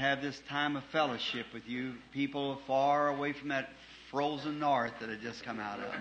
have 0.00 0.22
this 0.22 0.40
time 0.48 0.76
of 0.76 0.84
fellowship 0.84 1.44
with 1.52 1.68
you, 1.68 1.92
people 2.10 2.58
far 2.66 3.08
away 3.08 3.34
from 3.34 3.48
that 3.48 3.68
frozen 4.10 4.58
north 4.58 4.92
that 4.98 5.10
had 5.10 5.20
just 5.20 5.44
come 5.44 5.60
out 5.60 5.78
of. 5.78 5.92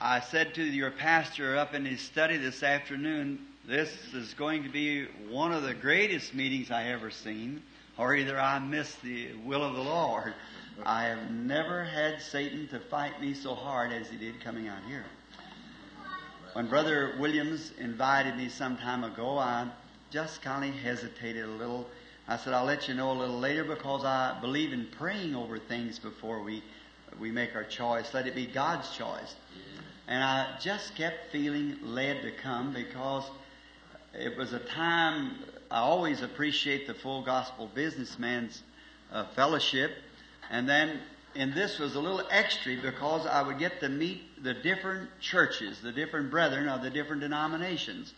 I 0.00 0.18
said 0.18 0.54
to 0.56 0.64
your 0.64 0.90
pastor 0.90 1.56
up 1.56 1.72
in 1.72 1.84
his 1.84 2.00
study 2.00 2.36
this 2.36 2.64
afternoon, 2.64 3.38
this 3.64 4.12
is 4.12 4.34
going 4.34 4.64
to 4.64 4.68
be 4.68 5.04
one 5.30 5.52
of 5.52 5.62
the 5.62 5.74
greatest 5.74 6.34
meetings 6.34 6.72
I 6.72 6.88
ever 6.88 7.12
seen, 7.12 7.62
or 7.96 8.16
either 8.16 8.40
I 8.40 8.58
missed 8.58 9.00
the 9.02 9.28
will 9.44 9.62
of 9.62 9.76
the 9.76 9.82
Lord. 9.82 10.34
I 10.84 11.04
have 11.04 11.30
never 11.30 11.84
had 11.84 12.20
Satan 12.20 12.66
to 12.68 12.80
fight 12.80 13.20
me 13.20 13.34
so 13.34 13.54
hard 13.54 13.92
as 13.92 14.08
he 14.08 14.16
did 14.16 14.40
coming 14.40 14.66
out 14.66 14.82
here. 14.88 15.04
When 16.54 16.66
Brother 16.66 17.14
Williams 17.20 17.72
invited 17.78 18.36
me 18.36 18.48
some 18.48 18.76
time 18.78 19.04
ago, 19.04 19.38
I 19.38 19.68
just 20.10 20.42
kind 20.42 20.68
of 20.68 20.74
hesitated 20.80 21.44
a 21.44 21.48
little. 21.48 21.86
I 22.26 22.36
said, 22.36 22.52
I'll 22.52 22.64
let 22.64 22.88
you 22.88 22.94
know 22.94 23.12
a 23.12 23.18
little 23.18 23.38
later 23.38 23.64
because 23.64 24.04
I 24.04 24.38
believe 24.40 24.72
in 24.72 24.86
praying 24.98 25.34
over 25.34 25.58
things 25.58 25.98
before 25.98 26.42
we, 26.42 26.62
we 27.18 27.30
make 27.30 27.54
our 27.54 27.64
choice. 27.64 28.12
Let 28.12 28.26
it 28.26 28.34
be 28.34 28.46
God's 28.46 28.90
choice. 28.96 29.34
And 30.06 30.22
I 30.22 30.56
just 30.60 30.94
kept 30.94 31.30
feeling 31.32 31.78
led 31.82 32.22
to 32.22 32.32
come 32.32 32.72
because 32.72 33.24
it 34.14 34.36
was 34.36 34.52
a 34.52 34.58
time 34.58 35.36
I 35.70 35.80
always 35.80 36.22
appreciate 36.22 36.86
the 36.86 36.94
full 36.94 37.22
gospel 37.22 37.70
businessman's 37.74 38.62
uh, 39.12 39.26
fellowship. 39.34 39.90
And 40.50 40.66
then, 40.66 41.00
and 41.34 41.52
this 41.52 41.78
was 41.78 41.94
a 41.94 42.00
little 42.00 42.26
extra 42.30 42.76
because 42.80 43.26
I 43.26 43.42
would 43.42 43.58
get 43.58 43.80
to 43.80 43.88
meet 43.90 44.42
the 44.42 44.54
different 44.54 45.10
churches, 45.20 45.80
the 45.82 45.92
different 45.92 46.30
brethren 46.30 46.68
of 46.68 46.82
the 46.82 46.90
different 46.90 47.20
denominations. 47.20 48.14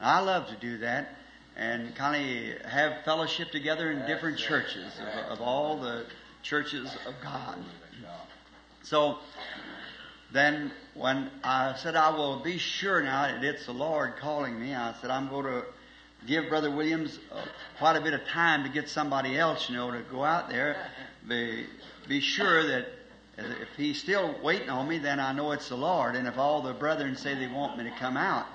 I 0.00 0.20
love 0.20 0.48
to 0.48 0.56
do 0.56 0.78
that 0.78 1.16
and 1.58 1.94
kind 1.96 2.16
of 2.16 2.70
have 2.70 3.04
fellowship 3.04 3.50
together 3.50 3.90
in 3.90 4.06
different 4.06 4.38
churches 4.38 4.92
of, 5.00 5.32
of 5.32 5.40
all 5.40 5.80
the 5.80 6.06
churches 6.42 6.96
of 7.06 7.14
God. 7.22 7.58
So 8.84 9.18
then 10.32 10.70
when 10.94 11.30
I 11.42 11.74
said 11.76 11.96
I 11.96 12.10
will 12.16 12.40
be 12.40 12.58
sure 12.58 13.02
now 13.02 13.22
that 13.22 13.44
it's 13.44 13.66
the 13.66 13.72
Lord 13.72 14.16
calling 14.16 14.58
me, 14.58 14.74
I 14.74 14.94
said 15.00 15.10
I'm 15.10 15.28
going 15.28 15.46
to 15.46 15.64
give 16.26 16.48
Brother 16.48 16.70
Williams 16.70 17.18
uh, 17.32 17.42
quite 17.78 17.96
a 17.96 18.00
bit 18.00 18.14
of 18.14 18.24
time 18.26 18.62
to 18.62 18.68
get 18.68 18.88
somebody 18.88 19.36
else, 19.36 19.68
you 19.68 19.76
know, 19.76 19.90
to 19.90 20.00
go 20.10 20.24
out 20.24 20.48
there. 20.48 20.76
Be, 21.26 21.66
be 22.06 22.20
sure 22.20 22.66
that 22.66 22.86
if 23.36 23.68
he's 23.76 24.00
still 24.00 24.34
waiting 24.42 24.70
on 24.70 24.88
me, 24.88 24.98
then 24.98 25.20
I 25.20 25.32
know 25.32 25.52
it's 25.52 25.68
the 25.68 25.76
Lord. 25.76 26.16
And 26.16 26.26
if 26.26 26.38
all 26.38 26.62
the 26.62 26.72
brethren 26.72 27.16
say 27.16 27.34
they 27.34 27.46
want 27.46 27.78
me 27.78 27.84
to 27.84 27.96
come 27.98 28.16
out, 28.16 28.46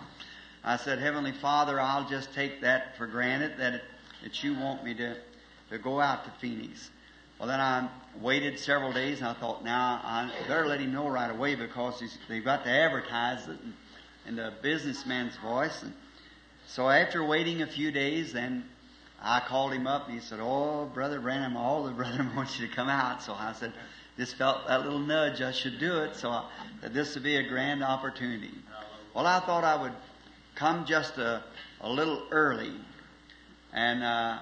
I 0.63 0.77
said, 0.77 0.99
Heavenly 0.99 1.33
Father, 1.33 1.79
I'll 1.79 2.07
just 2.07 2.33
take 2.33 2.61
that 2.61 2.97
for 2.97 3.05
granted 3.05 3.57
that, 3.57 3.73
it, 3.75 3.81
that 4.23 4.43
you 4.43 4.53
want 4.53 4.83
me 4.83 4.93
to, 4.93 5.17
to 5.69 5.77
go 5.77 5.99
out 5.99 6.23
to 6.23 6.31
Phoenix. 6.39 6.89
Well, 7.37 7.49
then 7.49 7.59
I 7.59 7.89
waited 8.21 8.57
several 8.59 8.93
days 8.93 9.17
and 9.17 9.27
I 9.27 9.33
thought, 9.33 9.65
now 9.65 9.99
I 10.01 10.31
better 10.47 10.65
let 10.65 10.79
him 10.79 10.93
know 10.93 11.09
right 11.09 11.29
away 11.29 11.55
because 11.55 12.01
they've 12.29 12.45
got 12.45 12.63
to 12.63 12.69
advertise 12.69 13.45
it 13.47 13.57
in, 14.25 14.37
the 14.37 14.53
businessman's 14.61 15.35
voice. 15.37 15.83
And 15.83 15.93
so 16.67 16.87
after 16.89 17.25
waiting 17.25 17.61
a 17.61 17.67
few 17.67 17.91
days, 17.91 18.31
then 18.31 18.63
I 19.21 19.41
called 19.41 19.73
him 19.73 19.87
up 19.87 20.07
and 20.07 20.17
he 20.17 20.21
said, 20.21 20.39
Oh, 20.41 20.89
Brother 20.93 21.19
Branham, 21.19 21.57
all 21.57 21.83
the 21.83 21.91
brethren 21.91 22.33
want 22.35 22.57
you 22.57 22.67
to 22.67 22.73
come 22.73 22.87
out. 22.87 23.21
So 23.21 23.33
I 23.33 23.51
said, 23.51 23.73
just 24.17 24.35
felt 24.35 24.67
that 24.67 24.83
little 24.83 24.99
nudge 24.99 25.41
I 25.41 25.51
should 25.51 25.79
do 25.79 26.03
it. 26.03 26.15
So 26.15 26.29
I, 26.29 26.49
that 26.81 26.93
this 26.93 27.15
would 27.15 27.23
be 27.23 27.35
a 27.35 27.43
grand 27.43 27.83
opportunity. 27.83 28.53
Well, 29.13 29.27
I 29.27 29.41
thought 29.41 29.63
I 29.65 29.81
would 29.81 29.93
come 30.55 30.85
just 30.85 31.17
a, 31.17 31.43
a 31.81 31.89
little 31.89 32.23
early. 32.31 32.73
And 33.73 34.03
uh, 34.03 34.39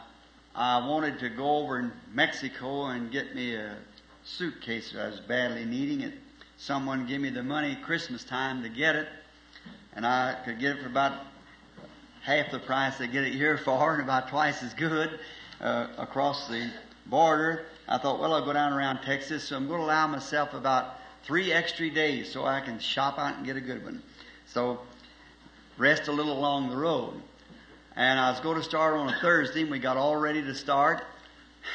I 0.56 0.86
wanted 0.88 1.20
to 1.20 1.30
go 1.30 1.58
over 1.58 1.80
in 1.80 1.92
Mexico 2.14 2.88
and 2.88 3.12
get 3.12 3.34
me 3.36 3.56
a 3.56 3.78
suitcase 4.24 4.92
that 4.92 5.06
I 5.06 5.08
was 5.10 5.20
badly 5.22 5.66
needing 5.66 6.02
it. 6.02 6.14
Someone 6.58 7.08
gave 7.08 7.22
me 7.22 7.30
the 7.30 7.44
money 7.44 7.78
Christmas 7.84 8.24
time 8.24 8.62
to 8.64 8.70
get 8.70 8.96
it, 8.96 9.08
and 9.96 10.06
I 10.06 10.38
could 10.46 10.60
get 10.60 10.76
it 10.76 10.82
for 10.82 10.88
about 10.88 11.14
half 12.22 12.52
the 12.52 12.60
price 12.60 12.98
they 12.98 13.08
get 13.08 13.24
it 13.24 13.34
here 13.34 13.58
for, 13.66 13.94
and 13.94 14.04
about 14.04 14.28
twice 14.28 14.62
as 14.62 14.74
good 14.74 15.20
uh, 15.60 15.88
across 15.98 16.48
the 16.48 16.70
border. 17.08 17.66
I 17.88 17.98
thought, 17.98 18.20
well, 18.20 18.34
I'll 18.34 18.46
go 18.46 18.54
down 18.54 18.74
around 18.74 19.02
Texas, 19.02 19.46
so 19.46 19.56
I'm 19.56 19.68
going 19.68 19.80
to 19.80 19.86
allow 19.86 20.08
myself 20.08 20.54
about 20.54 20.98
three 21.24 21.52
extra 21.52 21.90
days 21.90 22.32
so 22.32 22.46
I 22.46 22.62
can 22.62 22.80
shop 22.80 23.18
out 23.18 23.38
and 23.38 23.46
get 23.46 23.56
a 23.56 23.62
good 23.62 23.84
one. 23.84 24.02
So 24.48 24.80
rest 25.78 26.08
a 26.08 26.12
little 26.12 26.38
along 26.38 26.70
the 26.70 26.78
road. 26.78 27.14
And 27.96 28.20
I 28.20 28.32
was 28.32 28.40
going 28.40 28.58
to 28.58 28.64
start 28.64 28.94
on 28.96 29.10
a 29.10 29.20
Thursday, 29.20 29.62
and 29.62 29.72
we 29.72 29.80
got 29.80 29.98
all 29.98 30.16
ready 30.16 30.42
to 30.42 30.56
start. 30.56 31.04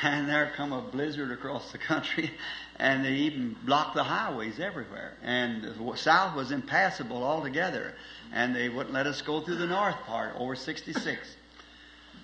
And 0.03 0.29
there 0.29 0.53
come 0.57 0.73
a 0.73 0.83
blizzard 0.83 1.31
across 1.31 1.71
the 1.71 1.79
country, 1.79 2.33
and 2.77 3.05
they 3.05 3.13
even 3.13 3.57
blocked 3.65 3.95
the 3.95 4.03
highways 4.03 4.59
everywhere. 4.59 5.13
And 5.23 5.63
the 5.63 5.97
south 5.97 6.35
was 6.35 6.51
impassable 6.51 7.23
altogether, 7.23 7.95
and 8.33 8.55
they 8.55 8.69
wouldn't 8.69 8.93
let 8.93 9.07
us 9.07 9.23
go 9.23 9.41
through 9.41 9.59
the 9.59 9.67
north 9.69 9.95
part 10.05 10.35
over 10.39 10.57
66. 10.57 11.37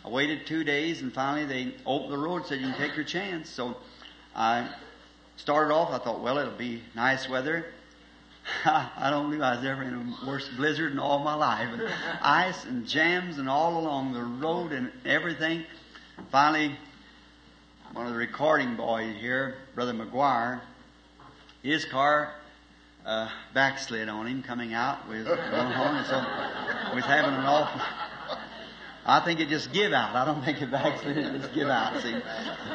I 0.05 0.09
waited 0.09 0.45
two 0.45 0.65
days, 0.65 1.03
and 1.03 1.13
finally 1.13 1.47
they 1.47 1.75
opened 1.87 2.13
the 2.13 2.19
road 2.19 2.47
said, 2.47 2.61
You 2.61 2.67
can 2.67 2.79
take 2.79 2.97
your 2.97 3.05
chance. 3.05 3.49
So 3.49 3.77
I 4.35 4.69
started 5.37 5.73
off, 5.73 5.91
I 5.91 5.99
thought, 6.03 6.21
Well, 6.21 6.39
it'll 6.39 6.53
be 6.59 6.83
nice 6.97 7.29
weather. 7.29 7.65
I 8.65 9.09
don't 9.11 9.27
believe 9.27 9.43
I 9.43 9.57
was 9.57 9.65
ever 9.65 9.83
in 9.83 9.95
a 9.95 10.27
worse 10.27 10.49
blizzard 10.57 10.93
in 10.93 10.99
all 10.99 11.21
my 11.21 11.35
life. 11.35 11.69
And 11.73 11.83
ice 12.23 12.65
and 12.65 12.87
jams 12.87 13.39
and 13.39 13.49
all 13.49 13.79
along 13.79 14.13
the 14.13 14.23
road 14.23 14.73
and 14.73 14.91
everything. 15.05 15.65
Finally, 16.31 16.77
one 17.93 18.07
of 18.07 18.13
the 18.13 18.19
recording 18.19 18.77
boys 18.77 19.17
here, 19.21 19.57
Brother 19.75 19.93
McGuire, 19.93 20.61
his 21.63 21.85
car 21.85 22.33
uh, 23.05 23.29
backslid 23.55 24.09
on 24.09 24.27
him 24.27 24.43
coming 24.43 24.75
out 24.75 25.09
with 25.09 25.27
going 25.27 25.39
home, 25.39 25.97
and 25.97 26.07
so 26.07 26.17
was 26.95 27.05
having 27.05 27.35
an 27.35 27.45
awful. 27.45 27.81
I 29.05 29.21
think 29.25 29.41
it 29.41 29.49
just 29.49 29.73
give 29.73 29.93
out. 29.93 30.15
I 30.15 30.25
don't 30.25 30.45
think 30.45 30.63
it 30.63 30.71
backslid; 30.71 31.17
it 31.17 31.41
just 31.41 31.55
give 31.55 31.69
out. 31.69 32.01
See, 32.03 32.15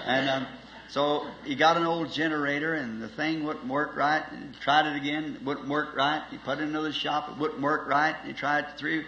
and 0.05 0.29
um, 0.29 0.47
so 0.89 1.27
he 1.43 1.55
got 1.55 1.77
an 1.77 1.83
old 1.83 2.11
generator 2.11 2.73
and 2.73 3.01
the 3.01 3.09
thing 3.09 3.43
wouldn't 3.43 3.67
work 3.67 3.95
right. 3.95 4.23
And 4.31 4.55
he 4.55 4.61
tried 4.61 4.87
it 4.87 4.95
again, 4.95 5.35
it 5.35 5.45
wouldn't 5.45 5.67
work 5.67 5.95
right. 5.95 6.23
He 6.31 6.37
put 6.37 6.59
it 6.59 6.63
in 6.63 6.69
another 6.69 6.93
shop, 6.93 7.29
it 7.29 7.37
wouldn't 7.37 7.61
work 7.61 7.87
right. 7.87 8.15
He 8.25 8.33
tried 8.33 8.65
it 8.65 8.77
three, 8.77 9.05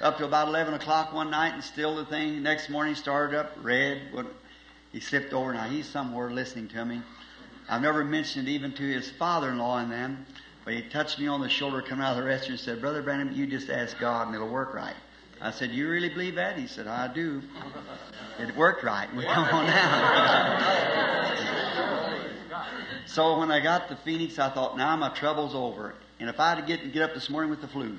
up 0.00 0.18
to 0.18 0.24
about 0.24 0.48
11 0.48 0.74
o'clock 0.74 1.12
one 1.12 1.30
night 1.30 1.54
and 1.54 1.64
still 1.64 1.96
the 1.96 2.04
thing, 2.04 2.42
next 2.42 2.68
morning 2.68 2.94
started 2.94 3.38
up 3.38 3.52
red. 3.62 4.02
He 4.92 5.00
slipped 5.00 5.32
over. 5.32 5.52
Now 5.52 5.64
he's 5.64 5.88
somewhere 5.88 6.30
listening 6.30 6.68
to 6.68 6.84
me. 6.84 7.02
I've 7.68 7.82
never 7.82 8.04
mentioned 8.04 8.46
it 8.46 8.52
even 8.52 8.72
to 8.72 8.82
his 8.82 9.10
father-in-law 9.10 9.78
and 9.78 9.90
them, 9.90 10.26
but 10.64 10.74
he 10.74 10.82
touched 10.82 11.18
me 11.18 11.26
on 11.26 11.40
the 11.40 11.48
shoulder 11.48 11.80
coming 11.80 12.04
out 12.04 12.18
of 12.18 12.22
the 12.22 12.30
restroom 12.30 12.50
and 12.50 12.60
said, 12.60 12.80
Brother 12.80 13.02
Branham, 13.02 13.32
you 13.32 13.46
just 13.46 13.70
ask 13.70 13.98
God 13.98 14.26
and 14.26 14.36
it'll 14.36 14.48
work 14.48 14.74
right. 14.74 14.94
I 15.40 15.50
said, 15.50 15.70
You 15.70 15.88
really 15.88 16.08
believe 16.08 16.34
that? 16.36 16.58
He 16.58 16.66
said, 16.66 16.86
I 16.86 17.12
do. 17.12 17.42
It 18.38 18.56
worked 18.56 18.82
right. 18.82 19.14
We 19.14 19.24
come 19.24 19.44
on 19.44 19.66
now. 19.66 21.24
so 23.06 23.38
when 23.38 23.50
I 23.50 23.60
got 23.60 23.88
to 23.88 23.96
Phoenix, 23.96 24.38
I 24.38 24.50
thought, 24.50 24.76
now 24.76 24.96
my 24.96 25.10
trouble's 25.10 25.54
over. 25.54 25.94
And 26.20 26.28
if 26.30 26.38
I 26.40 26.54
had 26.54 26.60
to 26.60 26.66
get, 26.66 26.92
get 26.92 27.02
up 27.02 27.14
this 27.14 27.28
morning 27.28 27.50
with 27.50 27.60
the 27.60 27.68
flu, 27.68 27.96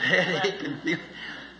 headache 0.00 0.62
and 0.62 0.82
feel. 0.82 0.98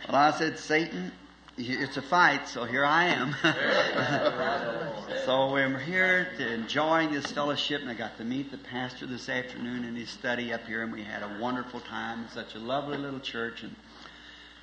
Well, 0.09 0.17
I 0.17 0.31
said, 0.39 0.59
Satan, 0.59 1.13
it's 1.61 1.97
a 1.97 2.03
fight, 2.03 2.47
so 2.47 2.65
here 2.65 2.85
I 2.85 3.07
am. 3.07 3.35
so 5.25 5.53
we're 5.53 5.77
here 5.79 6.29
enjoying 6.39 7.13
this 7.13 7.33
fellowship, 7.33 7.81
and 7.81 7.91
I 7.91 7.95
got 7.95 8.17
to 8.19 8.25
meet 8.25 8.53
the 8.53 8.59
pastor 8.59 9.07
this 9.07 9.29
afternoon 9.29 9.85
in 9.85 9.97
his 9.97 10.09
study 10.09 10.53
up 10.53 10.65
here, 10.67 10.85
and 10.85 10.93
we 10.93 11.03
had 11.03 11.25
a 11.25 11.39
wonderful 11.41 11.81
time. 11.81 12.25
It's 12.25 12.35
such 12.35 12.55
a 12.55 12.61
lovely 12.61 12.97
little 12.97 13.19
church, 13.19 13.65
and 13.65 13.75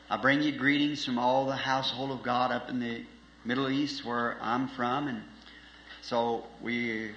I 0.09 0.15
bring 0.15 0.41
you 0.41 0.57
greetings 0.57 1.03
from 1.03 1.19
all 1.19 1.45
the 1.45 1.55
household 1.57 2.11
of 2.11 2.23
God 2.23 2.53
up 2.53 2.69
in 2.69 2.79
the 2.79 3.03
Middle 3.43 3.69
East 3.69 4.05
where 4.05 4.37
I'm 4.41 4.69
from, 4.69 5.09
and 5.09 5.21
so 6.01 6.45
we 6.61 7.11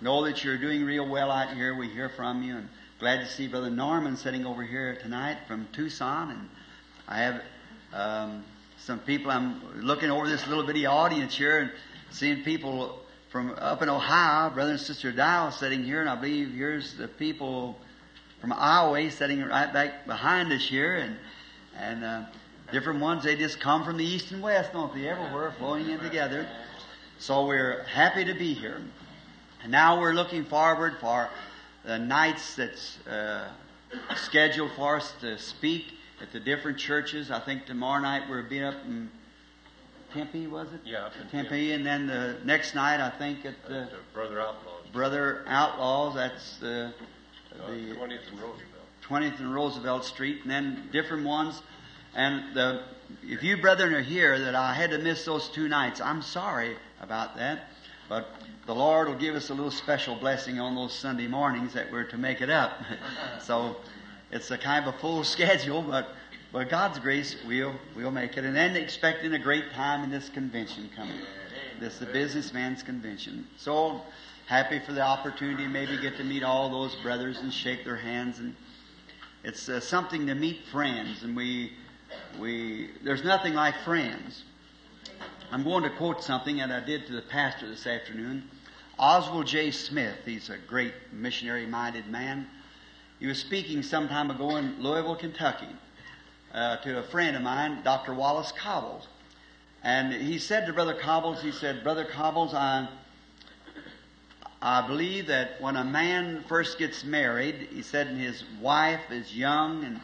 know 0.00 0.24
that 0.26 0.44
you're 0.44 0.58
doing 0.58 0.84
real 0.84 1.08
well 1.08 1.32
out 1.32 1.54
here. 1.54 1.76
We 1.76 1.88
hear 1.88 2.08
from 2.08 2.44
you, 2.44 2.56
and 2.58 2.68
glad 3.00 3.18
to 3.18 3.26
see 3.26 3.48
Brother 3.48 3.70
Norman 3.70 4.16
sitting 4.16 4.46
over 4.46 4.62
here 4.62 4.96
tonight 5.02 5.38
from 5.48 5.66
Tucson, 5.72 6.30
and 6.30 6.48
I 7.08 7.18
have. 7.18 7.42
Um, 7.92 8.44
some 8.84 8.98
people. 8.98 9.30
I'm 9.30 9.62
looking 9.82 10.10
over 10.10 10.28
this 10.28 10.46
little 10.46 10.62
bitty 10.62 10.84
audience 10.84 11.34
here 11.34 11.58
and 11.60 11.70
seeing 12.10 12.44
people 12.44 12.98
from 13.30 13.54
up 13.58 13.80
in 13.80 13.88
Ohio, 13.88 14.50
brother 14.50 14.72
and 14.72 14.80
sister 14.80 15.10
Dial 15.10 15.50
sitting 15.50 15.82
here, 15.82 16.02
and 16.02 16.10
I 16.10 16.16
believe 16.16 16.52
here's 16.52 16.92
the 16.92 17.08
people 17.08 17.78
from 18.42 18.52
Iowa 18.52 19.10
sitting 19.10 19.42
right 19.42 19.72
back 19.72 20.06
behind 20.06 20.52
us 20.52 20.68
here, 20.68 20.96
and 20.96 21.16
and 21.78 22.04
uh, 22.04 22.22
different 22.72 23.00
ones. 23.00 23.24
They 23.24 23.36
just 23.36 23.58
come 23.58 23.86
from 23.86 23.96
the 23.96 24.04
east 24.04 24.32
and 24.32 24.42
west, 24.42 24.74
don't 24.74 24.94
they? 24.94 25.08
Everywhere, 25.08 25.54
flowing 25.58 25.88
in 25.88 25.98
together. 26.00 26.46
So 27.18 27.46
we're 27.46 27.84
happy 27.84 28.26
to 28.26 28.34
be 28.34 28.52
here, 28.52 28.82
and 29.62 29.72
now 29.72 29.98
we're 29.98 30.12
looking 30.12 30.44
forward 30.44 30.96
for 31.00 31.30
the 31.84 31.98
nights 31.98 32.54
that's 32.56 32.98
uh, 33.06 33.48
scheduled 34.14 34.72
for 34.76 34.98
us 34.98 35.14
to 35.22 35.38
speak 35.38 35.93
at 36.24 36.32
the 36.32 36.40
different 36.40 36.78
churches. 36.78 37.30
I 37.30 37.38
think 37.38 37.66
tomorrow 37.66 38.00
night 38.00 38.22
we're 38.30 38.42
being 38.42 38.64
up 38.64 38.76
in 38.86 39.10
Tempe, 40.14 40.46
was 40.46 40.68
it? 40.72 40.80
Yeah, 40.84 41.10
in 41.20 41.28
Tempe, 41.28 41.72
and 41.72 41.84
then 41.84 42.06
the 42.06 42.36
next 42.44 42.74
night 42.74 42.98
I 43.00 43.10
think 43.10 43.44
at 43.44 43.54
the 43.68 43.82
Uh, 43.82 43.86
Brother 44.14 44.40
Outlaws. 44.40 44.86
Brother 44.92 45.44
Outlaws. 45.46 46.14
That's 46.14 46.56
the 46.58 46.94
Uh, 47.52 47.70
the 47.70 47.94
20th 47.94 48.28
and 48.30 48.40
Roosevelt. 48.40 48.60
20th 49.02 49.38
and 49.38 49.54
Roosevelt 49.54 50.04
Street, 50.04 50.40
and 50.42 50.50
then 50.50 50.88
different 50.92 51.26
ones. 51.26 51.60
And 52.14 52.54
the, 52.54 52.84
if 53.22 53.42
you 53.42 53.58
brethren 53.58 53.92
are 53.92 54.00
here 54.00 54.38
that 54.38 54.54
I 54.54 54.72
had 54.72 54.90
to 54.90 54.98
miss 54.98 55.26
those 55.26 55.48
two 55.50 55.68
nights, 55.68 56.00
I'm 56.00 56.22
sorry 56.22 56.78
about 57.02 57.36
that. 57.36 57.68
But 58.08 58.28
the 58.66 58.74
Lord 58.74 59.08
will 59.08 59.14
give 59.16 59.34
us 59.34 59.50
a 59.50 59.54
little 59.54 59.70
special 59.70 60.14
blessing 60.14 60.58
on 60.58 60.74
those 60.74 60.94
Sunday 60.94 61.26
mornings 61.26 61.74
that 61.74 61.92
we're 61.92 62.04
to 62.04 62.16
make 62.16 62.40
it 62.40 62.50
up. 62.50 62.80
so 63.40 63.76
it's 64.34 64.50
a 64.50 64.58
kind 64.58 64.86
of 64.86 64.94
a 64.94 64.98
full 64.98 65.24
schedule, 65.36 65.80
but 65.80 66.08
by 66.52 66.64
God's 66.64 66.98
grace, 66.98 67.36
we'll 67.46 67.74
we'll 67.96 68.10
make 68.10 68.36
it. 68.36 68.44
And 68.44 68.54
then 68.54 68.76
expecting 68.76 69.32
a 69.32 69.38
great 69.38 69.72
time 69.72 70.04
in 70.04 70.10
this 70.10 70.28
convention 70.28 70.90
coming. 70.94 71.18
This 71.80 71.94
is 71.94 72.00
the 72.00 72.06
businessman's 72.06 72.82
convention. 72.82 73.46
So 73.56 74.02
happy 74.46 74.78
for 74.78 74.92
the 74.92 75.00
opportunity, 75.00 75.66
maybe 75.66 75.96
get 75.96 76.18
to 76.18 76.24
meet 76.24 76.42
all 76.42 76.68
those 76.68 76.94
brothers 76.96 77.38
and 77.38 77.52
shake 77.52 77.84
their 77.84 77.96
hands 77.96 78.38
and 78.38 78.54
it's 79.44 79.68
uh, 79.68 79.78
something 79.78 80.26
to 80.28 80.34
meet 80.34 80.64
friends, 80.72 81.22
and 81.22 81.36
we, 81.36 81.74
we, 82.40 82.88
there's 83.04 83.22
nothing 83.22 83.52
like 83.52 83.76
friends. 83.84 84.42
I'm 85.52 85.62
going 85.62 85.82
to 85.82 85.90
quote 85.90 86.24
something 86.24 86.56
that 86.56 86.70
I 86.70 86.80
did 86.80 87.06
to 87.08 87.12
the 87.12 87.20
pastor 87.20 87.68
this 87.68 87.86
afternoon. 87.86 88.48
Oswald 88.98 89.46
J. 89.46 89.70
Smith, 89.70 90.16
he's 90.24 90.48
a 90.48 90.56
great 90.66 90.94
missionary 91.12 91.66
minded 91.66 92.06
man. 92.06 92.48
He 93.24 93.28
was 93.28 93.38
speaking 93.38 93.82
some 93.82 94.06
time 94.06 94.30
ago 94.30 94.56
in 94.56 94.82
Louisville, 94.82 95.16
Kentucky, 95.16 95.74
uh, 96.52 96.76
to 96.76 96.98
a 96.98 97.02
friend 97.02 97.34
of 97.34 97.40
mine, 97.40 97.82
Dr. 97.82 98.12
Wallace 98.12 98.52
Cobbles. 98.52 99.08
And 99.82 100.12
he 100.12 100.38
said 100.38 100.66
to 100.66 100.74
Brother 100.74 100.92
Cobbles, 100.92 101.40
he 101.40 101.50
said, 101.50 101.82
Brother 101.82 102.04
Cobbles, 102.04 102.52
I, 102.52 102.86
I 104.60 104.86
believe 104.86 105.28
that 105.28 105.58
when 105.58 105.74
a 105.76 105.84
man 105.84 106.44
first 106.48 106.78
gets 106.78 107.02
married, 107.02 107.68
he 107.72 107.80
said, 107.80 108.08
and 108.08 108.20
his 108.20 108.44
wife 108.60 109.10
is 109.10 109.34
young 109.34 109.84
and 109.84 110.02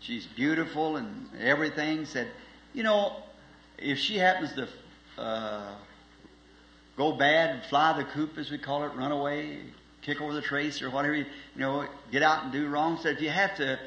she's 0.00 0.24
beautiful 0.24 0.96
and 0.96 1.28
everything, 1.38 2.06
said, 2.06 2.28
you 2.72 2.82
know, 2.82 3.16
if 3.76 3.98
she 3.98 4.16
happens 4.16 4.54
to 4.54 4.66
uh, 5.22 5.74
go 6.96 7.12
bad, 7.12 7.66
fly 7.66 7.92
the 7.98 8.04
coop 8.04 8.38
as 8.38 8.50
we 8.50 8.56
call 8.56 8.82
it, 8.84 8.94
run 8.94 9.12
away, 9.12 9.58
kick 10.06 10.20
over 10.20 10.32
the 10.32 10.40
trace 10.40 10.80
or 10.82 10.88
whatever, 10.88 11.16
you 11.16 11.26
know, 11.56 11.84
get 12.12 12.22
out 12.22 12.44
and 12.44 12.52
do 12.52 12.68
wrong, 12.68 12.96
said 13.02 13.16
if 13.16 13.20
you 13.20 13.28
have 13.28 13.56
to 13.56 13.78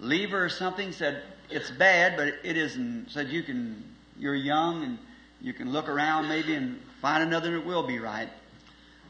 leave 0.00 0.30
her 0.30 0.46
or 0.46 0.48
something, 0.48 0.92
said 0.92 1.22
it's 1.50 1.70
bad, 1.70 2.16
but 2.16 2.28
it 2.42 2.56
isn't. 2.56 3.10
Said 3.10 3.28
you 3.28 3.42
can, 3.42 3.84
you're 4.18 4.34
young 4.34 4.82
and 4.82 4.98
you 5.42 5.52
can 5.52 5.70
look 5.70 5.88
around 5.88 6.28
maybe 6.28 6.54
and 6.54 6.80
find 7.02 7.22
another 7.22 7.52
that 7.52 7.66
will 7.66 7.86
be 7.86 7.98
right. 7.98 8.30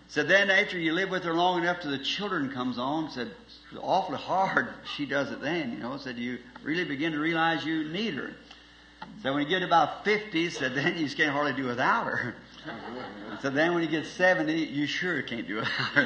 Said 0.08 0.26
then 0.26 0.50
after 0.50 0.78
you 0.78 0.92
live 0.92 1.10
with 1.10 1.22
her 1.24 1.34
long 1.34 1.62
enough 1.62 1.80
till 1.80 1.92
the 1.92 1.98
children 1.98 2.50
comes 2.50 2.76
on, 2.76 3.10
said 3.10 3.30
it's 3.46 3.80
awfully 3.80 4.18
hard 4.18 4.68
she 4.96 5.06
does 5.06 5.30
it 5.30 5.40
then, 5.40 5.72
you 5.72 5.78
know, 5.78 5.96
said 5.96 6.16
you 6.16 6.38
really 6.64 6.84
begin 6.84 7.12
to 7.12 7.20
realize 7.20 7.64
you 7.64 7.84
need 7.84 8.14
her. 8.14 8.32
So 9.22 9.32
when 9.32 9.44
you 9.44 9.48
get 9.48 9.62
about 9.62 10.04
50, 10.04 10.50
said 10.50 10.74
then 10.74 10.98
you 10.98 11.08
can't 11.08 11.30
hardly 11.30 11.52
do 11.52 11.68
without 11.68 12.06
her. 12.06 12.34
So 13.42 13.50
then 13.50 13.74
when 13.74 13.82
you 13.82 13.88
get 13.88 14.06
70, 14.06 14.52
you 14.52 14.86
sure 14.86 15.22
can't 15.22 15.46
do 15.46 15.58
it. 15.58 15.68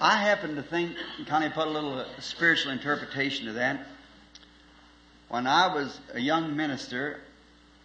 I 0.00 0.16
happen 0.16 0.56
to 0.56 0.62
think, 0.62 0.96
of 1.44 1.52
put 1.52 1.66
a 1.66 1.70
little 1.70 2.04
spiritual 2.20 2.72
interpretation 2.72 3.46
to 3.46 3.52
that. 3.54 3.86
When 5.28 5.46
I 5.46 5.74
was 5.74 5.98
a 6.12 6.20
young 6.20 6.56
minister, 6.56 7.20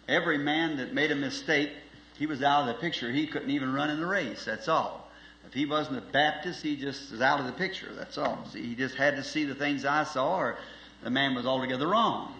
every 0.08 0.38
man 0.38 0.76
that 0.78 0.92
made 0.92 1.12
a 1.12 1.16
mistake 1.16 1.70
he 2.16 2.26
was 2.26 2.42
out 2.42 2.62
of 2.62 2.66
the 2.68 2.80
picture. 2.80 3.10
He 3.10 3.26
couldn't 3.26 3.50
even 3.50 3.72
run 3.72 3.90
in 3.90 4.00
the 4.00 4.06
race. 4.06 4.44
That's 4.44 4.68
all. 4.68 5.10
If 5.46 5.52
he 5.52 5.66
wasn't 5.66 5.98
a 5.98 6.12
Baptist, 6.12 6.62
he 6.62 6.76
just 6.76 7.10
was 7.10 7.20
out 7.20 7.40
of 7.40 7.46
the 7.46 7.52
picture. 7.52 7.88
That's 7.94 8.16
all. 8.16 8.46
See, 8.52 8.62
he 8.62 8.74
just 8.74 8.94
had 8.94 9.16
to 9.16 9.24
see 9.24 9.44
the 9.44 9.54
things 9.54 9.84
I 9.84 10.04
saw, 10.04 10.36
or 10.36 10.56
the 11.02 11.10
man 11.10 11.34
was 11.34 11.44
altogether 11.44 11.88
wrong. 11.88 12.34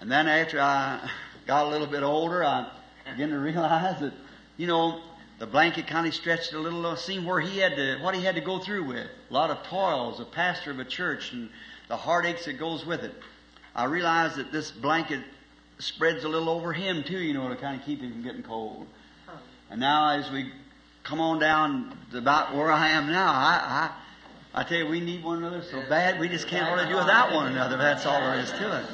And 0.00 0.10
then 0.10 0.26
after 0.26 0.60
I 0.60 1.08
got 1.46 1.66
a 1.66 1.68
little 1.68 1.86
bit 1.86 2.02
older, 2.02 2.42
I 2.42 2.68
began 3.10 3.30
to 3.30 3.38
realize 3.38 4.00
that, 4.00 4.12
you 4.56 4.66
know, 4.66 5.00
the 5.38 5.46
blanket 5.46 5.86
kind 5.86 6.06
of 6.06 6.14
stretched 6.14 6.52
a 6.52 6.58
little, 6.58 6.86
uh, 6.86 6.96
seen 6.96 7.24
where 7.24 7.40
he 7.40 7.58
had 7.58 7.76
to, 7.76 7.98
what 8.00 8.14
he 8.14 8.22
had 8.22 8.36
to 8.36 8.40
go 8.40 8.58
through 8.58 8.84
with. 8.84 9.06
A 9.30 9.32
lot 9.32 9.50
of 9.50 9.62
toils, 9.64 10.20
a 10.20 10.24
pastor 10.24 10.70
of 10.70 10.78
a 10.78 10.84
church, 10.84 11.32
and 11.32 11.48
the 11.88 11.96
heartaches 11.96 12.44
that 12.44 12.54
goes 12.54 12.86
with 12.86 13.02
it. 13.02 13.14
I 13.74 13.84
realized 13.84 14.36
that 14.36 14.52
this 14.52 14.70
blanket 14.70 15.20
spreads 15.78 16.24
a 16.24 16.28
little 16.28 16.48
over 16.48 16.72
him 16.72 17.02
too, 17.02 17.18
you 17.18 17.34
know, 17.34 17.48
to 17.48 17.56
kind 17.56 17.78
of 17.78 17.84
keep 17.84 18.00
him 18.00 18.12
from 18.12 18.22
getting 18.22 18.42
cold. 18.42 18.86
And 19.70 19.80
now 19.80 20.10
as 20.10 20.30
we 20.30 20.52
come 21.02 21.20
on 21.20 21.40
down 21.40 21.96
to 22.12 22.18
about 22.18 22.54
where 22.54 22.70
I 22.70 22.90
am 22.90 23.10
now, 23.10 23.32
I, 23.32 23.90
I, 24.54 24.60
I 24.60 24.64
tell 24.64 24.78
you, 24.78 24.86
we 24.86 25.00
need 25.00 25.24
one 25.24 25.38
another 25.38 25.62
so 25.62 25.82
bad 25.88 26.20
we 26.20 26.28
just 26.28 26.46
can't 26.46 26.66
hardly 26.66 26.86
do 26.86 26.96
without 26.96 27.32
one 27.34 27.50
another. 27.50 27.78
That's 27.78 28.06
all 28.06 28.20
there 28.20 28.38
is 28.38 28.50
to 28.52 28.78
it. 28.78 28.86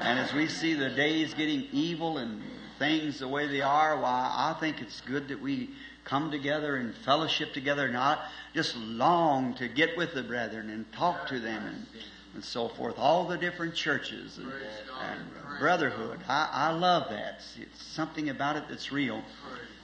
And 0.00 0.18
as 0.18 0.32
we 0.32 0.48
see 0.48 0.74
the 0.74 0.90
days 0.90 1.34
getting 1.34 1.68
evil 1.72 2.18
and 2.18 2.42
things 2.78 3.18
the 3.18 3.28
way 3.28 3.46
they 3.46 3.60
are, 3.60 3.98
why 3.98 4.30
I 4.32 4.58
think 4.60 4.80
it's 4.80 5.00
good 5.02 5.28
that 5.28 5.40
we 5.40 5.70
come 6.04 6.30
together 6.30 6.76
and 6.76 6.94
fellowship 7.04 7.52
together, 7.52 7.88
not 7.88 8.20
just 8.54 8.76
long 8.76 9.54
to 9.54 9.68
get 9.68 9.96
with 9.96 10.14
the 10.14 10.22
brethren 10.22 10.70
and 10.70 10.90
talk 10.92 11.26
to 11.28 11.40
them 11.40 11.66
and, 11.66 11.86
and 12.34 12.44
so 12.44 12.68
forth. 12.68 12.94
All 12.96 13.26
the 13.26 13.36
different 13.36 13.74
churches 13.74 14.38
and, 14.38 14.52
and 15.00 15.58
brotherhood. 15.58 16.20
I, 16.28 16.48
I 16.52 16.72
love 16.72 17.08
that. 17.10 17.42
It's 17.60 17.82
something 17.82 18.28
about 18.28 18.56
it 18.56 18.64
that's 18.68 18.92
real. 18.92 19.22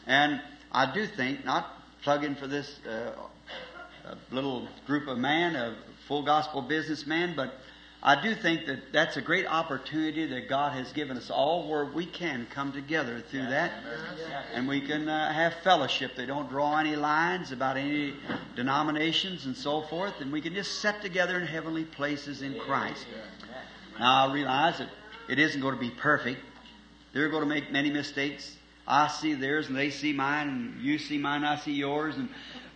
And 0.07 0.41
I 0.71 0.93
do 0.93 1.07
think, 1.07 1.45
not 1.45 1.83
plugging 2.03 2.35
for 2.35 2.47
this 2.47 2.79
uh, 2.89 3.13
little 4.31 4.69
group 4.87 5.09
of 5.09 5.19
man, 5.19 5.57
a 5.57 5.77
full 6.07 6.23
gospel 6.23 6.63
businessman, 6.63 7.35
but 7.37 7.55
I 8.05 8.21
do 8.21 8.35
think 8.35 8.67
that 8.67 8.93
that's 8.93 9.17
a 9.17 9.23
great 9.23 9.47
opportunity 9.47 10.27
that 10.27 10.49
God 10.49 10.73
has 10.73 10.93
given 10.93 11.17
us 11.17 11.31
all 11.31 11.69
where 11.69 11.85
we 11.85 12.05
can 12.05 12.49
come 12.51 12.73
together 12.73 13.23
through 13.31 13.47
that. 13.47 13.71
And 14.55 14.67
we 14.67 14.81
can 14.81 15.09
uh, 15.09 15.33
have 15.33 15.55
fellowship. 15.63 16.17
They 16.17 16.27
don't 16.27 16.49
draw 16.49 16.79
any 16.79 16.97
lines 16.97 17.53
about 17.53 17.77
any 17.77 18.15
denominations 18.57 19.47
and 19.47 19.57
so 19.57 19.83
forth. 19.83 20.15
And 20.21 20.33
we 20.33 20.41
can 20.41 20.53
just 20.53 20.81
sit 20.81 21.01
together 21.01 21.39
in 21.39 21.47
heavenly 21.47 21.85
places 21.85 22.43
in 22.43 22.59
Christ. 22.59 23.07
Now 24.01 24.27
I 24.27 24.35
realize 24.35 24.79
that 24.79 24.89
it 25.29 25.39
isn't 25.39 25.61
going 25.61 25.75
to 25.75 25.81
be 25.81 25.91
perfect. 25.91 26.41
They're 27.13 27.29
going 27.29 27.45
to 27.45 27.49
make 27.49 27.71
many 27.71 27.91
mistakes. 27.91 28.57
I 28.85 29.07
see 29.07 29.35
theirs 29.35 29.69
and 29.69 29.77
they 29.77 29.91
see 29.91 30.13
mine 30.13 30.49
and 30.49 30.83
you 30.83 30.99
see 30.99 31.19
mine, 31.19 31.45
I 31.45 31.57
see 31.57 31.75
yours. 31.75 32.17
And 32.17 32.29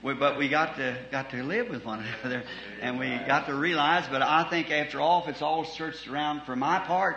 we, 0.07 0.15
but 0.15 0.39
we 0.39 0.49
got 0.49 0.77
to 0.77 0.97
got 1.11 1.31
to 1.31 1.43
live 1.43 1.69
with 1.69 1.85
one 1.85 2.05
another, 2.23 2.45
and 2.81 2.99
we 2.99 3.09
got 3.27 3.47
to 3.47 3.55
realize. 3.55 4.07
But 4.09 4.23
I 4.23 4.49
think 4.49 4.71
after 4.71 5.01
all, 5.01 5.23
if 5.23 5.29
it's 5.29 5.43
all 5.43 5.65
searched 5.65 6.07
around 6.07 6.43
for 6.43 6.55
my 6.55 6.79
part, 6.79 7.17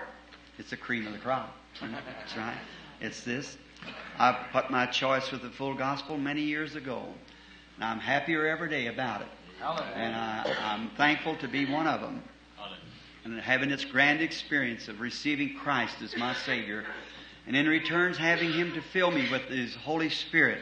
it's 0.58 0.72
the 0.72 0.78
cream 0.78 1.06
of 1.06 1.14
the 1.14 1.20
crop. 1.20 1.56
That's 1.80 2.36
right. 2.36 2.58
It's 3.00 3.22
this. 3.22 3.58
I 4.18 4.34
put 4.52 4.72
my 4.72 4.88
choice 4.88 5.32
with 5.32 5.44
the 5.44 5.52
full 5.52 5.76
gospel 5.76 6.18
many 6.18 6.42
years 6.42 6.76
ago, 6.76 7.04
and 7.76 7.84
I'm 7.84 8.00
happier 8.00 8.48
every 8.48 8.70
day 8.70 8.88
about 8.88 9.22
it. 9.22 9.28
And 9.94 10.16
I, 10.16 10.56
I'm 10.64 10.90
thankful 10.98 11.36
to 11.38 11.48
be 11.48 11.66
one 11.66 11.86
of 11.86 12.02
them, 12.02 12.24
and 13.24 13.40
having 13.40 13.70
this 13.70 13.86
grand 13.86 14.22
experience 14.22 14.88
of 14.88 15.00
receiving 15.00 15.56
Christ 15.56 16.02
as 16.02 16.18
my 16.18 16.34
Savior, 16.34 16.86
and 17.46 17.56
in 17.56 17.68
returns 17.68 18.18
having 18.18 18.52
Him 18.52 18.74
to 18.74 18.82
fill 18.82 19.12
me 19.12 19.30
with 19.32 19.44
His 19.44 19.76
Holy 19.76 20.10
Spirit 20.10 20.60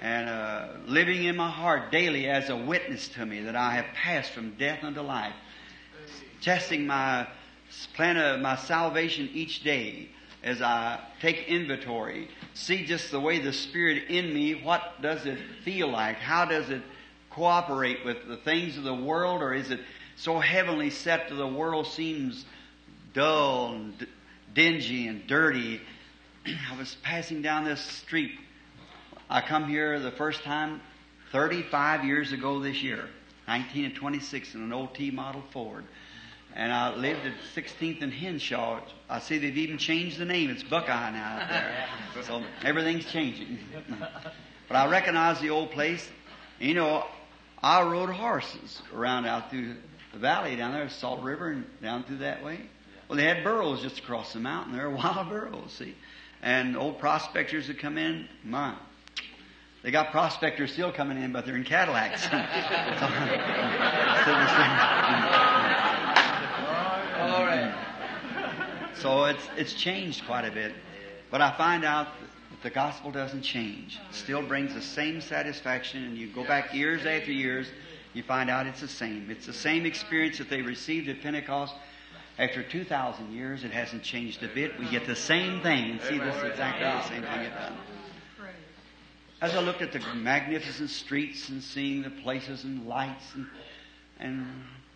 and 0.00 0.28
uh, 0.28 0.68
living 0.86 1.24
in 1.24 1.36
my 1.36 1.50
heart 1.50 1.90
daily 1.90 2.28
as 2.28 2.50
a 2.50 2.56
witness 2.56 3.08
to 3.08 3.24
me 3.24 3.42
that 3.42 3.56
I 3.56 3.76
have 3.76 3.86
passed 3.94 4.32
from 4.32 4.52
death 4.56 4.84
unto 4.84 5.00
life, 5.00 5.34
testing 6.42 6.86
my 6.86 7.26
plan 7.94 8.16
of 8.16 8.40
my 8.40 8.56
salvation 8.56 9.30
each 9.32 9.62
day 9.62 10.10
as 10.42 10.62
I 10.62 11.00
take 11.20 11.48
inventory, 11.48 12.28
see 12.54 12.84
just 12.84 13.10
the 13.10 13.18
way 13.18 13.40
the 13.40 13.52
Spirit 13.52 14.04
in 14.08 14.32
me, 14.32 14.54
what 14.54 15.02
does 15.02 15.26
it 15.26 15.38
feel 15.64 15.90
like? 15.90 16.18
How 16.18 16.44
does 16.44 16.70
it 16.70 16.82
cooperate 17.30 18.04
with 18.04 18.28
the 18.28 18.36
things 18.36 18.76
of 18.76 18.84
the 18.84 18.94
world, 18.94 19.42
or 19.42 19.54
is 19.54 19.70
it 19.70 19.80
so 20.14 20.38
heavenly 20.38 20.90
set 20.90 21.28
that 21.28 21.34
the 21.34 21.46
world 21.46 21.86
seems 21.86 22.44
dull 23.12 23.72
and 23.72 24.06
dingy 24.54 25.08
and 25.08 25.26
dirty? 25.26 25.80
I 26.46 26.78
was 26.78 26.94
passing 27.02 27.42
down 27.42 27.64
this 27.64 27.80
street 27.80 28.38
I 29.28 29.40
come 29.40 29.68
here 29.68 29.98
the 29.98 30.12
first 30.12 30.44
time 30.44 30.80
35 31.32 32.04
years 32.04 32.30
ago 32.30 32.60
this 32.60 32.80
year, 32.82 33.08
19 33.48 33.86
and 33.86 33.94
26 33.94 34.54
in 34.54 34.62
an 34.62 34.72
old 34.72 34.94
T 34.94 35.10
model 35.10 35.42
Ford. 35.52 35.84
And 36.54 36.72
I 36.72 36.94
lived 36.94 37.26
at 37.26 37.34
16th 37.54 38.02
and 38.02 38.12
Henshaw. 38.12 38.80
I 39.10 39.18
see 39.18 39.38
they've 39.38 39.56
even 39.58 39.78
changed 39.78 40.18
the 40.18 40.24
name. 40.24 40.48
It's 40.48 40.62
Buckeye 40.62 41.10
now 41.10 41.40
out 41.40 41.48
there. 41.48 42.22
So 42.22 42.42
everything's 42.62 43.04
changing. 43.06 43.58
but 44.68 44.76
I 44.76 44.88
recognize 44.88 45.40
the 45.40 45.50
old 45.50 45.72
place. 45.72 46.08
You 46.60 46.74
know, 46.74 47.04
I 47.60 47.82
rode 47.82 48.10
horses 48.10 48.80
around 48.94 49.26
out 49.26 49.50
through 49.50 49.74
the 50.12 50.18
valley 50.18 50.54
down 50.54 50.72
there, 50.72 50.88
Salt 50.88 51.22
River, 51.22 51.50
and 51.50 51.66
down 51.82 52.04
through 52.04 52.18
that 52.18 52.44
way. 52.44 52.60
Well, 53.08 53.16
they 53.16 53.24
had 53.24 53.42
burros 53.42 53.82
just 53.82 53.98
across 53.98 54.32
the 54.32 54.40
mountain 54.40 54.72
there, 54.72 54.88
wild 54.90 55.28
burros, 55.28 55.72
see. 55.72 55.96
And 56.42 56.76
old 56.76 57.00
prospectors 57.00 57.68
would 57.68 57.78
come 57.78 57.98
in, 57.98 58.28
my, 58.44 58.76
they 59.82 59.90
got 59.90 60.10
prospectors 60.10 60.72
still 60.72 60.92
coming 60.92 61.22
in, 61.22 61.32
but 61.32 61.46
they're 61.46 61.56
in 61.56 61.64
Cadillacs. 61.64 62.26
All 67.20 67.44
right. 67.44 67.74
So 68.94 69.24
it's 69.24 69.48
it's 69.56 69.74
changed 69.74 70.24
quite 70.26 70.44
a 70.44 70.50
bit, 70.50 70.74
but 71.30 71.40
I 71.40 71.56
find 71.56 71.84
out 71.84 72.08
that 72.50 72.62
the 72.62 72.70
gospel 72.70 73.12
doesn't 73.12 73.42
change. 73.42 73.98
It 74.08 74.14
still 74.14 74.42
brings 74.42 74.74
the 74.74 74.82
same 74.82 75.20
satisfaction, 75.20 76.04
and 76.04 76.16
you 76.16 76.28
go 76.32 76.44
back 76.44 76.74
years 76.74 77.06
after 77.06 77.30
years, 77.30 77.68
you 78.14 78.22
find 78.22 78.48
out 78.48 78.66
it's 78.66 78.80
the 78.80 78.88
same. 78.88 79.30
It's 79.30 79.46
the 79.46 79.52
same 79.52 79.84
experience 79.84 80.38
that 80.38 80.48
they 80.48 80.62
received 80.62 81.08
at 81.08 81.20
Pentecost. 81.20 81.74
After 82.38 82.62
2,000 82.62 83.32
years, 83.32 83.64
it 83.64 83.70
hasn't 83.70 84.02
changed 84.02 84.42
a 84.42 84.48
bit. 84.48 84.78
We 84.78 84.88
get 84.90 85.06
the 85.06 85.16
same 85.16 85.62
thing 85.62 85.92
and 85.92 86.00
see 86.02 86.18
this 86.18 86.42
exactly 86.42 86.84
the 86.84 87.08
same 87.08 87.22
thing 87.22 87.40
it. 87.40 87.52
As 89.38 89.54
I 89.54 89.60
looked 89.60 89.82
at 89.82 89.92
the 89.92 90.00
magnificent 90.14 90.88
streets 90.88 91.50
and 91.50 91.62
seeing 91.62 92.00
the 92.00 92.08
places 92.08 92.64
and 92.64 92.86
lights 92.86 93.34
and, 93.34 93.46
and 94.18 94.46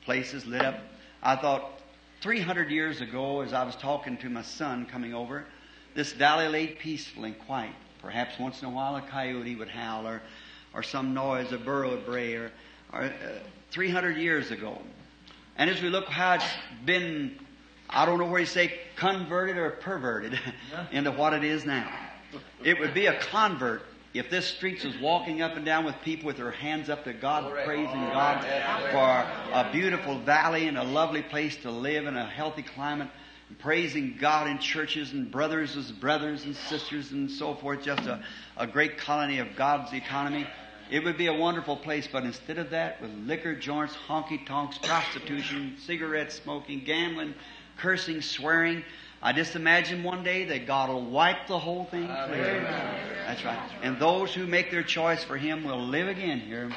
places 0.06 0.46
lit 0.46 0.62
up, 0.62 0.80
I 1.22 1.36
thought 1.36 1.78
300 2.22 2.70
years 2.70 3.02
ago, 3.02 3.42
as 3.42 3.52
I 3.52 3.64
was 3.64 3.76
talking 3.76 4.16
to 4.18 4.30
my 4.30 4.40
son 4.40 4.86
coming 4.86 5.12
over, 5.12 5.44
this 5.94 6.14
valley 6.14 6.48
lay 6.48 6.68
peaceful 6.68 7.24
and 7.24 7.38
quiet. 7.40 7.74
Perhaps 8.00 8.38
once 8.38 8.62
in 8.62 8.68
a 8.68 8.70
while 8.70 8.96
a 8.96 9.02
coyote 9.02 9.56
would 9.56 9.68
howl 9.68 10.06
or, 10.06 10.22
or 10.72 10.82
some 10.82 11.12
noise, 11.12 11.52
a 11.52 11.58
burro 11.58 11.90
would 11.90 12.06
bray, 12.06 12.34
or, 12.34 12.50
or 12.94 13.02
uh, 13.02 13.10
300 13.72 14.16
years 14.16 14.50
ago. 14.50 14.80
And 15.58 15.68
as 15.68 15.82
we 15.82 15.90
look 15.90 16.06
how 16.06 16.36
it's 16.36 16.44
been, 16.86 17.38
I 17.90 18.06
don't 18.06 18.18
know 18.18 18.24
where 18.24 18.40
you 18.40 18.46
say 18.46 18.72
converted 18.96 19.58
or 19.58 19.68
perverted 19.68 20.40
into 20.92 21.10
what 21.10 21.34
it 21.34 21.44
is 21.44 21.66
now. 21.66 21.92
It 22.64 22.80
would 22.80 22.94
be 22.94 23.04
a 23.04 23.18
convert 23.18 23.82
if 24.12 24.28
this 24.28 24.46
streets 24.46 24.84
was 24.84 24.98
walking 24.98 25.40
up 25.40 25.56
and 25.56 25.64
down 25.64 25.84
with 25.84 25.94
people 26.02 26.26
with 26.26 26.36
their 26.36 26.50
hands 26.50 26.90
up 26.90 27.04
to 27.04 27.12
God, 27.12 27.52
praising 27.64 28.00
God 28.00 28.42
for 28.90 29.52
a 29.56 29.70
beautiful 29.72 30.18
valley 30.18 30.66
and 30.66 30.76
a 30.76 30.82
lovely 30.82 31.22
place 31.22 31.56
to 31.58 31.70
live 31.70 32.06
in 32.06 32.16
a 32.16 32.26
healthy 32.26 32.62
climate, 32.62 33.08
and 33.48 33.58
praising 33.58 34.16
God 34.20 34.48
in 34.48 34.58
churches 34.58 35.12
and 35.12 35.30
brothers 35.30 35.76
as 35.76 35.92
brothers 35.92 36.44
and 36.44 36.56
sisters 36.56 37.12
and 37.12 37.30
so 37.30 37.54
forth, 37.54 37.82
just 37.82 38.06
a, 38.06 38.20
a 38.56 38.66
great 38.66 38.98
colony 38.98 39.38
of 39.38 39.54
God's 39.56 39.92
economy. 39.92 40.46
It 40.90 41.04
would 41.04 41.16
be 41.16 41.28
a 41.28 41.34
wonderful 41.34 41.76
place, 41.76 42.08
but 42.10 42.24
instead 42.24 42.58
of 42.58 42.70
that, 42.70 43.00
with 43.00 43.12
liquor 43.12 43.54
joints, 43.54 43.94
honky 44.08 44.44
tonks, 44.44 44.76
prostitution, 44.78 45.76
cigarette 45.86 46.32
smoking, 46.32 46.82
gambling, 46.84 47.34
cursing, 47.76 48.22
swearing, 48.22 48.82
I 49.22 49.34
just 49.34 49.54
imagine 49.54 50.02
one 50.02 50.24
day 50.24 50.46
that 50.46 50.66
God 50.66 50.88
will 50.88 51.04
wipe 51.04 51.46
the 51.46 51.58
whole 51.58 51.84
thing 51.84 52.06
clear. 52.06 52.62
That's 53.26 53.44
right. 53.44 53.58
And 53.82 53.98
those 53.98 54.32
who 54.32 54.46
make 54.46 54.70
their 54.70 54.82
choice 54.82 55.22
for 55.22 55.36
Him 55.36 55.62
will 55.62 55.84
live 55.86 56.08
again 56.08 56.40
here 56.40 56.70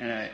in 0.00 0.06
an 0.06 0.28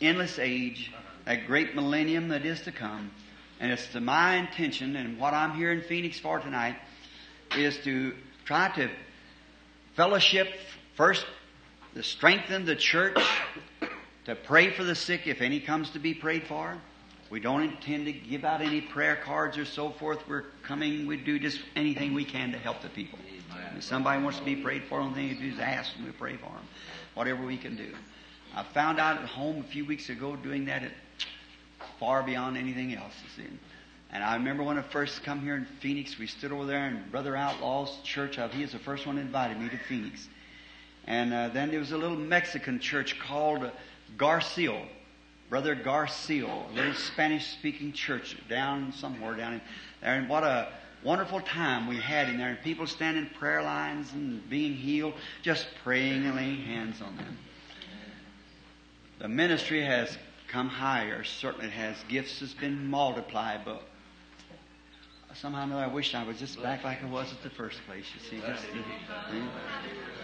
endless 0.00 0.38
age, 0.40 0.92
that 1.26 1.46
great 1.46 1.76
millennium 1.76 2.28
that 2.28 2.44
is 2.44 2.60
to 2.62 2.72
come. 2.72 3.12
And 3.60 3.70
it's 3.70 3.86
to 3.88 4.00
my 4.00 4.36
intention, 4.36 4.96
and 4.96 5.18
what 5.18 5.32
I'm 5.32 5.52
here 5.52 5.70
in 5.70 5.82
Phoenix 5.82 6.18
for 6.18 6.40
tonight, 6.40 6.76
is 7.56 7.76
to 7.84 8.14
try 8.44 8.68
to 8.76 8.90
fellowship 9.94 10.48
first 10.96 11.24
to 11.94 12.02
strengthen 12.02 12.64
the 12.64 12.74
church, 12.74 13.18
to 14.24 14.34
pray 14.34 14.72
for 14.72 14.82
the 14.82 14.94
sick 14.94 15.26
if 15.26 15.40
any 15.40 15.60
comes 15.60 15.90
to 15.90 15.98
be 15.98 16.14
prayed 16.14 16.46
for. 16.48 16.78
We 17.30 17.38
don't 17.38 17.62
intend 17.62 18.06
to 18.06 18.12
give 18.12 18.44
out 18.44 18.60
any 18.60 18.80
prayer 18.80 19.14
cards 19.14 19.56
or 19.56 19.64
so 19.64 19.90
forth. 19.90 20.18
We're 20.28 20.46
coming, 20.64 21.06
we 21.06 21.16
do 21.16 21.38
just 21.38 21.60
anything 21.76 22.12
we 22.12 22.24
can 22.24 22.50
to 22.52 22.58
help 22.58 22.82
the 22.82 22.88
people. 22.88 23.20
If 23.76 23.84
somebody 23.84 24.20
wants 24.22 24.38
to 24.40 24.44
be 24.44 24.56
prayed 24.56 24.84
for, 24.84 24.98
only 24.98 25.14
thing 25.14 25.28
you 25.28 25.50
do 25.50 25.54
is 25.54 25.60
ask 25.60 25.94
and 25.96 26.04
we 26.04 26.10
pray 26.10 26.36
for 26.36 26.46
them. 26.46 26.66
Whatever 27.14 27.46
we 27.46 27.56
can 27.56 27.76
do. 27.76 27.94
I 28.54 28.64
found 28.64 28.98
out 28.98 29.18
at 29.18 29.28
home 29.28 29.60
a 29.60 29.62
few 29.62 29.84
weeks 29.84 30.08
ago 30.08 30.34
doing 30.34 30.64
that 30.64 30.82
at 30.82 30.90
far 32.00 32.22
beyond 32.24 32.56
anything 32.56 32.94
else. 32.94 33.14
And 34.10 34.24
I 34.24 34.34
remember 34.34 34.64
when 34.64 34.76
I 34.76 34.82
first 34.82 35.22
come 35.22 35.40
here 35.40 35.54
in 35.54 35.66
Phoenix, 35.80 36.18
we 36.18 36.26
stood 36.26 36.50
over 36.50 36.66
there 36.66 36.88
in 36.88 37.04
Brother 37.12 37.36
Outlaw's 37.36 37.96
church. 38.02 38.38
He 38.52 38.62
was 38.62 38.72
the 38.72 38.78
first 38.80 39.06
one 39.06 39.16
that 39.16 39.22
invited 39.22 39.60
me 39.60 39.68
to 39.68 39.78
Phoenix. 39.78 40.28
And 41.06 41.32
uh, 41.32 41.48
then 41.48 41.70
there 41.70 41.78
was 41.78 41.92
a 41.92 41.98
little 41.98 42.16
Mexican 42.16 42.80
church 42.80 43.20
called 43.20 43.70
Garcio. 44.16 44.84
Brother 45.50 45.74
Garcio, 45.74 46.70
a 46.70 46.72
little 46.72 46.94
Spanish 46.94 47.48
speaking 47.48 47.92
church 47.92 48.36
down 48.48 48.92
somewhere 48.92 49.34
down 49.34 49.54
in 49.54 49.60
there. 50.00 50.14
And 50.14 50.28
what 50.28 50.44
a 50.44 50.68
wonderful 51.02 51.40
time 51.40 51.88
we 51.88 51.96
had 51.96 52.28
in 52.28 52.38
there. 52.38 52.50
And 52.50 52.62
people 52.62 52.86
standing 52.86 53.24
in 53.24 53.30
prayer 53.30 53.60
lines 53.60 54.12
and 54.12 54.48
being 54.48 54.74
healed, 54.74 55.14
just 55.42 55.66
praying 55.82 56.24
and 56.24 56.36
laying 56.36 56.62
hands 56.62 57.02
on 57.02 57.16
them. 57.16 57.36
The 59.18 59.26
ministry 59.26 59.82
has 59.84 60.16
come 60.46 60.68
higher. 60.68 61.24
Certainly 61.24 61.66
it 61.66 61.72
has. 61.72 61.96
Gifts 62.08 62.38
has 62.38 62.54
been 62.54 62.86
multiplied, 62.88 63.62
but 63.64 63.82
somehow 65.34 65.60
or 65.60 65.64
another, 65.64 65.84
I 65.84 65.86
wish 65.88 66.14
I 66.14 66.24
was 66.24 66.38
just 66.38 66.62
back 66.62 66.84
like 66.84 67.02
I 67.02 67.06
was 67.06 67.32
at 67.32 67.42
the 67.42 67.50
first 67.50 67.80
place. 67.86 68.04
You 68.14 68.28
see, 68.28 68.46
just 68.46 68.64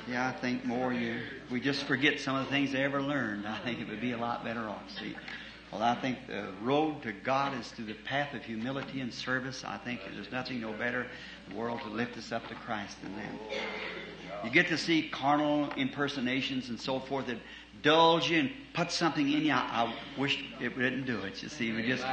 yeah, 0.08 0.28
I 0.28 0.32
think 0.32 0.64
more 0.64 0.92
you 0.92 1.20
we 1.50 1.60
just 1.60 1.84
forget 1.84 2.20
some 2.20 2.36
of 2.36 2.44
the 2.44 2.50
things 2.50 2.72
they 2.72 2.82
ever 2.82 3.02
learned. 3.02 3.46
I 3.46 3.58
think 3.58 3.80
it 3.80 3.88
would 3.88 4.00
be 4.00 4.12
a 4.12 4.18
lot 4.18 4.44
better 4.44 4.68
off. 4.68 4.82
See, 4.98 5.16
well, 5.72 5.82
I 5.82 5.94
think 5.96 6.26
the 6.26 6.52
road 6.62 7.02
to 7.02 7.12
God 7.12 7.58
is 7.58 7.68
through 7.68 7.86
the 7.86 7.94
path 7.94 8.34
of 8.34 8.44
humility 8.44 9.00
and 9.00 9.12
service. 9.12 9.64
I 9.64 9.78
think 9.78 10.00
there's 10.14 10.30
nothing 10.30 10.60
no 10.60 10.72
better 10.72 11.02
in 11.02 11.52
the 11.52 11.56
world 11.56 11.80
to 11.82 11.88
lift 11.88 12.16
us 12.16 12.32
up 12.32 12.46
to 12.48 12.54
Christ 12.54 12.96
than 13.02 13.14
that. 13.16 14.44
You 14.44 14.50
get 14.50 14.68
to 14.68 14.78
see 14.78 15.08
carnal 15.08 15.70
impersonations 15.76 16.68
and 16.68 16.80
so 16.80 17.00
forth 17.00 17.26
that 17.26 17.38
dulls 17.82 18.28
you 18.28 18.40
and 18.40 18.50
put 18.74 18.92
something 18.92 19.30
in 19.30 19.44
you. 19.44 19.52
I, 19.52 19.56
I 20.16 20.20
wish 20.20 20.44
it 20.60 20.78
didn't 20.78 21.06
do 21.06 21.18
it. 21.20 21.42
You 21.42 21.48
see, 21.48 21.72
we 21.72 21.82
just 21.82 22.04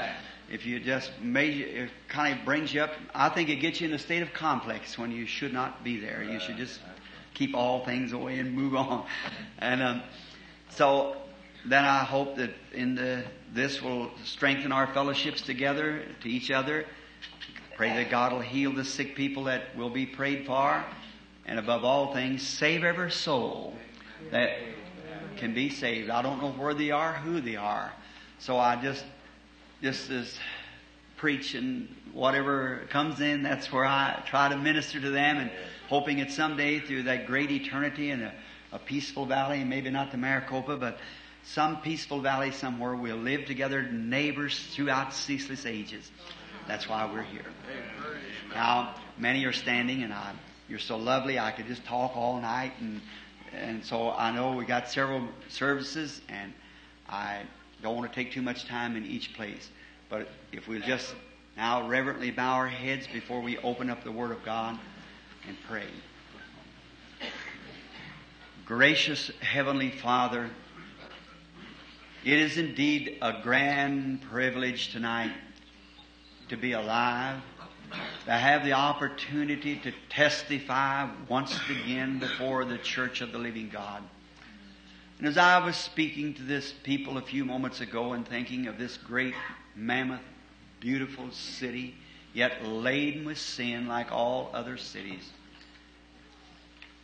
if 0.52 0.66
you 0.66 0.80
just 0.80 1.12
measure, 1.22 1.66
it 1.66 1.90
kind 2.08 2.38
of 2.38 2.46
brings 2.46 2.74
you 2.74 2.82
up. 2.82 2.92
I 3.14 3.30
think 3.30 3.50
it 3.50 3.58
gets 3.58 3.82
you 3.82 3.88
in 3.88 3.94
a 3.94 4.00
state 4.00 4.22
of 4.22 4.34
complex 4.34 4.98
when 4.98 5.12
you 5.12 5.26
should 5.26 5.54
not 5.54 5.84
be 5.84 6.00
there. 6.00 6.24
You 6.24 6.40
should 6.40 6.58
just 6.58 6.80
keep 7.34 7.56
all 7.56 7.84
things 7.86 8.14
away 8.14 8.40
and 8.40 8.54
move 8.54 8.76
on. 8.76 9.06
And 9.60 9.82
um, 9.82 10.04
so 10.70 11.18
then 11.66 11.86
I 11.86 12.04
hope 12.04 12.36
that 12.38 12.52
in 12.74 12.96
the 12.96 13.24
this 13.54 13.82
will 13.82 14.10
strengthen 14.24 14.72
our 14.72 14.88
fellowships 14.88 15.42
together 15.42 16.04
to 16.22 16.30
each 16.30 16.50
other. 16.50 16.86
Pray 17.76 17.90
that 17.90 18.10
God 18.10 18.34
will 18.34 18.42
heal 18.42 18.72
the 18.72 18.84
sick 18.84 19.16
people 19.16 19.44
that 19.46 19.76
will 19.76 19.90
be 19.90 20.06
prayed 20.06 20.46
for, 20.46 20.84
and 21.46 21.60
above 21.60 21.84
all 21.84 22.14
things, 22.14 22.42
save 22.42 22.84
every 22.84 23.12
soul 23.12 23.76
that 24.32 24.58
can 25.38 25.54
be 25.54 25.70
saved. 25.70 26.10
I 26.10 26.22
don't 26.22 26.42
know 26.42 26.52
where 26.52 26.74
they 26.74 26.92
are, 26.92 27.14
who 27.14 27.42
they 27.42 27.56
are. 27.56 27.92
So 28.40 28.58
I 28.58 28.76
just 28.76 29.04
just 29.84 30.10
as 30.12 30.40
preach 31.18 31.56
and 31.56 31.94
whatever 32.14 32.88
comes 32.90 33.20
in, 33.20 33.44
that's 33.44 33.70
where 33.70 33.84
I 33.84 34.24
try 34.26 34.48
to 34.48 34.58
minister 34.58 35.02
to 35.02 35.10
them 35.10 35.38
and 35.38 35.52
hoping 35.90 36.20
that 36.20 36.32
someday 36.32 36.80
through 36.80 37.04
that 37.04 37.28
great 37.28 37.52
eternity 37.52 38.10
in 38.10 38.22
a, 38.22 38.34
a 38.72 38.80
peaceful 38.80 39.26
valley, 39.26 39.62
maybe 39.66 39.90
not 39.90 40.12
the 40.12 40.18
Maricopa, 40.18 40.78
but 40.78 41.00
some 41.44 41.82
peaceful 41.82 42.22
valley 42.22 42.52
somewhere, 42.52 42.96
we'll 42.96 43.18
live 43.18 43.44
together, 43.44 43.84
neighbors 43.84 44.68
throughout 44.74 45.14
ceaseless 45.14 45.66
ages. 45.66 46.10
That's 46.66 46.88
why 46.88 47.06
we're 47.12 47.24
here. 47.24 47.46
Now, 48.54 48.96
many 49.18 49.44
are 49.44 49.52
standing, 49.52 50.04
and 50.04 50.14
I, 50.14 50.32
you're 50.70 50.80
so 50.80 50.96
lovely. 50.96 51.38
I 51.38 51.52
could 51.52 51.68
just 51.68 51.84
talk 51.84 52.16
all 52.16 52.40
night, 52.40 52.72
and 52.80 53.02
and 53.54 53.86
so 53.86 54.12
I 54.12 54.32
know 54.32 54.54
we 54.54 54.66
got 54.66 54.90
several 54.90 55.28
services, 55.50 56.22
and 56.30 56.54
I 57.10 57.42
don't 57.84 57.98
want 57.98 58.12
to 58.12 58.16
take 58.16 58.32
too 58.32 58.42
much 58.42 58.66
time 58.66 58.96
in 58.96 59.06
each 59.06 59.34
place. 59.34 59.70
But 60.10 60.30
if 60.52 60.68
we'll 60.68 60.82
just 60.82 61.14
now 61.58 61.88
reverently 61.88 62.32
bow 62.32 62.54
our 62.54 62.68
heads 62.68 63.08
before 63.08 63.42
we 63.42 63.58
open 63.60 63.90
up 63.90 64.04
the 64.04 64.12
Word 64.12 64.32
of 64.32 64.44
God 64.44 64.80
and 65.48 65.58
pray. 65.68 65.86
Gracious 68.66 69.30
Heavenly 69.42 69.92
Father, 69.92 70.50
it 72.24 72.40
is 72.40 72.58
indeed 72.58 73.18
a 73.22 73.42
grand 73.44 74.22
privilege 74.22 74.94
tonight 74.94 75.34
to 76.48 76.56
be 76.56 76.72
alive, 76.72 77.42
to 78.26 78.32
have 78.32 78.64
the 78.64 78.72
opportunity 78.72 79.76
to 79.76 79.92
testify 80.10 81.10
once 81.28 81.60
again 81.70 82.20
before 82.20 82.64
the 82.64 82.78
church 82.78 83.20
of 83.20 83.34
the 83.34 83.38
living 83.38 83.70
God. 83.70 84.02
And 85.24 85.30
as 85.30 85.38
I 85.38 85.64
was 85.64 85.78
speaking 85.78 86.34
to 86.34 86.44
this 86.44 86.74
people 86.84 87.18
a 87.18 87.22
few 87.22 87.46
moments 87.46 87.80
ago 87.80 88.12
and 88.12 88.28
thinking 88.28 88.68
of 88.68 88.78
this 88.78 88.98
great, 88.98 89.34
mammoth, 89.74 90.20
beautiful 90.82 91.32
city, 91.32 91.96
yet 92.34 92.66
laden 92.66 93.24
with 93.24 93.38
sin 93.38 93.88
like 93.88 94.12
all 94.12 94.52
other 94.54 94.76
cities, 94.76 95.30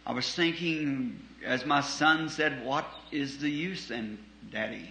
I 0.05 0.11
was 0.11 0.29
thinking, 0.35 1.17
as 1.45 1.65
my 1.65 1.79
son 1.79 2.27
said, 2.27 2.65
what 2.65 2.85
is 3.09 3.37
the 3.37 3.49
use 3.49 3.87
then, 3.87 4.17
Daddy? 4.51 4.89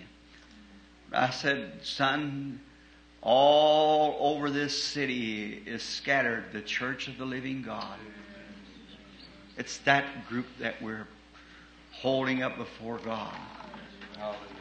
I 1.12 1.28
said, 1.28 1.80
son, 1.82 2.58
all 3.20 4.16
over 4.20 4.50
this 4.50 4.82
city 4.82 5.62
is 5.66 5.82
scattered 5.82 6.44
the 6.54 6.62
church 6.62 7.08
of 7.08 7.18
the 7.18 7.26
living 7.26 7.60
God. 7.60 7.98
It's 9.58 9.76
that 9.80 10.26
group 10.30 10.46
that 10.60 10.80
we're 10.80 11.06
holding 12.00 12.42
up 12.42 12.56
before 12.56 12.98
God. 12.98 13.34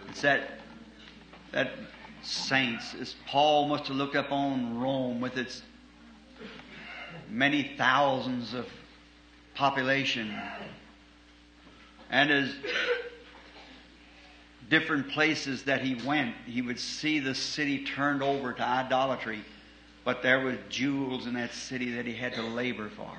It's 0.10 0.22
that 0.22 0.60
that 1.52 1.72
saints. 2.22 2.96
As 3.00 3.16
Paul 3.28 3.68
must 3.68 3.88
have 3.88 3.96
looked 3.96 4.16
up 4.16 4.32
on 4.32 4.80
Rome 4.80 5.22
with 5.22 5.38
its 5.38 5.62
many 7.30 7.76
thousands 7.78 8.54
of 8.54 8.68
population, 9.56 10.34
and 12.10 12.32
as 12.32 12.54
different 14.70 15.10
places 15.10 15.64
that 15.64 15.82
he 15.82 15.96
went, 16.06 16.36
he 16.46 16.62
would 16.62 16.80
see 16.80 17.20
the 17.20 17.36
city 17.36 17.84
turned 17.86 18.22
over 18.22 18.54
to 18.54 18.64
idolatry, 18.64 19.44
but 20.04 20.22
there 20.22 20.42
were 20.42 20.58
jewels 20.70 21.26
in 21.28 21.34
that 21.36 21.54
city 21.54 21.92
that 21.92 22.06
he 22.06 22.14
had 22.14 22.34
to 22.34 22.42
labor 22.42 22.90
for. 22.90 23.12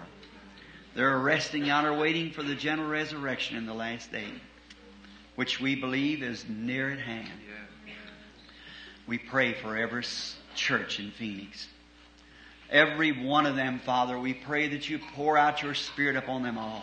They're 0.98 1.16
resting 1.16 1.70
out 1.70 1.84
or 1.84 1.94
waiting 1.94 2.32
for 2.32 2.42
the 2.42 2.56
general 2.56 2.88
resurrection 2.88 3.56
in 3.56 3.66
the 3.66 3.72
last 3.72 4.10
day, 4.10 4.26
which 5.36 5.60
we 5.60 5.76
believe 5.76 6.24
is 6.24 6.44
near 6.48 6.90
at 6.90 6.98
hand. 6.98 7.30
We 9.06 9.16
pray 9.16 9.52
for 9.52 9.76
every 9.76 10.02
church 10.56 10.98
in 10.98 11.12
Phoenix. 11.12 11.68
Every 12.68 13.12
one 13.12 13.46
of 13.46 13.54
them, 13.54 13.78
Father, 13.78 14.18
we 14.18 14.34
pray 14.34 14.66
that 14.66 14.90
you 14.90 14.98
pour 15.14 15.38
out 15.38 15.62
your 15.62 15.74
Spirit 15.74 16.16
upon 16.16 16.42
them 16.42 16.58
all. 16.58 16.82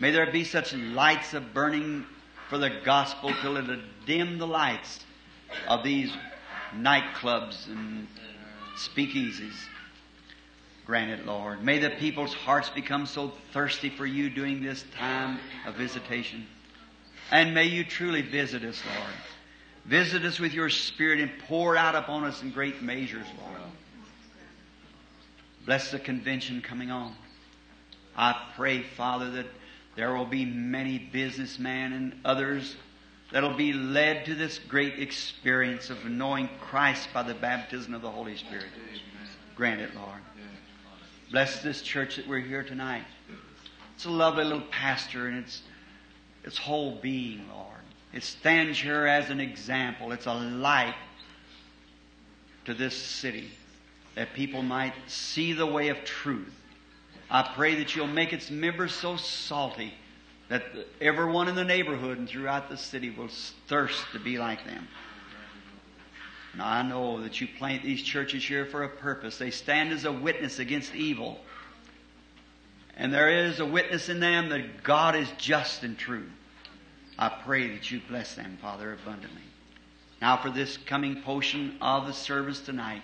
May 0.00 0.10
there 0.10 0.32
be 0.32 0.42
such 0.42 0.74
lights 0.74 1.32
of 1.32 1.54
burning 1.54 2.06
for 2.48 2.58
the 2.58 2.80
gospel 2.84 3.32
till 3.40 3.56
it 3.56 3.80
dim 4.04 4.38
the 4.38 4.48
lights 4.48 5.04
of 5.68 5.84
these 5.84 6.10
nightclubs 6.74 7.68
and 7.68 8.08
speakeasies. 8.76 9.54
Grant 10.88 11.10
it, 11.10 11.26
Lord. 11.26 11.62
May 11.62 11.78
the 11.80 11.90
people's 11.90 12.32
hearts 12.32 12.70
become 12.70 13.04
so 13.04 13.32
thirsty 13.52 13.90
for 13.90 14.06
you 14.06 14.30
during 14.30 14.62
this 14.62 14.86
time 14.96 15.38
of 15.66 15.74
visitation. 15.74 16.46
And 17.30 17.52
may 17.52 17.66
you 17.66 17.84
truly 17.84 18.22
visit 18.22 18.64
us, 18.64 18.80
Lord. 18.96 19.12
Visit 19.84 20.24
us 20.24 20.40
with 20.40 20.54
your 20.54 20.70
Spirit 20.70 21.20
and 21.20 21.30
pour 21.46 21.76
out 21.76 21.94
upon 21.94 22.24
us 22.24 22.40
in 22.40 22.52
great 22.52 22.80
measures, 22.80 23.26
Lord. 23.38 23.60
Bless 25.66 25.90
the 25.90 25.98
convention 25.98 26.62
coming 26.62 26.90
on. 26.90 27.14
I 28.16 28.34
pray, 28.56 28.80
Father, 28.80 29.30
that 29.32 29.46
there 29.94 30.14
will 30.14 30.24
be 30.24 30.46
many 30.46 30.96
businessmen 30.96 31.92
and 31.92 32.14
others 32.24 32.76
that'll 33.30 33.52
be 33.52 33.74
led 33.74 34.24
to 34.24 34.34
this 34.34 34.58
great 34.58 34.98
experience 34.98 35.90
of 35.90 36.06
knowing 36.06 36.48
Christ 36.62 37.10
by 37.12 37.24
the 37.24 37.34
baptism 37.34 37.92
of 37.92 38.00
the 38.00 38.10
Holy 38.10 38.38
Spirit. 38.38 38.68
Grant 39.54 39.82
it, 39.82 39.94
Lord. 39.94 40.22
Bless 41.30 41.62
this 41.62 41.82
church 41.82 42.16
that 42.16 42.26
we're 42.26 42.40
here 42.40 42.62
tonight. 42.62 43.04
It's 43.94 44.06
a 44.06 44.10
lovely 44.10 44.44
little 44.44 44.62
pastor 44.70 45.26
and 45.26 45.38
it's 45.44 45.60
its 46.42 46.56
whole 46.56 46.96
being, 47.02 47.44
Lord. 47.52 47.66
It 48.14 48.22
stands 48.22 48.80
here 48.80 49.06
as 49.06 49.28
an 49.28 49.38
example. 49.38 50.12
It's 50.12 50.24
a 50.24 50.32
light 50.32 50.94
to 52.64 52.72
this 52.72 52.96
city 52.96 53.50
that 54.14 54.32
people 54.32 54.62
might 54.62 54.94
see 55.06 55.52
the 55.52 55.66
way 55.66 55.88
of 55.88 56.02
truth. 56.04 56.54
I 57.30 57.42
pray 57.54 57.74
that 57.74 57.94
you'll 57.94 58.06
make 58.06 58.32
its 58.32 58.50
members 58.50 58.94
so 58.94 59.16
salty 59.16 59.92
that 60.48 60.62
everyone 60.98 61.48
in 61.48 61.54
the 61.54 61.64
neighborhood 61.64 62.16
and 62.16 62.26
throughout 62.26 62.70
the 62.70 62.76
city 62.78 63.10
will 63.10 63.28
thirst 63.66 64.02
to 64.12 64.18
be 64.18 64.38
like 64.38 64.64
them. 64.64 64.88
Now 66.56 66.66
I 66.66 66.82
know 66.82 67.22
that 67.22 67.40
you 67.40 67.48
plant 67.58 67.82
these 67.82 68.02
churches 68.02 68.44
here 68.44 68.66
for 68.66 68.84
a 68.84 68.88
purpose. 68.88 69.38
They 69.38 69.50
stand 69.50 69.92
as 69.92 70.04
a 70.04 70.12
witness 70.12 70.58
against 70.58 70.94
evil. 70.94 71.40
And 72.96 73.12
there 73.14 73.46
is 73.46 73.60
a 73.60 73.66
witness 73.66 74.08
in 74.08 74.18
them 74.18 74.48
that 74.48 74.82
God 74.82 75.14
is 75.14 75.28
just 75.38 75.84
and 75.84 75.96
true. 75.96 76.26
I 77.18 77.28
pray 77.28 77.68
that 77.68 77.90
you 77.90 78.00
bless 78.08 78.34
them, 78.34 78.58
Father, 78.60 78.92
abundantly. 78.92 79.42
Now 80.20 80.36
for 80.36 80.50
this 80.50 80.76
coming 80.76 81.22
portion 81.22 81.76
of 81.80 82.06
the 82.06 82.12
service 82.12 82.60
tonight, 82.60 83.02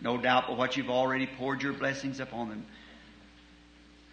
no 0.00 0.16
doubt 0.16 0.44
but 0.48 0.58
what 0.58 0.76
you've 0.76 0.90
already 0.90 1.26
poured 1.26 1.62
your 1.62 1.72
blessings 1.72 2.20
upon 2.20 2.48
them. 2.48 2.66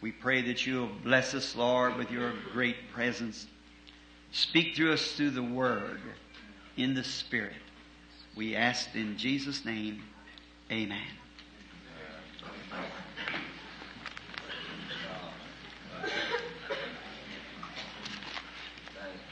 We 0.02 0.12
pray 0.12 0.42
that 0.44 0.66
you'll 0.66 0.90
bless 1.04 1.34
us, 1.34 1.56
Lord, 1.56 1.96
with 1.96 2.12
your 2.12 2.34
great 2.52 2.92
presence. 2.94 3.48
Speak 4.32 4.76
through 4.76 4.94
us 4.94 5.14
through 5.14 5.32
the 5.32 5.44
Word 5.44 6.02
in 6.78 6.94
the 6.94 7.04
Spirit. 7.04 7.54
We 8.36 8.56
ask 8.56 8.96
in 8.96 9.18
Jesus' 9.18 9.64
name, 9.64 10.02
Amen. 10.72 11.06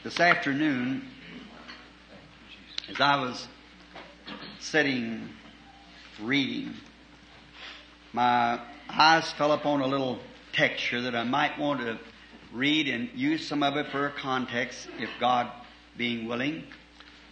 This 0.04 0.20
afternoon, 0.20 1.08
as 2.88 3.00
I 3.00 3.20
was 3.20 3.48
sitting 4.60 5.28
reading, 6.20 6.74
my 8.12 8.60
eyes 8.88 9.32
fell 9.32 9.52
upon 9.52 9.80
a 9.80 9.86
little 9.86 10.20
texture 10.52 11.00
that 11.02 11.16
I 11.16 11.24
might 11.24 11.58
want 11.58 11.80
to 11.80 11.98
read 12.52 12.86
and 12.86 13.10
use 13.16 13.48
some 13.48 13.64
of 13.64 13.76
it 13.76 13.88
for 13.88 14.06
a 14.06 14.12
context, 14.12 14.88
if 14.98 15.10
God 15.18 15.50
being 15.96 16.28
willing. 16.28 16.64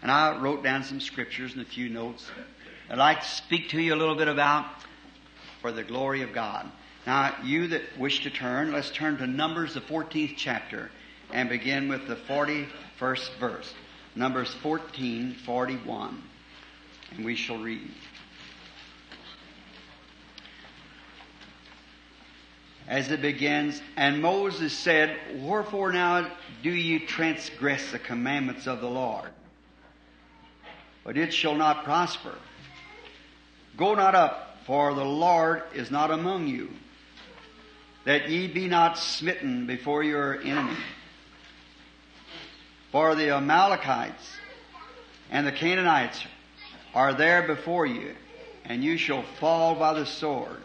And 0.03 0.11
I 0.11 0.39
wrote 0.39 0.63
down 0.63 0.83
some 0.85 1.01
scriptures 1.01 1.53
and 1.53 1.63
a 1.63 1.69
few 1.69 1.89
notes 1.89 2.31
I'd 2.91 2.99
like 2.99 3.21
to 3.21 3.29
speak 3.29 3.69
to 3.69 3.81
you 3.81 3.95
a 3.95 3.97
little 3.97 4.17
bit 4.17 4.27
about 4.27 4.67
for 5.63 5.71
the 5.71 5.85
glory 5.85 6.23
of 6.23 6.33
God. 6.33 6.69
Now, 7.07 7.37
you 7.45 7.69
that 7.69 7.83
wish 7.97 8.25
to 8.25 8.31
turn, 8.31 8.73
let's 8.73 8.91
turn 8.91 9.17
to 9.19 9.29
Numbers, 9.29 9.75
the 9.75 9.81
14th 9.81 10.35
chapter, 10.37 10.91
and 11.33 11.49
begin 11.49 11.89
with 11.89 12.09
the 12.09 12.17
41st 12.17 13.39
verse. 13.39 13.75
Numbers 14.17 14.53
14, 14.55 15.37
41. 15.47 16.23
And 17.13 17.25
we 17.25 17.37
shall 17.37 17.63
read. 17.63 17.93
As 22.89 23.13
it 23.13 23.23
begins, 23.23 23.81
and 23.97 24.21
Moses 24.21 24.73
said, 24.73 25.17
Wherefore 25.37 25.93
now 25.93 26.29
do 26.65 26.71
you 26.71 27.07
transgress 27.07 27.93
the 27.93 28.01
commandments 28.01 28.67
of 28.67 28.81
the 28.81 28.91
Lord? 28.91 29.31
But 31.11 31.19
it 31.19 31.35
shall 31.35 31.57
not 31.57 31.83
prosper. 31.83 32.33
Go 33.77 33.97
not 33.97 34.15
up, 34.15 34.59
for 34.65 34.95
the 34.95 35.05
Lord 35.05 35.65
is 35.75 35.91
not 35.91 36.13
among 36.13 36.47
you, 36.47 36.71
that 38.05 38.31
ye 38.31 38.47
be 38.47 38.69
not 38.69 38.97
smitten 38.97 39.67
before 39.67 40.05
your 40.05 40.41
enemy. 40.41 40.77
For 42.93 43.17
the 43.17 43.35
Amalekites 43.35 44.37
and 45.33 45.45
the 45.45 45.51
Canaanites 45.51 46.23
are 46.95 47.13
there 47.13 47.43
before 47.43 47.87
you, 47.87 48.15
and 48.65 48.85
you 48.85 48.97
shall 48.97 49.25
fall 49.41 49.75
by 49.75 49.95
the 49.95 50.07
sword, 50.07 50.63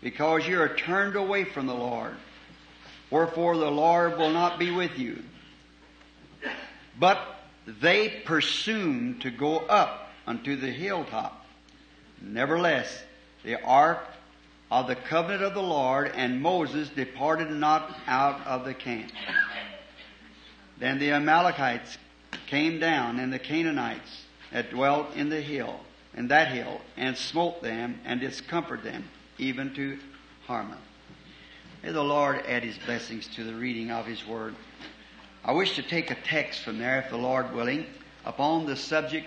because 0.00 0.46
you 0.46 0.60
are 0.60 0.76
turned 0.76 1.16
away 1.16 1.42
from 1.42 1.66
the 1.66 1.74
Lord. 1.74 2.14
Wherefore 3.10 3.56
the 3.56 3.68
Lord 3.68 4.16
will 4.16 4.30
not 4.30 4.60
be 4.60 4.70
with 4.70 4.96
you. 4.96 5.24
But 7.00 7.31
they 7.66 8.08
presumed 8.24 9.22
to 9.22 9.30
go 9.30 9.58
up 9.58 10.10
unto 10.26 10.56
the 10.56 10.70
hilltop. 10.70 11.46
Nevertheless, 12.20 13.02
the 13.44 13.60
ark 13.62 14.06
of 14.70 14.86
the 14.86 14.96
covenant 14.96 15.42
of 15.42 15.54
the 15.54 15.62
Lord 15.62 16.12
and 16.14 16.40
Moses 16.40 16.88
departed 16.88 17.50
not 17.50 17.94
out 18.06 18.46
of 18.46 18.64
the 18.64 18.74
camp. 18.74 19.12
Then 20.78 20.98
the 20.98 21.12
Amalekites 21.12 21.98
came 22.46 22.80
down 22.80 23.18
and 23.18 23.32
the 23.32 23.38
Canaanites 23.38 24.24
that 24.50 24.70
dwelt 24.70 25.14
in 25.14 25.28
the 25.28 25.40
hill, 25.40 25.80
in 26.14 26.28
that 26.28 26.48
hill, 26.48 26.80
and 26.96 27.16
smote 27.16 27.62
them 27.62 28.00
and 28.04 28.20
discomforted 28.20 28.84
them, 28.84 29.04
even 29.38 29.74
to 29.74 29.98
Hormah. 30.48 30.78
May 31.82 31.92
the 31.92 32.02
Lord 32.02 32.44
add 32.46 32.62
his 32.62 32.78
blessings 32.78 33.26
to 33.28 33.44
the 33.44 33.54
reading 33.54 33.90
of 33.90 34.06
his 34.06 34.26
word. 34.26 34.54
I 35.44 35.50
wish 35.52 35.74
to 35.74 35.82
take 35.82 36.12
a 36.12 36.14
text 36.14 36.62
from 36.62 36.78
there, 36.78 37.00
if 37.00 37.10
the 37.10 37.16
Lord 37.16 37.52
willing, 37.52 37.86
upon 38.24 38.64
the 38.66 38.76
subject 38.76 39.26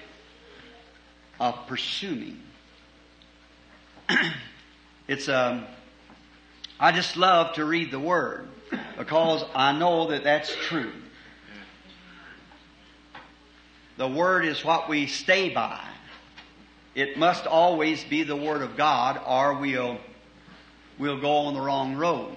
of 1.41 1.67
presuming. 1.67 2.41
it's 5.09 5.27
um, 5.27 5.65
I 6.79 6.93
just 6.93 7.17
love 7.17 7.55
to 7.55 7.65
read 7.65 7.91
the 7.91 7.99
Word 7.99 8.47
because 8.97 9.43
I 9.53 9.77
know 9.77 10.07
that 10.07 10.23
that's 10.23 10.55
true. 10.55 10.93
The 13.97 14.07
Word 14.07 14.45
is 14.45 14.63
what 14.63 14.87
we 14.87 15.07
stay 15.07 15.49
by. 15.49 15.81
It 16.95 17.17
must 17.17 17.45
always 17.45 18.05
be 18.05 18.23
the 18.23 18.37
Word 18.37 18.61
of 18.61 18.77
God, 18.77 19.19
or 19.27 19.55
we'll 19.55 19.97
we'll 20.97 21.19
go 21.19 21.31
on 21.31 21.55
the 21.55 21.61
wrong 21.61 21.95
road. 21.95 22.33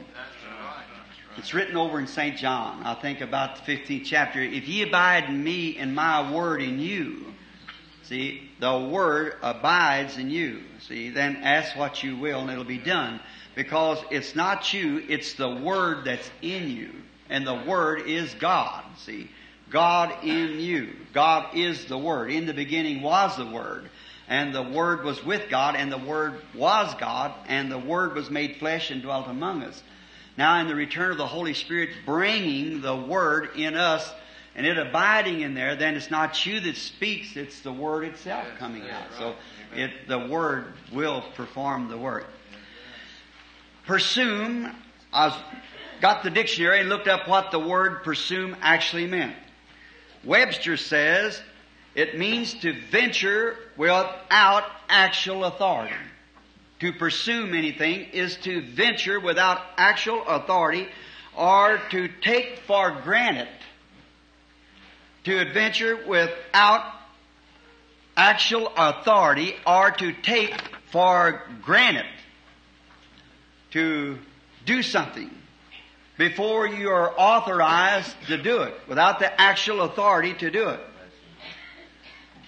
It's 1.38 1.55
written 1.55 1.77
over 1.77 1.98
in 1.98 2.07
St. 2.07 2.37
John, 2.37 2.83
I 2.85 2.94
think 2.94 3.20
about 3.20 3.64
the 3.64 3.77
15th 3.77 4.05
chapter. 4.05 4.40
If 4.40 4.68
ye 4.68 4.83
abide 4.83 5.24
in 5.24 5.42
me 5.42 5.77
and 5.79 5.94
my 5.94 6.33
word 6.33 6.61
in 6.61 6.79
you, 6.79 7.29
See, 8.09 8.51
the 8.59 8.79
Word 8.79 9.35
abides 9.42 10.16
in 10.16 10.31
you. 10.31 10.62
See, 10.81 11.11
then 11.11 11.37
ask 11.42 11.77
what 11.77 12.03
you 12.03 12.16
will 12.16 12.40
and 12.40 12.51
it'll 12.51 12.64
be 12.64 12.79
done. 12.79 13.20
Because 13.55 13.98
it's 14.11 14.35
not 14.35 14.72
you, 14.72 15.05
it's 15.11 15.35
the 15.35 15.55
Word 15.55 16.07
that's 16.07 16.31
in 16.40 16.70
you. 16.70 16.90
And 17.29 17.46
the 17.46 17.62
Word 17.66 18.09
is 18.09 18.33
God. 18.33 18.83
See, 18.96 19.31
God 19.68 20.24
in 20.24 20.59
you. 20.59 20.96
God 21.12 21.55
is 21.55 21.85
the 21.85 21.98
Word. 21.98 22.31
In 22.31 22.46
the 22.46 22.55
beginning 22.55 23.03
was 23.03 23.37
the 23.37 23.44
Word. 23.44 23.90
And 24.27 24.55
the 24.55 24.62
Word 24.62 25.05
was 25.05 25.22
with 25.22 25.51
God, 25.51 25.77
and 25.77 25.92
the 25.92 25.98
Word 25.98 26.40
was 26.55 26.94
God, 26.94 27.35
and 27.46 27.70
the 27.70 27.79
Word 27.79 28.14
was 28.14 28.31
made 28.31 28.57
flesh 28.57 28.90
and 28.90 29.03
dwelt 29.03 29.29
among 29.29 29.64
us. 29.64 29.83
Now, 30.38 30.61
in 30.61 30.68
the 30.68 30.77
return 30.77 31.11
of 31.11 31.18
the 31.18 31.27
Holy 31.27 31.53
Spirit 31.53 31.90
bringing 32.07 32.81
the 32.81 32.94
Word 32.94 33.51
in 33.57 33.74
us 33.74 34.09
and 34.55 34.64
it 34.64 34.79
abiding 34.79 35.40
in 35.40 35.55
there, 35.55 35.74
then 35.74 35.96
it's 35.96 36.12
not 36.12 36.46
you 36.46 36.61
that 36.61 36.77
speaks, 36.77 37.37
it's 37.37 37.61
the 37.62 37.72
Word 37.72 38.05
itself 38.05 38.46
coming 38.57 38.88
out. 38.88 39.03
So 39.18 39.35
it, 39.74 39.90
the 40.07 40.29
Word 40.29 40.74
will 40.92 41.24
perform 41.35 41.88
the 41.88 41.98
work. 41.98 42.29
Presume, 43.85 44.72
I 45.12 45.37
got 46.01 46.22
the 46.22 46.31
dictionary 46.31 46.79
and 46.79 46.88
looked 46.88 47.09
up 47.09 47.27
what 47.27 47.51
the 47.51 47.59
word 47.59 48.05
presume 48.05 48.55
actually 48.61 49.07
meant. 49.07 49.35
Webster 50.22 50.77
says 50.77 51.40
it 51.96 52.16
means 52.16 52.55
to 52.61 52.74
venture 52.92 53.57
without 53.77 54.64
actual 54.88 55.46
authority. 55.46 55.94
To 56.80 56.92
pursue 56.92 57.46
anything 57.54 58.08
is 58.12 58.36
to 58.38 58.62
venture 58.62 59.18
without 59.18 59.60
actual 59.76 60.24
authority 60.26 60.88
or 61.36 61.80
to 61.90 62.08
take 62.20 62.60
for 62.66 63.00
granted. 63.02 63.48
To 65.24 65.38
adventure 65.40 66.06
without 66.06 66.84
actual 68.16 68.72
authority 68.76 69.54
or 69.66 69.90
to 69.90 70.12
take 70.12 70.54
for 70.90 71.42
granted. 71.62 72.06
To 73.72 74.18
do 74.64 74.82
something 74.82 75.30
before 76.16 76.66
you 76.66 76.90
are 76.90 77.12
authorized 77.18 78.14
to 78.26 78.36
do 78.36 78.62
it 78.62 78.74
without 78.88 79.18
the 79.18 79.40
actual 79.40 79.82
authority 79.82 80.34
to 80.34 80.50
do 80.50 80.68
it. 80.68 80.80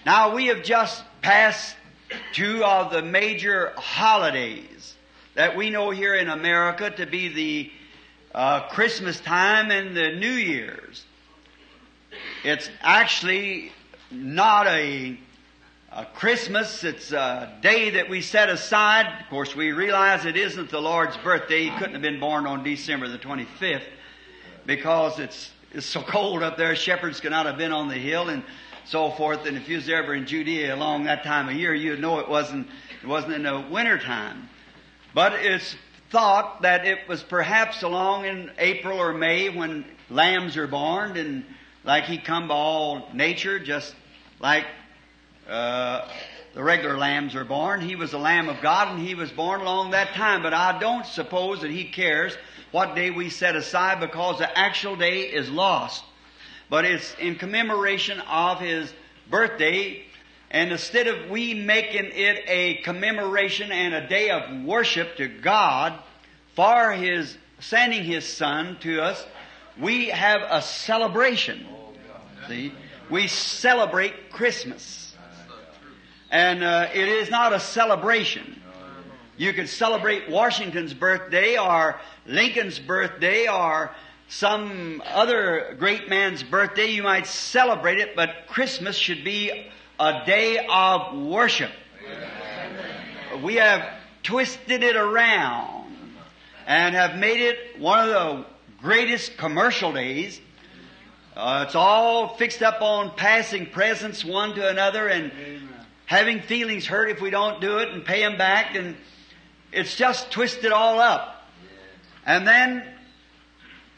Now 0.05 0.35
we 0.35 0.47
have 0.47 0.63
just 0.63 1.03
passed 1.21 1.75
two 2.33 2.63
of 2.63 2.91
the 2.91 3.01
major 3.01 3.73
holidays 3.77 4.95
that 5.35 5.55
we 5.55 5.69
know 5.69 5.89
here 5.91 6.15
in 6.15 6.29
America 6.29 6.89
to 6.89 7.05
be 7.05 7.29
the 7.29 7.71
uh, 8.33 8.67
Christmas 8.69 9.19
time 9.19 9.71
and 9.71 9.95
the 9.95 10.11
New 10.11 10.31
Year's. 10.31 11.05
It's 12.43 12.69
actually 12.81 13.71
not 14.09 14.67
a, 14.67 15.17
a 15.91 16.05
Christmas. 16.05 16.83
It's 16.83 17.11
a 17.11 17.57
day 17.61 17.91
that 17.91 18.09
we 18.09 18.21
set 18.21 18.49
aside. 18.49 19.07
Of 19.21 19.29
course, 19.29 19.55
we 19.55 19.71
realize 19.71 20.25
it 20.25 20.37
isn't 20.37 20.69
the 20.69 20.81
Lord's 20.81 21.17
birthday. 21.17 21.63
He 21.63 21.69
couldn't 21.71 21.93
have 21.93 22.01
been 22.01 22.19
born 22.19 22.45
on 22.45 22.63
December 22.63 23.07
the 23.07 23.17
25th 23.17 23.83
because 24.65 25.19
it's, 25.19 25.51
it's 25.71 25.85
so 25.85 26.01
cold 26.01 26.43
up 26.43 26.57
there. 26.57 26.75
Shepherds 26.75 27.19
could 27.19 27.31
not 27.31 27.45
have 27.45 27.57
been 27.57 27.71
on 27.71 27.87
the 27.87 27.95
hill 27.95 28.29
and 28.29 28.43
so 28.85 29.11
forth. 29.11 29.45
And 29.45 29.57
if 29.57 29.67
you 29.69 29.77
was 29.77 29.89
ever 29.89 30.13
in 30.13 30.25
Judea 30.25 30.75
along 30.75 31.05
that 31.05 31.23
time 31.23 31.49
of 31.49 31.55
year, 31.55 31.73
you'd 31.73 31.99
know 31.99 32.19
it 32.19 32.29
wasn't, 32.29 32.67
it 33.01 33.07
wasn't 33.07 33.33
in 33.33 33.43
the 33.43 33.65
winter 33.69 33.97
time. 33.97 34.49
But 35.13 35.33
it's 35.33 35.75
thought 36.09 36.61
that 36.63 36.85
it 36.85 37.07
was 37.07 37.23
perhaps 37.23 37.83
along 37.83 38.25
in 38.25 38.51
April 38.57 38.99
or 38.99 39.13
May 39.13 39.49
when 39.49 39.85
lambs 40.09 40.57
are 40.57 40.67
born 40.67 41.17
and 41.17 41.45
like 41.83 42.03
he 42.03 42.17
come 42.17 42.47
by 42.47 42.55
all 42.55 43.09
nature, 43.13 43.59
just 43.59 43.95
like 44.39 44.65
uh, 45.49 46.07
the 46.53 46.63
regular 46.63 46.97
lambs 46.97 47.35
are 47.35 47.45
born. 47.45 47.81
He 47.81 47.95
was 47.95 48.13
a 48.13 48.17
lamb 48.17 48.49
of 48.49 48.61
God 48.61 48.89
and 48.89 49.05
he 49.05 49.15
was 49.15 49.31
born 49.31 49.61
along 49.61 49.91
that 49.91 50.13
time. 50.13 50.43
But 50.43 50.53
I 50.53 50.79
don't 50.79 51.05
suppose 51.05 51.61
that 51.61 51.71
he 51.71 51.85
cares 51.85 52.35
what 52.71 52.95
day 52.95 53.09
we 53.09 53.29
set 53.29 53.55
aside 53.55 53.99
because 53.99 54.39
the 54.39 54.57
actual 54.57 54.95
day 54.95 55.21
is 55.21 55.49
lost. 55.49 56.03
But 56.71 56.85
it's 56.85 57.13
in 57.19 57.35
commemoration 57.35 58.21
of 58.21 58.61
his 58.61 58.93
birthday. 59.29 60.05
And 60.49 60.71
instead 60.71 61.07
of 61.07 61.29
we 61.29 61.53
making 61.53 62.05
it 62.13 62.45
a 62.47 62.75
commemoration 62.75 63.73
and 63.73 63.93
a 63.93 64.07
day 64.07 64.29
of 64.29 64.63
worship 64.63 65.17
to 65.17 65.27
God 65.27 65.99
for 66.55 66.93
his 66.93 67.37
sending 67.59 68.05
his 68.05 68.25
son 68.25 68.77
to 68.83 69.01
us, 69.01 69.21
we 69.81 70.07
have 70.07 70.43
a 70.49 70.61
celebration. 70.61 71.67
See? 72.47 72.71
We 73.09 73.27
celebrate 73.27 74.31
Christmas. 74.31 75.13
And 76.31 76.63
uh, 76.63 76.87
it 76.93 77.09
is 77.09 77.29
not 77.29 77.51
a 77.51 77.59
celebration. 77.59 78.61
You 79.35 79.51
could 79.51 79.67
celebrate 79.67 80.29
Washington's 80.29 80.93
birthday 80.93 81.57
or 81.57 81.99
Lincoln's 82.25 82.79
birthday 82.79 83.49
or 83.49 83.91
some 84.31 85.03
other 85.05 85.75
great 85.77 86.07
man's 86.07 86.41
birthday. 86.41 86.85
You 86.85 87.03
might 87.03 87.27
celebrate 87.27 87.99
it, 87.99 88.15
but 88.15 88.47
Christmas 88.47 88.95
should 88.95 89.25
be 89.25 89.69
a 89.99 90.25
day 90.25 90.65
of 90.69 91.17
worship. 91.17 91.71
We 93.43 93.55
have 93.55 93.85
twisted 94.23 94.83
it 94.83 94.95
around 94.95 96.15
and 96.65 96.95
have 96.95 97.17
made 97.17 97.41
it 97.41 97.77
one 97.77 97.99
of 97.99 98.07
the 98.07 98.45
greatest 98.81 99.35
commercial 99.37 99.91
days. 99.91 100.39
Uh, 101.35 101.65
it's 101.67 101.75
all 101.75 102.35
fixed 102.35 102.61
up 102.61 102.81
on 102.81 103.11
passing 103.17 103.65
presents 103.65 104.23
one 104.23 104.55
to 104.55 104.69
another 104.69 105.09
and 105.09 105.33
having 106.05 106.39
feelings 106.39 106.85
hurt 106.85 107.09
if 107.09 107.19
we 107.19 107.31
don't 107.31 107.59
do 107.59 107.79
it 107.79 107.89
and 107.89 108.05
pay 108.05 108.21
them 108.21 108.37
back 108.37 108.75
and 108.75 108.95
it's 109.73 109.97
just 109.97 110.31
twisted 110.31 110.71
all 110.71 111.01
up. 111.01 111.49
And 112.25 112.47
then 112.47 112.85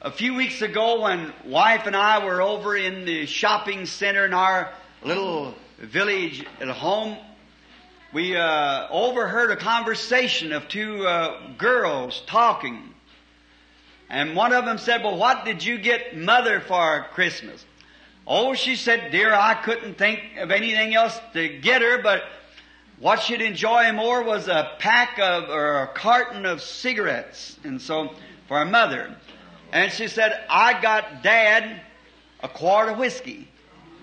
a 0.04 0.12
few 0.12 0.36
weeks 0.36 0.62
ago 0.62 1.02
when 1.02 1.32
wife 1.46 1.88
and 1.88 1.96
I 1.96 2.26
were 2.26 2.42
over 2.42 2.76
in 2.76 3.06
the 3.06 3.26
shopping 3.26 3.86
center 3.86 4.26
in 4.26 4.34
our 4.34 4.70
little 5.02 5.56
village 5.80 6.46
at 6.60 6.68
home, 6.68 7.18
we 8.12 8.36
uh, 8.36 8.88
overheard 8.90 9.52
a 9.52 9.56
conversation 9.56 10.52
of 10.52 10.68
two 10.68 11.08
uh, 11.08 11.54
girls 11.58 12.22
talking. 12.28 12.94
And 14.10 14.36
one 14.36 14.52
of 14.52 14.66
them 14.66 14.78
said, 14.78 15.04
Well, 15.04 15.16
what 15.16 15.46
did 15.46 15.64
you 15.64 15.78
get 15.78 16.18
mother 16.18 16.60
for 16.60 17.06
Christmas? 17.14 17.66
Oh, 18.28 18.56
she 18.56 18.76
said, 18.76 19.10
Dear, 19.10 19.34
I 19.34 19.54
couldn't 19.54 19.98
think 19.98 20.20
of 20.38 20.52
anything 20.52 20.94
else 20.94 21.18
to 21.32 21.48
get 21.48 21.82
her, 21.82 22.02
but 22.02 22.24
what 23.00 23.22
she'd 23.22 23.42
enjoy 23.42 23.94
more 23.94 24.22
was 24.22 24.50
a 24.50 24.74
pack 24.80 25.18
of, 25.18 25.50
or 25.50 25.84
a 25.84 25.88
carton 25.88 26.46
of 26.46 26.62
cigarettes. 26.62 27.58
And 27.64 27.82
so, 27.82 28.12
for 28.50 28.60
her 28.60 28.66
mother. 28.66 29.16
And 29.74 29.92
she 29.92 30.08
said, 30.08 30.46
I 30.50 30.80
got 30.80 31.24
dad 31.24 31.82
a 32.44 32.48
quart 32.48 32.90
of 32.90 33.00
whiskey. 33.00 33.50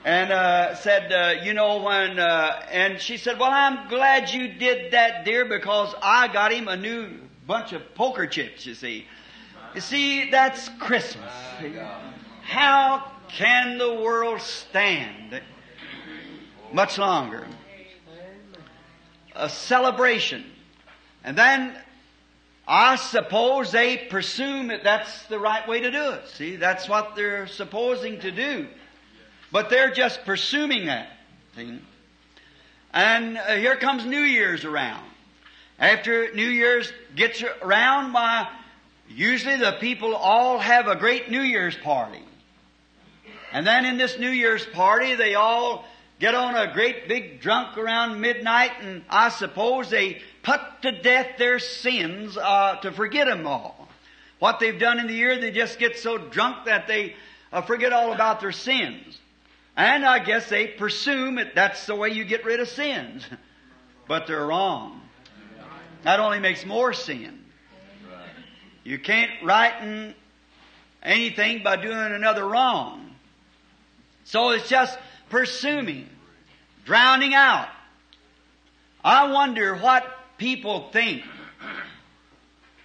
And, 0.05 0.33
uh, 0.33 0.75
said, 0.75 1.13
uh, 1.13 1.43
you 1.45 1.55
know, 1.55 1.81
when, 1.83 2.19
uh, 2.19 2.61
and 2.73 3.01
she 3.01 3.19
said, 3.19 3.39
well, 3.39 3.53
I'm 3.53 3.89
glad 3.89 4.31
you 4.31 4.49
did 4.49 4.93
that, 4.93 5.25
dear, 5.25 5.45
because 5.45 5.95
I 6.03 6.27
got 6.27 6.53
him 6.53 6.67
a 6.67 6.77
new 6.77 7.11
bunch 7.47 7.73
of 7.73 7.95
poker 7.95 8.27
chips, 8.27 8.67
you 8.67 8.75
see. 8.75 9.07
You 9.75 9.81
see, 9.81 10.31
that's 10.31 10.69
Christmas. 10.81 11.33
How 12.43 13.13
can 13.29 13.79
the 13.79 13.95
world 13.95 14.41
stand 14.41 15.41
much 16.73 16.99
longer? 16.99 17.47
A 19.37 19.49
celebration. 19.49 20.45
And 21.23 21.39
then 21.39 21.77
I 22.73 22.95
suppose 22.95 23.73
they 23.73 23.97
presume 23.97 24.69
that 24.69 24.85
that's 24.85 25.25
the 25.25 25.41
right 25.41 25.67
way 25.67 25.81
to 25.81 25.91
do 25.91 26.11
it. 26.13 26.29
See, 26.29 26.55
that's 26.55 26.89
what 26.89 27.17
they're 27.17 27.49
supposing 27.49 28.21
to 28.21 28.31
do. 28.31 28.69
But 29.51 29.71
they're 29.71 29.91
just 29.91 30.25
presuming 30.25 30.87
that. 30.87 31.09
See? 31.57 31.81
And 32.93 33.39
uh, 33.39 33.57
here 33.57 33.75
comes 33.75 34.07
New 34.07 34.21
Year's 34.21 34.65
around. 34.65 35.05
After 35.81 36.33
New 36.33 36.47
Year's 36.47 36.93
gets 37.17 37.43
around, 37.43 38.13
why, 38.13 38.49
usually 39.09 39.57
the 39.57 39.73
people 39.81 40.15
all 40.15 40.61
have 40.61 40.87
a 40.87 40.95
great 40.95 41.29
New 41.29 41.43
Year's 41.43 41.77
party. 41.77 42.23
And 43.53 43.67
then 43.67 43.85
in 43.85 43.97
this 43.97 44.17
New 44.17 44.31
Year's 44.31 44.65
party, 44.65 45.17
they 45.17 45.35
all 45.35 45.87
get 46.21 46.37
on 46.37 46.55
a 46.55 46.73
great 46.73 47.09
big 47.09 47.41
drunk 47.41 47.77
around 47.77 48.21
midnight, 48.21 48.71
and 48.81 49.03
I 49.11 49.31
suppose 49.31 49.91
they 49.91 50.23
put 50.43 50.61
to 50.83 50.93
death 50.93 51.39
their 51.39 51.59
sins 51.59 52.37
uh, 52.37 52.77
to 52.83 52.93
forget 52.93 53.27
them 53.27 53.47
all. 53.47 53.89
What 54.39 54.59
they've 54.59 54.79
done 54.79 54.99
in 54.99 55.07
the 55.07 55.15
year, 55.15 55.39
they 55.39 55.51
just 55.51 55.79
get 55.79 55.99
so 55.99 56.17
drunk 56.17 56.65
that 56.65 56.87
they 56.87 57.15
uh, 57.53 57.63
forget 57.63 57.93
all 57.93 58.13
about 58.13 58.41
their 58.41 58.53
sins. 58.53 59.19
And 59.77 60.05
I 60.05 60.19
guess 60.19 60.49
they 60.49 60.67
presume 60.67 61.37
that 61.37 61.55
that's 61.55 61.87
the 61.87 61.95
way 61.95 62.11
you 62.11 62.25
get 62.25 62.45
rid 62.45 62.61
of 62.61 62.69
sins. 62.69 63.25
But 64.09 64.27
they're 64.27 64.45
wrong. 64.45 65.03
That 66.03 66.19
only 66.19 66.41
makes 66.41 66.67
more 66.67 66.93
sin. 66.93 67.45
You 68.83 68.99
can't 68.99 69.31
righten 69.45 70.17
anything 71.01 71.63
by 71.63 71.77
doing 71.77 71.97
another 71.97 72.45
wrong. 72.45 73.15
So 74.25 74.51
it's 74.51 74.69
just 74.69 74.99
presuming. 75.29 76.09
drowning 76.85 77.35
out. 77.35 77.69
I 79.05 79.31
wonder 79.31 79.77
what 79.77 80.05
people 80.41 80.89
think 80.91 81.23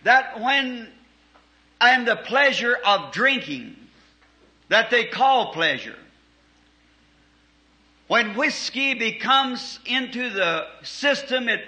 that 0.04 0.40
when 0.42 0.88
and 1.82 2.08
the 2.08 2.16
pleasure 2.16 2.78
of 2.86 3.12
drinking 3.12 3.76
that 4.70 4.90
they 4.90 5.06
call 5.06 5.54
pleasure. 5.54 5.96
When 8.08 8.36
whiskey 8.36 8.94
becomes 8.94 9.80
into 9.86 10.30
the 10.30 10.68
system, 10.84 11.50
it 11.50 11.66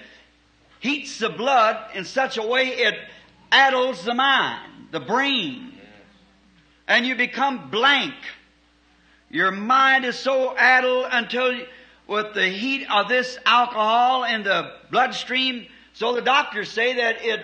heats 0.80 1.20
the 1.20 1.30
blood 1.30 1.96
in 1.96 2.06
such 2.06 2.38
a 2.38 2.44
way 2.44 2.68
it 2.68 2.96
addles 3.52 4.04
the 4.04 4.14
mind, 4.14 4.90
the 4.92 5.00
brain, 5.00 5.74
and 6.88 7.06
you 7.06 7.16
become 7.16 7.70
blank. 7.70 8.14
Your 9.30 9.52
mind 9.52 10.06
is 10.06 10.18
so 10.18 10.56
addled 10.56 11.08
until 11.12 11.60
with 12.08 12.34
the 12.34 12.48
heat 12.48 12.88
of 12.90 13.10
this 13.10 13.38
alcohol 13.46 14.24
in 14.24 14.44
the 14.44 14.72
bloodstream, 14.92 15.68
so 15.98 16.14
the 16.14 16.22
doctors 16.22 16.70
say 16.70 16.94
that 16.98 17.26
it 17.26 17.44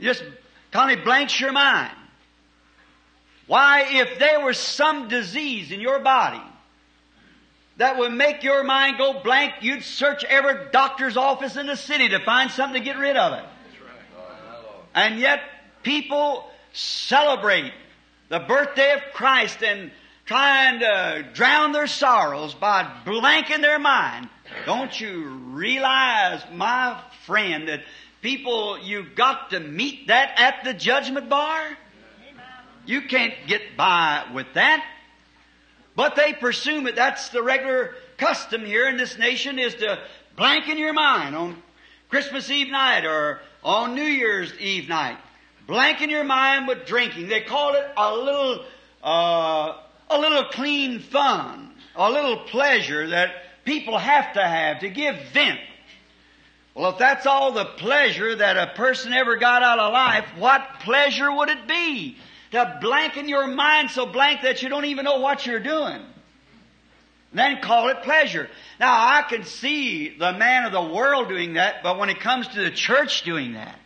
just 0.00 0.24
kind 0.70 0.98
of 0.98 1.04
blanks 1.04 1.38
your 1.38 1.52
mind. 1.52 1.92
Why, 3.46 3.84
if 3.90 4.18
there 4.18 4.42
was 4.42 4.56
some 4.56 5.08
disease 5.08 5.70
in 5.70 5.80
your 5.80 5.98
body 5.98 6.40
that 7.76 7.98
would 7.98 8.12
make 8.12 8.42
your 8.42 8.64
mind 8.64 8.96
go 8.96 9.20
blank, 9.22 9.52
you'd 9.60 9.82
search 9.82 10.24
every 10.24 10.70
doctor's 10.72 11.18
office 11.18 11.58
in 11.58 11.66
the 11.66 11.76
city 11.76 12.08
to 12.08 12.20
find 12.20 12.50
something 12.50 12.80
to 12.80 12.84
get 12.84 12.96
rid 12.96 13.18
of 13.18 13.34
it. 13.34 13.44
And 14.94 15.20
yet, 15.20 15.40
people 15.82 16.48
celebrate 16.72 17.70
the 18.30 18.38
birthday 18.38 18.94
of 18.94 19.12
Christ 19.12 19.62
and 19.62 19.90
trying 20.24 20.80
to 20.80 20.86
uh, 20.86 21.22
drown 21.34 21.72
their 21.72 21.86
sorrows 21.86 22.54
by 22.54 22.84
blanking 23.04 23.60
their 23.60 23.78
mind. 23.78 24.30
Don't 24.66 25.00
you 25.00 25.24
realize, 25.52 26.42
my 26.52 27.00
friend, 27.26 27.68
that 27.68 27.82
people, 28.22 28.78
you've 28.78 29.14
got 29.14 29.50
to 29.50 29.60
meet 29.60 30.08
that 30.08 30.34
at 30.36 30.64
the 30.64 30.74
judgment 30.74 31.28
bar? 31.28 31.76
You 32.86 33.02
can't 33.02 33.34
get 33.46 33.76
by 33.76 34.24
with 34.34 34.46
that. 34.54 34.84
But 35.96 36.16
they 36.16 36.32
presume 36.32 36.86
it. 36.86 36.96
That's 36.96 37.28
the 37.28 37.42
regular 37.42 37.94
custom 38.16 38.64
here 38.64 38.88
in 38.88 38.96
this 38.96 39.18
nation 39.18 39.58
is 39.58 39.74
to 39.76 39.98
blanken 40.36 40.78
your 40.78 40.92
mind 40.92 41.34
on 41.34 41.62
Christmas 42.08 42.50
Eve 42.50 42.70
night 42.70 43.04
or 43.04 43.40
on 43.62 43.94
New 43.94 44.02
Year's 44.02 44.52
Eve 44.58 44.88
night. 44.88 45.18
Blanken 45.68 46.10
your 46.10 46.24
mind 46.24 46.66
with 46.66 46.86
drinking. 46.86 47.28
They 47.28 47.42
call 47.42 47.74
it 47.74 47.86
a 47.96 48.14
little, 48.14 48.64
uh, 49.04 49.76
a 50.08 50.18
little 50.18 50.44
clean 50.44 50.98
fun, 50.98 51.72
a 51.94 52.10
little 52.10 52.38
pleasure 52.38 53.08
that 53.08 53.30
people 53.70 53.96
have 53.96 54.32
to 54.32 54.42
have 54.42 54.80
to 54.80 54.90
give 54.90 55.14
vent. 55.32 55.60
Well, 56.74 56.90
if 56.90 56.98
that's 56.98 57.24
all 57.24 57.52
the 57.52 57.64
pleasure 57.64 58.34
that 58.34 58.56
a 58.56 58.74
person 58.74 59.12
ever 59.12 59.36
got 59.36 59.62
out 59.62 59.78
of 59.78 59.92
life, 59.92 60.24
what 60.36 60.80
pleasure 60.80 61.30
would 61.30 61.48
it 61.48 61.68
be 61.68 62.16
to 62.50 62.80
blanken 62.82 63.28
your 63.28 63.46
mind 63.46 63.92
so 63.92 64.06
blank 64.06 64.42
that 64.42 64.60
you 64.60 64.68
don't 64.68 64.86
even 64.86 65.04
know 65.04 65.20
what 65.20 65.46
you're 65.46 65.60
doing. 65.60 66.02
Then 67.32 67.60
call 67.62 67.90
it 67.90 68.02
pleasure. 68.02 68.48
Now 68.80 68.92
I 68.92 69.22
can 69.22 69.44
see 69.44 70.18
the 70.18 70.32
man 70.32 70.64
of 70.64 70.72
the 70.72 70.92
world 70.92 71.28
doing 71.28 71.54
that, 71.54 71.84
but 71.84 71.96
when 71.96 72.10
it 72.10 72.18
comes 72.18 72.48
to 72.48 72.60
the 72.60 72.72
church 72.72 73.22
doing 73.22 73.52
that, 73.52 73.78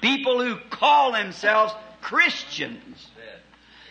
people 0.00 0.42
who 0.42 0.56
call 0.68 1.12
themselves 1.12 1.72
Christians, 2.00 3.06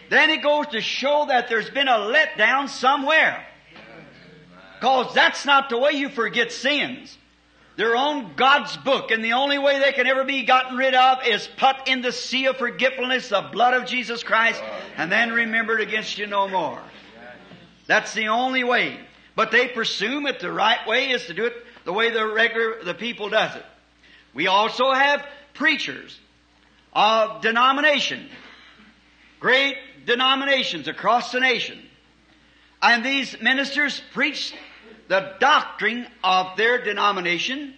then 0.10 0.30
it 0.30 0.44
goes 0.44 0.68
to 0.68 0.82
show 0.82 1.28
that 1.30 1.48
there's 1.48 1.70
been 1.70 1.88
a 1.88 1.92
letdown 1.92 2.68
somewhere. 2.68 3.48
Cause 4.82 5.14
that's 5.14 5.46
not 5.46 5.70
the 5.70 5.78
way 5.78 5.92
you 5.92 6.10
forget 6.10 6.52
sins. 6.52 7.18
They're 7.78 7.96
on 7.96 8.34
God's 8.36 8.76
book, 8.78 9.12
and 9.12 9.24
the 9.24 9.34
only 9.34 9.58
way 9.58 9.80
they 9.80 9.94
can 9.94 10.06
ever 10.06 10.26
be 10.26 10.44
gotten 10.44 10.76
rid 10.76 10.94
of 10.94 11.20
is 11.26 11.48
put 11.58 11.88
in 11.88 12.02
the 12.02 12.12
sea 12.12 12.48
of 12.48 12.58
forgetfulness, 12.58 13.30
the 13.30 13.48
blood 13.52 13.74
of 13.74 13.88
Jesus 13.88 14.24
Christ, 14.24 14.62
and 14.98 15.12
then 15.12 15.32
remembered 15.32 15.80
against 15.80 16.18
you 16.18 16.28
no 16.28 16.48
more. 16.48 16.82
That's 17.88 18.14
the 18.14 18.28
only 18.28 18.64
way. 18.64 19.00
But 19.36 19.52
they 19.52 19.68
presume 19.68 20.24
that 20.24 20.40
the 20.40 20.52
right 20.52 20.86
way 20.88 21.12
is 21.12 21.26
to 21.28 21.34
do 21.34 21.46
it 21.46 21.54
the 21.86 21.94
way 21.94 22.12
the 22.12 22.28
regular, 22.28 22.84
the 22.84 22.94
people 22.94 23.30
does 23.30 23.56
it. 23.56 23.66
We 24.34 24.48
also 24.48 24.92
have 24.92 25.26
preachers 25.54 26.20
of 26.94 27.42
denomination. 27.42 28.30
Great 29.40 29.78
denominations 30.06 30.88
across 30.88 31.32
the 31.32 31.40
nation. 31.40 31.82
And 32.82 33.06
these 33.06 33.40
ministers 33.42 34.02
preach 34.14 34.54
the 35.12 35.34
doctrine 35.42 36.08
of 36.24 36.56
their 36.56 36.82
denomination, 36.82 37.74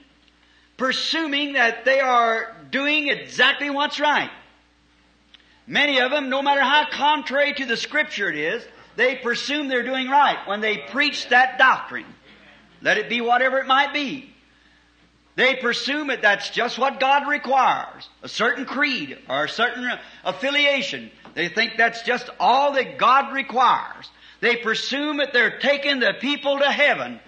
presuming 0.77 1.53
that 1.53 1.83
they 1.83 1.99
are 1.99 2.55
doing 2.69 3.07
exactly 3.07 3.71
what's 3.71 3.99
right. 3.99 4.29
Many 5.65 5.99
of 5.99 6.11
them, 6.11 6.29
no 6.29 6.43
matter 6.43 6.61
how 6.61 6.85
contrary 6.91 7.55
to 7.55 7.65
the 7.65 7.75
scripture 7.75 8.29
it 8.29 8.37
is, 8.37 8.63
they 8.97 9.15
presume 9.15 9.67
they're 9.67 9.81
doing 9.81 10.09
right 10.09 10.47
when 10.47 10.61
they 10.61 10.77
preach 10.77 11.27
that 11.29 11.57
doctrine. 11.57 12.05
Let 12.83 12.99
it 12.99 13.09
be 13.09 13.19
whatever 13.19 13.57
it 13.57 13.65
might 13.65 13.93
be. 13.93 14.31
They 15.35 15.55
presume 15.55 16.09
that 16.09 16.21
that's 16.21 16.51
just 16.51 16.77
what 16.77 16.99
God 16.99 17.27
requires. 17.27 18.07
A 18.21 18.29
certain 18.29 18.65
creed 18.65 19.17
or 19.27 19.45
a 19.45 19.49
certain 19.49 19.89
affiliation. 20.23 21.09
They 21.33 21.47
think 21.47 21.77
that's 21.77 22.03
just 22.03 22.29
all 22.39 22.73
that 22.73 22.99
God 22.99 23.33
requires. 23.33 24.07
They 24.43 24.57
presume 24.57 25.17
that 25.17 25.31
they're 25.31 25.57
taking 25.59 26.01
the 26.01 26.13
people 26.19 26.59
to 26.59 26.69
heaven 26.69 27.21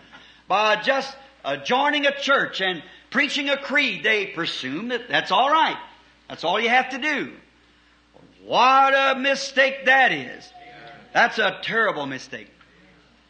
by 0.50 0.82
just 0.82 1.16
uh, 1.46 1.56
joining 1.56 2.06
a 2.06 2.12
church 2.12 2.60
and 2.60 2.84
preaching 3.10 3.50
a 3.50 3.56
creed. 3.56 4.04
They 4.04 4.26
presume 4.26 4.90
that 4.90 5.08
that's 5.08 5.32
all 5.32 5.50
right. 5.50 5.78
That's 6.28 6.44
all 6.44 6.60
you 6.60 6.68
have 6.68 6.90
to 6.90 6.98
do. 6.98 7.32
What 8.44 8.94
a 8.94 9.18
mistake 9.18 9.86
that 9.86 10.12
is. 10.12 10.52
That's 11.14 11.40
a 11.40 11.58
terrible 11.64 12.06
mistake. 12.06 12.50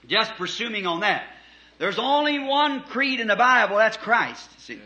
Just 0.07 0.31
presuming 0.33 0.87
on 0.87 1.01
that. 1.01 1.23
There's 1.77 1.99
only 1.99 2.39
one 2.39 2.81
creed 2.81 3.19
in 3.19 3.27
the 3.27 3.35
Bible, 3.35 3.77
that's 3.77 3.97
Christ. 3.97 4.49
See, 4.61 4.81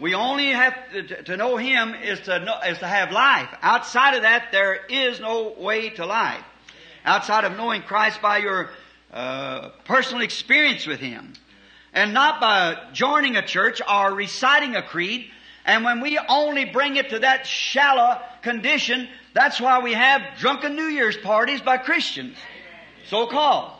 we 0.00 0.14
only 0.14 0.46
have 0.46 0.74
to, 0.92 1.22
to 1.24 1.36
know 1.36 1.58
Him 1.58 1.94
is 1.94 2.20
to 2.20 2.38
know, 2.38 2.58
is 2.66 2.78
to 2.78 2.86
have 2.86 3.12
life. 3.12 3.50
Outside 3.60 4.14
of 4.14 4.22
that, 4.22 4.52
there 4.52 4.86
is 4.88 5.20
no 5.20 5.54
way 5.58 5.90
to 5.90 6.06
life. 6.06 6.44
Outside 7.04 7.44
of 7.44 7.56
knowing 7.56 7.82
Christ 7.82 8.20
by 8.20 8.38
your 8.38 8.70
uh, 9.12 9.70
personal 9.84 10.22
experience 10.22 10.86
with 10.86 11.00
Him, 11.00 11.32
and 11.92 12.12
not 12.12 12.40
by 12.40 12.76
joining 12.92 13.36
a 13.36 13.46
church 13.46 13.80
or 13.88 14.14
reciting 14.14 14.76
a 14.76 14.82
creed. 14.82 15.30
And 15.64 15.84
when 15.84 16.00
we 16.00 16.18
only 16.28 16.64
bring 16.64 16.96
it 16.96 17.10
to 17.10 17.18
that 17.20 17.46
shallow 17.46 18.20
condition, 18.42 19.08
that's 19.34 19.60
why 19.60 19.80
we 19.80 19.92
have 19.92 20.22
drunken 20.38 20.76
New 20.76 20.86
Year's 20.86 21.16
parties 21.16 21.60
by 21.60 21.76
Christians, 21.76 22.36
so 23.08 23.26
called. 23.26 23.72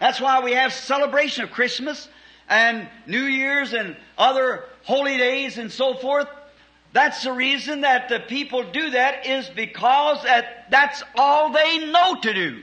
That's 0.00 0.20
why 0.20 0.40
we 0.40 0.52
have 0.52 0.72
celebration 0.72 1.44
of 1.44 1.50
Christmas 1.50 2.08
and 2.48 2.88
New 3.06 3.24
Year's 3.24 3.72
and 3.72 3.96
other 4.18 4.64
holy 4.82 5.16
days 5.16 5.58
and 5.58 5.70
so 5.70 5.94
forth. 5.94 6.26
That's 6.92 7.24
the 7.24 7.32
reason 7.32 7.82
that 7.82 8.08
the 8.08 8.20
people 8.20 8.70
do 8.70 8.90
that 8.90 9.26
is 9.26 9.48
because 9.48 10.22
that 10.24 10.70
that's 10.70 11.02
all 11.16 11.50
they 11.50 11.90
know 11.90 12.16
to 12.20 12.34
do. 12.34 12.62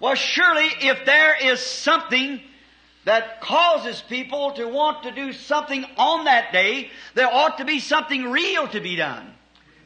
Well, 0.00 0.14
surely 0.14 0.68
if 0.80 1.04
there 1.04 1.36
is 1.42 1.60
something 1.60 2.40
that 3.04 3.40
causes 3.40 4.02
people 4.02 4.52
to 4.52 4.66
want 4.66 5.04
to 5.04 5.12
do 5.12 5.32
something 5.32 5.84
on 5.96 6.24
that 6.24 6.52
day, 6.52 6.90
there 7.14 7.32
ought 7.32 7.58
to 7.58 7.64
be 7.64 7.80
something 7.80 8.30
real 8.30 8.66
to 8.68 8.80
be 8.80 8.96
done. 8.96 9.32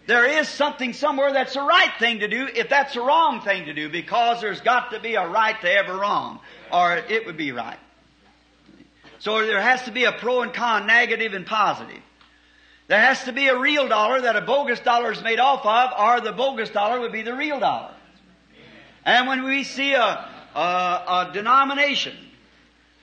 There 0.07 0.25
is 0.25 0.49
something 0.49 0.93
somewhere 0.93 1.33
that's 1.33 1.55
the 1.55 1.63
right 1.63 1.93
thing 1.99 2.21
to 2.21 2.29
do 2.29 2.49
if 2.55 2.69
that's 2.69 2.95
the 2.95 3.01
wrong 3.01 3.43
thing 3.43 3.67
to 3.67 3.75
do 3.75 3.89
because 3.89 4.41
there's 4.41 4.61
got 4.61 4.91
to 4.93 5.01
be 5.01 5.15
a 5.15 5.29
right 5.29 5.61
to 5.61 5.71
every 5.71 5.95
wrong 5.95 6.41
or 6.73 6.97
it 6.97 7.27
would 7.27 7.37
be 7.37 7.53
right. 7.53 7.79
So 9.19 9.45
there 9.47 9.61
has 9.61 9.85
to 9.85 9.93
be 9.93 10.05
a 10.05 10.13
pro 10.13 10.41
and 10.41 10.53
con, 10.53 10.87
negative 10.87 11.35
and 11.35 11.47
positive. 11.47 12.03
There 12.91 12.99
has 12.99 13.23
to 13.27 13.33
be 13.33 13.47
a 13.47 13.57
real 13.57 13.87
dollar 13.87 14.21
that 14.23 14.35
a 14.35 14.41
bogus 14.41 14.81
dollar 14.81 15.13
is 15.13 15.23
made 15.23 15.39
off 15.39 15.65
of 15.65 15.91
or 15.97 16.21
the 16.21 16.33
bogus 16.33 16.71
dollar 16.71 16.99
would 16.99 17.13
be 17.13 17.23
the 17.23 17.33
real 17.33 17.61
dollar. 17.61 17.95
And 19.05 19.29
when 19.29 19.45
we 19.45 19.63
see 19.63 19.93
a, 19.93 20.29
a, 20.57 20.59
a 20.59 21.31
denomination 21.33 22.17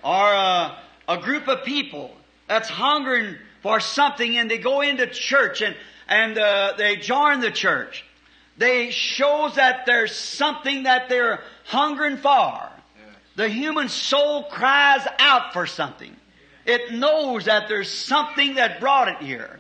or 0.03 0.33
a, 0.33 0.77
a 1.07 1.17
group 1.19 1.47
of 1.47 1.63
people 1.63 2.11
that's 2.49 2.67
hungering 2.67 3.37
for 3.63 3.79
something 3.79 4.37
and 4.37 4.51
they 4.51 4.57
go 4.57 4.81
into 4.81 5.07
church 5.07 5.61
and, 5.61 5.73
and 6.09 6.37
uh, 6.37 6.73
they 6.77 6.97
join 6.97 7.39
the 7.39 7.49
church. 7.49 8.03
They 8.57 8.89
shows 8.89 9.55
that 9.55 9.85
there's 9.85 10.13
something 10.13 10.83
that 10.83 11.07
they're 11.07 11.39
hungering 11.63 12.17
for. 12.17 12.69
The 13.37 13.47
human 13.47 13.87
soul 13.87 14.43
cries 14.51 15.07
out 15.17 15.53
for 15.53 15.65
something. 15.65 16.13
It 16.65 16.91
knows 16.91 17.45
that 17.45 17.69
there's 17.69 17.89
something 17.89 18.55
that 18.55 18.81
brought 18.81 19.07
it 19.07 19.19
here. 19.19 19.56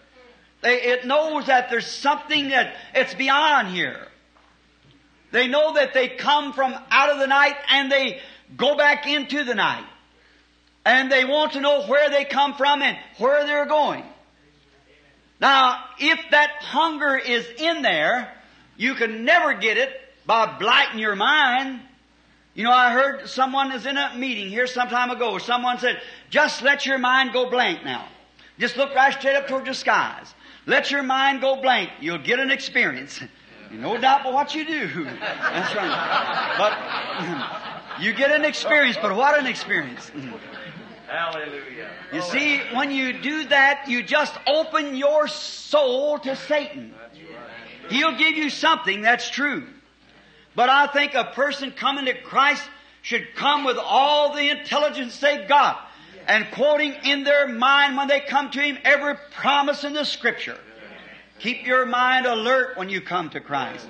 They, 0.61 0.81
it 0.81 1.05
knows 1.05 1.45
that 1.47 1.69
there's 1.69 1.85
something 1.85 2.49
that 2.49 2.75
it's 2.93 3.13
beyond 3.13 3.69
here. 3.69 4.07
They 5.31 5.47
know 5.47 5.73
that 5.73 5.93
they 5.93 6.09
come 6.09 6.53
from 6.53 6.73
out 6.89 7.09
of 7.09 7.19
the 7.19 7.27
night 7.27 7.55
and 7.69 7.91
they 7.91 8.21
go 8.55 8.75
back 8.75 9.05
into 9.07 9.43
the 9.43 9.55
night. 9.55 9.85
and 10.87 11.11
they 11.11 11.25
want 11.25 11.51
to 11.51 11.59
know 11.59 11.83
where 11.83 12.09
they 12.09 12.23
come 12.23 12.53
from 12.53 12.81
and 12.81 12.97
where 13.17 13.45
they're 13.45 13.65
going. 13.65 14.05
Now, 15.41 15.83
if 15.99 16.17
that 16.31 16.49
hunger 16.61 17.17
is 17.17 17.45
in 17.57 17.81
there, 17.81 18.31
you 18.77 18.95
can 18.95 19.25
never 19.25 19.53
get 19.53 19.77
it 19.77 19.91
by 20.25 20.57
blighting 20.57 20.97
your 20.99 21.17
mind. 21.17 21.81
You 22.55 22.63
know, 22.63 22.71
I 22.71 22.93
heard 22.93 23.27
someone 23.27 23.73
was 23.73 23.85
in 23.85 23.97
a 23.97 24.15
meeting 24.15 24.47
here 24.47 24.65
some 24.65 24.87
time 24.87 25.11
ago. 25.11 25.37
Someone 25.39 25.77
said, 25.77 26.01
just 26.29 26.61
let 26.61 26.85
your 26.85 26.97
mind 26.99 27.33
go 27.33 27.49
blank 27.49 27.83
now. 27.83 28.07
Just 28.57 28.77
look 28.77 28.95
right 28.95 29.13
straight 29.13 29.35
up 29.35 29.47
toward 29.49 29.65
the 29.65 29.73
skies. 29.73 30.33
Let 30.67 30.91
your 30.91 31.01
mind 31.01 31.39
go 31.39 31.55
blank. 31.61 31.89
You'll 32.01 32.17
get 32.17 32.39
an 32.39 32.51
experience. 32.51 33.21
No 33.71 33.97
doubt 33.97 34.21
but 34.23 34.33
what 34.33 34.53
you 34.53 34.65
do. 34.65 35.03
That's 35.19 35.75
right. 35.75 36.55
But 36.57 38.01
you 38.03 38.13
get 38.13 38.31
an 38.31 38.43
experience, 38.43 38.97
but 39.01 39.15
what 39.15 39.39
an 39.39 39.47
experience. 39.47 40.11
Hallelujah. 41.07 41.89
You 42.11 42.21
see, 42.21 42.59
when 42.73 42.91
you 42.91 43.13
do 43.13 43.45
that, 43.45 43.85
you 43.87 44.03
just 44.03 44.37
open 44.45 44.97
your 44.97 45.29
soul 45.29 46.19
to 46.19 46.35
Satan. 46.35 46.93
He'll 47.89 48.17
give 48.17 48.35
you 48.35 48.49
something 48.49 49.01
that's 49.01 49.29
true. 49.29 49.65
But 50.53 50.69
I 50.69 50.87
think 50.87 51.13
a 51.13 51.23
person 51.23 51.71
coming 51.71 52.05
to 52.05 52.21
Christ 52.21 52.63
should 53.03 53.35
come 53.35 53.63
with 53.63 53.77
all 53.77 54.33
the 54.35 54.49
intelligence 54.49 55.17
they've 55.19 55.47
got 55.47 55.86
and 56.27 56.45
quoting 56.51 56.93
in 57.03 57.23
their 57.23 57.47
mind 57.47 57.97
when 57.97 58.07
they 58.07 58.19
come 58.19 58.51
to 58.51 58.61
Him 58.61 58.77
every 58.83 59.15
promise 59.35 59.83
in 59.83 59.93
the 59.93 60.03
Scripture. 60.03 60.57
Keep 61.39 61.65
your 61.65 61.85
mind 61.85 62.25
alert 62.25 62.77
when 62.77 62.89
you 62.89 63.01
come 63.01 63.29
to 63.31 63.39
Christ. 63.39 63.87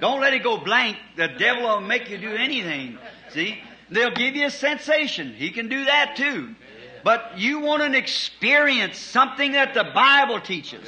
Don't 0.00 0.20
let 0.20 0.34
it 0.34 0.42
go 0.42 0.58
blank. 0.58 0.96
The 1.16 1.28
devil 1.28 1.62
will 1.64 1.80
make 1.80 2.10
you 2.10 2.18
do 2.18 2.34
anything. 2.34 2.98
See? 3.30 3.58
They'll 3.90 4.10
give 4.10 4.36
you 4.36 4.46
a 4.46 4.50
sensation. 4.50 5.34
He 5.34 5.50
can 5.50 5.68
do 5.68 5.84
that 5.84 6.16
too. 6.16 6.54
But 7.02 7.38
you 7.38 7.60
want 7.60 7.82
an 7.82 7.94
experience, 7.94 8.98
something 8.98 9.52
that 9.52 9.74
the 9.74 9.84
Bible 9.84 10.40
teaches, 10.40 10.86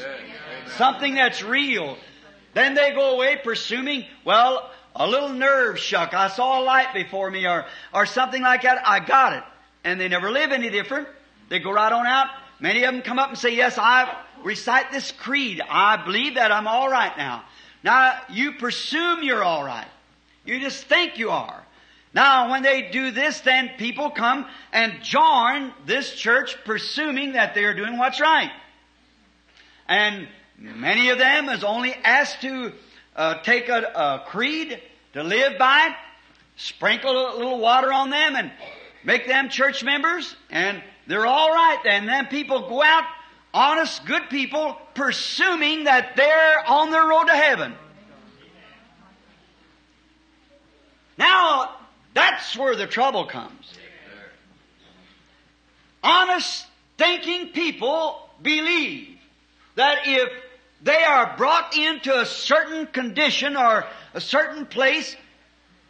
something 0.77 1.15
that's 1.15 1.43
real. 1.43 1.97
Then 2.55 2.75
they 2.75 2.93
go 2.93 3.15
away 3.15 3.41
presuming, 3.43 4.05
well, 4.25 4.71
a 4.95 5.07
little 5.07 5.31
nerve 5.31 5.79
shock. 5.79 6.13
I 6.13 6.29
saw 6.29 6.61
a 6.61 6.63
light 6.63 6.93
before 6.93 7.31
me 7.31 7.47
or, 7.47 7.65
or 7.95 8.05
something 8.05 8.43
like 8.43 8.63
that. 8.63 8.87
I 8.87 9.01
got 9.01 9.33
it. 9.33 9.43
And 9.85 10.01
they 10.01 10.09
never 10.09 10.31
live 10.31 10.53
any 10.53 10.71
different. 10.71 11.09
They 11.49 11.59
go 11.59 11.73
right 11.73 11.93
on 11.93 12.07
out. 12.07 12.29
Many 12.61 12.85
of 12.85 12.95
them 12.95 13.03
come 13.03 13.19
up 13.19 13.29
and 13.29 13.39
say, 13.39 13.55
yes, 13.55 13.77
I 13.77 14.17
recite 14.45 14.93
this 14.93 15.11
creed. 15.11 15.61
I 15.69 16.05
believe 16.05 16.37
that 16.37 16.53
I'm 16.53 16.69
all 16.69 16.89
right 16.89 17.17
now. 17.17 17.45
Now, 17.83 18.21
you 18.31 18.53
presume 18.53 19.23
you're 19.23 19.43
all 19.43 19.65
right. 19.65 19.89
You 20.45 20.61
just 20.61 20.85
think 20.85 21.19
you 21.19 21.31
are. 21.31 21.63
Now, 22.15 22.51
when 22.51 22.63
they 22.63 22.91
do 22.91 23.11
this, 23.11 23.41
then 23.41 23.71
people 23.79 24.11
come 24.11 24.47
and 24.73 25.03
join 25.03 25.73
this 25.87 26.15
church 26.15 26.57
presuming 26.65 27.33
that 27.33 27.55
they're 27.55 27.75
doing 27.75 27.97
what's 27.97 28.21
right. 28.21 28.51
And 29.89 30.29
many 30.59 31.09
of 31.09 31.19
them 31.19 31.49
is 31.49 31.65
only 31.65 31.95
asked 31.95 32.43
to 32.43 32.73
uh, 33.17 33.43
take 33.43 33.69
a, 33.69 33.83
a 33.95 34.25
creed 34.29 34.81
to 35.15 35.23
live 35.23 35.59
by 35.59 35.95
sprinkle 36.57 37.35
a 37.35 37.37
little 37.37 37.59
water 37.59 37.93
on 37.93 38.11
them 38.11 38.37
and 38.37 38.53
make 39.05 39.27
them 39.27 39.49
church 39.49 39.83
members, 39.85 40.35
and 40.51 40.83
they're 41.07 41.27
all 41.27 41.51
right 41.51 41.79
And 41.85 42.09
Then 42.09 42.27
people 42.27 42.69
go 42.69 42.83
out, 42.83 43.05
honest, 43.53 44.05
good 44.07 44.29
people, 44.31 44.77
presuming 44.95 45.85
that 45.85 46.17
they're 46.17 46.69
on 46.69 46.91
their 46.91 47.07
road 47.07 47.25
to 47.27 47.33
heaven. 47.33 47.75
Now, 51.19 51.77
that's 52.15 52.57
where 52.57 52.75
the 52.75 52.87
trouble 52.87 53.27
comes. 53.27 53.75
Honest, 56.03 56.67
thinking 56.99 57.49
people 57.49 58.29
believe 58.43 59.19
that 59.77 60.01
if 60.07 60.31
they 60.83 61.03
are 61.05 61.37
brought 61.37 61.77
into 61.77 62.19
a 62.19 62.27
certain 62.27 62.87
condition 62.87 63.57
or 63.57 63.87
a 64.15 64.21
certain 64.21 64.67
place 64.67 65.17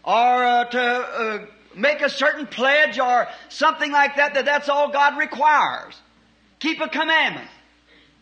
or 0.04 0.12
uh, 0.12 0.64
to 0.64 0.80
uh, 0.80 1.46
make 1.74 2.00
a 2.00 2.10
certain 2.10 2.46
pledge 2.46 2.98
or 2.98 3.28
something 3.48 3.90
like 3.90 4.16
that, 4.16 4.34
that 4.34 4.44
that's 4.44 4.68
all 4.68 4.90
God 4.90 5.18
requires. 5.18 5.94
Keep 6.58 6.80
a 6.80 6.88
commandment. 6.88 7.48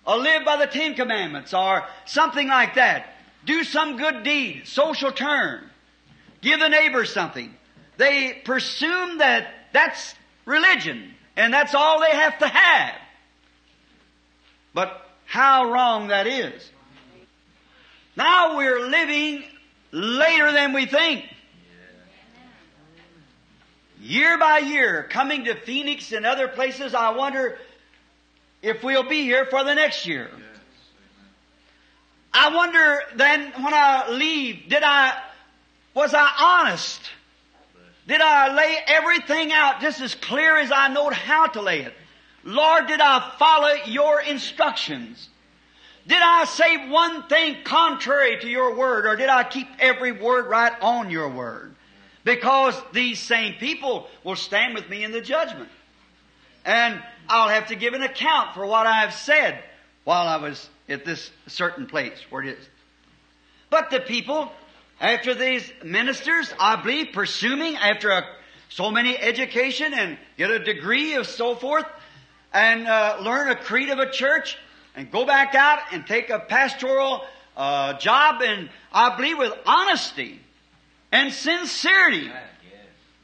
Or 0.07 0.17
live 0.17 0.45
by 0.45 0.57
the 0.57 0.67
Ten 0.67 0.95
Commandments 0.95 1.53
or 1.53 1.85
something 2.07 2.49
like 2.49 2.77
that. 2.77 3.15
Do 3.45 3.65
some 3.65 3.97
good 3.97 4.23
deed, 4.23 4.67
social 4.67 5.13
turn. 5.13 5.69
Give 6.41 6.59
the 6.59 6.69
neighbor 6.69 7.05
something. 7.05 7.55
They 7.97 8.41
presume 8.45 9.19
that 9.19 9.53
that's 9.73 10.15
religion 10.47 11.13
and 11.37 11.53
that's 11.53 11.75
all 11.75 12.01
they 12.01 12.11
have 12.11 12.39
to 12.39 12.49
have. 12.49 12.95
But 14.73 15.07
how 15.27 15.71
wrong 15.71 16.09
that 16.09 16.27
is. 16.27 16.71
Now 18.17 18.57
we're 18.57 18.87
living 18.89 19.45
later 19.93 20.53
than 20.53 20.73
we 20.73 20.87
think. 20.87 21.25
Year 24.01 24.39
by 24.39 24.59
year, 24.59 25.07
coming 25.11 25.45
to 25.45 25.55
Phoenix 25.55 26.13
and 26.13 26.25
other 26.25 26.49
places, 26.49 26.95
I 26.95 27.11
wonder 27.11 27.59
if 28.63 28.83
we'll 28.83 29.09
be 29.09 29.23
here 29.23 29.47
for 29.47 29.63
the 29.63 29.75
next 29.75 30.07
year. 30.07 30.31
I 32.33 32.55
wonder 32.55 33.03
then 33.17 33.53
when 33.63 33.75
I 33.75 34.11
leave, 34.11 34.69
did 34.69 34.83
I, 34.83 35.21
was 35.95 36.15
I 36.15 36.31
honest? 36.41 37.01
Did 38.07 38.21
I 38.21 38.55
lay 38.55 38.79
everything 38.87 39.53
out 39.53 39.81
just 39.81 40.01
as 40.01 40.15
clear 40.15 40.57
as 40.57 40.73
I 40.73 40.89
know 40.89 41.11
how 41.11 41.47
to 41.49 41.61
lay 41.61 41.81
it? 41.81 41.95
Lord, 42.43 42.87
did 42.87 43.01
I 43.01 43.35
follow 43.39 43.75
your 43.87 44.21
instructions? 44.23 45.29
Did 46.07 46.23
I 46.23 46.47
say 46.47 46.89
one 46.89 47.29
thing 47.29 47.59
contrary 47.65 48.39
to 48.41 48.49
your 48.49 48.75
word, 48.75 49.05
or 49.05 49.17
did 49.17 49.29
I 49.29 49.45
keep 49.45 49.69
every 49.79 50.13
word 50.13 50.47
right 50.47 50.73
on 50.81 51.11
your 51.11 51.29
word? 51.29 51.70
Because 52.25 52.81
these 52.93 53.19
same 53.19 53.55
people 53.55 54.09
will 54.25 54.37
stand 54.37 54.75
with 54.75 54.89
me 54.89 55.05
in 55.05 55.13
the 55.13 55.21
judgment. 55.21 55.71
And 56.65 57.03
I'll 57.29 57.49
have 57.49 57.69
to 57.69 57.75
give 57.75 57.95
an 57.95 58.03
account 58.03 58.55
for 58.55 58.67
what 58.67 58.87
I 58.87 59.01
have 59.01 59.15
said 59.15 59.63
while 60.05 60.29
I 60.29 60.37
was 60.37 60.69
at 60.89 61.05
this 61.05 61.31
certain 61.47 61.87
place 61.87 62.19
where 62.29 62.43
it 62.43 62.59
is. 62.59 62.69
But 63.71 63.91
the 63.91 64.01
people, 64.01 64.51
after 65.01 65.35
these 65.35 65.71
ministers, 65.85 66.53
I 66.59 66.77
believe, 66.77 67.09
presuming 67.13 67.77
after 67.77 68.11
a, 68.11 68.27
so 68.69 68.91
many 68.91 69.17
education 69.17 69.95
and 69.95 70.19
get 70.37 70.51
a 70.51 70.59
degree 70.59 71.15
of 71.15 71.27
so 71.27 71.55
forth, 71.55 71.87
and 72.53 72.87
uh, 72.87 73.19
learn 73.23 73.49
a 73.49 73.57
creed 73.57 73.91
of 73.91 74.01
a 74.01 74.11
church, 74.11 74.59
and 74.97 75.11
go 75.11 75.25
back 75.25 75.55
out 75.55 75.79
and 75.93 76.05
take 76.07 76.31
a 76.31 76.41
pastoral 76.41 77.25
uh, 77.57 77.95
job, 77.95 78.43
and 78.43 78.69
I 78.93 79.17
believe 79.17 79.39
with 79.39 79.53
honesty 79.65 80.41
and 81.13 81.33
sincerity, 81.33 82.31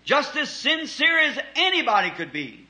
just 0.04 0.36
as 0.36 0.50
sincere 0.50 1.18
as 1.18 1.38
anybody 1.54 2.10
could 2.10 2.32
be. 2.32 2.66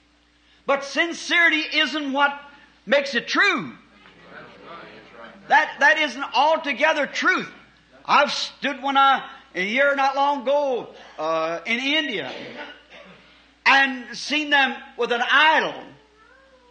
But 0.67 0.85
sincerity 0.85 1.63
isn't 1.75 2.13
what 2.13 2.39
makes 2.85 3.15
it 3.15 3.29
true. 3.29 3.73
That, 5.49 5.77
that 5.79 5.99
isn't 5.99 6.25
altogether 6.35 7.07
truth. 7.07 7.51
I've 8.05 8.33
stood 8.33 8.83
when 8.83 8.97
I, 8.97 9.29
a 9.55 9.63
year 9.63 9.95
not 9.95 10.17
long 10.17 10.43
ago, 10.43 10.89
uh, 11.19 11.61
in 11.67 11.79
India, 11.79 12.33
and 13.65 14.17
seen 14.17 14.51
them 14.51 14.77
with 14.97 15.13
an 15.13 15.23
idol, 15.31 15.75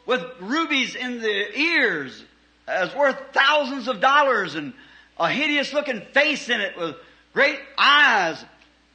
with 0.06 0.24
rubies 0.40 0.96
in 0.96 1.22
the 1.22 1.60
ears, 1.60 2.24
as 2.68 2.94
worth 2.96 3.18
thousands 3.34 3.88
of 3.88 4.02
dollars, 4.02 4.56
and 4.56 4.74
a 5.18 5.30
hideous 5.30 5.74
looking 5.74 6.02
face 6.14 6.50
in 6.50 6.60
it 6.60 6.78
with 6.78 6.96
great 7.36 7.60
eyes, 7.78 8.44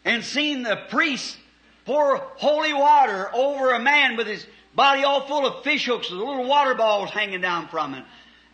and 0.04 0.24
seen 0.24 0.62
the 0.62 0.76
priest 0.88 1.36
pour 1.84 2.16
holy 2.16 2.72
water 2.72 3.30
over 3.34 3.72
a 3.72 3.78
man 3.78 4.16
with 4.16 4.26
his 4.26 4.44
body 4.74 5.04
all 5.04 5.26
full 5.26 5.46
of 5.46 5.62
fish 5.62 5.84
hooks 5.84 6.10
with 6.10 6.18
little 6.18 6.48
water 6.48 6.74
balls 6.74 7.10
hanging 7.10 7.42
down 7.42 7.68
from 7.68 7.94
it. 7.94 8.02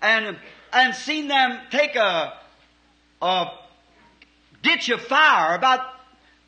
And, 0.03 0.37
and 0.73 0.95
seen 0.95 1.29
them 1.29 1.61
take 1.71 1.95
a, 1.95 2.35
a 3.23 3.47
ditch 4.63 4.89
of 4.89 5.01
fire 5.03 5.55
about 5.55 5.87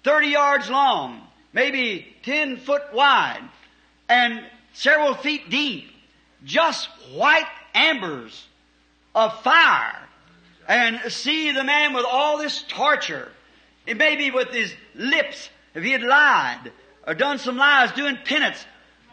30 0.02 0.28
yards 0.28 0.68
long, 0.68 1.22
maybe 1.52 2.16
10 2.24 2.56
foot 2.56 2.92
wide, 2.92 3.42
and 4.08 4.44
several 4.72 5.14
feet 5.14 5.48
deep. 5.48 5.90
Just 6.44 6.88
white 7.14 7.46
embers 7.72 8.46
of 9.14 9.42
fire. 9.42 9.96
And 10.68 11.00
see 11.10 11.52
the 11.52 11.64
man 11.64 11.94
with 11.94 12.04
all 12.04 12.38
this 12.38 12.62
torture. 12.68 13.30
It 13.88 13.96
may 13.96 14.16
be 14.16 14.30
with 14.30 14.50
his 14.50 14.70
lips, 14.94 15.48
if 15.74 15.82
he 15.82 15.92
had 15.92 16.02
lied, 16.02 16.72
or 17.06 17.14
done 17.14 17.38
some 17.38 17.56
lies, 17.56 17.90
doing 17.92 18.18
penance, 18.22 18.62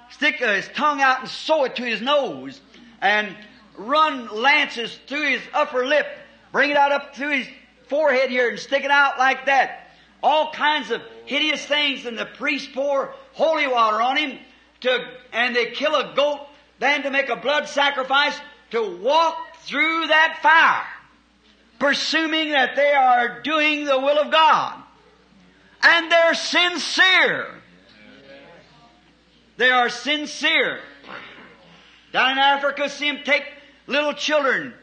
stick 0.09 0.41
uh, 0.41 0.53
his 0.53 0.67
tongue 0.67 0.99
out 0.99 1.21
and 1.21 1.29
sew 1.29 1.63
it 1.63 1.77
to 1.77 1.83
his 1.83 2.01
nose, 2.01 2.59
and 3.01 3.33
run 3.77 4.27
lances 4.27 4.99
through 5.07 5.29
his 5.29 5.41
upper 5.53 5.85
lip, 5.85 6.05
bring 6.51 6.71
it 6.71 6.75
out 6.75 6.91
up 6.91 7.15
through 7.15 7.37
his 7.37 7.47
forehead 7.87 8.29
here 8.29 8.49
and 8.49 8.59
stick 8.59 8.83
it 8.83 8.91
out 8.91 9.17
like 9.17 9.45
that. 9.45 9.91
All 10.21 10.51
kinds 10.51 10.91
of 10.91 11.01
hideous 11.25 11.65
things, 11.65 12.05
and 12.05 12.17
the 12.17 12.25
priest 12.25 12.73
pour 12.73 13.15
holy 13.31 13.67
water 13.67 14.01
on 14.01 14.17
him 14.17 14.37
to, 14.81 15.07
and 15.31 15.55
they 15.55 15.71
kill 15.71 15.95
a 15.95 16.13
goat 16.17 16.41
then 16.79 17.03
to 17.03 17.11
make 17.11 17.29
a 17.29 17.37
blood 17.37 17.69
sacrifice 17.69 18.37
to 18.71 18.97
walk 18.97 19.37
through 19.61 20.07
that 20.07 20.39
fire, 20.41 20.85
presuming 21.79 22.51
that 22.51 22.75
they 22.75 22.91
are 22.93 23.41
doing 23.41 23.85
the 23.85 23.99
will 23.99 24.19
of 24.19 24.31
God. 24.31 24.81
And 25.81 26.11
they're 26.11 26.33
sincere. 26.33 27.47
They 29.57 29.69
are 29.69 29.89
sincere. 29.89 30.79
Down 32.11 32.31
in 32.31 32.37
Africa, 32.37 32.89
see 32.89 33.11
them 33.11 33.21
take 33.23 33.43
little 33.87 34.13
children, 34.13 34.73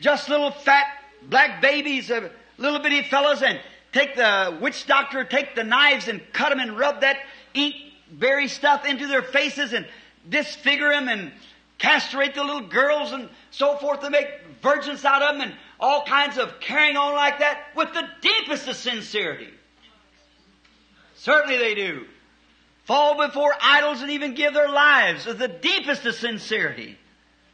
just 0.00 0.28
little 0.28 0.50
fat 0.50 0.86
black 1.22 1.60
babies, 1.60 2.10
uh, 2.10 2.28
little 2.56 2.78
bitty 2.78 3.02
fellows, 3.02 3.42
and 3.42 3.60
take 3.92 4.16
the 4.16 4.58
witch 4.60 4.86
doctor, 4.86 5.24
take 5.24 5.54
the 5.54 5.64
knives 5.64 6.08
and 6.08 6.20
cut 6.32 6.50
them 6.50 6.60
and 6.60 6.78
rub 6.78 7.00
that 7.00 7.16
ink 7.54 7.74
berry 8.10 8.48
stuff 8.48 8.86
into 8.86 9.06
their 9.06 9.22
faces 9.22 9.72
and 9.72 9.86
disfigure 10.28 10.90
them 10.90 11.08
and 11.08 11.32
castrate 11.78 12.34
the 12.34 12.42
little 12.42 12.66
girls 12.68 13.12
and 13.12 13.28
so 13.50 13.76
forth 13.76 14.00
to 14.00 14.10
make 14.10 14.26
virgins 14.62 15.04
out 15.04 15.22
of 15.22 15.34
them 15.34 15.48
and 15.48 15.54
all 15.80 16.04
kinds 16.04 16.38
of 16.38 16.60
carrying 16.60 16.96
on 16.96 17.14
like 17.14 17.38
that 17.38 17.68
with 17.76 17.92
the 17.92 18.08
deepest 18.20 18.68
of 18.68 18.76
sincerity. 18.76 19.50
Certainly 21.16 21.58
they 21.58 21.74
do. 21.74 22.06
Fall 22.84 23.26
before 23.26 23.54
idols 23.60 24.02
and 24.02 24.10
even 24.10 24.34
give 24.34 24.54
their 24.54 24.68
lives 24.68 25.26
with 25.26 25.38
the 25.38 25.48
deepest 25.48 26.06
of 26.06 26.14
sincerity. 26.14 26.96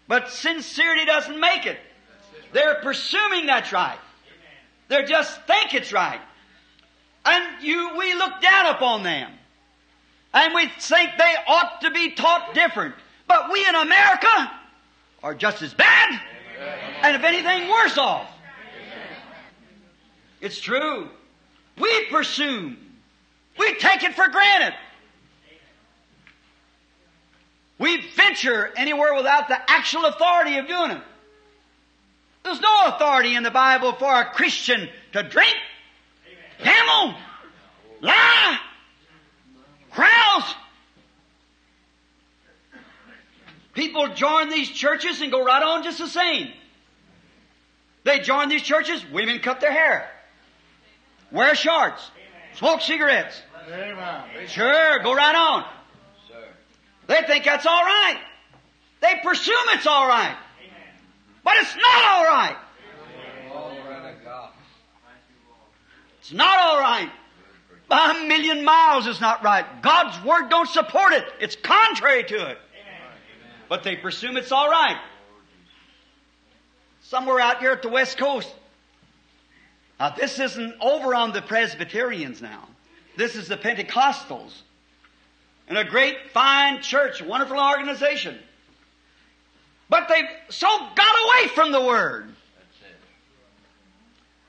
But 0.06 0.30
sincerity 0.30 1.04
doesn't 1.06 1.38
make 1.40 1.66
it. 1.66 1.78
They're 2.52 2.76
presuming 2.82 3.46
that's 3.46 3.72
right. 3.72 3.98
They 4.88 5.04
just 5.04 5.42
think 5.46 5.74
it's 5.74 5.92
right. 5.92 6.20
And 7.24 7.64
you, 7.64 7.96
we 7.98 8.14
look 8.14 8.40
down 8.40 8.66
upon 8.66 9.02
them. 9.02 9.32
And 10.32 10.54
we 10.54 10.68
think 10.78 11.10
they 11.16 11.34
ought 11.48 11.80
to 11.82 11.90
be 11.90 12.10
taught 12.12 12.54
different. 12.54 12.94
But 13.26 13.50
we 13.50 13.66
in 13.66 13.74
America 13.74 14.52
are 15.22 15.34
just 15.34 15.62
as 15.62 15.72
bad. 15.72 16.20
And 17.02 17.16
if 17.16 17.22
anything, 17.22 17.68
worse 17.68 17.98
off. 17.98 18.30
It's 20.40 20.60
true. 20.60 21.08
We 21.78 22.04
presume. 22.06 22.76
We 23.58 23.74
take 23.76 24.02
it 24.02 24.14
for 24.14 24.28
granted. 24.28 24.74
We 27.78 28.00
venture 28.14 28.70
anywhere 28.76 29.14
without 29.14 29.48
the 29.48 29.58
actual 29.70 30.04
authority 30.06 30.58
of 30.58 30.68
doing 30.68 30.92
it. 30.92 31.02
There's 32.44 32.60
no 32.60 32.86
authority 32.86 33.34
in 33.34 33.42
the 33.42 33.50
Bible 33.50 33.94
for 33.94 34.20
a 34.20 34.26
Christian 34.26 34.88
to 35.12 35.22
drink, 35.22 35.54
gamble, 36.62 37.16
lie, 38.02 38.58
carouse. 39.92 40.54
People 43.74 44.08
join 44.14 44.50
these 44.50 44.70
churches 44.70 45.20
and 45.20 45.30
go 45.32 45.44
right 45.44 45.62
on 45.62 45.82
just 45.82 45.98
the 45.98 46.06
same. 46.06 46.50
They 48.04 48.20
join 48.20 48.48
these 48.48 48.62
churches, 48.62 49.04
women 49.12 49.40
cut 49.40 49.60
their 49.60 49.72
hair, 49.72 50.08
wear 51.32 51.54
shorts, 51.54 52.10
smoke 52.54 52.80
cigarettes. 52.80 53.40
Sure, 54.46 54.98
go 55.02 55.14
right 55.14 55.34
on. 55.34 55.64
They 57.06 57.22
think 57.26 57.44
that's 57.44 57.66
all 57.66 57.82
right. 57.82 58.18
They 59.00 59.14
presume 59.22 59.54
it's 59.68 59.86
all 59.86 60.06
right. 60.06 60.36
But 61.42 61.54
it's 61.58 61.76
not 61.76 62.04
all 62.04 62.24
right. 62.24 62.56
It's 66.20 66.32
not 66.32 66.58
all 66.58 66.78
right. 66.78 67.10
By 67.88 68.18
a 68.18 68.26
million 68.26 68.64
miles 68.64 69.06
it's 69.06 69.20
not 69.20 69.42
right. 69.42 69.82
God's 69.82 70.24
Word 70.24 70.48
don't 70.48 70.68
support 70.68 71.12
it. 71.12 71.24
It's 71.40 71.56
contrary 71.56 72.24
to 72.24 72.50
it. 72.50 72.58
But 73.74 73.82
they 73.82 73.96
presume 73.96 74.36
it's 74.36 74.52
all 74.52 74.70
right. 74.70 75.00
Somewhere 77.02 77.40
out 77.40 77.58
here 77.58 77.72
at 77.72 77.82
the 77.82 77.88
West 77.88 78.16
Coast. 78.16 78.48
Now 79.98 80.10
this 80.10 80.38
isn't 80.38 80.76
over 80.80 81.12
on 81.12 81.32
the 81.32 81.42
Presbyterians 81.42 82.40
now. 82.40 82.68
This 83.16 83.34
is 83.34 83.48
the 83.48 83.56
Pentecostals. 83.56 84.52
And 85.66 85.76
a 85.76 85.82
great, 85.82 86.30
fine 86.32 86.82
church, 86.82 87.20
wonderful 87.20 87.58
organization. 87.58 88.38
But 89.88 90.06
they've 90.08 90.28
so 90.50 90.68
got 90.68 91.16
away 91.26 91.48
from 91.48 91.72
the 91.72 91.80
Word. 91.80 92.32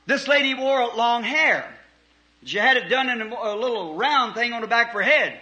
This 0.06 0.28
lady 0.28 0.54
wore 0.54 0.94
long 0.96 1.24
hair. 1.24 1.68
She 2.44 2.60
had 2.60 2.78
it 2.78 2.90
done 2.90 3.10
in 3.10 3.22
a, 3.24 3.26
a, 3.26 3.58
little 3.58 3.96
round 3.96 4.36
thing 4.36 4.54
on 4.54 4.62
the 4.62 4.68
back 4.68 4.90
of 4.90 4.94
her 4.94 5.02
head. 5.02 5.40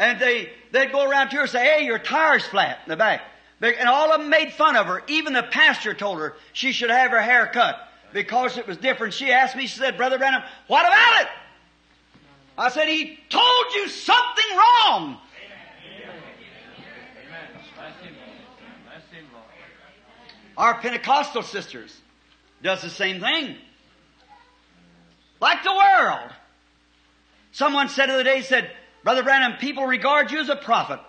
And 0.00 0.18
they, 0.18 0.48
they'd 0.72 0.90
go 0.90 1.08
around 1.08 1.28
to 1.28 1.36
her 1.36 1.42
and 1.42 1.50
say, 1.50 1.62
hey, 1.62 1.84
your 1.84 1.98
tire's 1.98 2.44
flat 2.46 2.78
in 2.86 2.88
the 2.88 2.96
back. 2.96 3.20
And 3.60 3.86
all 3.86 4.10
of 4.10 4.20
them 4.20 4.30
made 4.30 4.50
fun 4.54 4.74
of 4.74 4.86
her. 4.86 5.02
Even 5.08 5.34
the 5.34 5.42
pastor 5.42 5.92
told 5.92 6.18
her 6.18 6.36
she 6.54 6.72
should 6.72 6.88
have 6.88 7.10
her 7.10 7.20
hair 7.20 7.50
cut 7.52 7.76
because 8.14 8.56
it 8.56 8.66
was 8.66 8.78
different. 8.78 9.12
She 9.12 9.30
asked 9.30 9.54
me, 9.54 9.66
she 9.66 9.78
said, 9.78 9.98
Brother 9.98 10.16
Branham, 10.16 10.42
what 10.68 10.86
about 10.86 11.20
it? 11.20 11.28
I 12.56 12.70
said, 12.70 12.88
he 12.88 13.18
told 13.28 13.74
you 13.74 13.88
something 13.88 14.56
wrong. 14.56 15.18
Our 20.56 20.80
Pentecostal 20.80 21.42
sisters 21.42 21.94
does 22.62 22.80
the 22.80 22.88
same 22.88 23.20
thing. 23.20 23.56
Like 25.40 25.62
the 25.62 25.74
world. 25.74 26.30
Someone 27.52 27.90
said 27.90 28.08
the 28.08 28.14
other 28.14 28.24
day, 28.24 28.40
said, 28.40 28.70
Brother 29.02 29.22
Branham, 29.22 29.58
people 29.58 29.86
regard 29.86 30.30
you 30.30 30.40
as 30.40 30.48
a 30.48 30.56
prophet. 30.56 31.00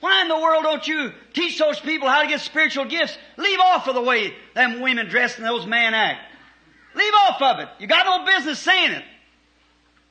Why 0.00 0.22
in 0.22 0.28
the 0.28 0.38
world 0.38 0.62
don't 0.62 0.86
you 0.86 1.12
teach 1.34 1.58
those 1.58 1.78
people 1.78 2.08
how 2.08 2.22
to 2.22 2.28
get 2.28 2.40
spiritual 2.40 2.86
gifts? 2.86 3.18
Leave 3.36 3.58
off 3.58 3.86
of 3.86 3.94
the 3.94 4.02
way 4.02 4.34
them 4.54 4.80
women 4.80 5.08
dress 5.08 5.36
and 5.36 5.46
those 5.46 5.66
men 5.66 5.92
act. 5.92 6.20
Leave 6.94 7.12
off 7.14 7.42
of 7.42 7.60
it. 7.60 7.68
You 7.78 7.86
got 7.86 8.06
no 8.06 8.24
business 8.24 8.58
saying 8.58 8.92
it. 8.92 9.04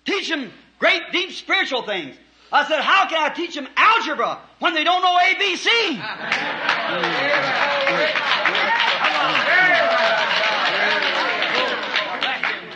Teach 0.05 0.29
them 0.29 0.51
great, 0.77 1.01
deep 1.11 1.31
spiritual 1.31 1.83
things. 1.83 2.15
I 2.51 2.67
said, 2.67 2.81
how 2.81 3.07
can 3.07 3.19
I 3.19 3.33
teach 3.33 3.55
them 3.55 3.67
algebra 3.75 4.39
when 4.59 4.73
they 4.73 4.83
don't 4.83 5.01
know 5.01 5.17
ABC? 5.17 5.65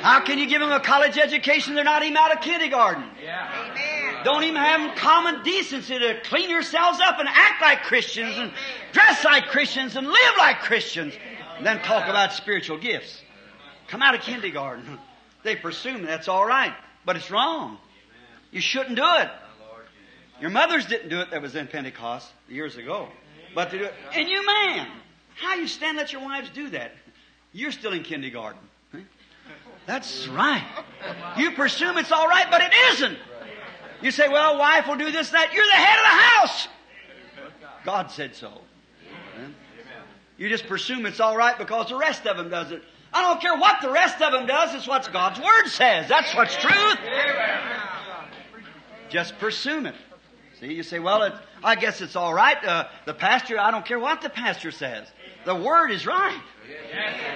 How 0.03 0.19
can 0.19 0.37
you 0.37 0.47
give 0.47 0.59
them 0.59 0.69
a 0.69 0.81
college 0.81 1.17
education? 1.17 1.75
They're 1.75 1.85
not 1.85 2.03
even 2.03 2.17
out 2.17 2.35
of 2.35 2.41
kindergarten. 2.41 3.05
Yeah. 3.23 3.71
Amen. 3.71 4.25
Don't 4.25 4.43
even 4.43 4.57
have 4.57 4.81
them 4.81 4.97
common 4.97 5.43
decency 5.43 5.97
to 5.97 6.19
clean 6.25 6.49
yourselves 6.49 6.99
up 6.99 7.19
and 7.19 7.29
act 7.31 7.61
like 7.61 7.83
Christians 7.83 8.37
and 8.37 8.51
dress 8.91 9.23
like 9.23 9.47
Christians 9.47 9.95
and 9.95 10.05
live 10.05 10.33
like 10.37 10.59
Christians. 10.59 11.13
And 11.55 11.65
then 11.65 11.81
talk 11.83 12.09
about 12.09 12.33
spiritual 12.33 12.77
gifts. 12.79 13.21
Come 13.87 14.01
out 14.01 14.13
of 14.13 14.21
kindergarten. 14.21 14.99
They 15.43 15.57
presume 15.57 16.03
that's 16.03 16.29
all 16.29 16.45
right, 16.45 16.73
but 17.05 17.17
it's 17.17 17.29
wrong. 17.29 17.77
You 18.51 18.61
shouldn't 18.61 18.95
do 18.95 19.03
it. 19.17 19.29
Your 20.39 20.51
mothers 20.51 20.85
didn't 20.85 21.09
do 21.09 21.19
it 21.19 21.31
that 21.31 21.41
was 21.41 21.53
in 21.53 21.67
Pentecost 21.67 22.31
years 22.47 22.77
ago. 22.77 23.09
But 23.53 23.71
to 23.71 23.77
do 23.77 23.83
it. 23.83 23.93
And 24.15 24.29
you 24.29 24.45
man, 24.45 24.87
how 25.35 25.55
you 25.55 25.67
stand 25.67 25.97
let 25.97 26.13
your 26.13 26.21
wives 26.21 26.49
do 26.51 26.69
that? 26.69 26.93
You're 27.51 27.73
still 27.73 27.91
in 27.91 28.03
kindergarten. 28.03 28.61
That's 29.85 30.27
right. 30.27 30.65
You 31.37 31.51
presume 31.51 31.97
it's 31.97 32.11
all 32.11 32.27
right, 32.27 32.45
but 32.49 32.61
it 32.61 32.73
isn't. 32.91 33.17
You 34.01 34.11
say, 34.11 34.27
well, 34.27 34.57
wife 34.57 34.87
will 34.87 34.97
do 34.97 35.11
this 35.11 35.29
that. 35.29 35.53
You're 35.53 35.65
the 35.65 35.71
head 35.71 35.97
of 35.97 36.03
the 36.03 36.23
house. 36.23 36.67
God 37.85 38.11
said 38.11 38.35
so. 38.35 38.61
You 40.37 40.49
just 40.49 40.67
presume 40.67 41.05
it's 41.05 41.19
all 41.19 41.37
right 41.37 41.57
because 41.57 41.89
the 41.89 41.95
rest 41.95 42.25
of 42.25 42.37
them 42.37 42.49
does 42.49 42.71
it. 42.71 42.81
I 43.13 43.21
don't 43.21 43.39
care 43.39 43.55
what 43.55 43.79
the 43.81 43.91
rest 43.91 44.21
of 44.21 44.33
them 44.33 44.47
does. 44.47 44.73
It's 44.73 44.87
what 44.87 45.07
God's 45.13 45.39
Word 45.39 45.67
says. 45.67 46.09
That's 46.09 46.33
what's 46.35 46.55
truth. 46.55 46.97
Just 49.09 49.37
presume 49.37 49.85
it. 49.85 49.95
See, 50.63 50.75
you 50.75 50.83
say, 50.83 50.99
well, 50.99 51.23
it, 51.23 51.33
I 51.61 51.75
guess 51.75 51.99
it's 51.99 52.15
all 52.15 52.33
right. 52.33 52.55
Uh, 52.63 52.87
the 53.05 53.13
pastor, 53.13 53.59
I 53.59 53.69
don't 53.69 53.85
care 53.85 53.99
what 53.99 54.21
the 54.21 54.29
pastor 54.29 54.71
says. 54.71 55.05
The 55.43 55.53
Word 55.53 55.91
is 55.91 56.07
right. 56.07 56.39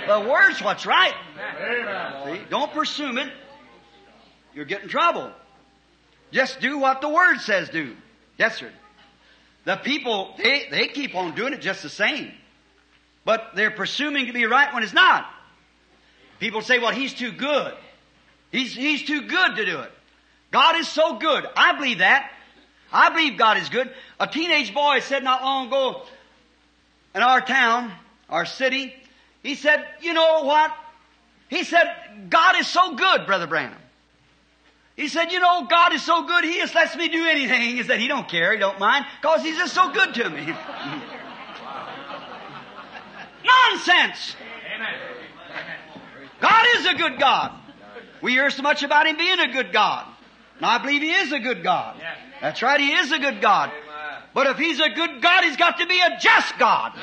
The 0.08 0.30
Word's 0.30 0.64
what's 0.64 0.86
right. 0.86 1.14
See, 2.24 2.42
don't 2.50 2.72
presume 2.72 3.18
it. 3.18 3.30
You'll 4.56 4.64
get 4.64 4.82
in 4.82 4.88
trouble. 4.88 5.30
Just 6.32 6.62
do 6.62 6.78
what 6.78 7.02
the 7.02 7.10
Word 7.10 7.40
says 7.40 7.68
do. 7.68 7.98
Yes, 8.38 8.60
sir. 8.60 8.72
The 9.66 9.76
people, 9.76 10.34
they, 10.38 10.68
they 10.72 10.88
keep 10.88 11.14
on 11.14 11.36
doing 11.36 11.52
it 11.52 11.60
just 11.60 11.84
the 11.84 11.90
same. 11.90 12.32
But 13.26 13.56
they're 13.56 13.72
presuming 13.72 14.28
to 14.28 14.34
be 14.34 14.46
right 14.46 14.74
when 14.74 14.84
it's 14.84 14.94
not. 14.94 15.26
People 16.40 16.62
say, 16.62 16.80
well, 16.80 16.94
he's 16.94 17.14
too 17.14 17.34
good. 17.34 17.74
He's, 18.54 18.74
he's 18.74 19.04
too 19.04 19.24
good 19.24 19.58
to 19.58 19.66
do 19.66 19.80
it. 19.82 19.92
God 20.52 20.78
is 20.78 20.88
so 20.88 21.18
good. 21.18 21.46
I 21.58 21.76
believe 21.76 21.98
that. 21.98 22.32
I 22.92 23.10
believe 23.10 23.38
God 23.38 23.58
is 23.58 23.70
good. 23.70 23.92
A 24.20 24.28
teenage 24.28 24.74
boy 24.74 25.00
said 25.00 25.24
not 25.24 25.44
long 25.44 25.68
ago 25.68 26.04
in 27.14 27.22
our 27.22 27.42
town, 27.42 27.92
our 28.30 28.46
city, 28.46 28.94
he 29.44 29.56
said, 29.56 29.86
you 30.02 30.14
know 30.14 30.44
what? 30.44 30.72
He 31.50 31.64
said, 31.64 31.90
God 32.30 32.60
is 32.60 32.68
so 32.68 32.96
good, 32.96 33.26
Brother 33.26 33.48
Branham. 33.48 33.80
He 34.96 35.08
said, 35.08 35.32
you 35.32 35.40
know, 35.40 35.66
God 35.70 35.94
is 35.94 36.04
so 36.04 36.24
good, 36.24 36.44
He 36.44 36.56
just 36.56 36.76
lets 36.76 36.96
me 36.96 37.08
do 37.08 37.26
anything. 37.26 37.62
He 37.62 37.84
said, 37.84 38.00
He 38.00 38.08
don't 38.08 38.28
care, 38.28 38.52
He 38.54 38.60
don't 38.60 38.80
mind, 38.80 39.06
because 39.22 39.44
He's 39.44 39.56
just 39.56 39.74
so 39.74 39.92
good 39.92 40.14
to 40.16 40.30
me. 40.30 40.46
Nonsense! 43.46 44.36
God 46.42 46.66
is 46.76 46.86
a 46.88 46.96
good 46.96 47.20
God. 47.20 47.52
We 48.22 48.32
hear 48.32 48.50
so 48.50 48.64
much 48.64 48.84
about 48.84 49.08
Him 49.08 49.18
being 49.18 49.40
a 49.40 49.52
good 49.52 49.72
God. 49.72 50.08
And 50.58 50.66
I 50.66 50.80
believe 50.80 51.02
He 51.04 51.12
is 51.12 51.32
a 51.32 51.40
good 51.40 51.64
God. 51.64 51.96
That's 52.42 52.62
right, 52.62 52.80
He 52.80 52.94
is 52.94 53.12
a 53.12 53.20
good 53.20 53.42
God. 53.42 53.72
But 54.34 54.48
if 54.48 54.58
He's 54.58 54.80
a 54.80 54.90
good 54.90 55.22
God, 55.22 55.44
He's 55.44 55.58
got 55.58 55.80
to 55.80 55.88
be 55.88 56.00
a 56.00 56.18
just 56.20 56.58
God. 56.58 56.94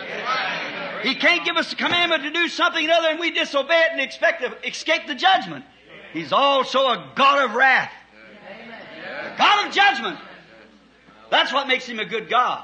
He 1.03 1.15
can't 1.17 1.45
give 1.45 1.57
us 1.57 1.73
a 1.73 1.77
commandment 1.77 2.23
to 2.23 2.31
do 2.31 2.49
something 2.49 2.89
other 2.89 3.09
and 3.09 3.21
we 3.21 3.31
disobey 3.31 3.83
it 3.83 3.93
and 3.93 4.01
expect 4.01 4.43
to 4.43 4.69
escape 4.69 5.07
the 5.07 5.15
judgment. 5.15 5.65
He's 6.13 6.33
also 6.33 6.79
a 6.79 7.13
God 7.17 7.45
of 7.45 7.57
wrath. 7.57 7.93
A 9.33 9.37
God 9.37 9.67
of 9.67 9.75
judgment. 9.75 10.19
That's 11.31 11.53
what 11.53 11.67
makes 11.67 11.87
Him 11.87 11.99
a 11.99 12.05
good 12.05 12.31
God. 12.31 12.63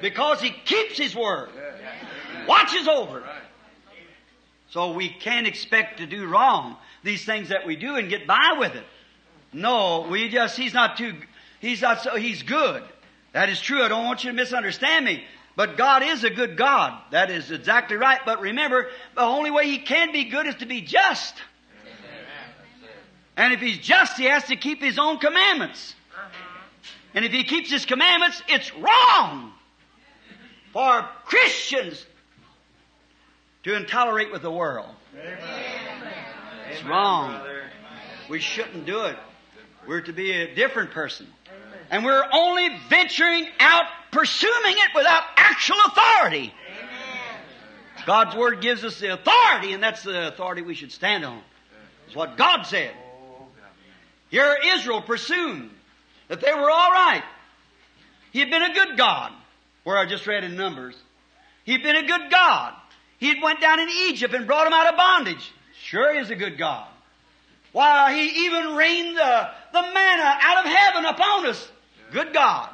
Because 0.00 0.40
He 0.40 0.50
keeps 0.50 0.96
His 0.96 1.14
word. 1.14 1.50
Watches 2.46 2.86
over. 2.86 3.24
So 4.70 4.92
we 4.92 5.08
can't 5.08 5.46
expect 5.46 5.98
to 5.98 6.06
do 6.06 6.26
wrong. 6.26 6.76
These 7.02 7.24
things 7.24 7.48
that 7.48 7.66
we 7.66 7.76
do 7.76 7.96
and 7.96 8.08
get 8.08 8.26
by 8.26 8.54
with 8.58 8.74
it. 8.74 8.84
No, 9.52 10.06
we 10.08 10.28
just, 10.28 10.56
He's 10.56 10.74
not 10.74 10.96
too, 10.96 11.14
He's 11.60 11.82
not 11.82 12.02
so, 12.02 12.16
He's 12.16 12.42
good. 12.42 12.82
That 13.32 13.48
is 13.48 13.60
true. 13.60 13.82
I 13.82 13.88
don't 13.88 14.04
want 14.04 14.24
you 14.24 14.30
to 14.30 14.36
misunderstand 14.36 15.04
me. 15.04 15.24
But 15.56 15.76
God 15.78 16.02
is 16.02 16.22
a 16.22 16.30
good 16.30 16.56
God. 16.56 17.00
That 17.12 17.30
is 17.30 17.50
exactly 17.50 17.96
right. 17.96 18.20
But 18.24 18.40
remember, 18.40 18.88
the 19.14 19.22
only 19.22 19.50
way 19.50 19.66
He 19.66 19.78
can 19.78 20.12
be 20.12 20.24
good 20.24 20.46
is 20.46 20.54
to 20.56 20.66
be 20.66 20.82
just. 20.82 21.34
And 23.36 23.52
if 23.52 23.60
He's 23.60 23.78
just, 23.78 24.18
He 24.18 24.24
has 24.24 24.44
to 24.44 24.56
keep 24.56 24.82
His 24.82 24.98
own 24.98 25.18
commandments. 25.18 25.94
And 27.14 27.24
if 27.24 27.32
He 27.32 27.44
keeps 27.44 27.70
His 27.70 27.86
commandments, 27.86 28.42
it's 28.48 28.74
wrong 28.74 29.52
for 30.72 31.08
Christians 31.24 32.04
to 33.64 33.74
intolerate 33.74 34.30
with 34.30 34.42
the 34.42 34.50
world. 34.50 34.90
It's 36.70 36.84
wrong. 36.84 37.40
We 38.28 38.40
shouldn't 38.40 38.84
do 38.84 39.04
it. 39.04 39.16
We're 39.86 40.02
to 40.02 40.12
be 40.12 40.32
a 40.32 40.54
different 40.54 40.90
person. 40.90 41.26
And 41.90 42.04
we're 42.04 42.24
only 42.32 42.68
venturing 42.88 43.46
out 43.60 43.84
pursuing 44.10 44.52
it 44.64 44.94
without 44.94 45.22
actual 45.36 45.76
authority. 45.86 46.52
God's 48.06 48.36
Word 48.36 48.60
gives 48.60 48.84
us 48.84 49.00
the 49.00 49.12
authority, 49.12 49.72
and 49.72 49.82
that's 49.82 50.02
the 50.02 50.28
authority 50.28 50.62
we 50.62 50.74
should 50.74 50.92
stand 50.92 51.24
on. 51.24 51.42
It's 52.06 52.14
what 52.14 52.36
God 52.36 52.62
said. 52.62 52.92
Here 54.30 54.56
Israel 54.74 55.02
pursued 55.02 55.70
that 56.28 56.40
they 56.40 56.52
were 56.52 56.70
all 56.70 56.90
right. 56.90 57.22
He 58.32 58.40
had 58.40 58.50
been 58.50 58.62
a 58.62 58.74
good 58.74 58.96
God, 58.96 59.32
where 59.84 59.98
I 59.98 60.06
just 60.06 60.26
read 60.26 60.44
in 60.44 60.56
Numbers. 60.56 60.94
He 61.64 61.72
had 61.72 61.82
been 61.82 61.96
a 61.96 62.06
good 62.06 62.30
God. 62.30 62.74
He 63.18 63.28
had 63.28 63.42
went 63.42 63.60
down 63.60 63.80
in 63.80 63.88
Egypt 63.88 64.34
and 64.34 64.46
brought 64.46 64.64
them 64.64 64.72
out 64.72 64.88
of 64.92 64.96
bondage. 64.96 65.52
Sure 65.82 66.12
he 66.12 66.20
is 66.20 66.30
a 66.30 66.36
good 66.36 66.58
God. 66.58 66.86
Why, 67.72 68.14
he 68.14 68.46
even 68.46 68.74
rained 68.74 69.16
the, 69.16 69.50
the 69.72 69.82
manna 69.82 70.38
out 70.40 70.64
of 70.64 70.72
heaven 70.72 71.04
upon 71.04 71.46
us. 71.46 71.70
Good 72.12 72.32
God. 72.32 72.70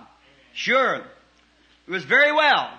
Sure. 0.53 0.97
It 0.97 1.91
was 1.91 2.05
very 2.05 2.33
well. 2.33 2.71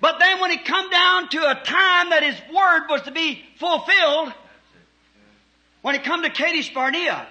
But 0.00 0.18
then 0.18 0.40
when 0.40 0.50
it 0.50 0.64
come 0.64 0.90
down 0.90 1.28
to 1.28 1.38
a 1.38 1.54
time 1.54 2.10
that 2.10 2.22
his 2.22 2.36
word 2.54 2.88
was 2.88 3.02
to 3.02 3.12
be 3.12 3.42
fulfilled, 3.58 4.32
when 5.82 5.94
it 5.94 6.04
come 6.04 6.22
to 6.22 6.30
Kadesh 6.30 6.72
Barnea, 6.74 7.26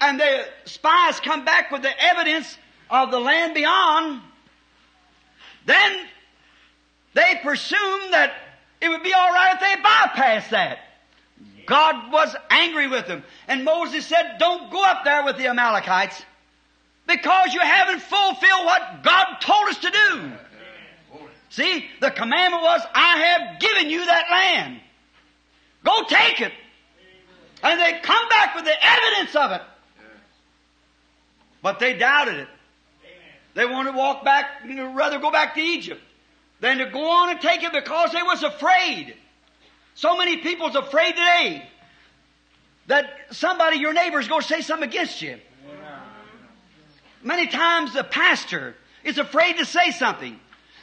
and 0.00 0.18
the 0.18 0.44
spies 0.64 1.20
come 1.20 1.44
back 1.44 1.70
with 1.70 1.82
the 1.82 2.04
evidence 2.04 2.56
of 2.90 3.10
the 3.10 3.18
land 3.18 3.54
beyond, 3.54 4.20
then 5.66 6.06
they 7.14 7.40
presumed 7.42 8.12
that 8.12 8.34
it 8.80 8.88
would 8.88 9.02
be 9.02 9.14
alright 9.14 9.54
if 9.54 9.60
they 9.60 9.82
bypassed 9.82 10.50
that. 10.50 10.78
God 11.66 12.12
was 12.12 12.34
angry 12.50 12.88
with 12.88 13.06
them. 13.06 13.22
And 13.48 13.64
Moses 13.64 14.06
said, 14.06 14.36
don't 14.38 14.70
go 14.70 14.84
up 14.84 15.04
there 15.04 15.24
with 15.24 15.36
the 15.36 15.46
Amalekites 15.46 16.22
because 17.06 17.52
you 17.52 17.60
haven't 17.60 18.00
fulfilled 18.00 18.64
what 18.64 19.02
God 19.02 19.36
told 19.40 19.68
us 19.68 19.78
to 19.78 19.90
do. 19.90 20.32
See, 21.50 21.84
the 22.00 22.10
commandment 22.10 22.62
was, 22.62 22.80
I 22.94 23.18
have 23.18 23.60
given 23.60 23.90
you 23.90 24.04
that 24.04 24.24
land. 24.30 24.80
Go 25.84 26.02
take 26.08 26.40
it. 26.40 26.52
And 27.62 27.80
they 27.80 28.00
come 28.00 28.28
back 28.28 28.54
with 28.54 28.64
the 28.64 28.74
evidence 28.82 29.36
of 29.36 29.52
it. 29.52 29.62
But 31.62 31.78
they 31.78 31.94
doubted 31.94 32.40
it. 32.40 32.48
They 33.54 33.66
wanted 33.66 33.92
to 33.92 33.96
walk 33.96 34.24
back, 34.24 34.46
rather 34.66 35.18
go 35.20 35.30
back 35.30 35.54
to 35.54 35.60
Egypt 35.60 36.00
than 36.60 36.78
to 36.78 36.86
go 36.90 37.08
on 37.08 37.30
and 37.30 37.40
take 37.40 37.62
it 37.62 37.72
because 37.72 38.10
they 38.12 38.22
was 38.22 38.42
afraid. 38.42 39.14
So 39.94 40.16
many 40.16 40.38
people's 40.38 40.74
afraid 40.74 41.12
today 41.12 41.68
that 42.88 43.10
somebody, 43.30 43.78
your 43.78 43.92
neighbor, 43.92 44.18
is 44.18 44.28
going 44.28 44.42
to 44.42 44.46
say 44.46 44.60
something 44.60 44.88
against 44.88 45.22
you. 45.22 45.38
Many 47.24 47.46
times 47.46 47.94
the 47.94 48.04
pastor 48.04 48.76
is 49.02 49.16
afraid 49.16 49.56
to 49.56 49.64
say 49.64 49.90
something 49.90 50.38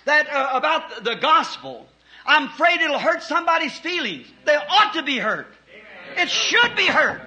that 0.05 0.27
uh, 0.27 0.49
about 0.53 1.03
the 1.03 1.15
gospel. 1.15 1.87
I'm 2.25 2.47
afraid 2.47 2.81
it'll 2.81 2.99
hurt 2.99 3.21
somebody's 3.21 3.77
feelings. 3.77 4.27
They 4.45 4.55
ought 4.55 4.93
to 4.95 5.03
be 5.03 5.19
hurt. 5.19 5.47
It 6.17 6.29
should 6.29 6.75
be 6.75 6.87
hurt. 6.87 7.21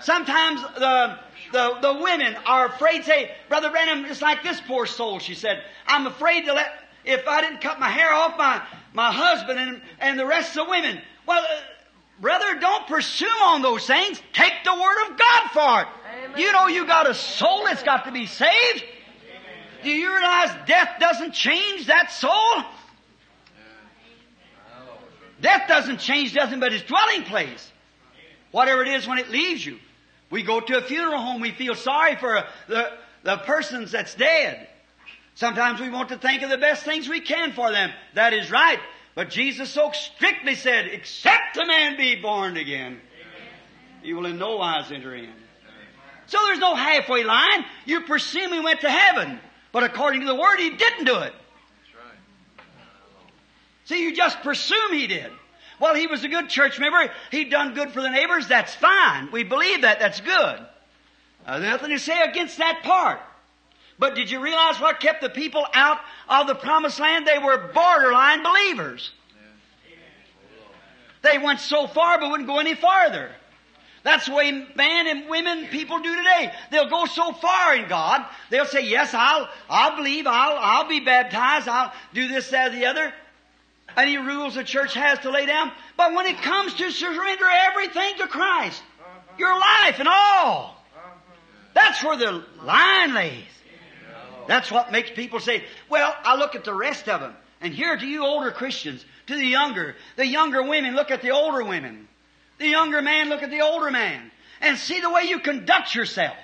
Sometimes 0.00 0.62
the, 0.62 1.18
the, 1.52 1.78
the 1.80 2.00
women 2.02 2.34
are 2.46 2.66
afraid 2.66 2.98
to 2.98 3.04
say, 3.04 3.30
Brother 3.48 3.70
Branham, 3.70 4.06
it's 4.06 4.22
like 4.22 4.42
this 4.42 4.60
poor 4.62 4.86
soul, 4.86 5.18
she 5.18 5.34
said. 5.34 5.62
I'm 5.86 6.06
afraid 6.06 6.46
to 6.46 6.54
let, 6.54 6.66
if 7.04 7.28
I 7.28 7.42
didn't 7.42 7.60
cut 7.60 7.78
my 7.78 7.90
hair 7.90 8.12
off, 8.12 8.36
my, 8.36 8.62
my 8.94 9.12
husband 9.12 9.58
and, 9.58 9.82
and 10.00 10.18
the 10.18 10.26
rest 10.26 10.56
of 10.56 10.66
the 10.66 10.70
women. 10.70 11.00
Well, 11.26 11.44
uh, 11.44 11.60
brother, 12.20 12.58
don't 12.60 12.86
pursue 12.86 13.26
on 13.26 13.62
those 13.62 13.86
things. 13.86 14.20
Take 14.32 14.52
the 14.64 14.74
Word 14.74 15.10
of 15.10 15.18
God 15.18 15.50
for 15.52 15.82
it. 15.82 15.88
Amen. 16.24 16.40
You 16.40 16.52
know 16.52 16.68
you 16.68 16.86
got 16.86 17.08
a 17.08 17.14
soul 17.14 17.64
that's 17.64 17.82
got 17.82 18.04
to 18.04 18.12
be 18.12 18.26
saved. 18.26 18.84
Do 19.82 19.90
you 19.90 20.12
realize 20.12 20.50
death 20.66 21.00
doesn't 21.00 21.32
change 21.32 21.86
that 21.86 22.12
soul? 22.12 22.64
Death 25.40 25.62
doesn't 25.66 25.98
change 25.98 26.34
nothing 26.34 26.60
but 26.60 26.72
its 26.72 26.84
dwelling 26.84 27.24
place. 27.24 27.70
Whatever 28.52 28.82
it 28.82 28.88
is 28.88 29.08
when 29.08 29.18
it 29.18 29.30
leaves 29.30 29.66
you. 29.66 29.78
We 30.30 30.42
go 30.42 30.60
to 30.60 30.78
a 30.78 30.82
funeral 30.82 31.20
home, 31.20 31.40
we 31.40 31.50
feel 31.50 31.74
sorry 31.74 32.16
for 32.16 32.44
the, 32.68 32.92
the 33.24 33.38
persons 33.38 33.90
that's 33.90 34.14
dead. 34.14 34.68
Sometimes 35.34 35.80
we 35.80 35.90
want 35.90 36.10
to 36.10 36.16
think 36.16 36.42
of 36.42 36.50
the 36.50 36.58
best 36.58 36.84
things 36.84 37.08
we 37.08 37.20
can 37.20 37.52
for 37.52 37.70
them. 37.72 37.90
That 38.14 38.32
is 38.32 38.50
right. 38.50 38.78
But 39.14 39.30
Jesus 39.30 39.70
so 39.70 39.90
strictly 39.92 40.54
said, 40.54 40.86
except 40.86 41.56
a 41.56 41.66
man 41.66 41.96
be 41.96 42.16
born 42.16 42.56
again, 42.56 43.00
he 44.02 44.14
will 44.14 44.26
in 44.26 44.38
no 44.38 44.56
wise 44.56 44.90
enter 44.90 45.14
in. 45.14 45.28
So 46.26 46.38
there's 46.46 46.58
no 46.58 46.74
halfway 46.74 47.24
line. 47.24 47.64
You 47.84 48.02
presume 48.02 48.52
he 48.52 48.60
went 48.60 48.80
to 48.80 48.90
heaven. 48.90 49.38
But 49.70 49.84
according 49.84 50.20
to 50.20 50.26
the 50.26 50.34
Word, 50.34 50.58
he 50.58 50.70
didn't 50.70 51.04
do 51.04 51.18
it. 51.18 51.34
See, 53.84 54.02
you 54.02 54.14
just 54.14 54.40
presume 54.42 54.92
he 54.92 55.06
did. 55.06 55.30
Well, 55.80 55.94
he 55.94 56.06
was 56.06 56.22
a 56.24 56.28
good 56.28 56.48
church 56.48 56.78
member. 56.78 57.10
He'd 57.30 57.50
done 57.50 57.74
good 57.74 57.90
for 57.90 58.00
the 58.00 58.08
neighbors. 58.08 58.46
That's 58.46 58.74
fine. 58.74 59.30
We 59.32 59.42
believe 59.42 59.82
that. 59.82 59.98
That's 59.98 60.20
good. 60.20 60.66
Uh, 61.44 61.58
nothing 61.58 61.90
to 61.90 61.98
say 61.98 62.22
against 62.22 62.58
that 62.58 62.82
part. 62.84 63.20
But 64.02 64.16
did 64.16 64.32
you 64.32 64.40
realize 64.40 64.80
what 64.80 64.98
kept 64.98 65.20
the 65.20 65.30
people 65.30 65.64
out 65.72 66.00
of 66.28 66.48
the 66.48 66.56
promised 66.56 66.98
land? 66.98 67.24
They 67.24 67.38
were 67.38 67.70
borderline 67.72 68.42
believers. 68.42 69.12
They 71.22 71.38
went 71.38 71.60
so 71.60 71.86
far 71.86 72.18
but 72.18 72.28
wouldn't 72.28 72.48
go 72.48 72.58
any 72.58 72.74
farther. 72.74 73.30
That's 74.02 74.26
the 74.26 74.34
way 74.34 74.50
men 74.50 75.06
and 75.06 75.28
women, 75.28 75.68
people 75.68 76.00
do 76.00 76.16
today. 76.16 76.52
They'll 76.72 76.90
go 76.90 77.04
so 77.04 77.32
far 77.32 77.76
in 77.76 77.88
God, 77.88 78.26
they'll 78.50 78.66
say, 78.66 78.84
yes, 78.84 79.14
I'll, 79.14 79.48
I'll 79.70 79.94
believe, 79.94 80.26
I'll, 80.26 80.58
I'll 80.58 80.88
be 80.88 80.98
baptized, 80.98 81.68
I'll 81.68 81.92
do 82.12 82.26
this, 82.26 82.50
that, 82.50 82.72
or 82.72 82.74
the 82.74 82.86
other. 82.86 83.14
Any 83.96 84.16
rules 84.16 84.56
the 84.56 84.64
church 84.64 84.94
has 84.94 85.20
to 85.20 85.30
lay 85.30 85.46
down. 85.46 85.70
But 85.96 86.12
when 86.12 86.26
it 86.26 86.42
comes 86.42 86.74
to 86.74 86.90
surrender 86.90 87.46
everything 87.70 88.16
to 88.18 88.26
Christ, 88.26 88.82
your 89.38 89.56
life 89.56 90.00
and 90.00 90.08
all, 90.08 90.84
that's 91.72 92.02
where 92.02 92.16
the 92.16 92.44
line 92.64 93.14
lays. 93.14 93.44
That's 94.52 94.70
what 94.70 94.92
makes 94.92 95.10
people 95.10 95.40
say, 95.40 95.64
well, 95.88 96.14
I 96.24 96.36
look 96.36 96.54
at 96.54 96.64
the 96.64 96.74
rest 96.74 97.08
of 97.08 97.22
them. 97.22 97.34
And 97.62 97.72
here 97.72 97.96
to 97.96 98.06
you 98.06 98.22
older 98.22 98.50
Christians, 98.50 99.02
to 99.28 99.34
the 99.34 99.46
younger, 99.46 99.96
the 100.16 100.26
younger 100.26 100.62
women, 100.62 100.94
look 100.94 101.10
at 101.10 101.22
the 101.22 101.30
older 101.30 101.64
women. 101.64 102.06
The 102.58 102.68
younger 102.68 103.00
man, 103.00 103.30
look 103.30 103.42
at 103.42 103.48
the 103.48 103.62
older 103.62 103.90
man. 103.90 104.30
And 104.60 104.76
see 104.76 105.00
the 105.00 105.08
way 105.08 105.22
you 105.22 105.38
conduct 105.38 105.94
yourself. 105.94 106.36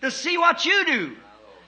To 0.00 0.10
see 0.10 0.36
what 0.38 0.64
you 0.64 0.84
do. 0.86 1.16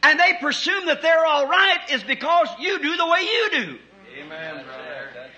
And 0.03 0.19
they 0.19 0.33
presume 0.41 0.87
that 0.87 1.01
they're 1.01 1.25
alright 1.25 1.93
is 1.93 2.03
because 2.03 2.49
you 2.59 2.81
do 2.81 2.97
the 2.97 3.07
way 3.07 3.21
you 3.21 3.49
do. 3.53 3.79
Amen, 4.19 4.65
brother. 4.65 5.31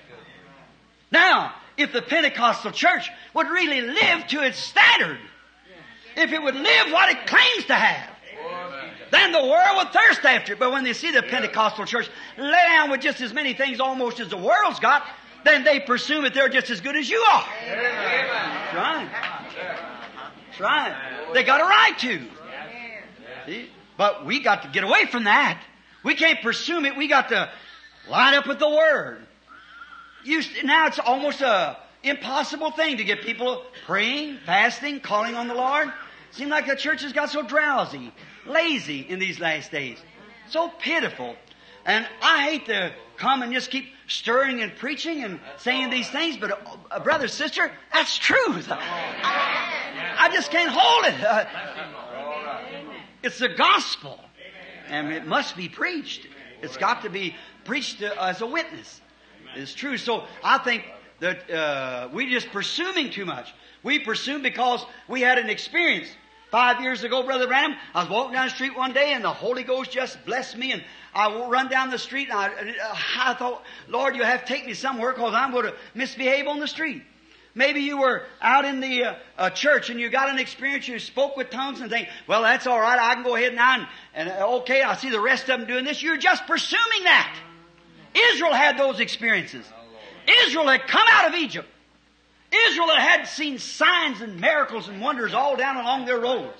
Now, 1.12 1.52
if 1.76 1.92
the 1.92 2.00
Pentecostal 2.00 2.72
church 2.72 3.10
would 3.34 3.48
really 3.50 3.82
live 3.82 4.26
to 4.28 4.40
its 4.40 4.58
standard, 4.58 5.18
if 6.16 6.32
it 6.32 6.42
would 6.42 6.56
live 6.56 6.92
what 6.92 7.10
it 7.10 7.26
claims 7.26 7.66
to 7.66 7.74
have, 7.74 8.17
then 9.10 9.32
the 9.32 9.42
world 9.42 9.76
would 9.76 9.88
thirst 9.92 10.24
after 10.24 10.52
it. 10.52 10.58
But 10.58 10.72
when 10.72 10.84
they 10.84 10.92
see 10.92 11.10
the 11.10 11.22
Pentecostal 11.22 11.84
church 11.84 12.10
lay 12.36 12.50
down 12.50 12.90
with 12.90 13.00
just 13.00 13.20
as 13.20 13.32
many 13.32 13.54
things 13.54 13.80
almost 13.80 14.20
as 14.20 14.28
the 14.28 14.36
world's 14.36 14.80
got, 14.80 15.04
then 15.44 15.64
they 15.64 15.80
presume 15.80 16.24
that 16.24 16.34
they're 16.34 16.48
just 16.48 16.70
as 16.70 16.80
good 16.80 16.96
as 16.96 17.08
you 17.08 17.18
are. 17.18 17.44
That's 17.66 18.74
right. 18.74 19.08
That's 20.46 20.60
right. 20.60 21.34
They 21.34 21.44
got 21.44 21.60
a 21.60 21.64
right 21.64 21.98
to. 21.98 22.26
See? 23.46 23.70
But 23.96 24.26
we 24.26 24.40
got 24.40 24.62
to 24.62 24.68
get 24.68 24.84
away 24.84 25.06
from 25.06 25.24
that. 25.24 25.62
We 26.04 26.14
can't 26.14 26.40
presume 26.42 26.84
it. 26.84 26.96
We 26.96 27.08
got 27.08 27.30
to 27.30 27.50
line 28.08 28.34
up 28.34 28.46
with 28.46 28.58
the 28.58 28.68
Word. 28.68 29.26
You, 30.24 30.42
now 30.64 30.86
it's 30.86 30.98
almost 30.98 31.40
a 31.40 31.76
impossible 32.02 32.70
thing 32.70 32.98
to 32.98 33.04
get 33.04 33.22
people 33.22 33.64
praying, 33.86 34.38
fasting, 34.46 35.00
calling 35.00 35.34
on 35.34 35.48
the 35.48 35.54
Lord. 35.54 35.92
Seems 36.30 36.50
like 36.50 36.66
the 36.66 36.76
church 36.76 37.02
has 37.02 37.12
got 37.12 37.30
so 37.30 37.42
drowsy, 37.42 38.12
lazy 38.46 39.00
in 39.00 39.18
these 39.18 39.40
last 39.40 39.70
days. 39.70 39.98
So 40.48 40.68
pitiful. 40.78 41.36
And 41.84 42.06
I 42.22 42.42
hate 42.44 42.66
to 42.66 42.92
come 43.16 43.42
and 43.42 43.52
just 43.52 43.70
keep 43.70 43.86
stirring 44.06 44.62
and 44.62 44.74
preaching 44.76 45.24
and 45.24 45.40
saying 45.58 45.90
these 45.90 46.08
things, 46.10 46.36
but 46.36 46.60
uh, 46.90 47.00
brother, 47.00 47.28
sister, 47.28 47.70
that's 47.92 48.16
truth. 48.16 48.68
I, 48.70 50.16
I 50.18 50.30
just 50.32 50.50
can't 50.50 50.70
hold 50.70 51.04
it. 51.06 51.24
Uh, 51.24 51.44
it's 53.22 53.38
the 53.38 53.48
gospel. 53.48 54.18
And 54.88 55.12
it 55.12 55.26
must 55.26 55.56
be 55.56 55.68
preached. 55.68 56.26
It's 56.62 56.76
got 56.76 57.02
to 57.02 57.10
be 57.10 57.34
preached 57.64 58.02
as 58.02 58.40
a 58.40 58.46
witness. 58.46 59.00
It's 59.54 59.74
true. 59.74 59.98
So 59.98 60.24
I 60.42 60.58
think 60.58 60.84
that 61.20 61.50
uh, 61.50 62.08
we're 62.12 62.30
just 62.30 62.50
presuming 62.50 63.10
too 63.10 63.24
much. 63.24 63.52
We 63.82 63.98
presume 63.98 64.42
because 64.42 64.84
we 65.08 65.20
had 65.20 65.38
an 65.38 65.50
experience. 65.50 66.08
Five 66.50 66.80
years 66.80 67.04
ago, 67.04 67.22
Brother 67.22 67.46
Branham, 67.46 67.76
I 67.94 68.02
was 68.02 68.10
walking 68.10 68.32
down 68.32 68.46
the 68.46 68.54
street 68.54 68.74
one 68.74 68.94
day 68.94 69.12
and 69.12 69.22
the 69.22 69.32
Holy 69.32 69.64
Ghost 69.64 69.90
just 69.90 70.24
blessed 70.24 70.56
me 70.56 70.72
and 70.72 70.82
I 71.14 71.46
run 71.46 71.68
down 71.68 71.90
the 71.90 71.98
street 71.98 72.28
and 72.30 72.38
I, 72.38 72.74
I 73.18 73.34
thought, 73.34 73.64
Lord, 73.86 74.16
you 74.16 74.22
have 74.22 74.46
to 74.46 74.46
take 74.46 74.66
me 74.66 74.72
somewhere 74.72 75.12
because 75.12 75.34
I'm 75.34 75.52
going 75.52 75.66
to 75.66 75.74
misbehave 75.94 76.46
on 76.46 76.58
the 76.58 76.66
street. 76.66 77.02
Maybe 77.54 77.80
you 77.80 77.98
were 77.98 78.22
out 78.40 78.64
in 78.64 78.80
the 78.80 79.04
uh, 79.04 79.14
uh, 79.36 79.50
church 79.50 79.90
and 79.90 80.00
you 80.00 80.08
got 80.08 80.30
an 80.30 80.38
experience, 80.38 80.88
you 80.88 80.98
spoke 80.98 81.36
with 81.36 81.50
tongues 81.50 81.80
and 81.80 81.90
think, 81.90 82.08
well, 82.26 82.42
that's 82.42 82.66
all 82.66 82.80
right, 82.80 82.98
I 82.98 83.14
can 83.14 83.24
go 83.24 83.36
ahead 83.36 83.54
now 83.54 83.74
and, 83.74 83.88
and 84.14 84.28
uh, 84.30 84.56
okay, 84.58 84.82
I 84.82 84.96
see 84.96 85.10
the 85.10 85.20
rest 85.20 85.48
of 85.50 85.58
them 85.58 85.66
doing 85.66 85.84
this. 85.84 86.02
You're 86.02 86.16
just 86.16 86.46
presuming 86.46 87.04
that. 87.04 87.36
Israel 88.14 88.54
had 88.54 88.78
those 88.78 89.00
experiences. 89.00 89.66
Israel 90.46 90.68
had 90.68 90.86
come 90.86 91.06
out 91.10 91.28
of 91.28 91.34
Egypt. 91.34 91.68
Israel 92.50 92.96
had 92.96 93.24
seen 93.26 93.58
signs 93.58 94.20
and 94.20 94.40
miracles 94.40 94.88
and 94.88 95.00
wonders 95.00 95.34
all 95.34 95.56
down 95.56 95.76
along 95.76 96.06
their 96.06 96.18
roads. 96.18 96.56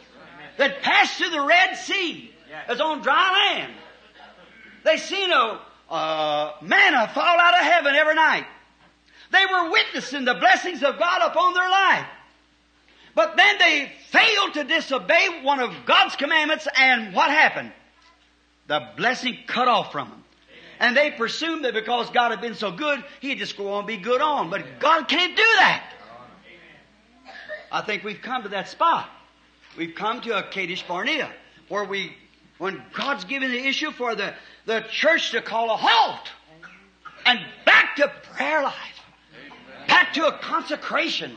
That 0.59 0.83
passed 0.83 1.19
through 1.19 1.31
the 1.31 1.41
Red 1.41 1.77
Sea 1.77 2.33
as 2.67 2.81
on 2.81 3.01
dry 3.03 3.55
land. 3.57 3.73
They 4.85 4.97
seen 4.97 5.31
a 5.31 5.61
manna 6.61 7.09
fall 7.15 7.41
out 7.41 7.55
of 7.55 7.61
heaven 7.61 7.95
every 7.95 8.15
night. 8.15 8.47
They 9.31 9.45
were 9.51 9.71
witnessing 9.71 10.25
the 10.25 10.35
blessings 10.35 10.83
of 10.83 10.99
God 10.99 11.23
upon 11.31 11.55
their 11.55 11.69
life. 11.69 12.07
But 13.15 13.37
then 13.37 13.59
they 13.59 13.93
failed 14.09 14.55
to 14.55 14.65
disobey 14.65 15.43
one 15.43 15.61
of 15.61 15.73
God's 15.87 16.17
commandments 16.17 16.67
and 16.77 17.15
what 17.15 17.31
happened? 17.31 17.73
The 18.67 18.89
blessing 18.97 19.39
cut 19.47 19.69
off 19.69 19.93
from 19.93 20.09
them. 20.11 20.18
And 20.81 20.97
they 20.97 21.11
presumed 21.11 21.65
that 21.65 21.75
because 21.75 22.11
God 22.11 22.31
had 22.31 22.41
been 22.41 22.55
so 22.55 22.71
good, 22.71 23.03
He'd 23.21 23.39
just 23.39 23.57
go 23.57 23.73
on 23.73 23.79
and 23.81 23.87
be 23.87 23.97
good 23.97 24.21
on. 24.21 24.51
But 24.51 24.79
God 24.79 25.09
can't 25.09 25.37
do 25.37 25.43
that. 25.59 25.93
I 27.71 27.83
think 27.83 28.05
we've 28.05 28.23
come 28.23 28.45
to 28.45 28.49
that 28.51 28.69
spot. 28.69 29.09
We've 29.77 29.95
come 29.95 30.21
to 30.23 30.39
a 30.39 30.43
Kadesh 30.43 30.83
Barnea, 30.87 31.31
where 31.69 31.85
we, 31.85 32.17
when 32.59 32.83
God's 32.95 33.25
given 33.25 33.51
the 33.51 33.67
issue 33.67 33.91
for 33.93 34.15
the, 34.15 34.35
the 34.67 34.85
church 34.91 35.33
to 35.33 35.43
call 35.43 35.71
a 35.71 35.77
halt 35.77 36.29
and 37.27 37.41
back 37.67 37.97
to 37.97 38.11
prayer 38.33 38.63
life, 38.63 38.75
back 39.87 40.15
to 40.15 40.27
a 40.27 40.39
consecration, 40.39 41.37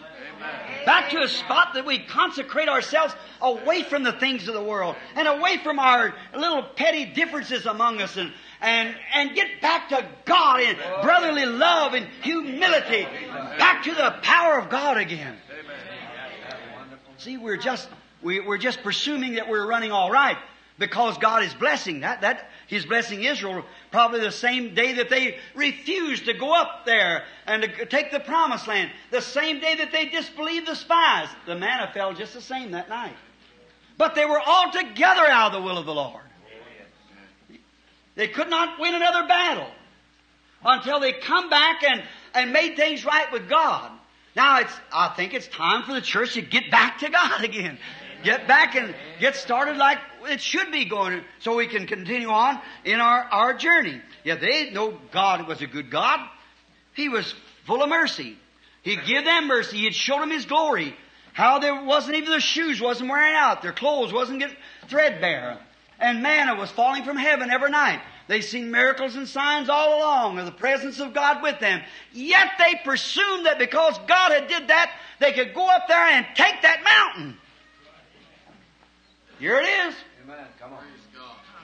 back 0.86 1.10
to 1.12 1.22
a 1.22 1.28
spot 1.28 1.74
that 1.74 1.86
we 1.86 2.00
consecrate 2.00 2.70
ourselves 2.70 3.14
away 3.42 3.84
from 3.84 4.04
the 4.04 4.14
things 4.14 4.48
of 4.48 4.54
the 4.54 4.64
world 4.64 4.96
and 5.16 5.28
away 5.28 5.58
from 5.58 5.80
our 5.80 6.14
little 6.36 6.64
petty 6.64 7.06
differences 7.06 7.66
among 7.66 8.02
us 8.02 8.18
and, 8.18 8.32
and, 8.62 8.96
and 9.14 9.36
get 9.36 9.62
back 9.62 9.90
to 9.90 10.06
God 10.26 10.62
in 10.62 10.76
brotherly 11.02 11.46
love 11.46 11.94
and 11.94 12.08
humility, 12.22 13.08
back 13.58 13.84
to 13.84 13.94
the 13.94 14.16
power 14.22 14.58
of 14.60 14.70
God 14.70 14.98
again. 14.98 15.38
See, 17.18 17.38
we're 17.38 17.58
just, 17.58 17.88
we, 18.22 18.40
we're 18.40 18.58
just 18.58 18.82
presuming 18.84 19.36
that 19.36 19.48
we're 19.48 19.68
running 19.68 19.92
all 19.92 20.12
right 20.12 20.38
because 20.80 21.18
God 21.18 21.44
is 21.44 21.54
blessing 21.54 22.02
that. 22.02 22.22
That 22.22 22.51
He's 22.72 22.86
blessing 22.86 23.26
Israel 23.26 23.66
probably 23.92 24.22
the 24.22 24.32
same 24.32 24.74
day 24.74 24.94
that 24.94 25.10
they 25.10 25.38
refused 25.56 26.24
to 26.24 26.34
go 26.34 26.54
up 26.54 26.86
there 26.86 27.26
and 27.46 27.64
to 27.64 27.86
take 27.86 28.14
the 28.14 28.22
promised 28.22 28.66
land. 28.66 28.92
The 29.12 29.22
same 29.22 29.60
day 29.60 29.76
that 29.76 29.92
they 29.92 30.06
disbelieved 30.06 30.68
the 30.68 30.76
spies. 30.76 31.28
The 31.46 31.56
manna 31.56 31.92
fell 31.94 32.14
just 32.14 32.34
the 32.34 32.40
same 32.40 32.72
that 32.72 32.88
night. 32.88 33.18
But 33.98 34.16
they 34.16 34.26
were 34.26 34.40
altogether 34.40 35.28
out 35.28 35.48
of 35.48 35.52
the 35.52 35.62
will 35.62 35.78
of 35.78 35.86
the 35.86 35.94
Lord. 35.94 36.24
They 38.16 38.30
could 38.30 38.50
not 38.50 38.80
win 38.80 38.96
another 38.96 39.28
battle 39.28 39.70
until 40.64 41.02
they 41.02 41.12
come 41.12 41.50
back 41.50 41.84
and, 41.84 42.02
and 42.34 42.54
made 42.54 42.78
things 42.78 43.04
right 43.04 43.30
with 43.34 43.50
God. 43.50 43.92
Now 44.34 44.62
it's, 44.62 44.74
I 44.94 45.10
think 45.10 45.34
it's 45.34 45.50
time 45.50 45.84
for 45.84 45.92
the 45.92 46.00
church 46.00 46.36
to 46.36 46.42
get 46.42 46.72
back 46.72 47.00
to 47.00 47.10
God 47.10 47.44
again. 47.44 47.78
Get 48.24 48.48
back 48.48 48.76
and 48.76 48.94
get 49.20 49.36
started 49.36 49.78
like 49.78 49.98
it 50.24 50.42
should 50.42 50.72
be 50.72 50.86
going 50.86 51.24
so 51.40 51.56
we 51.56 51.68
can 51.68 51.88
continue 51.88 52.30
on 52.30 52.60
in 52.86 53.00
our, 53.00 53.24
our 53.24 53.54
journey. 53.54 54.02
Yeah, 54.24 54.36
they 54.36 54.70
know 54.72 54.98
God 55.12 55.48
was 55.48 55.62
a 55.62 55.68
good 55.68 55.90
God. 55.90 56.20
He 56.94 57.10
was 57.10 57.34
full 57.66 57.82
of 57.82 57.90
mercy. 57.90 58.38
He'd 58.84 59.06
give 59.06 59.26
them 59.26 59.48
mercy. 59.48 59.78
He'd 59.78 59.96
show 59.96 60.20
them 60.20 60.32
His 60.32 60.46
glory. 60.46 60.96
How 61.34 61.60
there 61.60 61.84
wasn't 61.84 62.18
even 62.18 62.30
their 62.30 62.40
shoes 62.40 62.82
wasn't 62.82 63.10
wearing 63.10 63.36
out. 63.36 63.62
Their 63.62 63.72
clothes 63.72 64.12
wasn't 64.12 64.40
getting 64.40 64.58
threadbare. 64.88 65.60
And 66.00 66.22
manna 66.24 66.56
was 66.56 66.72
falling 66.72 67.04
from 67.04 67.16
heaven 67.16 67.52
every 67.52 67.70
night. 67.70 68.02
They 68.28 68.42
seen 68.42 68.72
miracles 68.72 69.16
and 69.16 69.28
signs 69.28 69.70
all 69.70 70.00
along 70.00 70.40
of 70.40 70.46
the 70.46 70.52
presence 70.52 71.00
of 71.00 71.14
God 71.14 71.44
with 71.44 71.60
them. 71.60 71.82
Yet 72.12 72.48
they 72.58 72.80
presumed 72.84 73.46
that 73.46 73.60
because 73.60 73.98
God 74.08 74.32
had 74.32 74.48
did 74.48 74.68
that, 74.70 74.92
they 75.20 75.32
could 75.34 75.54
go 75.54 75.68
up 75.68 75.88
there 75.88 75.98
and 75.98 76.26
take 76.36 76.62
that 76.62 76.84
mountain. 76.84 77.38
Here 79.42 79.56
it 79.56 79.66
is. 79.66 79.96
Amen. 80.24 80.46
Come 80.60 80.74
on. 80.74 80.84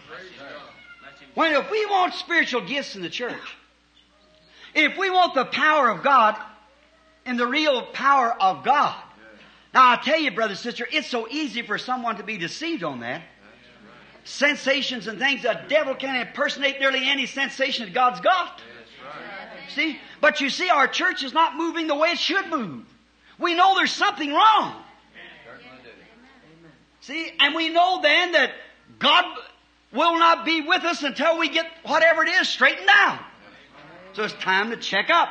praise 0.09 0.31
god 0.39 1.13
When 1.35 1.53
if 1.53 1.69
we 1.69 1.85
want 1.85 2.15
spiritual 2.15 2.61
gifts 2.61 2.95
in 2.95 3.03
the 3.03 3.09
church, 3.09 3.37
if 4.73 4.97
we 4.97 5.11
want 5.11 5.35
the 5.35 5.45
power 5.45 5.91
of 5.91 6.01
God 6.01 6.35
and 7.27 7.39
the 7.39 7.45
real 7.45 7.83
power 7.85 8.33
of 8.41 8.63
God, 8.63 8.95
now 9.75 9.91
I 9.91 9.97
tell 9.97 10.19
you, 10.19 10.31
brother, 10.31 10.55
sister, 10.55 10.87
it's 10.91 11.07
so 11.07 11.27
easy 11.29 11.61
for 11.61 11.77
someone 11.77 12.17
to 12.17 12.23
be 12.23 12.39
deceived 12.39 12.83
on 12.83 13.01
that. 13.01 13.21
Sensations 14.23 15.05
and 15.05 15.19
things, 15.19 15.43
the 15.43 15.61
devil 15.69 15.93
can 15.93 16.15
impersonate 16.15 16.79
nearly 16.79 17.07
any 17.07 17.27
sensation 17.27 17.85
that 17.85 17.93
God's 17.93 18.21
got. 18.21 18.59
See? 19.69 19.99
But 20.19 20.41
you 20.41 20.49
see, 20.49 20.71
our 20.71 20.87
church 20.87 21.21
is 21.21 21.31
not 21.31 21.55
moving 21.55 21.85
the 21.85 21.95
way 21.95 22.09
it 22.09 22.17
should 22.17 22.49
move. 22.49 22.85
We 23.37 23.53
know 23.53 23.75
there's 23.75 23.91
something 23.91 24.33
wrong. 24.33 24.83
See? 27.07 27.31
And 27.39 27.55
we 27.55 27.69
know 27.69 28.01
then 28.01 28.33
that 28.33 28.51
God 28.99 29.23
will 29.93 30.19
not 30.19 30.43
be 30.43 30.59
with 30.59 30.83
us 30.83 31.03
until 31.03 31.39
we 31.39 31.47
get 31.47 31.65
whatever 31.83 32.23
it 32.23 32.29
is 32.29 32.49
straightened 32.49 32.89
out. 32.91 33.21
So 34.11 34.23
it's 34.23 34.33
time 34.33 34.71
to 34.71 34.77
check 34.77 35.09
up. 35.09 35.29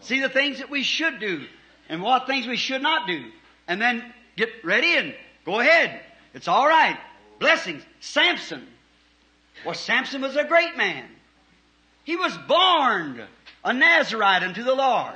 See 0.00 0.20
the 0.20 0.28
things 0.28 0.58
that 0.58 0.68
we 0.68 0.82
should 0.82 1.20
do 1.20 1.46
and 1.88 2.02
what 2.02 2.26
things 2.26 2.48
we 2.48 2.56
should 2.56 2.82
not 2.82 3.06
do. 3.06 3.30
And 3.68 3.80
then 3.80 4.12
get 4.36 4.48
ready 4.64 4.96
and 4.96 5.14
go 5.44 5.60
ahead. 5.60 6.00
It's 6.34 6.48
alright. 6.48 6.98
Blessings. 7.38 7.84
Samson. 8.00 8.66
Well, 9.64 9.74
Samson 9.74 10.22
was 10.22 10.34
a 10.34 10.42
great 10.42 10.76
man. 10.76 11.04
He 12.02 12.16
was 12.16 12.36
born 12.48 13.22
a 13.64 13.72
Nazarite 13.72 14.42
unto 14.42 14.64
the 14.64 14.74
Lord. 14.74 15.14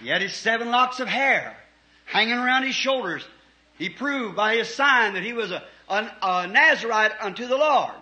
He 0.00 0.08
had 0.08 0.22
his 0.22 0.34
seven 0.34 0.72
locks 0.72 0.98
of 0.98 1.06
hair 1.06 1.56
hanging 2.06 2.34
around 2.34 2.64
his 2.64 2.74
shoulders. 2.74 3.24
He 3.80 3.88
proved 3.88 4.36
by 4.36 4.56
his 4.56 4.68
sign 4.68 5.14
that 5.14 5.22
he 5.22 5.32
was 5.32 5.50
a, 5.50 5.64
a, 5.88 6.12
a 6.20 6.46
Nazarite 6.46 7.12
unto 7.18 7.46
the 7.46 7.56
Lord. 7.56 7.94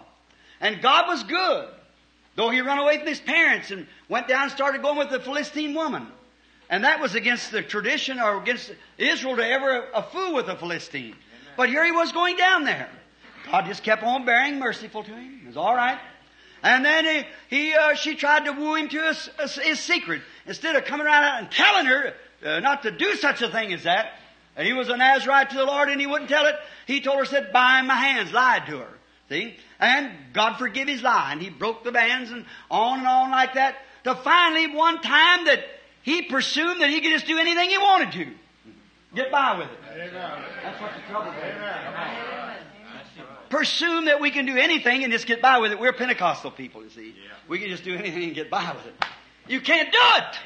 And 0.60 0.82
God 0.82 1.06
was 1.06 1.22
good. 1.22 1.68
Though 2.34 2.50
he 2.50 2.60
ran 2.60 2.78
away 2.78 2.98
from 2.98 3.06
his 3.06 3.20
parents 3.20 3.70
and 3.70 3.86
went 4.08 4.26
down 4.26 4.42
and 4.42 4.50
started 4.50 4.82
going 4.82 4.98
with 4.98 5.10
the 5.10 5.20
Philistine 5.20 5.74
woman. 5.74 6.08
And 6.68 6.82
that 6.82 6.98
was 6.98 7.14
against 7.14 7.52
the 7.52 7.62
tradition 7.62 8.18
or 8.18 8.42
against 8.42 8.72
Israel 8.98 9.36
to 9.36 9.48
ever 9.48 9.86
a 9.94 10.02
fool 10.02 10.34
with 10.34 10.48
a 10.48 10.56
Philistine. 10.56 11.14
But 11.56 11.68
here 11.68 11.84
he 11.84 11.92
was 11.92 12.10
going 12.10 12.36
down 12.36 12.64
there. 12.64 12.88
God 13.48 13.66
just 13.66 13.84
kept 13.84 14.02
on 14.02 14.24
bearing 14.24 14.58
merciful 14.58 15.04
to 15.04 15.10
him. 15.12 15.42
It 15.44 15.46
was 15.46 15.56
all 15.56 15.76
right. 15.76 16.00
And 16.64 16.84
then 16.84 17.04
he, 17.04 17.56
he 17.56 17.72
uh, 17.72 17.94
she 17.94 18.16
tried 18.16 18.46
to 18.46 18.50
woo 18.50 18.74
him 18.74 18.88
to 18.88 19.00
his, 19.00 19.30
his, 19.62 19.78
secret. 19.78 20.22
Instead 20.44 20.74
of 20.74 20.86
coming 20.86 21.06
around 21.06 21.44
and 21.44 21.52
telling 21.52 21.86
her 21.86 22.14
uh, 22.44 22.58
not 22.58 22.82
to 22.82 22.90
do 22.90 23.14
such 23.14 23.42
a 23.42 23.48
thing 23.48 23.72
as 23.72 23.84
that, 23.84 24.17
And 24.59 24.66
he 24.66 24.72
was 24.72 24.88
a 24.88 24.96
Nazarite 24.96 25.50
to 25.50 25.56
the 25.56 25.64
Lord 25.64 25.88
and 25.88 26.00
he 26.00 26.06
wouldn't 26.09 26.28
tell 26.28 26.44
it. 26.46 26.56
He 26.86 27.00
told 27.00 27.20
her, 27.20 27.24
said, 27.24 27.52
bind 27.52 27.86
my 27.86 27.94
hands, 27.94 28.32
lied 28.32 28.66
to 28.66 28.78
her. 28.78 28.88
See? 29.28 29.56
And 29.78 30.11
God 30.32 30.56
forgive 30.59 30.88
his 30.88 31.00
lie. 31.00 31.30
And 31.30 31.40
he 31.40 31.48
broke 31.48 31.84
the 31.84 31.92
bands 31.92 32.32
and 32.32 32.44
on 32.68 32.98
and 32.98 33.06
on 33.06 33.30
like 33.30 33.54
that. 33.54 33.76
To 34.02 34.16
finally 34.16 34.74
one 34.74 35.00
time 35.00 35.44
that 35.44 35.61
he 36.02 36.22
presumed 36.22 36.82
that 36.82 36.90
he 36.90 37.00
could 37.00 37.12
just 37.12 37.26
do 37.26 37.38
anything 37.38 37.70
he 37.70 37.78
wanted 37.78 38.12
to. 38.12 38.26
Get 39.14 39.30
by 39.30 39.59
with 39.59 39.68
it. 39.68 39.78
That's 40.62 40.80
what 40.80 40.90
the 40.94 41.02
trouble 41.09 41.30
is. 41.30 41.38
Presume 43.50 44.06
that 44.06 44.20
we 44.20 44.30
can 44.32 44.44
do 44.44 44.56
anything 44.56 45.04
and 45.04 45.12
just 45.12 45.26
get 45.26 45.40
by 45.40 45.59
with 45.59 45.70
it. 45.70 45.78
We're 45.78 45.92
Pentecostal 45.92 46.50
people, 46.50 46.82
you 46.82 46.90
see. 46.90 47.14
We 47.46 47.61
can 47.61 47.68
just 47.70 47.84
do 47.84 47.94
anything 47.94 48.24
and 48.24 48.34
get 48.34 48.50
by 48.50 48.72
with 48.74 48.86
it. 48.86 49.04
You 49.46 49.61
can't 49.61 49.92
do 49.92 49.98
it. 50.02 50.38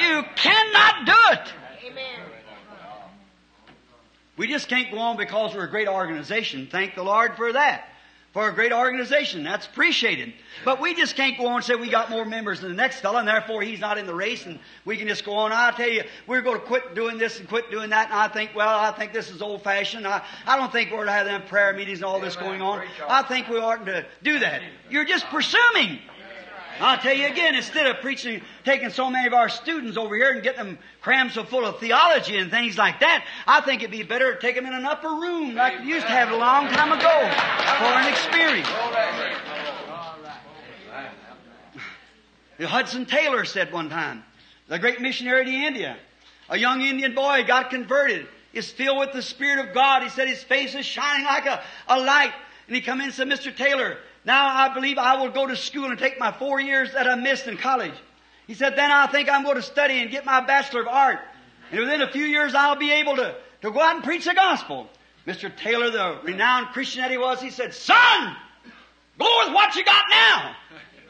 You 0.00 0.22
cannot 0.36 1.06
do 1.06 1.16
it. 1.32 1.52
We 4.36 4.46
just 4.46 4.68
can't 4.68 4.90
go 4.90 4.98
on 4.98 5.16
because 5.16 5.54
we're 5.54 5.64
a 5.64 5.70
great 5.70 5.88
organization. 5.88 6.68
Thank 6.70 6.94
the 6.94 7.02
Lord 7.02 7.36
for 7.36 7.52
that. 7.52 7.86
For 8.32 8.48
a 8.48 8.54
great 8.54 8.72
organization. 8.72 9.42
That's 9.42 9.66
appreciated. 9.66 10.32
But 10.64 10.80
we 10.80 10.94
just 10.94 11.16
can't 11.16 11.36
go 11.36 11.48
on 11.48 11.56
and 11.56 11.64
say 11.64 11.74
we 11.74 11.90
got 11.90 12.10
more 12.10 12.24
members 12.24 12.60
than 12.60 12.70
the 12.70 12.76
next 12.76 13.00
fellow 13.00 13.18
and 13.18 13.26
therefore 13.26 13.60
he's 13.62 13.80
not 13.80 13.98
in 13.98 14.06
the 14.06 14.14
race 14.14 14.46
and 14.46 14.60
we 14.84 14.96
can 14.96 15.08
just 15.08 15.24
go 15.24 15.32
on. 15.34 15.50
I'll 15.52 15.72
tell 15.72 15.88
you, 15.88 16.04
we're 16.28 16.40
going 16.40 16.60
to 16.60 16.64
quit 16.64 16.94
doing 16.94 17.18
this 17.18 17.40
and 17.40 17.48
quit 17.48 17.72
doing 17.72 17.90
that 17.90 18.06
and 18.06 18.14
I 18.14 18.28
think, 18.28 18.52
well, 18.54 18.78
I 18.78 18.92
think 18.92 19.12
this 19.12 19.30
is 19.30 19.42
old 19.42 19.64
fashioned. 19.64 20.06
I, 20.06 20.24
I 20.46 20.56
don't 20.56 20.70
think 20.70 20.90
we're 20.90 20.98
going 20.98 21.08
to 21.08 21.12
have 21.12 21.26
them 21.26 21.42
prayer 21.48 21.72
meetings 21.72 21.98
and 21.98 22.04
all 22.04 22.20
this 22.20 22.36
going 22.36 22.62
on. 22.62 22.84
I 23.08 23.22
think 23.24 23.48
we 23.48 23.58
oughtn't 23.58 23.86
to 23.86 24.06
do 24.22 24.38
that. 24.38 24.62
You're 24.88 25.04
just 25.04 25.26
presuming. 25.26 25.98
I'll 26.80 26.98
tell 26.98 27.14
you 27.14 27.26
again, 27.26 27.54
instead 27.54 27.86
of 27.86 28.00
preaching, 28.00 28.40
taking 28.64 28.90
so 28.90 29.10
many 29.10 29.26
of 29.26 29.34
our 29.34 29.48
students 29.48 29.96
over 29.96 30.16
here 30.16 30.32
and 30.32 30.42
getting 30.42 30.64
them 30.64 30.78
crammed 31.00 31.32
so 31.32 31.44
full 31.44 31.66
of 31.66 31.78
theology 31.78 32.38
and 32.38 32.50
things 32.50 32.78
like 32.78 33.00
that, 33.00 33.26
I 33.46 33.60
think 33.60 33.82
it'd 33.82 33.90
be 33.90 34.02
better 34.02 34.34
to 34.34 34.40
take 34.40 34.56
them 34.56 34.66
in 34.66 34.72
an 34.72 34.86
upper 34.86 35.08
room 35.08 35.54
like 35.54 35.80
we 35.80 35.88
used 35.88 36.06
to 36.06 36.12
have 36.12 36.30
a 36.30 36.36
long 36.36 36.68
time 36.68 36.92
ago 36.92 37.08
for 37.78 37.92
an 37.98 38.08
experience. 38.08 38.68
Hudson 42.66 43.06
Taylor 43.06 43.44
said 43.44 43.72
one 43.72 43.88
time, 43.88 44.24
the 44.68 44.78
great 44.78 45.00
missionary 45.00 45.44
to 45.44 45.50
India, 45.50 45.96
a 46.48 46.58
young 46.58 46.80
Indian 46.80 47.14
boy 47.14 47.44
got 47.46 47.70
converted, 47.70 48.26
is 48.52 48.70
filled 48.70 48.98
with 48.98 49.12
the 49.12 49.22
Spirit 49.22 49.66
of 49.66 49.74
God. 49.74 50.02
He 50.02 50.08
said 50.08 50.28
his 50.28 50.42
face 50.42 50.74
is 50.74 50.84
shining 50.84 51.24
like 51.26 51.46
a, 51.46 51.62
a 51.88 52.00
light. 52.00 52.32
And 52.66 52.76
he 52.76 52.82
come 52.82 53.00
in 53.00 53.06
and 53.06 53.14
said, 53.14 53.28
Mr. 53.28 53.54
Taylor, 53.54 53.98
now 54.24 54.46
I 54.48 54.74
believe 54.74 54.98
I 54.98 55.16
will 55.16 55.30
go 55.30 55.46
to 55.46 55.56
school 55.56 55.86
and 55.86 55.98
take 55.98 56.18
my 56.18 56.32
four 56.32 56.60
years 56.60 56.92
that 56.92 57.08
I 57.08 57.14
missed 57.14 57.46
in 57.46 57.56
college. 57.56 57.94
He 58.46 58.54
said, 58.54 58.76
then 58.76 58.90
I 58.90 59.06
think 59.06 59.28
I'm 59.28 59.44
going 59.44 59.56
to 59.56 59.62
study 59.62 60.00
and 60.00 60.10
get 60.10 60.24
my 60.24 60.40
Bachelor 60.44 60.82
of 60.82 60.88
Art. 60.88 61.20
And 61.70 61.80
within 61.80 62.02
a 62.02 62.10
few 62.10 62.24
years 62.24 62.54
I'll 62.54 62.76
be 62.76 62.92
able 62.92 63.16
to, 63.16 63.34
to 63.62 63.70
go 63.70 63.80
out 63.80 63.96
and 63.96 64.04
preach 64.04 64.24
the 64.24 64.34
gospel. 64.34 64.88
Mr. 65.26 65.54
Taylor, 65.54 65.90
the 65.90 66.18
renowned 66.24 66.68
Christian 66.68 67.02
that 67.02 67.10
he 67.10 67.18
was, 67.18 67.40
he 67.40 67.50
said, 67.50 67.74
son, 67.74 68.36
go 69.18 69.44
with 69.44 69.54
what 69.54 69.76
you 69.76 69.84
got 69.84 70.04
now. 70.10 70.56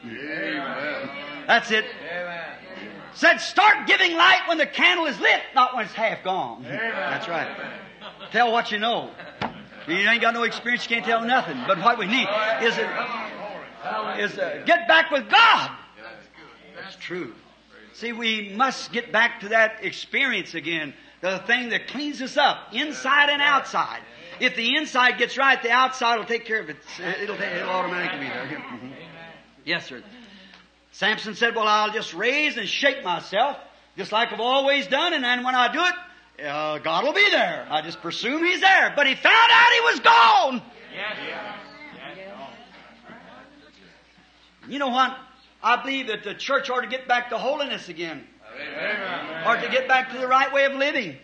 Amen. 0.03 1.09
That's 1.47 1.71
it. 1.71 1.85
Amen. 2.11 2.41
Said, 3.13 3.37
start 3.37 3.87
giving 3.87 4.15
light 4.15 4.41
when 4.47 4.57
the 4.57 4.65
candle 4.65 5.05
is 5.05 5.19
lit, 5.19 5.41
not 5.53 5.75
when 5.75 5.85
it's 5.85 5.93
half 5.93 6.23
gone. 6.23 6.65
Amen. 6.65 6.91
That's 6.93 7.27
right. 7.27 7.47
Tell 8.31 8.51
what 8.51 8.71
you 8.71 8.79
know. 8.79 9.11
You 9.91 10.09
ain't 10.09 10.21
got 10.21 10.33
no 10.33 10.43
experience, 10.43 10.89
you 10.89 10.95
can't 10.95 11.05
tell 11.05 11.23
nothing. 11.23 11.57
But 11.67 11.79
what 11.79 11.97
we 11.97 12.05
need 12.07 12.27
is, 12.61 12.77
a, 12.77 14.17
is 14.19 14.37
a, 14.37 14.63
get 14.65 14.87
back 14.87 15.11
with 15.11 15.29
God. 15.29 15.71
That's 16.75 16.95
true. 16.97 17.33
See, 17.93 18.11
we 18.13 18.49
must 18.55 18.91
get 18.91 19.11
back 19.11 19.41
to 19.41 19.49
that 19.49 19.83
experience 19.83 20.53
again. 20.55 20.93
The 21.21 21.39
thing 21.39 21.69
that 21.69 21.87
cleans 21.87 22.21
us 22.21 22.37
up, 22.37 22.73
inside 22.73 23.29
and 23.29 23.41
outside. 23.41 23.99
If 24.39 24.55
the 24.55 24.75
inside 24.75 25.19
gets 25.19 25.37
right, 25.37 25.61
the 25.61 25.69
outside 25.69 26.17
will 26.17 26.25
take 26.25 26.45
care 26.45 26.59
of 26.59 26.69
it. 26.69 26.77
It'll, 27.21 27.39
it'll 27.39 27.69
automatically 27.69 28.19
be 28.19 28.25
there. 28.25 28.45
Mhm. 28.71 28.93
Yes, 29.65 29.85
sir. 29.85 30.01
Samson 30.93 31.35
said, 31.35 31.55
well, 31.55 31.67
I'll 31.67 31.91
just 31.93 32.13
raise 32.15 32.57
and 32.57 32.67
shake 32.67 33.03
myself, 33.03 33.57
just 33.97 34.11
like 34.11 34.33
I've 34.33 34.39
always 34.39 34.87
done, 34.87 35.13
and 35.13 35.23
then 35.23 35.43
when 35.43 35.53
I 35.53 35.71
do 35.71 35.79
it, 35.83 35.93
uh, 36.43 36.79
God 36.79 37.03
will 37.03 37.13
be 37.13 37.29
there. 37.29 37.67
I 37.69 37.81
just 37.81 38.01
presume 38.01 38.43
He's 38.43 38.61
there. 38.61 38.93
But 38.95 39.07
he 39.07 39.15
found 39.15 39.51
out 39.51 39.71
He 39.73 39.79
was 39.81 39.99
gone. 39.99 40.61
You 44.67 44.79
know 44.79 44.89
what? 44.89 45.17
I 45.63 45.81
believe 45.81 46.07
that 46.07 46.23
the 46.23 46.33
church 46.33 46.69
ought 46.69 46.81
to 46.81 46.87
get 46.87 47.07
back 47.07 47.29
to 47.29 47.37
holiness 47.37 47.89
again. 47.89 48.25
Or 49.45 49.55
to 49.55 49.69
get 49.71 49.87
back 49.87 50.11
to 50.11 50.17
the 50.17 50.27
right 50.27 50.51
way 50.51 50.65
of 50.65 50.73
living. 50.73 51.17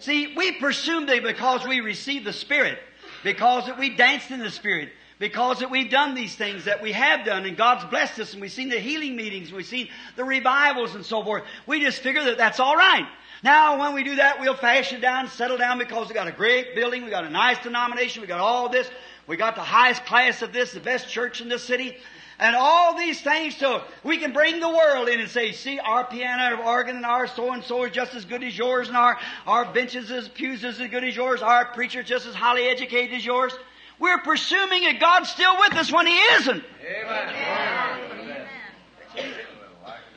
See, 0.00 0.34
we 0.36 0.52
presume 0.52 1.06
that 1.06 1.22
because 1.22 1.66
we 1.66 1.80
received 1.80 2.24
the 2.26 2.32
Spirit, 2.32 2.78
because 3.22 3.66
that 3.66 3.78
we 3.78 3.90
danced 3.90 4.30
in 4.30 4.40
the 4.40 4.50
Spirit, 4.50 4.90
because 5.20 5.60
that 5.60 5.70
we've 5.70 5.90
done 5.90 6.14
these 6.14 6.34
things 6.34 6.64
that 6.64 6.82
we 6.82 6.90
have 6.90 7.24
done 7.24 7.46
and 7.46 7.56
God's 7.56 7.84
blessed 7.84 8.18
us 8.18 8.32
and 8.32 8.42
we've 8.42 8.50
seen 8.50 8.68
the 8.68 8.80
healing 8.80 9.14
meetings, 9.14 9.48
and 9.48 9.56
we've 9.56 9.66
seen 9.66 9.88
the 10.16 10.24
revivals 10.24 10.96
and 10.96 11.06
so 11.06 11.22
forth. 11.22 11.44
We 11.66 11.80
just 11.80 12.00
figure 12.00 12.24
that 12.24 12.38
that's 12.38 12.58
all 12.58 12.74
right. 12.74 13.06
Now, 13.42 13.80
when 13.80 13.94
we 13.94 14.04
do 14.04 14.16
that, 14.16 14.38
we'll 14.40 14.54
fashion 14.54 15.00
down, 15.00 15.26
settle 15.26 15.58
down 15.58 15.78
because 15.78 16.08
we 16.08 16.14
got 16.14 16.28
a 16.28 16.32
great 16.32 16.76
building, 16.76 17.04
we 17.04 17.10
got 17.10 17.24
a 17.24 17.30
nice 17.30 17.58
denomination, 17.60 18.20
we 18.20 18.28
got 18.28 18.38
all 18.38 18.68
this, 18.68 18.88
we 19.26 19.36
got 19.36 19.56
the 19.56 19.62
highest 19.62 20.04
class 20.04 20.42
of 20.42 20.52
this, 20.52 20.72
the 20.72 20.80
best 20.80 21.08
church 21.08 21.40
in 21.40 21.48
this 21.48 21.64
city, 21.64 21.96
and 22.38 22.54
all 22.54 22.96
these 22.96 23.20
things 23.20 23.56
so 23.56 23.82
we 24.04 24.18
can 24.18 24.32
bring 24.32 24.60
the 24.60 24.68
world 24.68 25.08
in 25.08 25.18
and 25.18 25.28
say, 25.28 25.50
see, 25.50 25.80
our 25.80 26.04
piano, 26.06 26.56
our 26.56 26.64
organ, 26.64 26.94
and 26.94 27.04
our 27.04 27.26
so 27.26 27.52
and 27.52 27.64
so 27.64 27.82
is 27.82 27.90
just 27.90 28.14
as 28.14 28.24
good 28.24 28.44
as 28.44 28.56
yours, 28.56 28.86
and 28.86 28.96
our, 28.96 29.18
our 29.44 29.64
benches, 29.72 30.12
as 30.12 30.28
pews 30.28 30.62
is 30.62 30.80
as 30.80 30.88
good 30.88 31.02
as 31.02 31.16
yours, 31.16 31.42
our 31.42 31.64
preacher 31.72 32.04
just 32.04 32.26
as 32.26 32.36
highly 32.36 32.68
educated 32.68 33.16
as 33.16 33.26
yours. 33.26 33.52
We're 33.98 34.18
presuming 34.18 34.84
that 34.84 35.00
God's 35.00 35.30
still 35.30 35.58
with 35.58 35.74
us 35.74 35.90
when 35.92 36.06
He 36.06 36.16
isn't. 36.16 36.62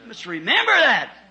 You 0.02 0.08
must 0.08 0.26
remember 0.28 0.72
that. 0.72 1.25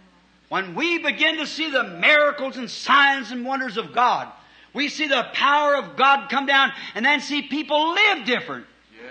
When 0.54 0.76
we 0.76 0.98
begin 0.98 1.38
to 1.38 1.48
see 1.48 1.68
the 1.68 1.82
miracles 1.82 2.56
and 2.56 2.70
signs 2.70 3.32
and 3.32 3.44
wonders 3.44 3.76
of 3.76 3.92
God, 3.92 4.30
we 4.72 4.88
see 4.88 5.08
the 5.08 5.26
power 5.32 5.74
of 5.74 5.96
God 5.96 6.30
come 6.30 6.46
down 6.46 6.70
and 6.94 7.04
then 7.04 7.20
see 7.20 7.42
people 7.42 7.92
live 7.92 8.24
different. 8.24 8.64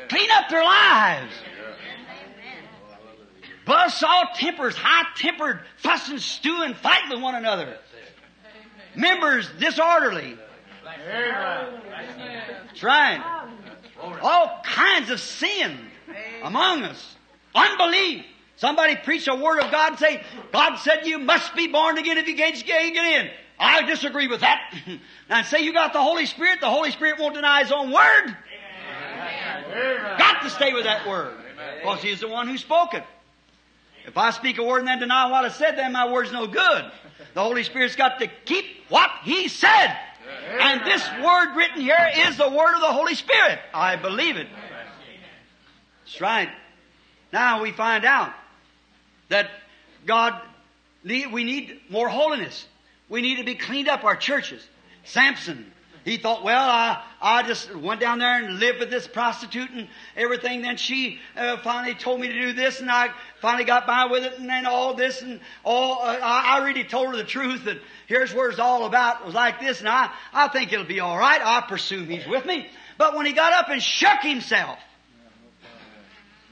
Clean 0.07 0.29
up 0.31 0.47
their 0.47 0.63
lives. 0.63 1.33
Bust 3.65 4.01
all 4.05 4.23
tempers, 4.35 4.77
high 4.77 5.05
tempered, 5.17 5.59
fussing, 5.75 6.19
stewing, 6.19 6.75
fighting 6.75 7.09
with 7.09 7.21
one 7.21 7.35
another. 7.35 7.77
Members 8.95 9.49
disorderly. 9.59 10.37
That's 12.69 12.83
right. 12.83 13.21
All 14.21 14.61
kinds 14.63 15.09
of 15.09 15.19
sin 15.19 15.77
among 16.41 16.83
us. 16.83 17.17
Unbelief. 17.53 18.23
Somebody 18.57 18.95
preach 18.95 19.27
a 19.27 19.35
word 19.35 19.59
of 19.59 19.71
God 19.71 19.91
and 19.91 19.99
say, 19.99 20.23
God 20.51 20.77
said 20.77 21.05
you 21.05 21.19
must 21.19 21.55
be 21.55 21.67
born 21.67 21.97
again 21.97 22.17
if 22.17 22.27
you 22.27 22.35
can't 22.35 22.63
get 22.65 23.05
in. 23.05 23.29
I 23.59 23.83
disagree 23.83 24.27
with 24.27 24.41
that. 24.41 24.73
now 25.29 25.41
say 25.43 25.63
you 25.63 25.73
got 25.73 25.93
the 25.93 26.01
Holy 26.01 26.25
Spirit, 26.25 26.59
the 26.61 26.69
Holy 26.69 26.91
Spirit 26.91 27.19
won't 27.19 27.35
deny 27.35 27.63
His 27.63 27.71
own 27.71 27.91
word. 27.91 28.37
Got 30.17 30.43
to 30.43 30.49
stay 30.49 30.73
with 30.73 30.83
that 30.83 31.07
word. 31.07 31.35
Because 31.79 32.01
He's 32.01 32.19
the 32.19 32.27
one 32.27 32.47
who 32.47 32.57
spoke 32.57 32.93
it. 32.93 33.03
If 34.05 34.17
I 34.17 34.31
speak 34.31 34.57
a 34.57 34.63
word 34.63 34.79
and 34.79 34.87
then 34.87 34.99
deny 34.99 35.31
what 35.31 35.45
I 35.45 35.49
said, 35.49 35.77
then 35.77 35.93
my 35.93 36.11
word's 36.11 36.31
no 36.31 36.45
good. 36.45 36.91
The 37.33 37.41
Holy 37.41 37.63
Spirit's 37.63 37.95
got 37.95 38.19
to 38.19 38.27
keep 38.45 38.65
what 38.89 39.09
He 39.23 39.47
said. 39.47 39.97
And 40.59 40.85
this 40.85 41.07
word 41.23 41.55
written 41.55 41.81
here 41.81 42.11
is 42.27 42.37
the 42.37 42.49
word 42.49 42.75
of 42.75 42.81
the 42.81 42.91
Holy 42.91 43.15
Spirit. 43.15 43.59
I 43.73 43.95
believe 43.95 44.37
it. 44.37 44.47
That's 46.05 46.21
right. 46.21 46.49
Now 47.31 47.61
we 47.61 47.71
find 47.71 48.05
out 48.05 48.33
that 49.29 49.49
God, 50.05 50.39
we 51.03 51.43
need 51.43 51.79
more 51.89 52.09
holiness. 52.09 52.65
We 53.09 53.21
need 53.21 53.37
to 53.37 53.43
be 53.43 53.55
cleaned 53.55 53.87
up, 53.87 54.03
our 54.03 54.15
churches. 54.15 54.65
Samson, 55.03 55.71
he 56.05 56.17
thought, 56.17 56.43
well, 56.43 56.69
I, 56.69 57.01
I 57.21 57.43
just 57.43 57.73
went 57.73 58.01
down 58.01 58.19
there 58.19 58.43
and 58.43 58.59
lived 58.59 58.79
with 58.79 58.89
this 58.89 59.07
prostitute 59.07 59.69
and 59.71 59.87
everything. 60.17 60.61
Then 60.61 60.75
she 60.75 61.19
uh, 61.37 61.57
finally 61.57 61.95
told 61.95 62.19
me 62.19 62.27
to 62.27 62.33
do 62.33 62.53
this, 62.53 62.81
and 62.81 62.91
I 62.91 63.09
finally 63.41 63.63
got 63.63 63.87
by 63.87 64.07
with 64.07 64.23
it, 64.23 64.37
and 64.37 64.49
then 64.49 64.65
all 64.65 64.95
this 64.95 65.21
and 65.21 65.39
all. 65.63 66.01
Uh, 66.01 66.19
I, 66.21 66.57
I 66.59 66.65
really 66.65 66.83
told 66.83 67.09
her 67.09 67.15
the 67.15 67.23
truth 67.23 67.65
that 67.65 67.77
here's 68.07 68.33
where 68.33 68.49
it's 68.49 68.59
all 68.59 68.85
about. 68.85 69.21
It 69.21 69.25
was 69.25 69.35
like 69.35 69.61
this, 69.61 69.79
and 69.79 69.87
I, 69.87 70.11
I 70.33 70.49
think 70.49 70.73
it'll 70.73 70.85
be 70.85 70.99
all 70.99 71.17
right. 71.17 71.39
I 71.41 71.61
presume 71.61 72.07
he's 72.07 72.27
with 72.27 72.45
me. 72.45 72.67
But 72.97 73.15
when 73.15 73.25
he 73.25 73.31
got 73.31 73.53
up 73.53 73.69
and 73.69 73.81
shook 73.81 74.19
himself, 74.21 74.79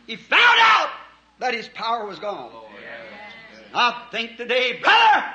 he 0.07 0.15
found 0.15 0.59
out 0.61 0.89
that 1.41 1.55
his 1.55 1.67
power 1.69 2.05
was 2.05 2.19
gone. 2.19 2.51
I 3.73 4.07
think 4.11 4.37
today, 4.37 4.79
brother, 4.79 5.25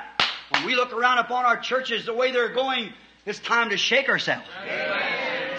when 0.51 0.65
we 0.65 0.75
look 0.75 0.93
around 0.93 1.19
upon 1.19 1.45
our 1.45 1.57
churches 1.57 2.05
the 2.05 2.13
way 2.13 2.31
they're 2.31 2.53
going, 2.53 2.93
it's 3.25 3.39
time 3.39 3.71
to 3.71 3.77
shake 3.77 4.07
ourselves. 4.07 4.47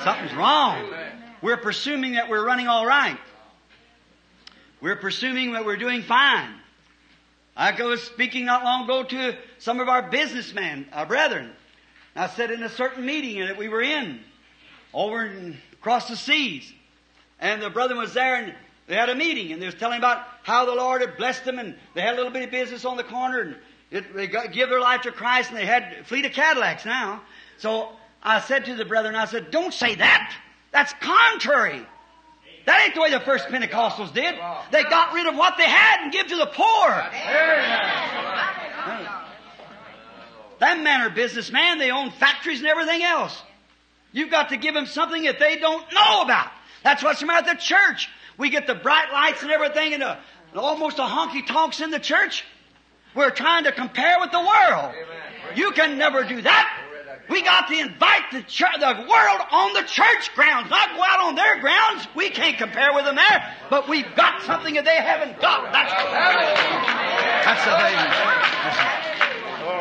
Something's 0.03 0.34
wrong. 0.34 0.90
We're 1.42 1.59
presuming 1.59 2.14
that 2.14 2.30
we're 2.30 2.44
running 2.44 2.66
all 2.66 2.86
right. 2.86 3.18
We're 4.80 4.96
presuming 4.96 5.53
that 5.53 5.66
we're 5.66 5.76
doing 5.76 6.03
fine. 6.03 6.55
I 7.55 7.72
was 7.82 8.03
speaking 8.03 8.46
not 8.46 8.64
long 8.64 8.84
ago 8.84 9.03
to 9.03 9.36
some 9.59 9.80
of 9.80 9.88
our 9.88 10.09
businessmen, 10.09 10.86
our 10.92 11.05
brethren. 11.05 11.51
I 12.16 12.28
said 12.28 12.51
in 12.51 12.62
a 12.62 12.70
certain 12.70 13.05
meeting 13.05 13.40
that 13.40 13.59
we 13.59 13.68
were 13.68 13.82
in, 13.82 14.20
over 14.94 15.26
in, 15.26 15.59
across 15.74 16.09
the 16.09 16.16
seas, 16.16 16.72
and 17.38 17.61
the 17.61 17.70
brother 17.70 17.96
was 17.96 18.14
there 18.14 18.36
and 18.36 18.55
they 18.89 18.95
had 18.95 19.11
a 19.11 19.14
meeting 19.14 19.53
and 19.53 19.61
they 19.61 19.66
was 19.66 19.74
telling 19.74 19.99
about 19.99 20.24
how 20.43 20.64
the 20.64 20.74
Lord 20.74 21.03
had 21.03 21.16
blessed 21.16 21.45
them 21.45 21.59
and 21.59 21.74
they 21.95 22.01
had 22.01 22.14
a 22.14 22.16
little 22.16 22.32
bit 22.32 22.43
of 22.43 22.51
business 22.51 22.84
on 22.84 22.97
the 22.97 23.05
corner 23.05 23.41
and 23.41 23.57
it, 23.91 24.14
they 24.14 24.26
got, 24.26 24.53
give 24.53 24.70
their 24.70 24.80
life 24.80 25.03
to 25.03 25.12
Christ 25.12 25.51
and 25.51 25.59
they 25.59 25.66
had 25.66 25.99
a 26.01 26.05
fleet 26.05 26.24
of 26.24 26.32
Cadillacs 26.32 26.84
now. 26.84 27.22
So 27.59 27.91
I 28.22 28.41
said 28.41 28.64
to 28.64 28.74
the 28.74 28.84
brethren, 28.84 29.14
I 29.14 29.26
said, 29.26 29.51
don't 29.51 29.72
say 29.72 29.95
that. 29.95 30.34
That's 30.72 30.93
contrary. 31.01 31.86
That 32.66 32.82
ain't 32.82 32.95
the 32.95 33.01
way 33.01 33.11
the 33.11 33.20
first 33.20 33.49
Pentecostals 33.49 34.12
did. 34.12 34.34
They 34.70 34.82
got 34.82 35.14
rid 35.14 35.26
of 35.26 35.36
what 35.36 35.57
they 35.57 35.64
had 35.64 36.03
and 36.03 36.12
give 36.12 36.26
to 36.26 36.36
the 36.36 36.47
poor. 36.47 36.91
That 40.61 40.80
man 40.82 41.03
are 41.03 41.11
businessman. 41.11 41.78
They 41.78 41.91
own 41.91 42.11
factories 42.11 42.61
and 42.61 42.68
everything 42.68 43.03
else. 43.03 43.41
You've 44.12 44.30
got 44.30 44.51
to 44.51 44.57
give 44.57 44.74
them 44.74 44.86
something 44.86 45.24
that 45.24 45.39
they 45.39 45.57
don't 45.57 45.84
know 45.93 46.22
about. 46.22 46.51
That's 46.82 47.03
what's 47.03 47.20
the 47.20 47.26
matter 47.26 47.49
with 47.49 47.59
the 47.59 47.62
church. 47.62 48.09
We 48.39 48.51
get 48.51 48.66
the 48.66 48.74
bright 48.74 49.12
lights 49.12 49.43
and 49.43 49.51
everything 49.51 49.95
and, 49.95 50.03
a, 50.03 50.18
and 50.53 50.61
almost 50.61 50.99
a 50.99 51.03
honky 51.03 51.45
tonks 51.47 51.80
in 51.80 51.91
the 51.91 51.99
church. 51.99 52.45
We're 53.14 53.30
trying 53.30 53.64
to 53.64 53.72
compare 53.72 54.20
with 54.20 54.30
the 54.30 54.41
world. 54.41 54.95
You 55.57 55.72
can 55.72 55.99
never 55.99 56.24
do 56.24 56.41
that. 56.43 56.84
We 57.28 57.43
got 57.43 57.68
to 57.68 57.78
invite 57.78 58.30
the, 58.32 58.41
the 58.41 59.07
world 59.09 59.41
on 59.51 59.74
the 59.74 59.82
church 59.82 60.34
grounds, 60.34 60.70
not 60.70 60.97
go 60.97 61.03
out 61.03 61.20
on 61.20 61.34
their 61.34 61.61
grounds. 61.61 62.07
We 62.14 62.30
can't 62.30 62.57
compare 62.57 62.95
with 62.95 63.05
them 63.05 63.16
there, 63.16 63.55
but 63.68 63.89
we've 63.89 64.14
got 64.16 64.43
something 64.43 64.74
that 64.74 64.84
they 64.86 64.97
haven't 64.97 65.39
got. 65.41 65.70
That's, 65.72 65.93
that's 67.45 67.64
the 67.66 67.76
thing. 67.84 67.97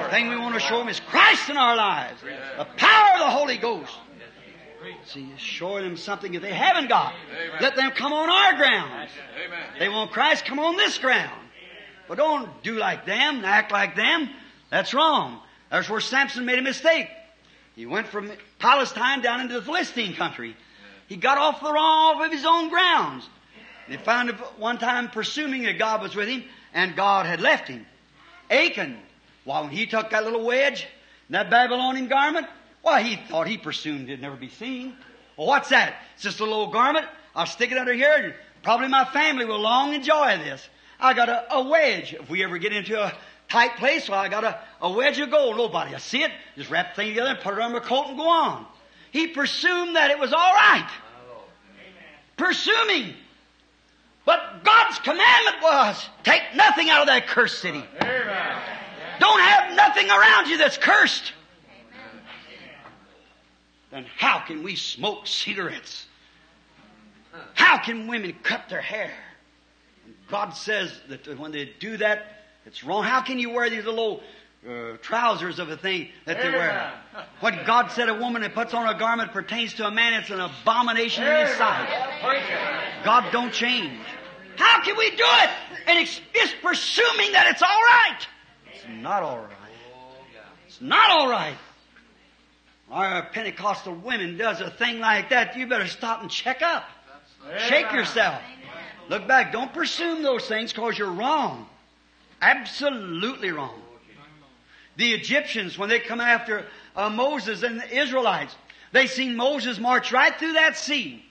The 0.04 0.10
thing 0.10 0.30
we 0.30 0.38
want 0.38 0.56
to 0.56 0.60
show 0.60 0.80
them 0.80 0.90
is 0.90 1.00
Christ 1.00 1.50
in 1.50 1.58
our 1.58 1.76
lives, 1.76 2.22
the 2.58 2.66
power 2.76 3.14
of 3.14 3.20
the 3.20 3.30
Holy 3.30 3.58
Ghost. 3.58 3.94
See, 5.06 5.32
showing 5.38 5.84
them 5.84 5.98
something 5.98 6.32
that 6.34 6.42
they 6.42 6.54
haven't 6.54 6.90
got. 6.90 7.14
Let 7.62 7.76
them 7.76 7.92
come 7.92 8.14
on 8.14 8.30
our 8.30 8.56
grounds. 8.56 9.12
They 9.80 9.90
want 9.90 10.12
Christ, 10.12 10.46
come 10.46 10.60
on 10.60 10.76
this 10.76 10.98
ground. 10.98 11.42
But 12.08 12.18
don't 12.18 12.64
do 12.64 12.78
like 12.78 13.06
them, 13.06 13.44
act 13.44 13.72
like 13.72 13.96
them. 13.96 14.30
That's 14.70 14.94
wrong. 14.94 15.40
That's 15.70 15.90
where 15.90 16.00
Samson 16.00 16.46
made 16.46 16.60
a 16.60 16.62
mistake. 16.62 17.10
He 17.76 17.86
went 17.86 18.08
from 18.08 18.32
Palestine 18.60 19.22
down 19.22 19.42
into 19.42 19.54
the 19.54 19.62
Philistine 19.62 20.16
country. 20.16 20.56
He 21.08 21.16
got 21.16 21.38
off 21.38 21.62
the 21.62 21.72
wrong 21.72 22.24
of 22.24 22.32
his 22.32 22.46
own 22.46 22.70
grounds. 22.70 23.28
They 23.88 23.98
found 23.98 24.30
him 24.30 24.38
one 24.58 24.78
time 24.78 25.10
presuming 25.10 25.64
that 25.64 25.78
God 25.78 26.02
was 26.02 26.16
with 26.16 26.28
him, 26.28 26.44
and 26.74 26.96
God 26.96 27.26
had 27.26 27.40
left 27.40 27.68
him. 27.68 27.86
Achan, 28.50 28.98
well, 29.46 29.64
when 29.64 29.72
he 29.72 29.86
took 29.86 30.10
that 30.10 30.24
little 30.26 30.44
wedge, 30.46 30.88
and 31.28 31.36
that 31.36 31.50
Babylonian 31.50 32.08
garment, 32.08 32.48
well, 32.88 33.04
he 33.04 33.18
thought 33.18 33.48
he 33.48 33.58
presumed 33.58 34.08
it'd 34.08 34.22
never 34.22 34.38
be 34.38 34.48
seen. 34.48 34.96
Well, 35.36 35.46
what's 35.46 35.70
that? 35.70 35.96
It's 36.14 36.24
just 36.24 36.40
a 36.40 36.46
little 36.46 36.68
garment. 36.68 37.06
I'll 37.36 37.46
stick 37.46 37.70
it 37.74 37.78
under 37.78 37.94
here, 37.94 38.14
and 38.14 38.34
probably 38.64 38.88
my 38.88 39.04
family 39.04 39.44
will 39.44 39.60
long 39.60 39.94
enjoy 39.94 40.38
this. 40.38 40.68
I 40.98 41.14
got 41.14 41.28
a, 41.28 41.54
a 41.54 41.68
wedge. 41.68 42.14
If 42.14 42.30
we 42.30 42.46
ever 42.46 42.58
get 42.58 42.72
into 42.72 42.98
a 42.98 43.12
tight 43.50 43.76
place, 43.76 44.08
well, 44.08 44.20
I 44.20 44.30
got 44.30 44.46
a, 44.46 44.58
a 44.80 44.90
wedge 44.90 45.20
of 45.20 45.30
gold. 45.30 45.58
Nobody 45.58 45.92
will 45.92 46.00
see 46.00 46.24
it. 46.24 46.32
Just 46.56 46.70
wrap 46.70 46.96
the 46.96 47.02
thing 47.02 47.10
together 47.10 47.32
and 47.32 47.40
put 47.40 47.54
it 47.56 47.60
on 47.60 47.74
my 47.74 47.80
coat 47.80 48.08
and 48.08 48.18
go 48.18 48.30
on. 48.30 48.66
He 49.12 49.28
presumed 49.28 49.98
that 49.98 50.10
it 50.10 50.18
was 50.18 50.32
all 50.32 50.54
right. 50.54 50.90
Presuming. 52.38 53.16
But 54.24 54.64
God's 54.64 55.00
commandment 55.00 55.58
was, 55.62 56.10
take 56.24 56.42
nothing 56.56 56.90
out 56.90 57.02
of 57.02 57.08
that 57.08 57.28
cursed 57.28 57.60
city. 57.60 57.84
Don't 59.20 59.42
have 59.42 59.76
nothing 59.76 60.10
around 60.10 60.48
you 60.48 60.58
that's 60.58 60.78
cursed. 60.78 61.34
Then 63.92 64.06
how 64.18 64.40
can 64.40 64.64
we 64.64 64.76
smoke 64.76 65.28
cigarettes? 65.28 66.06
How 67.54 67.78
can 67.78 68.08
women 68.08 68.36
cut 68.44 68.70
their 68.70 68.82
hair? 68.82 69.14
And 70.06 70.16
God 70.30 70.52
says 70.52 70.92
that 71.10 71.38
when 71.40 71.52
they 71.52 71.72
do 71.80 71.98
that, 71.98 72.44
it's 72.66 72.84
wrong. 72.84 73.04
How 73.04 73.22
can 73.22 73.40
you 73.40 73.52
wear 73.52 73.70
these 73.70 73.86
little 73.86 74.22
uh, 74.68 74.98
trousers 75.02 75.60
of 75.60 75.70
a 75.70 75.78
thing 75.78 76.10
that 76.26 76.42
they 76.42 76.50
wear? 76.52 76.92
What 77.40 77.66
God 77.66 77.92
said 77.92 78.10
a 78.10 78.16
woman 78.16 78.42
that 78.42 78.54
puts 78.54 78.74
on 78.74 78.94
a 78.94 78.98
garment 78.98 79.32
pertains 79.32 79.74
to 79.76 79.88
a 79.88 79.92
man, 79.92 80.14
it's 80.14 80.30
an 80.30 80.42
abomination 80.42 81.24
in 81.24 81.48
his 81.48 81.56
sight. 81.56 81.88
God 83.06 83.32
don't 83.32 83.54
change. 83.54 84.00
How 84.58 84.82
can 84.82 84.98
we 84.98 85.12
do 85.12 85.24
it? 85.24 85.50
And 85.86 86.00
it's, 86.00 86.20
it's 86.34 86.54
presuming 86.62 87.32
that 87.34 87.48
it's 87.52 87.62
all 87.62 87.70
right. 87.70 88.28
It's 88.74 88.84
not 88.90 89.24
all 89.24 89.38
right. 89.38 89.52
It's 90.66 90.82
not 90.82 91.12
all 91.12 91.30
right. 91.30 91.56
Our 92.90 93.24
Pentecostal 93.24 93.96
women 93.96 94.38
does 94.38 94.62
a 94.62 94.70
thing 94.70 95.00
like 95.00 95.30
that, 95.30 95.58
you 95.58 95.68
better 95.68 95.88
stop 95.88 96.22
and 96.22 96.32
check 96.32 96.62
up. 96.62 96.86
Shake 97.68 97.92
yourself. 97.92 98.42
Look 99.10 99.28
back. 99.28 99.52
Don't 99.52 99.74
presume 99.74 100.22
those 100.24 100.46
things 100.48 100.74
because 100.74 100.98
you're 100.98 101.12
wrong. 101.12 101.68
Absolutely 102.42 103.52
wrong. 103.52 103.82
The 104.98 105.14
Egyptians, 105.14 105.78
when 105.78 105.90
they 105.90 106.00
come 106.00 106.20
after 106.20 106.66
uh, 106.96 107.10
Moses 107.10 107.64
and 107.64 107.80
the 107.80 107.98
Israelites, 107.98 108.56
they 108.92 109.08
seen 109.08 109.36
Moses 109.36 109.80
march 109.80 110.12
right 110.12 110.38
through 110.38 110.54
that 110.54 110.78
sea. 110.78 111.24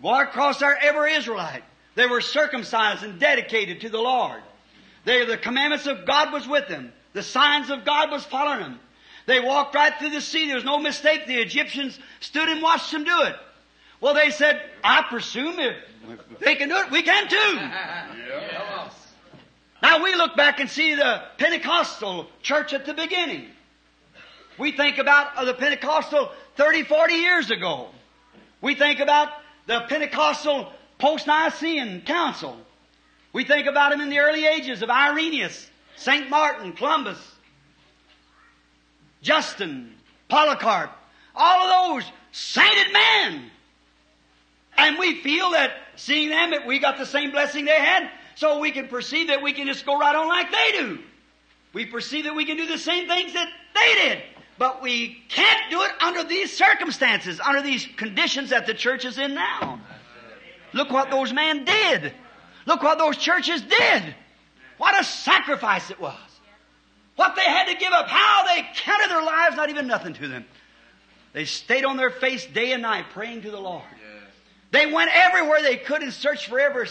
Walk 0.00 0.28
across 0.28 0.58
there, 0.58 0.76
every 0.80 1.14
Israelite. 1.14 1.62
They 1.94 2.06
were 2.06 2.20
circumcised 2.20 3.02
and 3.02 3.18
dedicated 3.18 3.82
to 3.82 3.88
the 3.88 4.00
Lord. 4.00 4.40
They, 5.04 5.24
the 5.24 5.36
commandments 5.36 5.86
of 5.86 6.06
God 6.06 6.32
was 6.32 6.46
with 6.46 6.68
them. 6.68 6.92
The 7.12 7.22
signs 7.22 7.70
of 7.70 7.84
God 7.84 8.10
was 8.10 8.24
following 8.24 8.60
them. 8.60 8.80
They 9.26 9.40
walked 9.40 9.74
right 9.74 9.92
through 9.98 10.10
the 10.10 10.20
sea. 10.20 10.46
There 10.46 10.56
was 10.56 10.64
no 10.64 10.78
mistake. 10.78 11.26
The 11.26 11.40
Egyptians 11.40 11.98
stood 12.20 12.48
and 12.48 12.62
watched 12.62 12.90
them 12.90 13.04
do 13.04 13.22
it. 13.22 13.36
Well, 14.00 14.14
they 14.14 14.30
said, 14.30 14.60
I 14.82 15.02
presume 15.02 15.60
if 15.60 15.76
they 16.40 16.56
can 16.56 16.68
do 16.68 16.76
it, 16.76 16.90
we 16.90 17.02
can 17.02 17.28
too. 17.28 18.96
Now 19.82 20.00
we 20.02 20.14
look 20.14 20.36
back 20.36 20.60
and 20.60 20.70
see 20.70 20.94
the 20.94 21.22
Pentecostal 21.38 22.28
church 22.40 22.72
at 22.72 22.86
the 22.86 22.94
beginning. 22.94 23.48
We 24.56 24.70
think 24.70 24.98
about 24.98 25.44
the 25.44 25.54
Pentecostal 25.54 26.30
30, 26.56 26.84
40 26.84 27.14
years 27.14 27.50
ago. 27.50 27.88
We 28.60 28.76
think 28.76 29.00
about 29.00 29.28
the 29.66 29.80
Pentecostal 29.88 30.72
post-Nicene 30.98 32.02
Council. 32.02 32.56
We 33.32 33.44
think 33.44 33.66
about 33.66 33.90
them 33.90 34.00
in 34.00 34.08
the 34.08 34.20
early 34.20 34.46
ages 34.46 34.82
of 34.82 34.90
Irenaeus, 34.90 35.68
St. 35.96 36.30
Martin, 36.30 36.74
Columba, 36.74 37.16
Justin, 39.22 39.94
Polycarp, 40.28 40.90
all 41.34 41.68
of 41.68 42.02
those 42.02 42.12
sainted 42.32 42.92
men. 42.92 43.50
And 44.76 44.98
we 44.98 45.22
feel 45.22 45.52
that 45.52 45.72
seeing 45.96 46.28
them 46.28 46.50
that 46.50 46.66
we 46.66 46.78
got 46.78 46.98
the 46.98 47.06
same 47.06 47.30
blessing 47.30 47.64
they 47.64 47.80
had, 47.80 48.10
so 48.34 48.58
we 48.58 48.70
can 48.70 48.88
perceive 48.88 49.28
that 49.28 49.42
we 49.42 49.52
can 49.52 49.66
just 49.66 49.86
go 49.86 49.98
right 49.98 50.14
on 50.14 50.28
like 50.28 50.50
they 50.50 50.72
do. 50.72 50.98
We 51.72 51.86
perceive 51.86 52.24
that 52.24 52.34
we 52.34 52.44
can 52.44 52.56
do 52.56 52.66
the 52.66 52.78
same 52.78 53.06
things 53.08 53.32
that 53.34 53.48
they 53.74 53.94
did. 54.08 54.22
But 54.58 54.82
we 54.82 55.22
can't 55.28 55.70
do 55.70 55.82
it 55.82 55.90
under 56.02 56.24
these 56.24 56.54
circumstances, 56.56 57.40
under 57.40 57.62
these 57.62 57.86
conditions 57.96 58.50
that 58.50 58.66
the 58.66 58.74
church 58.74 59.04
is 59.04 59.18
in 59.18 59.34
now. 59.34 59.80
Look 60.72 60.90
what 60.90 61.10
those 61.10 61.32
men 61.32 61.64
did. 61.64 62.12
Look 62.66 62.82
what 62.82 62.98
those 62.98 63.16
churches 63.16 63.62
did. 63.62 64.14
What 64.78 64.98
a 65.00 65.04
sacrifice 65.04 65.90
it 65.90 66.00
was. 66.00 66.18
What 67.16 67.36
they 67.36 67.42
had 67.42 67.66
to 67.66 67.74
give 67.74 67.92
up, 67.92 68.08
how 68.08 68.44
they 68.46 68.66
counted 68.74 69.10
their 69.10 69.22
lives 69.22 69.56
not 69.56 69.68
even 69.70 69.86
nothing 69.86 70.14
to 70.14 70.28
them. 70.28 70.44
They 71.32 71.44
stayed 71.44 71.84
on 71.84 71.96
their 71.96 72.10
face 72.10 72.46
day 72.46 72.72
and 72.72 72.82
night 72.82 73.06
praying 73.12 73.42
to 73.42 73.50
the 73.50 73.60
Lord. 73.60 73.84
They 74.70 74.90
went 74.90 75.10
everywhere 75.12 75.62
they 75.62 75.76
could 75.76 76.02
and 76.02 76.12
searched 76.12 76.48
for 76.48 76.58
every, 76.58 76.88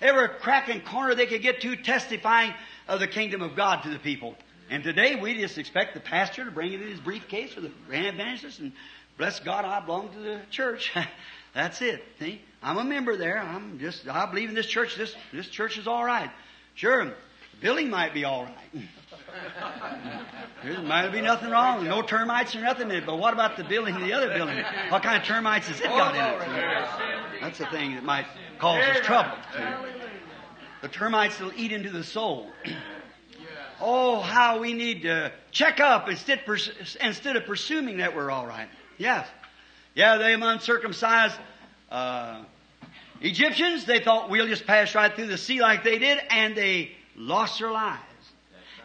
every 0.00 0.28
crack 0.28 0.68
and 0.68 0.84
corner 0.84 1.14
they 1.14 1.26
could 1.26 1.42
get 1.42 1.62
to, 1.62 1.76
testifying 1.76 2.52
of 2.88 3.00
the 3.00 3.06
kingdom 3.06 3.40
of 3.40 3.56
God 3.56 3.82
to 3.84 3.90
the 3.90 3.98
people. 3.98 4.36
And 4.70 4.84
today 4.84 5.16
we 5.16 5.34
just 5.34 5.58
expect 5.58 5.94
the 5.94 6.00
pastor 6.00 6.44
to 6.44 6.50
bring 6.50 6.72
it 6.72 6.80
in 6.80 6.88
his 6.88 7.00
briefcase 7.00 7.56
or 7.56 7.62
the 7.62 7.72
grand 7.86 8.06
evangelist 8.06 8.58
and 8.58 8.72
bless 9.16 9.40
God, 9.40 9.64
I 9.64 9.80
belong 9.80 10.10
to 10.10 10.18
the 10.18 10.40
church. 10.50 10.92
That's 11.54 11.82
it. 11.82 12.02
See? 12.18 12.40
I'm 12.62 12.78
a 12.78 12.84
member 12.84 13.16
there. 13.16 13.38
I'm 13.38 13.78
just, 13.78 14.08
I 14.08 14.26
believe 14.26 14.48
in 14.48 14.54
this 14.54 14.66
church. 14.66 14.96
This, 14.96 15.14
this 15.32 15.48
church 15.48 15.78
is 15.78 15.86
all 15.86 16.04
right. 16.04 16.30
Sure, 16.74 17.04
the 17.04 17.14
building 17.60 17.90
might 17.90 18.14
be 18.14 18.24
all 18.24 18.44
right. 18.44 18.84
There 20.64 20.80
might 20.80 21.08
be 21.08 21.20
nothing 21.20 21.50
wrong. 21.50 21.84
No 21.84 22.02
termites 22.02 22.54
or 22.54 22.60
nothing 22.60 22.90
in 22.90 22.98
it. 22.98 23.06
But 23.06 23.18
what 23.18 23.32
about 23.32 23.56
the 23.56 23.64
building, 23.64 23.98
the 23.98 24.12
other 24.12 24.28
building? 24.28 24.64
What 24.90 25.02
kind 25.02 25.20
of 25.20 25.26
termites 25.26 25.66
has 25.66 25.80
it 25.80 25.86
got 25.86 26.14
in 26.14 26.20
it? 26.20 27.40
That's 27.40 27.58
the 27.58 27.66
thing 27.66 27.94
that 27.94 28.04
might 28.04 28.26
cause 28.60 28.80
us 28.84 29.00
trouble. 29.04 29.36
The 30.82 30.88
termites 30.88 31.40
will 31.40 31.52
eat 31.56 31.72
into 31.72 31.90
the 31.90 32.04
soul. 32.04 32.50
Oh, 33.84 34.20
how 34.20 34.60
we 34.60 34.74
need 34.74 35.02
to 35.02 35.32
check 35.50 35.80
up 35.80 36.08
instead, 36.08 36.42
instead 37.00 37.34
of 37.34 37.46
presuming 37.46 37.96
that 37.96 38.14
we're 38.14 38.30
all 38.30 38.46
right. 38.46 38.68
Yes. 38.96 39.26
Yeah, 39.96 40.18
they 40.18 40.34
uncircumcised 40.34 41.34
uh, 41.90 42.44
Egyptians, 43.20 43.84
they 43.84 43.98
thought 43.98 44.30
we'll 44.30 44.46
just 44.46 44.66
pass 44.66 44.94
right 44.94 45.12
through 45.12 45.26
the 45.26 45.38
sea 45.38 45.60
like 45.60 45.82
they 45.82 45.98
did, 45.98 46.20
and 46.30 46.56
they 46.56 46.92
lost 47.16 47.58
their 47.58 47.72
lives. 47.72 48.02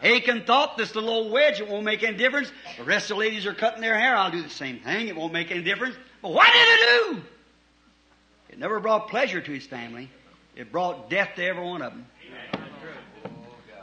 Achan 0.02 0.44
thought 0.44 0.76
this 0.76 0.94
little 0.94 1.10
old 1.10 1.32
wedge, 1.32 1.60
it 1.60 1.68
won't 1.68 1.84
make 1.84 2.02
any 2.02 2.16
difference. 2.16 2.52
The 2.76 2.84
rest 2.84 3.10
of 3.10 3.16
the 3.16 3.20
ladies 3.20 3.46
are 3.46 3.54
cutting 3.54 3.80
their 3.80 3.98
hair. 3.98 4.16
I'll 4.16 4.30
do 4.30 4.42
the 4.42 4.48
same 4.48 4.80
thing. 4.80 5.08
It 5.08 5.16
won't 5.16 5.32
make 5.32 5.50
any 5.50 5.62
difference. 5.62 5.96
But 6.22 6.32
what 6.32 6.46
did 6.52 6.60
it 6.60 6.80
do? 7.14 7.22
It 8.50 8.58
never 8.58 8.80
brought 8.80 9.08
pleasure 9.08 9.40
to 9.40 9.52
his 9.52 9.66
family. 9.66 10.08
It 10.54 10.70
brought 10.72 11.10
death 11.10 11.30
to 11.36 11.44
every 11.44 11.64
one 11.64 11.82
of 11.82 11.92
them. 11.92 12.06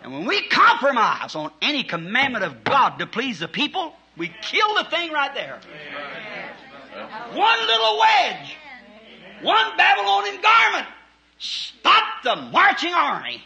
And 0.03 0.13
when 0.13 0.25
we 0.25 0.47
compromise 0.49 1.35
on 1.35 1.51
any 1.61 1.83
commandment 1.83 2.43
of 2.43 2.63
God 2.63 2.99
to 2.99 3.07
please 3.07 3.39
the 3.39 3.47
people, 3.47 3.93
we 4.17 4.31
kill 4.41 4.75
the 4.75 4.83
thing 4.85 5.11
right 5.11 5.33
there. 5.33 5.59
One 7.33 7.59
little 7.67 7.99
wedge, 7.99 8.55
one 9.41 9.77
Babylonian 9.77 10.41
garment, 10.41 10.87
stop 11.39 12.23
the 12.23 12.35
marching 12.35 12.93
army. 12.93 13.43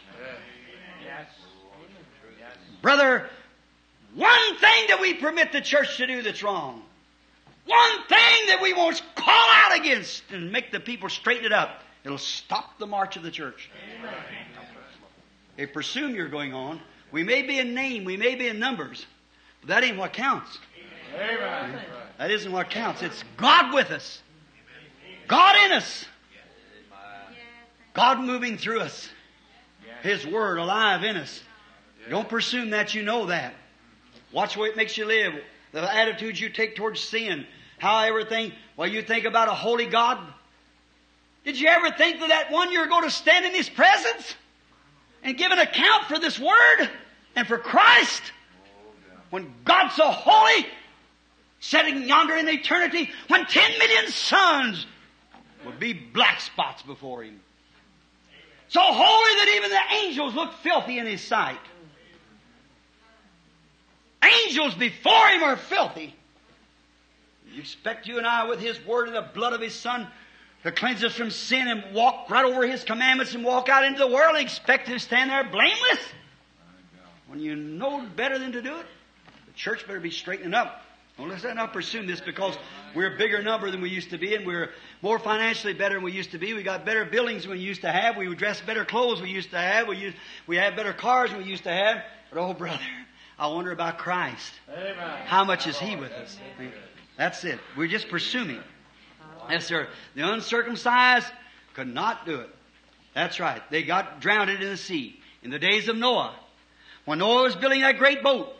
Brother, 2.82 3.28
one 4.14 4.56
thing 4.56 4.86
that 4.88 4.98
we 5.00 5.14
permit 5.14 5.52
the 5.52 5.60
church 5.60 5.96
to 5.98 6.06
do 6.06 6.22
that's 6.22 6.42
wrong, 6.42 6.82
one 7.66 8.06
thing 8.08 8.46
that 8.48 8.58
we 8.62 8.72
won't 8.72 9.02
call 9.14 9.50
out 9.52 9.76
against 9.76 10.22
and 10.32 10.50
make 10.50 10.72
the 10.72 10.80
people 10.80 11.08
straighten 11.08 11.44
it 11.44 11.52
up, 11.52 11.82
it'll 12.04 12.18
stop 12.18 12.78
the 12.78 12.86
march 12.86 13.16
of 13.16 13.22
the 13.22 13.30
church. 13.30 13.70
They 15.56 15.66
presume 15.66 16.14
you're 16.14 16.28
going 16.28 16.54
on. 16.54 16.80
We 17.12 17.22
may 17.22 17.42
be 17.42 17.58
in 17.58 17.74
name, 17.74 18.04
we 18.04 18.16
may 18.16 18.34
be 18.34 18.48
in 18.48 18.58
numbers, 18.58 19.04
but 19.60 19.68
that 19.68 19.84
ain't 19.84 19.98
what 19.98 20.12
counts. 20.12 20.58
Amen. 21.14 21.78
That 22.18 22.30
isn't 22.30 22.50
what 22.50 22.70
counts. 22.70 23.02
It's 23.02 23.24
God 23.36 23.74
with 23.74 23.90
us. 23.90 24.22
God 25.26 25.56
in 25.64 25.72
us. 25.72 26.06
God 27.94 28.20
moving 28.20 28.56
through 28.56 28.80
us. 28.80 29.08
His 30.02 30.26
Word 30.26 30.58
alive 30.58 31.04
in 31.04 31.16
us. 31.16 31.42
Don't 32.10 32.28
presume 32.28 32.70
that 32.70 32.92
you 32.92 33.02
know 33.02 33.26
that. 33.26 33.54
Watch 34.32 34.54
the 34.54 34.60
way 34.60 34.68
it 34.68 34.76
makes 34.76 34.98
you 34.98 35.06
live. 35.06 35.32
The 35.72 35.94
attitudes 35.94 36.40
you 36.40 36.48
take 36.50 36.74
towards 36.74 37.00
sin. 37.00 37.46
How 37.78 38.02
everything, 38.02 38.52
well, 38.76 38.88
you 38.88 39.00
think 39.00 39.24
about 39.24 39.48
a 39.48 39.54
holy 39.54 39.86
God. 39.86 40.18
Did 41.44 41.58
you 41.58 41.68
ever 41.68 41.92
think 41.92 42.18
that 42.20 42.28
that 42.28 42.50
one 42.50 42.72
you're 42.72 42.88
going 42.88 43.04
to 43.04 43.10
stand 43.10 43.46
in 43.46 43.54
His 43.54 43.68
presence 43.68 44.34
and 45.22 45.38
give 45.38 45.52
an 45.52 45.60
account 45.60 46.04
for 46.06 46.18
this 46.18 46.38
Word 46.38 46.90
and 47.36 47.46
for 47.46 47.58
Christ? 47.58 48.22
When 49.30 49.54
God's 49.64 49.94
so 49.94 50.10
holy, 50.10 50.66
sitting 51.60 52.08
yonder 52.08 52.34
in 52.34 52.48
eternity, 52.48 53.08
when 53.28 53.46
ten 53.46 53.70
million 53.78 54.10
suns 54.10 54.84
would 55.64 55.78
be 55.78 55.92
black 55.92 56.40
spots 56.40 56.82
before 56.82 57.22
Him. 57.22 57.40
So 58.68 58.80
holy 58.82 59.34
that 59.36 59.52
even 59.54 59.70
the 59.70 59.96
angels 60.04 60.34
look 60.34 60.54
filthy 60.54 60.98
in 60.98 61.06
His 61.06 61.20
sight. 61.20 61.58
Angels 64.50 64.74
before 64.74 65.28
Him 65.28 65.44
are 65.44 65.56
filthy. 65.56 66.12
You 67.52 67.60
expect 67.60 68.08
you 68.08 68.18
and 68.18 68.26
I, 68.26 68.48
with 68.48 68.58
His 68.58 68.84
Word 68.84 69.06
and 69.06 69.16
the 69.16 69.22
blood 69.32 69.52
of 69.52 69.60
His 69.60 69.74
Son, 69.74 70.08
to 70.64 70.72
cleanse 70.72 71.04
us 71.04 71.14
from 71.14 71.30
sin 71.30 71.68
and 71.68 71.94
walk 71.94 72.28
right 72.28 72.44
over 72.44 72.66
His 72.66 72.82
commandments 72.82 73.32
and 73.32 73.44
walk 73.44 73.68
out 73.68 73.84
into 73.84 74.00
the 74.00 74.08
world 74.08 74.34
and 74.34 74.44
expect 74.44 74.88
to 74.88 74.98
stand 74.98 75.30
there 75.30 75.44
blameless? 75.44 76.00
When 77.28 77.38
you 77.38 77.54
know 77.54 78.04
better 78.16 78.40
than 78.40 78.50
to 78.52 78.60
do 78.60 78.74
it? 78.74 78.86
The 79.46 79.52
church 79.52 79.86
better 79.86 80.00
be 80.00 80.10
straightening 80.10 80.52
up. 80.52 80.82
Well, 81.16 81.28
let's 81.28 81.44
not 81.44 81.72
presume 81.72 82.08
this 82.08 82.20
because 82.20 82.56
we're 82.92 83.14
a 83.14 83.18
bigger 83.18 83.42
number 83.42 83.70
than 83.70 83.80
we 83.80 83.90
used 83.90 84.10
to 84.10 84.18
be 84.18 84.34
and 84.34 84.44
we're 84.44 84.70
more 85.00 85.20
financially 85.20 85.74
better 85.74 85.94
than 85.94 86.02
we 86.02 86.10
used 86.10 86.32
to 86.32 86.38
be. 86.38 86.54
We 86.54 86.64
got 86.64 86.84
better 86.84 87.04
buildings 87.04 87.42
than 87.42 87.52
we 87.52 87.60
used 87.60 87.82
to 87.82 87.92
have. 87.92 88.16
We 88.16 88.34
dress 88.34 88.60
better 88.62 88.84
clothes 88.84 89.22
we 89.22 89.30
used 89.30 89.50
to 89.50 89.58
have. 89.58 89.86
We, 89.86 89.98
used, 89.98 90.16
we 90.48 90.56
have 90.56 90.74
better 90.74 90.92
cars 90.92 91.30
than 91.30 91.38
we 91.38 91.44
used 91.44 91.64
to 91.64 91.72
have. 91.72 92.02
But 92.32 92.40
oh, 92.40 92.52
brother, 92.52 92.80
I 93.40 93.46
wonder 93.46 93.72
about 93.72 93.96
Christ. 93.96 94.52
Amen. 94.70 94.94
How 95.24 95.44
much 95.44 95.66
is 95.66 95.78
He 95.78 95.96
with 95.96 96.12
us? 96.12 96.38
That's 97.16 97.42
it. 97.42 97.58
We're 97.74 97.88
just 97.88 98.10
presuming. 98.10 98.60
Yes, 99.48 99.64
sir. 99.64 99.88
The 100.14 100.30
uncircumcised 100.30 101.26
could 101.72 101.88
not 101.92 102.26
do 102.26 102.40
it. 102.40 102.50
That's 103.14 103.40
right. 103.40 103.62
They 103.70 103.82
got 103.82 104.20
drowned 104.20 104.50
in 104.50 104.60
the 104.60 104.76
sea 104.76 105.18
in 105.42 105.50
the 105.50 105.58
days 105.58 105.88
of 105.88 105.96
Noah. 105.96 106.34
When 107.06 107.20
Noah 107.20 107.44
was 107.44 107.56
building 107.56 107.80
that 107.80 107.96
great 107.96 108.22
boat 108.22 108.54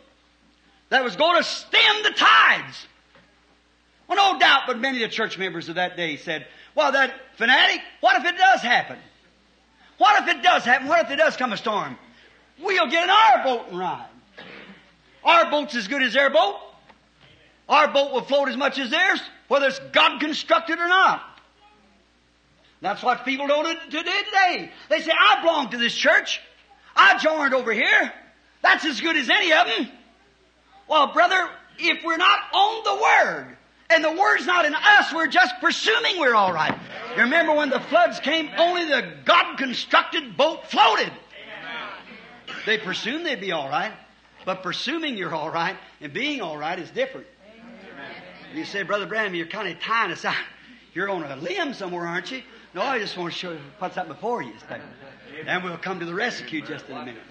that 0.89 1.03
was 1.03 1.15
going 1.15 1.37
to 1.37 1.43
stem 1.43 2.01
the 2.01 2.09
tides. 2.09 2.87
Well, 4.07 4.33
no 4.33 4.39
doubt, 4.39 4.63
but 4.65 4.79
many 4.79 5.03
of 5.03 5.11
the 5.11 5.15
church 5.15 5.37
members 5.37 5.69
of 5.69 5.75
that 5.75 5.95
day 5.95 6.17
said, 6.17 6.47
well, 6.73 6.91
that 6.91 7.13
fanatic, 7.37 7.81
what 7.99 8.19
if 8.19 8.25
it 8.25 8.35
does 8.35 8.61
happen? 8.61 8.97
What 9.99 10.23
if 10.23 10.35
it 10.35 10.41
does 10.41 10.65
happen? 10.65 10.87
What 10.87 11.05
if 11.05 11.11
it 11.11 11.17
does 11.17 11.37
come 11.37 11.53
a 11.53 11.57
storm? 11.57 11.99
We'll 12.59 12.89
get 12.89 13.03
in 13.03 13.09
our 13.11 13.43
boat 13.43 13.67
and 13.69 13.77
ride. 13.77 14.07
Our 15.23 15.49
boat's 15.51 15.75
as 15.75 15.87
good 15.87 16.03
as 16.03 16.13
their 16.13 16.29
boat. 16.29 16.55
Our 17.69 17.87
boat 17.87 18.11
will 18.11 18.23
float 18.23 18.49
as 18.49 18.57
much 18.57 18.79
as 18.79 18.89
theirs, 18.89 19.21
whether 19.47 19.67
it's 19.67 19.79
God 19.91 20.19
constructed 20.19 20.79
or 20.79 20.87
not. 20.87 21.23
That's 22.81 23.03
what 23.03 23.25
people 23.25 23.47
don't 23.47 23.79
today. 23.91 24.71
They 24.89 25.01
say, 25.01 25.11
I 25.11 25.41
belong 25.41 25.69
to 25.69 25.77
this 25.77 25.93
church. 25.93 26.41
I 26.95 27.17
joined 27.19 27.53
over 27.53 27.71
here. 27.71 28.11
That's 28.63 28.85
as 28.85 28.99
good 28.99 29.15
as 29.15 29.29
any 29.29 29.53
of 29.53 29.67
them. 29.67 29.87
Well, 30.87 31.13
brother, 31.13 31.47
if 31.77 32.03
we're 32.03 32.17
not 32.17 32.39
on 32.53 32.83
the 32.83 33.01
Word, 33.01 33.57
and 33.91 34.03
the 34.03 34.11
Word's 34.11 34.45
not 34.45 34.65
in 34.65 34.73
us, 34.73 35.13
we're 35.13 35.27
just 35.27 35.53
presuming 35.61 36.19
we're 36.19 36.35
all 36.35 36.51
right. 36.51 36.77
You 37.15 37.23
remember 37.23 37.53
when 37.53 37.69
the 37.69 37.79
floods 37.79 38.19
came, 38.19 38.49
only 38.57 38.85
the 38.85 39.13
God 39.25 39.57
constructed 39.57 40.35
boat 40.35 40.67
floated. 40.67 41.11
They 42.65 42.77
presumed 42.77 43.25
they'd 43.25 43.39
be 43.39 43.51
all 43.51 43.69
right. 43.69 43.91
But 44.45 44.63
presuming 44.63 45.17
you're 45.17 45.33
all 45.33 45.49
right 45.49 45.75
and 45.99 46.11
being 46.11 46.41
all 46.41 46.57
right 46.57 46.77
is 46.77 46.89
different. 46.91 47.27
You 48.53 48.65
say, 48.65 48.83
Brother 48.83 49.05
Branham, 49.05 49.33
you're 49.35 49.47
kind 49.47 49.67
of 49.67 49.79
tying 49.79 50.11
us 50.11 50.25
out. 50.25 50.35
You're 50.93 51.09
on 51.09 51.23
a 51.23 51.35
limb 51.37 51.73
somewhere, 51.73 52.05
aren't 52.05 52.31
you? 52.31 52.41
No, 52.73 52.81
I 52.81 52.99
just 52.99 53.17
want 53.17 53.31
to 53.31 53.37
show 53.39 53.51
you, 53.51 53.59
what's 53.79 53.97
up 53.97 54.07
before 54.07 54.41
you. 54.41 54.53
And 55.45 55.63
we'll 55.63 55.77
come 55.77 55.99
to 55.99 56.05
the 56.05 56.13
rescue 56.13 56.61
just 56.61 56.87
in 56.89 56.97
a 56.97 57.05
minute. 57.05 57.21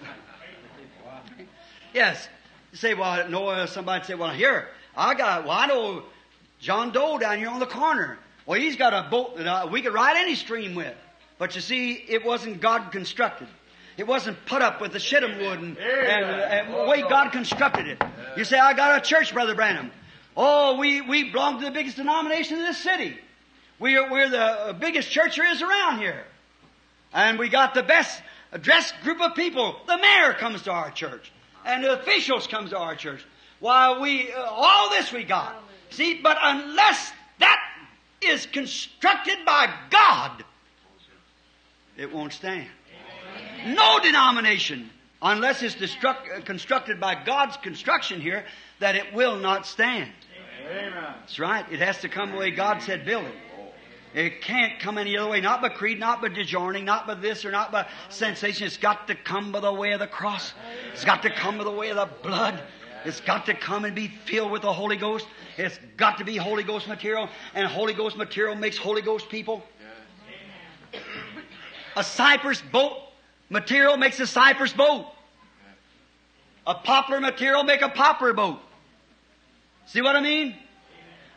Yes. 1.93 2.27
You 2.71 2.77
say, 2.77 2.93
well, 2.93 3.27
no, 3.29 3.65
somebody 3.65 4.03
say, 4.05 4.15
well, 4.15 4.31
here, 4.31 4.69
I 4.95 5.13
got, 5.13 5.43
well, 5.43 5.57
I 5.57 5.67
know 5.67 6.03
John 6.59 6.91
Doe 6.91 7.17
down 7.19 7.37
here 7.37 7.49
on 7.49 7.59
the 7.59 7.65
corner. 7.65 8.17
Well, 8.45 8.59
he's 8.59 8.75
got 8.75 8.93
a 8.93 9.09
boat 9.09 9.37
that 9.37 9.47
uh, 9.47 9.67
we 9.67 9.81
could 9.81 9.93
ride 9.93 10.17
any 10.17 10.35
stream 10.35 10.73
with. 10.73 10.95
But 11.37 11.55
you 11.55 11.61
see, 11.61 11.93
it 11.93 12.23
wasn't 12.23 12.61
God 12.61 12.91
constructed. 12.91 13.47
It 13.97 14.07
wasn't 14.07 14.45
put 14.45 14.61
up 14.61 14.81
with 14.81 14.93
the 14.93 14.99
shittim 14.99 15.37
wood 15.39 15.59
and, 15.59 15.77
and, 15.77 16.25
and 16.25 16.73
the 16.73 16.83
way 16.85 17.01
God 17.01 17.31
constructed 17.31 17.87
it. 17.87 18.01
You 18.37 18.43
say, 18.45 18.57
I 18.57 18.73
got 18.73 18.97
a 18.97 19.01
church, 19.01 19.33
Brother 19.33 19.55
Branham. 19.55 19.91
Oh, 20.35 20.77
we, 20.77 21.01
we 21.01 21.31
belong 21.31 21.59
to 21.59 21.65
the 21.65 21.71
biggest 21.71 21.97
denomination 21.97 22.57
in 22.57 22.63
this 22.63 22.77
city. 22.77 23.17
We 23.79 23.97
are, 23.97 24.09
we're 24.09 24.29
the 24.29 24.75
biggest 24.79 25.09
church 25.09 25.35
there 25.35 25.51
is 25.51 25.61
around 25.61 25.99
here. 25.99 26.23
And 27.13 27.37
we 27.37 27.49
got 27.49 27.73
the 27.73 27.83
best 27.83 28.21
dressed 28.61 28.93
group 29.03 29.19
of 29.21 29.35
people. 29.35 29.75
The 29.87 29.97
mayor 29.97 30.33
comes 30.33 30.61
to 30.63 30.71
our 30.71 30.91
church. 30.91 31.31
And 31.65 31.83
the 31.83 31.99
officials 31.99 32.47
comes 32.47 32.69
to 32.69 32.77
our 32.77 32.95
church. 32.95 33.25
Why, 33.59 33.99
we, 33.99 34.31
uh, 34.31 34.41
all 34.41 34.89
this 34.89 35.11
we 35.11 35.23
got. 35.23 35.55
See, 35.89 36.15
but 36.21 36.37
unless 36.41 37.11
that 37.39 37.59
is 38.21 38.45
constructed 38.45 39.39
by 39.45 39.73
God, 39.89 40.43
it 41.97 42.11
won't 42.11 42.33
stand. 42.33 42.67
No 43.65 43.99
denomination, 43.99 44.89
unless 45.21 45.61
it's 45.61 45.75
destruct, 45.75 46.37
uh, 46.37 46.41
constructed 46.41 46.99
by 46.99 47.15
God's 47.23 47.57
construction 47.57 48.19
here, 48.21 48.45
that 48.79 48.95
it 48.95 49.13
will 49.13 49.35
not 49.35 49.65
stand. 49.65 50.11
Amen. 50.65 50.93
That's 51.19 51.39
right. 51.39 51.65
It 51.71 51.79
has 51.79 51.99
to 51.99 52.09
come 52.09 52.31
the 52.31 52.37
way 52.37 52.51
God 52.51 52.81
said 52.81 53.05
build 53.05 53.25
it. 53.25 53.35
It 54.13 54.41
can't 54.41 54.77
come 54.79 54.97
any 54.97 55.17
other 55.17 55.29
way, 55.29 55.39
not 55.39 55.61
by 55.61 55.69
creed, 55.69 55.97
not 55.97 56.21
by 56.21 56.27
disjoining, 56.27 56.83
not 56.83 57.07
by 57.07 57.13
this 57.13 57.45
or 57.45 57.51
not 57.51 57.71
by 57.71 57.87
sensation. 58.09 58.67
It's 58.67 58.75
got 58.75 59.07
to 59.07 59.15
come 59.15 59.53
by 59.53 59.61
the 59.61 59.71
way 59.71 59.93
of 59.93 59.99
the 60.01 60.07
cross. 60.07 60.53
It's 60.91 61.05
got 61.05 61.21
to 61.21 61.29
come 61.29 61.57
by 61.57 61.63
the 61.63 61.71
way 61.71 61.89
of 61.91 61.95
the 61.95 62.09
blood. 62.21 62.61
It's 63.05 63.21
got 63.21 63.45
to 63.45 63.53
come 63.53 63.85
and 63.85 63.95
be 63.95 64.07
filled 64.07 64.51
with 64.51 64.63
the 64.63 64.73
Holy 64.73 64.97
Ghost. 64.97 65.27
It's 65.57 65.79
got 65.95 66.17
to 66.17 66.25
be 66.25 66.35
Holy 66.35 66.63
Ghost 66.63 66.87
material, 66.87 67.29
and 67.55 67.67
Holy 67.67 67.93
Ghost 67.93 68.17
material 68.17 68.55
makes 68.55 68.77
Holy 68.77 69.01
Ghost 69.01 69.29
people. 69.29 69.63
A 71.95 72.03
cypress 72.03 72.61
boat 72.61 72.97
material 73.51 73.97
makes 73.97 74.19
a 74.19 74.25
cypress 74.25 74.73
boat. 74.73 75.05
A 76.65 76.73
poplar 76.75 77.19
material 77.19 77.63
make 77.63 77.81
a 77.81 77.89
poplar 77.89 78.33
boat. 78.33 78.59
See 79.87 80.01
what 80.01 80.15
I 80.15 80.21
mean? 80.21 80.55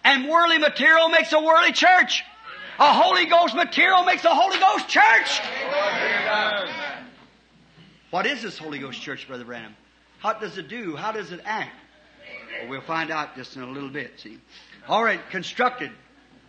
And 0.04 0.28
worldly 0.28 0.58
material 0.58 1.08
makes 1.08 1.32
a 1.32 1.40
worldly 1.40 1.72
church. 1.72 2.22
A 2.78 2.92
Holy 2.92 3.26
Ghost 3.26 3.54
material 3.54 4.04
makes 4.04 4.24
a 4.24 4.34
Holy 4.34 4.58
Ghost 4.58 4.88
church. 4.88 5.40
What 8.10 8.26
is 8.26 8.42
this 8.42 8.58
Holy 8.58 8.78
Ghost 8.78 9.00
church, 9.00 9.26
Brother 9.26 9.44
Branham? 9.44 9.74
What 10.22 10.40
does 10.40 10.56
it 10.56 10.68
do? 10.68 10.94
How 10.94 11.12
does 11.12 11.32
it 11.32 11.40
act? 11.44 11.74
Well, 12.60 12.70
we'll 12.70 12.80
find 12.80 13.10
out 13.10 13.36
just 13.36 13.56
in 13.56 13.62
a 13.62 13.70
little 13.70 13.90
bit, 13.90 14.20
see. 14.20 14.38
All 14.88 15.02
right, 15.02 15.20
constructed. 15.30 15.90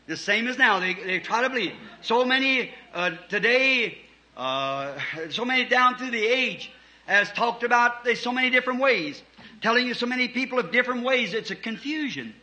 The 0.08 0.18
same 0.18 0.48
as 0.48 0.58
now. 0.58 0.80
They, 0.80 0.94
they 0.94 1.20
try 1.20 1.42
to 1.42 1.50
believe. 1.50 1.74
So 2.02 2.26
many 2.26 2.72
uh, 2.94 3.12
today, 3.30 3.98
uh, 4.38 4.98
so 5.30 5.46
many 5.46 5.66
down 5.66 5.98
through 5.98 6.12
the 6.12 6.26
age, 6.26 6.72
has 7.06 7.32
talked 7.32 7.64
about 7.64 8.04
there's 8.04 8.20
so 8.20 8.32
many 8.32 8.50
different 8.50 8.80
ways, 8.80 9.22
telling 9.62 9.88
you 9.88 9.94
so 9.94 10.06
many 10.06 10.28
people 10.28 10.60
of 10.60 10.72
different 10.72 11.04
ways. 11.04 11.34
It's 11.34 11.52
a 11.52 11.56
confusion. 11.56 12.34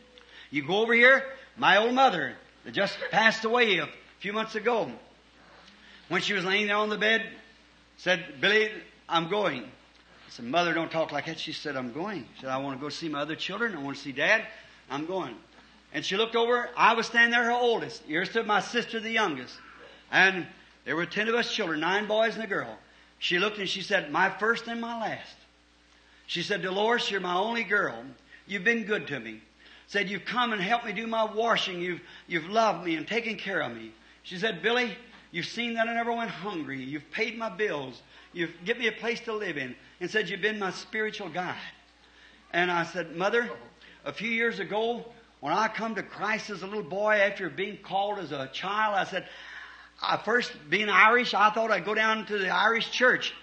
You 0.51 0.65
go 0.65 0.77
over 0.77 0.93
here, 0.93 1.23
my 1.57 1.77
old 1.77 1.93
mother 1.93 2.35
that 2.63 2.71
just 2.71 2.97
passed 3.11 3.43
away 3.43 3.77
a 3.77 3.89
few 4.19 4.33
months 4.33 4.55
ago. 4.55 4.91
When 6.09 6.21
she 6.21 6.33
was 6.33 6.45
laying 6.45 6.67
there 6.67 6.75
on 6.77 6.89
the 6.89 6.97
bed, 6.97 7.25
said, 7.97 8.23
Billy, 8.39 8.69
I'm 9.07 9.29
going. 9.29 9.63
I 9.63 10.29
said, 10.29 10.45
Mother, 10.45 10.73
don't 10.73 10.91
talk 10.91 11.11
like 11.11 11.25
that. 11.25 11.39
She 11.39 11.53
said, 11.53 11.75
I'm 11.75 11.93
going. 11.93 12.25
She 12.35 12.41
said, 12.41 12.49
I 12.49 12.57
want 12.57 12.77
to 12.77 12.81
go 12.81 12.89
see 12.89 13.09
my 13.09 13.21
other 13.21 13.35
children. 13.35 13.75
I 13.75 13.81
want 13.81 13.97
to 13.97 14.03
see 14.03 14.11
Dad. 14.11 14.45
I'm 14.89 15.05
going. 15.05 15.35
And 15.93 16.03
she 16.03 16.17
looked 16.17 16.35
over. 16.35 16.69
I 16.75 16.93
was 16.93 17.05
standing 17.05 17.31
there, 17.31 17.45
her 17.45 17.51
oldest. 17.51 18.03
Here 18.03 18.25
stood 18.25 18.47
my 18.47 18.59
sister, 18.59 18.99
the 18.99 19.11
youngest. 19.11 19.55
And 20.11 20.45
there 20.85 20.95
were 20.95 21.05
ten 21.05 21.27
of 21.27 21.35
us 21.35 21.53
children, 21.53 21.79
nine 21.79 22.07
boys 22.07 22.35
and 22.35 22.43
a 22.43 22.47
girl. 22.47 22.77
She 23.19 23.39
looked 23.39 23.57
and 23.57 23.69
she 23.69 23.81
said, 23.81 24.11
My 24.11 24.29
first 24.29 24.67
and 24.67 24.81
my 24.81 24.99
last. 24.99 25.35
She 26.27 26.41
said, 26.41 26.61
Dolores, 26.61 27.09
you're 27.09 27.21
my 27.21 27.35
only 27.35 27.63
girl. 27.63 28.03
You've 28.47 28.63
been 28.63 28.83
good 28.83 29.07
to 29.07 29.19
me. 29.19 29.41
Said, 29.87 30.09
You've 30.09 30.25
come 30.25 30.51
and 30.51 30.61
helped 30.61 30.85
me 30.85 30.91
do 30.91 31.07
my 31.07 31.23
washing. 31.23 31.79
You've, 31.79 32.01
you've 32.27 32.49
loved 32.49 32.85
me 32.85 32.95
and 32.95 33.07
taken 33.07 33.37
care 33.37 33.61
of 33.61 33.73
me. 33.73 33.91
She 34.23 34.37
said, 34.37 34.61
Billy, 34.61 34.95
you've 35.31 35.45
seen 35.45 35.75
that 35.75 35.87
I 35.87 35.93
never 35.93 36.11
went 36.11 36.31
hungry. 36.31 36.83
You've 36.83 37.09
paid 37.11 37.37
my 37.37 37.49
bills. 37.49 38.01
You've 38.33 38.53
given 38.65 38.81
me 38.81 38.87
a 38.87 38.93
place 38.93 39.19
to 39.21 39.33
live 39.33 39.57
in. 39.57 39.75
And 40.01 40.09
said, 40.09 40.29
You've 40.29 40.41
been 40.41 40.59
my 40.59 40.71
spiritual 40.71 41.29
guide. 41.29 41.55
And 42.51 42.69
I 42.69 42.83
said, 42.83 43.15
Mother, 43.15 43.49
a 44.03 44.11
few 44.11 44.29
years 44.29 44.59
ago, 44.59 45.05
when 45.39 45.53
I 45.53 45.67
come 45.67 45.95
to 45.95 46.03
Christ 46.03 46.49
as 46.49 46.61
a 46.61 46.67
little 46.67 46.83
boy 46.83 47.15
after 47.15 47.49
being 47.49 47.77
called 47.77 48.19
as 48.19 48.31
a 48.31 48.47
child, 48.53 48.95
I 48.95 49.03
said, 49.03 49.27
I 50.03 50.17
first 50.17 50.51
being 50.69 50.89
Irish, 50.89 51.33
I 51.33 51.49
thought 51.51 51.71
I'd 51.71 51.85
go 51.85 51.95
down 51.95 52.25
to 52.25 52.37
the 52.37 52.49
Irish 52.49 52.91
church. 52.91 53.33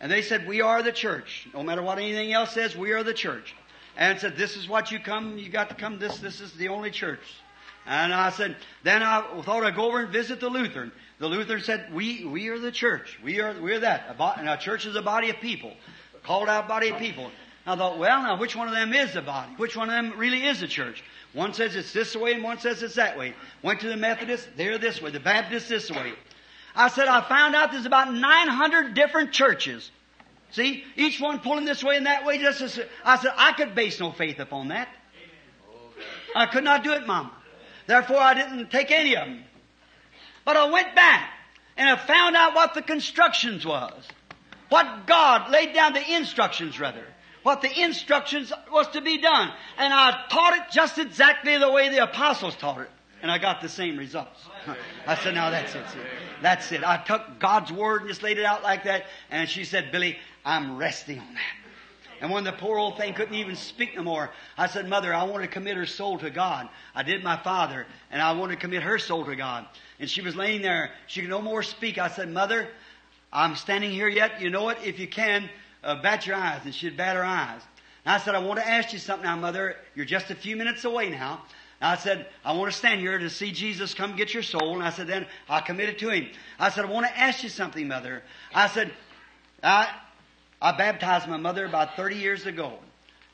And 0.00 0.10
they 0.10 0.22
said, 0.22 0.46
we 0.46 0.60
are 0.60 0.82
the 0.82 0.92
church. 0.92 1.48
No 1.54 1.62
matter 1.62 1.82
what 1.82 1.98
anything 1.98 2.32
else 2.32 2.52
says, 2.52 2.76
we 2.76 2.92
are 2.92 3.04
the 3.04 3.14
church. 3.14 3.54
And 3.96 4.18
said, 4.18 4.36
this 4.36 4.56
is 4.56 4.68
what 4.68 4.90
you 4.90 4.98
come, 4.98 5.38
you 5.38 5.50
got 5.50 5.68
to 5.68 5.74
come, 5.74 5.98
this, 5.98 6.18
this 6.18 6.40
is 6.40 6.52
the 6.54 6.68
only 6.68 6.90
church. 6.90 7.20
And 7.86 8.12
I 8.12 8.30
said, 8.30 8.56
then 8.82 9.02
I 9.02 9.42
thought 9.42 9.64
I'd 9.64 9.76
go 9.76 9.86
over 9.86 10.00
and 10.00 10.12
visit 10.12 10.40
the 10.40 10.48
Lutheran. 10.48 10.92
The 11.18 11.28
Lutheran 11.28 11.62
said, 11.62 11.92
we, 11.92 12.24
we 12.24 12.48
are 12.48 12.58
the 12.58 12.72
church. 12.72 13.18
We 13.22 13.40
are, 13.40 13.54
we're 13.60 13.80
that. 13.80 14.16
And 14.38 14.48
our 14.48 14.56
church 14.56 14.86
is 14.86 14.96
a 14.96 15.02
body 15.02 15.30
of 15.30 15.36
people. 15.36 15.72
Called 16.22 16.48
out 16.48 16.68
body 16.68 16.88
of 16.88 16.98
people. 16.98 17.30
I 17.66 17.76
thought, 17.76 17.98
well, 17.98 18.22
now 18.22 18.38
which 18.38 18.56
one 18.56 18.68
of 18.68 18.74
them 18.74 18.92
is 18.92 19.12
the 19.12 19.22
body? 19.22 19.52
Which 19.56 19.76
one 19.76 19.88
of 19.90 19.94
them 19.94 20.18
really 20.18 20.46
is 20.46 20.60
the 20.60 20.68
church? 20.68 21.02
One 21.32 21.54
says 21.54 21.76
it's 21.76 21.92
this 21.92 22.16
way 22.16 22.32
and 22.32 22.42
one 22.42 22.58
says 22.58 22.82
it's 22.82 22.96
that 22.96 23.16
way. 23.16 23.34
Went 23.62 23.80
to 23.80 23.88
the 23.88 23.96
Methodist, 23.96 24.48
they're 24.56 24.78
this 24.78 25.00
way. 25.00 25.10
The 25.10 25.20
Baptist 25.20 25.68
this 25.68 25.90
way. 25.90 26.12
I 26.74 26.88
said, 26.88 27.08
I 27.08 27.20
found 27.20 27.54
out 27.54 27.72
there's 27.72 27.86
about 27.86 28.12
900 28.12 28.94
different 28.94 29.32
churches. 29.32 29.90
See, 30.52 30.84
each 30.96 31.20
one 31.20 31.38
pulling 31.40 31.64
this 31.64 31.84
way 31.84 31.96
and 31.96 32.06
that 32.06 32.24
way. 32.24 32.38
Just 32.38 32.60
as, 32.60 32.80
I 33.04 33.16
said, 33.18 33.32
I 33.36 33.52
could 33.52 33.74
base 33.74 34.00
no 34.00 34.10
faith 34.10 34.40
upon 34.40 34.68
that. 34.68 34.88
I 36.34 36.46
could 36.46 36.64
not 36.64 36.82
do 36.82 36.92
it, 36.92 37.06
Mama. 37.06 37.32
Therefore, 37.86 38.18
I 38.18 38.34
didn't 38.34 38.70
take 38.70 38.90
any 38.90 39.16
of 39.16 39.26
them. 39.26 39.44
But 40.44 40.56
I 40.56 40.70
went 40.70 40.94
back 40.94 41.30
and 41.76 41.88
I 41.88 41.96
found 41.96 42.36
out 42.36 42.54
what 42.54 42.74
the 42.74 42.82
constructions 42.82 43.64
was. 43.64 44.04
What 44.68 45.06
God 45.06 45.50
laid 45.50 45.74
down 45.74 45.92
the 45.92 46.16
instructions, 46.16 46.78
rather 46.78 47.04
what 47.42 47.62
the 47.62 47.82
instructions 47.82 48.52
was 48.70 48.88
to 48.88 49.00
be 49.00 49.18
done. 49.18 49.50
And 49.78 49.92
I 49.92 50.24
taught 50.30 50.54
it 50.54 50.72
just 50.72 50.98
exactly 50.98 51.56
the 51.58 51.70
way 51.70 51.88
the 51.88 52.02
apostles 52.02 52.56
taught 52.56 52.80
it. 52.80 52.90
And 53.22 53.30
I 53.30 53.38
got 53.38 53.60
the 53.60 53.68
same 53.68 53.98
results. 53.98 54.40
I 55.06 55.14
said, 55.16 55.34
now 55.34 55.50
that's 55.50 55.74
it. 55.74 55.84
That's 56.42 56.72
it. 56.72 56.82
I 56.82 56.96
took 56.96 57.38
God's 57.38 57.70
word 57.70 58.02
and 58.02 58.08
just 58.08 58.22
laid 58.22 58.38
it 58.38 58.44
out 58.44 58.62
like 58.62 58.84
that. 58.84 59.04
And 59.30 59.48
she 59.48 59.64
said, 59.64 59.92
Billy, 59.92 60.16
I'm 60.44 60.78
resting 60.78 61.18
on 61.18 61.34
that. 61.34 61.60
And 62.20 62.30
when 62.30 62.44
the 62.44 62.52
poor 62.52 62.78
old 62.78 62.98
thing 62.98 63.14
couldn't 63.14 63.34
even 63.34 63.56
speak 63.56 63.96
no 63.96 64.02
more, 64.02 64.30
I 64.56 64.66
said, 64.66 64.88
Mother, 64.88 65.12
I 65.12 65.24
want 65.24 65.42
to 65.42 65.48
commit 65.48 65.76
her 65.76 65.86
soul 65.86 66.18
to 66.18 66.30
God. 66.30 66.68
I 66.94 67.02
did 67.02 67.24
my 67.24 67.38
father, 67.38 67.86
and 68.10 68.20
I 68.20 68.32
want 68.32 68.52
to 68.52 68.58
commit 68.58 68.82
her 68.82 68.98
soul 68.98 69.24
to 69.24 69.36
God. 69.36 69.66
And 69.98 70.08
she 70.08 70.20
was 70.20 70.36
laying 70.36 70.60
there. 70.60 70.90
She 71.06 71.22
could 71.22 71.30
no 71.30 71.40
more 71.40 71.62
speak. 71.62 71.96
I 71.96 72.08
said, 72.08 72.30
Mother, 72.30 72.68
I'm 73.32 73.56
standing 73.56 73.90
here 73.90 74.08
yet. 74.08 74.40
You 74.40 74.50
know 74.50 74.68
it. 74.68 74.78
If 74.84 74.98
you 74.98 75.08
can, 75.08 75.48
uh, 75.82 76.00
bat 76.02 76.26
your 76.26 76.36
eyes. 76.36 76.60
And 76.64 76.74
she'd 76.74 76.96
bat 76.96 77.16
her 77.16 77.24
eyes. 77.24 77.60
And 78.04 78.14
I 78.14 78.18
said, 78.18 78.34
I 78.34 78.38
want 78.38 78.58
to 78.60 78.66
ask 78.66 78.92
you 78.92 78.98
something 78.98 79.24
now, 79.24 79.36
Mother. 79.36 79.76
You're 79.94 80.06
just 80.06 80.30
a 80.30 80.34
few 80.34 80.56
minutes 80.56 80.84
away 80.84 81.10
now. 81.10 81.42
I 81.82 81.96
said, 81.96 82.26
I 82.44 82.52
want 82.52 82.70
to 82.70 82.76
stand 82.76 83.00
here 83.00 83.18
to 83.18 83.30
see 83.30 83.52
Jesus 83.52 83.94
come 83.94 84.14
get 84.14 84.34
your 84.34 84.42
soul. 84.42 84.74
And 84.74 84.82
I 84.82 84.90
said, 84.90 85.06
then 85.06 85.26
I 85.48 85.60
committed 85.60 85.98
to 86.00 86.10
him. 86.10 86.28
I 86.58 86.68
said, 86.70 86.84
I 86.84 86.90
want 86.90 87.06
to 87.06 87.18
ask 87.18 87.42
you 87.42 87.48
something, 87.48 87.88
Mother. 87.88 88.22
I 88.54 88.68
said, 88.68 88.92
I, 89.62 89.88
I 90.60 90.72
baptized 90.72 91.26
my 91.26 91.38
mother 91.38 91.64
about 91.64 91.96
30 91.96 92.16
years 92.16 92.44
ago. 92.44 92.74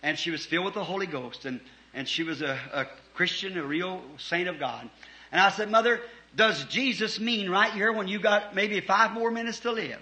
And 0.02 0.16
she 0.16 0.30
was 0.30 0.46
filled 0.46 0.66
with 0.66 0.74
the 0.74 0.84
Holy 0.84 1.06
Ghost. 1.06 1.44
And, 1.44 1.60
and 1.92 2.06
she 2.06 2.22
was 2.22 2.40
a, 2.40 2.58
a 2.72 2.86
Christian, 3.14 3.58
a 3.58 3.64
real 3.64 4.00
saint 4.18 4.48
of 4.48 4.60
God. 4.60 4.88
And 5.32 5.40
I 5.40 5.50
said, 5.50 5.68
Mother, 5.68 6.00
does 6.36 6.64
Jesus 6.66 7.18
mean 7.18 7.50
right 7.50 7.72
here 7.72 7.92
when 7.92 8.06
you 8.06 8.20
got 8.20 8.54
maybe 8.54 8.80
five 8.80 9.10
more 9.12 9.30
minutes 9.32 9.60
to 9.60 9.72
live? 9.72 9.98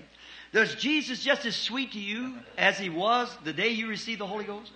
Does 0.54 0.76
Jesus 0.76 1.20
just 1.20 1.44
as 1.46 1.56
sweet 1.56 1.92
to 1.92 1.98
you 1.98 2.34
as 2.56 2.78
he 2.78 2.88
was 2.88 3.36
the 3.42 3.52
day 3.52 3.70
you 3.70 3.88
received 3.88 4.20
the 4.20 4.26
Holy 4.26 4.44
Ghost? 4.44 4.70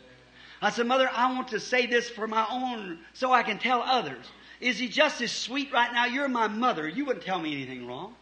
I 0.61 0.71
said, 0.71 0.89
Mother, 0.89 1.09
I 1.15 1.33
want 1.33 1.49
to 1.49 1.61
say 1.61 1.87
this 1.87 2.11
for 2.11 2.27
my 2.27 2.45
own, 2.51 2.99
so 3.13 3.33
I 3.33 3.45
can 3.45 3.61
tell 3.61 3.81
others. 3.83 4.27
Is 4.61 4.77
he 4.77 4.89
just 4.89 5.21
as 5.21 5.31
sweet 5.31 5.73
right 5.73 5.93
now? 5.93 6.07
You're 6.07 6.27
my 6.27 6.49
mother. 6.49 6.89
You 6.89 7.05
wouldn't 7.05 7.25
tell 7.25 7.39
me 7.39 7.53
anything 7.53 7.87
wrong. 7.87 8.17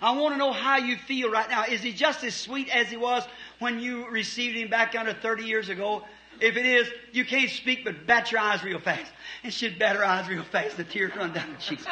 I 0.00 0.12
want 0.12 0.32
to 0.32 0.38
know 0.38 0.52
how 0.52 0.78
you 0.78 0.96
feel 0.96 1.30
right 1.30 1.48
now. 1.48 1.64
Is 1.64 1.82
he 1.82 1.92
just 1.92 2.24
as 2.24 2.34
sweet 2.34 2.74
as 2.74 2.88
he 2.88 2.96
was 2.96 3.22
when 3.58 3.80
you 3.80 4.08
received 4.08 4.56
him 4.56 4.70
back 4.70 4.94
under 4.94 5.12
30 5.12 5.44
years 5.44 5.68
ago? 5.68 6.04
If 6.40 6.56
it 6.56 6.64
is, 6.64 6.88
you 7.12 7.26
can't 7.26 7.50
speak, 7.50 7.84
but 7.84 8.06
bat 8.06 8.32
your 8.32 8.40
eyes 8.40 8.64
real 8.64 8.80
fast. 8.80 9.12
And 9.42 9.52
she'd 9.52 9.78
bat 9.78 9.94
her 9.96 10.04
eyes 10.06 10.26
real 10.26 10.42
fast. 10.42 10.78
The 10.78 10.84
tears 10.84 11.14
run 11.14 11.34
down 11.34 11.50
her 11.50 11.60
cheeks. 11.60 11.84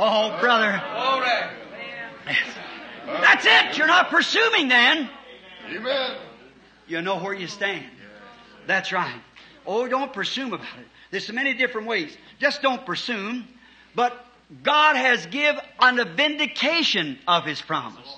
Oh, 0.00 0.36
brother. 0.40 0.82
All 0.96 1.20
right. 1.20 1.52
Yes. 2.26 2.38
That's 3.06 3.44
it. 3.46 3.78
You're 3.78 3.86
not 3.86 4.10
presuming 4.10 4.68
then. 4.68 5.08
Amen. 5.70 6.16
You 6.86 7.02
know 7.02 7.18
where 7.18 7.34
you 7.34 7.46
stand. 7.46 7.84
That's 8.66 8.92
right. 8.92 9.20
Oh, 9.66 9.88
don't 9.88 10.12
presume 10.12 10.52
about 10.52 10.78
it. 10.78 10.86
There's 11.10 11.26
so 11.26 11.32
many 11.32 11.54
different 11.54 11.86
ways. 11.86 12.16
Just 12.38 12.62
don't 12.62 12.84
presume. 12.84 13.46
But 13.94 14.24
God 14.62 14.96
has 14.96 15.26
give 15.26 15.56
on 15.78 15.96
the 15.96 16.04
vindication 16.04 17.18
of 17.26 17.44
His 17.44 17.60
promise. 17.60 18.16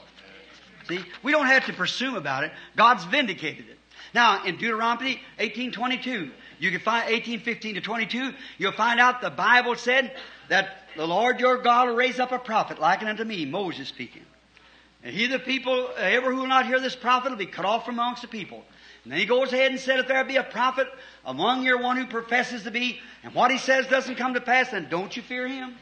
See, 0.89 1.01
we 1.23 1.33
don't 1.33 1.47
have 1.47 1.67
to 1.67 1.73
presume 1.73 2.15
about 2.15 2.45
it. 2.45 2.53
God's 2.77 3.05
vindicated 3.05 3.69
it. 3.69 3.79
Now, 4.15 4.45
in 4.45 4.57
Deuteronomy 4.57 5.21
18:22, 5.39 6.31
you 6.59 6.71
can 6.71 6.81
find 6.81 7.09
18:15 7.09 7.75
to 7.75 7.81
22, 7.81 8.33
you'll 8.59 8.73
find 8.73 9.01
out 9.01 9.21
the 9.21 9.31
Bible 9.31 9.75
said 9.77 10.15
that 10.49 10.89
the 10.97 11.07
Lord 11.07 11.41
your 11.41 11.59
God 11.59 11.89
will 11.89 11.97
raise 11.97 12.21
up 12.21 12.33
a 12.33 12.39
prophet 12.39 12.79
like 12.79 13.03
unto 13.03 13.25
me, 13.25 13.45
Moses 13.45 13.89
speaking. 13.89 14.25
And 15.05 15.15
he, 15.15 15.27
the 15.27 15.39
people, 15.39 15.89
uh, 15.89 16.01
ever 16.01 16.33
who 16.33 16.41
will 16.41 16.47
not 16.47 16.67
hear 16.67 16.81
this 16.81 16.97
prophet 16.97 17.31
will 17.31 17.37
be 17.37 17.47
cut 17.47 17.67
off 17.67 17.85
from 17.85 17.97
amongst 17.97 18.23
the 18.23 18.29
people. 18.29 18.65
And 19.05 19.13
then 19.13 19.21
he 19.21 19.27
goes 19.27 19.53
ahead 19.53 19.71
and 19.71 19.79
said, 19.79 20.01
if 20.01 20.09
there 20.09 20.25
be 20.25 20.37
a 20.37 20.43
prophet 20.43 20.89
among 21.27 21.63
your 21.63 21.79
one 21.79 21.99
who 21.99 22.07
professes 22.07 22.63
to 22.63 22.71
be, 22.71 22.99
and 23.23 23.35
what 23.35 23.51
he 23.51 23.59
says 23.59 23.87
doesn't 23.87 24.17
come 24.17 24.33
to 24.33 24.41
pass, 24.41 24.71
then 24.71 24.89
don't 24.89 25.15
you 25.15 25.23
fear 25.23 25.47
him. 25.47 25.77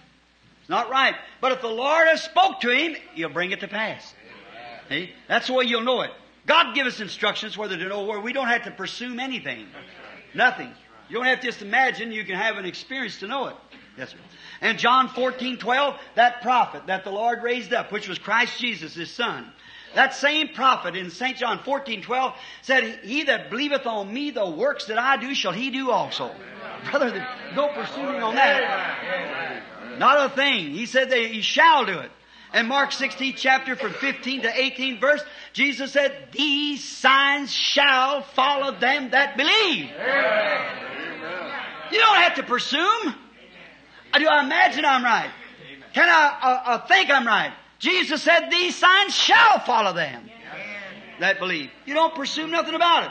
It's 0.61 0.69
not 0.69 0.90
right. 0.90 1.15
But 1.40 1.53
if 1.53 1.61
the 1.61 1.69
Lord 1.69 2.09
has 2.09 2.23
spoke 2.23 2.61
to 2.61 2.70
him, 2.70 2.97
he'll 3.15 3.28
bring 3.28 3.53
it 3.53 3.61
to 3.61 3.69
pass. 3.69 4.12
That's 5.28 5.47
the 5.47 5.53
way 5.53 5.65
you'll 5.66 5.82
know 5.82 6.01
it. 6.03 6.11
God 6.47 6.74
give 6.74 6.89
us 6.89 7.01
instructions 7.01 7.57
whether 7.57 7.77
to 7.77 7.89
know 7.89 8.05
where 8.05 8.20
we 8.20 8.32
don't 8.32 8.49
have 8.49 8.65
to 8.65 8.73
presume 8.73 9.20
anything. 9.20 9.69
Nothing. 10.35 10.73
You 11.09 11.16
don't 11.16 11.27
have 11.27 11.40
to 11.40 11.47
just 11.47 11.62
imagine, 11.62 12.11
you 12.11 12.24
can 12.24 12.35
have 12.35 12.57
an 12.57 12.65
experience 12.65 13.20
to 13.20 13.28
know 13.28 13.47
it. 13.47 13.57
Yes, 13.97 14.10
sir. 14.10 14.16
And 14.60 14.78
John 14.78 15.09
14, 15.09 15.59
12, 15.59 15.94
that 16.14 16.40
prophet 16.43 16.86
that 16.86 17.05
the 17.05 17.10
Lord 17.10 17.43
raised 17.43 17.73
up, 17.73 17.93
which 17.93 18.09
was 18.09 18.19
Christ 18.19 18.59
Jesus, 18.59 18.94
his 18.94 19.10
son. 19.10 19.52
That 19.94 20.14
same 20.14 20.48
prophet 20.48 20.97
in 20.97 21.10
St. 21.10 21.36
John 21.36 21.59
14, 21.59 22.02
12 22.02 22.35
said, 22.62 23.01
He 23.02 23.24
that 23.24 23.51
believeth 23.51 23.86
on 23.86 24.12
me, 24.12 24.31
the 24.31 24.48
works 24.48 24.86
that 24.86 24.98
I 24.98 25.19
do 25.19 25.35
shall 25.35 25.52
he 25.52 25.70
do 25.70 25.90
also. 25.90 26.35
Brother, 26.90 27.27
no 27.55 27.69
pursuing 27.69 28.23
on 28.23 28.35
that. 28.35 29.98
Not 29.98 30.32
a 30.32 30.35
thing. 30.35 30.70
He 30.70 30.86
said 30.86 31.10
that 31.10 31.19
he 31.19 31.43
shall 31.43 31.85
do 31.85 31.98
it. 31.98 32.10
And 32.55 32.69
Mark 32.69 32.93
16 32.93 33.35
chapter 33.36 33.77
from 33.77 33.93
15 33.93 34.43
to 34.43 34.52
18 34.55 35.01
verse, 35.01 35.23
Jesus 35.52 35.93
said, 35.93 36.28
These 36.32 36.85
signs 36.85 37.52
shall 37.52 38.23
follow 38.23 38.78
them 38.78 39.10
that 39.10 39.36
believe. 39.36 39.90
You 41.90 41.98
don't 41.98 42.23
have 42.23 42.35
to 42.36 42.43
presume. 42.43 43.14
Do 44.18 44.26
I 44.28 44.44
imagine 44.44 44.84
I'm 44.84 45.05
right? 45.05 45.30
Can 45.94 46.09
I 46.09 46.39
uh, 46.43 46.70
uh, 46.70 46.86
think 46.86 47.10
I'm 47.10 47.26
right? 47.26 47.52
Jesus 47.78 48.22
said, 48.22 48.48
These 48.51 48.76
signs 48.76 49.14
shall 49.14 49.59
follow 49.60 49.93
them 49.93 50.30
that 51.20 51.39
believe. 51.39 51.70
You 51.86 51.94
don't 51.94 52.14
presume 52.14 52.51
nothing 52.51 52.74
about 52.74 53.05
it. 53.05 53.10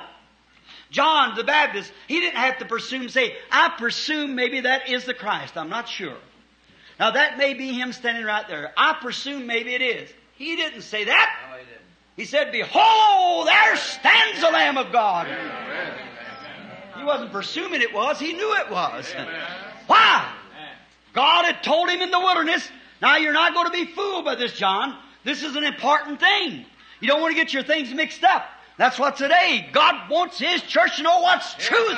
John 0.91 1.35
the 1.35 1.43
Baptist, 1.43 1.91
he 2.07 2.19
didn't 2.19 2.37
have 2.37 2.57
to 2.59 2.65
presume, 2.65 3.07
say, 3.09 3.35
I 3.49 3.73
presume 3.77 4.35
maybe 4.35 4.61
that 4.61 4.89
is 4.89 5.05
the 5.05 5.13
Christ. 5.13 5.57
I'm 5.57 5.69
not 5.69 5.87
sure. 5.87 6.17
Now 6.99 7.11
that 7.11 7.37
may 7.37 7.53
be 7.53 7.73
him 7.73 7.93
standing 7.93 8.25
right 8.25 8.47
there. 8.47 8.73
I 8.77 8.97
presume 9.01 9.47
maybe 9.47 9.73
it 9.73 9.81
is. 9.81 10.09
He 10.35 10.55
didn't 10.55 10.81
say 10.81 11.05
that. 11.05 11.35
No, 11.49 11.57
he 11.57 11.65
didn't. 11.65 11.81
He 12.17 12.25
said, 12.25 12.51
Behold, 12.51 13.47
there 13.47 13.75
stands 13.77 14.41
the 14.41 14.49
Lamb 14.49 14.77
of 14.77 14.91
God. 14.91 15.27
He 16.97 17.03
wasn't 17.03 17.31
presuming 17.31 17.81
it 17.81 17.93
was, 17.93 18.19
he 18.19 18.33
knew 18.33 18.53
it 18.57 18.69
was. 18.69 19.13
Why? 19.87 20.33
God 21.13 21.45
had 21.45 21.63
told 21.63 21.89
him 21.89 22.01
in 22.01 22.11
the 22.11 22.19
wilderness, 22.19 22.67
now 23.01 23.17
you're 23.17 23.33
not 23.33 23.53
going 23.53 23.65
to 23.65 23.71
be 23.71 23.85
fooled 23.85 24.25
by 24.25 24.35
this, 24.35 24.53
John. 24.53 24.97
This 25.23 25.43
is 25.43 25.55
an 25.55 25.63
important 25.63 26.19
thing. 26.19 26.65
You 26.99 27.07
don't 27.07 27.21
want 27.21 27.35
to 27.35 27.41
get 27.41 27.53
your 27.53 27.63
things 27.63 27.93
mixed 27.93 28.23
up. 28.23 28.45
That's 28.77 28.97
what 28.97 29.17
today. 29.17 29.69
God 29.73 30.09
wants 30.09 30.39
His 30.39 30.61
church 30.61 30.97
to 30.97 31.03
know 31.03 31.19
what's 31.19 31.53
truth. 31.55 31.97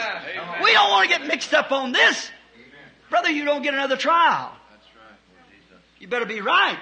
We 0.64 0.74
don't 0.74 0.90
want 0.90 1.10
to 1.10 1.18
get 1.18 1.28
mixed 1.28 1.54
up 1.54 1.72
on 1.72 1.92
this. 1.92 2.30
Brother, 3.10 3.30
you 3.30 3.46
don't 3.46 3.62
get 3.62 3.74
another 3.74 3.98
trial. 3.98 4.52
You 6.00 6.08
better 6.08 6.26
be 6.26 6.42
right 6.42 6.80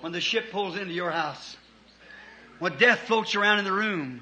when 0.00 0.12
the 0.12 0.20
ship 0.20 0.50
pulls 0.50 0.76
into 0.76 0.92
your 0.92 1.10
house. 1.10 1.56
When 2.58 2.76
death 2.76 3.00
floats 3.00 3.34
around 3.34 3.60
in 3.60 3.64
the 3.64 3.72
room. 3.72 4.20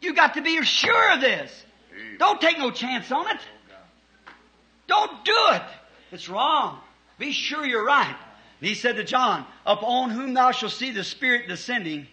You 0.00 0.14
got 0.14 0.34
to 0.34 0.42
be 0.42 0.62
sure 0.62 1.12
of 1.12 1.20
this. 1.20 1.64
Don't 2.18 2.40
take 2.40 2.58
no 2.58 2.70
chance 2.70 3.10
on 3.12 3.28
it. 3.28 3.40
Don't 4.86 5.24
do 5.24 5.36
it. 5.52 5.62
It's 6.12 6.28
wrong. 6.28 6.78
Be 7.18 7.32
sure 7.32 7.66
you're 7.66 7.84
right. 7.84 8.16
And 8.60 8.68
he 8.68 8.74
said 8.74 8.96
to 8.96 9.04
John, 9.04 9.44
Upon 9.66 10.10
whom 10.10 10.34
thou 10.34 10.52
shalt 10.52 10.72
see 10.72 10.90
the 10.90 11.04
Spirit 11.04 11.48
descending, 11.48 12.06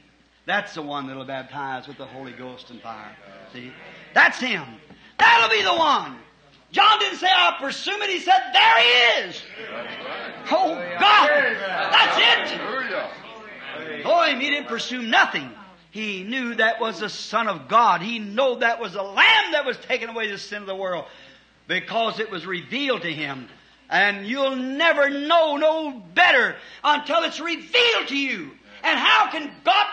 that's 0.46 0.76
the 0.76 0.82
one 0.82 1.08
that'll 1.08 1.26
baptize 1.26 1.88
with 1.88 1.98
the 1.98 2.06
Holy 2.06 2.32
Ghost 2.32 2.70
and 2.70 2.82
fire. 2.82 3.16
See? 3.54 3.72
That's 4.14 4.40
him. 4.40 4.64
That'll 5.18 5.50
be 5.50 5.64
the 5.64 5.74
one. 5.74 6.18
John 6.72 7.00
didn't 7.00 7.20
say, 7.20 7.28
I 7.28 7.56
presume 7.60 8.02
it. 8.02 8.10
He 8.10 8.20
said, 8.20 8.52
There 8.54 8.80
he 8.80 9.30
is. 9.30 9.42
Oh, 10.52 10.76
God. 11.00 11.30
That's 11.92 12.52
it. 12.52 14.04
Boy, 14.04 14.36
he 14.40 14.50
didn't 14.50 14.68
presume 14.68 15.10
nothing. 15.10 15.50
He 15.92 16.24
knew 16.24 16.56
that 16.56 16.82
was 16.82 17.00
the 17.00 17.10
Son 17.10 17.48
of 17.48 17.70
God. 17.70 18.02
He 18.02 18.20
knew 18.20 18.58
that 18.60 18.82
was 18.82 18.94
the 18.94 19.02
Lamb 19.02 19.54
that 19.54 19.66
was 19.66 19.78
taking 19.78 20.10
away 20.10 20.30
the 20.30 20.38
sin 20.38 20.62
of 20.62 20.68
the 20.68 20.76
world 20.76 21.06
because 21.68 22.20
it 22.20 22.30
was 22.30 22.46
revealed 22.46 23.04
to 23.04 23.12
him. 23.12 23.48
And 23.90 24.26
you'll 24.26 24.56
never 24.56 25.10
know 25.10 25.58
no 25.58 25.92
better 26.14 26.56
until 26.84 27.24
it's 27.24 27.40
revealed 27.40 28.08
to 28.08 28.18
you. 28.18 28.52
And 28.84 29.00
how 29.00 29.32
can 29.32 29.52
God 29.64 29.88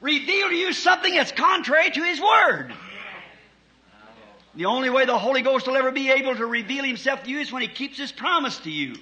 reveal 0.00 0.48
to 0.48 0.54
you 0.54 0.72
something 0.72 1.14
that's 1.14 1.32
contrary 1.32 1.90
to 1.90 2.02
His 2.02 2.20
Word? 2.20 2.72
The 4.54 4.64
only 4.64 4.90
way 4.90 5.04
the 5.04 5.18
Holy 5.18 5.42
Ghost 5.42 5.66
will 5.66 5.76
ever 5.76 5.92
be 5.92 6.10
able 6.10 6.34
to 6.34 6.46
reveal 6.46 6.84
Himself 6.84 7.22
to 7.24 7.30
you 7.30 7.40
is 7.40 7.52
when 7.52 7.62
He 7.62 7.68
keeps 7.68 7.98
His 7.98 8.10
promise 8.10 8.58
to 8.60 8.70
you. 8.70 8.96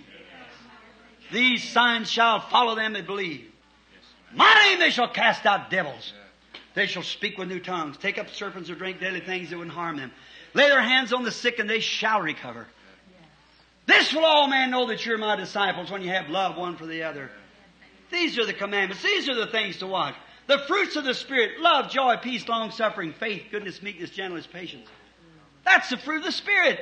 These 1.33 1.65
signs 1.65 2.11
shall 2.11 2.41
follow 2.41 2.75
them 2.75 2.93
that 2.95 3.07
believe. 3.07 3.51
My 4.35 4.53
name 4.65 4.81
they 4.81 4.91
shall 4.91 5.09
cast 5.09 5.47
out 5.47 5.71
devils. 5.71 6.13
They 6.75 6.87
shall 6.87 7.05
speak 7.05 7.39
with 7.39 7.49
new 7.49 7.61
tongues, 7.61 7.97
take 7.97 8.19
up 8.19 8.31
serpents 8.31 8.69
or 8.69 8.75
drink 8.75 9.01
deadly 9.01 9.21
things 9.21 9.51
that 9.51 9.57
wouldn't 9.57 9.75
harm 9.75 9.97
them. 9.97 10.11
Lay 10.55 10.69
their 10.69 10.83
hands 10.83 11.13
on 11.13 11.23
the 11.23 11.31
sick 11.31 11.61
and 11.61 11.71
they 11.71 11.81
shall 11.81 12.21
recover. 12.21 12.67
This 13.87 14.13
will 14.13 14.25
all 14.25 14.49
men 14.49 14.71
know 14.71 14.87
that 14.87 15.05
you're 15.05 15.19
my 15.19 15.37
disciples 15.37 15.91
when 15.91 16.03
you 16.03 16.09
have 16.09 16.29
love 16.31 16.57
one 16.57 16.77
for 16.77 16.87
the 16.87 17.03
other. 17.03 17.31
These 18.11 18.39
are 18.39 18.47
the 18.47 18.53
commandments. 18.53 19.03
These 19.03 19.29
are 19.29 19.35
the 19.35 19.47
things 19.49 19.79
to 19.79 19.87
watch. 19.87 20.15
The 20.47 20.59
fruits 20.61 20.97
of 20.97 21.05
the 21.05 21.15
Spirit, 21.15 21.61
love, 21.61 21.91
joy, 21.91 22.17
peace, 22.17 22.47
long 22.49 22.71
suffering, 22.71 23.13
faith, 23.13 23.45
goodness, 23.51 23.83
meekness, 23.83 24.11
gentleness, 24.11 24.47
patience. 24.47 24.89
That's 25.65 25.89
the 25.89 25.97
fruit 25.97 26.19
of 26.19 26.25
the 26.25 26.33
Spirit. 26.33 26.81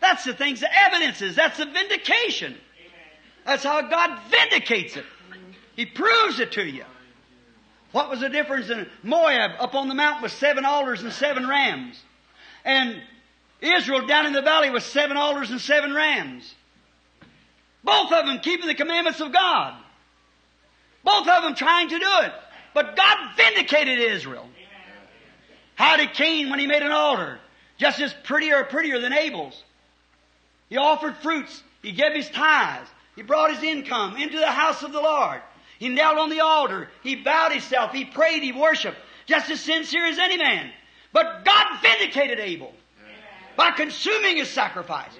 That's 0.00 0.24
the 0.24 0.34
things, 0.34 0.60
the 0.60 0.68
evidences. 0.76 1.36
That's 1.36 1.58
the 1.58 1.66
vindication. 1.66 2.56
That's 3.44 3.62
how 3.62 3.82
God 3.82 4.18
vindicates 4.30 4.96
it. 4.96 5.04
He 5.76 5.86
proves 5.86 6.40
it 6.40 6.52
to 6.52 6.64
you. 6.64 6.84
What 7.92 8.10
was 8.10 8.20
the 8.20 8.28
difference 8.28 8.68
in 8.68 8.88
Moab 9.02 9.52
up 9.58 9.74
on 9.74 9.88
the 9.88 9.94
mountain 9.94 10.22
with 10.22 10.32
seven 10.32 10.64
altars 10.64 11.02
and 11.02 11.12
seven 11.12 11.48
rams? 11.48 12.02
And 12.64 13.00
Israel 13.60 14.06
down 14.06 14.26
in 14.26 14.32
the 14.32 14.42
valley 14.42 14.70
with 14.70 14.82
seven 14.82 15.16
altars 15.16 15.50
and 15.50 15.60
seven 15.60 15.94
rams. 15.94 16.54
Both 17.82 18.12
of 18.12 18.26
them 18.26 18.40
keeping 18.40 18.66
the 18.66 18.74
commandments 18.74 19.20
of 19.20 19.32
God. 19.32 19.74
Both 21.04 21.28
of 21.28 21.42
them 21.44 21.54
trying 21.54 21.88
to 21.88 21.98
do 21.98 22.10
it. 22.22 22.32
But 22.74 22.96
God 22.96 23.16
vindicated 23.36 23.98
Israel. 23.98 24.48
How 25.76 25.96
did 25.96 26.12
Cain 26.14 26.50
when 26.50 26.58
he 26.58 26.66
made 26.66 26.82
an 26.82 26.90
altar? 26.90 27.38
Just 27.78 28.00
as 28.00 28.12
prettier 28.24 28.56
or 28.56 28.64
prettier 28.64 28.98
than 28.98 29.12
Abel's. 29.12 29.62
He 30.68 30.76
offered 30.76 31.16
fruits. 31.18 31.62
He 31.82 31.92
gave 31.92 32.12
his 32.12 32.28
tithes. 32.28 32.88
He 33.14 33.22
brought 33.22 33.54
his 33.54 33.62
income 33.62 34.16
into 34.16 34.38
the 34.38 34.50
house 34.50 34.82
of 34.82 34.92
the 34.92 35.00
Lord. 35.00 35.40
He 35.78 35.88
knelt 35.88 36.18
on 36.18 36.30
the 36.30 36.40
altar. 36.40 36.88
He 37.02 37.16
bowed 37.16 37.52
himself. 37.52 37.92
He 37.92 38.04
prayed. 38.04 38.42
He 38.42 38.52
worshiped. 38.52 38.98
Just 39.26 39.50
as 39.50 39.60
sincere 39.60 40.06
as 40.06 40.18
any 40.18 40.36
man. 40.36 40.70
But 41.12 41.44
God 41.44 41.80
vindicated 41.82 42.40
Abel 42.40 42.72
by 43.56 43.70
consuming 43.72 44.36
his 44.36 44.48
sacrifice. 44.48 45.10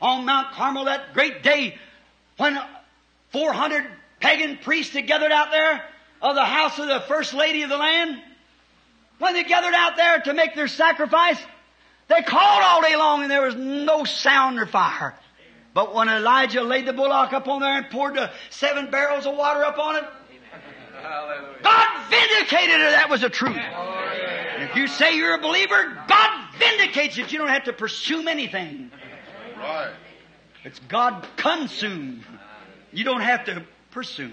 On 0.00 0.24
Mount 0.26 0.52
Carmel 0.52 0.84
that 0.86 1.14
great 1.14 1.42
day 1.42 1.78
when 2.36 2.58
400 3.30 3.86
pagan 4.20 4.58
priests 4.58 4.94
had 4.94 5.06
gathered 5.06 5.32
out 5.32 5.50
there 5.50 5.84
of 6.20 6.34
the 6.34 6.44
house 6.44 6.78
of 6.78 6.88
the 6.88 7.00
first 7.00 7.32
lady 7.32 7.62
of 7.62 7.70
the 7.70 7.76
land, 7.76 8.20
when 9.18 9.34
they 9.34 9.44
gathered 9.44 9.74
out 9.74 9.96
there 9.96 10.20
to 10.20 10.34
make 10.34 10.54
their 10.54 10.68
sacrifice, 10.68 11.38
they 12.08 12.22
called 12.22 12.62
all 12.64 12.82
day 12.82 12.96
long 12.96 13.22
and 13.22 13.30
there 13.30 13.42
was 13.42 13.54
no 13.54 14.04
sound 14.04 14.58
or 14.58 14.66
fire. 14.66 15.14
But 15.72 15.94
when 15.94 16.08
Elijah 16.08 16.62
laid 16.62 16.86
the 16.86 16.92
bullock 16.92 17.32
up 17.32 17.48
on 17.48 17.60
there 17.60 17.78
and 17.78 17.90
poured 17.90 18.14
the 18.14 18.30
seven 18.50 18.90
barrels 18.90 19.26
of 19.26 19.36
water 19.36 19.64
up 19.64 19.78
on 19.78 19.96
it, 19.96 20.04
God 21.62 22.10
vindicated 22.10 22.80
it. 22.80 22.90
That 22.90 23.08
was 23.10 23.20
the 23.20 23.30
truth. 23.30 23.56
And 23.56 24.62
if 24.62 24.76
you 24.76 24.86
say 24.86 25.16
you're 25.16 25.34
a 25.34 25.40
believer, 25.40 25.98
God 26.08 26.43
vindicates 26.58 27.18
it. 27.18 27.32
You 27.32 27.38
don't 27.38 27.48
have 27.48 27.64
to 27.64 27.72
pursue 27.72 28.26
anything. 28.28 28.90
Right. 29.56 29.92
It's 30.64 30.78
God 30.88 31.26
consumed. 31.36 32.24
You 32.92 33.04
don't 33.04 33.20
have 33.20 33.44
to 33.46 33.64
pursue. 33.90 34.30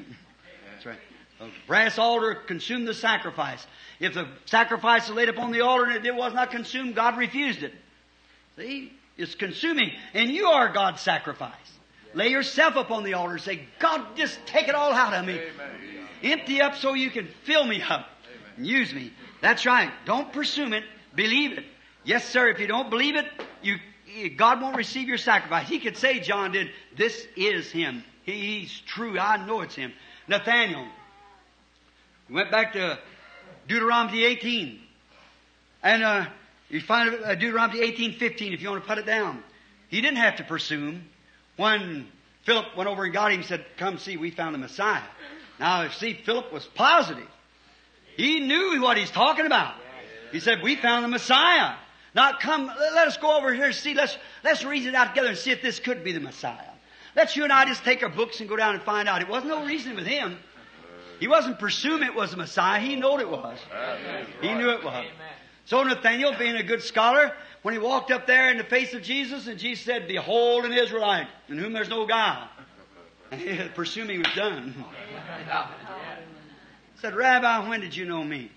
That's 0.73 0.85
right. 0.85 0.99
A 1.39 1.47
brass 1.67 1.97
altar 1.97 2.35
consumed 2.35 2.87
the 2.87 2.93
sacrifice. 2.93 3.65
If 3.99 4.13
the 4.13 4.27
sacrifice 4.45 5.05
is 5.05 5.15
laid 5.15 5.29
upon 5.29 5.51
the 5.51 5.61
altar 5.61 5.85
and 5.91 6.05
it 6.05 6.15
was 6.15 6.33
not 6.33 6.51
consumed, 6.51 6.95
God 6.95 7.17
refused 7.17 7.63
it. 7.63 7.73
See? 8.57 8.93
It's 9.17 9.35
consuming. 9.35 9.91
And 10.13 10.29
you 10.29 10.47
are 10.47 10.71
God's 10.71 11.01
sacrifice. 11.01 11.53
Lay 12.13 12.29
yourself 12.29 12.75
upon 12.75 13.03
the 13.03 13.13
altar 13.13 13.33
and 13.33 13.41
say, 13.41 13.61
God, 13.79 14.15
just 14.15 14.39
take 14.45 14.67
it 14.67 14.75
all 14.75 14.93
out 14.93 15.13
of 15.13 15.25
me. 15.25 15.39
Empty 16.23 16.61
up 16.61 16.75
so 16.75 16.93
you 16.93 17.09
can 17.09 17.27
fill 17.43 17.65
me 17.65 17.81
up. 17.81 18.07
And 18.57 18.67
use 18.67 18.93
me. 18.93 19.13
That's 19.41 19.65
right. 19.65 19.91
Don't 20.05 20.31
presume 20.31 20.73
it. 20.73 20.83
Believe 21.15 21.57
it. 21.57 21.65
Yes, 22.03 22.27
sir. 22.29 22.49
If 22.49 22.59
you 22.59 22.67
don't 22.67 22.89
believe 22.89 23.15
it, 23.15 23.25
you, 23.61 23.77
God 24.29 24.61
won't 24.61 24.75
receive 24.75 25.07
your 25.07 25.17
sacrifice. 25.17 25.67
He 25.67 25.79
could 25.79 25.97
say, 25.97 26.19
John 26.19 26.51
did, 26.51 26.71
this 26.97 27.27
is 27.35 27.71
him. 27.71 28.03
He, 28.23 28.59
he's 28.59 28.79
true. 28.81 29.19
I 29.19 29.45
know 29.45 29.61
it's 29.61 29.75
him. 29.75 29.93
Nathaniel. 30.27 30.85
He 32.27 32.33
went 32.33 32.51
back 32.51 32.73
to 32.73 32.99
Deuteronomy 33.67 34.23
18. 34.23 34.79
And, 35.83 36.03
uh, 36.03 36.25
you 36.71 36.79
find 36.79 37.13
uh, 37.23 37.35
Deuteronomy 37.35 37.81
18, 37.81 38.13
15 38.13 38.53
if 38.53 38.61
you 38.61 38.69
want 38.69 38.81
to 38.81 38.87
put 38.87 38.97
it 38.97 39.05
down. 39.05 39.43
He 39.89 39.99
didn't 39.99 40.17
have 40.17 40.37
to 40.37 40.43
presume. 40.43 41.03
When 41.57 42.07
Philip 42.43 42.77
went 42.77 42.89
over 42.89 43.03
and 43.03 43.13
got 43.13 43.31
him 43.31 43.39
and 43.39 43.47
said, 43.47 43.65
come 43.77 43.97
see, 43.97 44.15
we 44.15 44.31
found 44.31 44.55
the 44.55 44.59
Messiah. 44.59 45.03
Now, 45.59 45.89
see, 45.89 46.13
Philip 46.13 46.51
was 46.51 46.65
positive. 46.65 47.27
He 48.15 48.39
knew 48.39 48.81
what 48.81 48.97
he's 48.97 49.11
talking 49.11 49.45
about. 49.45 49.75
He 50.31 50.39
said, 50.39 50.63
we 50.63 50.75
found 50.75 51.03
the 51.03 51.09
Messiah. 51.09 51.75
Now 52.13 52.33
come, 52.37 52.67
let 52.67 53.07
us 53.07 53.17
go 53.17 53.37
over 53.37 53.53
here 53.53 53.65
and 53.65 53.75
see, 53.75 53.93
let's, 53.93 54.17
let's 54.43 54.65
reason 54.65 54.89
it 54.89 54.95
out 54.95 55.09
together 55.09 55.29
and 55.29 55.37
see 55.37 55.51
if 55.51 55.61
this 55.61 55.79
could 55.79 56.03
be 56.03 56.11
the 56.11 56.19
Messiah. 56.19 56.71
Let's 57.15 57.35
you 57.35 57.43
and 57.43 57.53
I 57.53 57.65
just 57.65 57.83
take 57.83 58.03
our 58.03 58.09
books 58.09 58.39
and 58.39 58.49
go 58.49 58.55
down 58.55 58.75
and 58.75 58.83
find 58.83 59.07
out. 59.07 59.21
It 59.21 59.27
wasn't 59.27 59.49
no 59.49 59.65
reason 59.65 59.95
with 59.95 60.05
him. 60.05 60.37
He 61.19 61.27
wasn't 61.27 61.59
presuming 61.59 62.07
it 62.07 62.15
was 62.15 62.31
the 62.31 62.37
Messiah. 62.37 62.79
He 62.79 62.95
knew 62.95 63.19
it 63.19 63.29
was. 63.29 63.59
He 64.41 64.53
knew 64.53 64.71
it 64.71 64.83
was. 64.83 65.05
So 65.65 65.83
Nathaniel, 65.83 66.33
being 66.37 66.55
a 66.55 66.63
good 66.63 66.81
scholar, 66.81 67.33
when 67.61 67.73
he 67.73 67.79
walked 67.79 68.11
up 68.11 68.25
there 68.25 68.49
in 68.49 68.57
the 68.57 68.63
face 68.63 68.93
of 68.93 69.03
Jesus, 69.03 69.47
and 69.47 69.59
Jesus 69.59 69.85
said, 69.85 70.07
Behold 70.07 70.65
an 70.65 70.73
Israelite, 70.73 71.27
in 71.47 71.57
whom 71.57 71.73
there's 71.73 71.89
no 71.89 72.07
guile. 72.07 72.49
Presuming 73.75 74.19
was 74.19 74.33
done. 74.35 74.83
said, 77.01 77.15
Rabbi, 77.15 77.69
when 77.69 77.81
did 77.81 77.95
you 77.95 78.05
know 78.05 78.23
me? 78.23 78.51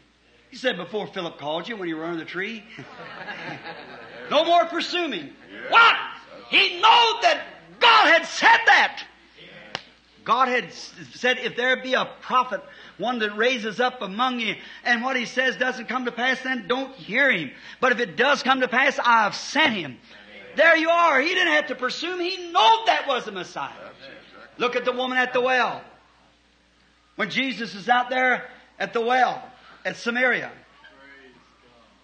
He 0.54 0.58
said, 0.58 0.76
Before 0.76 1.08
Philip 1.08 1.36
called 1.38 1.68
you 1.68 1.76
when 1.76 1.88
you 1.88 1.96
were 1.96 2.04
under 2.04 2.18
the 2.18 2.24
tree. 2.24 2.62
no 4.30 4.44
more 4.44 4.66
presuming. 4.66 5.32
What? 5.68 5.96
He 6.48 6.74
knew 6.76 6.80
that 7.22 7.44
God 7.80 8.06
had 8.06 8.24
said 8.24 8.58
that. 8.66 9.04
God 10.22 10.46
had 10.46 10.72
said, 10.72 11.38
if 11.38 11.56
there 11.56 11.82
be 11.82 11.94
a 11.94 12.08
prophet, 12.20 12.60
one 12.98 13.18
that 13.18 13.36
raises 13.36 13.80
up 13.80 14.00
among 14.00 14.38
you, 14.38 14.54
and 14.84 15.02
what 15.02 15.16
he 15.16 15.26
says 15.26 15.56
doesn't 15.56 15.88
come 15.88 16.04
to 16.04 16.12
pass, 16.12 16.40
then 16.42 16.68
don't 16.68 16.94
hear 16.94 17.32
him. 17.32 17.50
But 17.80 17.90
if 17.90 17.98
it 17.98 18.16
does 18.16 18.44
come 18.44 18.60
to 18.60 18.68
pass, 18.68 18.96
I 19.00 19.24
have 19.24 19.34
sent 19.34 19.74
him. 19.74 19.98
There 20.54 20.76
you 20.76 20.88
are. 20.88 21.20
He 21.20 21.34
didn't 21.34 21.54
have 21.54 21.66
to 21.66 21.74
presume. 21.74 22.20
He 22.20 22.36
knew 22.36 22.82
that 22.86 23.06
was 23.08 23.24
the 23.24 23.32
Messiah. 23.32 23.72
Look 24.58 24.76
at 24.76 24.84
the 24.84 24.92
woman 24.92 25.18
at 25.18 25.32
the 25.32 25.40
well. 25.40 25.82
When 27.16 27.28
Jesus 27.28 27.74
is 27.74 27.88
out 27.88 28.08
there 28.08 28.48
at 28.78 28.92
the 28.92 29.00
well, 29.00 29.50
at 29.84 29.96
Samaria. 29.96 30.50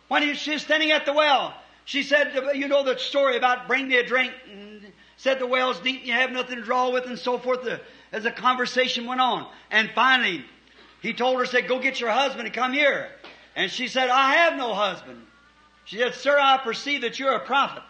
When 0.08 0.34
she 0.34 0.52
was 0.52 0.62
standing 0.62 0.90
at 0.90 1.06
the 1.06 1.12
well, 1.12 1.54
she 1.84 2.02
said, 2.02 2.32
you 2.54 2.68
know 2.68 2.84
the 2.84 2.98
story 2.98 3.36
about 3.36 3.68
bring 3.68 3.88
me 3.88 3.96
a 3.96 4.06
drink. 4.06 4.32
And 4.52 4.70
said 5.20 5.38
the 5.38 5.46
well's 5.46 5.78
deep 5.80 5.98
and 6.00 6.08
you 6.08 6.14
have 6.14 6.32
nothing 6.32 6.56
to 6.56 6.62
draw 6.62 6.88
with 6.90 7.04
and 7.04 7.18
so 7.18 7.36
forth 7.38 7.66
uh, 7.66 7.76
as 8.10 8.22
the 8.22 8.30
conversation 8.30 9.04
went 9.04 9.20
on. 9.20 9.46
And 9.70 9.90
finally, 9.94 10.42
he 11.02 11.12
told 11.12 11.38
her, 11.38 11.44
said, 11.44 11.68
go 11.68 11.78
get 11.78 12.00
your 12.00 12.10
husband 12.10 12.46
and 12.46 12.54
come 12.54 12.72
here. 12.72 13.10
And 13.54 13.70
she 13.70 13.88
said, 13.88 14.08
I 14.08 14.32
have 14.36 14.56
no 14.56 14.72
husband. 14.72 15.20
She 15.84 15.98
said, 15.98 16.14
sir, 16.14 16.38
I 16.40 16.56
perceive 16.56 17.02
that 17.02 17.18
you're 17.18 17.34
a 17.34 17.40
prophet. 17.40 17.82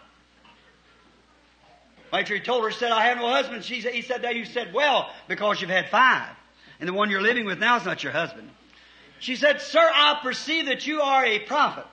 After 2.11 2.33
he 2.33 2.41
told 2.41 2.65
her, 2.65 2.71
said, 2.71 2.91
I 2.91 3.05
have 3.05 3.17
no 3.17 3.29
husband, 3.29 3.63
she 3.63 3.79
said, 3.79 3.93
he 3.93 4.01
said 4.01 4.23
that 4.23 4.35
you 4.35 4.43
said, 4.43 4.73
well, 4.73 5.09
because 5.29 5.61
you've 5.61 5.69
had 5.69 5.89
five. 5.89 6.35
And 6.81 6.89
the 6.89 6.93
one 6.93 7.09
you're 7.09 7.21
living 7.21 7.45
with 7.45 7.59
now 7.59 7.77
is 7.77 7.85
not 7.85 8.03
your 8.03 8.11
husband. 8.11 8.49
She 9.21 9.35
said, 9.35 9.61
sir, 9.61 9.79
I 9.79 10.17
perceive 10.23 10.65
that 10.65 10.87
you 10.87 10.99
are 10.99 11.23
a 11.23 11.37
prophet. 11.37 11.85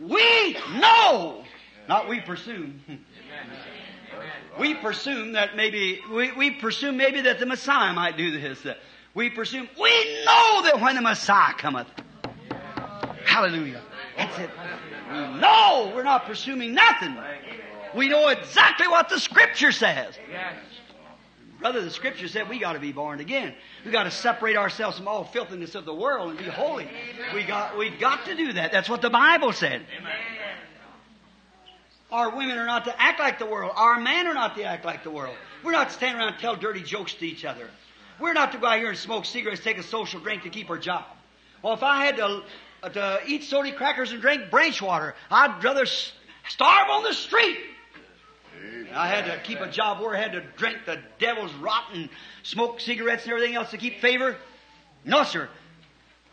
We 0.00 0.54
know, 0.74 1.44
not 1.88 2.08
we 2.08 2.18
presume. 2.18 2.80
we 4.58 4.74
presume 4.74 5.34
that 5.34 5.54
maybe, 5.54 6.00
we, 6.10 6.32
we 6.32 6.50
presume 6.50 6.96
maybe 6.96 7.20
that 7.22 7.38
the 7.38 7.46
Messiah 7.46 7.92
might 7.92 8.16
do 8.16 8.32
this. 8.32 8.66
We 9.14 9.30
presume, 9.30 9.68
we 9.80 10.24
know 10.24 10.62
that 10.64 10.80
when 10.80 10.96
the 10.96 11.00
Messiah 11.00 11.54
cometh. 11.54 11.86
Hallelujah. 13.24 13.82
That's 14.16 14.38
it. 14.40 14.50
We 15.12 15.18
know 15.40 15.92
we're 15.94 16.02
not 16.02 16.24
presuming 16.24 16.74
nothing. 16.74 17.16
We 17.94 18.08
know 18.08 18.30
exactly 18.30 18.88
what 18.88 19.08
the 19.08 19.20
Scripture 19.20 19.70
says. 19.70 20.18
Brother, 21.60 21.80
the 21.80 21.90
Scripture 21.90 22.28
said 22.28 22.48
we 22.48 22.58
got 22.58 22.74
to 22.74 22.78
be 22.78 22.92
born 22.92 23.20
again. 23.20 23.54
We 23.84 23.90
got 23.90 24.04
to 24.04 24.10
separate 24.10 24.56
ourselves 24.56 24.98
from 24.98 25.08
all 25.08 25.24
filthiness 25.24 25.74
of 25.74 25.84
the 25.84 25.94
world 25.94 26.30
and 26.30 26.38
be 26.38 26.44
holy. 26.44 26.88
We 27.34 27.44
got 27.44 27.78
we 27.78 27.90
got 27.90 28.26
to 28.26 28.34
do 28.34 28.52
that. 28.54 28.72
That's 28.72 28.88
what 28.88 29.00
the 29.00 29.10
Bible 29.10 29.52
said. 29.52 29.82
Our 32.12 32.36
women 32.36 32.58
are 32.58 32.66
not 32.66 32.84
to 32.84 33.02
act 33.02 33.18
like 33.18 33.38
the 33.38 33.46
world. 33.46 33.72
Our 33.74 33.98
men 34.00 34.26
are 34.26 34.34
not 34.34 34.56
to 34.56 34.64
act 34.64 34.84
like 34.84 35.02
the 35.02 35.10
world. 35.10 35.34
We're 35.64 35.72
not 35.72 35.88
to 35.88 35.94
stand 35.94 36.18
around 36.18 36.34
and 36.34 36.38
tell 36.38 36.54
dirty 36.54 36.82
jokes 36.82 37.14
to 37.14 37.26
each 37.26 37.44
other. 37.44 37.68
We're 38.20 38.32
not 38.32 38.52
to 38.52 38.58
go 38.58 38.66
out 38.66 38.78
here 38.78 38.90
and 38.90 38.98
smoke 38.98 39.24
cigarettes, 39.24 39.62
take 39.62 39.78
a 39.78 39.82
social 39.82 40.20
drink 40.20 40.44
to 40.44 40.50
keep 40.50 40.70
our 40.70 40.78
job. 40.78 41.04
Well, 41.62 41.74
if 41.74 41.82
I 41.82 42.04
had 42.04 42.16
to, 42.16 42.42
to 42.92 43.20
eat 43.26 43.44
soda 43.44 43.72
crackers 43.72 44.12
and 44.12 44.20
drink 44.20 44.50
branch 44.50 44.80
water, 44.80 45.14
I'd 45.30 45.62
rather 45.62 45.84
starve 45.84 46.88
on 46.90 47.02
the 47.02 47.12
street 47.12 47.58
I 48.94 49.08
had 49.08 49.26
to 49.26 49.38
keep 49.42 49.60
a 49.60 49.70
job 49.70 50.00
where 50.00 50.16
I 50.16 50.20
had 50.20 50.32
to 50.32 50.42
drink 50.56 50.78
the 50.86 50.98
devil's 51.18 51.52
rotten, 51.54 52.08
smoke 52.42 52.80
cigarettes 52.80 53.24
and 53.24 53.32
everything 53.32 53.54
else 53.54 53.70
to 53.70 53.78
keep 53.78 54.00
favor. 54.00 54.36
No, 55.04 55.24
sir. 55.24 55.48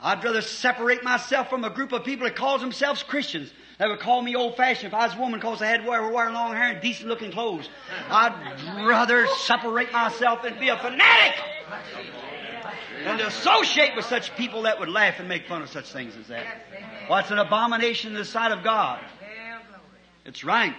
I'd 0.02 0.24
rather 0.24 0.42
separate 0.42 1.04
myself 1.04 1.50
from 1.50 1.64
a 1.64 1.70
group 1.70 1.94
of 1.94 2.04
people 2.04 2.28
that 2.28 2.36
calls 2.36 2.62
themselves 2.62 3.04
Christians. 3.04 3.52
They 3.80 3.88
would 3.88 4.00
call 4.00 4.22
me 4.22 4.36
old 4.36 4.58
fashioned 4.58 4.88
if 4.88 4.94
I 4.94 5.06
was 5.08 5.16
a 5.16 5.20
woman 5.20 5.40
because 5.40 5.62
I 5.62 5.68
had 5.68 5.86
wear, 5.86 6.08
wear 6.10 6.30
long 6.32 6.54
hair 6.54 6.74
and 6.74 6.82
decent 6.82 7.08
looking 7.08 7.32
clothes. 7.32 7.70
I'd 8.10 8.86
rather 8.86 9.26
separate 9.28 9.92
myself 9.92 10.44
and 10.44 10.60
be 10.60 10.70
a 10.70 10.78
fanatic 10.78 11.36
than 13.04 13.18
to 13.18 13.28
associate 13.28 13.96
with 13.96 14.06
such 14.06 14.36
people 14.36 14.64
that 14.64 14.80
would 14.80 14.90
laugh 14.90 15.20
and 15.20 15.28
make 15.28 15.48
fun 15.48 15.62
of 15.62 15.70
such 15.70 15.92
things 15.92 16.16
as 16.16 16.28
that. 16.28 16.46
Well, 17.10 17.20
it's 17.20 17.32
an 17.32 17.40
abomination 17.40 18.12
in 18.12 18.18
the 18.18 18.26
sight 18.26 18.52
of 18.52 18.64
God. 18.64 19.00
It's 20.26 20.44
right. 20.44 20.76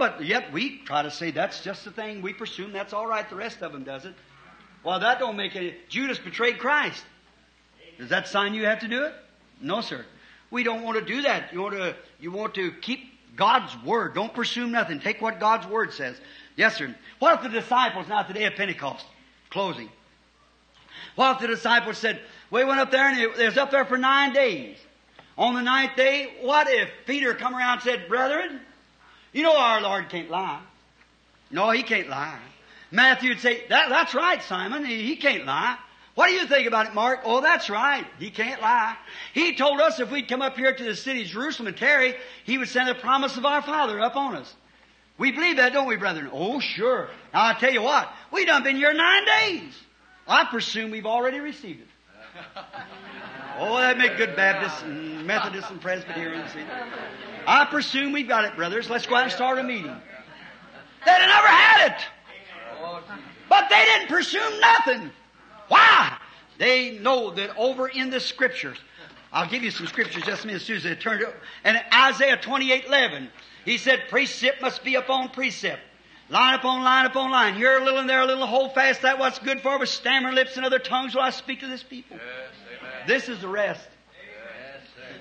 But 0.00 0.24
yet 0.24 0.50
we 0.50 0.78
try 0.78 1.02
to 1.02 1.10
say 1.10 1.30
that's 1.30 1.62
just 1.62 1.84
the 1.84 1.90
thing. 1.90 2.22
We 2.22 2.32
presume 2.32 2.72
that's 2.72 2.94
all 2.94 3.06
right. 3.06 3.28
The 3.28 3.36
rest 3.36 3.60
of 3.60 3.70
them 3.70 3.84
does 3.84 4.06
it. 4.06 4.14
Well, 4.82 4.98
that 4.98 5.18
don't 5.18 5.36
make 5.36 5.54
any. 5.54 5.74
Judas 5.90 6.18
betrayed 6.18 6.58
Christ. 6.58 7.04
Does 7.98 8.08
that 8.08 8.26
sign 8.26 8.54
you 8.54 8.64
have 8.64 8.78
to 8.78 8.88
do 8.88 9.04
it? 9.04 9.12
No, 9.60 9.82
sir. 9.82 10.06
We 10.50 10.62
don't 10.62 10.84
want 10.84 10.98
to 10.98 11.04
do 11.04 11.20
that. 11.20 11.52
You 11.52 11.60
want 11.60 11.74
to, 11.74 11.94
you 12.18 12.32
want 12.32 12.54
to 12.54 12.72
keep 12.80 13.12
God's 13.36 13.76
word. 13.84 14.14
Don't 14.14 14.32
presume 14.32 14.72
nothing. 14.72 15.00
Take 15.00 15.20
what 15.20 15.38
God's 15.38 15.66
word 15.66 15.92
says. 15.92 16.16
Yes, 16.56 16.76
sir. 16.76 16.94
What 17.18 17.34
if 17.34 17.42
the 17.42 17.60
disciples, 17.60 18.08
now 18.08 18.22
the 18.22 18.32
day 18.32 18.46
of 18.46 18.54
Pentecost, 18.54 19.04
closing. 19.50 19.90
What 21.14 21.34
if 21.34 21.42
the 21.42 21.48
disciples 21.48 21.98
said, 21.98 22.20
we 22.50 22.64
went 22.64 22.80
up 22.80 22.90
there 22.90 23.06
and 23.06 23.20
it 23.20 23.36
was 23.36 23.58
up 23.58 23.70
there 23.70 23.84
for 23.84 23.98
nine 23.98 24.32
days. 24.32 24.78
On 25.36 25.52
the 25.52 25.60
ninth 25.60 25.94
day, 25.94 26.36
what 26.40 26.70
if 26.70 26.88
Peter 27.06 27.34
come 27.34 27.54
around 27.54 27.74
and 27.74 27.82
said, 27.82 28.08
brethren, 28.08 28.60
you 29.32 29.42
know 29.42 29.56
our 29.56 29.80
Lord 29.80 30.08
can't 30.08 30.30
lie. 30.30 30.60
No, 31.50 31.70
He 31.70 31.82
can't 31.82 32.08
lie. 32.08 32.38
Matthew 32.90 33.30
would 33.30 33.40
say, 33.40 33.64
that, 33.68 33.88
that's 33.88 34.14
right, 34.14 34.42
Simon. 34.42 34.84
He, 34.84 35.02
he 35.02 35.16
can't 35.16 35.46
lie. 35.46 35.76
What 36.16 36.28
do 36.28 36.34
you 36.34 36.46
think 36.46 36.66
about 36.66 36.86
it, 36.86 36.94
Mark? 36.94 37.20
Oh, 37.24 37.40
that's 37.40 37.70
right. 37.70 38.04
He 38.18 38.30
can't 38.30 38.60
lie. 38.60 38.96
He 39.32 39.54
told 39.54 39.80
us 39.80 40.00
if 40.00 40.10
we'd 40.10 40.28
come 40.28 40.42
up 40.42 40.56
here 40.56 40.74
to 40.74 40.84
the 40.84 40.96
city 40.96 41.22
of 41.22 41.28
Jerusalem 41.28 41.68
and 41.68 41.76
tarry, 41.76 42.14
He 42.44 42.58
would 42.58 42.68
send 42.68 42.88
the 42.88 42.94
promise 42.94 43.36
of 43.36 43.46
our 43.46 43.62
Father 43.62 44.00
up 44.00 44.16
on 44.16 44.34
us. 44.36 44.54
We 45.18 45.32
believe 45.32 45.56
that, 45.58 45.72
don't 45.72 45.86
we, 45.86 45.96
brethren? 45.96 46.28
Oh, 46.32 46.60
sure. 46.60 47.10
Now, 47.32 47.42
I'll 47.42 47.54
tell 47.54 47.72
you 47.72 47.82
what, 47.82 48.10
we 48.32 48.44
done 48.44 48.64
been 48.64 48.76
here 48.76 48.92
nine 48.92 49.24
days. 49.24 49.72
I 50.26 50.44
presume 50.44 50.90
we've 50.90 51.06
already 51.06 51.40
received 51.40 51.80
it. 51.80 51.88
Oh, 53.58 53.76
that 53.76 53.98
make 53.98 54.16
good 54.16 54.36
Baptists 54.36 54.82
and 54.84 55.26
Methodists 55.26 55.70
and 55.70 55.82
Presbyterians. 55.82 56.50
I 57.46 57.64
presume 57.66 58.12
we've 58.12 58.28
got 58.28 58.44
it, 58.44 58.56
brothers. 58.56 58.88
Let's 58.90 59.06
go 59.06 59.16
out 59.16 59.24
and 59.24 59.32
start 59.32 59.58
a 59.58 59.62
meeting. 59.62 59.96
They'd 61.04 61.10
have 61.10 61.28
never 61.28 61.48
had 61.48 61.92
it. 61.92 62.02
But 63.48 63.68
they 63.68 63.84
didn't 63.84 64.08
presume 64.08 64.60
nothing. 64.60 65.10
Why? 65.68 66.16
They 66.58 66.98
know 66.98 67.30
that 67.30 67.56
over 67.56 67.88
in 67.88 68.10
the 68.10 68.20
scriptures, 68.20 68.78
I'll 69.32 69.48
give 69.48 69.62
you 69.62 69.70
some 69.70 69.86
scriptures 69.86 70.22
just 70.24 70.44
a 70.44 70.46
minute 70.46 70.60
as 70.60 70.66
soon 70.66 70.76
as 70.76 70.82
they 70.82 70.94
turn 70.94 71.20
to 71.20 71.32
And 71.64 71.80
Isaiah 71.92 72.36
28 72.36 72.86
11, 72.86 73.30
he 73.64 73.78
said, 73.78 74.08
precept 74.08 74.60
must 74.60 74.84
be 74.84 74.96
upon 74.96 75.30
precept. 75.30 75.80
Line 76.28 76.54
upon 76.54 76.84
line 76.84 77.06
upon 77.06 77.30
line. 77.32 77.54
Here 77.54 77.78
a 77.78 77.84
little 77.84 77.98
and 77.98 78.08
there 78.08 78.20
a 78.20 78.26
little. 78.26 78.46
Hold 78.46 78.72
fast 78.72 79.02
that 79.02 79.18
what's 79.18 79.40
good 79.40 79.60
for. 79.60 79.78
With 79.78 79.88
stammering 79.88 80.36
lips 80.36 80.56
and 80.56 80.64
other 80.64 80.78
tongues 80.78 81.14
will 81.14 81.22
I 81.22 81.30
speak 81.30 81.60
to 81.60 81.66
this 81.66 81.82
people. 81.82 82.18
Yes, 82.18 83.08
this 83.08 83.28
is 83.28 83.40
the 83.40 83.48
rest. 83.48 83.88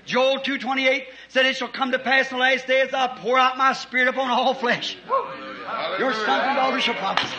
Joel 0.05 0.39
2.28 0.39 1.05
said, 1.27 1.45
It 1.45 1.55
shall 1.57 1.67
come 1.67 1.91
to 1.91 1.99
pass 1.99 2.31
in 2.31 2.37
the 2.37 2.41
last 2.41 2.67
days 2.67 2.93
I'll 2.93 3.17
pour 3.17 3.37
out 3.37 3.57
my 3.57 3.73
spirit 3.73 4.07
upon 4.07 4.29
all 4.29 4.53
flesh. 4.53 4.97
Hallelujah. 5.07 5.99
Your 5.99 6.13
sons 6.13 6.43
and 6.45 6.55
daughters 6.55 6.83
shall 6.83 6.95
prophesy. 6.95 7.35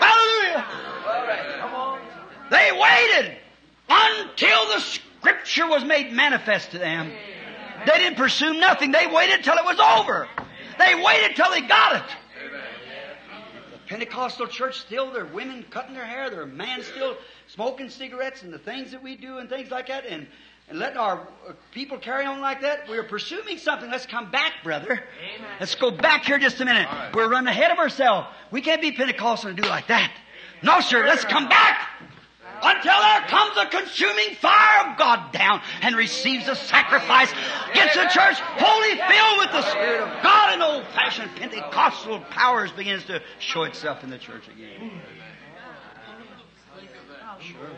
Hallelujah. 0.00 0.66
They 2.50 2.72
waited 2.72 3.36
until 3.88 4.66
the 4.74 4.80
scripture 4.80 5.68
was 5.68 5.84
made 5.84 6.12
manifest 6.12 6.72
to 6.72 6.78
them. 6.78 7.12
They 7.86 7.98
didn't 7.98 8.16
pursue 8.16 8.54
nothing. 8.54 8.92
They 8.92 9.06
waited 9.06 9.44
till 9.44 9.56
it 9.56 9.64
was 9.64 9.78
over. 9.78 10.28
They 10.78 10.94
waited 11.02 11.36
till 11.36 11.50
they 11.50 11.62
got 11.62 11.96
it. 11.96 12.02
The 13.72 13.78
Pentecostal 13.86 14.46
church 14.48 14.80
still, 14.80 15.10
their 15.12 15.26
women 15.26 15.64
cutting 15.70 15.94
their 15.94 16.04
hair, 16.04 16.30
their 16.30 16.46
men 16.46 16.82
still 16.82 17.16
smoking 17.54 17.88
cigarettes 17.88 18.42
and 18.42 18.52
the 18.52 18.58
things 18.58 18.92
that 18.92 19.02
we 19.02 19.16
do 19.16 19.38
and 19.38 19.48
things 19.48 19.70
like 19.70 19.88
that 19.88 20.06
and, 20.06 20.26
and 20.68 20.78
letting 20.78 20.98
our 20.98 21.28
uh, 21.48 21.52
people 21.72 21.98
carry 21.98 22.24
on 22.24 22.40
like 22.40 22.60
that, 22.62 22.88
we're 22.88 23.02
pursuing 23.04 23.58
something. 23.58 23.90
Let's 23.90 24.06
come 24.06 24.30
back, 24.30 24.52
brother. 24.62 24.92
Amen. 24.92 25.50
Let's 25.58 25.74
go 25.74 25.90
back 25.90 26.24
here 26.24 26.38
just 26.38 26.60
a 26.60 26.64
minute. 26.64 26.86
Right. 26.86 27.14
We're 27.14 27.28
running 27.28 27.48
ahead 27.48 27.72
of 27.72 27.78
ourselves. 27.78 28.28
We 28.50 28.60
can't 28.60 28.80
be 28.80 28.92
Pentecostal 28.92 29.50
and 29.50 29.60
do 29.60 29.68
like 29.68 29.88
that. 29.88 30.12
No, 30.62 30.80
sir. 30.80 31.06
Let's 31.06 31.24
come 31.24 31.48
back 31.48 31.88
until 32.62 33.00
there 33.00 33.20
comes 33.22 33.56
a 33.56 33.66
consuming 33.66 34.34
fire 34.36 34.90
of 34.90 34.98
God 34.98 35.32
down 35.32 35.62
and 35.82 35.96
receives 35.96 36.46
a 36.48 36.54
sacrifice. 36.54 37.32
Gets 37.74 37.94
the 37.94 38.02
church 38.02 38.38
wholly 38.38 38.96
filled 38.96 39.38
with 39.38 39.52
the 39.52 39.62
Spirit 39.70 40.02
of 40.02 40.22
God 40.22 40.52
and 40.52 40.62
old 40.62 40.84
fashioned 40.94 41.34
Pentecostal 41.36 42.20
powers 42.30 42.70
begins 42.72 43.04
to 43.06 43.22
show 43.38 43.64
itself 43.64 44.04
in 44.04 44.10
the 44.10 44.18
church 44.18 44.46
again. 44.48 45.00
Sure. 47.40 47.70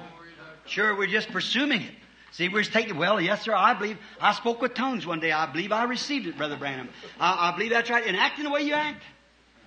Sure, 0.66 0.97
we're 0.97 1.06
just 1.06 1.30
presuming 1.30 1.82
it. 1.82 1.90
See, 2.32 2.48
we're 2.48 2.62
just 2.62 2.72
taking, 2.72 2.97
well, 2.97 3.20
yes, 3.20 3.43
sir, 3.43 3.55
I 3.55 3.74
believe, 3.74 3.98
I 4.18 4.32
spoke 4.32 4.62
with 4.62 4.74
tongues 4.74 5.06
one 5.06 5.20
day. 5.20 5.32
I 5.32 5.47
believe 5.47 5.70
I 5.70 5.84
received 5.84 6.26
it, 6.26 6.39
Brother 6.39 6.56
Branham. 6.56 6.89
I, 7.20 7.51
I 7.51 7.55
believe 7.55 7.70
that's 7.70 7.90
right. 7.90 8.06
And 8.06 8.16
acting 8.16 8.44
the 8.44 8.51
way 8.51 8.62
you 8.62 8.72
act, 8.72 9.02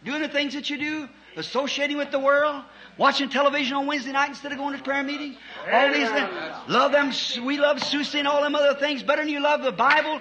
doing 0.03 0.21
the 0.21 0.29
things 0.29 0.55
that 0.55 0.69
you 0.69 0.79
do, 0.79 1.09
associating 1.35 1.97
with 1.97 2.09
the 2.09 2.17
world, 2.17 2.63
watching 2.97 3.29
television 3.29 3.75
on 3.75 3.85
Wednesday 3.85 4.13
night 4.13 4.29
instead 4.29 4.51
of 4.51 4.57
going 4.57 4.75
to 4.75 4.83
prayer 4.83 5.03
meeting, 5.03 5.35
all 5.71 5.93
these 5.93 6.09
things. 6.09 6.29
Love 6.67 6.91
them, 6.91 7.11
we 7.45 7.59
love 7.59 7.83
Susie 7.83 8.17
and 8.19 8.27
all 8.27 8.41
them 8.41 8.55
other 8.55 8.79
things 8.79 9.03
better 9.03 9.21
than 9.21 9.29
you 9.29 9.41
love 9.41 9.61
the 9.61 9.71
Bible. 9.71 10.19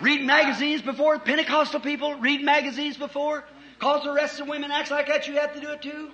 Read 0.00 0.24
magazines 0.24 0.80
before, 0.80 1.18
Pentecostal 1.18 1.80
people 1.80 2.14
read 2.14 2.42
magazines 2.42 2.96
before. 2.96 3.44
Cause 3.78 4.04
the 4.04 4.12
rest 4.12 4.40
of 4.40 4.48
women 4.48 4.70
acts 4.70 4.90
like 4.90 5.08
that, 5.08 5.28
you 5.28 5.34
have 5.34 5.52
to 5.52 5.60
do 5.60 5.72
it 5.72 5.82
too 5.82 6.10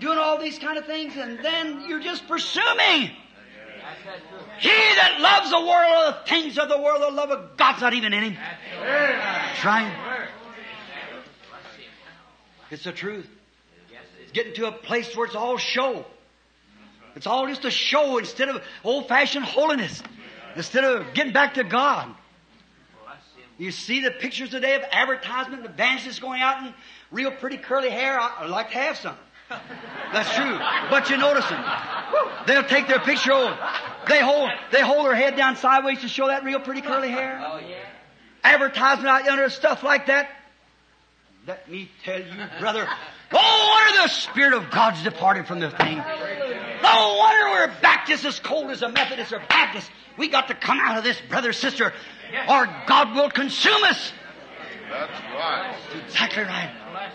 doing 0.00 0.18
all 0.18 0.38
these 0.38 0.58
kind 0.58 0.78
of 0.78 0.86
things, 0.86 1.16
and 1.16 1.38
then 1.44 1.84
you're 1.88 2.00
just 2.00 2.26
pursuing. 2.28 3.10
He 4.58 4.70
that 4.70 5.18
loves 5.20 5.50
the 5.50 5.60
world 5.60 5.92
or 5.96 6.12
the 6.12 6.28
things 6.28 6.58
of 6.58 6.68
the 6.68 6.78
world, 6.78 7.02
the 7.02 7.10
love 7.10 7.30
of 7.30 7.56
God's 7.56 7.80
not 7.80 7.94
even 7.94 8.12
in 8.12 8.32
him. 8.32 8.36
Trying. 9.56 9.92
It's 12.70 12.84
the 12.84 12.92
truth. 12.92 13.28
It's 14.22 14.32
getting 14.32 14.54
to 14.54 14.68
a 14.68 14.72
place 14.72 15.14
where 15.16 15.26
it's 15.26 15.36
all 15.36 15.58
show. 15.58 16.04
It's 17.14 17.26
all 17.26 17.46
just 17.46 17.64
a 17.64 17.70
show 17.70 18.18
instead 18.18 18.48
of 18.48 18.62
old-fashioned 18.82 19.44
holiness. 19.44 20.02
Instead 20.56 20.84
of 20.84 21.14
getting 21.14 21.32
back 21.32 21.54
to 21.54 21.64
God. 21.64 22.14
You 23.58 23.70
see 23.70 24.00
the 24.00 24.10
pictures 24.10 24.50
today 24.50 24.74
of 24.74 24.82
advertisement, 24.90 25.64
evangelists 25.64 26.18
going 26.18 26.42
out 26.42 26.66
in 26.66 26.74
real 27.12 27.30
pretty 27.30 27.56
curly 27.56 27.90
hair. 27.90 28.18
I, 28.18 28.42
would 28.42 28.50
like 28.50 28.70
to 28.70 28.78
have 28.78 28.96
some. 28.96 29.16
That's 29.48 30.34
true. 30.34 30.58
But 30.90 31.10
you 31.10 31.16
notice 31.16 31.48
them. 31.48 31.64
They'll 32.46 32.64
take 32.64 32.88
their 32.88 33.00
picture 33.00 33.32
over. 33.32 33.58
They 34.08 34.20
hold, 34.20 34.50
they 34.72 34.80
hold 34.80 35.06
their 35.06 35.14
head 35.14 35.36
down 35.36 35.56
sideways 35.56 36.00
to 36.00 36.08
show 36.08 36.28
that 36.28 36.44
real 36.44 36.60
pretty 36.60 36.80
curly 36.80 37.10
hair. 37.10 37.42
Oh, 37.44 37.58
yeah. 37.58 37.76
Advertisement 38.42 39.08
out 39.08 39.28
under 39.28 39.48
stuff 39.48 39.82
like 39.82 40.06
that. 40.06 40.30
Let 41.46 41.70
me 41.70 41.90
tell 42.04 42.18
you, 42.18 42.32
brother, 42.58 42.88
no 43.32 43.38
wonder 43.38 44.02
the 44.02 44.08
Spirit 44.08 44.54
of 44.54 44.70
God's 44.70 45.02
departed 45.02 45.46
from 45.46 45.60
the 45.60 45.70
thing. 45.70 45.98
No 45.98 47.16
wonder 47.18 47.50
we're 47.50 47.74
Baptists 47.82 48.24
as 48.24 48.38
cold 48.40 48.70
as 48.70 48.80
a 48.82 48.88
Methodist 48.88 49.32
or 49.32 49.42
Baptist. 49.48 49.90
We 50.16 50.28
got 50.28 50.48
to 50.48 50.54
come 50.54 50.78
out 50.80 50.96
of 50.96 51.04
this, 51.04 51.20
brother, 51.28 51.52
sister, 51.52 51.92
or 52.48 52.68
God 52.86 53.14
will 53.14 53.30
consume 53.30 53.84
us. 53.84 54.12
That's 54.90 55.12
right. 55.34 55.76
That's 55.92 56.04
exactly 56.06 56.44
right. 56.44 56.70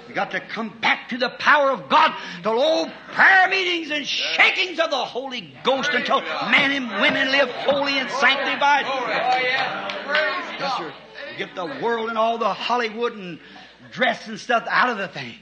We 0.08 0.14
got 0.14 0.32
to 0.32 0.40
come 0.40 0.78
back 0.82 1.10
to 1.10 1.18
the 1.18 1.30
power 1.30 1.72
of 1.72 1.90
God, 1.90 2.14
to 2.44 2.50
old 2.50 2.92
prayer 3.14 3.48
meetings 3.50 3.92
and 3.92 4.06
shakings 4.06 4.80
of 4.80 4.90
the 4.90 4.98
Holy 4.98 5.54
Ghost 5.64 5.92
until 5.94 6.22
men 6.22 6.72
and 6.72 7.02
women 7.02 7.32
live 7.32 7.50
holy 7.50 7.98
and 7.98 8.10
sanctified. 8.10 8.86
Yes, 10.60 10.78
sir. 10.78 10.94
Get 11.38 11.56
the 11.56 11.66
world 11.82 12.10
and 12.10 12.18
all 12.18 12.38
the 12.38 12.54
Hollywood 12.54 13.14
and 13.14 13.40
dress 13.92 14.28
and 14.28 14.40
stuff 14.40 14.66
out 14.70 14.90
of 14.90 14.98
the 14.98 15.08
thing. 15.08 15.36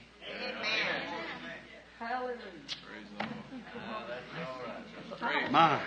My. 5.49 5.81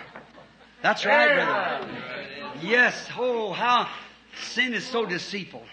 That's 0.81 1.05
right, 1.05 1.35
brother. 1.35 1.87
Yes. 2.61 3.07
Oh, 3.17 3.51
how 3.53 3.87
sin 4.35 4.73
is 4.73 4.85
so 4.85 5.05
deceitful. 5.05 5.63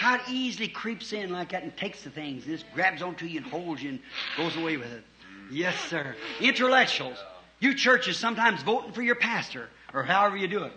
How 0.00 0.14
it 0.14 0.22
easily 0.30 0.66
creeps 0.66 1.12
in 1.12 1.28
like 1.28 1.52
that 1.52 1.62
and 1.62 1.76
takes 1.76 2.04
the 2.04 2.08
things 2.08 2.46
and 2.46 2.56
just 2.56 2.64
grabs 2.72 3.02
onto 3.02 3.26
you 3.26 3.36
and 3.36 3.46
holds 3.46 3.82
you 3.82 3.90
and 3.90 3.98
goes 4.34 4.56
away 4.56 4.78
with 4.78 4.90
it. 4.90 5.04
Yes, 5.52 5.78
sir. 5.78 6.16
Intellectuals. 6.40 7.18
You 7.58 7.74
churches 7.74 8.16
sometimes 8.16 8.62
voting 8.62 8.92
for 8.92 9.02
your 9.02 9.16
pastor 9.16 9.68
or 9.92 10.02
however 10.02 10.38
you 10.38 10.48
do 10.48 10.64
it. 10.64 10.72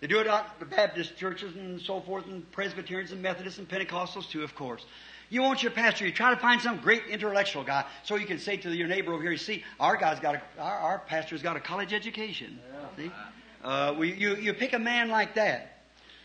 They 0.00 0.08
do 0.08 0.18
it 0.18 0.26
out 0.26 0.58
the 0.58 0.66
Baptist 0.66 1.16
churches 1.16 1.54
and 1.54 1.80
so 1.80 2.00
forth, 2.00 2.26
and 2.26 2.50
Presbyterians 2.50 3.12
and 3.12 3.22
Methodists 3.22 3.60
and 3.60 3.68
Pentecostals 3.68 4.28
too, 4.28 4.42
of 4.42 4.56
course. 4.56 4.84
You 5.30 5.42
want 5.42 5.62
your 5.62 5.70
pastor, 5.70 6.04
you 6.04 6.10
try 6.10 6.34
to 6.34 6.40
find 6.40 6.60
some 6.60 6.78
great 6.78 7.04
intellectual 7.08 7.62
guy 7.62 7.84
so 8.02 8.16
you 8.16 8.26
can 8.26 8.40
say 8.40 8.56
to 8.56 8.74
your 8.74 8.88
neighbor 8.88 9.12
over 9.12 9.22
here, 9.22 9.36
see, 9.36 9.62
our 9.78 9.96
guy's 9.96 10.18
got 10.18 10.34
a, 10.34 10.42
our, 10.58 10.78
our 10.78 10.98
pastor's 10.98 11.42
got 11.42 11.56
a 11.56 11.60
college 11.60 11.92
education. 11.92 12.58
Yeah. 12.72 13.04
See? 13.04 13.12
Uh, 13.62 13.94
we, 13.96 14.14
you, 14.14 14.34
you 14.34 14.52
pick 14.52 14.72
a 14.72 14.80
man 14.80 15.10
like 15.10 15.36
that. 15.36 15.77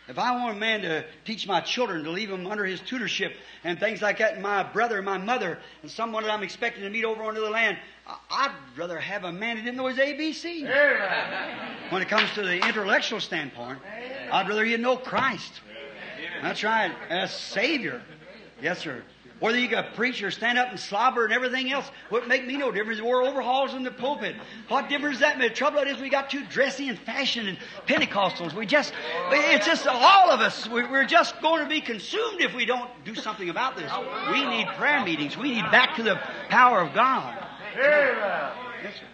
If 0.08 0.20
I 0.20 0.32
want 0.32 0.58
a 0.58 0.60
man 0.60 0.82
to 0.82 1.06
teach 1.24 1.48
my 1.48 1.62
children, 1.62 2.04
to 2.04 2.12
leave 2.12 2.30
them 2.30 2.46
under 2.46 2.66
his 2.66 2.82
tutorship 2.82 3.36
and 3.64 3.80
things 3.80 4.02
like 4.02 4.18
that, 4.18 4.34
and 4.34 4.44
my 4.44 4.62
brother, 4.62 5.02
my 5.02 5.18
mother, 5.18 5.60
and 5.82 5.90
someone 5.90 6.24
that 6.24 6.32
I'm 6.32 6.44
expecting 6.44 6.84
to 6.84 6.90
meet 6.90 7.06
over 7.06 7.24
on 7.24 7.36
the 7.36 7.50
land, 7.50 7.78
I'd 8.30 8.52
rather 8.76 9.00
have 9.00 9.24
a 9.24 9.32
man 9.32 9.56
that 9.56 9.64
didn't 9.64 9.78
know 9.78 9.88
his 9.88 9.98
ABC. 9.98 10.64
When 11.90 12.02
it 12.02 12.10
comes 12.10 12.30
to 12.34 12.42
the 12.42 12.68
intellectual 12.68 13.22
standpoint, 13.22 13.80
I'd 14.32 14.50
rather 14.50 14.66
you 14.66 14.78
know 14.78 14.98
Christ. 14.98 15.62
That's 16.42 16.64
right, 16.64 16.92
as 17.10 17.34
Savior. 17.34 18.02
Yes, 18.62 18.80
sir. 18.80 19.04
Whether 19.44 19.60
you 19.60 19.68
got 19.68 19.94
preach 19.96 20.24
or 20.24 20.32
stand 20.32 20.58
up 20.58 20.70
and 20.70 20.80
slobber 20.80 21.26
and 21.26 21.34
everything 21.34 21.70
else, 21.70 21.92
would 22.10 22.30
make 22.30 22.48
me 22.48 22.56
no 22.56 22.72
difference. 22.72 23.02
We're 23.02 23.26
overhauls 23.26 23.74
in 23.74 23.84
the 23.84 23.92
pulpit. 23.92 24.38
What 24.70 24.88
difference 24.88 25.16
does 25.16 25.20
that 25.20 25.38
make? 25.38 25.50
The 25.50 25.56
trouble 25.56 25.80
is 25.80 26.00
we 26.00 26.08
got 26.08 26.30
too 26.30 26.46
dressy 26.46 26.88
and 26.88 26.98
fashion 26.98 27.48
and 27.48 27.58
Pentecostals. 27.86 28.54
We 28.54 28.66
just, 28.66 28.94
it's 29.32 29.66
just 29.66 29.86
all 29.86 30.32
of 30.32 30.40
us. 30.40 30.70
We're 30.70 31.04
just 31.04 31.42
going 31.42 31.62
to 31.62 31.68
be 31.68 31.82
consumed 31.82 32.40
if 32.40 32.56
we 32.56 32.64
don't 32.64 32.90
do 33.04 33.16
something 33.16 33.50
about 33.50 33.76
this. 33.76 33.92
We 34.32 34.46
need 34.46 34.68
prayer 34.78 35.04
meetings. 35.04 35.36
We 35.36 35.52
need 35.52 35.70
back 35.72 35.98
to 35.98 36.04
the 36.04 36.16
power 36.48 36.80
of 36.80 36.94
God. 36.94 37.38
Yes, 37.76 38.94
sir. 38.96 39.08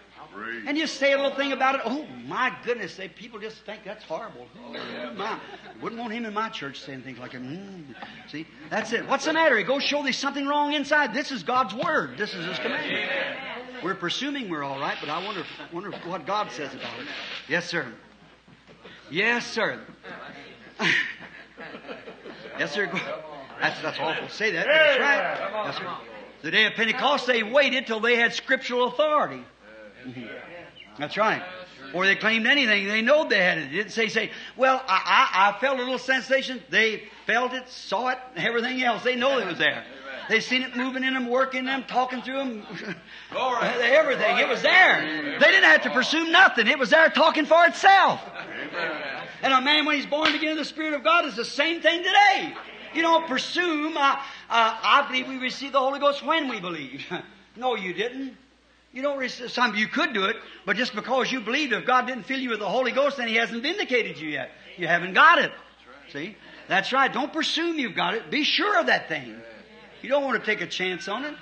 And 0.66 0.78
you 0.78 0.86
say 0.86 1.12
a 1.12 1.16
little 1.16 1.34
thing 1.34 1.52
about 1.52 1.76
it. 1.76 1.80
Oh 1.84 2.06
my 2.26 2.54
goodness! 2.64 2.96
They, 2.96 3.08
people 3.08 3.40
just 3.40 3.64
think 3.64 3.82
that's 3.84 4.04
horrible. 4.04 4.46
Oh, 4.58 5.14
my, 5.14 5.38
wouldn't 5.82 6.00
want 6.00 6.12
him 6.12 6.24
in 6.24 6.34
my 6.34 6.48
church 6.48 6.80
saying 6.80 7.02
things 7.02 7.18
like 7.18 7.32
that. 7.32 7.42
Mm. 7.42 7.94
See, 8.30 8.46
that's 8.70 8.92
it. 8.92 9.06
What's 9.08 9.24
the 9.24 9.32
matter? 9.32 9.56
He 9.56 9.64
goes 9.64 9.82
show 9.82 10.02
there's 10.02 10.16
something 10.16 10.46
wrong 10.46 10.72
inside. 10.74 11.12
This 11.14 11.32
is 11.32 11.42
God's 11.42 11.74
word. 11.74 12.16
This 12.16 12.34
is 12.34 12.46
His 12.46 12.58
command. 12.58 13.10
We're 13.82 13.94
presuming 13.94 14.50
we're 14.50 14.62
all 14.62 14.78
right, 14.78 14.96
but 15.00 15.08
I 15.08 15.24
wonder, 15.24 15.44
wonder 15.72 15.90
what 16.04 16.26
God 16.26 16.50
says 16.50 16.72
about 16.74 16.98
it. 17.00 17.06
Yes, 17.48 17.66
sir. 17.66 17.86
Yes, 19.10 19.46
sir. 19.46 19.80
yes, 22.58 22.72
sir. 22.72 22.90
That's 23.60 23.82
that's 23.82 23.98
awful. 23.98 24.28
Say 24.28 24.52
that. 24.52 24.66
That's 24.66 25.00
right. 25.00 25.64
Yes, 25.66 25.76
sir. 25.76 25.96
The 26.42 26.50
day 26.50 26.66
of 26.66 26.72
Pentecost, 26.74 27.26
they 27.26 27.42
waited 27.42 27.86
till 27.86 28.00
they 28.00 28.16
had 28.16 28.32
scriptural 28.32 28.88
authority. 28.88 29.44
Mm-hmm. 30.06 30.26
That's 30.98 31.16
right. 31.16 31.42
Or 31.92 32.06
they 32.06 32.14
claimed 32.14 32.46
anything. 32.46 32.86
They 32.86 33.02
know 33.02 33.28
they 33.28 33.38
had 33.38 33.58
it. 33.58 33.70
They 33.70 33.76
didn't 33.78 33.92
say, 33.92 34.08
say, 34.08 34.30
well, 34.56 34.82
I, 34.86 35.28
I, 35.32 35.48
I 35.50 35.60
felt 35.60 35.78
a 35.78 35.82
little 35.82 35.98
sensation. 35.98 36.62
They 36.70 37.04
felt 37.26 37.52
it, 37.52 37.68
saw 37.68 38.08
it, 38.08 38.18
everything 38.36 38.82
else. 38.82 39.02
They 39.02 39.16
know 39.16 39.38
it 39.38 39.46
was 39.46 39.58
there. 39.58 39.84
They 40.28 40.38
seen 40.38 40.62
it 40.62 40.76
moving 40.76 41.02
in 41.02 41.14
them, 41.14 41.28
working 41.28 41.64
them, 41.64 41.84
talking 41.88 42.22
through 42.22 42.36
them. 42.38 42.66
everything. 43.32 44.38
It 44.38 44.48
was 44.48 44.62
there. 44.62 45.38
They 45.40 45.46
didn't 45.46 45.64
have 45.64 45.82
to 45.82 45.90
pursue 45.90 46.30
nothing. 46.30 46.68
It 46.68 46.78
was 46.78 46.90
there 46.90 47.08
talking 47.08 47.46
for 47.46 47.66
itself. 47.66 48.20
And 49.42 49.52
a 49.52 49.60
man, 49.60 49.86
when 49.86 49.96
he's 49.96 50.06
born 50.06 50.32
again 50.34 50.50
in 50.50 50.56
the 50.56 50.64
Spirit 50.64 50.94
of 50.94 51.02
God, 51.02 51.24
is 51.24 51.34
the 51.34 51.44
same 51.44 51.80
thing 51.80 52.04
today. 52.04 52.54
You 52.94 53.02
don't 53.02 53.26
presume. 53.26 53.96
I, 53.96 54.22
uh, 54.48 54.76
I 54.82 55.06
believe 55.08 55.28
we 55.28 55.38
received 55.38 55.74
the 55.74 55.80
Holy 55.80 55.98
Ghost 55.98 56.24
when 56.24 56.48
we 56.48 56.60
believed. 56.60 57.04
no, 57.56 57.74
you 57.74 57.92
didn't. 57.92 58.36
You 58.92 59.02
don't 59.02 59.18
receive, 59.18 59.52
some, 59.52 59.76
you 59.76 59.86
could 59.86 60.12
do 60.12 60.24
it, 60.24 60.36
but 60.66 60.76
just 60.76 60.94
because 60.94 61.30
you 61.30 61.40
believed, 61.40 61.72
if 61.72 61.86
God 61.86 62.06
didn't 62.06 62.24
fill 62.24 62.40
you 62.40 62.50
with 62.50 62.58
the 62.58 62.68
Holy 62.68 62.90
Ghost, 62.90 63.18
then 63.18 63.28
He 63.28 63.36
hasn't 63.36 63.62
vindicated 63.62 64.18
you 64.18 64.28
yet. 64.28 64.50
You 64.76 64.88
haven't 64.88 65.14
got 65.14 65.38
it. 65.38 65.52
See? 66.12 66.36
That's 66.66 66.92
right. 66.92 67.12
Don't 67.12 67.32
presume 67.32 67.78
you've 67.78 67.94
got 67.94 68.14
it. 68.14 68.30
Be 68.30 68.42
sure 68.42 68.78
of 68.80 68.86
that 68.86 69.08
thing. 69.08 69.36
You 70.02 70.08
don't 70.08 70.24
want 70.24 70.42
to 70.42 70.46
take 70.46 70.60
a 70.60 70.66
chance 70.66 71.08
on 71.08 71.24
it. 71.24 71.34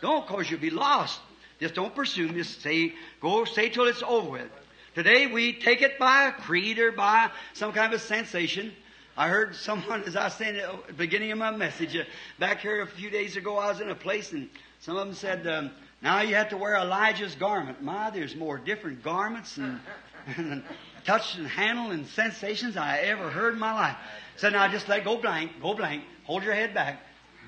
Don't, 0.00 0.26
cause 0.26 0.50
you'll 0.50 0.60
be 0.60 0.70
lost. 0.70 1.20
Just 1.60 1.74
don't 1.74 1.94
presume. 1.94 2.34
Just 2.34 2.62
say, 2.62 2.94
go, 3.20 3.44
say 3.44 3.68
till 3.68 3.84
it's 3.84 4.02
over 4.02 4.30
with. 4.30 4.50
Today 4.94 5.26
we 5.26 5.52
take 5.52 5.82
it 5.82 5.98
by 5.98 6.28
a 6.28 6.32
creed 6.32 6.78
or 6.78 6.90
by 6.90 7.30
some 7.52 7.72
kind 7.72 7.92
of 7.92 8.00
a 8.00 8.02
sensation. 8.02 8.72
I 9.16 9.28
heard 9.28 9.54
someone, 9.54 10.02
as 10.06 10.16
I 10.16 10.28
said 10.28 10.56
at 10.56 10.86
the 10.88 10.92
beginning 10.94 11.30
of 11.30 11.38
my 11.38 11.50
message, 11.50 11.94
uh, 11.96 12.04
back 12.38 12.60
here 12.60 12.80
a 12.80 12.86
few 12.86 13.10
days 13.10 13.36
ago, 13.36 13.58
I 13.58 13.68
was 13.68 13.80
in 13.80 13.90
a 13.90 13.94
place 13.94 14.32
and 14.32 14.48
some 14.80 14.96
of 14.96 15.06
them 15.06 15.14
said, 15.14 15.46
um, 15.46 15.70
now 16.02 16.22
you 16.22 16.34
have 16.34 16.48
to 16.50 16.56
wear 16.56 16.76
Elijah's 16.76 17.34
garment. 17.34 17.82
My, 17.82 18.10
there's 18.10 18.34
more 18.34 18.58
different 18.58 19.02
garments 19.02 19.56
and, 19.58 19.80
and 20.36 20.62
touch 21.04 21.36
and 21.36 21.46
handle 21.46 21.90
and 21.90 22.06
sensations 22.06 22.76
I 22.76 22.98
ever 22.98 23.30
heard 23.30 23.54
in 23.54 23.60
my 23.60 23.72
life. 23.72 23.96
So 24.36 24.48
now 24.48 24.68
just 24.68 24.88
let 24.88 25.04
go 25.04 25.18
blank, 25.20 25.52
go 25.60 25.74
blank, 25.74 26.04
hold 26.24 26.42
your 26.42 26.54
head 26.54 26.72
back. 26.72 27.00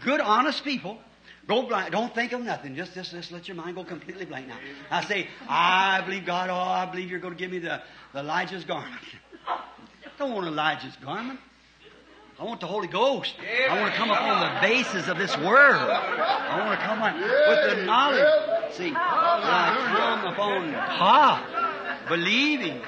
Good, 0.04 0.20
honest 0.20 0.64
people. 0.64 0.98
Go 1.48 1.62
blank. 1.62 1.90
Don't 1.90 2.14
think 2.14 2.32
of 2.32 2.40
nothing. 2.42 2.76
Just, 2.76 2.94
just, 2.94 3.10
just 3.10 3.32
let 3.32 3.48
your 3.48 3.56
mind 3.56 3.74
go 3.74 3.84
completely 3.84 4.24
blank 4.24 4.46
now. 4.46 4.58
I 4.90 5.04
say, 5.04 5.28
I 5.48 6.00
believe 6.02 6.24
God. 6.24 6.50
Oh, 6.50 6.54
I 6.54 6.86
believe 6.86 7.10
you're 7.10 7.20
going 7.20 7.34
to 7.34 7.38
give 7.38 7.50
me 7.50 7.58
the, 7.58 7.82
the 8.12 8.20
Elijah's 8.20 8.64
garment. 8.64 9.00
Don't 10.18 10.32
want 10.32 10.46
Elijah's 10.46 10.96
garment. 10.96 11.40
I 12.42 12.44
want 12.44 12.58
the 12.58 12.66
Holy 12.66 12.88
Ghost. 12.88 13.36
I 13.70 13.80
want 13.80 13.92
to 13.92 13.96
come 13.96 14.10
upon 14.10 14.40
the 14.40 14.60
basis 14.66 15.06
of 15.06 15.16
this 15.16 15.30
Word. 15.38 15.76
I 15.76 16.58
want 16.66 16.76
to 16.76 16.84
come 16.84 17.00
on 17.00 17.20
with 17.20 17.78
the 17.78 17.84
knowledge. 17.84 18.72
See, 18.72 18.92
I 18.92 19.94
come 19.96 20.32
upon 20.32 20.72
ha, 20.72 22.04
believing 22.08 22.80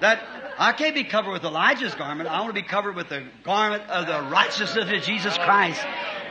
that 0.00 0.22
I 0.56 0.72
can't 0.72 0.94
be 0.94 1.04
covered 1.04 1.32
with 1.32 1.44
Elijah's 1.44 1.94
garment. 1.94 2.26
I 2.26 2.40
want 2.40 2.56
to 2.56 2.62
be 2.62 2.66
covered 2.66 2.96
with 2.96 3.10
the 3.10 3.22
garment 3.44 3.82
of 3.90 4.06
the 4.06 4.30
righteousness 4.30 4.90
of 4.90 5.02
Jesus 5.02 5.36
Christ, 5.36 5.82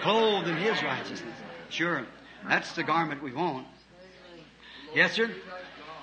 clothed 0.01 0.47
in 0.47 0.57
His 0.57 0.81
righteousness. 0.81 1.35
Sure, 1.69 2.03
that's 2.49 2.73
the 2.73 2.81
garment 2.81 3.21
we 3.21 3.31
want. 3.31 3.67
Yes, 4.95 5.13
sir. 5.13 5.29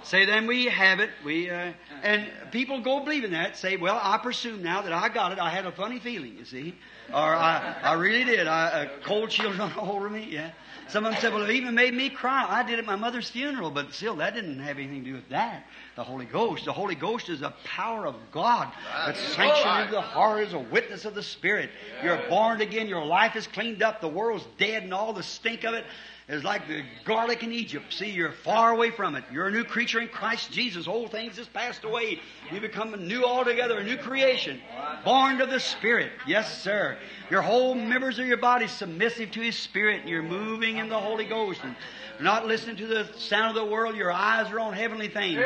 Say 0.08 0.24
then 0.24 0.46
we 0.46 0.64
have 0.64 1.00
it. 1.00 1.10
We 1.22 1.50
uh, 1.50 1.72
and 2.02 2.26
people 2.50 2.80
go 2.80 3.00
believing 3.04 3.32
that. 3.32 3.58
Say, 3.58 3.76
well, 3.76 4.00
I 4.02 4.16
presume 4.16 4.62
now 4.62 4.80
that 4.80 4.92
I 4.92 5.10
got 5.10 5.32
it. 5.32 5.38
I 5.38 5.50
had 5.50 5.66
a 5.66 5.72
funny 5.72 5.98
feeling, 5.98 6.38
you 6.38 6.46
see, 6.46 6.74
or 7.10 7.34
I, 7.34 7.76
I 7.82 7.92
really 7.92 8.24
did. 8.24 8.46
I, 8.46 8.84
a 8.84 8.88
cold 9.04 9.28
chill 9.28 9.52
run 9.52 9.70
over 9.78 10.08
me. 10.08 10.26
Yeah. 10.30 10.52
Some 10.88 11.04
of 11.04 11.12
them 11.12 11.20
said, 11.20 11.34
well, 11.34 11.44
it 11.44 11.50
even 11.50 11.74
made 11.74 11.92
me 11.92 12.08
cry. 12.08 12.46
I 12.48 12.62
did 12.62 12.78
at 12.78 12.86
my 12.86 12.96
mother's 12.96 13.28
funeral, 13.28 13.70
but 13.70 13.92
still, 13.92 14.16
that 14.16 14.34
didn't 14.34 14.60
have 14.60 14.78
anything 14.78 15.04
to 15.04 15.10
do 15.10 15.16
with 15.16 15.28
that. 15.28 15.66
The 15.96 16.04
Holy 16.04 16.24
Ghost. 16.24 16.64
The 16.64 16.72
Holy 16.72 16.94
Ghost 16.94 17.28
is 17.28 17.40
the 17.40 17.52
power 17.64 18.06
of 18.06 18.14
God 18.32 18.72
that's 19.04 19.20
sanctioned 19.20 19.80
into 19.80 19.92
the 19.92 20.00
heart 20.00 20.46
as 20.46 20.54
a 20.54 20.58
witness 20.58 21.04
of 21.04 21.14
the 21.14 21.22
Spirit. 21.22 21.68
You're 22.02 22.26
born 22.30 22.62
again. 22.62 22.88
Your 22.88 23.04
life 23.04 23.36
is 23.36 23.46
cleaned 23.46 23.82
up. 23.82 24.00
The 24.00 24.08
world's 24.08 24.46
dead 24.56 24.84
and 24.84 24.94
all 24.94 25.12
the 25.12 25.22
stink 25.22 25.64
of 25.64 25.74
it 25.74 25.84
is 26.28 26.44
like 26.44 26.68
the 26.68 26.82
garlic 27.04 27.42
in 27.42 27.52
Egypt. 27.52 27.92
See, 27.92 28.10
you're 28.10 28.32
far 28.32 28.70
away 28.70 28.90
from 28.90 29.14
it. 29.14 29.24
You're 29.32 29.48
a 29.48 29.50
new 29.50 29.64
creature 29.64 29.98
in 29.98 30.08
Christ 30.08 30.52
Jesus. 30.52 30.86
Old 30.86 31.10
things 31.10 31.38
has 31.38 31.48
passed 31.48 31.84
away. 31.84 32.20
You 32.52 32.60
become 32.60 32.92
a 32.92 32.98
new 32.98 33.24
altogether, 33.24 33.78
a 33.78 33.84
new 33.84 33.96
creation. 33.96 34.60
Born 35.04 35.40
of 35.40 35.48
the 35.48 35.60
Spirit. 35.60 36.12
Yes, 36.26 36.62
sir. 36.62 36.98
Your 37.30 37.40
whole 37.40 37.74
members 37.74 38.18
of 38.18 38.26
your 38.26 38.36
body 38.36 38.66
submissive 38.66 39.30
to 39.32 39.40
His 39.40 39.56
Spirit, 39.56 40.00
and 40.00 40.10
you're 40.10 40.22
moving 40.22 40.76
in 40.76 40.90
the 40.90 40.98
Holy 40.98 41.24
Ghost. 41.24 41.60
And 41.64 41.74
not 42.20 42.46
listening 42.46 42.76
to 42.76 42.86
the 42.86 43.08
sound 43.16 43.56
of 43.56 43.64
the 43.64 43.70
world. 43.70 43.96
Your 43.96 44.12
eyes 44.12 44.50
are 44.50 44.60
on 44.60 44.74
heavenly 44.74 45.08
things. 45.08 45.36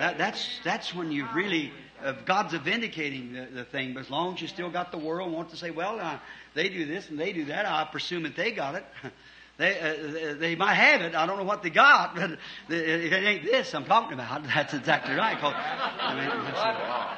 That, 0.00 0.18
that's, 0.18 0.60
that's 0.64 0.94
when 0.94 1.12
you 1.12 1.28
really, 1.34 1.70
uh, 2.02 2.14
God's 2.24 2.54
vindicating 2.54 3.34
the, 3.34 3.46
the 3.52 3.64
thing. 3.64 3.94
But 3.94 4.00
as 4.00 4.10
long 4.10 4.34
as 4.34 4.42
you 4.42 4.48
still 4.48 4.70
got 4.70 4.90
the 4.90 4.98
world, 4.98 5.32
want 5.32 5.50
to 5.50 5.56
say, 5.56 5.70
well, 5.70 6.00
uh, 6.00 6.18
they 6.54 6.68
do 6.68 6.86
this 6.86 7.08
and 7.08 7.20
they 7.20 7.32
do 7.32 7.44
that, 7.46 7.66
I 7.66 7.84
presume 7.84 8.24
that 8.24 8.36
they 8.36 8.50
got 8.52 8.74
it. 8.74 8.84
They, 9.58 9.80
uh, 9.80 10.34
they 10.38 10.54
might 10.54 10.74
have 10.74 11.00
it. 11.00 11.16
I 11.16 11.26
don't 11.26 11.36
know 11.36 11.44
what 11.44 11.64
they 11.64 11.70
got, 11.70 12.14
but 12.14 12.38
it 12.68 13.12
ain't 13.12 13.42
this 13.42 13.74
I'm 13.74 13.84
talking 13.84 14.12
about. 14.12 14.44
That's 14.54 14.72
exactly 14.72 15.14
right. 15.16 15.36
Cause, 15.38 15.54
I 15.56 16.14
mean, 16.14 16.54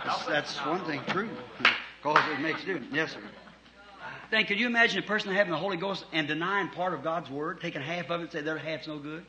that's, 0.05 0.27
that's, 0.27 0.67
one 0.67 0.85
thing 0.87 1.03
true. 1.09 1.29
Because 2.03 2.23
it 2.33 2.41
makes 2.41 2.65
do. 2.65 2.81
Yes, 2.91 3.12
sir. 3.12 3.21
Then 4.31 4.47
could 4.47 4.59
you 4.59 4.67
imagine 4.67 5.03
a 5.03 5.07
person 5.07 5.35
having 5.35 5.53
the 5.53 5.59
Holy 5.59 5.77
Ghost 5.77 6.07
and 6.12 6.27
denying 6.27 6.69
part 6.69 6.95
of 6.95 7.03
God's 7.03 7.29
Word, 7.29 7.61
taking 7.61 7.83
half 7.83 8.11
of 8.11 8.21
it 8.21 8.23
and 8.25 8.33
say 8.33 8.41
their 8.41 8.57
half's 8.57 8.87
no 8.87 8.99
good? 8.99 9.27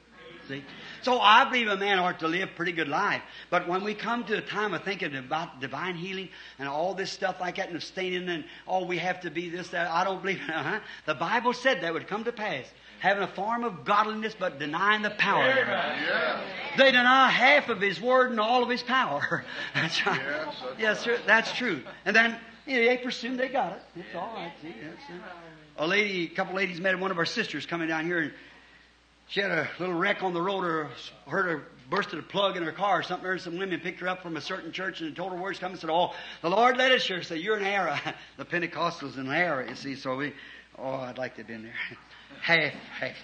See? 0.47 0.63
So 1.01 1.19
I 1.19 1.43
believe 1.49 1.67
a 1.67 1.77
man 1.77 1.99
ought 1.99 2.19
to 2.19 2.27
live 2.27 2.49
a 2.49 2.51
pretty 2.51 2.71
good 2.71 2.87
life. 2.87 3.21
But 3.49 3.67
when 3.67 3.83
we 3.83 3.93
come 3.93 4.23
to 4.25 4.37
a 4.37 4.41
time 4.41 4.73
of 4.73 4.83
thinking 4.83 5.15
about 5.15 5.59
divine 5.59 5.95
healing 5.95 6.29
and 6.59 6.67
all 6.67 6.93
this 6.93 7.11
stuff 7.11 7.41
like 7.41 7.57
that 7.57 7.67
and 7.67 7.75
abstaining 7.75 8.29
and 8.29 8.45
all 8.65 8.83
oh, 8.83 8.87
we 8.87 8.97
have 8.99 9.21
to 9.21 9.31
be 9.31 9.49
this, 9.49 9.69
that, 9.69 9.89
I 9.91 10.03
don't 10.05 10.21
believe. 10.21 10.39
Uh-huh. 10.51 10.79
The 11.05 11.15
Bible 11.15 11.53
said 11.53 11.81
that 11.81 11.93
would 11.93 12.07
come 12.07 12.23
to 12.23 12.31
pass 12.31 12.65
having 13.01 13.23
a 13.23 13.27
form 13.27 13.63
of 13.63 13.83
godliness 13.83 14.35
but 14.39 14.59
denying 14.59 15.01
the 15.01 15.09
power. 15.09 15.75
They 16.77 16.91
deny 16.91 17.29
half 17.29 17.67
of 17.69 17.81
His 17.81 17.99
Word 17.99 18.29
and 18.29 18.39
all 18.39 18.63
of 18.63 18.69
His 18.69 18.83
power. 18.83 19.43
that's 19.73 20.05
right. 20.05 20.21
Yes, 20.21 20.55
that's, 20.61 20.79
yes 20.79 20.99
sir, 21.01 21.19
that's 21.25 21.51
true. 21.53 21.81
And 22.05 22.15
then 22.15 22.37
you 22.67 22.79
know, 22.79 22.87
they 22.87 22.97
presume 22.97 23.37
they 23.37 23.49
got 23.49 23.73
it. 23.73 23.81
It's 23.95 24.15
all 24.15 24.33
right. 24.35 24.53
See, 24.61 24.73
a 25.77 25.87
lady, 25.87 26.25
a 26.25 26.35
couple 26.35 26.55
ladies 26.55 26.79
met 26.79 26.97
one 26.99 27.09
of 27.09 27.17
our 27.17 27.25
sisters 27.25 27.65
coming 27.65 27.87
down 27.87 28.05
here, 28.05 28.19
and 28.19 28.33
she 29.27 29.39
had 29.39 29.49
a 29.49 29.67
little 29.79 29.95
wreck 29.95 30.21
on 30.21 30.33
the 30.33 30.41
road, 30.41 30.63
or 30.63 30.89
heard 31.27 31.45
her 31.47 31.63
bursted 31.89 32.19
a 32.19 32.21
plug 32.23 32.55
in 32.55 32.63
her 32.63 32.71
car 32.71 32.99
or 32.99 33.03
something. 33.03 33.23
There 33.23 33.37
some 33.39 33.57
women 33.57 33.79
picked 33.79 33.99
her 34.01 34.07
up 34.07 34.21
from 34.21 34.37
a 34.37 34.41
certain 34.41 34.71
church 34.71 35.01
and 35.01 35.15
told 35.15 35.31
her 35.31 35.39
where 35.39 35.51
she's 35.51 35.59
coming. 35.59 35.77
Said, 35.77 35.89
"Oh, 35.89 36.13
the 36.43 36.49
Lord 36.49 36.77
led 36.77 36.91
us 36.91 37.03
here." 37.03 37.23
Said, 37.23 37.39
"You're 37.39 37.57
an 37.57 37.65
error." 37.65 37.99
the 38.37 38.45
Pentecostals 38.45 39.17
an 39.17 39.31
error, 39.31 39.65
you 39.67 39.75
see. 39.75 39.95
So 39.95 40.17
we, 40.17 40.33
oh, 40.77 40.93
I'd 40.93 41.17
like 41.17 41.33
to 41.35 41.41
have 41.41 41.47
been 41.47 41.63
there. 41.63 41.73
half, 42.41 42.73
half. 42.99 43.15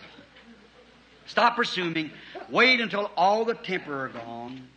Stop 1.28 1.56
presuming. 1.56 2.12
Wait 2.50 2.80
until 2.80 3.12
all 3.18 3.46
the 3.46 3.54
temper 3.54 4.06
are 4.06 4.10
gone. 4.10 4.68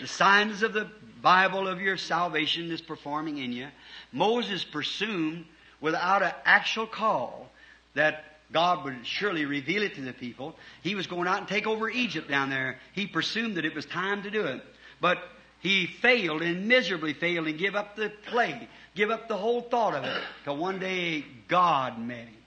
The 0.00 0.06
signs 0.06 0.62
of 0.62 0.72
the 0.72 0.88
Bible 1.22 1.66
of 1.66 1.80
your 1.80 1.96
salvation 1.96 2.70
is 2.70 2.80
performing 2.80 3.38
in 3.38 3.52
you. 3.52 3.68
Moses 4.12 4.64
presumed 4.64 5.46
without 5.80 6.22
an 6.22 6.32
actual 6.44 6.86
call 6.86 7.50
that 7.94 8.24
God 8.52 8.84
would 8.84 9.06
surely 9.06 9.44
reveal 9.44 9.82
it 9.82 9.94
to 9.96 10.02
the 10.02 10.12
people. 10.12 10.56
He 10.82 10.94
was 10.94 11.06
going 11.06 11.26
out 11.26 11.38
and 11.38 11.48
take 11.48 11.66
over 11.66 11.88
Egypt 11.90 12.28
down 12.28 12.50
there. 12.50 12.78
He 12.92 13.06
presumed 13.06 13.56
that 13.56 13.64
it 13.64 13.74
was 13.74 13.86
time 13.86 14.22
to 14.22 14.30
do 14.30 14.44
it. 14.44 14.62
But 15.00 15.18
he 15.60 15.86
failed 15.86 16.42
and 16.42 16.68
miserably 16.68 17.14
failed 17.14 17.48
and 17.48 17.58
give 17.58 17.74
up 17.74 17.96
the 17.96 18.12
play, 18.26 18.68
give 18.94 19.10
up 19.10 19.28
the 19.28 19.36
whole 19.36 19.62
thought 19.62 19.94
of 19.94 20.04
it. 20.04 20.22
Till 20.44 20.56
one 20.56 20.78
day 20.78 21.24
God 21.48 21.98
met 21.98 22.28
him 22.28 22.37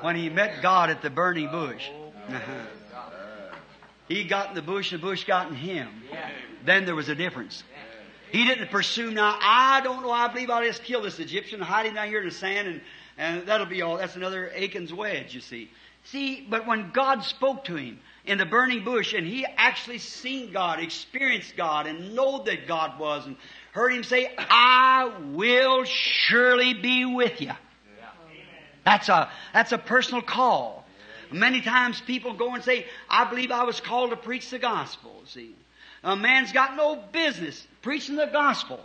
when 0.00 0.16
he 0.16 0.28
met 0.28 0.62
God 0.62 0.90
at 0.90 1.02
the 1.02 1.10
burning 1.10 1.50
bush. 1.50 1.88
He 4.08 4.24
got 4.24 4.50
in 4.50 4.54
the 4.54 4.62
bush, 4.62 4.92
and 4.92 5.00
the 5.00 5.06
bush 5.06 5.24
got 5.24 5.48
in 5.48 5.54
him. 5.54 5.88
Then 6.66 6.84
there 6.84 6.94
was 6.94 7.08
a 7.08 7.14
difference. 7.14 7.62
He 8.30 8.44
didn't 8.44 8.70
pursue 8.70 9.10
now, 9.10 9.38
I 9.40 9.80
don't 9.82 10.02
know, 10.02 10.10
I 10.10 10.28
believe 10.28 10.50
I'll 10.50 10.64
just 10.64 10.84
kill 10.84 11.02
this 11.02 11.18
Egyptian, 11.18 11.60
hide 11.60 11.86
him 11.86 11.94
down 11.94 12.08
here 12.08 12.20
in 12.20 12.26
the 12.26 12.34
sand, 12.34 12.68
and, 12.68 12.80
and 13.18 13.46
that'll 13.46 13.66
be 13.66 13.82
all. 13.82 13.98
That's 13.98 14.16
another 14.16 14.50
Achan's 14.54 14.92
wedge, 14.92 15.34
you 15.34 15.40
see. 15.40 15.70
See, 16.04 16.46
but 16.48 16.66
when 16.66 16.90
God 16.92 17.22
spoke 17.24 17.64
to 17.64 17.76
him 17.76 18.00
in 18.24 18.38
the 18.38 18.46
burning 18.46 18.84
bush, 18.84 19.12
and 19.12 19.26
he 19.26 19.46
actually 19.56 19.98
seen 19.98 20.52
God, 20.52 20.80
experienced 20.80 21.56
God, 21.56 21.86
and 21.86 22.14
know 22.14 22.42
that 22.44 22.66
God 22.66 22.98
was, 22.98 23.26
and 23.26 23.36
heard 23.72 23.92
him 23.92 24.02
say, 24.02 24.30
I 24.38 25.12
will 25.32 25.84
surely 25.84 26.74
be 26.74 27.04
with 27.04 27.40
you. 27.40 27.52
That's 28.84 29.08
a, 29.08 29.30
that's 29.52 29.72
a 29.72 29.78
personal 29.78 30.22
call. 30.22 30.84
Many 31.30 31.60
times 31.60 32.00
people 32.00 32.34
go 32.34 32.54
and 32.54 32.62
say, 32.62 32.86
I 33.08 33.24
believe 33.24 33.50
I 33.50 33.64
was 33.64 33.80
called 33.80 34.10
to 34.10 34.16
preach 34.16 34.50
the 34.50 34.58
gospel. 34.58 35.22
See, 35.26 35.54
a 36.04 36.16
man's 36.16 36.52
got 36.52 36.76
no 36.76 36.96
business 37.12 37.66
preaching 37.80 38.16
the 38.16 38.26
gospel 38.26 38.80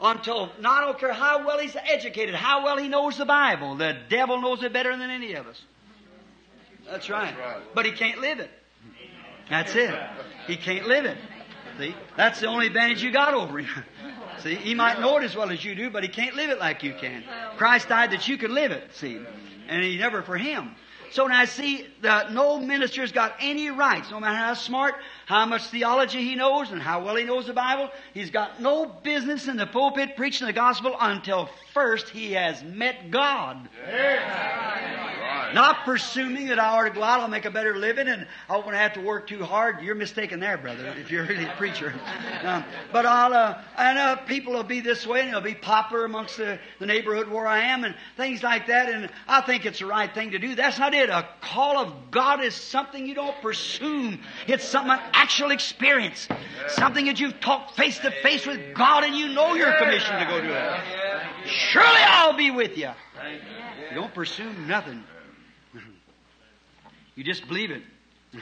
until, 0.00 0.50
not, 0.60 0.82
I 0.82 0.86
don't 0.86 0.98
care 0.98 1.12
how 1.12 1.46
well 1.46 1.58
he's 1.58 1.76
educated, 1.76 2.34
how 2.34 2.64
well 2.64 2.76
he 2.76 2.88
knows 2.88 3.18
the 3.18 3.24
Bible. 3.24 3.76
The 3.76 3.96
devil 4.08 4.40
knows 4.40 4.62
it 4.62 4.72
better 4.72 4.96
than 4.96 5.10
any 5.10 5.34
of 5.34 5.46
us. 5.46 5.62
That's 6.90 7.08
right. 7.08 7.34
But 7.74 7.86
he 7.86 7.92
can't 7.92 8.20
live 8.20 8.40
it. 8.40 8.50
That's 9.48 9.74
it. 9.76 9.94
He 10.46 10.56
can't 10.56 10.86
live 10.86 11.04
it. 11.04 11.16
See? 11.78 11.94
That's 12.16 12.40
the 12.40 12.46
only 12.48 12.66
advantage 12.66 13.02
you 13.02 13.12
got 13.12 13.34
over 13.34 13.58
him. 13.58 13.84
See? 14.42 14.56
He 14.56 14.74
might 14.74 15.00
know 15.00 15.18
it 15.18 15.24
as 15.24 15.36
well 15.36 15.50
as 15.50 15.64
you 15.64 15.74
do, 15.74 15.90
but 15.90 16.02
he 16.02 16.08
can't 16.08 16.34
live 16.34 16.50
it 16.50 16.58
like 16.58 16.82
you 16.82 16.94
can. 16.94 17.22
Christ 17.56 17.88
died 17.88 18.10
that 18.10 18.26
you 18.26 18.36
could 18.36 18.50
live 18.50 18.72
it, 18.72 18.94
see? 18.94 19.20
And 19.68 19.84
he 19.84 19.96
never 19.96 20.22
for 20.22 20.36
him. 20.36 20.74
So 21.12 21.26
now 21.26 21.44
see, 21.44 21.86
the, 22.00 22.28
no 22.30 22.58
minister's 22.58 23.12
got 23.12 23.34
any 23.38 23.70
rights, 23.70 24.10
no 24.10 24.18
matter 24.18 24.36
how 24.36 24.54
smart, 24.54 24.94
how 25.26 25.46
much 25.46 25.64
theology 25.66 26.22
he 26.22 26.34
knows, 26.34 26.70
and 26.70 26.80
how 26.80 27.04
well 27.04 27.16
he 27.16 27.24
knows 27.24 27.46
the 27.46 27.52
Bible. 27.52 27.90
He's 28.14 28.30
got 28.30 28.60
no 28.60 28.86
business 28.86 29.48
in 29.48 29.56
the 29.56 29.66
pulpit 29.66 30.16
preaching 30.16 30.46
the 30.46 30.52
gospel 30.52 30.96
until 31.00 31.48
first 31.72 32.08
he 32.08 32.32
has 32.32 32.62
met 32.62 33.10
God. 33.10 33.68
Not 35.54 35.84
presuming 35.84 36.46
that 36.46 36.58
I 36.58 36.68
ought 36.68 36.84
to 36.84 36.90
go 36.90 37.02
out, 37.02 37.20
I'll 37.20 37.28
make 37.28 37.44
a 37.44 37.50
better 37.50 37.76
living, 37.76 38.08
and 38.08 38.26
I 38.48 38.56
won't 38.56 38.74
have 38.74 38.94
to 38.94 39.00
work 39.00 39.26
too 39.26 39.44
hard. 39.44 39.82
You're 39.82 39.94
mistaken 39.94 40.40
there, 40.40 40.56
brother, 40.56 40.94
if 40.98 41.10
you're 41.10 41.24
really 41.24 41.44
a 41.44 41.54
preacher. 41.58 41.92
Um, 42.42 42.64
but 42.90 43.04
I'll, 43.04 43.34
uh, 43.34 43.60
and 43.76 43.98
uh, 43.98 44.16
people 44.16 44.54
will 44.54 44.62
be 44.62 44.80
this 44.80 45.06
way, 45.06 45.20
and 45.20 45.28
it'll 45.28 45.42
be 45.42 45.54
popular 45.54 46.06
amongst 46.06 46.38
the, 46.38 46.58
the 46.78 46.86
neighborhood 46.86 47.28
where 47.28 47.46
I 47.46 47.60
am, 47.66 47.84
and 47.84 47.94
things 48.16 48.42
like 48.42 48.68
that, 48.68 48.88
and 48.88 49.10
I 49.28 49.42
think 49.42 49.66
it's 49.66 49.80
the 49.80 49.86
right 49.86 50.12
thing 50.12 50.30
to 50.30 50.38
do. 50.38 50.54
That's 50.54 50.78
not 50.78 50.94
it. 50.94 51.10
A 51.10 51.28
call 51.42 51.76
of 51.76 52.10
God 52.10 52.42
is 52.42 52.54
something 52.54 53.06
you 53.06 53.14
don't 53.14 53.38
presume. 53.42 54.20
It's 54.46 54.64
something, 54.64 54.98
actual 55.12 55.50
experience. 55.50 56.28
Something 56.68 57.06
that 57.06 57.20
you've 57.20 57.40
talked 57.40 57.76
face 57.76 57.98
to 58.00 58.10
face 58.10 58.46
with 58.46 58.74
God, 58.74 59.04
and 59.04 59.14
you 59.14 59.28
know 59.28 59.54
you're 59.54 59.76
commissioned 59.78 60.18
to 60.20 60.26
go 60.26 60.40
do 60.40 60.52
it. 60.52 60.80
Surely 61.46 62.00
I'll 62.00 62.36
be 62.36 62.50
with 62.50 62.76
you. 62.76 62.90
You 63.90 63.94
don't 63.94 64.14
presume 64.14 64.66
nothing. 64.66 65.02
You 67.14 67.24
just 67.24 67.46
believe 67.46 67.70
it. 67.70 67.82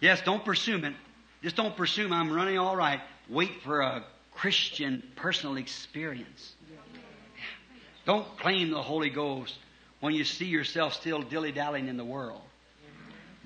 Yes, 0.00 0.20
don't 0.20 0.44
presume 0.44 0.84
it. 0.84 0.92
Just 1.42 1.56
don't 1.56 1.74
presume 1.74 2.12
I'm 2.12 2.30
running 2.30 2.58
all 2.58 2.76
right. 2.76 3.00
Wait 3.30 3.62
for 3.62 3.80
a 3.80 4.04
Christian 4.32 5.02
personal 5.16 5.56
experience. 5.56 6.56
Don't 8.04 8.26
claim 8.38 8.70
the 8.70 8.82
Holy 8.82 9.08
Ghost 9.08 9.56
when 10.00 10.14
you 10.14 10.24
see 10.24 10.44
yourself 10.44 10.92
still 10.92 11.22
dilly 11.22 11.52
dallying 11.52 11.88
in 11.88 11.96
the 11.96 12.04
world. 12.04 12.42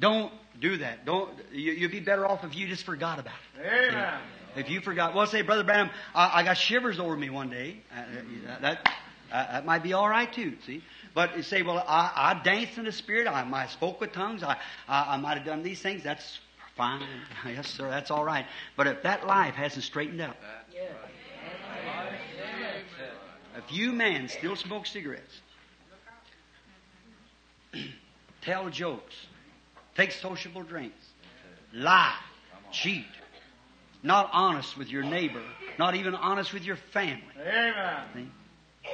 Don't 0.01 0.33
do 0.61 0.79
that. 0.79 1.05
Don't. 1.05 1.31
You, 1.53 1.83
would 1.83 1.91
be 1.91 2.01
better 2.01 2.27
off 2.27 2.45
if 2.45 2.55
you 2.57 2.67
just 2.69 2.85
forgot 2.85 3.19
about 3.19 3.35
it. 3.59 3.91
Amen. 3.91 4.21
If 4.57 4.71
you 4.71 4.81
forgot, 4.81 5.15
well, 5.15 5.27
say, 5.27 5.43
Brother 5.43 5.63
Branham, 5.63 5.91
I, 6.15 6.41
I 6.41 6.43
got 6.43 6.57
shivers 6.57 6.99
over 6.99 7.17
me 7.17 7.31
one 7.31 7.51
day. 7.51 7.81
Uh, 7.95 8.01
uh 8.01 8.61
that 8.61 8.91
uh, 9.31 9.53
that 9.53 9.67
might 9.67 9.83
be 9.83 9.93
all 9.93 10.09
right 10.09 10.33
too. 10.33 10.57
See, 10.67 10.83
but 11.15 11.37
you 11.37 11.43
say, 11.43 11.63
well, 11.63 11.85
I, 11.87 12.13
I 12.15 12.43
danced 12.43 12.79
in 12.79 12.85
the 12.85 12.93
spirit. 12.93 13.27
I, 13.27 13.47
I 13.49 13.67
spoke 13.67 14.01
with 14.01 14.13
tongues. 14.13 14.43
I, 14.43 14.57
I, 14.89 15.15
I 15.15 15.17
might 15.19 15.37
have 15.37 15.47
done 15.47 15.63
these 15.63 15.81
things. 15.81 16.03
That's 16.03 16.39
fine. 16.77 17.03
yes, 17.47 17.69
sir. 17.69 17.89
That's 17.91 18.11
all 18.11 18.25
right. 18.25 18.47
But 18.77 18.87
if 18.87 19.03
that 19.03 19.27
life 19.27 19.55
hasn't 19.55 19.85
straightened 19.85 20.21
up, 20.21 20.37
if 23.57 23.73
you 23.73 23.93
men 23.93 24.29
still 24.29 24.57
smoke 24.57 24.87
cigarettes, 24.87 25.41
tell 28.43 28.71
jokes, 28.71 29.15
take 29.99 30.13
sociable 30.13 30.63
drinks, 30.63 31.05
lie, 31.75 32.15
cheat, 32.71 33.05
not 34.05 34.31
honest 34.33 34.79
with 34.79 34.89
your 34.89 35.03
neighbor, 35.03 35.43
not 35.77 35.97
even 35.97 36.15
honest 36.15 36.53
with 36.53 36.65
your 36.65 36.77
family. 36.77 37.23
Amen. 37.41 38.31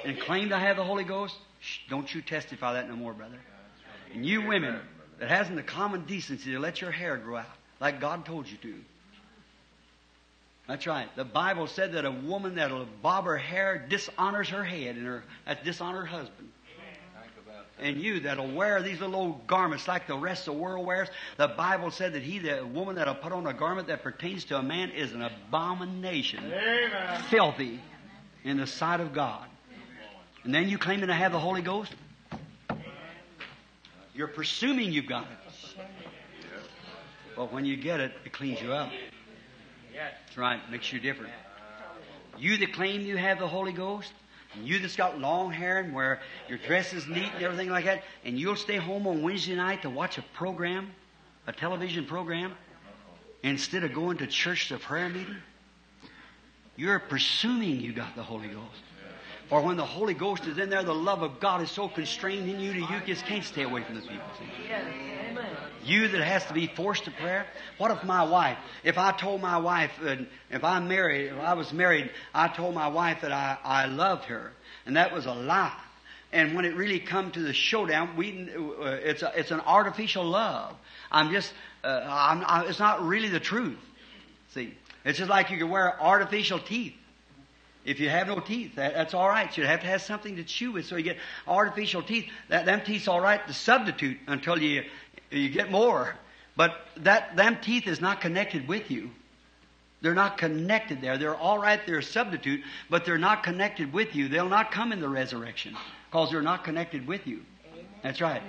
And 0.04 0.18
claim 0.18 0.48
to 0.48 0.58
have 0.58 0.76
the 0.76 0.84
Holy 0.84 1.04
Ghost, 1.04 1.36
Shh, 1.60 1.80
don't 1.90 2.12
you 2.12 2.22
testify 2.22 2.72
that 2.74 2.88
no 2.88 2.96
more, 2.96 3.12
brother. 3.12 3.38
And 4.14 4.24
you 4.24 4.46
women 4.46 4.80
that 5.18 5.28
hasn't 5.28 5.56
the 5.56 5.62
common 5.62 6.06
decency 6.06 6.52
to 6.52 6.58
let 6.58 6.80
your 6.80 6.90
hair 6.90 7.18
grow 7.18 7.36
out 7.36 7.46
like 7.80 8.00
God 8.00 8.24
told 8.24 8.48
you 8.48 8.56
to. 8.58 8.74
That's 10.66 10.86
right. 10.86 11.14
The 11.16 11.24
Bible 11.24 11.66
said 11.66 11.92
that 11.92 12.06
a 12.06 12.10
woman 12.10 12.54
that'll 12.54 12.86
bob 13.02 13.26
her 13.26 13.36
hair 13.36 13.86
dishonors 13.90 14.48
her 14.48 14.64
head 14.64 14.96
and 14.96 15.06
her 15.06 15.22
that 15.44 15.64
dishonor 15.64 16.00
her 16.00 16.06
husband. 16.06 16.48
And 17.80 18.00
you 18.00 18.20
that'll 18.20 18.52
wear 18.52 18.82
these 18.82 19.00
little 19.00 19.16
old 19.16 19.46
garments 19.46 19.88
like 19.88 20.06
the 20.06 20.16
rest 20.16 20.46
of 20.46 20.54
the 20.54 20.60
world 20.60 20.86
wears, 20.86 21.08
the 21.36 21.48
Bible 21.48 21.90
said 21.90 22.12
that 22.12 22.22
he, 22.22 22.38
the 22.38 22.64
woman 22.64 22.94
that'll 22.96 23.16
put 23.16 23.32
on 23.32 23.46
a 23.46 23.52
garment 23.52 23.88
that 23.88 24.02
pertains 24.02 24.44
to 24.46 24.58
a 24.58 24.62
man, 24.62 24.90
is 24.90 25.12
an 25.12 25.22
abomination, 25.22 26.44
Amen. 26.44 27.22
filthy 27.30 27.80
in 28.44 28.58
the 28.58 28.66
sight 28.66 29.00
of 29.00 29.12
God. 29.12 29.46
And 30.44 30.54
then 30.54 30.68
you 30.68 30.78
claiming 30.78 31.08
to 31.08 31.14
have 31.14 31.32
the 31.32 31.40
Holy 31.40 31.62
Ghost? 31.62 31.92
You're 34.14 34.28
presuming 34.28 34.92
you've 34.92 35.08
got 35.08 35.24
it. 35.24 35.76
But 37.34 37.52
when 37.52 37.64
you 37.64 37.76
get 37.76 37.98
it, 37.98 38.12
it 38.24 38.32
cleans 38.32 38.60
you 38.60 38.72
up. 38.72 38.90
That's 39.92 40.38
right, 40.38 40.60
makes 40.70 40.92
you 40.92 41.00
different. 41.00 41.32
You 42.38 42.56
that 42.58 42.72
claim 42.72 43.00
you 43.00 43.16
have 43.16 43.38
the 43.38 43.48
Holy 43.48 43.72
Ghost, 43.72 44.12
and 44.54 44.66
you 44.66 44.78
that's 44.78 44.96
got 44.96 45.18
long 45.18 45.50
hair 45.50 45.78
and 45.78 45.94
where 45.94 46.20
your 46.48 46.58
dress 46.58 46.92
is 46.92 47.06
neat 47.06 47.30
and 47.34 47.42
everything 47.42 47.70
like 47.70 47.84
that, 47.84 48.02
and 48.24 48.38
you'll 48.38 48.56
stay 48.56 48.76
home 48.76 49.06
on 49.06 49.22
Wednesday 49.22 49.54
night 49.54 49.82
to 49.82 49.90
watch 49.90 50.18
a 50.18 50.22
program, 50.34 50.90
a 51.46 51.52
television 51.52 52.04
program, 52.04 52.54
instead 53.42 53.84
of 53.84 53.92
going 53.92 54.16
to 54.18 54.26
church 54.26 54.68
to 54.68 54.78
prayer 54.78 55.08
meeting, 55.08 55.36
you're 56.76 56.98
presuming 56.98 57.80
you 57.80 57.92
got 57.92 58.16
the 58.16 58.22
Holy 58.22 58.48
Ghost. 58.48 58.82
For 59.48 59.60
when 59.60 59.76
the 59.76 59.84
Holy 59.84 60.14
Ghost 60.14 60.46
is 60.46 60.58
in 60.58 60.70
there, 60.70 60.82
the 60.82 60.94
love 60.94 61.22
of 61.22 61.38
God 61.38 61.60
is 61.60 61.70
so 61.70 61.88
constrained 61.88 62.48
in 62.48 62.58
you 62.60 62.72
that 62.80 62.90
you 62.90 63.00
just 63.06 63.26
can't 63.26 63.44
stay 63.44 63.62
away 63.62 63.82
from 63.82 63.96
the 63.96 64.00
people. 64.00 64.24
See? 64.38 64.46
You 65.84 66.08
that 66.08 66.24
has 66.24 66.46
to 66.46 66.54
be 66.54 66.66
forced 66.66 67.04
to 67.04 67.10
prayer. 67.10 67.46
What 67.76 67.90
if 67.90 68.02
my 68.04 68.24
wife, 68.24 68.56
if 68.84 68.96
I 68.96 69.12
told 69.12 69.42
my 69.42 69.58
wife, 69.58 69.90
uh, 70.02 70.16
if 70.50 70.64
I'm 70.64 70.88
married, 70.88 71.26
if 71.26 71.38
I 71.38 71.52
was 71.54 71.72
married, 71.74 72.10
I 72.32 72.48
told 72.48 72.74
my 72.74 72.88
wife 72.88 73.20
that 73.20 73.32
I, 73.32 73.58
I 73.62 73.86
loved 73.86 74.24
her, 74.24 74.52
and 74.86 74.96
that 74.96 75.12
was 75.12 75.26
a 75.26 75.34
lie. 75.34 75.78
And 76.32 76.54
when 76.56 76.64
it 76.64 76.74
really 76.74 76.98
come 76.98 77.30
to 77.32 77.40
the 77.40 77.52
showdown, 77.52 78.16
we, 78.16 78.50
uh, 78.50 78.84
it's, 78.86 79.22
a, 79.22 79.32
it's 79.36 79.50
an 79.50 79.60
artificial 79.60 80.24
love. 80.24 80.74
I'm 81.12 81.30
just, 81.30 81.52
uh, 81.84 82.04
I'm, 82.08 82.42
I, 82.46 82.64
it's 82.66 82.78
not 82.78 83.06
really 83.06 83.28
the 83.28 83.40
truth. 83.40 83.78
See, 84.54 84.74
it's 85.04 85.18
just 85.18 85.30
like 85.30 85.50
you 85.50 85.58
can 85.58 85.68
wear 85.68 86.00
artificial 86.00 86.58
teeth. 86.58 86.94
If 87.84 88.00
you 88.00 88.08
have 88.08 88.28
no 88.28 88.40
teeth, 88.40 88.76
that, 88.76 88.94
that's 88.94 89.12
all 89.12 89.28
right. 89.28 89.54
You 89.56 89.66
have 89.66 89.80
to 89.80 89.86
have 89.86 90.02
something 90.02 90.36
to 90.36 90.44
chew 90.44 90.72
with, 90.72 90.86
so 90.86 90.96
you 90.96 91.02
get 91.02 91.18
artificial 91.46 92.02
teeth. 92.02 92.30
That 92.48 92.64
them 92.64 92.80
teeth's 92.80 93.08
all 93.08 93.20
right 93.20 93.46
to 93.46 93.52
substitute 93.52 94.18
until 94.26 94.58
you 94.58 94.84
you 95.30 95.50
get 95.50 95.70
more. 95.70 96.14
But 96.56 96.74
that 96.98 97.36
them 97.36 97.58
teeth 97.60 97.86
is 97.86 98.00
not 98.00 98.20
connected 98.20 98.68
with 98.68 98.90
you. 98.90 99.10
They're 100.00 100.14
not 100.14 100.38
connected 100.38 101.00
there. 101.00 101.18
They're 101.18 101.34
all 101.34 101.58
right. 101.58 101.80
They're 101.86 101.98
a 101.98 102.02
substitute, 102.02 102.62
but 102.90 103.04
they're 103.04 103.18
not 103.18 103.42
connected 103.42 103.92
with 103.92 104.14
you. 104.14 104.28
They'll 104.28 104.48
not 104.48 104.70
come 104.70 104.92
in 104.92 105.00
the 105.00 105.08
resurrection 105.08 105.76
because 106.10 106.30
they're 106.30 106.42
not 106.42 106.62
connected 106.62 107.06
with 107.06 107.26
you. 107.26 107.40
That's 108.02 108.20
right. 108.20 108.42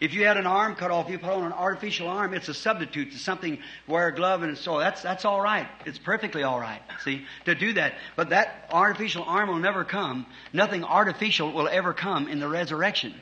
If 0.00 0.14
you 0.14 0.24
had 0.26 0.36
an 0.36 0.46
arm 0.46 0.76
cut 0.76 0.92
off, 0.92 1.10
you 1.10 1.18
put 1.18 1.30
on 1.30 1.44
an 1.44 1.52
artificial 1.52 2.08
arm, 2.08 2.32
it's 2.32 2.48
a 2.48 2.54
substitute 2.54 3.12
to 3.12 3.18
something, 3.18 3.58
wear 3.88 4.08
a 4.08 4.14
glove 4.14 4.42
and 4.42 4.56
so 4.56 4.78
that's, 4.78 5.02
that's 5.02 5.24
all 5.24 5.40
right. 5.40 5.66
It's 5.86 5.98
perfectly 5.98 6.44
all 6.44 6.60
right, 6.60 6.80
see, 7.02 7.26
to 7.46 7.54
do 7.54 7.72
that. 7.72 7.94
But 8.14 8.30
that 8.30 8.68
artificial 8.70 9.24
arm 9.24 9.48
will 9.48 9.58
never 9.58 9.84
come. 9.84 10.26
Nothing 10.52 10.84
artificial 10.84 11.52
will 11.52 11.68
ever 11.68 11.92
come 11.92 12.28
in 12.28 12.38
the 12.38 12.48
resurrection. 12.48 13.14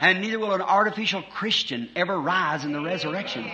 And 0.00 0.20
neither 0.20 0.38
will 0.38 0.52
an 0.52 0.60
artificial 0.60 1.22
Christian 1.22 1.88
ever 1.96 2.20
rise 2.20 2.64
in 2.64 2.72
the 2.72 2.80
resurrection. 2.80 3.50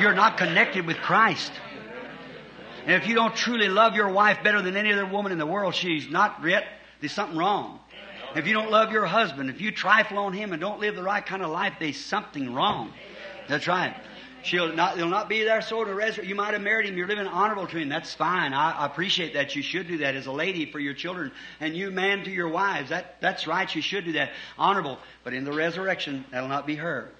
You're 0.00 0.14
not 0.14 0.36
connected 0.36 0.86
with 0.86 0.96
Christ. 0.98 1.52
And 2.86 3.00
if 3.00 3.08
you 3.08 3.14
don't 3.14 3.36
truly 3.36 3.68
love 3.68 3.94
your 3.94 4.08
wife 4.08 4.42
better 4.42 4.60
than 4.62 4.76
any 4.76 4.92
other 4.92 5.06
woman 5.06 5.32
in 5.32 5.38
the 5.38 5.46
world, 5.46 5.74
she's 5.74 6.10
not 6.10 6.40
yet, 6.44 6.64
there's 7.00 7.12
something 7.12 7.38
wrong. 7.38 7.78
If 8.36 8.46
you 8.46 8.52
don't 8.52 8.70
love 8.70 8.92
your 8.92 9.06
husband, 9.06 9.50
if 9.50 9.60
you 9.60 9.70
trifle 9.72 10.18
on 10.18 10.32
him 10.32 10.52
and 10.52 10.60
don't 10.60 10.80
live 10.80 10.96
the 10.96 11.02
right 11.02 11.24
kind 11.24 11.42
of 11.42 11.50
life, 11.50 11.74
there's 11.80 11.98
something 11.98 12.54
wrong. 12.54 12.92
That's 13.48 13.66
right. 13.66 13.96
She'll 14.42 14.72
not, 14.72 14.96
he'll 14.96 15.08
not 15.08 15.28
be 15.28 15.44
there 15.44 15.60
so 15.60 15.84
to 15.84 15.94
resurrect. 15.94 16.28
You 16.28 16.34
might 16.34 16.54
have 16.54 16.62
married 16.62 16.88
him. 16.88 16.96
You're 16.96 17.06
living 17.06 17.26
honorable 17.26 17.66
to 17.66 17.76
him. 17.76 17.88
That's 17.88 18.14
fine. 18.14 18.54
I, 18.54 18.72
I 18.72 18.86
appreciate 18.86 19.34
that. 19.34 19.54
You 19.54 19.62
should 19.62 19.86
do 19.86 19.98
that 19.98 20.14
as 20.14 20.26
a 20.26 20.32
lady 20.32 20.70
for 20.70 20.78
your 20.78 20.94
children 20.94 21.32
and 21.60 21.76
you 21.76 21.90
man 21.90 22.24
to 22.24 22.30
your 22.30 22.48
wives. 22.48 22.88
That, 22.88 23.20
that's 23.20 23.46
right. 23.46 23.72
You 23.74 23.82
should 23.82 24.06
do 24.06 24.12
that. 24.12 24.30
Honorable. 24.56 24.98
But 25.24 25.34
in 25.34 25.44
the 25.44 25.52
resurrection, 25.52 26.24
that'll 26.30 26.48
not 26.48 26.66
be 26.66 26.76
her. 26.76 27.10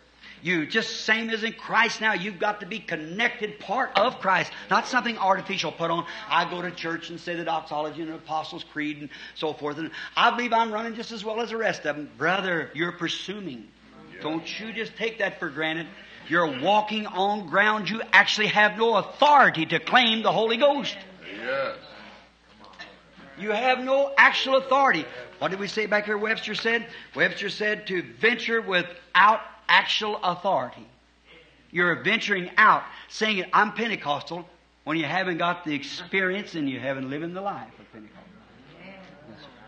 You, 0.43 0.67
just 0.67 1.05
same 1.05 1.31
as 1.31 1.43
in 1.43 1.53
Christ 1.53 2.01
now, 2.01 2.15
you've 2.15 2.39
got 2.39 2.61
to 2.61 2.67
be 2.67 2.79
connected 2.79 3.59
part 3.59 3.99
of 3.99 4.21
Christ, 4.21 4.51
not 4.71 4.87
something 4.87 5.19
artificial 5.19 5.73
put 5.73 5.91
on. 5.91 6.07
I 6.29 6.49
go 6.49 6.63
to 6.63 6.71
church 6.71 7.11
and 7.11 7.21
say 7.21 7.37
the 7.37 7.45
doxology 7.45 8.03
and 8.03 8.11
the 8.11 8.17
Apostles' 8.17 8.65
Creed 8.65 8.99
and 9.01 9.11
so 9.35 9.53
forth, 9.53 9.79
and 9.79 9.91
I 10.17 10.31
believe 10.31 10.53
I'm 10.53 10.73
running 10.73 10.95
just 10.95 11.13
as 11.13 11.25
well 11.25 11.41
as 11.41 11.51
the 11.51 11.57
rest 11.57 11.85
of 11.85 11.97
them. 11.97 12.11
Brother, 12.17 12.71
you're 12.75 12.93
presuming. 12.93 13.69
Don't 14.23 14.61
you 14.61 14.73
just 14.73 14.97
take 14.97 15.19
that 15.19 15.39
for 15.39 15.49
granted. 15.49 15.87
You're 16.29 16.61
walking 16.61 17.07
on 17.07 17.49
ground 17.49 17.91
you 17.91 18.03
actually 18.13 18.49
have 18.49 18.79
no 18.79 18.97
authority 18.97 19.67
to 19.67 19.81
claim 19.81 20.23
the 20.23 20.31
Holy 20.31 20.57
Ghost. 20.57 20.97
Yes. 21.37 21.77
You 23.39 23.51
have 23.51 23.81
no 23.81 24.13
actual 24.17 24.57
authority. 24.57 25.07
What 25.39 25.51
did 25.51 25.59
we 25.59 25.67
say 25.67 25.87
back 25.87 26.05
here, 26.05 26.19
Webster 26.19 26.55
said? 26.55 26.87
Webster 27.15 27.49
said 27.49 27.87
to 27.87 28.03
venture 28.21 28.61
without 28.61 29.41
actual 29.71 30.17
authority. 30.23 30.87
You're 31.71 32.03
venturing 32.03 32.51
out, 32.59 32.83
saying, 33.09 33.45
I'm 33.53 33.73
Pentecostal, 33.73 34.47
when 34.85 34.99
you 34.99 35.05
haven't 35.05 35.39
got 35.39 35.65
the 35.65 35.73
experience 35.73 36.55
and 36.55 36.69
you 36.69 36.81
haven't 36.81 37.09
lived 37.09 37.25
in 37.25 37.33
the 37.33 37.41
life 37.41 37.69
of 37.79 37.91
Pentecostal. 37.93 38.21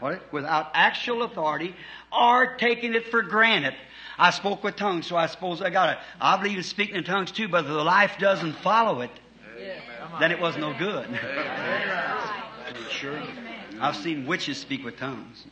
What? 0.01 0.33
Without 0.33 0.73
actual 0.75 1.23
authority 1.23 1.77
or 2.13 2.57
taking 2.57 2.95
it 2.95 3.07
for 3.07 3.23
granted. 3.23 3.75
I 4.19 4.31
spoke 4.31 4.65
with 4.65 4.75
tongues, 4.75 5.07
so 5.07 5.17
I 5.17 5.27
suppose 5.27 5.63
I 5.63 5.71
got 5.71 5.91
it. 5.91 5.99
I 6.21 6.37
believe 6.37 6.59
in 6.59 6.65
speaking 6.65 6.97
in 6.97 7.05
tongues 7.05 7.31
too, 7.31 7.47
but 7.47 7.65
if 7.65 7.69
the 7.69 7.85
life 7.85 8.19
doesn't 8.19 8.55
follow 8.55 9.01
it, 9.03 9.11
then 10.19 10.33
it 10.33 10.41
was 10.41 10.57
no 10.57 10.77
good. 10.77 11.09
sure. 12.91 13.23
I've 13.81 13.97
seen 13.97 14.27
witches 14.27 14.59
speak 14.59 14.85
with 14.85 14.99
tongues. 14.99 15.45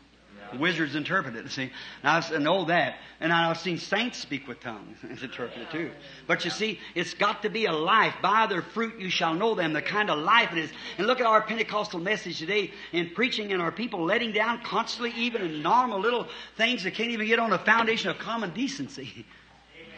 Wizards 0.59 0.95
interpret 0.95 1.37
it, 1.37 1.51
see. 1.51 1.71
Now, 2.03 2.21
I 2.21 2.39
know 2.39 2.65
that. 2.67 2.97
And 3.21 3.33
I've 3.33 3.59
seen 3.59 3.79
saints 3.79 4.19
speak 4.19 4.49
with 4.49 4.61
tongues. 4.61 4.97
It's 5.03 5.23
interpreted 5.23 5.71
too. 5.71 5.91
But 6.27 6.45
you 6.45 6.51
see, 6.51 6.81
it's 6.95 7.15
got 7.15 7.43
to 7.43 7.51
be 7.51 7.67
a 7.67 7.73
life. 7.73 8.15
By 8.23 8.47
their 8.47 8.63
fruit 8.63 8.99
you 8.99 9.11
shall 9.11 9.35
know 9.35 9.55
them, 9.55 9.73
the 9.73 9.83
kind 9.83 10.11
of 10.11 10.19
life 10.19 10.53
it 10.53 10.59
is. 10.59 10.71
And 10.99 11.07
look 11.07 11.21
at 11.21 11.27
our 11.27 11.43
Pentecostal 11.43 12.01
message 12.01 12.39
today 12.39 12.73
in 12.93 13.11
preaching 13.11 13.53
and 13.53 13.61
our 13.61 13.73
people 13.73 14.05
letting 14.05 14.33
down 14.33 14.63
constantly, 14.63 15.13
even 15.17 15.43
in 15.43 15.63
normal 15.63 16.01
little 16.01 16.27
things 16.57 16.85
that 16.85 16.95
can't 16.95 17.11
even 17.11 17.27
get 17.27 17.39
on 17.39 17.53
a 17.53 17.59
foundation 17.59 18.11
of 18.11 18.19
common 18.19 18.51
decency. 18.55 19.27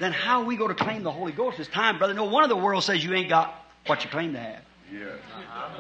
Then 0.01 0.13
how 0.13 0.41
are 0.41 0.45
we 0.45 0.57
going 0.57 0.75
to 0.75 0.85
claim 0.85 1.03
the 1.05 1.13
Holy 1.13 1.33
Ghost? 1.33 1.61
It's 1.61 1.69
time, 1.69 1.99
brother. 1.99 2.15
No 2.15 2.25
one 2.25 2.43
of 2.43 2.49
the 2.49 2.57
world 2.57 2.83
says 2.83 3.05
you 3.05 3.15
ain't 3.15 3.29
got 3.29 3.55
what 3.87 4.03
you 4.03 4.11
claim 4.11 4.33
to 4.33 4.41
have. 4.41 4.63
Yes. 4.93 5.19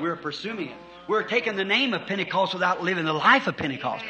We're 0.00 0.16
presuming 0.16 0.68
it. 0.68 0.76
We're 1.08 1.24
taking 1.24 1.56
the 1.56 1.64
name 1.64 1.94
of 1.94 2.06
Pentecost 2.06 2.54
without 2.54 2.82
living 2.82 3.04
the 3.04 3.12
life 3.12 3.48
of 3.48 3.56
Pentecost. 3.56 4.04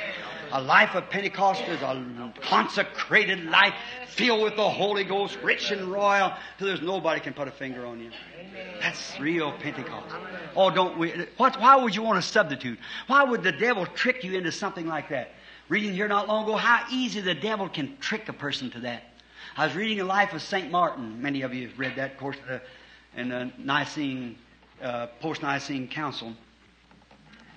A 0.54 0.60
life 0.60 0.94
of 0.94 1.08
Pentecost 1.08 1.62
is 1.62 1.80
a 1.80 2.32
consecrated 2.42 3.46
life 3.46 3.72
filled 4.08 4.42
with 4.42 4.54
the 4.54 4.68
Holy 4.68 5.02
Ghost, 5.02 5.38
rich 5.42 5.70
and 5.70 5.90
royal, 5.90 6.34
till 6.58 6.66
there's 6.66 6.82
nobody 6.82 7.22
can 7.22 7.32
put 7.32 7.48
a 7.48 7.50
finger 7.50 7.86
on 7.86 8.00
you. 8.00 8.10
That's 8.78 9.18
real 9.18 9.52
Pentecost. 9.52 10.14
Oh, 10.54 10.70
don't 10.70 10.98
we? 10.98 11.26
What, 11.38 11.58
why 11.58 11.76
would 11.76 11.94
you 11.94 12.02
want 12.02 12.22
to 12.22 12.28
substitute? 12.28 12.78
Why 13.06 13.24
would 13.24 13.42
the 13.42 13.52
devil 13.52 13.86
trick 13.86 14.24
you 14.24 14.34
into 14.34 14.52
something 14.52 14.86
like 14.86 15.08
that? 15.08 15.30
Reading 15.70 15.94
here 15.94 16.06
not 16.06 16.28
long 16.28 16.44
ago, 16.44 16.56
how 16.56 16.84
easy 16.90 17.22
the 17.22 17.34
devil 17.34 17.66
can 17.66 17.96
trick 17.96 18.28
a 18.28 18.34
person 18.34 18.70
to 18.72 18.80
that. 18.80 19.04
I 19.56 19.66
was 19.66 19.74
reading 19.74 19.96
the 19.98 20.04
life 20.04 20.34
of 20.34 20.42
St. 20.42 20.70
Martin. 20.70 21.22
Many 21.22 21.40
of 21.42 21.54
you 21.54 21.68
have 21.68 21.78
read 21.78 21.96
that, 21.96 22.12
of 22.12 22.18
course, 22.18 22.36
uh, 22.50 22.58
in 23.16 23.30
the 23.30 23.50
Nicene, 23.56 24.36
uh, 24.82 25.06
post-Nicene 25.20 25.88
Council. 25.88 26.34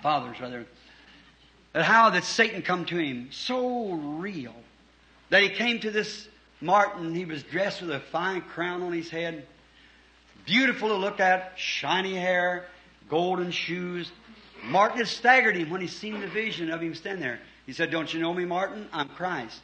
Fathers, 0.02 0.40
rather 0.40 0.64
and 1.76 1.84
how 1.84 2.08
did 2.08 2.24
Satan 2.24 2.62
come 2.62 2.86
to 2.86 2.96
him 2.96 3.28
so 3.30 3.90
real 3.92 4.54
that 5.28 5.42
he 5.42 5.50
came 5.50 5.78
to 5.80 5.90
this 5.90 6.26
Martin. 6.62 7.14
He 7.14 7.26
was 7.26 7.42
dressed 7.42 7.82
with 7.82 7.90
a 7.90 8.00
fine 8.00 8.40
crown 8.40 8.82
on 8.82 8.94
his 8.94 9.10
head, 9.10 9.46
beautiful 10.46 10.88
to 10.88 10.94
look 10.94 11.20
at, 11.20 11.52
shiny 11.56 12.14
hair, 12.14 12.64
golden 13.10 13.50
shoes. 13.50 14.10
Martin 14.64 14.96
had 14.96 15.06
staggered 15.06 15.54
him 15.54 15.68
when 15.68 15.82
he 15.82 15.86
seen 15.86 16.18
the 16.18 16.26
vision 16.28 16.70
of 16.70 16.80
him 16.80 16.94
stand 16.94 17.20
there. 17.20 17.40
He 17.66 17.74
said, 17.74 17.90
"Don't 17.90 18.12
you 18.14 18.20
know 18.20 18.32
me, 18.32 18.46
Martin? 18.46 18.88
I'm 18.90 19.10
Christ." 19.10 19.60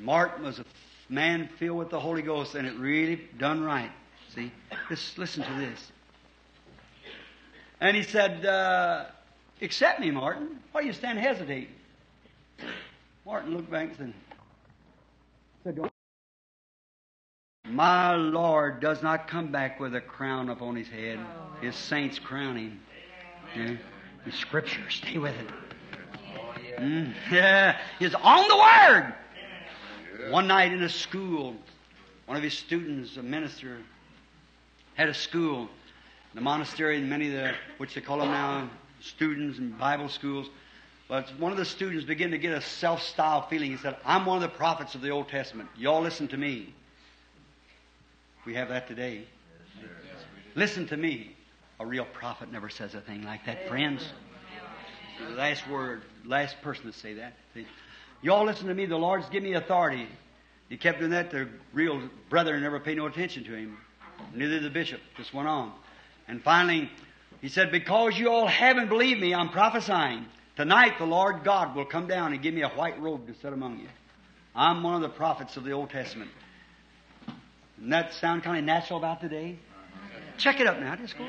Martin 0.00 0.42
was 0.42 0.58
a 0.58 0.64
man 1.10 1.50
filled 1.58 1.80
with 1.80 1.90
the 1.90 2.00
Holy 2.00 2.22
Ghost, 2.22 2.54
and 2.54 2.66
it 2.66 2.74
really 2.76 3.28
done 3.36 3.62
right. 3.62 3.92
See, 4.34 4.50
just 4.88 5.18
listen 5.18 5.42
to 5.42 5.52
this. 5.52 5.92
And 7.78 7.94
he 7.94 8.04
said. 8.04 8.46
Uh, 8.46 9.04
Accept 9.62 10.00
me, 10.00 10.10
Martin. 10.10 10.58
Why 10.72 10.82
do 10.82 10.86
you 10.86 10.92
stand 10.92 11.18
hesitating? 11.18 11.68
Martin 13.26 13.54
looked 13.54 13.70
back 13.70 13.90
and 13.98 14.14
said, 15.64 15.76
Don't. 15.76 15.92
My 17.68 18.14
Lord 18.14 18.80
does 18.80 19.02
not 19.02 19.28
come 19.28 19.52
back 19.52 19.78
with 19.78 19.94
a 19.94 20.00
crown 20.00 20.48
upon 20.48 20.76
his 20.76 20.88
head. 20.88 21.20
His 21.60 21.76
saints 21.76 22.18
crown 22.18 22.56
him. 22.56 22.80
Yeah. 23.54 23.74
The 24.24 24.32
scripture, 24.32 24.88
stay 24.90 25.18
with 25.18 25.34
it. 25.34 26.80
Mm, 26.80 27.14
yeah, 27.30 27.78
He's 27.98 28.14
on 28.14 28.48
the 28.48 28.56
word. 28.56 29.14
One 30.30 30.46
night 30.46 30.72
in 30.72 30.82
a 30.82 30.88
school, 30.88 31.54
one 32.26 32.36
of 32.36 32.42
his 32.42 32.56
students, 32.56 33.16
a 33.16 33.22
minister, 33.22 33.78
had 34.94 35.08
a 35.08 35.14
school, 35.14 35.68
the 36.34 36.40
monastery, 36.40 36.98
and 36.98 37.08
many 37.08 37.28
of 37.28 37.34
the, 37.34 37.54
which 37.78 37.94
they 37.94 38.00
call 38.00 38.18
them 38.18 38.30
now, 38.30 38.70
students 39.00 39.58
and 39.58 39.78
Bible 39.78 40.08
schools. 40.08 40.48
But 41.08 41.28
one 41.38 41.50
of 41.50 41.58
the 41.58 41.64
students 41.64 42.04
began 42.04 42.30
to 42.30 42.38
get 42.38 42.52
a 42.52 42.60
self-styled 42.60 43.48
feeling. 43.48 43.72
He 43.72 43.76
said, 43.76 43.96
I'm 44.04 44.26
one 44.26 44.36
of 44.36 44.42
the 44.42 44.56
prophets 44.56 44.94
of 44.94 45.00
the 45.00 45.10
Old 45.10 45.28
Testament. 45.28 45.68
Y'all 45.76 46.02
listen 46.02 46.28
to 46.28 46.36
me. 46.36 46.72
We 48.46 48.54
have 48.54 48.68
that 48.68 48.86
today. 48.86 49.24
Listen 50.54 50.86
to 50.88 50.96
me. 50.96 51.36
A 51.80 51.86
real 51.86 52.04
prophet 52.04 52.52
never 52.52 52.68
says 52.68 52.94
a 52.94 53.00
thing 53.00 53.24
like 53.24 53.46
that, 53.46 53.66
friends. 53.68 54.06
Last 55.30 55.68
word, 55.68 56.02
last 56.24 56.60
person 56.62 56.86
to 56.86 56.92
say 56.92 57.14
that. 57.14 57.34
Y'all 58.22 58.44
listen 58.44 58.68
to 58.68 58.74
me. 58.74 58.86
The 58.86 58.96
Lord's 58.96 59.28
given 59.30 59.50
me 59.50 59.56
authority. 59.56 60.06
He 60.68 60.76
kept 60.76 60.98
doing 60.98 61.10
that. 61.10 61.30
The 61.30 61.48
real 61.72 62.02
brethren 62.28 62.62
never 62.62 62.78
paid 62.78 62.98
no 62.98 63.06
attention 63.06 63.44
to 63.44 63.54
him. 63.54 63.78
Neither 64.34 64.60
the 64.60 64.70
bishop. 64.70 65.00
Just 65.16 65.34
went 65.34 65.48
on. 65.48 65.72
And 66.28 66.42
finally, 66.42 66.90
he 67.40 67.48
said, 67.48 67.70
Because 67.70 68.18
you 68.18 68.30
all 68.30 68.46
haven't 68.46 68.88
believed 68.88 69.20
me, 69.20 69.34
I'm 69.34 69.48
prophesying. 69.48 70.26
Tonight 70.56 70.98
the 70.98 71.06
Lord 71.06 71.42
God 71.44 71.74
will 71.74 71.86
come 71.86 72.06
down 72.06 72.32
and 72.32 72.42
give 72.42 72.52
me 72.52 72.62
a 72.62 72.68
white 72.68 73.00
robe 73.00 73.26
to 73.26 73.34
sit 73.34 73.52
among 73.52 73.80
you. 73.80 73.88
I'm 74.54 74.82
one 74.82 74.94
of 74.94 75.00
the 75.00 75.08
prophets 75.08 75.56
of 75.56 75.64
the 75.64 75.72
Old 75.72 75.90
Testament. 75.90 76.30
Doesn't 77.76 77.90
that 77.90 78.12
sound 78.14 78.42
kind 78.42 78.58
of 78.58 78.64
natural 78.64 78.98
about 78.98 79.20
today? 79.20 79.56
Check 80.36 80.60
it 80.60 80.66
up 80.66 80.78
now. 80.78 80.96
Just 80.96 81.16
go. 81.16 81.26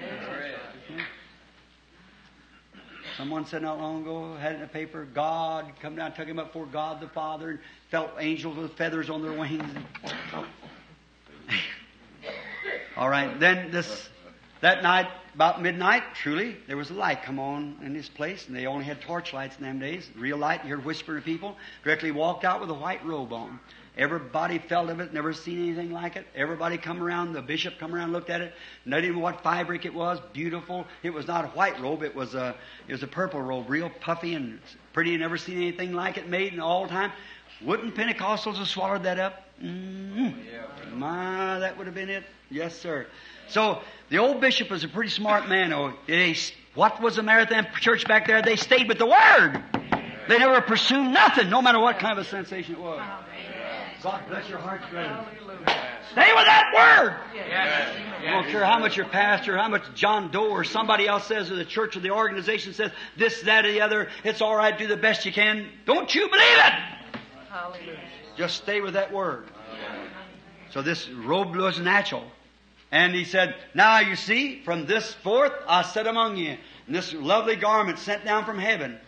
Someone 3.17 3.45
said 3.45 3.61
not 3.61 3.77
long 3.77 4.01
ago, 4.01 4.35
had 4.35 4.53
it 4.53 4.55
in 4.55 4.61
a 4.63 4.67
paper, 4.67 5.05
God 5.13 5.71
come 5.81 5.95
down, 5.95 6.13
took 6.13 6.27
him 6.27 6.39
up 6.39 6.47
before 6.47 6.65
God 6.65 6.99
the 7.01 7.07
Father, 7.09 7.51
and 7.51 7.59
felt 7.89 8.09
angels 8.19 8.57
with 8.57 8.73
feathers 8.73 9.09
on 9.09 9.21
their 9.21 9.37
wings. 9.37 9.69
All 12.97 13.09
right, 13.09 13.39
then 13.39 13.71
this 13.71 14.09
that 14.61 14.83
night, 14.83 15.07
about 15.33 15.61
midnight, 15.61 16.03
truly, 16.13 16.57
there 16.67 16.77
was 16.77 16.89
a 16.89 16.93
light 16.93 17.23
come 17.23 17.39
on 17.39 17.77
in 17.83 17.93
this 17.93 18.09
place, 18.09 18.47
and 18.47 18.55
they 18.55 18.65
only 18.65 18.85
had 18.85 19.01
torch 19.01 19.33
lights 19.33 19.57
in 19.57 19.63
them 19.63 19.79
days. 19.79 20.09
Real 20.15 20.37
light, 20.37 20.63
you 20.63 20.69
heard 20.69 20.85
whisper 20.85 21.15
to 21.15 21.21
people. 21.21 21.55
Directly 21.83 22.11
walked 22.11 22.43
out 22.43 22.61
with 22.61 22.69
a 22.69 22.73
white 22.73 23.03
robe 23.05 23.33
on. 23.33 23.59
Everybody 23.97 24.57
felt 24.57 24.89
of 24.89 24.99
it, 24.99 25.13
never 25.13 25.33
seen 25.33 25.61
anything 25.61 25.91
like 25.91 26.15
it. 26.15 26.25
Everybody 26.35 26.77
come 26.77 27.03
around, 27.03 27.33
the 27.33 27.41
bishop 27.41 27.77
come 27.77 27.93
around, 27.93 28.13
looked 28.13 28.29
at 28.29 28.39
it, 28.39 28.53
not 28.85 29.03
even 29.03 29.19
what 29.19 29.43
fabric 29.43 29.85
it 29.85 29.93
was, 29.93 30.19
beautiful. 30.31 30.85
It 31.03 31.09
was 31.09 31.27
not 31.27 31.45
a 31.45 31.47
white 31.49 31.79
robe, 31.81 32.03
it 32.03 32.15
was 32.15 32.33
a, 32.33 32.55
it 32.87 32.91
was 32.91 33.03
a 33.03 33.07
purple 33.07 33.41
robe, 33.41 33.69
real 33.69 33.89
puffy 33.89 34.35
and 34.35 34.59
pretty, 34.93 35.15
never 35.17 35.37
seen 35.37 35.57
anything 35.57 35.93
like 35.93 36.17
it 36.17 36.29
made 36.29 36.53
in 36.53 36.59
all 36.59 36.87
time. 36.87 37.11
Wouldn't 37.63 37.95
Pentecostals 37.95 38.55
have 38.55 38.67
swallowed 38.67 39.03
that 39.03 39.19
up? 39.19 39.45
Mm-hmm. 39.61 40.97
My, 40.97 41.59
that 41.59 41.77
would 41.77 41.85
have 41.85 41.95
been 41.95 42.09
it. 42.09 42.23
Yes, 42.49 42.75
sir. 42.75 43.07
So, 43.51 43.81
the 44.09 44.17
old 44.17 44.39
bishop 44.39 44.69
was 44.69 44.83
a 44.83 44.87
pretty 44.87 45.09
smart 45.09 45.49
man. 45.49 45.73
Oh, 45.73 45.93
they, 46.07 46.35
what 46.73 47.01
was 47.01 47.17
the 47.17 47.23
Marathon 47.23 47.67
church 47.79 48.07
back 48.07 48.25
there? 48.27 48.41
They 48.41 48.55
stayed 48.55 48.87
with 48.87 48.97
the 48.97 49.05
Word. 49.05 49.61
They 50.29 50.37
never 50.37 50.61
pursued 50.61 51.11
nothing, 51.11 51.49
no 51.49 51.61
matter 51.61 51.79
what 51.79 51.99
kind 51.99 52.17
of 52.17 52.25
a 52.25 52.29
sensation 52.29 52.75
it 52.75 52.81
was. 52.81 53.01
God 54.01 54.23
bless 54.29 54.47
your 54.49 54.59
hearts, 54.59 54.85
brethren. 54.89 55.25
Stay 56.11 56.33
with 56.33 56.45
that 56.45 56.71
word. 56.73 57.15
I 58.27 58.31
don't 58.31 58.47
care 58.47 58.65
how 58.65 58.79
much 58.79 58.97
your 58.97 59.05
pastor, 59.07 59.57
how 59.57 59.67
much 59.67 59.83
John 59.93 60.31
Doe 60.31 60.49
or 60.49 60.63
somebody 60.63 61.07
else 61.07 61.27
says, 61.27 61.51
or 61.51 61.55
the 61.55 61.65
church 61.65 61.95
or 61.95 61.99
the 61.99 62.11
organization 62.11 62.73
says 62.73 62.91
this, 63.17 63.41
that, 63.41 63.65
or 63.65 63.71
the 63.71 63.81
other. 63.81 64.09
It's 64.23 64.41
all 64.41 64.55
right. 64.55 64.77
Do 64.77 64.87
the 64.87 64.97
best 64.97 65.25
you 65.25 65.31
can. 65.31 65.69
Don't 65.85 66.13
you 66.15 66.27
believe 66.29 66.57
it? 66.57 66.73
Hallelujah. 67.49 67.99
Just 68.37 68.57
stay 68.57 68.81
with 68.81 68.93
that 68.93 69.11
word. 69.11 69.45
So 70.71 70.81
this 70.81 71.09
robe 71.09 71.55
was 71.55 71.79
natural. 71.79 72.23
And 72.91 73.15
he 73.15 73.23
said, 73.23 73.55
Now 73.73 73.99
you 73.99 74.15
see, 74.15 74.61
from 74.63 74.85
this 74.85 75.13
forth 75.13 75.53
I 75.67 75.83
sit 75.83 76.07
among 76.07 76.37
you. 76.37 76.57
And 76.87 76.95
this 76.95 77.13
lovely 77.13 77.55
garment 77.55 77.99
sent 77.99 78.25
down 78.25 78.45
from 78.45 78.59
heaven. 78.59 78.99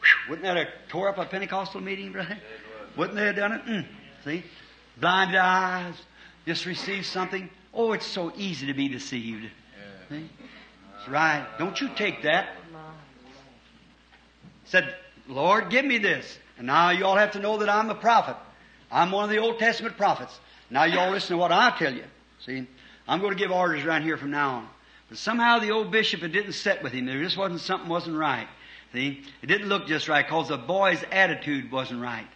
Whew, 0.00 0.30
wouldn't 0.30 0.44
that 0.44 0.56
have 0.56 0.68
tore 0.88 1.08
up 1.08 1.18
a 1.18 1.24
Pentecostal 1.24 1.80
meeting, 1.80 2.12
brother? 2.12 2.38
Wouldn't 2.96 3.16
they 3.16 3.26
have 3.26 3.36
done 3.36 3.52
it? 3.52 3.64
Mm. 3.64 3.86
See? 4.24 4.44
Blinded 4.98 5.36
eyes, 5.36 5.94
just 6.46 6.66
received 6.66 7.06
something. 7.06 7.48
Oh, 7.72 7.92
it's 7.92 8.06
so 8.06 8.32
easy 8.36 8.66
to 8.66 8.74
be 8.74 8.88
deceived. 8.88 9.50
See? 10.10 10.28
That's 10.92 11.08
right. 11.08 11.46
Don't 11.58 11.80
you 11.80 11.88
take 11.96 12.22
that. 12.24 12.48
Said, 14.64 14.94
Lord, 15.28 15.70
give 15.70 15.84
me 15.84 15.98
this. 15.98 16.38
And 16.58 16.66
now 16.66 16.90
you 16.90 17.06
all 17.06 17.16
have 17.16 17.32
to 17.32 17.38
know 17.38 17.58
that 17.58 17.68
I'm 17.68 17.88
a 17.90 17.94
prophet. 17.94 18.36
I'm 18.90 19.10
one 19.10 19.24
of 19.24 19.30
the 19.30 19.38
Old 19.38 19.58
Testament 19.58 19.96
prophets. 19.96 20.38
Now 20.68 20.84
you 20.84 20.98
all 20.98 21.10
listen 21.10 21.36
to 21.36 21.38
what 21.38 21.52
I 21.52 21.76
tell 21.78 21.94
you. 21.94 22.04
See? 22.44 22.66
I'm 23.10 23.20
going 23.20 23.32
to 23.32 23.38
give 23.38 23.50
orders 23.50 23.84
around 23.84 24.04
here 24.04 24.16
from 24.16 24.30
now 24.30 24.50
on. 24.50 24.68
But 25.08 25.18
somehow 25.18 25.58
the 25.58 25.72
old 25.72 25.90
bishop, 25.90 26.22
it 26.22 26.28
didn't 26.28 26.52
set 26.52 26.80
with 26.82 26.92
him. 26.92 27.06
There 27.06 27.20
just 27.20 27.36
wasn't, 27.36 27.60
something 27.60 27.88
wasn't 27.88 28.16
right. 28.16 28.46
See? 28.92 29.24
It 29.42 29.46
didn't 29.46 29.68
look 29.68 29.88
just 29.88 30.08
right 30.08 30.24
because 30.24 30.48
the 30.48 30.56
boy's 30.56 31.02
attitude 31.10 31.72
wasn't 31.72 32.02
right. 32.02 32.26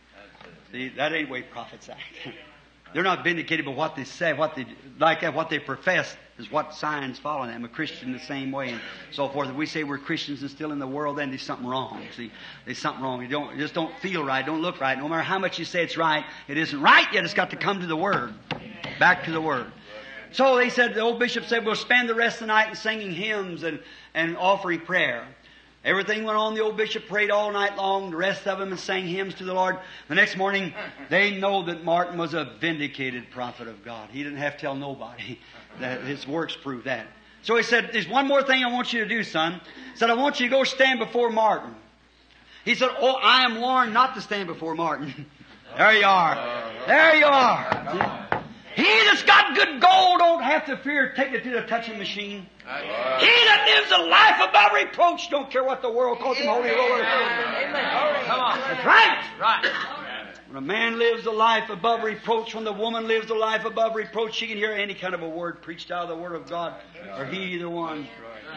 See, 0.72 0.88
that 0.88 1.12
ain't 1.12 1.28
the 1.28 1.32
way 1.32 1.42
prophets 1.42 1.88
act. 1.88 2.00
They're 2.92 3.04
not 3.04 3.22
vindicated 3.22 3.66
by 3.66 3.72
what 3.72 3.94
they 3.94 4.04
say, 4.04 4.32
what 4.32 4.54
they 4.54 4.66
like 5.00 5.20
that, 5.22 5.34
what 5.34 5.50
they 5.50 5.58
profess 5.58 6.16
is 6.38 6.50
what 6.50 6.74
signs 6.74 7.18
follow 7.18 7.46
them. 7.46 7.64
A 7.64 7.68
Christian 7.68 8.12
the 8.12 8.20
same 8.20 8.52
way 8.52 8.70
and 8.70 8.80
so 9.10 9.28
forth. 9.28 9.48
If 9.48 9.56
we 9.56 9.66
say 9.66 9.82
we're 9.82 9.98
Christians 9.98 10.42
and 10.42 10.50
still 10.50 10.70
in 10.70 10.78
the 10.78 10.86
world, 10.86 11.18
then 11.18 11.30
there's 11.30 11.42
something 11.42 11.66
wrong. 11.66 12.02
See, 12.16 12.30
there's 12.64 12.78
something 12.78 13.02
wrong. 13.02 13.22
You 13.22 13.28
don't 13.28 13.58
just 13.58 13.74
don't 13.74 13.96
feel 13.98 14.24
right, 14.24 14.44
don't 14.44 14.62
look 14.62 14.80
right. 14.80 14.96
No 14.96 15.08
matter 15.08 15.22
how 15.22 15.40
much 15.40 15.58
you 15.58 15.64
say 15.64 15.82
it's 15.82 15.96
right, 15.96 16.24
it 16.46 16.56
isn't 16.56 16.80
right 16.80 17.06
yet. 17.12 17.24
It's 17.24 17.34
got 17.34 17.50
to 17.50 17.56
come 17.56 17.80
to 17.80 17.86
the 17.86 17.96
Word, 17.96 18.32
back 19.00 19.24
to 19.24 19.32
the 19.32 19.40
Word. 19.40 19.72
So 20.34 20.56
they 20.56 20.68
said 20.68 20.94
the 20.94 21.00
old 21.00 21.20
bishop 21.20 21.44
said 21.44 21.64
we'll 21.64 21.76
spend 21.76 22.08
the 22.08 22.14
rest 22.14 22.36
of 22.36 22.40
the 22.40 22.46
night 22.48 22.68
in 22.68 22.74
singing 22.74 23.12
hymns 23.12 23.62
and 23.62 23.78
and 24.14 24.36
offering 24.36 24.80
prayer. 24.80 25.24
Everything 25.84 26.24
went 26.24 26.36
on. 26.36 26.54
The 26.54 26.60
old 26.60 26.76
bishop 26.76 27.06
prayed 27.06 27.30
all 27.30 27.52
night 27.52 27.76
long. 27.76 28.10
The 28.10 28.16
rest 28.16 28.48
of 28.48 28.58
them 28.58 28.72
and 28.72 28.80
sang 28.80 29.06
hymns 29.06 29.34
to 29.34 29.44
the 29.44 29.54
Lord. 29.54 29.78
The 30.08 30.16
next 30.16 30.36
morning, 30.36 30.74
they 31.08 31.38
know 31.38 31.62
that 31.66 31.84
Martin 31.84 32.18
was 32.18 32.34
a 32.34 32.50
vindicated 32.58 33.30
prophet 33.30 33.68
of 33.68 33.84
God. 33.84 34.08
He 34.10 34.24
didn't 34.24 34.38
have 34.38 34.54
to 34.54 34.60
tell 34.60 34.74
nobody. 34.74 35.38
That 35.80 36.02
his 36.02 36.24
works 36.24 36.54
prove 36.54 36.84
that. 36.84 37.08
So 37.42 37.56
he 37.56 37.64
said, 37.64 37.90
"There's 37.92 38.08
one 38.08 38.28
more 38.28 38.44
thing 38.44 38.62
I 38.62 38.70
want 38.70 38.92
you 38.92 39.02
to 39.02 39.08
do, 39.08 39.24
son." 39.24 39.60
He 39.92 39.98
said, 39.98 40.08
"I 40.08 40.14
want 40.14 40.38
you 40.38 40.46
to 40.46 40.50
go 40.50 40.62
stand 40.62 41.00
before 41.00 41.30
Martin." 41.30 41.74
He 42.64 42.76
said, 42.76 42.90
"Oh, 43.00 43.16
I 43.20 43.44
am 43.44 43.60
warned 43.60 43.92
not 43.92 44.14
to 44.14 44.20
stand 44.20 44.46
before 44.46 44.76
Martin." 44.76 45.26
there 45.76 45.94
you 45.94 46.06
are. 46.06 46.36
There 46.86 47.16
you 47.16 47.26
are. 47.26 48.33
He 48.74 48.82
that's 48.82 49.22
got 49.22 49.54
good 49.54 49.80
gold 49.80 50.18
don't 50.18 50.42
have 50.42 50.66
to 50.66 50.76
fear 50.78 51.12
taking 51.14 51.34
it 51.34 51.44
to 51.44 51.50
the 51.50 51.62
touching 51.62 51.98
machine. 51.98 52.46
He 52.66 53.26
that 53.46 53.64
lives 53.66 53.92
a 53.92 54.02
life 54.08 54.48
above 54.48 54.72
reproach 54.72 55.30
don't 55.30 55.50
care 55.50 55.64
what 55.64 55.82
the 55.82 55.90
world 55.90 56.18
calls 56.18 56.38
him 56.38 56.48
holy 56.48 56.70
roller. 56.70 57.04
Come 58.24 58.40
on. 58.40 58.58
That's 58.58 58.84
right. 58.84 59.24
Right. 59.40 59.72
When 60.48 60.62
a 60.62 60.66
man 60.66 60.98
lives 60.98 61.26
a 61.26 61.32
life 61.32 61.68
above 61.70 62.04
reproach, 62.04 62.54
when 62.54 62.64
the 62.64 62.72
woman 62.72 63.08
lives 63.08 63.30
a 63.30 63.34
life 63.34 63.64
above 63.64 63.96
reproach, 63.96 64.34
she 64.34 64.46
can 64.46 64.56
hear 64.56 64.72
any 64.72 64.94
kind 64.94 65.14
of 65.14 65.22
a 65.22 65.28
word 65.28 65.62
preached 65.62 65.90
out 65.90 66.04
of 66.04 66.08
the 66.08 66.16
Word 66.16 66.34
of 66.34 66.48
God, 66.48 66.74
or 67.18 67.26
he 67.26 67.54
either 67.54 67.68
one. 67.68 68.06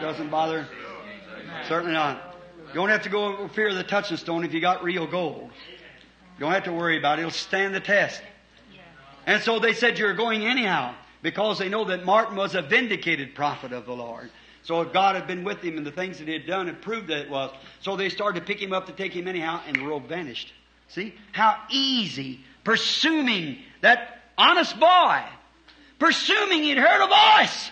Doesn't 0.00 0.30
bother. 0.30 0.66
Certainly 1.66 1.94
not. 1.94 2.36
You 2.68 2.74
don't 2.74 2.90
have 2.90 3.02
to 3.02 3.08
go 3.08 3.48
fear 3.48 3.74
the 3.74 3.82
touching 3.82 4.16
stone 4.16 4.44
if 4.44 4.54
you 4.54 4.60
got 4.60 4.84
real 4.84 5.06
gold. 5.06 5.50
You 6.38 6.40
don't 6.40 6.52
have 6.52 6.64
to 6.64 6.72
worry 6.72 6.98
about 6.98 7.18
it. 7.18 7.22
It'll 7.22 7.32
stand 7.32 7.74
the 7.74 7.80
test. 7.80 8.22
And 9.28 9.42
so 9.42 9.58
they 9.58 9.74
said, 9.74 9.98
You're 9.98 10.14
going 10.14 10.46
anyhow, 10.46 10.94
because 11.20 11.58
they 11.58 11.68
know 11.68 11.84
that 11.84 12.02
Martin 12.06 12.34
was 12.34 12.54
a 12.54 12.62
vindicated 12.62 13.34
prophet 13.34 13.74
of 13.74 13.84
the 13.84 13.92
Lord. 13.92 14.30
So 14.62 14.80
if 14.80 14.92
God 14.94 15.16
had 15.16 15.26
been 15.26 15.44
with 15.44 15.60
him 15.60 15.76
and 15.76 15.84
the 15.84 15.92
things 15.92 16.18
that 16.18 16.26
he 16.26 16.32
had 16.32 16.46
done 16.46 16.66
had 16.66 16.80
proved 16.80 17.08
that 17.08 17.18
it 17.18 17.30
was. 17.30 17.50
So 17.82 17.94
they 17.94 18.08
started 18.08 18.40
to 18.40 18.46
pick 18.46 18.60
him 18.60 18.72
up 18.72 18.86
to 18.86 18.92
take 18.92 19.12
him 19.12 19.28
anyhow, 19.28 19.60
and 19.66 19.76
the 19.76 19.84
robe 19.84 20.08
vanished. 20.08 20.50
See? 20.88 21.14
How 21.32 21.58
easy, 21.68 22.40
presuming 22.64 23.58
that 23.82 24.22
honest 24.38 24.80
boy, 24.80 25.22
presuming 25.98 26.62
he'd 26.62 26.78
heard 26.78 27.04
a 27.04 27.06
voice. 27.06 27.70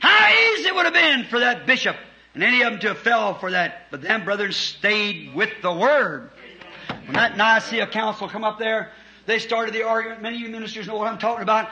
How 0.00 0.28
easy 0.28 0.68
it 0.68 0.74
would 0.74 0.86
have 0.86 0.94
been 0.94 1.24
for 1.26 1.38
that 1.38 1.66
bishop 1.66 1.96
and 2.34 2.42
any 2.42 2.62
of 2.62 2.72
them 2.72 2.80
to 2.80 2.88
have 2.88 2.98
fell 2.98 3.38
for 3.38 3.52
that. 3.52 3.92
But 3.92 4.02
them 4.02 4.24
brothers 4.24 4.56
stayed 4.56 5.36
with 5.36 5.50
the 5.62 5.72
Word. 5.72 6.30
When 7.04 7.12
that 7.12 7.36
Nicaea 7.36 7.86
council 7.86 8.28
come 8.28 8.42
up 8.42 8.58
there, 8.58 8.90
they 9.26 9.38
started 9.38 9.74
the 9.74 9.82
argument. 9.82 10.22
Many 10.22 10.36
of 10.36 10.42
you 10.42 10.48
ministers 10.48 10.86
know 10.86 10.96
what 10.96 11.08
I'm 11.08 11.18
talking 11.18 11.42
about. 11.42 11.68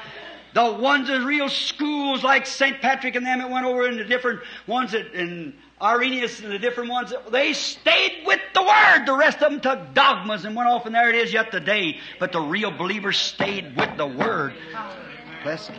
The 0.55 0.73
ones 0.73 1.09
that 1.09 1.25
real 1.25 1.49
schools 1.49 2.23
like 2.23 2.47
St. 2.47 2.81
Patrick 2.81 3.15
and 3.15 3.25
them 3.25 3.39
that 3.39 3.51
went 3.51 3.65
over 3.65 3.89
into 3.89 4.05
different 4.05 4.41
ones 4.67 4.93
that 4.93 5.15
in 5.15 5.55
Irenaeus 5.81 6.41
and 6.41 6.53
the 6.53 6.59
different 6.59 6.91
ones, 6.91 7.11
that, 7.11 7.33
they 7.33 7.55
stayed 7.55 8.25
with 8.27 8.41
the 8.55 8.63
Word. 8.63 9.07
The 9.07 9.17
rest 9.17 9.43
of 9.43 9.51
them 9.51 9.61
took 9.61 9.95
dogmas 9.95 10.45
and 10.45 10.55
went 10.55 10.69
off, 10.69 10.87
and 10.87 10.95
there 10.95 11.09
it 11.09 11.17
is 11.17 11.33
yet 11.33 11.51
today. 11.51 11.99
But 12.21 12.33
the 12.33 12.41
real 12.41 12.71
believers 12.71 13.17
stayed 13.17 13.77
with 13.77 13.97
the 13.97 14.07
Word. 14.07 14.55
Bless. 15.43 15.71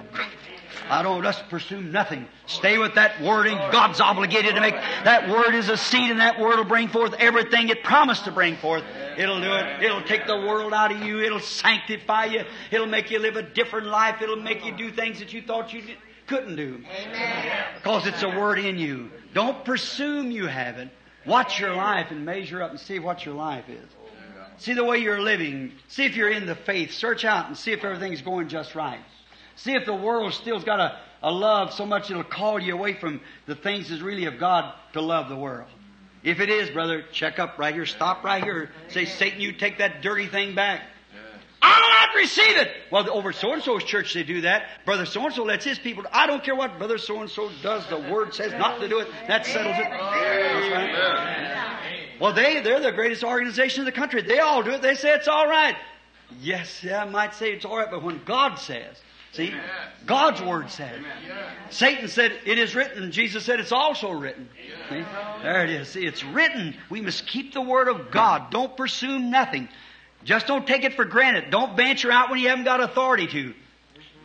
I 0.89 1.01
don't 1.03 1.23
just 1.23 1.47
pursue 1.49 1.81
nothing. 1.81 2.27
Stay 2.45 2.77
with 2.77 2.95
that 2.95 3.21
word 3.21 3.47
and 3.47 3.57
God's 3.71 3.99
obligated 3.99 4.55
to 4.55 4.61
make 4.61 4.75
that 4.75 5.29
word 5.29 5.55
is 5.55 5.69
a 5.69 5.77
seed 5.77 6.11
and 6.11 6.19
that 6.19 6.39
word 6.39 6.57
will 6.57 6.65
bring 6.65 6.87
forth 6.87 7.13
everything 7.19 7.69
it 7.69 7.83
promised 7.83 8.25
to 8.25 8.31
bring 8.31 8.57
forth. 8.57 8.83
It'll 9.17 9.39
do 9.39 9.53
it. 9.53 9.83
It'll 9.83 10.03
take 10.03 10.27
the 10.27 10.37
world 10.37 10.73
out 10.73 10.91
of 10.91 11.01
you. 11.01 11.21
It'll 11.21 11.39
sanctify 11.39 12.25
you. 12.25 12.43
It'll 12.71 12.87
make 12.87 13.11
you 13.11 13.19
live 13.19 13.35
a 13.35 13.43
different 13.43 13.87
life. 13.87 14.21
It'll 14.21 14.35
make 14.35 14.65
you 14.65 14.75
do 14.75 14.91
things 14.91 15.19
that 15.19 15.33
you 15.33 15.41
thought 15.41 15.73
you 15.73 15.81
did, 15.81 15.97
couldn't 16.27 16.55
do. 16.55 16.83
Amen. 16.89 17.65
Because 17.75 18.07
it's 18.07 18.23
a 18.23 18.29
word 18.29 18.59
in 18.59 18.77
you. 18.77 19.09
Don't 19.33 19.63
presume 19.65 20.31
you 20.31 20.47
have 20.47 20.77
it. 20.77 20.89
Watch 21.25 21.59
your 21.59 21.73
life 21.75 22.07
and 22.11 22.25
measure 22.25 22.61
up 22.61 22.71
and 22.71 22.79
see 22.79 22.99
what 22.99 23.25
your 23.25 23.35
life 23.35 23.69
is. 23.69 23.89
See 24.57 24.73
the 24.73 24.83
way 24.83 24.99
you're 24.99 25.21
living. 25.21 25.73
See 25.87 26.05
if 26.05 26.15
you're 26.15 26.29
in 26.29 26.45
the 26.45 26.55
faith. 26.55 26.91
Search 26.91 27.25
out 27.25 27.47
and 27.47 27.57
see 27.57 27.71
if 27.71 27.83
everything's 27.83 28.21
going 28.21 28.49
just 28.49 28.75
right. 28.75 28.99
See 29.55 29.73
if 29.73 29.85
the 29.85 29.93
world 29.93 30.33
still's 30.33 30.63
got 30.63 30.79
a, 30.79 30.99
a 31.21 31.31
love 31.31 31.73
so 31.73 31.85
much 31.85 32.09
it'll 32.09 32.23
call 32.23 32.59
you 32.59 32.73
away 32.73 32.93
from 32.93 33.21
the 33.45 33.55
things 33.55 33.89
that's 33.89 34.01
really 34.01 34.25
of 34.25 34.39
God 34.39 34.73
to 34.93 35.01
love 35.01 35.29
the 35.29 35.35
world. 35.35 35.69
If 36.23 36.39
it 36.39 36.49
is, 36.49 36.69
brother, 36.69 37.03
check 37.11 37.37
up 37.37 37.59
right 37.59 37.73
here. 37.73 37.85
Stop 37.85 38.23
right 38.23 38.43
here. 38.43 38.71
Say, 38.87 39.05
Satan, 39.05 39.41
you 39.41 39.51
take 39.51 39.79
that 39.79 40.01
dirty 40.01 40.27
thing 40.27 40.55
back. 40.55 40.81
Ah, 41.61 41.77
I 41.77 41.81
will 41.81 41.89
not 41.89 42.15
receive 42.15 42.57
it. 42.57 42.71
Well, 42.91 43.09
over 43.09 43.31
so 43.31 43.53
and 43.53 43.63
so's 43.63 43.83
church 43.83 44.13
they 44.13 44.23
do 44.23 44.41
that. 44.41 44.63
Brother 44.85 45.05
so 45.05 45.25
and 45.25 45.33
so 45.33 45.43
lets 45.43 45.65
his 45.65 45.79
people. 45.79 46.03
I 46.11 46.27
don't 46.27 46.43
care 46.43 46.55
what 46.55 46.77
brother 46.77 46.97
so 46.97 47.21
and 47.21 47.29
so 47.29 47.49
does. 47.61 47.87
The 47.87 47.99
word 47.99 48.33
says 48.33 48.51
not 48.53 48.79
to 48.81 48.89
do 48.89 48.99
it. 48.99 49.07
That 49.27 49.45
settles 49.45 49.77
it. 49.77 49.89
Right. 49.89 51.79
Well, 52.19 52.33
they 52.33 52.61
they're 52.61 52.81
the 52.81 52.91
greatest 52.91 53.23
organization 53.23 53.81
in 53.81 53.85
the 53.85 53.91
country. 53.91 54.21
They 54.21 54.39
all 54.39 54.61
do 54.61 54.71
it. 54.71 54.81
They 54.81 54.95
say 54.95 55.13
it's 55.13 55.27
all 55.27 55.47
right. 55.47 55.75
Yes, 56.39 56.83
yeah, 56.83 57.03
I 57.03 57.09
might 57.09 57.33
say 57.33 57.51
it's 57.51 57.65
all 57.65 57.77
right, 57.77 57.91
but 57.91 58.03
when 58.03 58.21
God 58.25 58.55
says, 58.55 58.97
see, 59.33 59.53
God's 60.05 60.41
word 60.41 60.69
says. 60.69 61.01
Satan 61.69 62.07
said 62.07 62.31
it 62.45 62.57
is 62.57 62.75
written. 62.75 63.11
Jesus 63.11 63.43
said 63.45 63.59
it's 63.59 63.71
also 63.71 64.11
written. 64.11 64.49
See? 64.89 65.03
There 65.41 65.63
it 65.63 65.69
is. 65.69 65.89
See, 65.89 66.05
it's 66.05 66.23
written. 66.23 66.75
We 66.89 67.01
must 67.01 67.27
keep 67.27 67.53
the 67.53 67.61
word 67.61 67.87
of 67.87 68.11
God. 68.11 68.51
Don't 68.51 68.75
pursue 68.77 69.19
nothing. 69.19 69.69
Just 70.23 70.47
don't 70.47 70.65
take 70.65 70.83
it 70.83 70.93
for 70.93 71.05
granted. 71.05 71.51
Don't 71.51 71.75
venture 71.75 72.11
out 72.11 72.29
when 72.29 72.39
you 72.39 72.49
haven't 72.49 72.65
got 72.65 72.81
authority 72.81 73.27
to. 73.27 73.53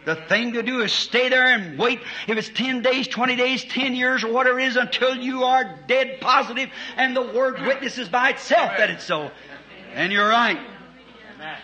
The 0.04 0.14
thing 0.14 0.54
to 0.54 0.62
do 0.62 0.80
is 0.80 0.92
stay 0.92 1.28
there 1.28 1.46
and 1.46 1.78
wait. 1.78 2.00
If 2.26 2.38
it's 2.38 2.48
10 2.48 2.82
days, 2.82 3.08
20 3.08 3.36
days, 3.36 3.64
10 3.64 3.94
years, 3.94 4.24
or 4.24 4.32
whatever 4.32 4.58
it 4.58 4.68
is, 4.68 4.76
until 4.76 5.14
you 5.16 5.44
are 5.44 5.80
dead 5.86 6.20
positive 6.20 6.70
and 6.96 7.14
the 7.14 7.22
Word 7.22 7.60
witnesses 7.60 8.08
by 8.08 8.30
itself 8.30 8.72
that 8.78 8.90
it's 8.90 9.04
so. 9.04 9.30
And 9.94 10.12
you're 10.12 10.28
right. 10.28 10.58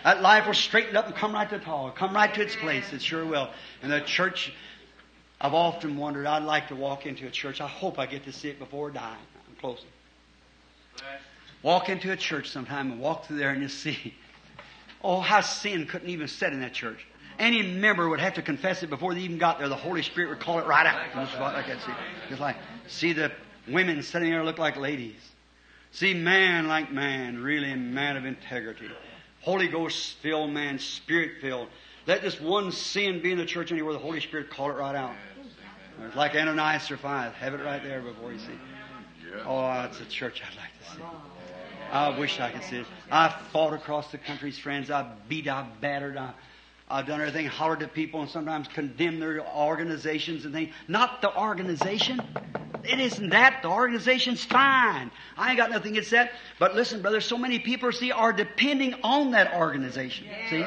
That 0.03 0.21
life 0.21 0.47
will 0.47 0.53
straighten 0.53 0.95
up 0.95 1.07
and 1.07 1.15
come 1.15 1.33
right 1.33 1.49
to 1.49 1.59
tall. 1.59 1.91
Come 1.91 2.13
right 2.13 2.33
to 2.33 2.41
its 2.41 2.55
place. 2.55 2.91
It 2.93 3.01
sure 3.01 3.25
will. 3.25 3.49
And 3.81 3.91
the 3.91 4.01
church, 4.01 4.53
I've 5.39 5.53
often 5.53 5.97
wondered, 5.97 6.25
I'd 6.25 6.43
like 6.43 6.69
to 6.69 6.75
walk 6.75 7.05
into 7.05 7.27
a 7.27 7.31
church. 7.31 7.61
I 7.61 7.67
hope 7.67 7.99
I 7.99 8.05
get 8.05 8.23
to 8.25 8.31
see 8.31 8.49
it 8.49 8.59
before 8.59 8.89
I 8.91 8.93
die. 8.93 9.17
I'm 9.49 9.55
closing. 9.59 9.87
Walk 11.63 11.89
into 11.89 12.11
a 12.11 12.15
church 12.15 12.49
sometime 12.49 12.91
and 12.91 13.01
walk 13.01 13.25
through 13.25 13.37
there 13.37 13.49
and 13.49 13.61
just 13.61 13.79
see. 13.79 14.13
Oh, 15.03 15.19
how 15.19 15.41
sin 15.41 15.85
couldn't 15.85 16.09
even 16.09 16.27
sit 16.27 16.53
in 16.53 16.61
that 16.61 16.73
church. 16.73 17.05
Any 17.37 17.61
member 17.61 18.07
would 18.07 18.19
have 18.19 18.35
to 18.35 18.41
confess 18.41 18.81
it 18.81 18.89
before 18.89 19.13
they 19.13 19.21
even 19.21 19.37
got 19.37 19.59
there. 19.59 19.67
The 19.67 19.75
Holy 19.75 20.01
Spirit 20.01 20.29
would 20.29 20.39
call 20.39 20.59
it 20.59 20.65
right 20.65 20.85
out. 20.85 20.99
Just 21.13 21.39
like 21.39 21.67
that. 21.67 21.81
See, 21.81 21.91
just 22.29 22.41
like 22.41 22.55
see 22.87 23.13
the 23.13 23.31
women 23.67 24.01
sitting 24.01 24.29
there 24.29 24.43
look 24.43 24.57
like 24.57 24.77
ladies. 24.77 25.19
See 25.91 26.13
man 26.13 26.67
like 26.67 26.91
man, 26.91 27.41
really 27.41 27.73
man 27.75 28.17
of 28.17 28.25
integrity. 28.25 28.89
Holy 29.45 29.67
Ghost 29.67 30.15
filled 30.23 30.49
man, 30.49 30.79
Spirit 30.79 31.39
filled. 31.39 31.67
Let 32.07 32.23
this 32.23 32.41
one 32.41 32.71
sin 32.71 33.21
be 33.21 33.31
in 33.31 33.37
the 33.37 33.45
church 33.45 33.71
anywhere. 33.71 33.93
The 33.93 33.99
Holy 33.99 34.19
Spirit 34.19 34.49
call 34.49 34.71
it 34.71 34.73
right 34.73 34.95
out. 34.95 35.13
It's 36.03 36.15
like 36.15 36.33
Ananias 36.33 36.83
Sapphira. 36.83 37.31
Have 37.39 37.53
it 37.53 37.63
right 37.63 37.81
there 37.83 38.01
before 38.01 38.33
you 38.33 38.39
see. 38.39 38.59
Oh, 39.45 39.83
it's 39.83 40.01
a 40.01 40.05
church 40.05 40.41
I'd 40.41 40.57
like 40.57 40.71
to 40.79 40.95
see. 40.95 41.03
I 41.91 42.17
wish 42.17 42.39
I 42.39 42.51
could 42.51 42.63
see 42.63 42.77
it. 42.77 42.87
I 43.11 43.29
fought 43.53 43.73
across 43.73 44.11
the 44.11 44.17
country's 44.17 44.57
friends. 44.57 44.89
I 44.89 45.07
beat, 45.29 45.47
I 45.47 45.67
battered, 45.79 46.17
I, 46.17 46.33
I've 46.87 47.07
done 47.07 47.19
everything, 47.19 47.47
hollered 47.47 47.81
at 47.81 47.93
people, 47.93 48.21
and 48.21 48.29
sometimes 48.29 48.67
condemned 48.67 49.21
their 49.21 49.45
organizations 49.45 50.45
and 50.45 50.53
things. 50.53 50.71
Not 50.87 51.21
the 51.21 51.35
organization. 51.35 52.21
It 52.83 52.99
isn't 52.99 53.29
that. 53.29 53.63
The 53.63 53.69
organization's 53.69 54.43
fine. 54.45 55.09
I 55.35 55.49
ain't 55.49 55.57
got 55.57 55.71
nothing 55.71 55.93
against 55.93 56.11
that. 56.11 56.33
But 56.59 56.75
listen, 56.75 57.01
brother, 57.01 57.21
so 57.21 57.37
many 57.37 57.57
people, 57.57 57.91
see, 57.91 58.11
are 58.11 58.31
depending 58.31 58.93
on 59.03 59.31
that 59.31 59.55
organization. 59.55 60.27
See? 60.49 60.63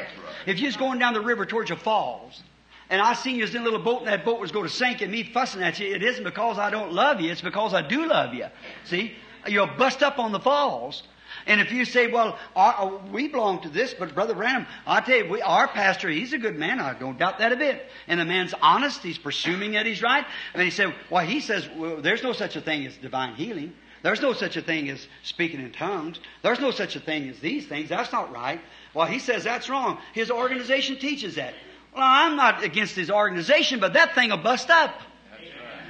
If 0.47 0.59
you're 0.59 0.73
going 0.73 0.99
down 0.99 1.15
the 1.15 1.21
river 1.21 1.47
towards 1.47 1.71
your 1.71 1.79
falls, 1.79 2.43
and 2.91 3.01
I 3.01 3.15
seen 3.15 3.37
you 3.37 3.43
was 3.43 3.55
in 3.55 3.61
a 3.61 3.65
little 3.65 3.79
boat 3.79 4.01
and 4.01 4.09
that 4.09 4.25
boat 4.25 4.41
was 4.41 4.51
going 4.51 4.67
to 4.67 4.73
sink 4.73 5.03
and 5.03 5.13
me 5.13 5.23
fussing 5.23 5.63
at 5.63 5.79
you, 5.79 5.95
it 5.95 6.03
isn't 6.03 6.25
because 6.25 6.59
I 6.59 6.71
don't 6.71 6.93
love 6.93 7.21
you, 7.21 7.31
it's 7.31 7.43
because 7.43 7.75
I 7.75 7.83
do 7.83 8.07
love 8.07 8.35
you. 8.35 8.47
See? 8.85 9.13
You'll 9.47 9.67
bust 9.67 10.03
up 10.03 10.19
on 10.19 10.33
the 10.33 10.41
falls. 10.41 11.05
And 11.49 11.63
if 11.63 11.73
you 11.73 11.87
say, 11.87 12.07
well, 12.09 12.39
our, 12.55 12.75
uh, 12.79 12.99
we 13.11 13.27
belong 13.27 13.63
to 13.63 13.71
this, 13.71 13.95
but 13.95 14.15
Brother 14.15 14.35
Branham, 14.35 14.67
I 14.87 15.01
tell 15.01 15.17
you, 15.17 15.31
we, 15.31 15.41
our 15.41 15.67
pastor, 15.67 16.11
he's 16.11 16.35
a 16.35 16.39
good 16.39 16.57
man. 16.57 16.79
I 16.79 16.93
don't 16.93 17.19
doubt 17.19 17.39
that 17.39 17.53
a 17.53 17.57
bit. 17.57 17.87
And 18.07 18.21
the 18.21 18.27
man's 18.27 18.55
honest. 18.61 19.03
He's 19.03 19.17
presuming 19.17 19.73
that 19.73 19.87
he's 19.87 20.03
right. 20.03 20.27
And 20.53 20.63
he 20.63 20.71
said, 20.71 20.95
well, 21.11 21.25
he 21.25 21.41
says, 21.41 21.67
well, 21.75 22.03
there's 22.03 22.23
no 22.23 22.35
such 22.35 22.55
a 22.57 22.61
thing 22.61 22.87
as 22.87 22.97
divine 22.99 23.35
healing. 23.35 23.73
There's 24.03 24.21
no 24.21 24.35
such 24.35 24.59
a 24.59 24.63
thing 24.63 24.91
as 24.91 25.09
speaking 25.23 25.61
in 25.61 25.73
tongues. 25.73 26.21
There's 26.43 26.61
no 26.61 26.71
such 26.71 26.95
a 26.97 27.01
thing 27.01 27.29
as 27.31 27.41
these 27.41 27.67
things. 27.67 27.89
That's 27.89 28.13
not 28.13 28.31
right. 28.31 28.61
Well, 28.93 29.07
he 29.07 29.19
says 29.19 29.43
that's 29.43 29.71
wrong. 29.71 29.99
His 30.13 30.31
organization 30.31 30.99
teaches 30.99 31.37
that. 31.37 31.55
Well, 31.95 32.05
I'm 32.07 32.37
not 32.37 32.63
against 32.63 32.95
his 32.95 33.11
organization, 33.11 33.81
but 33.81 33.95
that 33.95 34.15
thing 34.15 34.31
will 34.31 34.37
bust 34.37 34.69
up. 34.69 35.01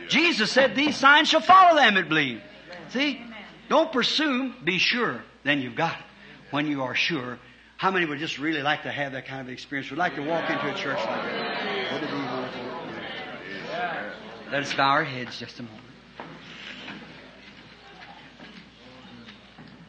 Jesus 0.08 0.52
said, 0.52 0.76
these 0.76 0.96
signs 0.96 1.28
shall 1.28 1.40
follow 1.40 1.74
them 1.74 1.96
that 1.96 2.08
believe. 2.08 2.40
See? 2.90 3.20
Don't 3.68 3.92
presume, 3.92 4.54
be 4.64 4.78
sure. 4.78 5.22
Then 5.48 5.62
you've 5.62 5.76
got 5.76 5.98
it. 5.98 6.04
When 6.50 6.66
you 6.66 6.82
are 6.82 6.94
sure, 6.94 7.38
how 7.78 7.90
many 7.90 8.04
would 8.04 8.18
just 8.18 8.38
really 8.38 8.60
like 8.60 8.82
to 8.82 8.90
have 8.90 9.12
that 9.12 9.24
kind 9.24 9.40
of 9.40 9.48
experience? 9.48 9.88
Would 9.88 9.98
like 9.98 10.14
to 10.16 10.22
walk 10.22 10.50
into 10.50 10.70
a 10.70 10.74
church 10.74 10.98
like 10.98 11.06
that? 11.06 11.92
Would 11.94 12.02
it 12.02 12.10
be 12.10 12.16
wonderful? 12.16 12.66
Let 14.52 14.62
us 14.62 14.74
bow 14.74 14.90
our 14.90 15.04
heads 15.04 15.38
just 15.38 15.58
a 15.58 15.62
moment. 15.62 15.80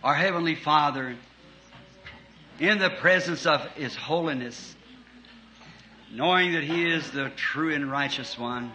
Our 0.02 0.14
Heavenly 0.14 0.56
Father, 0.56 1.18
in 2.61 2.77
the 2.77 2.90
presence 2.90 3.45
of 3.45 3.60
His 3.72 3.98
holiness, 3.98 4.77
knowing 6.10 6.53
that 6.53 6.64
He 6.64 6.90
is 6.90 7.11
the 7.11 7.31
true 7.31 7.76
and 7.76 7.91
righteous 7.91 8.40
one, 8.40 8.72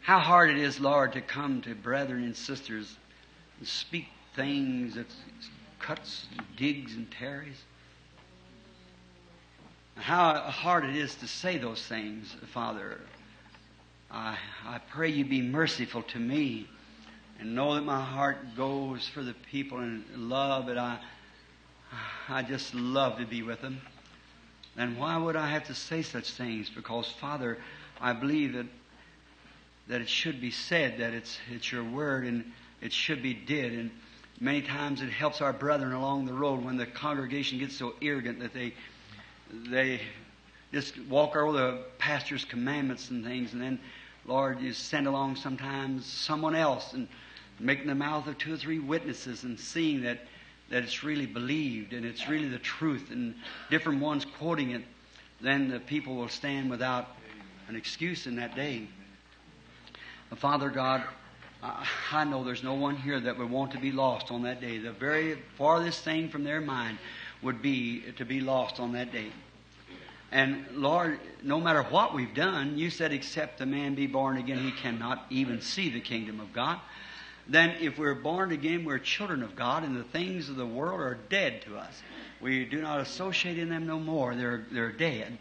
how 0.00 0.18
hard 0.18 0.48
it 0.48 0.56
is, 0.56 0.80
Lord, 0.80 1.12
to 1.12 1.20
come 1.20 1.60
to 1.60 1.74
brethren 1.74 2.24
and 2.24 2.34
sisters 2.34 2.96
and 3.58 3.68
speak 3.68 4.06
things 4.38 4.94
that 4.94 5.06
cuts, 5.80 6.26
and 6.36 6.46
digs, 6.56 6.94
and 6.94 7.10
tears. 7.10 7.56
How 9.96 10.34
hard 10.38 10.84
it 10.84 10.94
is 10.94 11.16
to 11.16 11.26
say 11.26 11.58
those 11.58 11.82
things, 11.82 12.36
Father. 12.52 13.00
I, 14.12 14.38
I 14.64 14.78
pray 14.78 15.08
you 15.08 15.24
be 15.24 15.42
merciful 15.42 16.02
to 16.02 16.18
me 16.20 16.68
and 17.40 17.56
know 17.56 17.74
that 17.74 17.82
my 17.82 18.00
heart 18.00 18.56
goes 18.56 19.08
for 19.08 19.24
the 19.24 19.34
people 19.50 19.78
and 19.78 20.04
love 20.16 20.68
it. 20.68 20.78
I, 20.78 21.00
I 22.28 22.42
just 22.42 22.74
love 22.76 23.18
to 23.18 23.26
be 23.26 23.42
with 23.42 23.60
them. 23.60 23.80
And 24.76 24.96
why 24.98 25.16
would 25.16 25.34
I 25.34 25.48
have 25.48 25.64
to 25.66 25.74
say 25.74 26.02
such 26.02 26.30
things? 26.30 26.70
Because, 26.70 27.08
Father, 27.20 27.58
I 28.00 28.12
believe 28.12 28.52
that 28.52 28.66
that 29.88 30.02
it 30.02 30.08
should 30.08 30.38
be 30.38 30.50
said, 30.50 30.98
that 30.98 31.12
it's 31.12 31.38
it's 31.50 31.72
your 31.72 31.82
word 31.82 32.24
and 32.24 32.52
it 32.80 32.92
should 32.92 33.20
be 33.20 33.34
did. 33.34 33.72
And 33.72 33.90
many 34.40 34.62
times 34.62 35.02
it 35.02 35.10
helps 35.10 35.40
our 35.40 35.52
brethren 35.52 35.92
along 35.92 36.26
the 36.26 36.32
road 36.32 36.64
when 36.64 36.76
the 36.76 36.86
congregation 36.86 37.58
gets 37.58 37.76
so 37.76 37.94
arrogant 38.02 38.40
that 38.40 38.52
they 38.52 38.72
they 39.70 40.00
just 40.72 40.98
walk 41.08 41.34
over 41.34 41.52
the 41.52 41.78
pastor's 41.96 42.44
commandments 42.44 43.10
and 43.10 43.24
things, 43.24 43.54
and 43.54 43.62
then 43.62 43.78
Lord, 44.26 44.60
you 44.60 44.74
send 44.74 45.06
along 45.06 45.36
sometimes 45.36 46.04
someone 46.04 46.54
else 46.54 46.92
and 46.92 47.08
making 47.58 47.86
the 47.86 47.94
mouth 47.94 48.26
of 48.26 48.36
two 48.36 48.52
or 48.52 48.56
three 48.58 48.78
witnesses 48.78 49.44
and 49.44 49.58
seeing 49.58 50.02
that 50.02 50.20
that 50.70 50.82
it's 50.82 51.02
really 51.02 51.24
believed 51.24 51.94
and 51.94 52.04
it's 52.04 52.28
really 52.28 52.48
the 52.48 52.58
truth, 52.58 53.10
and 53.10 53.34
different 53.70 54.00
ones 54.00 54.26
quoting 54.26 54.72
it, 54.72 54.82
then 55.40 55.68
the 55.68 55.80
people 55.80 56.14
will 56.14 56.28
stand 56.28 56.68
without 56.68 57.16
an 57.68 57.76
excuse 57.76 58.26
in 58.26 58.36
that 58.36 58.54
day. 58.54 58.86
Father 60.36 60.68
God, 60.68 61.02
I 61.62 62.24
know 62.24 62.44
there's 62.44 62.62
no 62.62 62.74
one 62.74 62.96
here 62.96 63.18
that 63.18 63.36
would 63.36 63.50
want 63.50 63.72
to 63.72 63.78
be 63.78 63.90
lost 63.90 64.30
on 64.30 64.42
that 64.42 64.60
day. 64.60 64.78
The 64.78 64.92
very 64.92 65.38
farthest 65.56 66.04
thing 66.04 66.28
from 66.28 66.44
their 66.44 66.60
mind 66.60 66.98
would 67.42 67.62
be 67.62 68.02
to 68.16 68.24
be 68.24 68.40
lost 68.40 68.78
on 68.78 68.92
that 68.92 69.12
day. 69.12 69.32
And 70.30 70.66
Lord, 70.72 71.18
no 71.42 71.58
matter 71.60 71.82
what 71.82 72.14
we've 72.14 72.34
done, 72.34 72.78
you 72.78 72.90
said, 72.90 73.12
except 73.12 73.60
a 73.60 73.66
man 73.66 73.94
be 73.94 74.06
born 74.06 74.36
again, 74.36 74.58
he 74.58 74.72
cannot 74.72 75.26
even 75.30 75.60
see 75.60 75.90
the 75.90 76.00
kingdom 76.00 76.38
of 76.38 76.52
God. 76.52 76.78
Then, 77.48 77.70
if 77.80 77.98
we're 77.98 78.14
born 78.14 78.52
again, 78.52 78.84
we're 78.84 78.98
children 78.98 79.42
of 79.42 79.56
God, 79.56 79.82
and 79.82 79.96
the 79.96 80.04
things 80.04 80.50
of 80.50 80.56
the 80.56 80.66
world 80.66 81.00
are 81.00 81.18
dead 81.30 81.62
to 81.62 81.78
us. 81.78 82.02
We 82.42 82.66
do 82.66 82.82
not 82.82 83.00
associate 83.00 83.58
in 83.58 83.70
them 83.70 83.86
no 83.86 83.98
more. 83.98 84.34
They're, 84.34 84.66
they're 84.70 84.92
dead. 84.92 85.38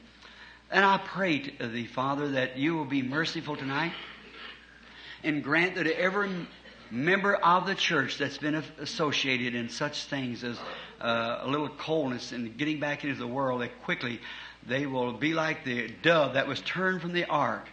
And 0.72 0.86
I 0.86 1.00
pray 1.00 1.40
to 1.40 1.68
thee, 1.68 1.86
Father, 1.86 2.30
that 2.30 2.58
you 2.58 2.76
will 2.76 2.86
be 2.86 3.02
merciful 3.02 3.58
tonight 3.58 3.92
and 5.24 5.44
grant 5.44 5.76
that 5.76 5.88
every 5.88 6.30
member 6.90 7.36
of 7.36 7.66
the 7.66 7.76
church 7.76 8.18
that's 8.18 8.38
been 8.38 8.56
associated 8.80 9.56
in 9.56 9.70
such 9.70 10.06
things 10.06 10.44
as 10.44 10.58
uh, 11.02 11.40
a 11.42 11.48
little 11.48 11.70
coldness 11.70 12.32
and 12.32 12.58
getting 12.58 12.80
back 12.80 13.04
into 13.04 13.16
the 13.16 13.28
world, 13.28 13.62
that 13.62 13.84
quickly 13.84 14.20
they 14.66 14.86
will 14.86 15.14
be 15.14 15.34
like 15.34 15.64
the 15.64 15.88
dove 16.02 16.34
that 16.34 16.48
was 16.48 16.62
turned 16.62 17.02
from 17.02 17.14
the 17.14 17.26
ark 17.26 17.68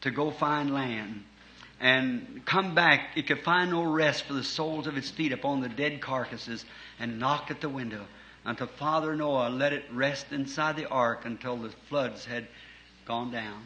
to 0.00 0.10
go 0.10 0.30
find 0.30 0.72
land 0.72 1.24
and 1.80 2.42
come 2.44 2.74
back. 2.74 3.16
It 3.16 3.26
could 3.26 3.42
find 3.42 3.70
no 3.70 3.82
rest 3.82 4.24
for 4.24 4.34
the 4.34 4.44
soles 4.44 4.86
of 4.86 4.96
its 4.96 5.10
feet 5.10 5.32
upon 5.32 5.60
the 5.60 5.68
dead 5.68 6.00
carcasses 6.00 6.64
and 6.98 7.18
knock 7.18 7.50
at 7.50 7.60
the 7.60 7.68
window 7.68 8.04
until 8.44 8.66
Father 8.66 9.14
Noah 9.14 9.50
let 9.50 9.72
it 9.72 9.84
rest 9.92 10.32
inside 10.32 10.76
the 10.76 10.88
ark 10.88 11.24
until 11.24 11.56
the 11.56 11.70
floods 11.88 12.24
had 12.24 12.46
gone 13.06 13.30
down. 13.30 13.62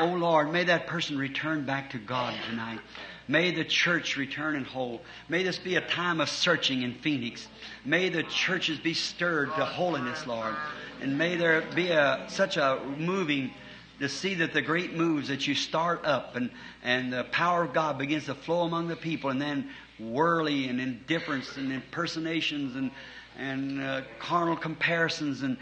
Oh 0.00 0.06
Lord, 0.06 0.52
may 0.52 0.64
that 0.64 0.86
person 0.86 1.18
return 1.18 1.64
back 1.64 1.90
to 1.90 1.98
God 1.98 2.34
tonight. 2.48 2.80
May 3.26 3.50
the 3.50 3.64
church 3.64 4.16
return 4.16 4.56
and 4.56 4.66
whole. 4.66 5.02
May 5.28 5.42
this 5.42 5.58
be 5.58 5.76
a 5.76 5.80
time 5.80 6.20
of 6.20 6.28
searching 6.28 6.82
in 6.82 6.94
Phoenix. 6.94 7.46
May 7.84 8.08
the 8.08 8.22
churches 8.22 8.78
be 8.78 8.94
stirred 8.94 9.48
to 9.56 9.64
holiness, 9.64 10.26
Lord. 10.26 10.54
And 11.02 11.18
may 11.18 11.36
there 11.36 11.62
be 11.74 11.90
a, 11.90 12.24
such 12.28 12.56
a 12.56 12.80
moving 12.96 13.52
to 14.00 14.08
see 14.08 14.34
that 14.34 14.52
the 14.52 14.62
great 14.62 14.94
moves 14.94 15.28
that 15.28 15.46
you 15.46 15.54
start 15.54 16.04
up 16.06 16.36
and, 16.36 16.50
and 16.82 17.12
the 17.12 17.24
power 17.24 17.64
of 17.64 17.74
God 17.74 17.98
begins 17.98 18.26
to 18.26 18.34
flow 18.34 18.62
among 18.62 18.88
the 18.88 18.96
people 18.96 19.30
and 19.30 19.42
then 19.42 19.70
whirly 19.98 20.68
and 20.68 20.80
indifference 20.80 21.56
and 21.56 21.72
impersonations 21.72 22.76
and, 22.76 22.90
and 23.36 23.80
uh, 23.80 24.02
carnal 24.20 24.56
comparisons 24.56 25.42
and, 25.42 25.58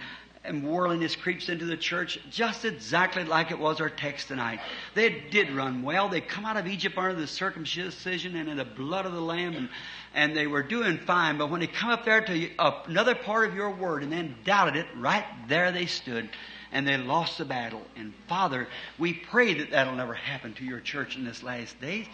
and 0.46 0.66
worldliness 0.66 1.16
creeps 1.16 1.48
into 1.48 1.64
the 1.64 1.76
church 1.76 2.18
just 2.30 2.64
exactly 2.64 3.24
like 3.24 3.50
it 3.50 3.58
was 3.58 3.80
our 3.80 3.90
text 3.90 4.28
tonight. 4.28 4.60
They 4.94 5.24
did 5.30 5.50
run 5.50 5.82
well. 5.82 6.08
They 6.08 6.20
come 6.20 6.44
out 6.44 6.56
of 6.56 6.66
Egypt 6.66 6.96
under 6.96 7.14
the 7.14 7.26
circumcision 7.26 8.36
and 8.36 8.48
in 8.48 8.56
the 8.56 8.64
blood 8.64 9.06
of 9.06 9.12
the 9.12 9.20
Lamb, 9.20 9.54
and, 9.54 9.68
and 10.14 10.36
they 10.36 10.46
were 10.46 10.62
doing 10.62 10.98
fine. 10.98 11.38
But 11.38 11.50
when 11.50 11.60
they 11.60 11.66
come 11.66 11.90
up 11.90 12.04
there 12.04 12.20
to 12.20 12.50
another 12.58 13.14
part 13.14 13.48
of 13.48 13.54
your 13.54 13.70
word 13.70 14.02
and 14.02 14.12
then 14.12 14.36
doubted 14.44 14.76
it, 14.76 14.86
right 14.96 15.24
there 15.48 15.72
they 15.72 15.86
stood. 15.86 16.28
And 16.72 16.86
they 16.86 16.96
lost 16.96 17.38
the 17.38 17.44
battle. 17.44 17.82
And 17.96 18.12
Father, 18.28 18.68
we 18.98 19.14
pray 19.14 19.54
that 19.54 19.70
that'll 19.70 19.94
never 19.94 20.14
happen 20.14 20.52
to 20.54 20.64
your 20.64 20.80
church 20.80 21.16
in 21.16 21.24
this 21.24 21.42
last 21.42 21.80
days. 21.80 22.06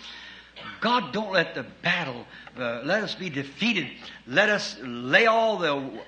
God, 0.81 1.13
don't 1.13 1.33
let 1.33 1.55
the 1.55 1.65
battle, 1.83 2.27
uh, 2.59 2.83
let 2.85 3.03
us 3.03 3.15
be 3.15 3.31
defeated. 3.31 3.89
Let 4.27 4.49
us 4.49 4.77
lay 4.83 5.27
all 5.27 5.57
the 5.57 6.03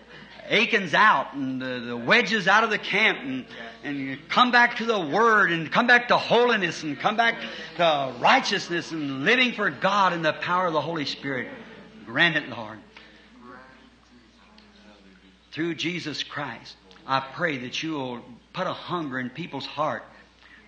Achans 0.49 0.95
out 0.95 1.35
and 1.35 1.61
the, 1.61 1.81
the, 1.81 1.97
wedges 1.97 2.47
out 2.47 2.65
of 2.65 2.71
the 2.71 2.79
camp 2.79 3.19
and, 3.23 3.47
and 3.83 4.29
come 4.29 4.51
back 4.51 4.77
to 4.77 4.85
the 4.85 5.01
Word 5.01 5.51
and 5.53 5.71
come 5.71 5.87
back 5.87 6.09
to 6.09 6.19
holiness 6.19 6.83
and 6.83 6.99
come 6.99 7.16
back 7.16 7.41
to 7.77 8.15
righteousness 8.21 8.91
and 8.93 9.25
living 9.25 9.53
for 9.53 9.71
God 9.71 10.12
in 10.12 10.23
the 10.23 10.35
power 10.35 10.66
of 10.66 10.73
the 10.73 10.81
Holy 10.81 11.07
Spirit. 11.07 11.49
Grant 12.05 12.37
it, 12.37 12.49
Lord. 12.49 12.79
Through 15.53 15.77
Jesus 15.77 16.23
Christ, 16.23 16.77
I 17.07 17.21
pray 17.21 17.59
that 17.59 17.83
you 17.83 17.93
will 17.93 18.25
put 18.53 18.66
a 18.66 18.73
hunger 18.73 19.19
in 19.19 19.31
people's 19.31 19.66
heart 19.66 20.03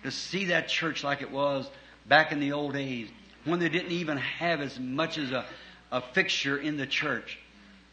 to 0.03 0.11
see 0.11 0.45
that 0.45 0.69
church 0.69 1.03
like 1.03 1.21
it 1.21 1.31
was 1.31 1.69
back 2.07 2.31
in 2.31 2.39
the 2.39 2.53
old 2.53 2.73
days 2.73 3.09
when 3.43 3.59
they 3.59 3.69
didn't 3.69 3.91
even 3.91 4.17
have 4.17 4.61
as 4.61 4.79
much 4.79 5.17
as 5.17 5.31
a, 5.31 5.45
a 5.91 6.01
fixture 6.01 6.57
in 6.57 6.77
the 6.77 6.87
church. 6.87 7.39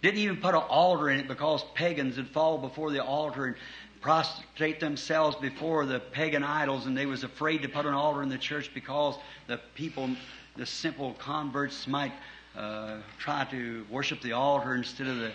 Didn't 0.04 0.20
even 0.20 0.36
put 0.36 0.54
an 0.54 0.60
altar 0.60 1.08
in 1.08 1.18
it 1.18 1.28
because 1.28 1.64
pagans 1.72 2.18
would 2.18 2.28
fall 2.28 2.58
before 2.58 2.90
the 2.90 3.02
altar 3.02 3.46
and 3.46 3.56
prostrate 4.02 4.78
themselves 4.78 5.34
before 5.36 5.86
the 5.86 5.98
pagan 5.98 6.44
idols, 6.44 6.84
and 6.84 6.94
they 6.94 7.06
was 7.06 7.24
afraid 7.24 7.62
to 7.62 7.70
put 7.70 7.86
an 7.86 7.94
altar 7.94 8.22
in 8.22 8.28
the 8.28 8.36
church 8.36 8.70
because 8.74 9.16
the 9.46 9.58
people, 9.74 10.10
the 10.58 10.66
simple 10.66 11.14
converts, 11.14 11.86
might 11.86 12.12
uh, 12.54 12.98
try 13.18 13.46
to 13.46 13.86
worship 13.90 14.20
the 14.20 14.32
altar 14.32 14.74
instead 14.74 15.06
of 15.06 15.16
the, 15.16 15.32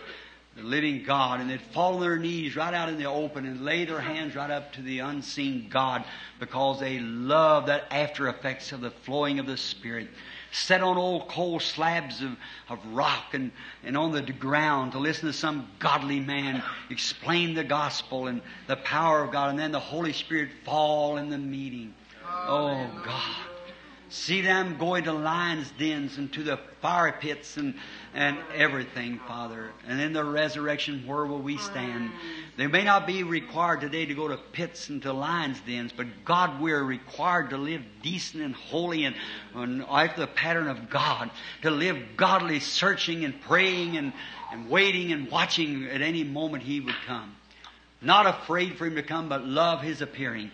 the 0.55 0.61
living 0.61 1.01
God, 1.03 1.41
and 1.41 1.49
they'd 1.49 1.59
fall 1.73 1.95
on 1.95 2.01
their 2.01 2.19
knees 2.19 2.55
right 2.55 2.75
out 2.75 2.89
in 2.89 2.99
the 2.99 3.05
open 3.05 3.47
and 3.47 3.65
lay 3.65 3.85
their 3.85 3.99
hands 3.99 4.35
right 4.35 4.51
up 4.51 4.71
to 4.73 4.83
the 4.83 4.99
unseen 4.99 5.67
God 5.67 6.03
because 6.39 6.79
they 6.79 6.99
love 6.99 7.65
that 7.65 7.85
after 7.89 8.27
effects 8.27 8.71
of 8.71 8.81
the 8.81 8.91
flowing 8.91 9.39
of 9.39 9.47
the 9.47 9.57
Spirit 9.57 10.09
set 10.51 10.81
on 10.81 10.97
old 10.97 11.27
cold 11.27 11.61
slabs 11.61 12.21
of, 12.21 12.35
of 12.69 12.79
rock 12.93 13.33
and, 13.33 13.51
and 13.83 13.97
on 13.97 14.11
the 14.11 14.21
ground 14.21 14.93
to 14.93 14.99
listen 14.99 15.27
to 15.27 15.33
some 15.33 15.69
godly 15.79 16.19
man 16.19 16.63
explain 16.89 17.53
the 17.53 17.63
gospel 17.63 18.27
and 18.27 18.41
the 18.67 18.77
power 18.77 19.23
of 19.23 19.31
God, 19.31 19.51
and 19.51 19.59
then 19.59 19.71
the 19.71 19.79
Holy 19.79 20.13
Spirit 20.13 20.49
fall 20.65 21.17
in 21.17 21.29
the 21.29 21.37
meeting. 21.37 21.93
Oh 22.25 22.89
God. 23.03 23.35
See 24.09 24.41
them 24.41 24.77
going 24.77 25.03
to 25.03 25.13
lions' 25.13 25.71
dens 25.77 26.17
and 26.17 26.33
to 26.33 26.41
the 26.41 26.57
fire 26.81 27.11
pits 27.11 27.57
and, 27.57 27.75
and 28.13 28.37
everything, 28.55 29.19
Father. 29.27 29.71
And 29.87 30.01
in 30.01 30.13
the 30.13 30.23
resurrection, 30.23 31.05
where 31.05 31.25
will 31.25 31.41
we 31.41 31.57
stand? 31.57 32.11
They 32.57 32.67
may 32.67 32.83
not 32.83 33.05
be 33.05 33.23
required 33.23 33.81
today 33.81 34.05
to 34.05 34.13
go 34.13 34.27
to 34.27 34.37
pits 34.37 34.89
and 34.89 35.01
to 35.03 35.13
lions' 35.13 35.61
dens, 35.61 35.93
but 35.95 36.07
God, 36.25 36.59
we're 36.61 36.83
required 36.83 37.51
to 37.51 37.57
live 37.57 37.81
decent 38.01 38.43
and 38.43 38.55
holy 38.55 39.05
and, 39.05 39.15
and 39.53 39.83
after 39.87 40.21
the 40.21 40.27
pattern 40.27 40.67
of 40.67 40.89
God, 40.89 41.29
to 41.61 41.71
live 41.71 41.97
godly, 42.17 42.59
searching 42.59 43.25
and 43.25 43.39
praying 43.41 43.97
and, 43.97 44.13
and 44.51 44.69
waiting 44.69 45.11
and 45.11 45.29
watching 45.29 45.85
at 45.85 46.01
any 46.01 46.23
moment 46.23 46.63
He 46.63 46.79
would 46.79 46.95
come. 47.05 47.35
Not 48.01 48.25
afraid 48.25 48.77
for 48.77 48.87
Him 48.87 48.95
to 48.95 49.03
come, 49.03 49.29
but 49.29 49.45
love 49.45 49.81
His 49.81 50.01
appearing. 50.01 50.51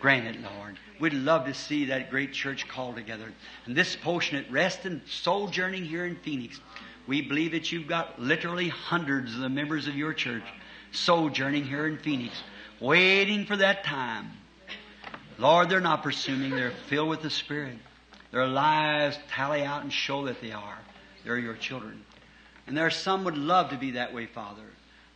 Grant 0.00 0.26
it, 0.26 0.42
Lord. 0.42 0.78
We'd 1.00 1.12
love 1.12 1.46
to 1.46 1.54
see 1.54 1.86
that 1.86 2.10
great 2.10 2.32
church 2.32 2.66
called 2.66 2.96
together. 2.96 3.32
And 3.66 3.76
this 3.76 3.94
portion 3.94 4.36
at 4.36 4.50
rest 4.50 4.84
and 4.84 5.00
sojourning 5.06 5.84
here 5.84 6.04
in 6.04 6.16
Phoenix, 6.16 6.60
we 7.08 7.22
believe 7.22 7.52
that 7.52 7.72
you've 7.72 7.88
got 7.88 8.20
literally 8.20 8.68
hundreds 8.68 9.34
of 9.34 9.40
the 9.40 9.48
members 9.48 9.88
of 9.88 9.96
your 9.96 10.12
church 10.12 10.42
sojourning 10.92 11.64
here 11.64 11.86
in 11.86 11.96
Phoenix, 11.96 12.40
waiting 12.80 13.46
for 13.46 13.56
that 13.56 13.82
time. 13.82 14.30
Lord, 15.38 15.70
they're 15.70 15.80
not 15.80 16.02
presuming, 16.02 16.50
they're 16.50 16.72
filled 16.88 17.08
with 17.08 17.22
the 17.22 17.30
Spirit. 17.30 17.78
Their 18.30 18.46
lives 18.46 19.18
tally 19.30 19.62
out 19.62 19.82
and 19.82 19.92
show 19.92 20.26
that 20.26 20.42
they 20.42 20.52
are. 20.52 20.78
They're 21.24 21.38
your 21.38 21.54
children. 21.54 22.04
And 22.66 22.76
there 22.76 22.84
are 22.84 22.90
some 22.90 23.24
would 23.24 23.38
love 23.38 23.70
to 23.70 23.78
be 23.78 23.92
that 23.92 24.12
way, 24.12 24.26
Father. 24.26 24.62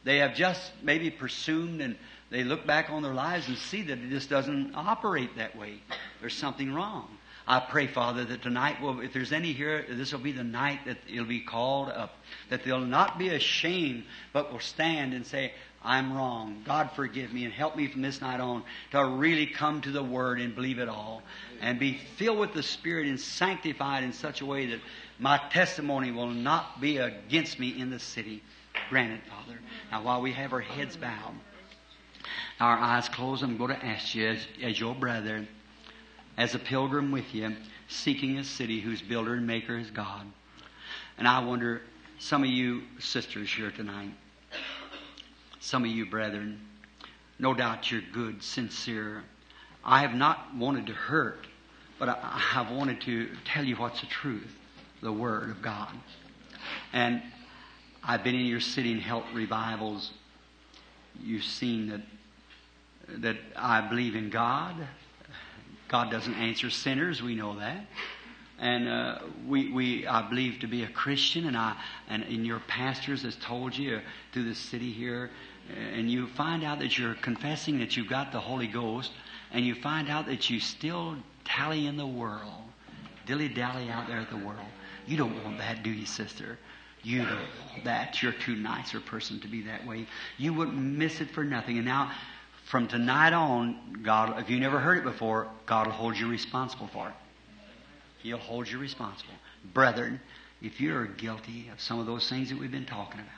They 0.04 0.18
have 0.18 0.34
just 0.34 0.72
maybe 0.82 1.10
presumed 1.10 1.82
and 1.82 1.96
they 2.30 2.42
look 2.42 2.66
back 2.66 2.88
on 2.88 3.02
their 3.02 3.12
lives 3.12 3.48
and 3.48 3.58
see 3.58 3.82
that 3.82 3.98
it 3.98 4.08
just 4.08 4.30
doesn't 4.30 4.74
operate 4.74 5.36
that 5.36 5.56
way. 5.56 5.82
There's 6.20 6.34
something 6.34 6.72
wrong. 6.72 7.18
I 7.46 7.60
pray, 7.60 7.88
Father, 7.88 8.24
that 8.24 8.42
tonight, 8.42 8.80
will, 8.80 9.00
if 9.00 9.12
there's 9.12 9.32
any 9.32 9.52
here, 9.52 9.84
this 9.88 10.12
will 10.12 10.20
be 10.20 10.32
the 10.32 10.44
night 10.44 10.80
that 10.86 10.98
it'll 11.08 11.24
be 11.24 11.40
called 11.40 11.88
up. 11.88 12.14
That 12.50 12.64
they'll 12.64 12.80
not 12.80 13.18
be 13.18 13.30
ashamed, 13.30 14.04
but 14.32 14.52
will 14.52 14.60
stand 14.60 15.12
and 15.12 15.26
say, 15.26 15.52
I'm 15.84 16.12
wrong. 16.12 16.62
God 16.64 16.92
forgive 16.94 17.32
me 17.32 17.44
and 17.44 17.52
help 17.52 17.76
me 17.76 17.88
from 17.88 18.02
this 18.02 18.20
night 18.20 18.38
on 18.40 18.62
to 18.92 19.04
really 19.04 19.46
come 19.46 19.80
to 19.80 19.90
the 19.90 20.02
Word 20.02 20.40
and 20.40 20.54
believe 20.54 20.78
it 20.78 20.88
all. 20.88 21.22
And 21.60 21.78
be 21.80 21.98
filled 22.16 22.38
with 22.38 22.54
the 22.54 22.62
Spirit 22.62 23.08
and 23.08 23.18
sanctified 23.18 24.04
in 24.04 24.12
such 24.12 24.40
a 24.40 24.46
way 24.46 24.66
that 24.66 24.80
my 25.18 25.38
testimony 25.50 26.12
will 26.12 26.30
not 26.30 26.80
be 26.80 26.98
against 26.98 27.58
me 27.58 27.80
in 27.80 27.90
the 27.90 27.98
city. 27.98 28.42
Grant 28.88 29.12
it, 29.12 29.20
Father. 29.28 29.58
Now, 29.90 30.02
while 30.02 30.22
we 30.22 30.32
have 30.32 30.52
our 30.52 30.60
heads 30.60 30.96
bowed, 30.96 31.34
our 32.60 32.76
eyes 32.76 33.08
closed, 33.08 33.42
I'm 33.42 33.56
going 33.56 33.74
to 33.74 33.84
ask 33.84 34.14
you, 34.14 34.28
as, 34.28 34.46
as 34.62 34.78
your 34.78 34.94
brother, 34.94 35.46
as 36.36 36.54
a 36.54 36.58
pilgrim 36.58 37.12
with 37.12 37.34
you, 37.34 37.54
seeking 37.88 38.38
a 38.38 38.44
city 38.44 38.80
whose 38.80 39.02
builder 39.02 39.34
and 39.34 39.46
maker 39.46 39.76
is 39.76 39.90
God. 39.90 40.26
And 41.18 41.28
I 41.28 41.44
wonder, 41.44 41.82
some 42.18 42.42
of 42.42 42.48
you 42.48 42.82
sisters 42.98 43.52
here 43.52 43.70
tonight, 43.70 44.12
some 45.60 45.84
of 45.84 45.90
you 45.90 46.06
brethren, 46.06 46.60
no 47.38 47.54
doubt 47.54 47.90
you're 47.90 48.02
good, 48.12 48.42
sincere. 48.42 49.22
I 49.84 50.00
have 50.00 50.14
not 50.14 50.54
wanted 50.56 50.86
to 50.86 50.92
hurt, 50.92 51.46
but 51.98 52.08
I, 52.08 52.38
have 52.38 52.70
wanted 52.70 53.00
to 53.02 53.28
tell 53.44 53.64
you 53.64 53.76
what's 53.76 54.00
the 54.00 54.06
truth, 54.06 54.56
the 55.02 55.12
Word 55.12 55.50
of 55.50 55.60
God. 55.60 55.92
And 56.92 57.22
I've 58.02 58.24
been 58.24 58.34
in 58.34 58.46
your 58.46 58.60
city 58.60 58.92
and 58.92 59.00
helped 59.00 59.32
revivals. 59.34 60.12
You've 61.20 61.44
seen 61.44 61.88
that 61.88 62.00
that 63.18 63.36
I 63.56 63.80
believe 63.80 64.14
in 64.14 64.30
God. 64.30 64.76
God 65.92 66.10
doesn't 66.10 66.34
answer 66.34 66.70
sinners. 66.70 67.22
We 67.22 67.34
know 67.34 67.58
that. 67.58 67.84
And 68.58 68.88
uh, 68.88 69.18
we, 69.46 69.70
we, 69.70 70.06
I 70.06 70.26
believe 70.26 70.60
to 70.60 70.66
be 70.66 70.84
a 70.84 70.88
Christian, 70.88 71.46
and 71.46 71.56
I, 71.56 71.76
and 72.08 72.22
in 72.24 72.46
your 72.46 72.60
pastors 72.60 73.22
has 73.22 73.36
told 73.36 73.76
you 73.76 73.96
uh, 73.96 74.00
through 74.32 74.44
the 74.44 74.54
city 74.54 74.90
here, 74.90 75.30
and 75.94 76.10
you 76.10 76.28
find 76.28 76.64
out 76.64 76.78
that 76.78 76.96
you're 76.96 77.14
confessing 77.14 77.78
that 77.80 77.94
you've 77.96 78.08
got 78.08 78.32
the 78.32 78.40
Holy 78.40 78.68
Ghost, 78.68 79.10
and 79.52 79.66
you 79.66 79.74
find 79.74 80.08
out 80.08 80.26
that 80.26 80.48
you 80.48 80.60
still 80.60 81.16
tally 81.44 81.86
in 81.86 81.98
the 81.98 82.06
world, 82.06 82.62
dilly 83.26 83.48
dally 83.48 83.90
out 83.90 84.06
there 84.06 84.18
at 84.18 84.30
the 84.30 84.36
world. 84.36 84.66
You 85.06 85.18
don't 85.18 85.44
want 85.44 85.58
that, 85.58 85.82
do 85.82 85.90
you, 85.90 86.06
sister? 86.06 86.58
You 87.02 87.18
don't 87.18 87.48
want 87.70 87.84
that. 87.84 88.22
You're 88.22 88.32
too 88.32 88.56
nice 88.56 88.94
a 88.94 89.00
person 89.00 89.40
to 89.40 89.48
be 89.48 89.60
that 89.62 89.86
way. 89.86 90.06
You 90.38 90.54
wouldn't 90.54 90.78
miss 90.78 91.20
it 91.20 91.30
for 91.32 91.44
nothing. 91.44 91.76
And 91.76 91.86
now, 91.86 92.12
from 92.72 92.88
tonight 92.88 93.34
on, 93.34 94.00
God, 94.02 94.40
if 94.40 94.48
you 94.48 94.58
never 94.58 94.80
heard 94.80 94.96
it 94.96 95.04
before, 95.04 95.46
God 95.66 95.88
will 95.88 95.92
hold 95.92 96.16
you 96.16 96.26
responsible 96.26 96.86
for 96.86 97.06
it. 97.06 97.14
He'll 98.22 98.38
hold 98.38 98.66
you 98.66 98.78
responsible. 98.78 99.34
Brethren, 99.74 100.18
if 100.62 100.80
you're 100.80 101.04
guilty 101.04 101.68
of 101.70 101.82
some 101.82 101.98
of 102.00 102.06
those 102.06 102.30
things 102.30 102.48
that 102.48 102.58
we've 102.58 102.70
been 102.70 102.86
talking 102.86 103.20
about, 103.20 103.28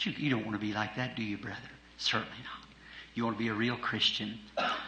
you, 0.00 0.12
you 0.16 0.30
don't 0.30 0.44
want 0.44 0.60
to 0.60 0.66
be 0.66 0.72
like 0.72 0.96
that, 0.96 1.14
do 1.14 1.22
you, 1.22 1.38
brother? 1.38 1.60
Certainly 1.96 2.38
not. 2.42 2.68
You 3.14 3.24
want 3.24 3.38
to 3.38 3.42
be 3.42 3.50
a 3.50 3.54
real 3.54 3.76
Christian. 3.76 4.40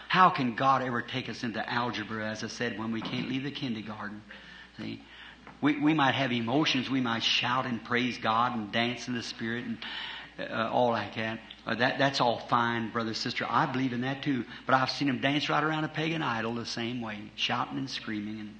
How 0.09 0.28
can 0.28 0.57
God 0.57 0.82
ever 0.82 1.01
take 1.01 1.28
us 1.28 1.44
into 1.44 1.65
algebra, 1.73 2.28
as 2.28 2.43
I 2.43 2.48
said, 2.48 2.81
when 2.81 2.90
we 2.90 3.01
can't 3.01 3.28
leave 3.28 3.44
the 3.44 3.52
kindergarten? 3.52 4.23
See? 4.77 5.01
We, 5.61 5.78
we 5.78 5.94
might 5.94 6.16
have 6.16 6.32
emotions. 6.32 6.90
We 6.90 7.01
might 7.01 7.23
shout 7.23 7.65
and 7.65 7.85
praise 7.85 8.19
God 8.19 8.57
and 8.57 8.73
dance 8.73 9.07
in 9.07 9.15
the 9.15 9.23
Spirit 9.23 9.66
and 9.66 9.78
uh, 10.51 10.69
all 10.73 10.90
like 10.90 11.15
that. 11.15 11.39
Uh, 11.66 11.74
that. 11.74 11.99
That's 11.99 12.20
all 12.20 12.39
fine, 12.49 12.91
brother, 12.91 13.15
sister. 13.15 13.47
I 13.49 13.66
believe 13.66 13.93
in 13.93 14.01
that 14.03 14.23
too. 14.23 14.45
But 14.66 14.74
I've 14.74 14.91
seen 14.91 15.09
them 15.09 15.20
dance 15.20 15.49
right 15.49 15.62
around 15.62 15.85
a 15.85 15.89
pagan 15.89 16.23
idol 16.23 16.55
the 16.55 16.66
same 16.66 17.01
way, 17.01 17.19
shouting 17.37 17.78
and 17.78 17.89
screaming 17.89 18.41
and 18.41 18.55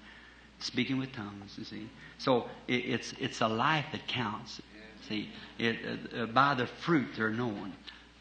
speaking 0.59 0.99
with 0.99 1.13
tongues, 1.13 1.55
you 1.57 1.65
see. 1.65 1.89
So 2.19 2.49
it, 2.69 2.75
it's, 2.75 3.15
it's 3.19 3.41
a 3.41 3.49
life 3.49 3.87
that 3.93 4.07
counts. 4.07 4.61
See, 5.09 5.31
it, 5.59 5.77
uh, 6.17 6.27
by 6.27 6.55
the 6.55 6.67
fruit 6.67 7.09
they're 7.17 7.31
known. 7.31 7.73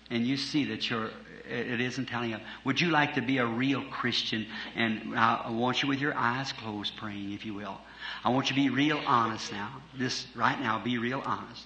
And 0.09 0.25
you 0.25 0.37
see 0.37 0.65
that 0.65 0.89
you're, 0.89 1.11
it 1.47 1.79
isn't 1.81 2.07
telling 2.07 2.31
you. 2.31 2.37
Would 2.63 2.81
you 2.81 2.89
like 2.89 3.13
to 3.15 3.21
be 3.21 3.37
a 3.37 3.45
real 3.45 3.83
Christian? 3.91 4.47
And 4.75 5.17
I 5.17 5.51
want 5.51 5.83
you 5.83 5.89
with 5.89 5.99
your 5.99 6.15
eyes 6.15 6.51
closed 6.53 6.95
praying, 6.95 7.33
if 7.33 7.45
you 7.45 7.53
will. 7.53 7.77
I 8.23 8.29
want 8.29 8.49
you 8.49 8.55
to 8.55 8.61
be 8.61 8.69
real 8.69 8.99
honest 9.05 9.51
now. 9.51 9.81
This, 9.97 10.25
right 10.35 10.59
now, 10.59 10.81
be 10.83 10.97
real 10.97 11.21
honest. 11.25 11.65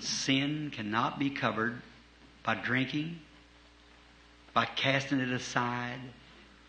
Sin 0.00 0.70
cannot 0.74 1.18
be 1.18 1.30
covered 1.30 1.80
by 2.42 2.54
drinking, 2.54 3.18
by 4.54 4.64
casting 4.64 5.20
it 5.20 5.30
aside, 5.30 6.00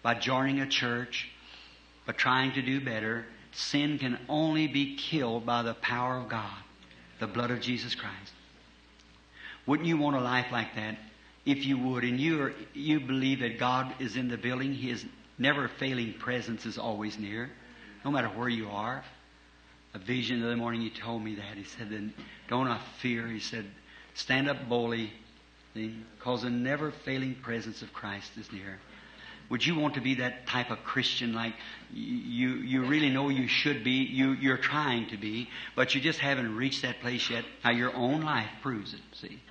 by 0.03 0.13
joining 0.13 0.59
a 0.59 0.67
church, 0.67 1.29
by 2.05 2.13
trying 2.13 2.53
to 2.53 2.61
do 2.61 2.81
better. 2.81 3.25
Sin 3.51 3.97
can 3.99 4.17
only 4.29 4.67
be 4.67 4.95
killed 4.95 5.45
by 5.45 5.61
the 5.61 5.73
power 5.73 6.17
of 6.17 6.29
God, 6.29 6.57
the 7.19 7.27
blood 7.27 7.51
of 7.51 7.61
Jesus 7.61 7.95
Christ. 7.95 8.33
Wouldn't 9.65 9.87
you 9.87 9.97
want 9.97 10.15
a 10.15 10.21
life 10.21 10.47
like 10.51 10.75
that? 10.75 10.97
If 11.45 11.65
you 11.65 11.77
would, 11.77 12.03
and 12.03 12.19
you 12.19 12.41
are, 12.41 12.53
you 12.73 12.99
believe 12.99 13.39
that 13.39 13.59
God 13.59 13.93
is 13.99 14.15
in 14.15 14.27
the 14.27 14.37
building, 14.37 14.73
His 14.73 15.05
never 15.37 15.67
failing 15.67 16.13
presence 16.13 16.65
is 16.65 16.77
always 16.77 17.17
near, 17.17 17.49
no 18.05 18.11
matter 18.11 18.27
where 18.27 18.49
you 18.49 18.69
are. 18.69 19.03
A 19.93 19.99
vision 19.99 20.41
of 20.43 20.49
the 20.49 20.55
morning, 20.55 20.81
He 20.81 20.89
told 20.89 21.23
me 21.23 21.35
that. 21.35 21.57
He 21.57 21.63
said, 21.63 21.89
then 21.89 22.13
don't 22.47 22.67
I 22.67 22.79
fear. 22.99 23.27
He 23.27 23.39
said, 23.39 23.65
stand 24.13 24.49
up 24.49 24.69
boldly, 24.69 25.11
because 25.73 26.43
the 26.43 26.49
never 26.49 26.91
failing 26.91 27.35
presence 27.35 27.81
of 27.81 27.93
Christ 27.93 28.31
is 28.37 28.51
near. 28.51 28.79
Would 29.49 29.65
you 29.65 29.75
want 29.75 29.95
to 29.95 30.01
be 30.01 30.15
that 30.15 30.47
type 30.47 30.71
of 30.71 30.81
Christian 30.85 31.33
like 31.33 31.53
you, 31.93 32.51
you 32.55 32.85
really 32.85 33.09
know 33.09 33.27
you 33.27 33.49
should 33.49 33.83
be, 33.83 34.03
you, 34.03 34.31
you're 34.31 34.55
trying 34.57 35.07
to 35.09 35.17
be, 35.17 35.49
but 35.75 35.93
you 35.93 35.99
just 35.99 36.19
haven't 36.19 36.55
reached 36.55 36.83
that 36.83 37.01
place 37.01 37.29
yet? 37.29 37.43
Now 37.63 37.71
your 37.71 37.93
own 37.93 38.21
life 38.21 38.49
proves 38.61 38.93
it, 38.93 39.01
see. 39.13 39.41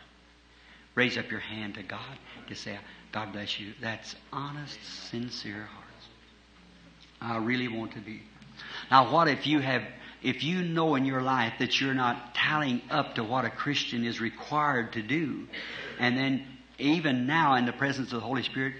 Raise 0.94 1.18
up 1.18 1.30
your 1.30 1.40
hand 1.40 1.74
to 1.74 1.82
God 1.82 2.18
to 2.48 2.54
say, 2.54 2.78
God 3.12 3.32
bless 3.32 3.60
you. 3.60 3.74
That's 3.82 4.16
honest, 4.32 4.78
sincere 5.10 5.68
hearts. 5.70 6.06
I 7.20 7.36
really 7.36 7.68
want 7.68 7.92
to 7.92 8.00
be. 8.00 8.22
Now 8.90 9.12
what 9.12 9.28
if 9.28 9.46
you 9.46 9.60
have, 9.60 9.82
if 10.22 10.42
you 10.44 10.62
know 10.62 10.94
in 10.94 11.04
your 11.04 11.22
life 11.22 11.54
that 11.58 11.80
you're 11.80 11.94
not 11.94 12.34
tallying 12.34 12.82
up 12.90 13.14
to 13.14 13.24
what 13.24 13.44
a 13.44 13.50
Christian 13.50 14.04
is 14.04 14.20
required 14.20 14.92
to 14.94 15.02
do, 15.02 15.46
and 15.98 16.16
then 16.16 16.46
even 16.78 17.26
now 17.26 17.54
in 17.54 17.66
the 17.66 17.72
presence 17.72 18.12
of 18.12 18.20
the 18.20 18.26
Holy 18.26 18.42
Spirit, 18.42 18.74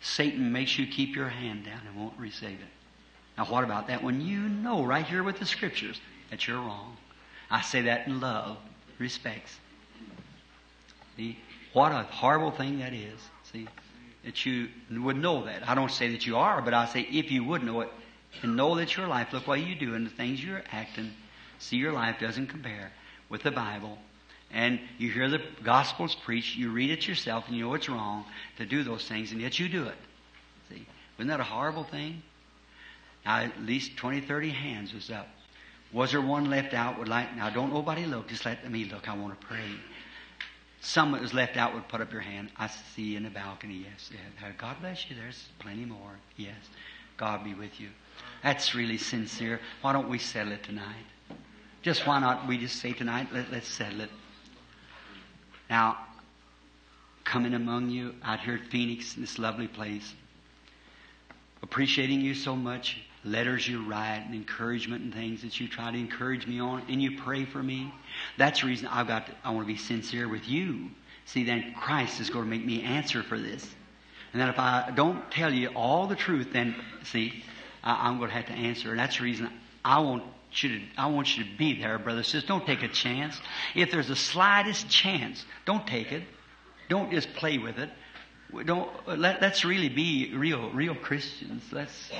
Satan 0.00 0.52
makes 0.52 0.78
you 0.78 0.86
keep 0.86 1.14
your 1.14 1.28
hand 1.28 1.64
down 1.64 1.80
and 1.86 1.96
won't 1.96 2.18
receive 2.18 2.50
it. 2.50 3.36
Now, 3.36 3.46
what 3.46 3.64
about 3.64 3.88
that 3.88 4.02
when 4.02 4.20
you 4.20 4.40
know 4.40 4.84
right 4.84 5.06
here 5.06 5.22
with 5.22 5.38
the 5.38 5.46
scriptures 5.46 6.00
that 6.30 6.46
you're 6.46 6.58
wrong? 6.58 6.96
I 7.50 7.62
say 7.62 7.82
that 7.82 8.06
in 8.06 8.20
love, 8.20 8.58
respects. 8.98 9.58
See, 11.16 11.38
what 11.72 11.92
a 11.92 12.02
horrible 12.02 12.50
thing 12.50 12.78
that 12.80 12.92
is. 12.92 13.18
See, 13.52 13.66
that 14.24 14.44
you 14.44 14.68
would 14.90 15.16
know 15.16 15.44
that. 15.46 15.68
I 15.68 15.74
don't 15.74 15.90
say 15.90 16.10
that 16.12 16.26
you 16.26 16.36
are, 16.36 16.60
but 16.62 16.74
I 16.74 16.86
say 16.86 17.00
if 17.00 17.30
you 17.30 17.44
would 17.44 17.62
know 17.62 17.80
it 17.80 17.90
and 18.42 18.56
know 18.56 18.76
that 18.76 18.96
your 18.96 19.06
life, 19.06 19.32
look 19.32 19.46
what 19.46 19.60
you 19.60 19.74
do 19.74 19.94
and 19.94 20.06
the 20.06 20.10
things 20.10 20.42
you're 20.42 20.62
acting, 20.70 21.12
see 21.58 21.76
your 21.76 21.92
life 21.92 22.16
doesn't 22.20 22.46
compare 22.46 22.92
with 23.28 23.42
the 23.42 23.50
Bible 23.50 23.98
and 24.52 24.80
you 24.98 25.10
hear 25.10 25.28
the 25.28 25.40
Gospels 25.62 26.14
preached, 26.14 26.56
you 26.56 26.70
read 26.70 26.90
it 26.90 27.06
yourself, 27.06 27.46
and 27.46 27.56
you 27.56 27.66
know 27.66 27.74
it's 27.74 27.88
wrong 27.88 28.24
to 28.58 28.66
do 28.66 28.82
those 28.82 29.06
things, 29.06 29.30
and 29.32 29.40
yet 29.40 29.58
you 29.58 29.68
do 29.68 29.84
it. 29.84 29.94
See? 30.68 30.86
Wasn't 31.16 31.30
that 31.30 31.40
a 31.40 31.44
horrible 31.44 31.84
thing? 31.84 32.22
Now, 33.24 33.38
at 33.40 33.62
least 33.62 33.96
20, 33.96 34.22
30 34.22 34.50
hands 34.50 34.92
was 34.92 35.10
up. 35.10 35.28
Was 35.92 36.12
there 36.12 36.20
one 36.20 36.50
left 36.50 36.74
out 36.74 36.98
would 36.98 37.08
like, 37.08 37.36
now 37.36 37.50
don't 37.50 37.72
nobody 37.72 38.06
look, 38.06 38.28
just 38.28 38.44
let 38.44 38.68
me 38.68 38.86
look, 38.86 39.08
I 39.08 39.16
want 39.16 39.38
to 39.40 39.46
pray. 39.46 39.70
Some 40.80 41.12
that 41.12 41.20
was 41.20 41.34
left 41.34 41.56
out 41.56 41.74
would 41.74 41.86
put 41.88 42.00
up 42.00 42.12
your 42.12 42.22
hand. 42.22 42.50
I 42.56 42.68
see 42.96 43.14
in 43.14 43.24
the 43.24 43.30
balcony, 43.30 43.84
yes. 43.88 44.10
God 44.58 44.76
bless 44.80 45.08
you, 45.08 45.14
there's 45.14 45.48
plenty 45.58 45.84
more, 45.84 46.18
yes. 46.36 46.56
God 47.16 47.44
be 47.44 47.54
with 47.54 47.78
you. 47.78 47.90
That's 48.42 48.74
really 48.74 48.98
sincere. 48.98 49.60
Why 49.82 49.92
don't 49.92 50.08
we 50.08 50.18
settle 50.18 50.52
it 50.52 50.62
tonight? 50.62 51.06
Just 51.82 52.06
why 52.06 52.20
not 52.20 52.46
we 52.46 52.58
just 52.58 52.76
say 52.76 52.92
tonight, 52.92 53.28
let, 53.32 53.50
let's 53.50 53.68
settle 53.68 54.02
it. 54.02 54.10
Now, 55.68 55.98
coming 57.24 57.54
among 57.54 57.90
you 57.90 58.14
out 58.22 58.40
here 58.40 58.54
at 58.54 58.66
Phoenix, 58.66 59.14
this 59.14 59.38
lovely 59.38 59.68
place, 59.68 60.14
appreciating 61.62 62.20
you 62.20 62.34
so 62.34 62.56
much, 62.56 63.02
letters 63.24 63.68
you 63.68 63.84
write 63.84 64.22
and 64.26 64.34
encouragement 64.34 65.04
and 65.04 65.14
things 65.14 65.42
that 65.42 65.60
you 65.60 65.68
try 65.68 65.90
to 65.90 65.98
encourage 65.98 66.46
me 66.46 66.58
on, 66.60 66.82
and 66.88 67.02
you 67.02 67.18
pray 67.18 67.44
for 67.44 67.62
me. 67.62 67.92
That's 68.36 68.62
the 68.62 68.66
reason 68.66 68.86
I've 68.88 69.06
got 69.06 69.26
to, 69.26 69.32
I 69.44 69.50
want 69.50 69.66
to 69.66 69.72
be 69.72 69.78
sincere 69.78 70.28
with 70.28 70.48
you. 70.48 70.90
See, 71.26 71.44
then 71.44 71.74
Christ 71.78 72.20
is 72.20 72.30
going 72.30 72.44
to 72.44 72.50
make 72.50 72.64
me 72.64 72.82
answer 72.82 73.22
for 73.22 73.38
this. 73.38 73.62
And 74.32 74.40
then 74.40 74.48
if 74.48 74.58
I 74.58 74.90
don't 74.94 75.30
tell 75.30 75.52
you 75.52 75.68
all 75.68 76.06
the 76.06 76.16
truth, 76.16 76.48
then 76.52 76.74
see, 77.04 77.44
I, 77.82 78.08
am 78.08 78.18
going 78.18 78.30
to 78.30 78.36
have 78.36 78.46
to 78.46 78.52
answer. 78.52 78.90
And 78.90 78.98
that's 78.98 79.18
the 79.18 79.24
reason 79.24 79.50
I 79.84 80.00
want 80.00 80.24
you 80.52 80.80
to, 80.80 80.84
I 80.98 81.06
want 81.06 81.36
you 81.36 81.44
to 81.44 81.50
be 81.56 81.80
there, 81.80 81.98
brother. 81.98 82.22
Says, 82.22 82.44
don't 82.44 82.66
take 82.66 82.82
a 82.82 82.88
chance. 82.88 83.40
If 83.74 83.90
there's 83.90 84.08
the 84.08 84.16
slightest 84.16 84.88
chance, 84.88 85.44
don't 85.64 85.86
take 85.86 86.12
it. 86.12 86.22
Don't 86.88 87.10
just 87.10 87.32
play 87.34 87.58
with 87.58 87.78
it. 87.78 87.88
Don't 88.66 88.90
let, 89.06 89.40
let's 89.40 89.64
really 89.64 89.88
be 89.88 90.34
real, 90.34 90.70
real 90.70 90.94
Christians. 90.94 91.62
Let's, 91.70 92.10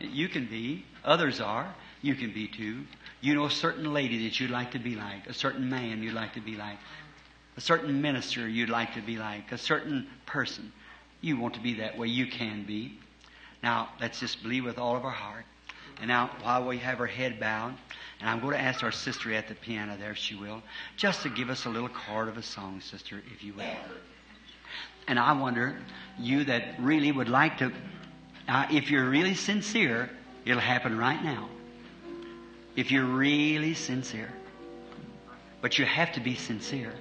you 0.00 0.28
can 0.28 0.46
be. 0.46 0.84
Others 1.04 1.40
are. 1.40 1.74
You 2.02 2.14
can 2.14 2.32
be 2.32 2.46
too. 2.46 2.84
You 3.20 3.34
know 3.34 3.46
a 3.46 3.50
certain 3.50 3.92
lady 3.92 4.28
that 4.28 4.38
you'd 4.38 4.50
like 4.50 4.72
to 4.72 4.78
be 4.78 4.94
like, 4.94 5.26
a 5.26 5.32
certain 5.32 5.68
man 5.68 6.02
you'd 6.02 6.14
like 6.14 6.34
to 6.34 6.40
be 6.40 6.56
like, 6.56 6.76
a 7.56 7.60
certain 7.60 8.00
minister 8.00 8.46
you'd 8.46 8.68
like 8.68 8.94
to 8.94 9.00
be 9.00 9.16
like, 9.16 9.50
a 9.50 9.58
certain 9.58 10.06
person. 10.26 10.72
You 11.20 11.38
want 11.38 11.54
to 11.54 11.60
be 11.60 11.74
that 11.74 11.98
way. 11.98 12.06
You 12.06 12.26
can 12.26 12.64
be. 12.64 12.98
Now, 13.62 13.90
let's 14.00 14.20
just 14.20 14.42
believe 14.42 14.64
with 14.64 14.78
all 14.78 14.96
of 14.96 15.04
our 15.04 15.10
heart. 15.10 15.44
And 16.00 16.08
now, 16.08 16.30
while 16.42 16.66
we 16.66 16.78
have 16.78 17.00
our 17.00 17.06
head 17.06 17.40
bowed, 17.40 17.74
and 18.20 18.30
I'm 18.30 18.40
going 18.40 18.54
to 18.54 18.60
ask 18.60 18.84
our 18.84 18.92
sister 18.92 19.32
at 19.32 19.48
the 19.48 19.54
piano 19.54 19.96
there, 19.98 20.12
if 20.12 20.16
she 20.16 20.36
will, 20.36 20.62
just 20.96 21.22
to 21.22 21.28
give 21.28 21.50
us 21.50 21.64
a 21.64 21.68
little 21.68 21.88
chord 21.88 22.28
of 22.28 22.36
a 22.36 22.42
song, 22.42 22.80
sister, 22.80 23.20
if 23.34 23.42
you 23.42 23.52
will. 23.54 23.64
And 25.08 25.18
I 25.18 25.32
wonder, 25.32 25.76
you 26.18 26.44
that 26.44 26.78
really 26.78 27.10
would 27.10 27.28
like 27.28 27.58
to, 27.58 27.72
uh, 28.46 28.66
if 28.70 28.90
you're 28.90 29.08
really 29.08 29.34
sincere, 29.34 30.10
it'll 30.44 30.60
happen 30.60 30.96
right 30.96 31.22
now. 31.22 31.48
If 32.76 32.92
you're 32.92 33.06
really 33.06 33.74
sincere. 33.74 34.32
But 35.60 35.78
you 35.78 35.84
have 35.84 36.12
to 36.12 36.20
be 36.20 36.36
sincere. 36.36 36.92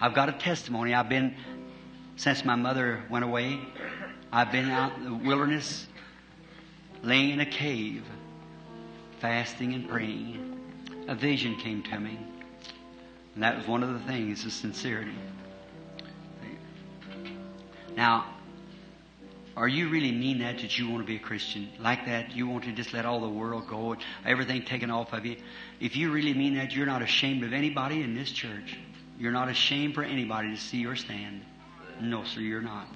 I've 0.00 0.14
got 0.14 0.28
a 0.28 0.32
testimony. 0.32 0.94
I've 0.94 1.08
been, 1.08 1.34
since 2.16 2.44
my 2.44 2.54
mother 2.54 3.02
went 3.10 3.24
away, 3.24 3.58
I've 4.32 4.52
been 4.52 4.70
out 4.70 4.96
in 4.96 5.04
the 5.04 5.14
wilderness, 5.14 5.86
laying 7.02 7.30
in 7.30 7.40
a 7.40 7.46
cave 7.46 8.04
fasting 9.20 9.74
and 9.74 9.88
praying, 9.88 10.58
a 11.06 11.14
vision 11.14 11.56
came 11.56 11.82
to 11.82 12.00
me. 12.00 12.18
And 13.34 13.42
that 13.42 13.56
was 13.56 13.66
one 13.66 13.82
of 13.82 13.92
the 13.92 14.00
things, 14.00 14.44
is 14.44 14.54
sincerity. 14.54 15.14
Now, 17.96 18.34
are 19.56 19.68
you 19.68 19.88
really 19.88 20.12
mean 20.12 20.38
that, 20.38 20.58
that 20.58 20.78
you 20.78 20.88
want 20.88 21.02
to 21.02 21.06
be 21.06 21.16
a 21.16 21.20
Christian? 21.20 21.68
Like 21.78 22.06
that, 22.06 22.34
you 22.34 22.48
want 22.48 22.64
to 22.64 22.72
just 22.72 22.94
let 22.94 23.04
all 23.04 23.20
the 23.20 23.28
world 23.28 23.68
go, 23.68 23.92
and 23.92 24.02
everything 24.24 24.62
taken 24.62 24.90
off 24.90 25.12
of 25.12 25.26
you? 25.26 25.36
If 25.80 25.96
you 25.96 26.10
really 26.10 26.34
mean 26.34 26.54
that, 26.54 26.72
you're 26.74 26.86
not 26.86 27.02
ashamed 27.02 27.44
of 27.44 27.52
anybody 27.52 28.02
in 28.02 28.14
this 28.14 28.30
church. 28.30 28.78
You're 29.18 29.32
not 29.32 29.48
ashamed 29.48 29.94
for 29.94 30.02
anybody 30.02 30.54
to 30.54 30.60
see 30.60 30.78
your 30.78 30.96
stand. 30.96 31.42
No, 32.00 32.24
sir, 32.24 32.40
you're 32.40 32.62
not. 32.62 32.86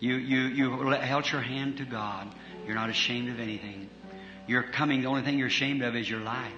You, 0.00 0.16
you, 0.16 0.40
you 0.40 0.90
held 0.90 1.30
your 1.30 1.42
hand 1.42 1.76
to 1.76 1.84
God. 1.84 2.34
You're 2.66 2.74
not 2.74 2.90
ashamed 2.90 3.28
of 3.28 3.38
anything 3.38 3.88
you're 4.50 4.64
coming, 4.64 5.02
the 5.02 5.06
only 5.06 5.22
thing 5.22 5.38
you're 5.38 5.46
ashamed 5.46 5.82
of 5.82 5.94
is 5.94 6.10
your 6.10 6.18
life. 6.18 6.52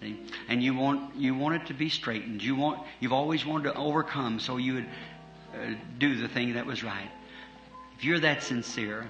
See? 0.00 0.20
And 0.48 0.60
you 0.60 0.74
want, 0.74 1.14
you 1.14 1.36
want 1.36 1.54
it 1.54 1.66
to 1.66 1.74
be 1.74 1.88
straightened. 1.88 2.42
You 2.42 2.56
want, 2.56 2.80
you've 2.98 3.12
always 3.12 3.46
wanted 3.46 3.72
to 3.72 3.74
overcome, 3.74 4.40
so 4.40 4.56
you 4.56 4.74
would 4.74 4.86
uh, 5.54 5.74
do 5.98 6.16
the 6.16 6.26
thing 6.26 6.54
that 6.54 6.66
was 6.66 6.82
right. 6.82 7.08
If 7.96 8.04
you're 8.04 8.18
that 8.18 8.42
sincere, 8.42 9.08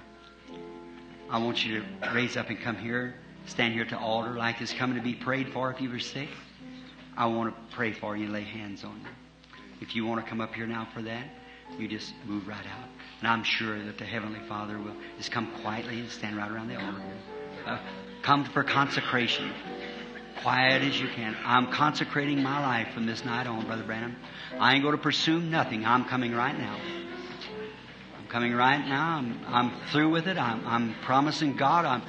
I 1.31 1.39
want 1.39 1.65
you 1.65 1.81
to 1.81 2.11
raise 2.13 2.37
up 2.37 2.51
and 2.51 2.61
come 2.61 2.77
here, 2.77 3.15
stand 3.47 3.73
here 3.73 3.87
to 3.87 3.99
altar 3.99 4.35
like 4.35 4.59
this, 4.59 4.75
coming 4.75 4.97
to 4.97 5.03
be 5.03 5.15
prayed 5.15 5.49
for 5.49 5.71
if 5.71 5.81
you 5.81 5.89
were 5.89 5.99
sick. 5.99 6.29
I 7.17 7.27
want 7.27 7.55
to 7.55 7.75
pray 7.75 7.93
for 7.93 8.15
you 8.15 8.25
and 8.25 8.33
lay 8.35 8.45
hands 8.45 8.85
on 8.85 9.01
you. 9.01 9.59
If 9.81 9.97
you 9.97 10.05
want 10.05 10.23
to 10.23 10.29
come 10.29 10.43
up 10.43 10.55
here 10.55 10.67
now 10.67 10.87
for 10.93 11.01
that, 11.01 11.29
you 11.79 11.89
just 11.89 12.13
move 12.27 12.47
right 12.47 12.59
out. 12.59 12.89
And 13.21 13.29
I'm 13.29 13.45
sure 13.45 13.83
that 13.83 13.99
the 13.99 14.05
Heavenly 14.05 14.41
Father 14.49 14.79
will 14.79 14.95
just 15.17 15.31
come 15.31 15.51
quietly 15.63 16.01
and 16.01 16.11
stand 16.11 16.37
right 16.37 16.51
around 16.51 16.69
the 16.69 16.77
altar. 16.77 17.03
Uh, 17.65 17.79
come 18.23 18.45
for 18.45 18.63
consecration. 18.63 19.51
Quiet 20.43 20.83
as 20.83 21.01
you 21.01 21.09
can. 21.09 21.35
I'm 21.45 21.73
consecrating 21.73 22.43
my 22.43 22.61
life 22.61 22.93
from 22.93 23.07
this 23.07 23.25
night 23.25 23.47
on, 23.47 23.65
Brother 23.67 23.85
Branham. 23.85 24.17
I 24.59 24.75
ain't 24.75 24.83
going 24.83 24.97
to 24.97 25.03
pursue 25.03 25.41
nothing. 25.41 25.87
I'm 25.87 26.05
coming 26.05 26.35
right 26.35 26.57
now. 26.57 26.79
I'm 28.19 28.27
coming 28.29 28.55
right 28.55 28.87
now. 28.87 29.17
I'm, 29.17 29.41
I'm 29.49 29.73
through 29.93 30.11
with 30.11 30.29
it. 30.29 30.37
I'm, 30.37 30.67
I'm 30.67 30.95
promising 31.03 31.57
God. 31.57 31.87
I'm, 31.87 32.03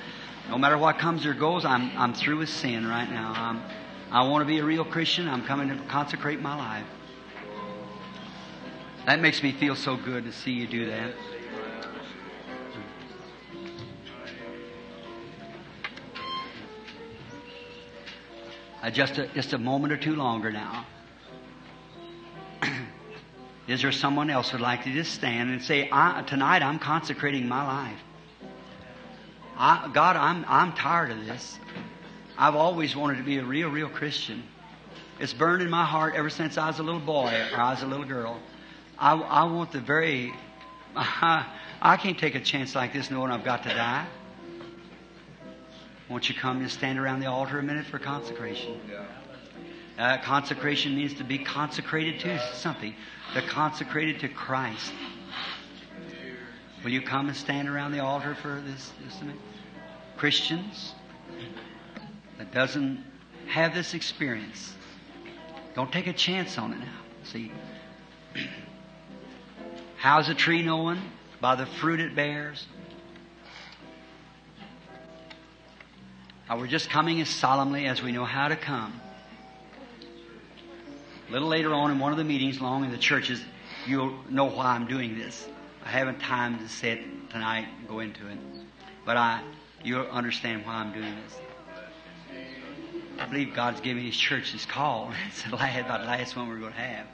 no 0.49 0.57
matter 0.57 0.77
what 0.77 0.99
comes 0.99 1.25
or 1.25 1.34
goes, 1.34 1.63
I'm, 1.63 1.89
I'm 1.97 2.13
through 2.13 2.39
with 2.39 2.49
sin 2.49 2.85
right 2.85 3.09
now. 3.09 3.34
I'm, 3.34 3.61
I 4.11 4.27
want 4.27 4.41
to 4.41 4.45
be 4.45 4.59
a 4.59 4.65
real 4.65 4.85
Christian. 4.85 5.27
I'm 5.27 5.45
coming 5.45 5.69
to 5.69 5.84
consecrate 5.85 6.41
my 6.41 6.55
life. 6.55 6.85
That 9.07 9.21
makes 9.21 9.41
me 9.41 9.53
feel 9.53 9.73
so 9.73 9.95
good 9.95 10.25
to 10.25 10.34
see 10.34 10.51
you 10.51 10.67
do 10.67 10.88
that. 10.88 11.13
Uh, 18.84 18.89
just, 18.89 19.17
a, 19.17 19.27
just 19.27 19.53
a 19.53 19.57
moment 19.57 19.93
or 19.93 19.97
two 19.97 20.17
longer 20.17 20.51
now. 20.51 20.85
Is 23.69 23.81
there 23.81 23.93
someone 23.93 24.29
else 24.29 24.49
who'd 24.49 24.59
like 24.59 24.84
to 24.84 24.91
just 24.91 25.13
stand 25.13 25.51
and 25.51 25.63
say, 25.63 25.88
Tonight 25.88 26.61
I'm 26.61 26.77
consecrating 26.77 27.47
my 27.47 27.65
life? 27.65 27.99
I, 29.57 29.89
God, 29.93 30.17
I'm, 30.17 30.43
I'm 30.49 30.73
tired 30.73 31.11
of 31.11 31.25
this. 31.25 31.57
I've 32.38 32.55
always 32.55 32.93
wanted 32.93 33.19
to 33.19 33.23
be 33.23 33.38
a 33.38 33.45
real, 33.45 33.69
real 33.69 33.88
Christian. 33.88 34.43
It's 35.17 35.34
burned 35.34 35.61
in 35.61 35.69
my 35.69 35.85
heart 35.85 36.15
ever 36.15 36.29
since 36.29 36.57
I 36.57 36.67
was 36.67 36.79
a 36.79 36.84
little 36.84 36.99
boy 36.99 37.34
or 37.53 37.57
I 37.57 37.69
was 37.71 37.84
a 37.84 37.88
little 37.88 38.05
girl. 38.05 38.38
I, 38.99 39.14
I 39.14 39.44
want 39.45 39.72
the 39.72 39.80
very. 39.80 40.34
I, 40.95 41.45
I 41.82 41.98
can't 41.98 42.18
take 42.18 42.36
a 42.36 42.40
chance 42.40 42.74
like 42.74 42.94
this 42.94 43.11
knowing 43.11 43.32
I've 43.32 43.44
got 43.44 43.64
to 43.64 43.69
die. 43.69 44.07
Won't 46.10 46.28
you 46.28 46.36
come 46.36 46.61
and 46.61 46.72
stand 46.72 46.98
around 46.98 47.19
the 47.19 47.28
altar 47.28 47.60
a 47.60 47.64
minute 47.64 47.86
for 47.86 47.99
consecration? 47.99 48.80
Uh, 49.98 50.18
consecration 50.19 50.95
means 50.95 51.14
to 51.15 51.24
be 51.24 51.38
consecrated 51.38 52.19
to 52.22 52.40
something. 52.53 52.95
To 53.34 53.41
consecrated 53.41 54.19
to 54.22 54.30
Christ. 54.30 54.94
Will 56.84 56.91
you 56.91 57.02
come 57.02 57.28
and 57.28 57.36
stand 57.36 57.68
around 57.68 57.91
the 57.91 57.99
altar 57.99 58.36
for 58.36 58.61
this, 58.65 58.94
this 59.03 59.19
minute? 59.22 59.36
Christians 60.15 60.94
that 62.38 62.52
doesn't 62.52 63.03
have 63.48 63.74
this 63.74 63.94
experience, 63.94 64.74
don't 65.76 65.91
take 65.91 66.07
a 66.07 66.14
chance 66.14 66.57
on 66.57 66.74
it 66.74 66.80
now. 66.80 66.99
See, 67.24 67.52
how's 69.98 70.30
a 70.30 70.34
tree 70.34 70.61
known? 70.61 70.99
By 71.40 71.56
the 71.56 71.65
fruit 71.65 71.99
it 71.99 72.15
bears. 72.15 72.65
Now 76.49 76.57
we're 76.57 76.68
just 76.68 76.90
coming 76.90 77.19
as 77.22 77.30
solemnly 77.30 77.86
as 77.88 78.02
we 78.02 78.11
know 78.11 78.26
how 78.26 78.48
to 78.48 78.56
come. 78.56 79.02
A 81.28 81.32
little 81.32 81.49
later 81.49 81.74
on 81.74 81.91
in 81.91 81.99
one 81.99 82.14
of 82.14 82.18
the 82.18 82.24
meetings 82.24 82.60
along 82.60 82.86
in 82.86 82.91
the 82.91 82.98
churches, 82.98 83.44
you'll 83.86 84.18
know 84.30 84.45
why 84.45 84.68
I'm 84.68 84.88
doing 84.88 85.18
this. 85.18 85.48
I 85.84 85.90
haven't 85.90 86.19
time 86.19 86.57
to 86.60 86.69
say 86.69 86.91
it 86.91 87.30
tonight 87.30 87.68
and 87.80 87.88
go 87.88 87.99
into 87.99 88.28
it. 88.28 88.38
But 89.06 89.18
I, 89.18 89.41
you'll 89.84 90.07
understand 90.07 90.65
why 90.65 90.76
I'm 90.76 90.94
doing 90.94 91.14
this. 91.24 91.40
I 93.19 93.26
believe 93.26 93.53
God's 93.53 93.82
giving 93.82 94.03
His 94.03 94.15
church 94.15 94.52
His 94.52 94.65
call. 94.65 95.11
It's 95.28 95.44
the 95.44 95.49
about 95.49 96.02
the 96.02 96.07
last 96.07 96.36
one 96.36 96.48
we're 96.48 96.60
going 96.60 96.74
to 96.74 96.80
have. 96.80 97.07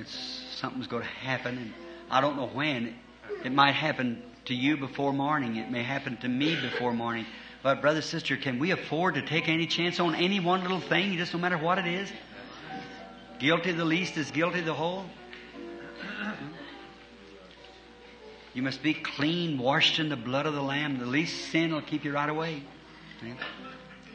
It's, 0.00 0.42
something's 0.56 0.86
going 0.86 1.02
to 1.02 1.08
happen, 1.08 1.58
and 1.58 1.72
I 2.10 2.20
don't 2.20 2.36
know 2.36 2.46
when. 2.46 2.94
It 3.44 3.52
might 3.52 3.72
happen 3.72 4.22
to 4.46 4.54
you 4.54 4.78
before 4.78 5.12
morning. 5.12 5.56
It 5.56 5.70
may 5.70 5.82
happen 5.82 6.16
to 6.18 6.28
me 6.28 6.56
before 6.56 6.94
morning. 6.94 7.26
But, 7.62 7.82
brother, 7.82 8.00
sister, 8.00 8.38
can 8.38 8.58
we 8.58 8.70
afford 8.70 9.14
to 9.14 9.22
take 9.22 9.48
any 9.48 9.66
chance 9.66 10.00
on 10.00 10.14
any 10.14 10.40
one 10.40 10.62
little 10.62 10.80
thing, 10.80 11.18
just 11.18 11.34
no 11.34 11.38
matter 11.38 11.58
what 11.58 11.78
it 11.78 11.86
is? 11.86 12.10
Guilty 13.38 13.72
the 13.72 13.84
least 13.84 14.16
is 14.16 14.30
guilty 14.30 14.62
the 14.62 14.72
whole. 14.72 15.04
You 18.54 18.62
must 18.62 18.82
be 18.82 18.94
clean, 18.94 19.58
washed 19.58 19.98
in 19.98 20.08
the 20.08 20.16
blood 20.16 20.46
of 20.46 20.54
the 20.54 20.62
Lamb. 20.62 20.98
The 20.98 21.06
least 21.06 21.50
sin 21.50 21.72
will 21.72 21.82
keep 21.82 22.04
you 22.04 22.12
right 22.12 22.28
away. 22.28 22.62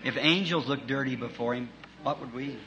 If 0.04 0.18
angels 0.18 0.68
look 0.68 0.88
dirty 0.88 1.16
before 1.16 1.54
Him, 1.54 1.70
what 2.02 2.20
would 2.20 2.34
we? 2.34 2.58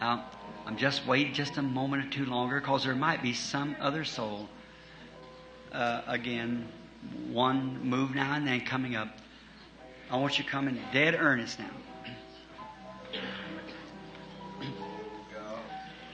Now, 0.00 0.24
I'm 0.66 0.76
just 0.76 1.06
waiting 1.06 1.32
just 1.32 1.56
a 1.58 1.62
moment 1.62 2.04
or 2.04 2.10
two 2.10 2.26
longer 2.26 2.60
because 2.60 2.84
there 2.84 2.94
might 2.94 3.22
be 3.22 3.32
some 3.32 3.76
other 3.80 4.04
soul. 4.04 4.48
Uh, 5.72 6.02
again, 6.06 6.66
one 7.30 7.80
move 7.82 8.14
now 8.14 8.34
and 8.34 8.46
then 8.46 8.60
coming 8.62 8.96
up. 8.96 9.08
I 10.10 10.16
want 10.16 10.38
you 10.38 10.44
to 10.44 10.50
come 10.50 10.68
in 10.68 10.80
dead 10.92 11.14
earnest 11.14 11.58
now. 11.58 11.70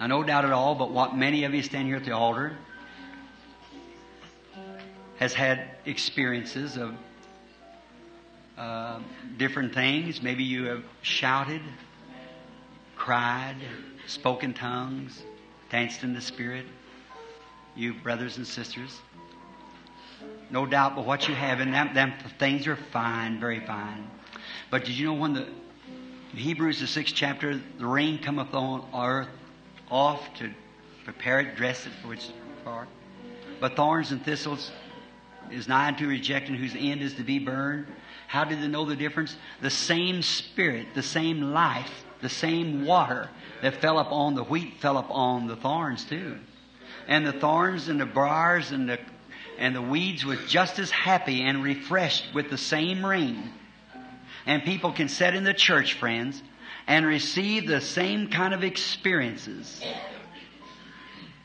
I 0.00 0.08
no 0.08 0.24
doubt 0.24 0.44
at 0.44 0.52
all, 0.52 0.74
but 0.74 0.90
what 0.90 1.16
many 1.16 1.44
of 1.44 1.54
you 1.54 1.62
stand 1.62 1.86
here 1.86 1.96
at 1.96 2.04
the 2.04 2.10
altar 2.10 2.56
has 5.18 5.32
had 5.32 5.70
experiences 5.86 6.76
of 6.76 6.94
uh, 8.58 8.98
different 9.36 9.72
things. 9.72 10.20
Maybe 10.20 10.42
you 10.42 10.64
have 10.64 10.82
shouted, 11.02 11.62
cried, 13.02 13.56
spoke 14.06 14.44
in 14.44 14.54
tongues, 14.54 15.24
danced 15.70 16.04
in 16.04 16.14
the 16.14 16.20
Spirit. 16.20 16.64
You 17.74 17.94
brothers 17.94 18.36
and 18.36 18.46
sisters. 18.46 19.00
No 20.50 20.66
doubt, 20.66 20.94
but 20.94 21.04
what 21.04 21.26
you 21.26 21.34
have 21.34 21.60
in 21.60 21.72
them, 21.72 21.92
them 21.94 22.12
things 22.38 22.68
are 22.68 22.76
fine, 22.76 23.40
very 23.40 23.58
fine. 23.58 24.08
But 24.70 24.84
did 24.84 24.96
you 24.96 25.06
know 25.06 25.14
when 25.14 25.32
the 25.32 25.48
Hebrews 26.32 26.78
the 26.78 26.86
sixth 26.86 27.12
chapter, 27.12 27.60
the 27.76 27.86
rain 27.86 28.20
cometh 28.22 28.54
on 28.54 28.88
earth 28.94 29.26
off 29.90 30.32
to 30.34 30.52
prepare 31.02 31.40
it, 31.40 31.56
dress 31.56 31.84
it 31.86 31.92
for 32.00 32.06
which 32.06 32.28
part. 32.64 32.86
But 33.58 33.74
thorns 33.74 34.12
and 34.12 34.24
thistles 34.24 34.70
is 35.50 35.66
nigh 35.66 35.88
unto 35.88 36.06
rejecting, 36.06 36.54
whose 36.54 36.76
end 36.78 37.02
is 37.02 37.14
to 37.14 37.24
be 37.24 37.40
burned. 37.40 37.88
How 38.28 38.44
did 38.44 38.62
they 38.62 38.68
know 38.68 38.84
the 38.84 38.94
difference? 38.94 39.34
The 39.60 39.70
same 39.70 40.22
spirit, 40.22 40.94
the 40.94 41.02
same 41.02 41.50
life, 41.52 42.01
the 42.22 42.28
same 42.28 42.86
water 42.86 43.28
that 43.60 43.80
fell 43.80 43.98
upon 43.98 44.34
the 44.34 44.44
wheat 44.44 44.80
fell 44.80 44.96
upon 44.96 45.46
the 45.48 45.56
thorns 45.56 46.04
too. 46.04 46.38
And 47.08 47.26
the 47.26 47.32
thorns 47.32 47.88
and 47.88 48.00
the 48.00 48.06
briars 48.06 48.70
and 48.70 48.88
the 48.88 48.98
and 49.58 49.76
the 49.76 49.82
weeds 49.82 50.24
was 50.24 50.38
just 50.48 50.78
as 50.78 50.90
happy 50.90 51.42
and 51.42 51.62
refreshed 51.62 52.34
with 52.34 52.50
the 52.50 52.58
same 52.58 53.04
rain. 53.04 53.52
And 54.46 54.62
people 54.64 54.92
can 54.92 55.08
sit 55.08 55.34
in 55.34 55.44
the 55.44 55.54
church, 55.54 55.94
friends, 55.94 56.42
and 56.86 57.06
receive 57.06 57.68
the 57.68 57.80
same 57.80 58.28
kind 58.28 58.54
of 58.54 58.64
experiences. 58.64 59.80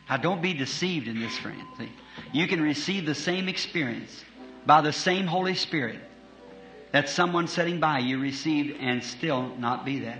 Now, 0.09 0.17
don't 0.17 0.41
be 0.41 0.53
deceived 0.53 1.07
in 1.07 1.19
this, 1.19 1.37
friend. 1.37 1.61
See? 1.77 1.91
You 2.31 2.47
can 2.47 2.61
receive 2.61 3.05
the 3.05 3.13
same 3.13 3.49
experience 3.49 4.23
by 4.65 4.81
the 4.81 4.93
same 4.93 5.27
Holy 5.27 5.53
Spirit 5.53 5.99
that 6.91 7.09
someone 7.09 7.47
sitting 7.47 7.79
by 7.79 7.99
you 7.99 8.19
received 8.19 8.77
and 8.79 9.03
still 9.03 9.55
not 9.57 9.85
be 9.85 9.99
that. 9.99 10.19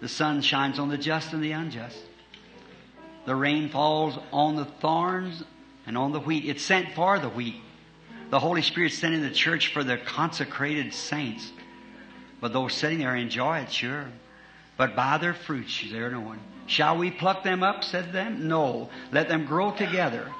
The 0.00 0.08
sun 0.08 0.42
shines 0.42 0.78
on 0.78 0.88
the 0.88 0.98
just 0.98 1.32
and 1.32 1.42
the 1.42 1.52
unjust. 1.52 1.98
The 3.26 3.34
rain 3.34 3.68
falls 3.68 4.18
on 4.32 4.56
the 4.56 4.64
thorns 4.64 5.42
and 5.86 5.98
on 5.98 6.12
the 6.12 6.20
wheat. 6.20 6.44
It's 6.44 6.62
sent 6.62 6.94
for 6.94 7.18
the 7.18 7.28
wheat. 7.28 7.56
The 8.30 8.38
Holy 8.38 8.62
Spirit 8.62 8.92
sent 8.92 9.14
in 9.14 9.22
the 9.22 9.30
church 9.30 9.72
for 9.72 9.82
the 9.82 9.96
consecrated 9.96 10.94
saints. 10.94 11.50
But 12.40 12.52
those 12.52 12.74
sitting 12.74 12.98
there 12.98 13.16
enjoy 13.16 13.58
it, 13.58 13.72
sure. 13.72 14.06
But 14.76 14.94
by 14.94 15.18
their 15.18 15.34
fruits 15.34 15.84
they're 15.90 16.10
known. 16.10 16.38
Shall 16.66 16.98
we 16.98 17.10
pluck 17.10 17.42
them 17.42 17.62
up, 17.62 17.82
said 17.82 18.12
them? 18.12 18.46
No. 18.46 18.90
Let 19.10 19.28
them 19.28 19.46
grow 19.46 19.72
together. 19.72 20.30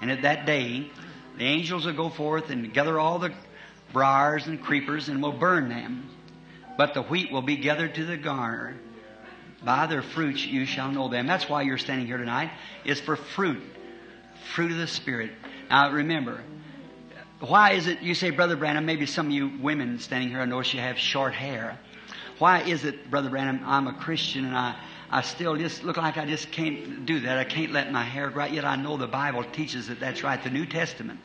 And 0.00 0.10
at 0.10 0.22
that 0.22 0.46
day, 0.46 0.90
the 1.36 1.44
angels 1.44 1.86
will 1.86 1.92
go 1.92 2.08
forth 2.08 2.50
and 2.50 2.72
gather 2.72 2.98
all 2.98 3.18
the 3.18 3.32
briars 3.92 4.46
and 4.46 4.60
creepers 4.60 5.08
and 5.08 5.22
will 5.22 5.32
burn 5.32 5.68
them. 5.68 6.08
But 6.76 6.94
the 6.94 7.02
wheat 7.02 7.30
will 7.30 7.42
be 7.42 7.56
gathered 7.56 7.94
to 7.94 8.04
the 8.04 8.16
garner. 8.16 8.76
By 9.64 9.86
their 9.86 10.02
fruits 10.02 10.44
you 10.44 10.66
shall 10.66 10.90
know 10.90 11.08
them. 11.08 11.26
That's 11.26 11.48
why 11.48 11.62
you're 11.62 11.78
standing 11.78 12.06
here 12.06 12.18
tonight, 12.18 12.50
is 12.84 13.00
for 13.00 13.16
fruit. 13.16 13.62
Fruit 14.54 14.70
of 14.70 14.76
the 14.76 14.86
Spirit. 14.86 15.30
Now 15.70 15.90
remember, 15.90 16.42
why 17.40 17.72
is 17.72 17.86
it 17.86 18.02
you 18.02 18.14
say, 18.14 18.30
Brother 18.30 18.56
Branham, 18.56 18.84
maybe 18.84 19.06
some 19.06 19.26
of 19.26 19.32
you 19.32 19.52
women 19.60 19.98
standing 19.98 20.28
here, 20.28 20.40
I 20.40 20.44
notice 20.44 20.74
you 20.74 20.80
have 20.80 20.98
short 20.98 21.32
hair. 21.32 21.78
Why 22.38 22.62
is 22.62 22.84
it, 22.84 23.10
Brother 23.10 23.30
Branham, 23.30 23.60
I'm 23.64 23.86
a 23.86 23.94
Christian 23.94 24.44
and 24.44 24.56
I, 24.56 24.76
I 25.10 25.22
still 25.22 25.56
just 25.56 25.84
look 25.84 25.96
like 25.96 26.16
I 26.16 26.26
just 26.26 26.50
can't 26.50 27.06
do 27.06 27.20
that. 27.20 27.38
I 27.38 27.44
can't 27.44 27.72
let 27.72 27.92
my 27.92 28.02
hair 28.02 28.30
grow. 28.30 28.46
Yet 28.46 28.64
I 28.64 28.76
know 28.76 28.96
the 28.96 29.06
Bible 29.06 29.44
teaches 29.44 29.88
that 29.88 30.00
that's 30.00 30.22
right. 30.22 30.42
The 30.42 30.50
New 30.50 30.66
Testament 30.66 31.20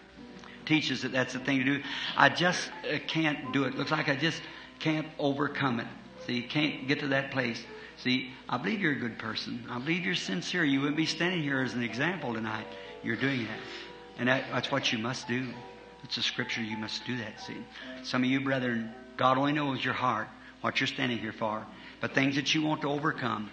teaches 0.65 1.01
that 1.01 1.11
that's 1.11 1.33
the 1.33 1.39
thing 1.39 1.57
to 1.57 1.63
do. 1.63 1.83
I 2.15 2.29
just 2.29 2.69
uh, 2.83 2.99
can't 3.07 3.51
do 3.51 3.63
it. 3.63 3.75
Looks 3.75 3.91
like 3.91 4.07
I 4.07 4.15
just 4.15 4.41
can't 4.77 5.07
overcome 5.17 5.79
it. 5.79 5.87
See, 6.27 6.33
you 6.33 6.47
can't 6.47 6.87
get 6.87 6.99
to 6.99 7.07
that 7.07 7.31
place. 7.31 7.63
See, 8.03 8.31
I 8.47 8.57
believe 8.57 8.79
you're 8.79 8.93
a 8.93 8.99
good 8.99 9.17
person. 9.17 9.65
I 9.69 9.77
believe 9.77 10.05
you're 10.05 10.15
sincere. 10.15 10.63
You 10.63 10.79
wouldn't 10.79 10.95
be 10.95 11.05
standing 11.05 11.43
here 11.43 11.61
as 11.61 11.73
an 11.73 11.83
example 11.83 12.33
tonight. 12.33 12.65
You're 13.03 13.17
doing 13.17 13.43
that. 13.43 13.59
And 14.17 14.29
that, 14.29 14.45
that's 14.51 14.71
what 14.71 14.91
you 14.93 14.99
must 14.99 15.27
do. 15.27 15.47
It's 16.03 16.15
a 16.17 16.21
scripture. 16.21 16.61
You 16.61 16.77
must 16.77 17.05
do 17.05 17.17
that, 17.17 17.41
see. 17.41 17.57
Some 18.03 18.23
of 18.23 18.29
you, 18.29 18.39
brethren, 18.39 18.93
God 19.17 19.37
only 19.37 19.51
knows 19.51 19.83
your 19.83 19.93
heart, 19.93 20.29
what 20.61 20.79
you're 20.79 20.87
standing 20.87 21.17
here 21.17 21.33
for. 21.33 21.65
But 21.99 22.13
things 22.13 22.35
that 22.35 22.55
you 22.55 22.61
want 22.61 22.81
to 22.81 22.89
overcome. 22.89 23.49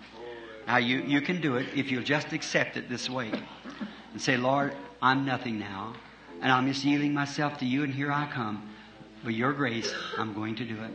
Now, 0.68 0.76
you, 0.76 1.02
you 1.02 1.20
can 1.20 1.40
do 1.40 1.56
it 1.56 1.66
if 1.74 1.90
you'll 1.90 2.04
just 2.04 2.32
accept 2.32 2.76
it 2.76 2.88
this 2.88 3.10
way. 3.10 3.32
And 4.12 4.22
say, 4.22 4.36
Lord, 4.36 4.74
I'm 5.02 5.24
nothing 5.24 5.58
now. 5.58 5.94
And 6.40 6.52
I'm 6.52 6.68
just 6.68 6.84
yielding 6.84 7.12
myself 7.12 7.58
to 7.58 7.66
you, 7.66 7.82
and 7.82 7.92
here 7.92 8.12
I 8.12 8.26
come. 8.26 8.68
By 9.24 9.30
your 9.30 9.52
grace, 9.52 9.92
I'm 10.16 10.34
going 10.34 10.54
to 10.56 10.64
do 10.64 10.80
it. 10.80 10.90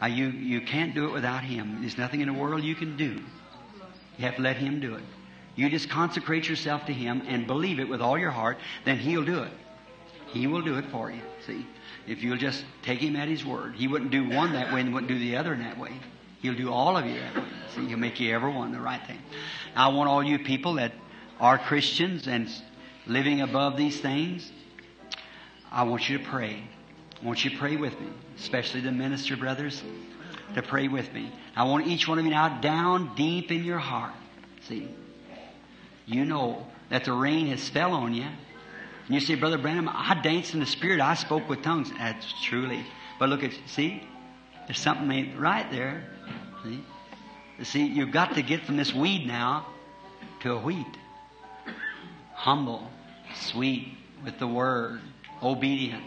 Now, 0.00 0.06
you, 0.06 0.28
you 0.28 0.60
can't 0.60 0.94
do 0.94 1.06
it 1.06 1.12
without 1.12 1.42
Him. 1.42 1.78
There's 1.80 1.98
nothing 1.98 2.20
in 2.20 2.28
the 2.28 2.34
world 2.34 2.62
you 2.62 2.74
can 2.74 2.96
do. 2.96 3.20
You 4.16 4.24
have 4.24 4.36
to 4.36 4.42
let 4.42 4.56
Him 4.56 4.80
do 4.80 4.94
it. 4.94 5.02
You 5.56 5.68
just 5.68 5.90
consecrate 5.90 6.48
yourself 6.48 6.86
to 6.86 6.92
Him 6.92 7.22
and 7.26 7.46
believe 7.46 7.80
it 7.80 7.88
with 7.88 8.00
all 8.00 8.16
your 8.16 8.30
heart, 8.30 8.58
then 8.84 8.98
He'll 8.98 9.24
do 9.24 9.42
it. 9.42 9.52
He 10.28 10.46
will 10.46 10.62
do 10.62 10.76
it 10.78 10.84
for 10.90 11.10
you. 11.10 11.20
See? 11.46 11.66
If 12.06 12.22
you'll 12.22 12.36
just 12.36 12.64
take 12.82 13.00
Him 13.00 13.16
at 13.16 13.28
His 13.28 13.44
word. 13.44 13.74
He 13.74 13.88
wouldn't 13.88 14.10
do 14.10 14.28
one 14.28 14.52
that 14.52 14.72
way 14.72 14.80
and 14.80 14.94
wouldn't 14.94 15.10
do 15.10 15.18
the 15.18 15.36
other 15.36 15.52
in 15.54 15.60
that 15.60 15.78
way. 15.78 15.92
He'll 16.42 16.54
do 16.54 16.72
all 16.72 16.96
of 16.96 17.06
you 17.06 17.18
that 17.18 17.36
way. 17.36 17.48
See? 17.74 17.86
He'll 17.86 17.98
make 17.98 18.20
you 18.20 18.34
everyone 18.34 18.72
the 18.72 18.80
right 18.80 19.04
thing. 19.04 19.18
I 19.74 19.88
want 19.88 20.08
all 20.08 20.22
you 20.22 20.38
people 20.38 20.74
that 20.74 20.92
are 21.40 21.58
Christians 21.58 22.28
and 22.28 22.48
living 23.08 23.40
above 23.40 23.76
these 23.76 24.00
things, 24.00 24.50
I 25.70 25.84
want 25.84 26.08
you 26.08 26.18
to 26.18 26.24
pray. 26.24 26.62
I 27.20 27.26
want 27.26 27.44
you 27.44 27.50
to 27.50 27.58
pray 27.58 27.76
with 27.76 27.98
me, 28.00 28.08
especially 28.38 28.80
the 28.80 28.92
minister 28.92 29.36
brothers, 29.36 29.82
to 30.54 30.62
pray 30.62 30.88
with 30.88 31.12
me. 31.12 31.32
I 31.56 31.64
want 31.64 31.86
each 31.86 32.08
one 32.08 32.18
of 32.18 32.24
you 32.24 32.30
now 32.30 32.60
down 32.60 33.14
deep 33.14 33.50
in 33.50 33.64
your 33.64 33.78
heart. 33.78 34.14
See? 34.62 34.88
You 36.06 36.24
know 36.24 36.66
that 36.90 37.04
the 37.04 37.12
rain 37.12 37.48
has 37.48 37.68
fell 37.68 37.92
on 37.92 38.14
you. 38.14 38.22
And 38.22 39.14
you 39.14 39.20
say, 39.20 39.34
Brother 39.34 39.58
Branham, 39.58 39.88
I 39.88 40.18
danced 40.22 40.54
in 40.54 40.60
the 40.60 40.66
Spirit. 40.66 41.00
I 41.00 41.14
spoke 41.14 41.48
with 41.48 41.62
tongues. 41.62 41.90
That's 41.98 42.32
truly. 42.42 42.84
But 43.18 43.28
look 43.28 43.42
at, 43.42 43.52
see? 43.66 44.02
There's 44.66 44.78
something 44.78 45.10
ain't 45.10 45.38
right 45.38 45.70
there. 45.70 46.04
See? 46.62 46.84
See, 47.62 47.86
you've 47.86 48.12
got 48.12 48.34
to 48.34 48.42
get 48.42 48.64
from 48.64 48.76
this 48.76 48.94
weed 48.94 49.26
now 49.26 49.66
to 50.40 50.52
a 50.52 50.60
wheat. 50.60 50.86
Humble, 52.34 52.88
sweet, 53.34 53.88
with 54.24 54.38
the 54.38 54.46
Word, 54.46 55.00
obedient. 55.42 56.04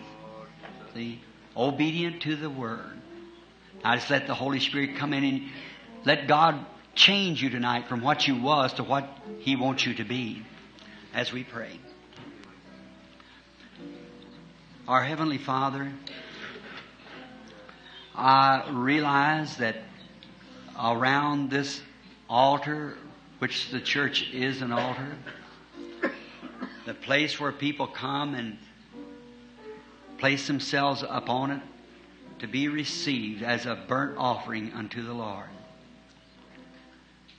See? 0.93 1.21
Obedient 1.55 2.21
to 2.23 2.35
the 2.35 2.49
Word. 2.49 3.01
I 3.83 3.95
just 3.95 4.09
let 4.09 4.27
the 4.27 4.35
Holy 4.35 4.59
Spirit 4.59 4.95
come 4.97 5.13
in 5.13 5.23
and 5.23 5.49
let 6.05 6.27
God 6.27 6.65
change 6.95 7.41
you 7.41 7.49
tonight 7.49 7.87
from 7.87 8.01
what 8.01 8.27
you 8.27 8.39
was 8.39 8.73
to 8.73 8.83
what 8.83 9.07
He 9.39 9.55
wants 9.55 9.85
you 9.85 9.93
to 9.95 10.03
be 10.03 10.43
as 11.13 11.31
we 11.33 11.43
pray. 11.43 11.79
Our 14.87 15.03
Heavenly 15.03 15.37
Father, 15.37 15.91
I 18.15 18.69
realize 18.71 19.57
that 19.57 19.77
around 20.79 21.49
this 21.49 21.81
altar, 22.29 22.97
which 23.39 23.69
the 23.71 23.79
church 23.79 24.31
is 24.31 24.61
an 24.61 24.71
altar, 24.71 25.15
the 26.85 26.93
place 26.93 27.39
where 27.39 27.51
people 27.51 27.87
come 27.87 28.35
and 28.35 28.57
place 30.21 30.45
themselves 30.45 31.03
upon 31.09 31.49
it 31.49 31.61
to 32.37 32.47
be 32.47 32.67
received 32.67 33.41
as 33.41 33.65
a 33.65 33.75
burnt 33.87 34.15
offering 34.19 34.71
unto 34.73 35.01
the 35.03 35.11
Lord. 35.11 35.47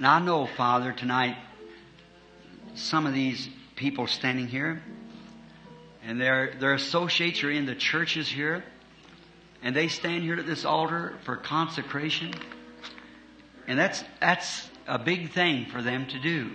Now 0.01 0.15
I 0.15 0.19
know, 0.19 0.47
Father, 0.47 0.91
tonight, 0.91 1.37
some 2.75 3.07
of 3.07 3.15
these 3.15 3.49
people 3.77 4.09
standing 4.09 4.49
here, 4.49 4.83
and 6.05 6.21
their, 6.21 6.55
their 6.59 6.75
associates 6.75 7.45
are 7.45 7.53
in 7.53 7.67
the 7.67 7.77
churches 7.77 8.29
here, 8.29 8.65
and 9.63 9.77
they 9.77 9.87
stand 9.87 10.25
here 10.25 10.35
at 10.35 10.47
this 10.47 10.65
altar 10.65 11.15
for 11.23 11.37
consecration. 11.37 12.35
And 13.69 13.79
that's, 13.79 14.03
that's 14.21 14.69
a 14.89 14.99
big 14.99 15.31
thing 15.31 15.67
for 15.67 15.83
them 15.83 16.07
to 16.07 16.19
do 16.19 16.51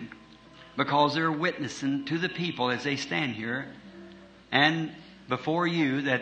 because 0.75 1.15
they're 1.15 1.31
witnessing 1.31 2.03
to 2.07 2.17
the 2.17 2.27
people 2.27 2.69
as 2.69 2.83
they 2.83 2.97
stand 2.97 3.35
here 3.35 3.65
and 4.51 4.91
before 5.27 5.67
you 5.67 6.03
that, 6.03 6.21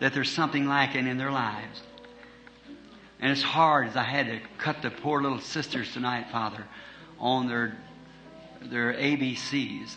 that 0.00 0.12
there's 0.12 0.30
something 0.30 0.66
lacking 0.68 1.06
in 1.06 1.18
their 1.18 1.30
lives. 1.30 1.82
And 3.20 3.30
it's 3.30 3.42
hard 3.42 3.88
as 3.88 3.96
I 3.96 4.02
had 4.02 4.26
to 4.26 4.40
cut 4.58 4.82
the 4.82 4.90
poor 4.90 5.22
little 5.22 5.40
sisters 5.40 5.92
tonight, 5.92 6.26
Father, 6.32 6.64
on 7.18 7.48
their, 7.48 7.76
their 8.62 8.94
ABCs. 8.94 9.94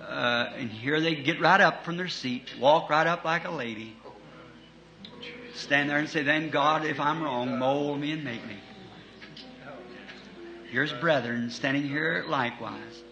Uh, 0.00 0.52
and 0.56 0.70
here 0.70 1.00
they 1.00 1.14
get 1.14 1.40
right 1.40 1.60
up 1.60 1.84
from 1.84 1.96
their 1.96 2.08
seat, 2.08 2.52
walk 2.60 2.90
right 2.90 3.06
up 3.06 3.24
like 3.24 3.44
a 3.44 3.50
lady, 3.50 3.96
stand 5.54 5.90
there 5.90 5.98
and 5.98 6.08
say, 6.08 6.22
Then 6.22 6.50
God, 6.50 6.84
if 6.84 7.00
I'm 7.00 7.22
wrong, 7.22 7.58
mold 7.58 8.00
me 8.00 8.12
and 8.12 8.22
make 8.22 8.46
me. 8.46 8.56
Here's 10.70 10.92
brethren 10.92 11.50
standing 11.50 11.88
here 11.88 12.24
likewise. 12.28 13.02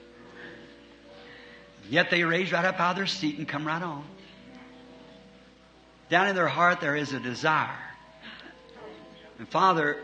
Yet 1.91 2.09
they 2.09 2.23
raise 2.23 2.53
right 2.53 2.65
up 2.65 2.79
out 2.79 2.93
of 2.93 2.97
their 2.97 3.07
seat 3.07 3.37
and 3.39 3.49
come 3.49 3.67
right 3.67 3.83
on. 3.83 4.05
Down 6.09 6.29
in 6.29 6.37
their 6.37 6.49
heart 6.49 6.81
there 6.81 6.95
is 6.95 7.13
a 7.13 7.19
desire. 7.19 7.77
And 9.39 9.49
Father, 9.49 9.99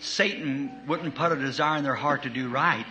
Satan 0.00 0.82
wouldn't 0.88 1.14
put 1.14 1.30
a 1.30 1.36
desire 1.36 1.78
in 1.78 1.84
their 1.84 1.94
heart 1.94 2.24
to 2.24 2.30
do 2.30 2.48
right. 2.48 2.86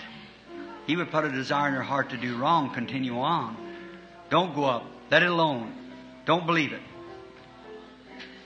He 0.88 0.96
would 0.96 1.12
put 1.12 1.26
a 1.26 1.30
desire 1.30 1.68
in 1.68 1.74
their 1.74 1.84
heart 1.84 2.12
to 2.12 2.18
do 2.18 2.38
wrong, 2.38 2.74
continue 2.74 3.20
on. 3.20 3.58
Don't 4.30 4.56
go 4.56 4.64
up. 4.64 4.86
Let 5.12 5.22
it 5.22 5.30
alone. 5.30 5.74
Don't 6.26 6.46
believe 6.46 6.72
it. 6.72 6.82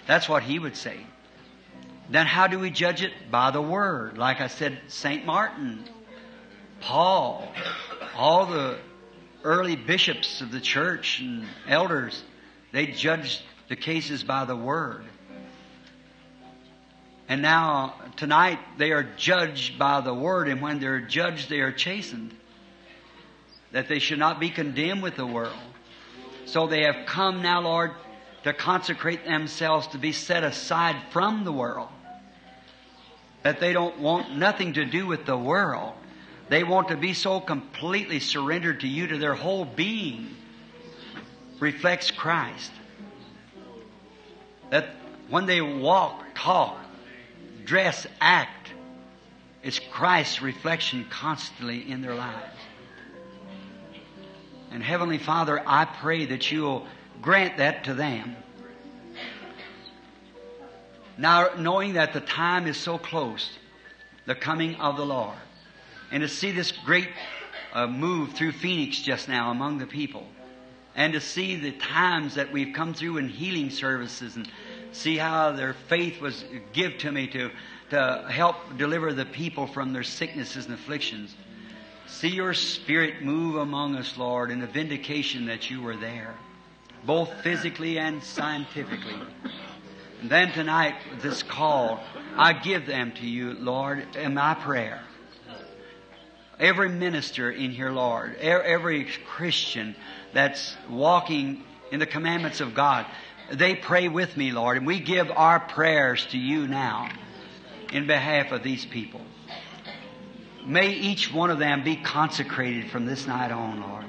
That's 0.07 0.27
what 0.27 0.41
he 0.41 0.57
would 0.57 0.75
say. 0.75 0.97
Then 2.09 2.25
how 2.25 2.47
do 2.47 2.57
we 2.57 2.71
judge 2.71 3.03
it? 3.03 3.11
By 3.29 3.51
the 3.51 3.61
Word. 3.61 4.17
Like 4.17 4.41
I 4.41 4.47
said, 4.47 4.79
St. 4.87 5.25
Martin, 5.25 5.83
Paul, 6.81 7.47
all 8.15 8.45
the 8.47 8.79
early 9.43 9.75
bishops 9.75 10.41
of 10.41 10.51
the 10.51 10.61
church 10.61 11.19
and 11.19 11.45
elders, 11.67 12.23
they 12.71 12.87
judged 12.87 13.41
the 13.69 13.75
cases 13.75 14.23
by 14.23 14.45
the 14.45 14.55
Word. 14.55 15.05
And 17.27 17.41
now, 17.41 17.95
tonight, 18.17 18.59
they 18.77 18.91
are 18.91 19.03
judged 19.03 19.79
by 19.79 20.01
the 20.01 20.13
Word, 20.13 20.47
and 20.47 20.61
when 20.61 20.79
they're 20.79 21.01
judged, 21.01 21.49
they 21.49 21.59
are 21.59 21.71
chastened. 21.71 22.35
That 23.71 23.87
they 23.87 23.99
should 23.99 24.19
not 24.19 24.39
be 24.39 24.49
condemned 24.49 25.01
with 25.01 25.15
the 25.15 25.25
world. 25.25 25.57
So 26.45 26.67
they 26.67 26.83
have 26.83 27.05
come 27.05 27.41
now, 27.41 27.61
Lord, 27.61 27.91
to 28.43 28.53
consecrate 28.53 29.25
themselves 29.25 29.87
to 29.87 29.97
be 29.97 30.11
set 30.11 30.43
aside 30.43 30.95
from 31.11 31.43
the 31.43 31.51
world. 31.51 31.89
That 33.43 33.59
they 33.59 33.73
don't 33.73 33.99
want 33.99 34.37
nothing 34.37 34.73
to 34.73 34.85
do 34.85 35.07
with 35.07 35.25
the 35.25 35.37
world. 35.37 35.93
They 36.49 36.63
want 36.63 36.89
to 36.89 36.97
be 36.97 37.13
so 37.13 37.39
completely 37.39 38.19
surrendered 38.19 38.81
to 38.81 38.87
you 38.87 39.07
to 39.07 39.17
their 39.17 39.33
whole 39.33 39.65
being 39.65 40.35
reflects 41.59 42.11
Christ. 42.11 42.71
That 44.69 44.89
when 45.29 45.45
they 45.45 45.61
walk, 45.61 46.23
talk, 46.35 46.77
dress, 47.63 48.05
act, 48.19 48.71
it's 49.63 49.79
Christ's 49.79 50.41
reflection 50.41 51.05
constantly 51.09 51.89
in 51.89 52.01
their 52.01 52.15
lives. 52.15 52.57
And 54.71 54.83
Heavenly 54.83 55.19
Father, 55.19 55.63
I 55.65 55.85
pray 55.85 56.25
that 56.25 56.51
you'll 56.51 56.85
grant 57.21 57.57
that 57.57 57.85
to 57.85 57.93
them. 57.93 58.35
Now, 61.17 61.51
knowing 61.57 61.93
that 61.93 62.11
the 62.11 62.19
time 62.19 62.67
is 62.67 62.75
so 62.75 62.97
close, 62.97 63.57
the 64.25 64.35
coming 64.35 64.75
of 64.75 64.97
the 64.97 65.05
Lord, 65.05 65.37
and 66.13 66.21
to 66.21 66.29
see 66.29 66.51
this 66.51 66.71
great 66.71 67.09
uh, 67.73 67.87
move 67.87 68.31
through 68.31 68.53
Phoenix 68.53 69.01
just 69.01 69.27
now 69.27 69.51
among 69.51 69.79
the 69.79 69.85
people, 69.85 70.25
and 70.95 71.11
to 71.11 71.19
see 71.19 71.57
the 71.57 71.73
times 71.73 72.35
that 72.35 72.53
we've 72.53 72.73
come 72.73 72.93
through 72.93 73.17
in 73.17 73.27
healing 73.27 73.69
services, 73.69 74.37
and 74.37 74.49
see 74.93 75.17
how 75.17 75.51
their 75.51 75.73
faith 75.73 76.21
was 76.21 76.45
give 76.71 76.97
to 76.99 77.11
me 77.11 77.27
to, 77.27 77.51
to 77.89 78.25
help 78.29 78.55
deliver 78.77 79.11
the 79.11 79.25
people 79.25 79.67
from 79.67 79.91
their 79.91 80.03
sicknesses 80.03 80.65
and 80.65 80.73
afflictions. 80.73 81.35
See 82.07 82.29
your 82.29 82.53
spirit 82.53 83.21
move 83.21 83.57
among 83.57 83.97
us, 83.97 84.17
Lord, 84.17 84.51
in 84.51 84.61
the 84.61 84.67
vindication 84.67 85.47
that 85.47 85.69
you 85.69 85.81
were 85.81 85.97
there 85.97 86.35
both 87.05 87.41
physically 87.41 87.99
and 87.99 88.23
scientifically. 88.23 89.19
And 90.21 90.29
then 90.29 90.51
tonight, 90.51 90.95
this 91.21 91.43
call, 91.43 92.01
I 92.37 92.53
give 92.53 92.85
them 92.85 93.11
to 93.13 93.27
you, 93.27 93.53
Lord, 93.53 94.15
in 94.15 94.33
my 94.33 94.53
prayer. 94.53 95.01
Every 96.63 96.87
minister 96.87 97.51
in 97.51 97.71
here, 97.71 97.91
Lord, 97.91 98.37
every 98.37 99.05
Christian 99.25 99.97
that's 100.31 100.77
walking 100.89 101.61
in 101.91 101.99
the 101.99 102.05
commandments 102.05 102.61
of 102.61 102.73
God, 102.73 103.05
they 103.51 103.75
pray 103.75 104.07
with 104.07 104.37
me, 104.37 104.53
Lord, 104.53 104.77
and 104.77 104.87
we 104.87 105.01
give 105.01 105.29
our 105.29 105.59
prayers 105.59 106.25
to 106.27 106.37
you 106.37 106.65
now 106.65 107.09
in 107.91 108.07
behalf 108.07 108.53
of 108.53 108.63
these 108.63 108.85
people. 108.85 109.19
May 110.65 110.93
each 110.93 111.33
one 111.33 111.51
of 111.51 111.59
them 111.59 111.83
be 111.83 111.97
consecrated 111.97 112.89
from 112.89 113.05
this 113.05 113.27
night 113.27 113.51
on, 113.51 113.81
Lord. 113.81 114.05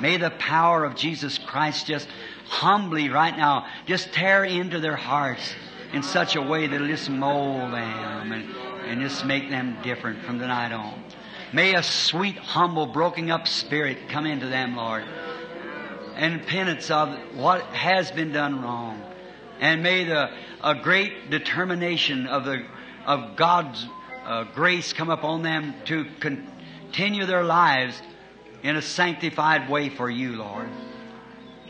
May 0.00 0.16
the 0.16 0.30
power 0.30 0.86
of 0.86 0.96
Jesus 0.96 1.36
Christ 1.36 1.86
just 1.86 2.08
humbly 2.46 3.10
right 3.10 3.36
now 3.36 3.66
just 3.84 4.10
tear 4.10 4.42
into 4.42 4.80
their 4.80 4.96
hearts 4.96 5.52
in 5.92 6.02
such 6.02 6.34
a 6.34 6.40
way 6.40 6.66
that 6.66 6.76
it'll 6.76 6.86
just 6.86 7.10
mold 7.10 7.74
them 7.74 8.32
and, 8.32 8.54
and 8.86 9.02
just 9.02 9.26
make 9.26 9.50
them 9.50 9.76
different 9.82 10.24
from 10.24 10.38
the 10.38 10.46
night 10.46 10.72
on. 10.72 11.04
May 11.54 11.76
a 11.76 11.84
sweet, 11.84 12.36
humble, 12.36 12.86
broken 12.86 13.30
up 13.30 13.46
spirit 13.46 14.08
come 14.08 14.26
into 14.26 14.48
them, 14.48 14.74
Lord, 14.74 15.04
and 16.16 16.44
penance 16.44 16.90
of 16.90 17.16
what 17.36 17.62
has 17.66 18.10
been 18.10 18.32
done 18.32 18.60
wrong. 18.60 19.00
And 19.60 19.80
may 19.80 20.02
the 20.02 20.30
a 20.64 20.74
great 20.74 21.30
determination 21.30 22.26
of 22.26 22.44
the 22.44 22.64
of 23.06 23.36
God's 23.36 23.86
uh, 24.24 24.44
grace 24.52 24.92
come 24.92 25.10
upon 25.10 25.42
them 25.42 25.74
to 25.84 26.06
continue 26.18 27.24
their 27.24 27.44
lives 27.44 28.02
in 28.64 28.74
a 28.74 28.82
sanctified 28.82 29.70
way 29.70 29.90
for 29.90 30.10
you, 30.10 30.32
Lord. 30.32 30.68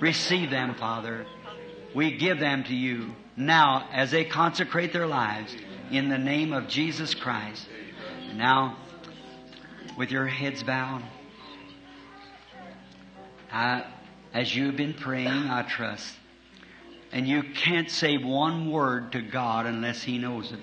Receive 0.01 0.49
them, 0.49 0.77
Father. 0.77 1.27
We 1.95 2.17
give 2.17 2.41
them 2.41 2.65
to 2.65 2.75
you 2.75 3.15
now 3.37 3.87
as 3.93 4.13
they 4.13 4.25
consecrate 4.25 4.95
their 4.95 5.07
lives 5.07 5.55
in 5.91 6.09
the 6.09 6.17
name 6.17 6.55
of 6.55 6.69
Jesus 6.69 7.13
Christ. 7.13 7.69
Now, 8.35 8.79
with 9.97 10.11
your 10.11 10.27
heads 10.27 10.63
bowed, 10.63 11.03
I, 13.53 13.85
as 14.33 14.55
you've 14.55 14.77
been 14.77 14.95
praying, 14.95 15.29
I 15.29 15.63
trust. 15.63 16.15
And 17.13 17.29
you 17.29 17.45
can't 17.45 17.89
say 17.89 18.17
one 18.17 18.73
word 18.73 19.13
to 19.13 19.23
God 19.23 19.67
unless 19.67 20.03
He 20.03 20.19
knows 20.19 20.51
it. 20.51 20.59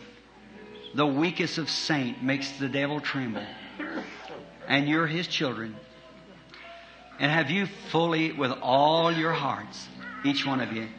The 0.93 1.07
weakest 1.07 1.57
of 1.57 1.69
saint 1.69 2.21
makes 2.21 2.51
the 2.59 2.67
devil 2.67 2.99
tremble. 2.99 3.45
And 4.67 4.89
you're 4.89 5.07
His 5.07 5.27
children. 5.27 5.77
And 7.17 7.31
have 7.31 7.49
you 7.49 7.67
fully, 7.91 8.33
with 8.33 8.51
all 8.61 9.11
your 9.11 9.31
hearts, 9.31 9.87
each 10.25 10.45
one 10.45 10.59
of 10.59 10.73
you, 10.73 10.89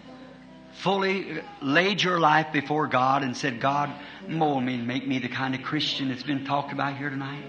fully 0.72 1.42
laid 1.60 2.02
your 2.02 2.18
life 2.18 2.46
before 2.52 2.86
God 2.86 3.22
and 3.22 3.36
said, 3.36 3.60
God, 3.60 3.92
mold 4.26 4.64
me 4.64 4.76
and 4.76 4.86
make 4.86 5.06
me 5.06 5.18
the 5.18 5.28
kind 5.28 5.54
of 5.54 5.62
Christian 5.62 6.08
that's 6.08 6.22
been 6.22 6.46
talked 6.46 6.72
about 6.72 6.96
here 6.96 7.10
tonight? 7.10 7.44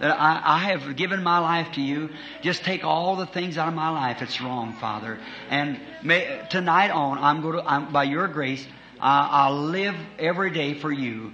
That 0.00 0.18
I, 0.18 0.40
I 0.44 0.58
have 0.70 0.96
given 0.96 1.22
my 1.22 1.38
life 1.38 1.72
to 1.72 1.80
you. 1.80 2.10
Just 2.42 2.64
take 2.64 2.84
all 2.84 3.16
the 3.16 3.26
things 3.26 3.58
out 3.58 3.68
of 3.68 3.74
my 3.74 3.90
life 3.90 4.18
that's 4.20 4.40
wrong, 4.40 4.74
Father. 4.74 5.18
And 5.50 5.80
may, 6.02 6.46
tonight 6.50 6.90
on, 6.90 7.18
I'm 7.18 7.42
going 7.42 7.56
to, 7.58 7.64
I'm, 7.64 7.92
by 7.92 8.04
your 8.04 8.28
grace, 8.28 8.64
uh, 9.00 9.28
I'll 9.30 9.62
live 9.62 9.96
every 10.18 10.50
day 10.50 10.74
for 10.74 10.92
you 10.92 11.32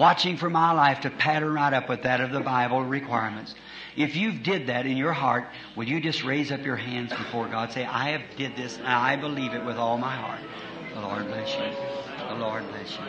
watching 0.00 0.38
for 0.38 0.48
my 0.48 0.72
life 0.72 1.00
to 1.00 1.10
pattern 1.10 1.52
right 1.52 1.74
up 1.74 1.88
with 1.88 2.02
that 2.04 2.20
of 2.20 2.32
the 2.32 2.40
Bible 2.40 2.82
requirements. 2.82 3.54
If 3.96 4.16
you've 4.16 4.42
did 4.42 4.68
that 4.68 4.86
in 4.86 4.96
your 4.96 5.12
heart, 5.12 5.46
will 5.76 5.84
you 5.84 6.00
just 6.00 6.24
raise 6.24 6.50
up 6.50 6.64
your 6.64 6.76
hands 6.76 7.10
before 7.10 7.48
God? 7.48 7.72
Say, 7.72 7.84
I 7.84 8.10
have 8.10 8.22
did 8.36 8.56
this 8.56 8.78
and 8.78 8.86
I 8.86 9.16
believe 9.16 9.52
it 9.52 9.62
with 9.64 9.76
all 9.76 9.98
my 9.98 10.14
heart. 10.14 10.40
The 10.94 11.00
Lord 11.00 11.26
bless 11.26 11.54
you. 11.54 12.28
The 12.28 12.34
Lord 12.36 12.64
bless 12.70 12.92
you. 12.92 13.04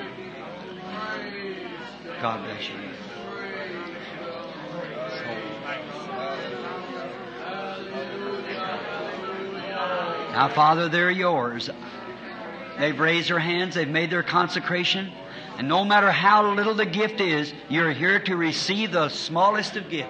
God 2.21 2.43
bless 2.43 2.67
you. 2.67 3.10
Now, 10.31 10.47
Father, 10.49 10.87
they're 10.89 11.11
yours. 11.11 11.69
They've 12.79 12.99
raised 12.99 13.29
their 13.29 13.39
hands, 13.39 13.75
they've 13.75 13.87
made 13.87 14.09
their 14.09 14.23
consecration, 14.23 15.11
and 15.57 15.67
no 15.67 15.83
matter 15.83 16.09
how 16.09 16.53
little 16.53 16.73
the 16.73 16.85
gift 16.85 17.19
is, 17.19 17.53
you're 17.69 17.91
here 17.91 18.19
to 18.21 18.35
receive 18.35 18.91
the 18.91 19.09
smallest 19.09 19.75
of 19.75 19.89
gifts. 19.89 20.09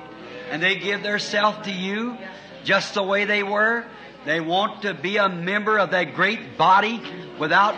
And 0.51 0.61
they 0.61 0.75
give 0.75 1.01
their 1.01 1.19
self 1.19 1.63
to 1.63 1.71
you 1.71 2.17
just 2.63 2.93
the 2.93 3.03
way 3.03 3.25
they 3.25 3.43
were. 3.43 3.85
They 4.25 4.39
want 4.39 4.83
to 4.83 4.93
be 4.93 5.17
a 5.17 5.27
member 5.27 5.79
of 5.79 5.91
that 5.91 6.13
great 6.13 6.57
body 6.57 7.01
without, 7.39 7.75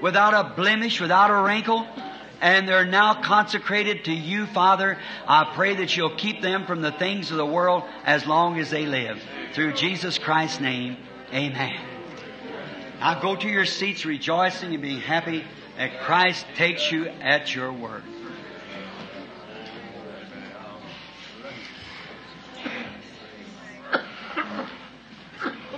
without 0.00 0.34
a 0.34 0.54
blemish, 0.54 1.00
without 1.00 1.30
a 1.30 1.42
wrinkle. 1.42 1.86
And 2.40 2.68
they're 2.68 2.86
now 2.86 3.20
consecrated 3.22 4.04
to 4.04 4.12
you, 4.12 4.46
Father. 4.46 4.98
I 5.26 5.52
pray 5.54 5.74
that 5.76 5.96
you'll 5.96 6.16
keep 6.16 6.42
them 6.42 6.66
from 6.66 6.82
the 6.82 6.92
things 6.92 7.30
of 7.30 7.38
the 7.38 7.46
world 7.46 7.82
as 8.04 8.26
long 8.26 8.58
as 8.58 8.70
they 8.70 8.86
live. 8.86 9.20
Through 9.54 9.72
Jesus 9.72 10.18
Christ's 10.18 10.60
name, 10.60 10.98
amen. 11.32 11.80
Now 13.00 13.20
go 13.20 13.36
to 13.36 13.48
your 13.48 13.66
seats 13.66 14.04
rejoicing 14.04 14.72
and 14.72 14.82
being 14.82 15.00
happy 15.00 15.44
that 15.76 16.00
Christ 16.00 16.46
takes 16.54 16.90
you 16.90 17.06
at 17.06 17.54
your 17.54 17.72
word. 17.72 18.02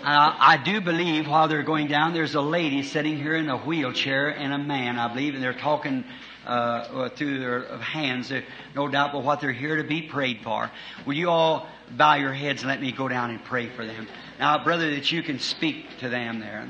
Uh, 0.08 0.34
I 0.38 0.56
do 0.64 0.80
believe 0.80 1.28
while 1.28 1.48
they're 1.48 1.62
going 1.62 1.88
down, 1.88 2.14
there's 2.14 2.34
a 2.34 2.40
lady 2.40 2.82
sitting 2.82 3.18
here 3.18 3.34
in 3.34 3.50
a 3.50 3.58
wheelchair 3.58 4.28
and 4.28 4.54
a 4.54 4.58
man, 4.58 4.98
I 4.98 5.08
believe, 5.08 5.34
and 5.34 5.42
they're 5.42 5.52
talking 5.52 6.02
uh, 6.46 7.10
through 7.10 7.40
their 7.40 7.76
hands, 7.76 8.32
uh, 8.32 8.40
no 8.74 8.88
doubt, 8.88 9.12
but 9.12 9.22
what 9.22 9.40
they're 9.40 9.52
here 9.52 9.76
to 9.76 9.84
be 9.84 10.00
prayed 10.00 10.40
for. 10.42 10.70
Will 11.04 11.12
you 11.12 11.28
all 11.28 11.68
bow 11.90 12.14
your 12.14 12.32
heads 12.32 12.62
and 12.62 12.70
let 12.70 12.80
me 12.80 12.90
go 12.90 13.06
down 13.06 13.30
and 13.30 13.44
pray 13.44 13.68
for 13.68 13.84
them? 13.84 14.08
Now, 14.38 14.62
brother, 14.62 14.90
that 14.94 15.10
you 15.10 15.22
can 15.22 15.40
speak 15.40 15.98
to 15.98 16.08
them 16.08 16.38
there 16.38 16.68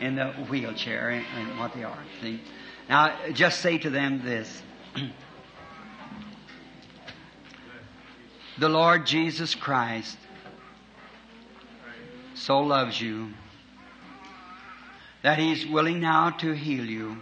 in 0.00 0.16
the 0.16 0.28
wheelchair 0.48 1.10
and, 1.10 1.24
and 1.36 1.58
what 1.58 1.74
they 1.74 1.84
are. 1.84 1.98
See? 2.22 2.40
Now, 2.88 3.14
just 3.32 3.60
say 3.60 3.76
to 3.78 3.90
them 3.90 4.22
this. 4.24 4.62
the 8.58 8.68
Lord 8.68 9.06
Jesus 9.06 9.54
Christ 9.54 10.16
so 12.34 12.60
loves 12.60 13.00
you 13.00 13.28
that 15.22 15.38
He's 15.38 15.66
willing 15.66 16.00
now 16.00 16.30
to 16.30 16.52
heal 16.52 16.84
you. 16.84 17.18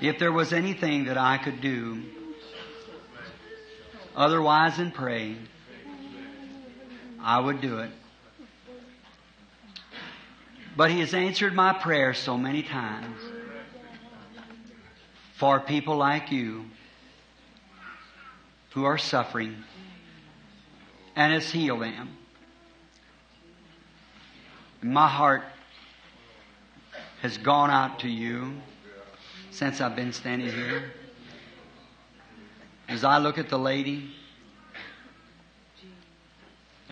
If 0.00 0.18
there 0.18 0.32
was 0.32 0.52
anything 0.52 1.04
that 1.06 1.18
I 1.18 1.38
could 1.38 1.60
do 1.60 2.02
otherwise 4.14 4.76
than 4.76 4.90
pray, 4.92 5.36
I 7.22 7.38
would 7.38 7.60
do 7.60 7.78
it. 7.78 7.90
But 10.76 10.90
He 10.90 11.00
has 11.00 11.14
answered 11.14 11.54
my 11.54 11.72
prayers 11.72 12.18
so 12.18 12.36
many 12.36 12.62
times 12.62 13.20
for 15.34 15.60
people 15.60 15.96
like 15.96 16.32
you 16.32 16.64
who 18.70 18.84
are 18.84 18.98
suffering 18.98 19.56
and 21.14 21.32
has 21.32 21.50
healed 21.50 21.82
them. 21.82 22.16
My 24.82 25.08
heart 25.08 25.42
has 27.20 27.38
gone 27.38 27.70
out 27.70 28.00
to 28.00 28.08
you 28.08 28.54
since 29.50 29.80
I've 29.80 29.94
been 29.94 30.12
standing 30.12 30.50
here. 30.50 30.92
As 32.88 33.04
I 33.04 33.18
look 33.18 33.38
at 33.38 33.48
the 33.48 33.58
lady, 33.58 34.10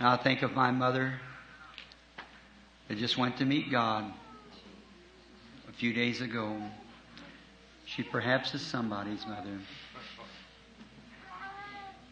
and 0.01 0.09
I 0.09 0.17
think 0.17 0.41
of 0.41 0.55
my 0.55 0.71
mother 0.71 1.13
that 2.89 2.97
just 2.97 3.19
went 3.19 3.37
to 3.37 3.45
meet 3.45 3.71
God 3.71 4.11
a 5.69 5.73
few 5.73 5.93
days 5.93 6.23
ago. 6.23 6.57
She 7.85 8.03
perhaps 8.03 8.55
is 8.55 8.63
somebody's 8.63 9.27
mother. 9.27 9.59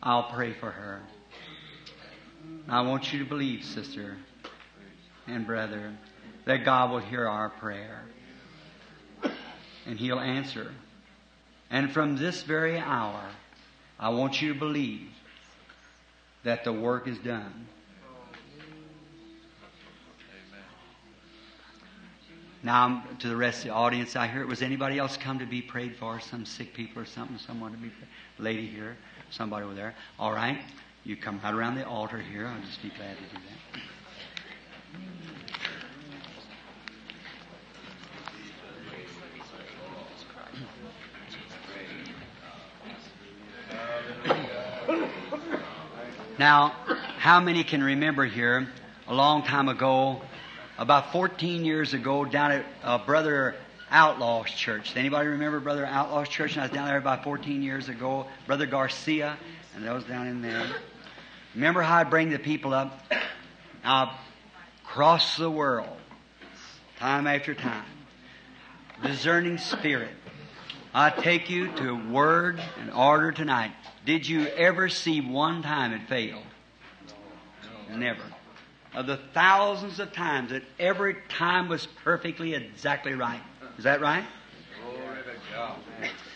I'll 0.02 0.30
pray 0.30 0.52
for 0.52 0.70
her. 0.70 1.00
I 2.68 2.82
want 2.82 3.10
you 3.10 3.20
to 3.20 3.24
believe, 3.24 3.64
sister 3.64 4.18
and 5.26 5.46
brother, 5.46 5.94
that 6.44 6.66
God 6.66 6.90
will 6.90 6.98
hear 6.98 7.26
our 7.26 7.48
prayer 7.48 8.02
and 9.86 9.98
He'll 9.98 10.20
answer. 10.20 10.72
And 11.70 11.90
from 11.90 12.18
this 12.18 12.42
very 12.42 12.76
hour, 12.76 13.24
I 13.98 14.10
want 14.10 14.42
you 14.42 14.52
to 14.52 14.58
believe 14.58 15.08
that 16.44 16.64
the 16.64 16.72
work 16.72 17.08
is 17.08 17.16
done. 17.16 17.66
Now, 22.62 23.04
to 23.20 23.28
the 23.28 23.36
rest 23.36 23.58
of 23.58 23.64
the 23.66 23.70
audience 23.70 24.16
out 24.16 24.30
here, 24.30 24.44
was 24.44 24.62
anybody 24.62 24.98
else 24.98 25.16
come 25.16 25.38
to 25.38 25.46
be 25.46 25.62
prayed 25.62 25.94
for? 25.96 26.18
Some 26.18 26.44
sick 26.44 26.74
people 26.74 27.02
or 27.02 27.06
something? 27.06 27.38
Someone 27.38 27.70
to 27.70 27.78
be 27.78 27.88
prayed? 27.88 28.08
Lady 28.38 28.66
here, 28.66 28.96
somebody 29.30 29.64
over 29.64 29.74
there. 29.74 29.94
All 30.18 30.32
right. 30.32 30.58
You 31.04 31.16
come 31.16 31.40
right 31.42 31.54
around 31.54 31.76
the 31.76 31.86
altar 31.86 32.18
here. 32.18 32.46
I'll 32.46 32.60
just 32.60 32.82
be 32.82 32.90
glad 32.90 33.16
to 33.16 33.22
do 33.22 33.28
that. 33.30 33.80
Now, 46.38 46.74
how 47.18 47.40
many 47.40 47.64
can 47.64 47.82
remember 47.82 48.24
here 48.24 48.68
a 49.08 49.14
long 49.14 49.42
time 49.42 49.68
ago 49.68 50.22
about 50.78 51.12
14 51.12 51.64
years 51.64 51.92
ago, 51.92 52.24
down 52.24 52.52
at 52.52 52.64
uh, 52.82 52.98
Brother 52.98 53.56
Outlaw's 53.90 54.50
church? 54.50 54.96
Anybody 54.96 55.28
remember 55.28 55.60
Brother 55.60 55.84
Outlaw's 55.84 56.28
church? 56.28 56.52
And 56.52 56.60
I 56.60 56.64
was 56.64 56.72
down 56.72 56.86
there 56.86 56.96
about 56.96 57.24
14 57.24 57.62
years 57.62 57.88
ago. 57.88 58.26
Brother 58.46 58.66
Garcia, 58.66 59.36
and 59.74 59.84
those 59.84 60.04
down 60.04 60.28
in 60.28 60.40
there. 60.40 60.66
Remember 61.54 61.82
how 61.82 61.98
I'd 61.98 62.10
bring 62.10 62.30
the 62.30 62.38
people 62.38 62.72
up? 62.72 63.02
Across 64.84 65.36
the 65.36 65.50
world, 65.50 65.96
time 66.98 67.26
after 67.26 67.54
time, 67.54 67.84
discerning 69.02 69.58
spirit. 69.58 70.10
I 70.94 71.10
take 71.10 71.50
you 71.50 71.70
to 71.76 72.10
word 72.10 72.60
and 72.80 72.90
order 72.90 73.30
tonight. 73.32 73.72
Did 74.04 74.26
you 74.26 74.46
ever 74.46 74.88
see 74.88 75.20
one 75.20 75.62
time 75.62 75.92
it 75.92 76.08
failed? 76.08 76.42
Never. 77.90 78.22
Of 78.98 79.06
the 79.06 79.20
thousands 79.32 80.00
of 80.00 80.12
times 80.12 80.50
that 80.50 80.64
every 80.80 81.18
time 81.28 81.68
was 81.68 81.86
perfectly 82.02 82.54
exactly 82.54 83.14
right. 83.14 83.40
Is 83.78 83.84
that 83.84 84.00
right? 84.00 84.24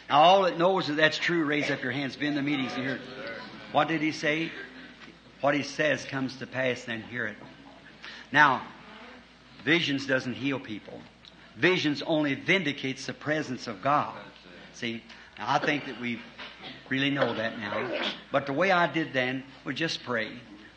Now 0.09 0.21
all 0.21 0.43
that 0.43 0.57
knows 0.59 0.87
that 0.87 0.95
that's 0.95 1.19
true, 1.19 1.45
raise 1.45 1.73
up 1.73 1.83
your 1.83 1.91
hands. 1.91 2.15
Be 2.15 2.29
in 2.29 2.37
the 2.37 2.43
meetings 2.43 2.73
and 2.75 2.85
hear 2.85 2.95
it. 2.95 3.01
What 3.73 3.89
did 3.89 4.01
he 4.01 4.13
say? 4.13 4.53
What 5.41 5.57
he 5.57 5.65
says 5.65 6.05
comes 6.05 6.37
to 6.37 6.47
pass, 6.47 6.85
then 6.85 7.03
hear 7.03 7.27
it. 7.27 7.37
Now, 8.31 8.63
visions 9.65 10.07
doesn't 10.07 10.35
heal 10.35 10.61
people. 10.61 11.01
Visions 11.57 12.01
only 12.03 12.37
vindicates 12.37 13.07
the 13.07 13.13
presence 13.13 13.67
of 13.67 13.83
God. 13.83 14.15
See, 14.73 15.03
I 15.37 15.59
think 15.59 15.87
that 15.87 16.01
we 16.01 16.21
really 16.89 17.11
know 17.11 17.35
that 17.35 17.59
now. 17.59 18.05
But 18.31 18.47
the 18.47 18.53
way 18.53 18.71
I 18.71 18.87
did 18.87 19.13
then 19.13 19.43
was 19.65 19.75
just 19.75 20.05
pray. 20.05 20.31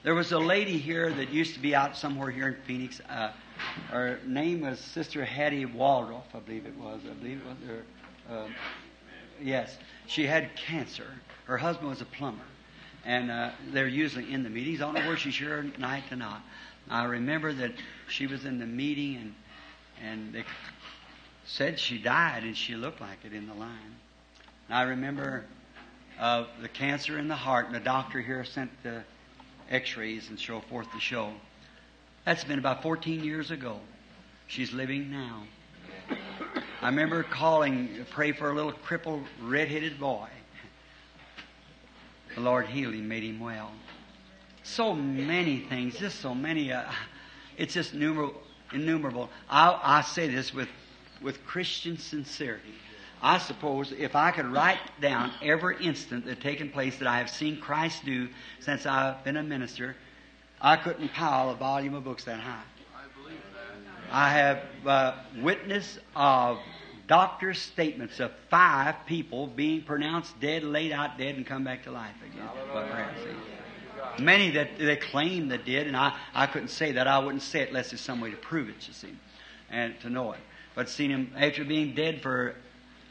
There 0.06 0.14
was 0.14 0.32
a 0.34 0.38
lady 0.38 0.78
here 0.78 1.12
that 1.12 1.32
used 1.32 1.56
to 1.56 1.60
be 1.60 1.74
out 1.74 1.98
somewhere 1.98 2.30
here 2.30 2.50
in 2.50 2.56
Phoenix. 2.68 3.02
Uh, 3.10 3.32
her 3.90 4.20
name 4.24 4.62
was 4.62 4.80
Sister 4.80 5.26
Hattie 5.26 5.66
Waldrop, 5.66 6.26
I 6.36 6.40
believe 6.42 6.68
it 6.68 6.78
was. 6.78 7.02
I 7.10 7.14
believe 7.16 7.42
it 7.42 7.48
was. 7.48 7.58
Her, 7.68 7.84
uh, 8.30 8.48
yes, 9.42 9.80
she 10.06 10.28
had 10.28 10.56
cancer. 10.56 11.08
Her 11.46 11.58
husband 11.58 11.90
was 11.90 12.02
a 12.02 12.06
plumber, 12.06 12.46
and 13.04 13.32
uh, 13.32 13.50
they're 13.72 13.88
usually 13.88 14.32
in 14.32 14.44
the 14.44 14.50
meetings. 14.52 14.80
I 14.80 14.86
don't 14.86 14.94
know 14.94 15.08
where 15.08 15.18
she's 15.18 15.36
here 15.36 15.72
night 15.80 16.04
to 16.10 16.16
not. 16.16 16.44
I 16.88 17.06
remember 17.06 17.52
that 17.54 17.72
she 18.08 18.28
was 18.28 18.46
in 18.46 18.60
the 18.60 18.68
meeting, 18.68 19.16
and 19.16 19.36
and 20.04 20.34
they 20.34 20.44
said 21.48 21.80
she 21.80 21.98
died, 21.98 22.44
and 22.44 22.56
she 22.56 22.76
looked 22.76 23.02
like 23.02 23.26
it 23.26 23.34
in 23.34 23.48
the 23.48 23.56
line. 23.56 23.96
And 24.68 24.78
I 24.78 24.84
remember 24.84 25.46
uh, 26.20 26.44
the 26.62 26.70
cancer 26.70 27.18
in 27.18 27.28
the 27.28 27.34
heart, 27.34 27.66
and 27.66 27.74
the 27.74 27.80
doctor 27.80 28.22
here 28.22 28.46
sent 28.46 28.70
the 28.84 29.04
X-rays 29.70 30.30
and 30.30 30.40
so 30.40 30.62
forth 30.62 30.92
to 30.92 31.00
show. 31.00 31.32
That's 32.26 32.44
been 32.44 32.60
about 32.60 32.82
14 32.82 33.24
years 33.24 33.52
ago. 33.52 33.80
She's 34.48 34.74
living 34.74 35.12
now. 35.12 35.44
I 36.82 36.90
remember 36.90 37.24
calling 37.24 38.06
pray 38.12 38.32
for 38.32 38.52
a 38.52 38.54
little 38.54 38.72
crippled, 38.72 39.24
red-headed 39.42 40.00
boy. 40.00 40.28
The 42.36 42.42
Lord 42.42 42.68
healed 42.68 42.94
him, 42.94 43.08
made 43.08 43.24
him 43.24 43.40
well. 43.40 43.72
So 44.64 44.94
many 44.94 45.60
things, 45.60 45.98
just 45.98 46.20
so 46.20 46.36
many. 46.36 46.72
Uh, 46.72 46.84
it's 47.58 47.74
just 47.74 47.94
innumerable. 47.94 48.42
innumerable. 48.74 49.30
I, 49.50 49.80
I 49.82 50.02
say 50.02 50.28
this 50.28 50.54
with, 50.54 50.70
with 51.22 51.44
Christian 51.46 51.98
sincerity. 51.98 52.74
I 53.22 53.38
suppose 53.38 53.92
if 53.92 54.16
I 54.16 54.32
could 54.32 54.46
write 54.46 54.80
down 55.02 55.32
every 55.42 55.84
instant 55.84 56.26
that 56.26 56.42
taken 56.42 56.70
place 56.70 56.98
that 57.00 57.08
I 57.08 57.18
have 57.18 57.30
seen 57.30 57.60
Christ 57.60 58.06
do 58.06 58.30
since 58.60 58.86
I've 58.86 59.24
been 59.24 59.38
a 59.38 59.44
minister, 59.44 59.96
I 60.62 60.78
couldn't 60.78 61.10
pile 61.10 61.50
a 61.50 61.56
volume 61.56 61.96
of 61.96 62.04
books 62.04 62.26
that 62.26 62.40
high. 62.40 62.62
I 62.96 63.22
believe 63.22 63.40
that. 63.54 64.14
I 64.14 64.30
have 64.30 64.64
uh, 64.86 65.16
witness 65.42 65.98
of 66.16 66.60
doctor's 67.08 67.60
statements 67.60 68.20
of 68.20 68.32
five 68.50 68.96
people 69.06 69.48
being 69.48 69.84
pronounced 69.84 70.40
dead, 70.40 70.64
laid 70.64 70.92
out 70.92 71.18
dead, 71.18 71.36
and 71.36 71.46
come 71.46 71.64
back 71.64 71.84
to 71.84 71.92
life 71.92 72.16
again. 72.26 72.48
Many 74.20 74.52
that 74.52 74.78
they 74.78 74.96
claim 74.96 75.50
that 75.50 75.66
did, 75.66 75.88
and 75.88 75.98
I, 75.98 76.16
I 76.34 76.48
couldn't 76.48 76.70
say 76.70 76.94
that. 76.94 77.08
I 77.08 77.20
wouldn't 77.20 77.42
say 77.42 77.62
it 77.62 77.70
unless 77.70 77.90
there's 77.90 78.02
some 78.02 78.22
way 78.22 78.32
to 78.32 78.38
prove 78.38 78.70
it, 78.70 78.88
you 78.88 78.94
see, 78.94 79.14
and 79.70 80.00
to 80.02 80.10
know 80.10 80.32
it. 80.32 80.40
But 80.74 80.90
seen 80.90 81.10
him 81.10 81.32
after 81.36 81.66
being 81.66 81.96
dead 81.96 82.22
for 82.22 82.56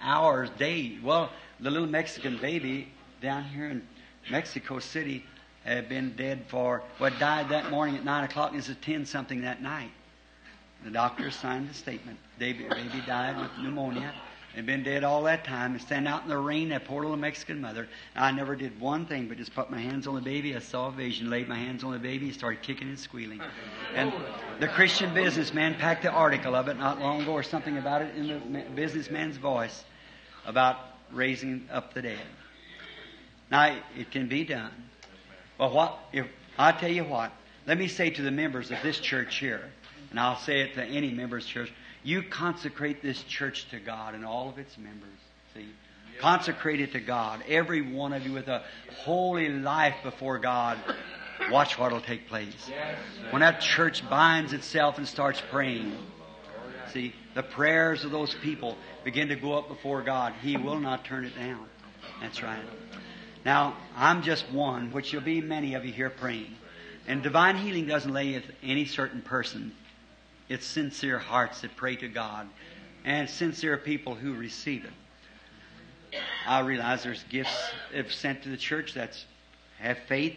hours, 0.05 0.51
days. 0.51 1.03
Well, 1.03 1.31
the 1.61 1.71
little 1.71 1.89
Mexican 1.89 2.37
baby 2.39 2.89
down 3.21 3.45
here 3.45 3.71
in 3.71 3.83
Mexico 4.31 4.79
City 4.79 5.25
had 5.65 5.89
been 5.89 6.15
dead 6.15 6.45
for, 6.49 6.83
well, 7.01 7.13
died 7.19 7.49
that 7.49 7.71
morning 7.71 7.97
at 7.97 8.05
9 8.05 8.25
o'clock 8.25 8.51
and 8.51 8.59
it's 8.59 8.69
at 8.69 8.83
10 8.83 9.07
something 9.07 9.43
that 9.43 9.63
night. 9.63 9.91
The 10.85 10.91
doctor 10.91 11.31
signed 11.31 11.71
the 11.71 11.75
statement. 11.75 12.19
Baby, 12.39 12.65
baby 12.69 13.03
died 13.07 13.41
with 13.41 13.51
pneumonia. 13.59 14.13
Had 14.55 14.67
been 14.67 14.85
dead 14.85 15.03
all 15.03 15.23
that 15.25 15.43
time 15.43 15.73
and 15.73 15.81
stand 15.81 16.07
out 16.07 16.23
in 16.23 16.29
the 16.29 16.39
rain, 16.39 16.69
that 16.69 16.85
poor 16.85 17.03
little 17.03 17.17
Mexican 17.17 17.61
mother. 17.61 17.89
I 18.15 18.31
never 18.31 18.55
did 18.55 18.79
one 18.79 19.05
thing 19.07 19.27
but 19.27 19.39
just 19.39 19.53
put 19.55 19.69
my 19.71 19.81
hands 19.81 20.07
on 20.07 20.15
the 20.15 20.21
baby. 20.21 20.55
I 20.55 20.61
saw 20.61 20.89
a 20.89 20.93
vision, 20.93 21.29
laid 21.29 21.49
my 21.49 21.57
hands 21.57 21.83
on 21.83 21.93
the 21.93 21.99
baby, 21.99 22.27
and 22.27 22.35
started 22.35 22.63
kicking 22.63 22.89
and 22.89 22.99
squealing. 22.99 23.41
And 23.97 24.13
the 24.61 24.69
Christian 24.69 25.13
businessman 25.13 25.75
packed 25.75 26.03
the 26.03 26.11
article 26.11 26.55
of 26.55 26.69
it 26.69 26.79
not 26.79 27.01
long 27.01 27.23
ago 27.23 27.33
or 27.33 27.43
something 27.43 27.79
about 27.79 28.03
it 28.03 28.15
in 28.15 28.29
the 28.29 28.61
businessman's 28.77 29.39
voice 29.39 29.85
about 30.47 30.77
raising 31.13 31.69
up 31.71 31.95
the 31.95 32.03
dead. 32.03 32.27
Now, 33.51 33.77
it 33.97 34.11
can 34.11 34.29
be 34.29 34.45
done. 34.45 34.73
But 35.59 35.73
what, 35.73 35.99
if, 36.13 36.27
I 36.59 36.73
tell 36.73 36.91
you 36.91 37.05
what, 37.05 37.33
let 37.67 37.79
me 37.79 37.89
say 37.89 38.11
to 38.11 38.23
the 38.23 38.31
members 38.31 38.71
of 38.71 38.79
this 38.83 38.99
church 38.99 39.39
here, 39.39 39.71
and 40.11 40.19
I'll 40.21 40.39
say 40.39 40.61
it 40.61 40.75
to 40.75 40.85
any 40.85 41.11
members 41.11 41.47
church, 41.47 41.73
you 42.03 42.23
consecrate 42.23 43.03
this 43.03 43.23
church 43.23 43.69
to 43.71 43.81
God 43.81 44.15
and 44.15 44.25
all 44.25 44.49
of 44.49 44.59
its 44.59 44.77
members. 44.77 45.09
See? 45.55 45.67
Consecrate 46.19 46.81
it 46.81 46.93
to 46.93 47.01
God. 47.01 47.43
Every 47.49 47.81
one 47.81 48.13
of 48.13 48.27
you 48.27 48.33
with 48.33 48.49
a 48.49 48.63
holy 49.03 49.49
life 49.49 49.97
before 50.03 50.39
God. 50.39 50.79
Watch 51.51 51.79
what 51.79 51.93
will 51.93 52.01
take 52.01 52.29
place. 52.29 52.71
When 53.31 53.41
that 53.41 53.61
church 53.61 54.09
binds 54.09 54.53
itself 54.53 54.99
and 54.99 55.09
starts 55.09 55.43
praying, 55.51 55.93
see, 56.93 57.15
the 57.35 57.43
prayers 57.43 58.05
of 58.05 58.11
those 58.11 58.35
people 58.35 58.77
begin 59.05 59.29
to 59.29 59.37
go 59.37 59.53
up 59.53 59.69
before 59.69 60.03
God. 60.03 60.33
He 60.43 60.57
will 60.57 60.81
not 60.81 61.05
turn 61.05 61.25
it 61.25 61.37
down. 61.37 61.67
That's 62.21 62.43
right. 62.43 62.63
Now, 63.45 63.77
I'm 63.97 64.23
just 64.23 64.51
one, 64.51 64.91
which 64.93 65.13
you'll 65.13 65.23
be 65.23 65.41
many 65.41 65.75
of 65.75 65.85
you 65.85 65.93
here 65.93 66.11
praying. 66.11 66.57
And 67.07 67.23
divine 67.23 67.57
healing 67.57 67.87
doesn't 67.87 68.13
lay 68.13 68.43
any 68.63 68.87
certain 68.87 69.21
person. 69.21 69.73
It's 70.49 70.67
sincere 70.67 71.19
hearts 71.19 71.61
that 71.61 71.77
pray 71.77 71.97
to 71.97 72.09
God 72.09 72.49
and 73.05 73.29
sincere 73.29 73.77
people 73.77 74.15
who 74.15 74.35
receive 74.35 74.85
it. 74.85 76.21
I 76.47 76.61
realize 76.61 77.03
there's 77.03 77.25
gifts 77.25 77.71
if 77.93 78.15
sent 78.15 78.43
to 78.45 78.49
the 78.49 78.57
church 78.57 78.95
that's 78.95 79.27
have 79.79 79.99
faith. 80.09 80.37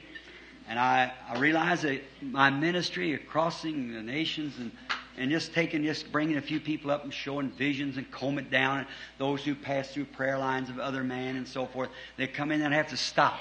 And 0.67 0.77
I, 0.77 1.13
I 1.29 1.39
realize 1.39 1.83
that 1.83 2.01
my 2.21 2.49
ministry 2.49 3.17
crossing 3.17 3.93
the 3.93 4.01
nations 4.01 4.57
and, 4.59 4.71
and 5.17 5.31
just 5.31 5.53
taking, 5.53 5.83
just 5.83 6.11
bringing 6.11 6.37
a 6.37 6.41
few 6.41 6.59
people 6.59 6.91
up 6.91 7.03
and 7.03 7.13
showing 7.13 7.49
visions 7.51 7.97
and 7.97 8.09
comb 8.11 8.37
it 8.37 8.51
down, 8.51 8.79
and 8.79 8.87
those 9.17 9.43
who 9.43 9.55
pass 9.55 9.91
through 9.91 10.05
prayer 10.05 10.37
lines 10.37 10.69
of 10.69 10.79
other 10.79 11.03
men 11.03 11.37
and 11.37 11.47
so 11.47 11.65
forth, 11.65 11.89
they 12.17 12.27
come 12.27 12.51
in 12.51 12.61
and 12.61 12.73
have 12.73 12.89
to 12.89 12.97
stop 12.97 13.39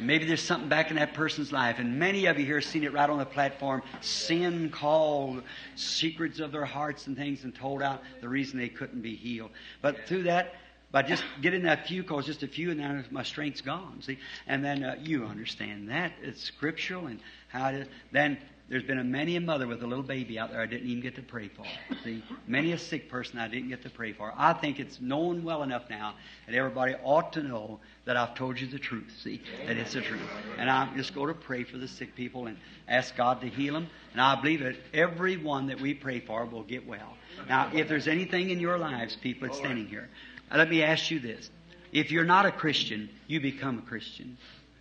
Maybe 0.00 0.24
there's 0.24 0.42
something 0.42 0.68
back 0.68 0.90
in 0.90 0.96
that 0.96 1.12
person's 1.12 1.50
life. 1.50 1.78
And 1.78 1.98
many 1.98 2.26
of 2.26 2.38
you 2.38 2.46
here 2.46 2.60
have 2.60 2.64
seen 2.64 2.84
it 2.84 2.92
right 2.92 3.10
on 3.10 3.18
the 3.18 3.26
platform. 3.26 3.82
Sin 4.00 4.70
called 4.70 5.42
secrets 5.74 6.38
of 6.38 6.52
their 6.52 6.64
hearts 6.64 7.08
and 7.08 7.16
things 7.16 7.42
and 7.44 7.54
told 7.54 7.82
out 7.82 8.02
the 8.20 8.28
reason 8.28 8.58
they 8.58 8.68
couldn't 8.68 9.00
be 9.00 9.16
healed. 9.16 9.50
But 9.82 10.06
through 10.06 10.24
that, 10.24 10.54
by 10.90 11.02
just 11.02 11.22
getting 11.42 11.62
that 11.64 11.86
few 11.86 12.02
calls, 12.02 12.26
just 12.26 12.42
a 12.42 12.48
few, 12.48 12.70
and 12.70 12.80
then 12.80 13.04
my 13.10 13.22
strength's 13.22 13.60
gone. 13.60 14.00
See, 14.02 14.18
and 14.46 14.64
then 14.64 14.82
uh, 14.82 14.96
you 15.00 15.24
understand 15.24 15.90
that 15.90 16.12
it's 16.22 16.42
scriptural 16.42 17.06
and 17.06 17.20
how 17.48 17.68
is. 17.68 17.86
Then 18.10 18.38
there's 18.68 18.82
been 18.82 18.98
a 18.98 19.04
many 19.04 19.36
a 19.36 19.40
mother 19.40 19.66
with 19.66 19.82
a 19.82 19.86
little 19.86 20.04
baby 20.04 20.38
out 20.38 20.50
there 20.50 20.60
I 20.60 20.66
didn't 20.66 20.88
even 20.88 21.02
get 21.02 21.16
to 21.16 21.22
pray 21.22 21.48
for. 21.48 21.64
See, 22.04 22.22
many 22.46 22.72
a 22.72 22.78
sick 22.78 23.08
person 23.08 23.38
I 23.38 23.48
didn't 23.48 23.70
get 23.70 23.82
to 23.82 23.90
pray 23.90 24.12
for. 24.12 24.32
I 24.36 24.52
think 24.52 24.78
it's 24.78 25.00
known 25.00 25.42
well 25.42 25.62
enough 25.62 25.84
now 25.88 26.14
that 26.46 26.54
everybody 26.54 26.94
ought 27.02 27.32
to 27.34 27.42
know 27.42 27.80
that 28.04 28.18
I've 28.18 28.34
told 28.34 28.60
you 28.60 28.66
the 28.66 28.78
truth. 28.78 29.10
See, 29.22 29.40
that 29.66 29.78
it's 29.78 29.94
the 29.94 30.02
truth. 30.02 30.20
And 30.58 30.70
I'm 30.70 30.96
just 30.96 31.14
going 31.14 31.28
to 31.28 31.34
pray 31.34 31.64
for 31.64 31.78
the 31.78 31.88
sick 31.88 32.14
people 32.14 32.46
and 32.46 32.58
ask 32.86 33.16
God 33.16 33.40
to 33.40 33.48
heal 33.48 33.72
them. 33.72 33.88
And 34.12 34.20
I 34.20 34.38
believe 34.38 34.60
that 34.60 34.76
every 34.92 35.38
one 35.38 35.68
that 35.68 35.80
we 35.80 35.94
pray 35.94 36.20
for 36.20 36.44
will 36.44 36.64
get 36.64 36.86
well. 36.86 37.16
Now, 37.48 37.70
if 37.72 37.88
there's 37.88 38.08
anything 38.08 38.50
in 38.50 38.60
your 38.60 38.78
lives, 38.78 39.16
people 39.16 39.48
that's 39.48 39.58
standing 39.58 39.86
here, 39.86 40.10
let 40.54 40.70
me 40.70 40.82
ask 40.82 41.10
you 41.10 41.20
this. 41.20 41.50
If 41.92 42.10
you're 42.10 42.24
not 42.24 42.46
a 42.46 42.52
Christian, 42.52 43.08
you 43.26 43.40
become 43.40 43.78
a 43.78 43.82
Christian. 43.82 44.36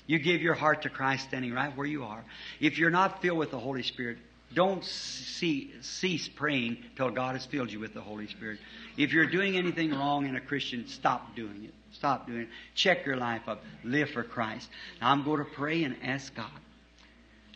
You 0.06 0.20
give 0.20 0.42
your 0.42 0.54
heart 0.54 0.84
to 0.84 0.90
Christ 0.90 1.28
standing 1.28 1.54
right 1.54 1.76
where 1.76 1.88
you 1.88 2.04
are. 2.04 2.24
If 2.60 2.78
you're 2.78 2.90
not 2.90 3.22
filled 3.22 3.38
with 3.38 3.52
the 3.52 3.60
Holy 3.60 3.84
Spirit, 3.84 4.18
don't 4.54 4.84
see, 4.84 5.74
cease 5.82 6.30
praying 6.30 6.78
till 6.96 7.10
God 7.12 7.36
has 7.36 7.46
filled 7.46 7.72
you 7.72 7.80
with 7.80 7.94
the 7.94 8.02
Holy 8.02 8.28
Spirit. 8.28 8.60
If 8.96 9.12
you're 9.12 9.26
doing 9.26 9.58
anything 9.58 9.92
wrong 9.92 10.26
in 10.26 10.38
a 10.38 10.42
Christian, 10.42 10.88
stop 10.88 11.36
doing 11.36 11.66
it. 11.66 11.74
Stop 11.92 12.28
doing 12.28 12.42
it. 12.42 12.50
Check 12.74 13.06
your 13.06 13.18
life 13.18 13.42
up. 13.48 13.64
Live 13.84 14.10
for 14.12 14.24
Christ. 14.24 14.70
Now 15.02 15.12
I'm 15.12 15.24
going 15.24 15.40
to 15.40 15.52
pray 15.52 15.84
and 15.84 15.98
ask 16.02 16.34
God. 16.34 16.50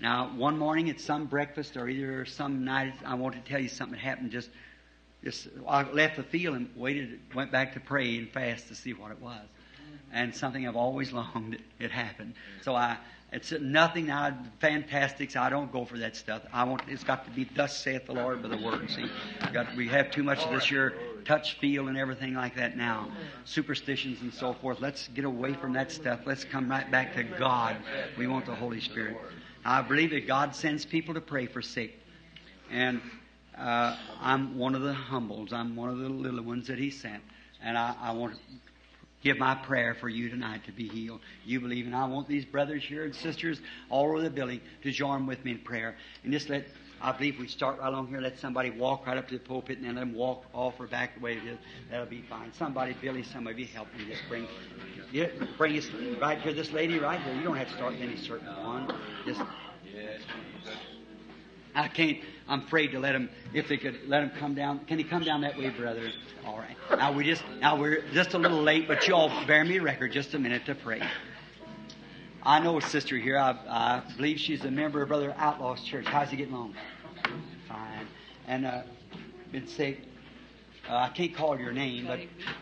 Now, 0.02 0.32
one 0.36 0.58
morning 0.58 0.90
at 0.90 1.00
some 1.00 1.28
breakfast 1.28 1.78
or 1.78 1.88
either 1.88 2.26
some 2.26 2.66
night, 2.66 2.94
I 3.06 3.14
want 3.14 3.36
to 3.36 3.52
tell 3.52 3.62
you 3.62 3.70
something 3.70 3.94
that 3.94 4.04
happened 4.04 4.32
just, 4.32 4.50
just, 5.24 5.48
I 5.68 5.84
left 5.84 6.18
the 6.18 6.24
field 6.24 6.56
and 6.56 6.70
waited, 6.76 7.20
went 7.36 7.52
back 7.52 7.74
to 7.74 7.80
pray 7.80 8.18
and 8.18 8.30
fast 8.30 8.68
to 8.70 8.76
see 8.76 8.94
what 8.94 9.12
it 9.12 9.22
was. 9.22 9.46
And 10.12 10.36
something 10.36 10.68
I've 10.68 10.76
always 10.76 11.12
longed, 11.14 11.58
it 11.80 11.92
happened. 11.92 12.34
So 12.64 12.76
I, 12.76 12.98
it's 13.32 13.52
nothing 13.52 14.08
now, 14.08 14.38
fantastics. 14.60 15.36
I 15.36 15.50
don't 15.50 15.72
go 15.72 15.86
for 15.86 15.98
that 16.00 16.16
stuff. 16.16 16.42
I 16.52 16.64
want, 16.66 16.82
it's 16.88 17.04
got 17.04 17.26
to 17.26 17.32
be 17.32 17.46
thus 17.56 17.78
saith 17.78 18.08
the 18.08 18.14
Lord 18.14 18.42
by 18.42 18.50
the 18.50 18.58
word. 18.58 18.90
See, 18.90 19.10
got, 19.54 19.74
we 19.76 19.88
have 19.88 20.12
too 20.12 20.24
much 20.24 20.40
of 20.40 20.52
this 20.52 20.70
year 20.70 20.96
touch 21.24 21.58
feel 21.60 21.88
and 21.88 21.98
everything 21.98 22.34
like 22.34 22.56
that 22.56 22.76
now. 22.76 23.10
Superstitions 23.46 24.22
and 24.22 24.34
so 24.34 24.54
forth. 24.54 24.82
Let's 24.82 25.08
get 25.10 25.24
away 25.24 25.54
from 25.54 25.74
that 25.74 25.92
stuff. 25.92 26.22
Let's 26.26 26.44
come 26.44 26.70
right 26.70 26.90
back 26.90 27.16
to 27.16 27.24
God. 27.24 27.78
We 28.18 28.28
want 28.28 28.46
the 28.48 28.56
Holy 28.56 28.82
Spirit. 28.82 29.18
I 29.64 29.82
believe 29.82 30.10
that 30.10 30.28
God 30.28 30.56
sends 30.56 30.86
people 30.86 31.14
to 31.14 31.22
pray 31.22 31.46
for 31.46 31.62
sick. 31.62 32.00
And 32.70 33.02
uh, 33.62 33.96
I'm 34.20 34.58
one 34.58 34.76
of 34.76 34.82
the 34.82 34.94
humbles. 34.94 35.54
I'm 35.54 35.76
one 35.76 35.90
of 35.90 36.00
the 36.00 36.10
little 36.10 36.42
ones 36.42 36.68
that 36.68 36.80
He 36.80 36.90
sent. 36.90 37.22
And 37.64 37.78
I, 37.78 37.96
I 38.02 38.12
want 38.14 38.34
to 38.34 38.40
give 39.22 39.38
my 39.38 39.54
prayer 39.54 39.94
for 39.94 40.10
you 40.10 40.30
tonight 40.30 40.66
to 40.66 40.72
be 40.72 40.88
healed. 40.88 41.22
You 41.46 41.60
believe, 41.60 41.86
and 41.86 41.96
I 41.96 42.06
want 42.06 42.28
these 42.28 42.44
brothers 42.44 42.84
here 42.84 43.06
and 43.06 43.16
sisters 43.16 43.62
all 43.90 44.06
over 44.06 44.22
the 44.22 44.32
building 44.32 44.62
to 44.82 44.92
join 44.92 45.28
with 45.28 45.46
me 45.46 45.52
in 45.52 45.60
prayer. 45.60 45.96
And 46.24 46.34
just 46.34 46.50
let, 46.50 46.66
I 47.02 47.12
believe 47.12 47.40
we 47.40 47.48
start 47.48 47.80
right 47.80 47.88
along 47.88 48.08
here, 48.08 48.20
let 48.20 48.40
somebody 48.40 48.72
walk 48.72 49.06
right 49.06 49.18
up 49.18 49.28
to 49.28 49.36
the 49.36 49.44
pulpit 49.44 49.78
and 49.78 49.86
then 49.86 49.96
let 49.96 50.02
them 50.02 50.16
walk 50.16 50.46
off 50.54 50.80
or 50.80 50.88
back 50.88 51.16
the 51.16 51.22
way 51.22 51.34
it 51.34 51.46
is. 51.46 51.60
That'll 51.92 52.08
be 52.08 52.24
fine. 52.24 52.52
Somebody, 52.54 52.96
Billy, 53.00 53.22
some 53.22 53.46
of 53.46 53.60
you 53.60 53.68
help 53.68 53.88
me. 53.96 54.06
Just 54.10 54.24
bring, 54.28 54.48
bring 55.58 55.78
us 55.78 55.88
right 56.20 56.42
here, 56.42 56.54
this 56.54 56.72
lady 56.72 56.98
right 56.98 57.22
here. 57.22 57.36
You 57.36 57.44
don't 57.44 57.58
have 57.58 57.68
to 57.68 57.74
start 57.76 57.94
with 57.94 58.02
any 58.02 58.18
certain 58.18 58.48
one. 58.64 58.92
Just, 59.26 59.42
I 61.76 61.88
can't. 61.88 62.20
I'm 62.48 62.62
afraid 62.62 62.92
to 62.92 63.00
let 63.00 63.16
him. 63.16 63.30
If 63.54 63.68
they 63.68 63.78
could 63.78 64.08
let 64.08 64.24
him 64.24 64.32
come 64.38 64.54
down. 64.54 64.80
Can 64.86 64.98
he 64.98 65.04
come 65.04 65.24
down 65.24 65.42
that 65.42 65.58
way, 65.58 65.70
brother? 65.70 66.12
All 66.46 66.58
right. 66.58 66.76
Now 66.98 67.12
we 67.12 67.24
just. 67.24 67.44
Now 67.60 67.76
we're 67.76 68.02
just 68.14 68.34
a 68.34 68.38
little 68.38 68.62
late, 68.62 68.88
but 68.88 69.08
you 69.08 69.16
all 69.16 69.30
bear 69.46 69.64
me 69.64 69.80
record 69.80 70.12
just 70.12 70.34
a 70.34 70.40
minute 70.40 70.66
to 70.66 70.76
pray. 70.76 71.02
I 72.44 72.60
know 72.60 72.78
a 72.78 72.82
sister 72.82 73.18
here. 73.18 73.38
I, 73.38 73.52
I 73.68 74.02
believe 74.18 74.40
she's 74.40 74.66
a 74.66 74.72
member 74.72 75.02
of 75.02 75.10
Brother 75.10 75.34
Outlaw's 75.38 75.84
church. 75.84 76.06
How's 76.06 76.30
he 76.30 76.38
getting 76.38 76.54
along? 76.54 76.76
Fine. 77.68 78.08
And 78.48 78.66
uh, 78.66 78.82
been 79.52 79.68
sick. 79.68 80.02
Uh, 80.90 80.96
I 80.96 81.10
can't 81.10 81.36
call 81.36 81.60
your 81.60 81.72
name, 81.72 82.08
but 82.08 82.20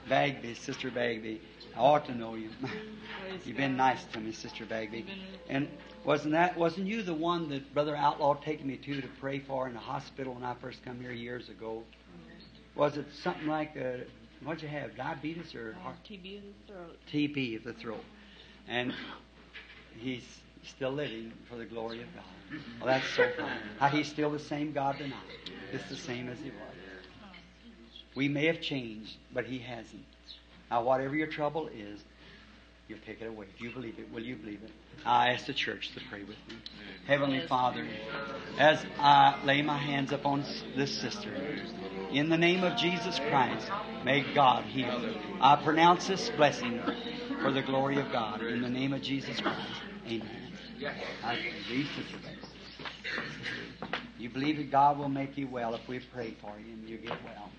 Bagby, 0.09 0.53
Sister 0.53 0.91
Bagby. 0.91 1.41
I 1.75 1.79
ought 1.79 2.05
to 2.05 2.15
know 2.15 2.35
you. 2.35 2.49
You've 3.45 3.55
been 3.55 3.77
nice 3.77 4.03
to 4.11 4.19
me, 4.19 4.33
Sister 4.33 4.65
Bagby. 4.65 5.05
And 5.47 5.69
wasn't 6.09 6.31
that 6.31 6.57
wasn't 6.57 6.87
you 6.87 7.03
the 7.03 7.13
one 7.13 7.49
that 7.49 7.71
Brother 7.71 7.95
Outlaw 7.95 8.33
taken 8.33 8.65
me 8.65 8.77
to 8.77 8.99
to 8.99 9.07
pray 9.19 9.37
for 9.37 9.67
in 9.67 9.75
the 9.75 9.79
hospital 9.79 10.33
when 10.33 10.43
I 10.43 10.55
first 10.55 10.83
come 10.83 10.99
here 10.99 11.11
years 11.11 11.49
ago? 11.49 11.83
Was 12.75 12.97
it 12.97 13.05
something 13.21 13.45
like 13.45 13.77
uh, 13.77 14.03
what'd 14.43 14.63
you 14.63 14.69
have? 14.69 14.95
Diabetes 14.97 15.53
or 15.53 15.75
Uh, 15.85 15.91
TB 16.09 16.37
of 16.39 16.43
the 16.65 16.73
throat. 16.73 16.97
TB 17.13 17.57
of 17.57 17.63
the 17.63 17.73
throat? 17.73 18.03
And 18.67 18.91
he's 19.99 20.23
still 20.63 20.91
living 20.91 21.31
for 21.47 21.57
the 21.57 21.65
glory 21.65 22.01
of 22.01 22.07
God. 22.15 22.59
Well, 22.81 22.87
that's 22.87 23.07
so 23.09 23.29
fine. 23.37 23.59
How 23.79 23.89
he's 23.89 24.07
still 24.07 24.31
the 24.31 24.39
same 24.39 24.71
God 24.71 24.97
tonight. 24.97 25.13
Just 25.71 25.89
the 25.89 25.95
same 25.95 26.27
as 26.27 26.39
he 26.39 26.49
was. 26.49 26.75
We 28.15 28.27
may 28.27 28.47
have 28.47 28.61
changed, 28.61 29.15
but 29.31 29.45
he 29.45 29.59
hasn't. 29.59 30.03
Now, 30.71 30.81
whatever 30.81 31.15
your 31.15 31.27
trouble 31.27 31.67
is, 31.67 32.03
you'll 32.87 33.05
take 33.05 33.21
it 33.21 33.27
away. 33.27 33.45
If 33.55 33.61
you 33.61 33.69
believe 33.69 33.99
it, 33.99 34.11
will 34.11 34.23
you 34.23 34.35
believe 34.35 34.61
it? 34.63 34.71
I 35.05 35.29
ask 35.29 35.45
the 35.45 35.53
church 35.53 35.91
to 35.93 36.01
pray 36.09 36.21
with 36.21 36.37
me. 36.47 36.55
Heavenly 37.07 37.45
Father, 37.47 37.87
as 38.57 38.85
I 38.97 39.41
lay 39.43 39.61
my 39.61 39.77
hands 39.77 40.11
upon 40.11 40.43
this 40.75 40.91
sister, 41.01 41.31
in 42.11 42.29
the 42.29 42.37
name 42.37 42.63
of 42.63 42.77
Jesus 42.77 43.19
Christ, 43.29 43.67
may 44.03 44.23
God 44.33 44.65
heal 44.65 44.99
her. 44.99 45.15
I 45.41 45.55
pronounce 45.63 46.07
this 46.07 46.29
blessing 46.31 46.81
for 47.41 47.51
the 47.51 47.61
glory 47.61 47.99
of 47.99 48.11
God. 48.11 48.43
In 48.43 48.61
the 48.61 48.69
name 48.69 48.93
of 48.93 49.01
Jesus 49.01 49.39
Christ. 49.39 49.81
Amen. 50.05 50.51
I 51.23 51.35
believe, 51.67 51.87
Sister 51.95 52.17
You 54.17 54.29
believe 54.29 54.57
that 54.57 54.71
God 54.71 54.97
will 54.97 55.09
make 55.09 55.37
you 55.37 55.47
well 55.47 55.73
if 55.73 55.87
we 55.87 55.99
pray 55.99 56.35
for 56.41 56.53
you 56.59 56.73
and 56.73 56.87
you 56.87 56.97
get 56.97 57.21
well. 57.23 57.49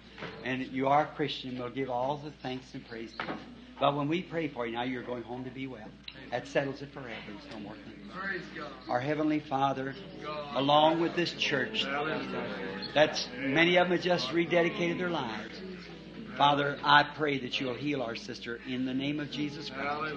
And 0.44 0.66
you 0.66 0.88
are 0.88 1.02
a 1.02 1.16
Christian, 1.16 1.58
we'll 1.58 1.70
give 1.70 1.90
all 1.90 2.18
the 2.18 2.32
thanks 2.42 2.66
and 2.74 2.86
praise 2.88 3.10
to 3.18 3.24
you. 3.24 3.32
But 3.80 3.96
when 3.96 4.08
we 4.08 4.22
pray 4.22 4.48
for 4.48 4.66
you, 4.66 4.74
now 4.74 4.82
you're 4.82 5.02
going 5.02 5.22
home 5.22 5.44
to 5.44 5.50
be 5.50 5.66
well. 5.66 5.88
That 6.30 6.46
settles 6.46 6.82
it 6.82 6.92
forever. 6.92 7.10
There's 7.26 7.52
no 7.54 7.60
more 7.60 7.74
things. 7.74 7.96
Our 8.88 9.00
Heavenly 9.00 9.40
Father, 9.40 9.94
along 10.54 11.00
with 11.00 11.16
this 11.16 11.32
church, 11.32 11.86
that's 12.94 13.28
many 13.38 13.76
of 13.76 13.88
them 13.88 13.96
have 13.96 14.04
just 14.04 14.28
rededicated 14.28 14.98
their 14.98 15.10
lives. 15.10 15.60
Father, 16.36 16.78
I 16.84 17.02
pray 17.02 17.38
that 17.38 17.60
you'll 17.60 17.74
heal 17.74 18.02
our 18.02 18.16
sister 18.16 18.60
in 18.66 18.84
the 18.84 18.94
name 18.94 19.20
of 19.20 19.30
Jesus 19.30 19.70
Christ. 19.70 20.14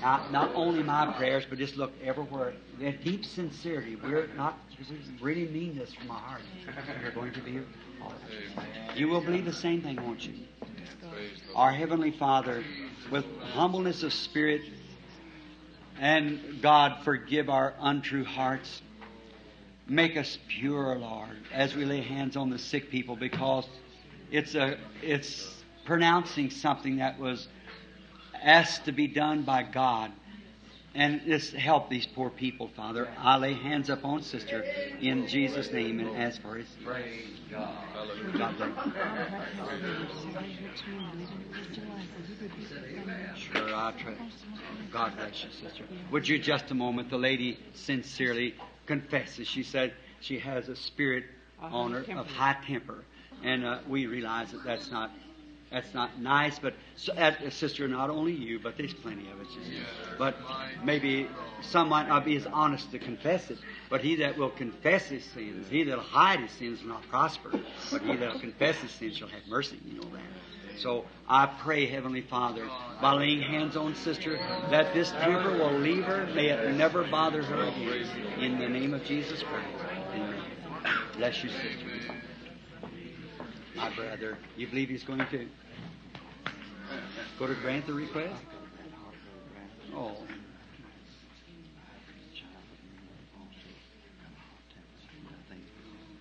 Not, 0.00 0.32
not 0.32 0.54
only 0.54 0.82
my 0.82 1.12
prayers, 1.12 1.44
but 1.48 1.58
just 1.58 1.76
look 1.76 1.92
everywhere. 2.02 2.54
In 2.80 2.98
deep 3.04 3.24
sincerity, 3.24 3.96
we're 3.96 4.26
not 4.36 4.58
really 5.20 5.46
mean 5.46 5.76
this 5.76 5.94
from 5.94 6.10
our 6.10 6.18
heart. 6.18 6.42
We're 7.02 7.12
going 7.12 7.32
to 7.34 7.40
be. 7.40 7.60
You 8.96 9.08
will 9.08 9.20
believe 9.20 9.44
the 9.44 9.52
same 9.52 9.80
thing, 9.80 9.96
won't 9.96 10.26
you? 10.26 10.34
Our 11.54 11.72
Heavenly 11.72 12.10
Father, 12.10 12.64
with 13.10 13.24
humbleness 13.52 14.02
of 14.02 14.12
spirit, 14.12 14.62
and 15.98 16.60
God, 16.62 17.04
forgive 17.04 17.48
our 17.48 17.74
untrue 17.80 18.24
hearts. 18.24 18.82
Make 19.86 20.16
us 20.16 20.38
pure, 20.48 20.98
Lord, 20.98 21.36
as 21.52 21.74
we 21.74 21.84
lay 21.84 22.00
hands 22.00 22.36
on 22.36 22.50
the 22.50 22.58
sick 22.58 22.90
people, 22.90 23.16
because 23.16 23.68
it's 24.30 24.54
a 24.54 24.78
it's 25.02 25.62
pronouncing 25.84 26.50
something 26.50 26.96
that 26.96 27.18
was 27.18 27.48
asked 28.42 28.86
to 28.86 28.92
be 28.92 29.06
done 29.06 29.42
by 29.42 29.62
God. 29.62 30.12
And 30.94 31.22
just 31.24 31.54
help 31.54 31.88
these 31.88 32.06
poor 32.06 32.28
people, 32.28 32.68
Father. 32.76 33.08
I 33.18 33.36
lay 33.38 33.54
hands 33.54 33.88
upon 33.88 34.22
Sister 34.22 34.64
in 35.00 35.26
Jesus' 35.26 35.72
name 35.72 36.00
and 36.00 36.16
ask 36.16 36.40
for 36.42 36.56
his 36.56 36.68
God 37.52 38.56
bless 38.56 38.70
Sure, 43.36 43.74
I 43.74 43.92
trust. 43.92 44.18
God 44.90 45.16
bless 45.16 45.44
you, 45.44 45.50
sister. 45.50 45.84
Would 46.10 46.28
you 46.28 46.38
just 46.38 46.70
a 46.70 46.74
moment? 46.74 47.10
The 47.10 47.18
lady 47.18 47.58
sincerely 47.74 48.54
confesses. 48.86 49.46
She 49.48 49.62
said 49.62 49.92
she 50.20 50.38
has 50.38 50.68
a 50.68 50.76
spirit 50.76 51.24
on 51.60 51.92
her 51.92 52.04
of 52.16 52.26
high 52.26 52.56
temper, 52.66 53.04
and 53.42 53.64
uh, 53.64 53.78
we 53.88 54.06
realize 54.06 54.52
that 54.52 54.64
that's 54.64 54.90
not 54.90 55.10
that's 55.72 55.94
not 55.94 56.20
nice. 56.20 56.58
But 56.58 56.74
so, 56.96 57.12
uh, 57.14 57.50
sister, 57.50 57.88
not 57.88 58.10
only 58.10 58.32
you, 58.32 58.58
but 58.58 58.76
there's 58.76 58.94
plenty 58.94 59.28
of 59.30 59.40
it. 59.40 59.46
But 60.18 60.36
maybe 60.84 61.28
some 61.62 61.88
might 61.88 62.08
not 62.08 62.24
be 62.24 62.36
as 62.36 62.46
honest 62.46 62.90
to 62.92 62.98
confess 62.98 63.50
it. 63.50 63.58
But 63.88 64.02
he 64.02 64.16
that 64.16 64.36
will 64.36 64.50
confess 64.50 65.06
his 65.06 65.24
sins, 65.24 65.68
he 65.68 65.82
that'll 65.84 66.04
hide 66.04 66.40
his 66.40 66.50
sins 66.52 66.82
will 66.82 66.90
not 66.90 67.08
prosper. 67.08 67.50
But 67.90 68.02
he 68.02 68.16
that'll 68.16 68.40
confess 68.40 68.76
his 68.76 68.90
sins 68.90 69.16
shall 69.16 69.28
have 69.28 69.46
mercy. 69.48 69.78
You 69.86 70.00
know 70.00 70.08
that. 70.10 70.78
So 70.78 71.04
I 71.28 71.46
pray, 71.46 71.86
Heavenly 71.86 72.22
Father, 72.22 72.68
by 73.00 73.12
laying 73.12 73.40
hands 73.40 73.76
on 73.76 73.94
sister, 73.94 74.36
that 74.70 74.92
this 74.94 75.10
temper 75.10 75.52
will 75.52 75.78
leave 75.78 76.04
her. 76.04 76.26
May 76.34 76.48
it 76.48 76.74
never 76.74 77.04
bother 77.04 77.42
her 77.42 77.62
again. 77.68 78.08
In 78.40 78.58
the 78.58 78.68
name 78.68 78.94
of 78.94 79.04
Jesus 79.04 79.42
Christ. 79.42 79.68
Amen. 80.14 80.42
Bless 81.16 81.42
you, 81.42 81.50
sister. 81.50 82.14
My 83.76 83.94
brother, 83.94 84.38
you 84.56 84.66
believe 84.66 84.88
he's 84.88 85.04
going 85.04 85.26
to 85.30 85.46
go 87.38 87.46
to 87.46 87.54
grant 87.54 87.86
the 87.86 87.92
request? 87.92 88.42
Oh. 89.94 90.16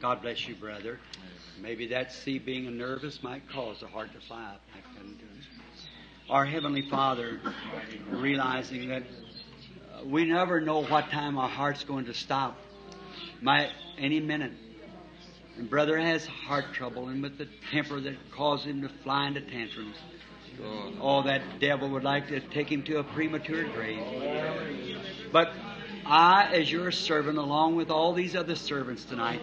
God 0.02 0.22
bless 0.24 0.48
you, 0.48 0.56
brother. 0.56 1.00
Maybe 1.62 1.88
that 1.88 2.12
sea 2.12 2.40
being 2.40 2.66
a 2.66 2.72
nervous 2.72 3.22
might 3.22 3.48
cause 3.50 3.82
the 3.82 3.88
heart 3.88 4.12
to 4.14 4.20
fly 4.20 4.44
up. 4.44 4.62
Our 6.28 6.46
Heavenly 6.46 6.82
Father, 6.90 7.40
realizing 8.10 8.90
that 8.90 9.04
uh, 9.04 10.06
we 10.06 10.26
never 10.26 10.60
know 10.60 10.84
what 10.84 11.12
time 11.12 11.38
our 11.38 11.50
heart's 11.50 11.84
going 11.84 12.06
to 12.06 12.14
stop. 12.14 12.58
Might 13.42 13.70
any 13.98 14.20
minute. 14.20 14.54
And 15.58 15.70
brother 15.70 16.00
has 16.00 16.26
heart 16.26 16.74
trouble 16.74 17.10
and 17.10 17.22
with 17.22 17.38
the 17.38 17.48
temper 17.72 18.00
that 18.00 18.16
caused 18.32 18.66
him 18.66 18.82
to 18.82 18.90
fly 19.04 19.28
into 19.28 19.42
tantrums. 19.42 19.98
Oh, 20.64 20.94
oh, 21.02 21.24
that 21.24 21.60
devil 21.60 21.90
would 21.90 22.04
like 22.04 22.28
to 22.28 22.40
take 22.40 22.72
him 22.72 22.84
to 22.84 23.00
a 23.00 23.04
premature 23.04 23.64
grave. 23.66 24.00
But 25.32 25.52
I, 26.06 26.54
as 26.54 26.72
your 26.72 26.92
servant, 26.92 27.38
along 27.38 27.76
with 27.76 27.90
all 27.90 28.14
these 28.14 28.36
other 28.36 28.56
servants 28.56 29.04
tonight, 29.06 29.42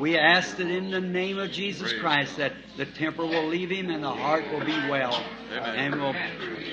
we 0.00 0.18
ask 0.18 0.56
that 0.56 0.68
in 0.68 0.90
the 0.90 1.00
name 1.00 1.38
of 1.38 1.50
Jesus 1.50 1.92
Christ 1.92 2.36
that 2.38 2.52
the 2.76 2.86
temper 2.86 3.24
will 3.24 3.46
leave 3.46 3.70
him 3.70 3.90
and 3.90 4.02
the 4.02 4.10
heart 4.10 4.44
will 4.50 4.64
be 4.64 4.88
well 4.88 5.22
and 5.52 6.00
will 6.00 6.14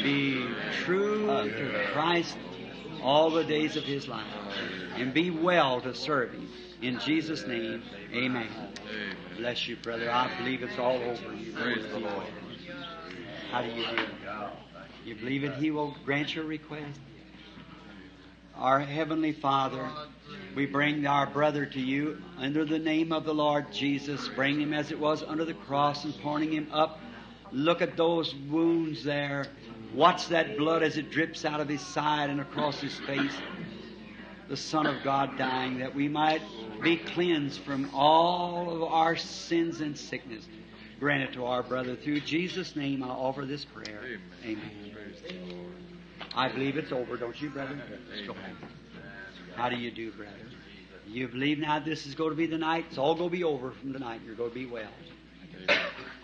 be 0.02 0.46
true 0.84 1.28
to 1.28 1.88
Christ 1.92 2.38
all 3.02 3.30
the 3.30 3.44
days 3.44 3.76
of 3.76 3.84
his 3.84 4.08
life. 4.08 4.26
and 4.96 5.14
be 5.14 5.30
well 5.30 5.82
to 5.82 5.94
serve 5.94 6.34
Him. 6.34 6.50
In 6.82 7.00
Jesus' 7.00 7.46
name, 7.46 7.84
amen. 8.14 8.48
Bless 9.38 9.68
you, 9.68 9.76
brother. 9.78 10.12
I 10.12 10.30
believe 10.38 10.64
it's 10.64 10.78
all 10.78 10.98
over. 10.98 11.34
You 11.36 11.54
Praise 11.54 11.86
the 11.92 12.00
Lord. 12.00 12.26
How 13.52 13.64
do 13.64 13.70
you 13.70 13.84
do? 13.84 14.06
You 15.06 15.16
believe 15.16 15.42
that 15.42 15.56
He 15.56 15.72
will 15.72 15.96
grant 16.06 16.36
your 16.36 16.46
request? 16.46 17.00
Our 18.56 18.80
Heavenly 18.80 19.32
Father, 19.32 19.90
we 20.56 20.68
bring 20.68 21.08
our 21.08 21.26
brother 21.26 21.66
to 21.66 21.80
you 21.80 22.22
under 22.38 22.64
the 22.64 22.78
name 22.78 23.12
of 23.12 23.26
the 23.26 23.34
Lord 23.34 23.72
Jesus. 23.72 24.28
Bring 24.30 24.62
him 24.62 24.72
as 24.72 24.92
it 24.92 25.00
was 25.00 25.24
under 25.24 25.46
the 25.46 25.56
cross 25.56 26.04
and 26.04 26.14
pouring 26.22 26.52
him 26.52 26.68
up. 26.72 27.00
Look 27.52 27.82
at 27.82 27.98
those 27.98 28.36
wounds 28.36 29.04
there. 29.04 29.48
Watch 29.96 30.28
that 30.28 30.56
blood 30.56 30.84
as 30.84 30.98
it 30.98 31.10
drips 31.10 31.44
out 31.44 31.60
of 31.60 31.68
his 31.68 31.82
side 31.82 32.30
and 32.30 32.40
across 32.40 32.80
his 32.80 32.96
face. 33.00 33.34
The 34.48 34.58
Son 34.58 34.86
of 34.86 35.04
God 35.04 35.38
dying 35.40 35.80
that 35.80 35.96
we 35.96 36.08
might 36.08 36.42
be 36.84 36.98
cleansed 36.98 37.62
from 37.62 37.90
all 37.96 38.70
of 38.76 38.84
our 38.84 39.16
sins 39.16 39.82
and 39.82 39.98
sickness. 39.98 40.46
Grant 41.00 41.24
it 41.24 41.34
to 41.34 41.46
our 41.46 41.64
brother. 41.64 41.96
Through 41.96 42.22
Jesus' 42.22 42.76
name, 42.76 43.04
I 43.04 43.08
offer 43.08 43.46
this 43.46 43.64
prayer. 43.64 44.02
Amen. 44.44 44.62
amen 44.94 45.16
I 46.36 46.50
believe 46.50 46.78
it's 46.78 46.92
over, 46.92 47.16
don't 47.16 47.40
you, 47.42 47.50
brother? 47.50 47.80
Let's 48.10 48.28
go 48.28 48.34
home. 48.34 48.58
How 49.56 49.70
do 49.70 49.78
you 49.78 49.92
do, 49.92 50.12
brother? 50.12 50.34
You 51.08 51.28
believe 51.28 51.58
now 51.58 51.80
this 51.80 52.06
is 52.06 52.16
going 52.16 52.32
to 52.32 52.36
be 52.36 52.46
the 52.46 52.58
night? 52.58 52.86
It's 52.90 52.98
all 52.98 53.16
going 53.16 53.30
to 53.30 53.36
be 53.36 53.44
over 53.44 53.72
from 53.72 53.94
tonight. 53.94 54.22
You're 54.26 54.36
going 54.36 54.52
to 54.52 54.56
be 54.56 54.66
well. 54.66 54.92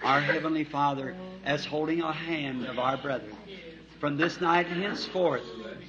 Our 0.04 0.22
Heavenly 0.22 0.64
Father, 0.64 1.16
as 1.44 1.66
holding 1.66 2.02
a 2.02 2.12
hand 2.12 2.66
of 2.66 2.78
our 2.78 2.98
brother, 2.98 3.30
from 4.00 4.18
this 4.18 4.40
night 4.42 4.68
henceforth, 4.68 5.44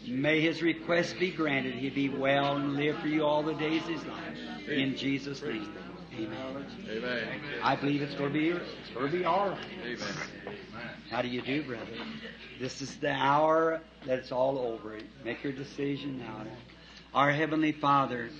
may 0.06 0.40
his 0.40 0.62
request 0.62 1.18
be 1.18 1.30
granted. 1.30 1.74
He 1.74 1.90
be 1.90 2.08
well 2.08 2.56
and 2.56 2.76
live 2.76 2.98
for 3.00 3.08
you 3.08 3.24
all 3.24 3.42
the 3.42 3.54
days 3.54 3.82
of 3.82 3.88
his 3.88 4.06
life. 4.06 4.68
In 4.68 4.96
Jesus' 4.96 5.42
name. 5.42 5.74
Amen. 6.18 6.66
Amen. 6.88 7.28
I 7.62 7.76
believe 7.76 8.02
it's 8.02 8.14
going 8.14 8.32
to 8.32 8.38
be 8.38 8.48
it's 8.50 8.90
going 8.94 9.10
to 9.10 9.18
be 9.18 9.24
all 9.24 9.50
right. 9.50 9.58
Amen. 9.84 9.98
How 11.10 11.22
do 11.22 11.28
you 11.28 11.42
do, 11.42 11.62
brother? 11.62 11.86
This 12.60 12.80
is 12.80 12.96
the 12.96 13.12
hour 13.12 13.80
that 14.06 14.18
it's 14.18 14.32
all 14.32 14.58
over. 14.58 14.98
Make 15.24 15.42
your 15.44 15.52
decision 15.52 16.18
now. 16.18 16.44
Our 17.14 17.30
Heavenly 17.30 17.72
Father, 17.72 18.30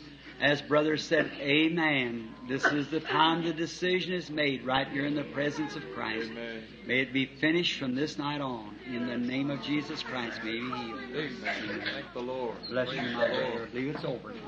as 0.41 0.61
brother 0.63 0.97
said, 0.97 1.31
Amen. 1.39 2.35
This 2.49 2.65
is 2.65 2.89
the 2.89 3.01
time 3.01 3.45
the 3.45 3.53
decision 3.53 4.13
is 4.13 4.31
made 4.31 4.65
right 4.65 4.89
here 4.89 5.07
in 5.07 5.15
the 5.15 5.25
presence 5.25 5.77
of 5.77 5.83
Christ. 5.95 6.31
Amen. 6.31 6.63
May 6.87 7.01
it 7.01 7.13
be 7.13 7.27
finished 7.27 7.79
from 7.79 7.95
this 7.95 8.19
night 8.19 8.41
on. 8.41 8.75
In 8.87 9.07
the 9.07 9.19
name 9.19 9.51
of 9.51 9.63
Jesus 9.63 10.03
Christ, 10.03 10.41
may 10.45 10.53
He 10.53 10.59
heal. 10.59 10.71
Amen. 10.71 11.83
Thank 11.93 12.13
the 12.15 12.21
Lord. 12.21 12.57
Bless 12.69 12.93
you, 12.93 13.03
my 13.03 13.27
brother. 13.27 13.63
I 13.63 13.67
believe 13.73 13.95
it's 13.95 14.05
over. 14.05 14.31
Amen. 14.31 14.45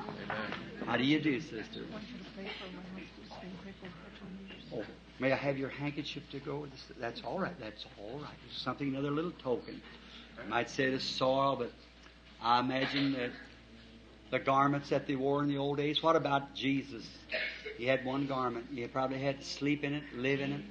How 0.85 0.95
do 0.95 1.03
you 1.03 1.19
do, 1.19 1.39
sister? 1.41 1.81
Oh, 4.73 4.83
may 5.19 5.31
I 5.31 5.35
have 5.35 5.57
your 5.57 5.69
handkerchief 5.69 6.23
to 6.31 6.39
go 6.39 6.57
with 6.57 6.71
this? 6.71 6.83
That's 6.99 7.21
all 7.21 7.39
right. 7.39 7.57
That's 7.59 7.85
all 7.99 8.19
right. 8.19 8.33
It's 8.47 8.61
something, 8.61 8.87
another 8.87 9.11
little 9.11 9.33
token. 9.43 9.81
I 10.41 10.47
might 10.47 10.69
say 10.69 10.89
the 10.89 10.99
soil, 10.99 11.55
but 11.57 11.71
I 12.41 12.59
imagine 12.59 13.13
that 13.13 13.31
the 14.31 14.39
garments 14.39 14.89
that 14.89 15.07
they 15.07 15.15
wore 15.15 15.41
in 15.41 15.49
the 15.49 15.57
old 15.57 15.77
days. 15.77 16.03
What 16.03 16.15
about 16.15 16.53
Jesus? 16.55 17.07
He 17.77 17.85
had 17.85 18.05
one 18.05 18.27
garment. 18.27 18.67
He 18.73 18.85
probably 18.87 19.19
had 19.19 19.39
to 19.39 19.45
sleep 19.45 19.83
in 19.83 19.93
it, 19.93 20.03
live 20.15 20.39
in 20.39 20.53
it. 20.53 20.61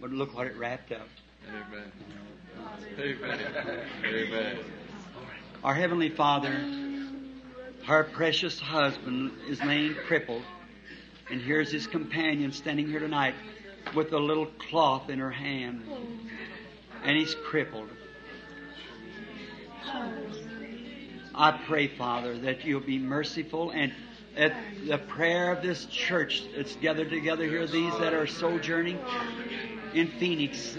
But 0.00 0.10
look 0.10 0.34
what 0.34 0.46
it 0.48 0.56
wrapped 0.56 0.90
up. 0.92 1.06
Amen. 1.48 1.92
Amen. 2.98 3.40
Amen. 4.04 4.58
Our 5.62 5.74
Heavenly 5.74 6.08
Father, 6.08 6.50
her 7.84 8.04
precious 8.04 8.58
husband 8.58 9.32
is 9.48 9.62
laying 9.62 9.94
crippled, 9.94 10.42
and 11.30 11.40
here's 11.40 11.70
his 11.70 11.86
companion 11.86 12.52
standing 12.52 12.86
here 12.86 13.00
tonight 13.00 13.34
with 13.94 14.12
a 14.12 14.18
little 14.18 14.46
cloth 14.70 15.08
in 15.08 15.18
her 15.18 15.30
hand, 15.30 15.82
and 17.04 17.16
he's 17.16 17.34
crippled. 17.34 17.88
I 21.34 21.52
pray, 21.66 21.88
Father, 21.88 22.38
that 22.38 22.64
you'll 22.64 22.80
be 22.80 22.98
merciful 22.98 23.70
and 23.70 23.92
at 24.36 24.54
the 24.86 24.98
prayer 24.98 25.52
of 25.52 25.62
this 25.62 25.84
church 25.86 26.44
that's 26.56 26.74
gathered 26.76 27.10
together 27.10 27.44
here, 27.44 27.66
these 27.66 27.92
that 27.98 28.14
are 28.14 28.26
sojourning 28.26 28.98
in 29.94 30.08
Phoenix 30.18 30.76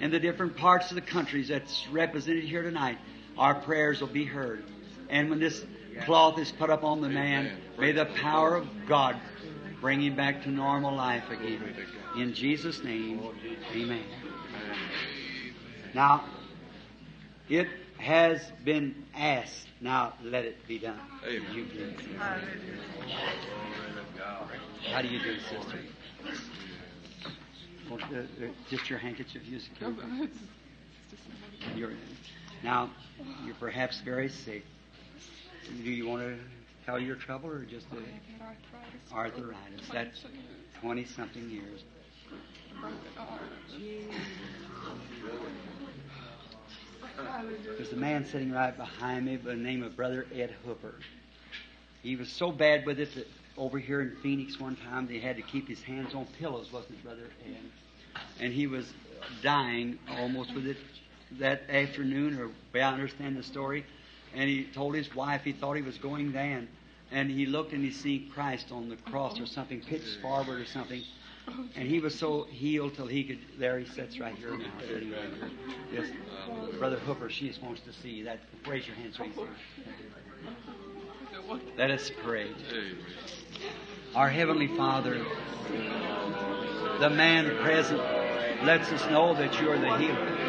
and 0.00 0.12
the 0.12 0.20
different 0.20 0.56
parts 0.56 0.90
of 0.90 0.96
the 0.96 1.00
countries 1.00 1.48
that's 1.48 1.86
represented 1.88 2.44
here 2.44 2.62
tonight, 2.62 2.98
our 3.38 3.54
prayers 3.54 4.00
will 4.00 4.08
be 4.08 4.24
heard. 4.24 4.64
And 5.08 5.30
when 5.30 5.38
this 5.38 5.64
cloth 6.04 6.38
is 6.38 6.52
put 6.52 6.70
up 6.70 6.84
on 6.84 7.00
the 7.00 7.08
man, 7.08 7.50
may 7.78 7.92
the 7.92 8.06
power 8.06 8.56
of 8.56 8.66
God 8.86 9.18
bring 9.82 10.00
him 10.00 10.14
back 10.14 10.44
to 10.44 10.48
normal 10.48 10.94
life 10.94 11.28
again. 11.28 11.60
In 12.16 12.32
Jesus' 12.32 12.82
name, 12.84 13.20
amen. 13.74 14.04
Now, 15.92 16.24
it 17.50 17.66
has 17.98 18.40
been 18.64 18.94
asked. 19.14 19.66
Now, 19.80 20.14
let 20.22 20.44
it 20.44 20.56
be 20.68 20.78
done. 20.78 21.00
Amen. 21.26 21.42
You 21.52 21.64
please. 21.64 21.94
How 24.92 25.02
do 25.02 25.08
you 25.08 25.20
do, 25.20 25.36
sister? 25.40 25.78
Well, 27.90 27.98
uh, 28.14 28.18
uh, 28.18 28.48
just 28.70 28.88
your 28.88 29.00
handkerchief, 29.00 29.42
use 29.44 29.68
it. 29.80 30.30
You're, 31.74 31.90
now, 32.62 32.90
you're 33.44 33.56
perhaps 33.56 34.00
very 34.00 34.28
sick. 34.28 34.64
Do 35.82 35.90
you 35.90 36.08
want 36.08 36.22
to 36.22 36.38
tell 36.84 36.98
your 36.98 37.16
trouble 37.16 37.50
or 37.50 37.64
just 37.64 37.86
a 37.92 39.14
arthritis? 39.14 39.88
That's 39.92 40.24
20 40.80 41.04
something 41.04 41.50
years. 41.50 41.84
There's 47.76 47.92
a 47.92 47.96
man 47.96 48.24
sitting 48.24 48.52
right 48.52 48.76
behind 48.76 49.26
me 49.26 49.36
by 49.36 49.50
the 49.50 49.56
name 49.56 49.82
of 49.82 49.96
Brother 49.96 50.26
Ed 50.34 50.54
Hooper. 50.64 50.94
He 52.02 52.16
was 52.16 52.28
so 52.28 52.50
bad 52.50 52.84
with 52.86 52.98
it 52.98 53.14
that 53.14 53.26
over 53.56 53.78
here 53.78 54.00
in 54.00 54.16
Phoenix 54.22 54.58
one 54.58 54.76
time 54.76 55.06
they 55.06 55.18
had 55.18 55.36
to 55.36 55.42
keep 55.42 55.68
his 55.68 55.82
hands 55.82 56.14
on 56.14 56.26
pillows, 56.38 56.72
wasn't 56.72 56.98
it, 56.98 57.04
Brother 57.04 57.26
Ed? 57.44 57.56
And 58.40 58.52
he 58.52 58.66
was 58.66 58.92
dying 59.42 59.98
almost 60.08 60.54
with 60.54 60.66
it 60.66 60.76
that 61.38 61.62
afternoon, 61.70 62.38
or 62.38 62.50
I 62.78 62.84
understand 62.84 63.36
the 63.36 63.42
story. 63.42 63.84
And 64.34 64.48
he 64.48 64.64
told 64.64 64.94
his 64.94 65.14
wife 65.14 65.42
he 65.42 65.52
thought 65.52 65.74
he 65.74 65.82
was 65.82 65.98
going 65.98 66.32
down. 66.32 66.68
And 67.10 67.30
he 67.30 67.44
looked 67.44 67.72
and 67.72 67.84
he 67.84 67.90
seen 67.90 68.30
Christ 68.32 68.72
on 68.72 68.88
the 68.88 68.96
cross 68.96 69.38
or 69.38 69.46
something, 69.46 69.80
pitched 69.82 70.20
forward 70.22 70.60
or 70.60 70.64
something. 70.64 71.02
And 71.76 71.88
he 71.88 71.98
was 72.00 72.14
so 72.18 72.44
healed 72.44 72.94
till 72.94 73.06
he 73.06 73.24
could. 73.24 73.40
There 73.58 73.78
he 73.78 73.84
sits 73.84 74.18
right 74.18 74.34
here 74.34 74.56
now. 74.56 74.70
Yes, 75.92 76.06
Brother 76.78 76.98
Hooper, 77.00 77.28
she 77.28 77.48
just 77.48 77.62
wants 77.62 77.80
to 77.82 77.92
see 77.92 78.10
you. 78.10 78.24
That 78.24 78.38
raise 78.66 78.86
your 78.86 78.96
hands, 78.96 79.18
right 79.18 79.34
there. 79.36 79.48
Let 81.76 81.90
us 81.90 82.10
pray. 82.22 82.50
Our 84.14 84.28
Heavenly 84.28 84.68
Father, 84.68 85.24
the 87.00 87.10
man 87.10 87.56
present 87.62 88.00
lets 88.64 88.90
us 88.92 89.04
know 89.10 89.34
that 89.34 89.60
you 89.60 89.70
are 89.70 89.78
the 89.78 89.98
healer. 89.98 90.41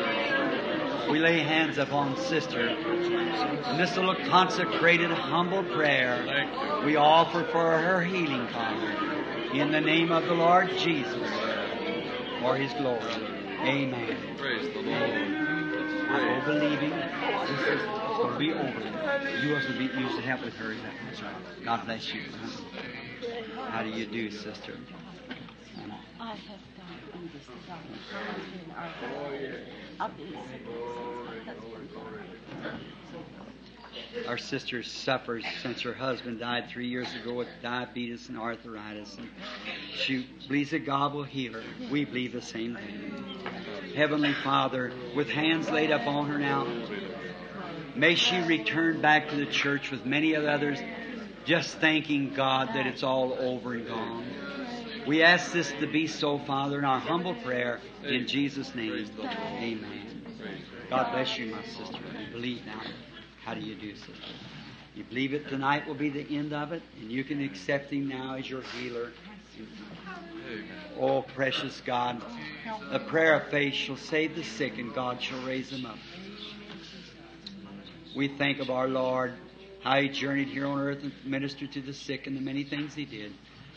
We 1.09 1.19
lay 1.19 1.39
hands 1.39 1.77
upon 1.77 2.17
Sister. 2.17 2.69
In 2.69 3.77
this 3.77 3.95
little 3.95 4.15
consecrated, 4.15 5.11
humble 5.11 5.63
prayer, 5.63 6.83
we 6.85 6.95
offer 6.95 7.43
for 7.51 7.77
her 7.77 8.01
healing, 8.01 8.47
Father. 8.47 9.51
In 9.53 9.71
the 9.71 9.81
name 9.81 10.11
of 10.11 10.25
the 10.25 10.33
Lord 10.33 10.69
Jesus, 10.77 11.29
for 12.41 12.55
His 12.55 12.73
glory. 12.73 13.13
Amen. 13.61 14.17
Praise 14.37 14.73
the 14.73 14.81
Lord. 14.81 15.43
I 16.09 16.41
go 16.41 16.53
believing 16.53 16.89
this 16.89 17.59
is 17.59 17.67
it's 17.67 18.17
going 18.17 18.33
to 18.33 18.39
be 18.39 18.53
over. 18.53 19.39
You 19.43 19.55
also 19.55 19.73
be 19.77 19.85
used 19.85 20.15
to 20.15 20.21
help 20.21 20.43
with 20.43 20.53
her. 20.55 20.73
That's. 20.73 21.21
God 21.63 21.85
bless 21.85 22.13
you. 22.13 22.21
How 23.69 23.83
do 23.83 23.89
you 23.89 24.05
do, 24.05 24.29
sister? 24.31 24.77
I 26.19 26.35
have 26.35 26.59
in 27.23 27.29
been 30.17 30.35
Our 34.27 34.37
sister 34.37 34.83
suffers 34.83 35.45
since 35.61 35.81
her 35.81 35.93
husband 35.93 36.39
died 36.39 36.69
three 36.69 36.87
years 36.87 37.13
ago 37.15 37.33
with 37.33 37.47
diabetes 37.61 38.29
and 38.29 38.37
arthritis. 38.37 39.17
And 39.17 39.29
she 39.95 40.27
believes 40.47 40.71
that 40.71 40.85
God 40.85 41.13
will 41.13 41.23
heal 41.23 41.53
her. 41.53 41.63
We 41.89 42.05
believe 42.05 42.33
the 42.33 42.41
same 42.41 42.75
thing. 42.75 43.93
Heavenly 43.95 44.33
Father, 44.33 44.91
with 45.15 45.29
hands 45.29 45.69
laid 45.69 45.91
up 45.91 46.07
on 46.07 46.27
her 46.27 46.37
now, 46.37 46.67
may 47.95 48.15
she 48.15 48.39
return 48.39 49.01
back 49.01 49.29
to 49.29 49.35
the 49.35 49.45
church 49.45 49.91
with 49.91 50.05
many 50.05 50.33
of 50.33 50.43
the 50.43 50.51
others, 50.51 50.79
just 51.45 51.77
thanking 51.77 52.33
God 52.33 52.69
that 52.69 52.87
it's 52.87 53.03
all 53.03 53.33
over 53.33 53.73
and 53.73 53.87
gone. 53.87 54.25
We 55.07 55.21
ask 55.21 55.51
this 55.51 55.71
to 55.79 55.87
be 55.87 56.07
so, 56.07 56.39
Father, 56.39 56.79
in 56.79 56.85
our 56.85 56.99
humble 56.99 57.35
prayer, 57.35 57.79
in 58.03 58.25
Jesus' 58.25 58.73
name. 58.73 59.09
Amen. 59.19 60.21
God 60.89 61.11
bless 61.11 61.37
you, 61.37 61.47
my 61.47 61.63
sister. 61.63 61.99
We 62.17 62.31
believe 62.31 62.65
now. 62.65 62.81
How 63.43 63.53
do 63.53 63.59
you 63.59 63.75
do, 63.75 63.95
sister? 63.95 64.13
You 64.95 65.03
believe 65.03 65.33
it 65.33 65.49
tonight 65.49 65.87
will 65.87 65.95
be 65.95 66.09
the 66.09 66.25
end 66.37 66.53
of 66.53 66.71
it, 66.71 66.81
and 67.01 67.11
you 67.11 67.23
can 67.23 67.43
accept 67.43 67.91
Him 67.91 68.07
now 68.07 68.35
as 68.35 68.49
your 68.49 68.61
healer. 68.61 69.11
Oh, 70.99 71.23
precious 71.23 71.81
God, 71.85 72.21
the 72.91 72.99
prayer 72.99 73.35
of 73.41 73.49
faith 73.49 73.73
shall 73.73 73.97
save 73.97 74.35
the 74.35 74.43
sick, 74.43 74.77
and 74.77 74.93
God 74.93 75.21
shall 75.21 75.41
raise 75.45 75.69
them 75.69 75.85
up. 75.85 75.97
We 78.15 78.29
think 78.29 78.59
of 78.59 78.69
our 78.69 78.87
Lord, 78.87 79.33
how 79.81 79.99
He 79.99 80.07
journeyed 80.07 80.47
here 80.47 80.67
on 80.67 80.79
earth 80.79 81.03
and 81.03 81.11
ministered 81.25 81.73
to 81.73 81.81
the 81.81 81.93
sick, 81.93 82.27
and 82.27 82.37
the 82.37 82.41
many 82.41 82.63
things 82.63 82.93
He 82.93 83.05
did. 83.05 83.33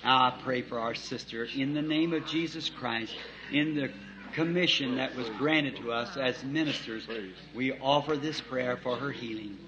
I 0.07 0.39
pray 0.43 0.63
for 0.63 0.79
our 0.79 0.95
sister 0.95 1.49
in 1.55 1.75
the 1.75 1.83
name 1.83 2.13
of 2.13 2.27
Jesus 2.27 2.69
Christ, 2.69 3.15
in 3.53 3.75
the 3.75 3.91
commission 4.35 4.97
that 4.97 5.17
was 5.17 5.29
granted 5.31 5.77
to 5.77 5.93
us 5.93 6.17
as 6.17 6.43
ministers. 6.45 7.09
We 7.55 7.73
offer 7.73 8.17
this 8.17 8.41
prayer 8.41 8.77
for 8.77 8.97
her 8.97 9.11
healing. 9.11 9.59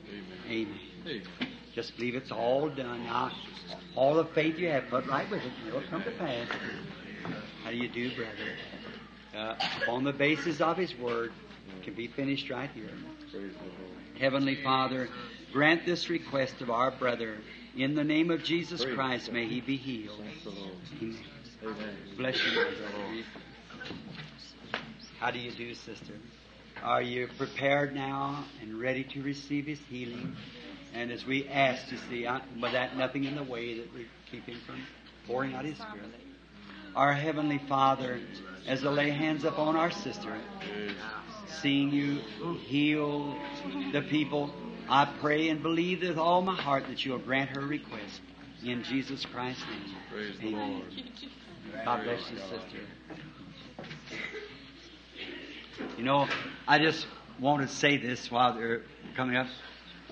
Amen. 0.47 0.79
Amen. 1.07 1.23
Just 1.75 1.97
believe 1.97 2.15
it's 2.15 2.31
all 2.31 2.69
done. 2.69 3.05
Now, 3.05 3.33
all 3.97 4.15
the 4.15 4.27
faith 4.27 4.59
you 4.59 4.69
have, 4.69 4.89
put 4.89 5.07
right 5.07 5.29
with 5.31 5.43
it. 5.43 5.53
It'll 5.67 5.83
come 5.83 6.03
to 6.05 6.11
pass. 6.13 6.49
How 7.65 7.71
do 7.71 7.77
you 7.77 7.89
do, 7.89 8.11
brother? 8.15 9.57
Uh, 9.87 9.91
on 9.91 10.05
the 10.05 10.13
basis 10.13 10.61
of 10.61 10.77
His 10.77 10.97
Word, 10.99 11.33
can 11.83 11.95
be 11.95 12.07
finished 12.09 12.51
right 12.51 12.71
here. 12.75 12.91
Heavenly 14.19 14.63
Father, 14.63 15.09
grant 15.53 15.87
this 15.87 16.09
request 16.09 16.61
of 16.61 16.71
our 16.71 16.91
brother. 16.91 17.39
In 17.77 17.95
the 17.95 18.05
name 18.05 18.31
of 18.31 18.43
Jesus 18.43 18.85
Christ, 18.85 19.33
may 19.33 19.47
he 19.47 19.61
be 19.61 19.77
healed. 19.77 20.19
Thank 20.19 20.45
the 20.45 20.51
Lord. 20.51 20.75
Amen. 21.65 21.97
Bless 22.17 22.37
you. 22.45 22.67
How 25.19 25.31
do 25.31 25.39
you 25.39 25.51
do, 25.51 25.75
sister? 25.75 26.15
Are 26.83 27.03
you 27.03 27.29
prepared 27.37 27.95
now 27.95 28.45
and 28.63 28.79
ready 28.81 29.03
to 29.05 29.23
receive 29.23 29.67
His 29.67 29.81
healing? 29.91 30.37
And 30.95 31.11
as 31.11 31.27
we 31.27 31.49
ask 31.49 31.89
to 31.89 31.99
see, 32.09 32.27
but 32.61 32.73
that 32.73 32.97
nothing 32.97 33.25
in 33.25 33.35
the 33.35 33.43
way 33.43 33.79
that 33.79 33.93
we 33.93 34.07
keep 34.31 34.47
Him 34.47 34.61
from 34.65 34.81
pouring 35.27 35.55
out 35.55 35.65
His 35.65 35.77
Spirit. 35.77 36.15
Our 36.95 37.13
Heavenly 37.13 37.59
Father, 37.69 38.21
as 38.67 38.85
I 38.85 38.91
lay 38.91 39.11
hands 39.11 39.45
upon 39.45 39.75
our 39.77 39.91
sister, 39.91 40.33
seeing 41.61 41.91
you 41.91 42.21
heal 42.67 43.37
the 43.93 44.03
people, 44.03 44.51
I 44.91 45.05
pray 45.21 45.51
and 45.51 45.63
believe 45.63 46.01
with 46.01 46.17
all 46.17 46.41
my 46.41 46.55
heart 46.55 46.87
that 46.89 47.05
you 47.05 47.13
will 47.13 47.19
grant 47.19 47.51
her 47.51 47.61
request. 47.61 48.21
In 48.65 48.83
Jesus 48.83 49.25
Christ's 49.25 49.63
name. 49.71 49.95
Praise 50.11 50.37
the 50.41 50.49
Amen. 50.49 50.73
Lord. 50.73 51.85
God 51.85 52.05
bless 52.05 52.31
you, 52.31 52.39
sister. 52.39 52.81
You 55.97 56.05
know, 56.05 56.27
I 56.67 56.79
just 56.79 57.07
want 57.39 57.63
to 57.63 57.69
say 57.73 57.99
this 57.99 58.31
while 58.31 58.55
they're 58.55 58.83
coming 59.15 59.37
up. 59.37 59.47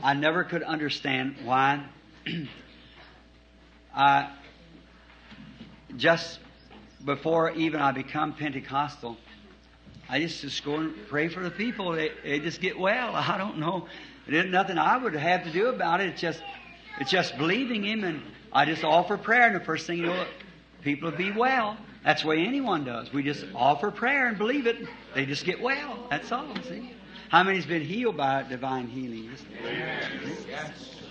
I 0.02 0.14
never 0.14 0.44
could 0.44 0.62
understand 0.62 1.36
why 1.42 1.84
I 3.94 4.30
just 5.96 6.38
before 7.04 7.50
even 7.52 7.80
I 7.80 7.92
become 7.92 8.34
Pentecostal, 8.34 9.16
I 10.08 10.20
just 10.20 10.42
just 10.42 10.64
go 10.64 10.76
and 10.76 10.94
pray 11.08 11.28
for 11.28 11.42
the 11.42 11.50
people. 11.50 11.92
They, 11.92 12.10
they 12.22 12.40
just 12.40 12.60
get 12.60 12.78
well. 12.78 13.12
I 13.14 13.38
don't 13.38 13.58
know. 13.58 13.88
It 14.26 14.34
isn't 14.34 14.50
nothing 14.50 14.78
I 14.78 14.96
would 14.96 15.14
have 15.14 15.44
to 15.44 15.50
do 15.50 15.68
about 15.68 16.00
it. 16.00 16.08
It's 16.08 16.20
just 16.20 16.42
it's 17.00 17.10
just 17.10 17.36
believing 17.36 17.84
Him, 17.84 18.04
and 18.04 18.22
I 18.52 18.64
just 18.64 18.84
offer 18.84 19.16
prayer. 19.16 19.46
And 19.46 19.56
the 19.56 19.64
first 19.64 19.86
thing 19.86 19.98
you 19.98 20.06
know, 20.06 20.26
people 20.82 21.10
will 21.10 21.16
be 21.16 21.32
well. 21.32 21.76
That's 22.04 22.22
the 22.22 22.28
way 22.28 22.46
anyone 22.46 22.84
does. 22.84 23.12
We 23.12 23.22
just 23.22 23.44
offer 23.54 23.90
prayer 23.90 24.28
and 24.28 24.38
believe 24.38 24.66
it. 24.66 24.76
They 25.14 25.26
just 25.26 25.44
get 25.44 25.60
well. 25.60 26.06
That's 26.10 26.30
all. 26.30 26.54
See. 26.68 26.92
How 27.28 27.42
many's 27.42 27.66
been 27.66 27.82
healed 27.82 28.16
by 28.16 28.44
divine 28.44 28.86
healing? 28.86 29.30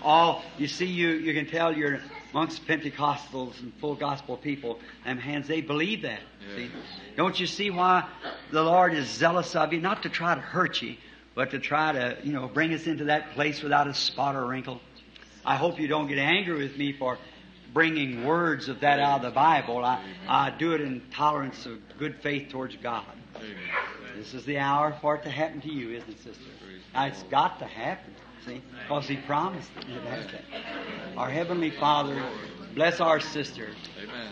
All 0.02 0.42
oh, 0.42 0.44
you 0.56 0.66
see, 0.66 0.86
you 0.86 1.08
you 1.10 1.34
can 1.34 1.46
tell 1.46 1.76
you're 1.76 2.00
amongst 2.30 2.66
Pentecostals 2.66 3.60
and 3.60 3.72
full 3.80 3.94
gospel 3.94 4.36
people. 4.36 4.78
Them 5.04 5.18
hands, 5.18 5.48
they 5.48 5.60
believe 5.60 6.02
that. 6.02 6.20
See, 6.54 6.70
don't 7.16 7.38
you 7.38 7.46
see 7.46 7.70
why 7.70 8.08
the 8.50 8.62
Lord 8.62 8.94
is 8.94 9.08
zealous 9.08 9.54
of 9.54 9.72
you? 9.72 9.80
Not 9.80 10.02
to 10.04 10.08
try 10.08 10.34
to 10.34 10.40
hurt 10.40 10.80
you, 10.80 10.96
but 11.36 11.50
to 11.50 11.60
try 11.60 11.92
to 11.92 12.16
you 12.24 12.32
know 12.32 12.48
bring 12.48 12.74
us 12.74 12.88
into 12.88 13.04
that 13.04 13.30
place 13.32 13.62
without 13.62 13.86
a 13.86 13.94
spot 13.94 14.34
or 14.34 14.44
wrinkle. 14.44 14.80
I 15.44 15.54
hope 15.54 15.78
you 15.78 15.86
don't 15.86 16.08
get 16.08 16.18
angry 16.18 16.58
with 16.58 16.76
me 16.76 16.92
for 16.92 17.18
bringing 17.72 18.24
words 18.24 18.68
of 18.68 18.80
that 18.80 18.98
out 18.98 19.18
of 19.18 19.22
the 19.22 19.30
Bible. 19.30 19.84
I, 19.84 20.02
I 20.26 20.50
do 20.50 20.72
it 20.72 20.80
in 20.80 21.02
tolerance 21.12 21.64
of 21.66 21.78
good 21.98 22.16
faith 22.22 22.48
towards 22.48 22.74
God. 22.76 23.04
This 24.16 24.34
is 24.34 24.44
the 24.46 24.58
hour 24.58 24.96
for 25.00 25.16
it 25.16 25.22
to 25.24 25.30
happen 25.30 25.60
to 25.60 25.70
you, 25.70 25.90
isn't 25.96 26.08
it, 26.08 26.18
sister? 26.18 26.42
It's 26.96 27.22
got 27.24 27.58
to 27.58 27.66
happen, 27.66 28.14
see, 28.46 28.62
because 28.82 29.06
He 29.06 29.16
promised 29.16 29.70
it. 29.76 29.84
Our 31.18 31.30
Heavenly 31.30 31.70
Father, 31.70 32.20
bless 32.74 32.98
our 33.00 33.20
sister 33.20 33.68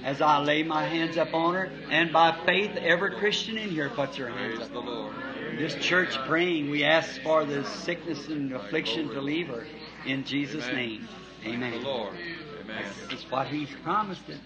as 0.02 0.23
I 0.23 0.39
lay 0.39 0.62
my 0.62 0.86
hands 0.86 1.18
upon 1.18 1.55
her, 1.55 1.70
and 1.91 2.12
by 2.15 2.34
faith, 2.47 2.76
every 2.76 3.15
Christian 3.16 3.58
in 3.58 3.68
here 3.68 3.91
puts 3.91 4.16
their 4.16 4.31
hands 4.31 4.62
up. 4.62 5.33
Lord. 5.55 5.70
This 5.70 5.74
church 5.84 6.16
praying, 6.26 6.70
we 6.70 6.84
ask 6.84 7.20
for 7.23 7.44
the 7.44 7.65
sickness 7.65 8.28
and 8.28 8.52
affliction 8.52 9.08
to 9.10 9.20
leave 9.20 9.49
her 9.49 9.65
in 10.07 10.24
Jesus' 10.24 10.65
Amen. 10.65 10.76
name. 10.76 11.08
Amen. 11.47 11.83
Lord. 11.83 12.15
Amen. 12.62 12.84
That's 13.08 13.31
what 13.31 13.47
He's 13.47 13.70
promised 13.83 14.28
it. 14.28 14.39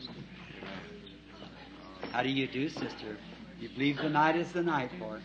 How 2.13 2.23
do 2.23 2.29
you 2.29 2.47
do, 2.47 2.69
sister? 2.69 3.17
You 3.61 3.69
believe 3.71 3.99
the 3.99 4.09
night 4.09 4.37
is 4.37 4.53
the 4.53 4.63
night 4.63 4.91
for 4.99 5.17
it. 5.17 5.23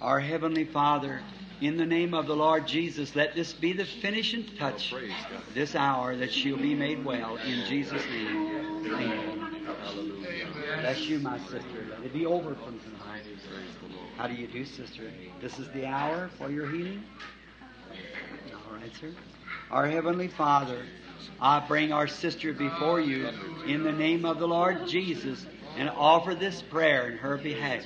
Our 0.00 0.20
Heavenly 0.20 0.64
Father, 0.64 1.20
in 1.60 1.76
the 1.76 1.86
name 1.86 2.14
of 2.14 2.26
the 2.26 2.36
Lord 2.36 2.66
Jesus, 2.66 3.14
let 3.16 3.34
this 3.34 3.52
be 3.52 3.72
the 3.72 3.84
finishing 3.84 4.46
touch 4.58 4.92
oh, 4.92 4.98
Praise 4.98 5.12
this 5.54 5.74
hour 5.74 6.16
that 6.16 6.32
she'll 6.32 6.56
be 6.56 6.74
made 6.74 7.04
well 7.04 7.36
in 7.36 7.66
Jesus' 7.66 8.04
name. 8.06 8.86
Amen. 8.86 9.40
Hallelujah. 9.82 10.46
Bless 10.80 11.00
you, 11.00 11.18
my 11.18 11.38
sister. 11.38 11.86
Let 11.90 12.04
it 12.04 12.12
be 12.14 12.24
over 12.24 12.54
from 12.54 12.78
tonight. 12.80 13.24
How 14.20 14.26
do 14.26 14.34
you 14.34 14.48
do, 14.48 14.66
sister? 14.66 15.10
This 15.40 15.58
is 15.58 15.66
the 15.70 15.86
hour 15.86 16.28
for 16.36 16.50
your 16.50 16.70
healing? 16.70 17.02
All 18.52 18.76
right, 18.76 18.94
sir. 19.00 19.14
Our 19.70 19.86
Heavenly 19.86 20.28
Father, 20.28 20.84
I 21.40 21.66
bring 21.66 21.90
our 21.90 22.06
sister 22.06 22.52
before 22.52 23.00
you 23.00 23.30
in 23.66 23.82
the 23.82 23.92
name 23.92 24.26
of 24.26 24.38
the 24.38 24.46
Lord 24.46 24.86
Jesus 24.86 25.46
and 25.78 25.88
offer 25.88 26.34
this 26.34 26.60
prayer 26.60 27.08
in 27.08 27.16
her 27.16 27.38
behalf 27.38 27.82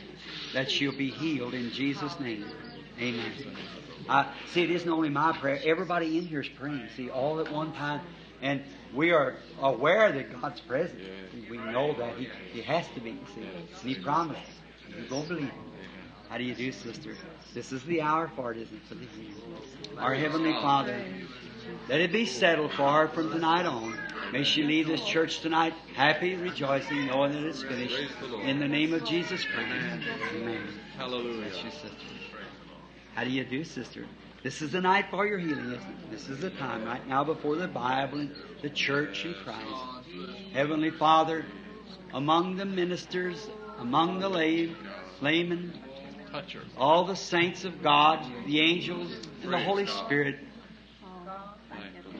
that 0.54 0.68
she'll 0.68 0.98
be 0.98 1.08
healed 1.08 1.54
in 1.54 1.70
Jesus' 1.70 2.18
name. 2.18 2.44
Amen. 2.98 3.30
See, 4.50 4.64
it 4.64 4.72
isn't 4.72 4.90
only 4.90 5.10
my 5.10 5.38
prayer. 5.38 5.60
Everybody 5.64 6.18
in 6.18 6.26
here 6.26 6.40
is 6.40 6.48
praying, 6.48 6.88
see, 6.96 7.10
all 7.10 7.38
at 7.38 7.52
one 7.52 7.72
time. 7.74 8.00
And 8.42 8.60
we 8.92 9.12
are 9.12 9.36
aware 9.60 10.10
that 10.10 10.40
God's 10.40 10.60
present. 10.62 10.98
We 11.48 11.58
know 11.58 11.94
that 11.94 12.16
He, 12.16 12.28
he 12.50 12.62
has 12.62 12.88
to 12.96 13.00
be, 13.00 13.20
see. 13.36 13.42
And 13.42 13.68
He 13.84 13.94
promised. 13.94 14.40
You 14.88 15.08
go 15.08 15.22
believe 15.22 15.48
Him. 15.48 15.73
How 16.34 16.38
do 16.38 16.42
you 16.42 16.54
do, 16.56 16.72
sister? 16.72 17.16
This 17.54 17.70
is 17.70 17.84
the 17.84 18.00
hour 18.00 18.28
for 18.34 18.50
it, 18.50 18.56
isn't 18.56 18.76
it? 18.76 18.82
For 18.88 18.96
the 18.96 19.06
healing. 19.06 19.36
Our 19.98 20.14
Heavenly 20.14 20.50
Father, 20.54 21.00
let 21.88 22.00
it 22.00 22.10
be 22.10 22.26
settled 22.26 22.72
for 22.72 22.90
her 22.90 23.06
from 23.06 23.30
tonight 23.30 23.66
on. 23.66 23.96
May 24.32 24.42
she 24.42 24.64
leave 24.64 24.88
this 24.88 25.04
church 25.04 25.42
tonight 25.42 25.74
happy, 25.94 26.34
rejoicing, 26.34 27.06
knowing 27.06 27.34
that 27.34 27.44
it's 27.44 27.62
finished. 27.62 28.10
In 28.42 28.58
the 28.58 28.66
name 28.66 28.92
of 28.94 29.04
Jesus 29.04 29.44
Christ. 29.44 30.04
Amen. 30.34 30.60
Hallelujah. 30.96 31.50
Bless 31.50 31.62
you, 31.62 31.70
sister. 31.70 32.06
How 33.14 33.22
do 33.22 33.30
you 33.30 33.44
do, 33.44 33.62
sister? 33.62 34.04
This 34.42 34.60
is 34.60 34.72
the 34.72 34.80
night 34.80 35.06
for 35.12 35.28
your 35.28 35.38
healing, 35.38 35.66
isn't 35.66 35.88
it? 35.88 36.10
This 36.10 36.28
is 36.28 36.40
the 36.40 36.50
time 36.50 36.84
right 36.84 37.06
now 37.06 37.22
before 37.22 37.54
the 37.54 37.68
Bible 37.68 38.18
and 38.18 38.34
the 38.60 38.70
church 38.70 39.24
and 39.24 39.36
Christ. 39.36 39.60
Heavenly 40.52 40.90
Father, 40.90 41.46
among 42.12 42.56
the 42.56 42.64
ministers, 42.64 43.48
among 43.78 44.18
the 44.18 44.28
lay, 44.28 44.74
laymen. 45.20 45.83
All 46.76 47.04
the 47.04 47.16
saints 47.16 47.64
of 47.64 47.82
God, 47.82 48.24
the 48.46 48.60
angels, 48.60 49.12
and 49.42 49.52
the 49.52 49.58
Holy 49.58 49.86
Spirit, 49.86 50.36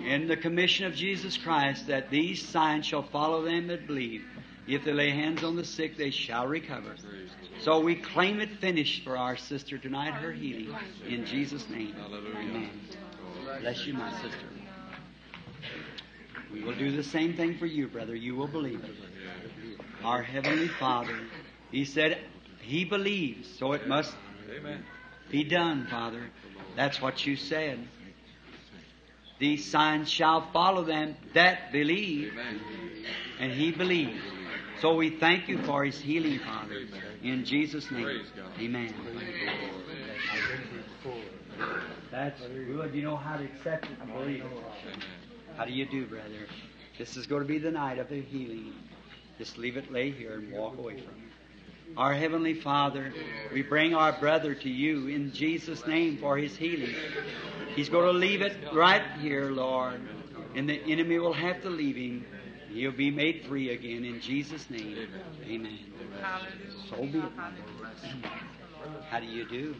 in 0.05 0.29
the 0.29 0.37
commission 0.37 0.87
of 0.87 0.95
Jesus 0.95 1.37
Christ, 1.37 1.87
that 1.87 2.11
these 2.11 2.47
signs 2.47 2.87
shall 2.87 3.03
follow 3.03 3.43
them 3.43 3.69
that 3.69 3.87
believe. 3.87 4.25
If 4.67 4.85
they 4.85 4.93
lay 4.93 5.11
hands 5.11 5.45
on 5.45 5.57
the 5.57 5.65
sick, 5.65 5.97
they 5.97 6.11
shall 6.11 6.47
recover. 6.47 6.91
Praise 6.91 7.03
the 7.03 7.51
Lord. 7.51 7.63
So 7.63 7.81
we 7.81 7.97
claim 7.97 8.41
it 8.41 8.49
finished 8.61 9.05
for 9.05 9.17
our 9.17 9.37
sister 9.37 9.79
tonight, 9.79 10.13
her 10.15 10.33
healing. 10.33 10.75
In 11.07 11.27
Jesus' 11.27 11.69
name. 11.69 11.95
Amen. 12.01 12.71
Bless 13.61 13.87
you, 13.87 13.95
my 13.95 14.11
sister. 14.23 14.49
We 16.53 16.63
will 16.63 16.75
do 16.75 16.95
the 16.97 17.03
same 17.03 17.35
thing 17.35 17.59
for 17.59 17.67
you, 17.67 17.89
brother. 17.89 18.15
You 18.15 18.37
will 18.37 18.49
believe 18.49 18.83
it. 18.85 18.95
Our 20.03 20.23
Heavenly 20.23 20.69
Father, 20.69 21.19
He 21.71 21.85
said, 21.85 22.19
He 22.67 22.85
believes, 22.85 23.49
so 23.59 23.73
it 23.73 23.87
must 23.87 24.15
Amen. 24.51 24.85
be 25.31 25.45
done, 25.45 25.87
Father. 25.91 26.31
That's 26.77 27.01
what 27.01 27.27
you 27.27 27.37
said. 27.37 27.79
These 29.39 29.71
signs 29.71 30.11
shall 30.11 30.51
follow 30.53 30.85
them 30.85 31.17
that 31.35 31.73
believe. 31.73 32.33
Amen. 32.33 32.61
And 33.39 33.53
he 33.53 33.71
believes. 33.73 34.23
So 34.81 34.95
we 34.95 35.11
thank 35.11 35.49
you 35.49 35.59
for 35.65 35.85
his 35.85 36.01
healing, 36.01 36.39
Father. 36.39 36.87
In 37.23 37.45
Jesus' 37.45 37.91
name. 37.91 38.23
Amen. 38.59 38.95
Thank 39.05 39.17
the 41.05 41.09
Lord. 41.09 41.25
That's 42.11 42.41
good. 42.41 42.95
You 42.95 43.03
know 43.03 43.17
how 43.17 43.37
to 43.37 43.45
accept 43.45 43.87
it 43.87 43.99
and 44.01 44.13
believe 44.13 44.45
it. 44.45 44.51
How 45.57 45.65
do 45.65 45.73
you 45.73 45.85
do, 45.85 46.07
brother? 46.07 46.47
This 46.99 47.17
is 47.17 47.27
going 47.27 47.43
to 47.43 47.49
be 47.49 47.59
the 47.59 47.71
night 47.71 47.99
of 47.99 48.09
the 48.09 48.21
healing. 48.21 48.73
Just 49.39 49.59
leave 49.59 49.77
it 49.77 49.93
lay 49.93 50.11
here 50.11 50.35
and 50.35 50.53
walk 50.53 50.79
away 50.79 51.01
from 51.01 51.11
it. 51.11 51.34
Our 51.97 52.13
Heavenly 52.13 52.55
Father, 52.55 53.13
we 53.53 53.63
bring 53.63 53.95
our 53.95 54.13
brother 54.13 54.55
to 54.55 54.69
you 54.69 55.07
in 55.07 55.33
Jesus' 55.33 55.87
name 55.87 56.19
for 56.19 56.37
his 56.37 56.57
healing. 56.57 56.95
He's 57.77 57.89
going 57.89 58.07
to 58.07 58.19
leave 58.19 58.43
it 58.43 58.57
right 58.73 59.03
here, 59.21 59.51
Lord. 59.51 60.01
And 60.57 60.69
the 60.69 60.81
enemy 60.91 61.19
will 61.19 61.33
have 61.33 61.63
to 61.63 61.71
leave 61.71 61.97
him. 61.97 62.27
He'll 62.71 62.91
be 62.91 63.11
made 63.11 63.45
free 63.47 63.71
again 63.71 64.05
in 64.05 64.21
Jesus' 64.21 64.69
name. 64.71 65.09
Amen. 65.47 65.79
So 66.91 66.97
be 66.97 67.19
it. 67.19 67.25
How 69.09 69.21
do 69.21 69.27
you 69.27 69.49
do? 69.49 69.77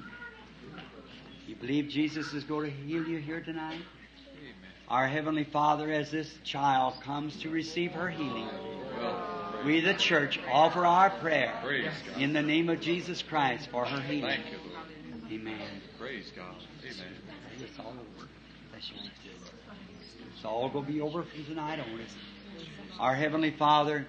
You 1.49 1.57
believe 1.57 1.89
Jesus 1.89 2.33
is 2.33 2.45
going 2.45 2.71
to 2.71 2.77
heal 2.77 3.07
you 3.07 3.19
here 3.19 3.41
tonight? 3.41 3.81
Our 4.89 5.09
Heavenly 5.09 5.45
Father, 5.45 5.91
as 5.91 6.11
this 6.11 6.33
child 6.45 7.01
comes 7.03 7.41
to 7.41 7.51
receive 7.51 7.93
her 7.93 8.09
healing, 8.09 8.49
we, 9.65 9.81
the 9.81 9.95
church, 9.95 10.39
offer 10.51 10.85
our 10.85 11.11
prayer 11.11 11.55
in 12.19 12.33
the 12.33 12.43
name 12.43 12.69
of 12.69 12.81
Jesus 12.81 13.23
Christ 13.23 13.69
for 13.71 13.85
her 13.85 14.01
healing. 14.03 14.23
Thank 14.23 14.53
you, 14.53 14.59
Lord. 14.73 15.33
Amen. 15.33 15.81
Praise 15.99 16.33
God. 16.37 16.55
Amen. 16.83 17.13
It's 17.59 17.79
all 17.79 17.93
over. 17.93 18.29
It's 18.77 20.45
all 20.45 20.69
going 20.69 20.85
to 20.85 20.93
be 20.93 21.01
over 21.01 21.23
from 21.23 21.45
tonight 21.47 21.81
on. 21.81 22.01
Our 23.01 23.15
Heavenly 23.15 23.51
Father, 23.51 24.07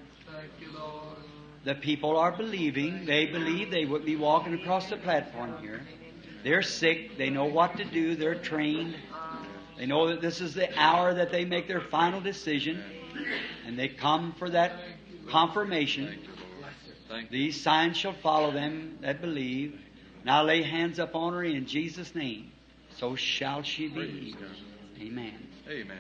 the 1.63 1.75
people 1.75 2.17
are 2.17 2.31
believing. 2.31 3.05
They 3.05 3.25
believe 3.25 3.71
they 3.71 3.85
would 3.85 4.05
be 4.05 4.15
walking 4.15 4.53
across 4.53 4.89
the 4.89 4.97
platform 4.97 5.55
here. 5.61 5.81
They're 6.43 6.61
sick. 6.61 7.17
They 7.17 7.29
know 7.29 7.45
what 7.45 7.77
to 7.77 7.85
do. 7.85 8.15
They're 8.15 8.35
trained. 8.35 8.95
They 9.77 9.85
know 9.85 10.07
that 10.09 10.21
this 10.21 10.41
is 10.41 10.53
the 10.53 10.77
hour 10.77 11.13
that 11.13 11.31
they 11.31 11.45
make 11.45 11.67
their 11.67 11.81
final 11.81 12.21
decision. 12.21 12.83
And 13.65 13.79
they 13.79 13.87
come 13.87 14.33
for 14.37 14.49
that 14.49 14.73
confirmation. 15.29 16.19
These 17.29 17.61
signs 17.61 17.97
shall 17.97 18.13
follow 18.13 18.51
them 18.51 18.97
that 19.01 19.21
believe. 19.21 19.79
Now 20.23 20.43
lay 20.43 20.63
hands 20.63 20.99
upon 20.99 21.33
her 21.33 21.43
in 21.43 21.65
Jesus' 21.65 22.15
name. 22.15 22.51
So 22.97 23.15
shall 23.15 23.61
she 23.61 23.87
be 23.87 23.93
Praise 23.93 24.23
healed. 24.23 24.39
God. 24.39 25.01
Amen. 25.01 25.47
Amen. 25.69 25.97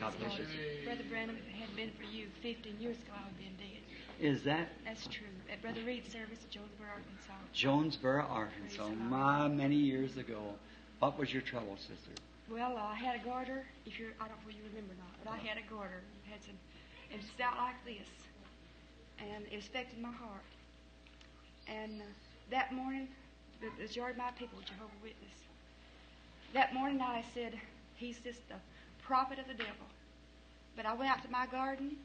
God 0.00 0.14
you. 0.14 0.26
bless 0.26 0.38
you. 0.38 0.44
Brother 0.84 1.04
Branham, 1.10 1.36
if 1.36 1.46
it 1.46 1.60
had 1.60 1.76
been 1.76 1.90
for 1.98 2.04
you 2.04 2.26
15 2.42 2.76
years 2.80 2.96
ago, 2.96 3.12
I 3.14 3.24
would 3.24 3.32
have 3.32 3.38
been 3.38 3.56
dead. 3.58 3.82
Is 4.20 4.42
that 4.44 4.68
That's 4.84 5.06
true. 5.06 5.26
At 5.52 5.62
Brother 5.62 5.80
Reed's 5.84 6.12
service 6.12 6.38
at 6.42 6.50
Jonesboro, 6.50 6.88
Arkansas. 6.88 7.38
Jonesboro, 7.52 8.26
Arkansas? 8.28 8.88
My, 8.88 9.48
many 9.48 9.76
years 9.76 10.16
ago. 10.16 10.54
What 10.98 11.18
was 11.18 11.32
your 11.32 11.42
trouble, 11.42 11.76
sister? 11.78 12.10
Well, 12.50 12.76
I 12.76 12.94
had 12.94 13.20
a 13.20 13.24
goiter. 13.24 13.64
If 13.86 13.98
you're, 13.98 14.10
I 14.20 14.26
don't 14.26 14.38
know 14.42 14.50
if 14.50 14.56
you 14.56 14.62
remember 14.74 14.94
or 14.94 14.98
not, 14.98 15.12
but 15.22 15.32
I 15.32 15.36
had 15.38 15.58
a 15.58 15.66
goiter. 15.70 16.02
Had 16.30 16.42
some, 16.42 16.56
it 17.10 17.16
was 17.16 17.26
out 17.42 17.56
like 17.56 17.84
this, 17.84 18.08
and 19.18 19.44
it 19.50 19.58
affected 19.58 20.00
my 20.00 20.12
heart. 20.12 20.44
And 21.66 22.00
uh, 22.00 22.04
that 22.50 22.72
morning, 22.72 23.08
the 23.60 23.68
the 23.76 23.84
majority 23.84 24.12
of 24.12 24.18
my 24.18 24.30
people, 24.32 24.58
were 24.58 24.64
Jehovah 24.64 25.00
Witness. 25.02 25.38
That 26.54 26.74
morning, 26.74 27.00
I 27.00 27.24
said, 27.34 27.54
"He's 27.96 28.18
just 28.20 28.40
a 28.50 28.60
prophet 29.02 29.38
of 29.38 29.46
the 29.46 29.54
devil." 29.54 29.88
But 30.76 30.86
I 30.86 30.94
went 30.94 31.10
out 31.10 31.22
to 31.22 31.30
my 31.30 31.46
garden. 31.46 31.96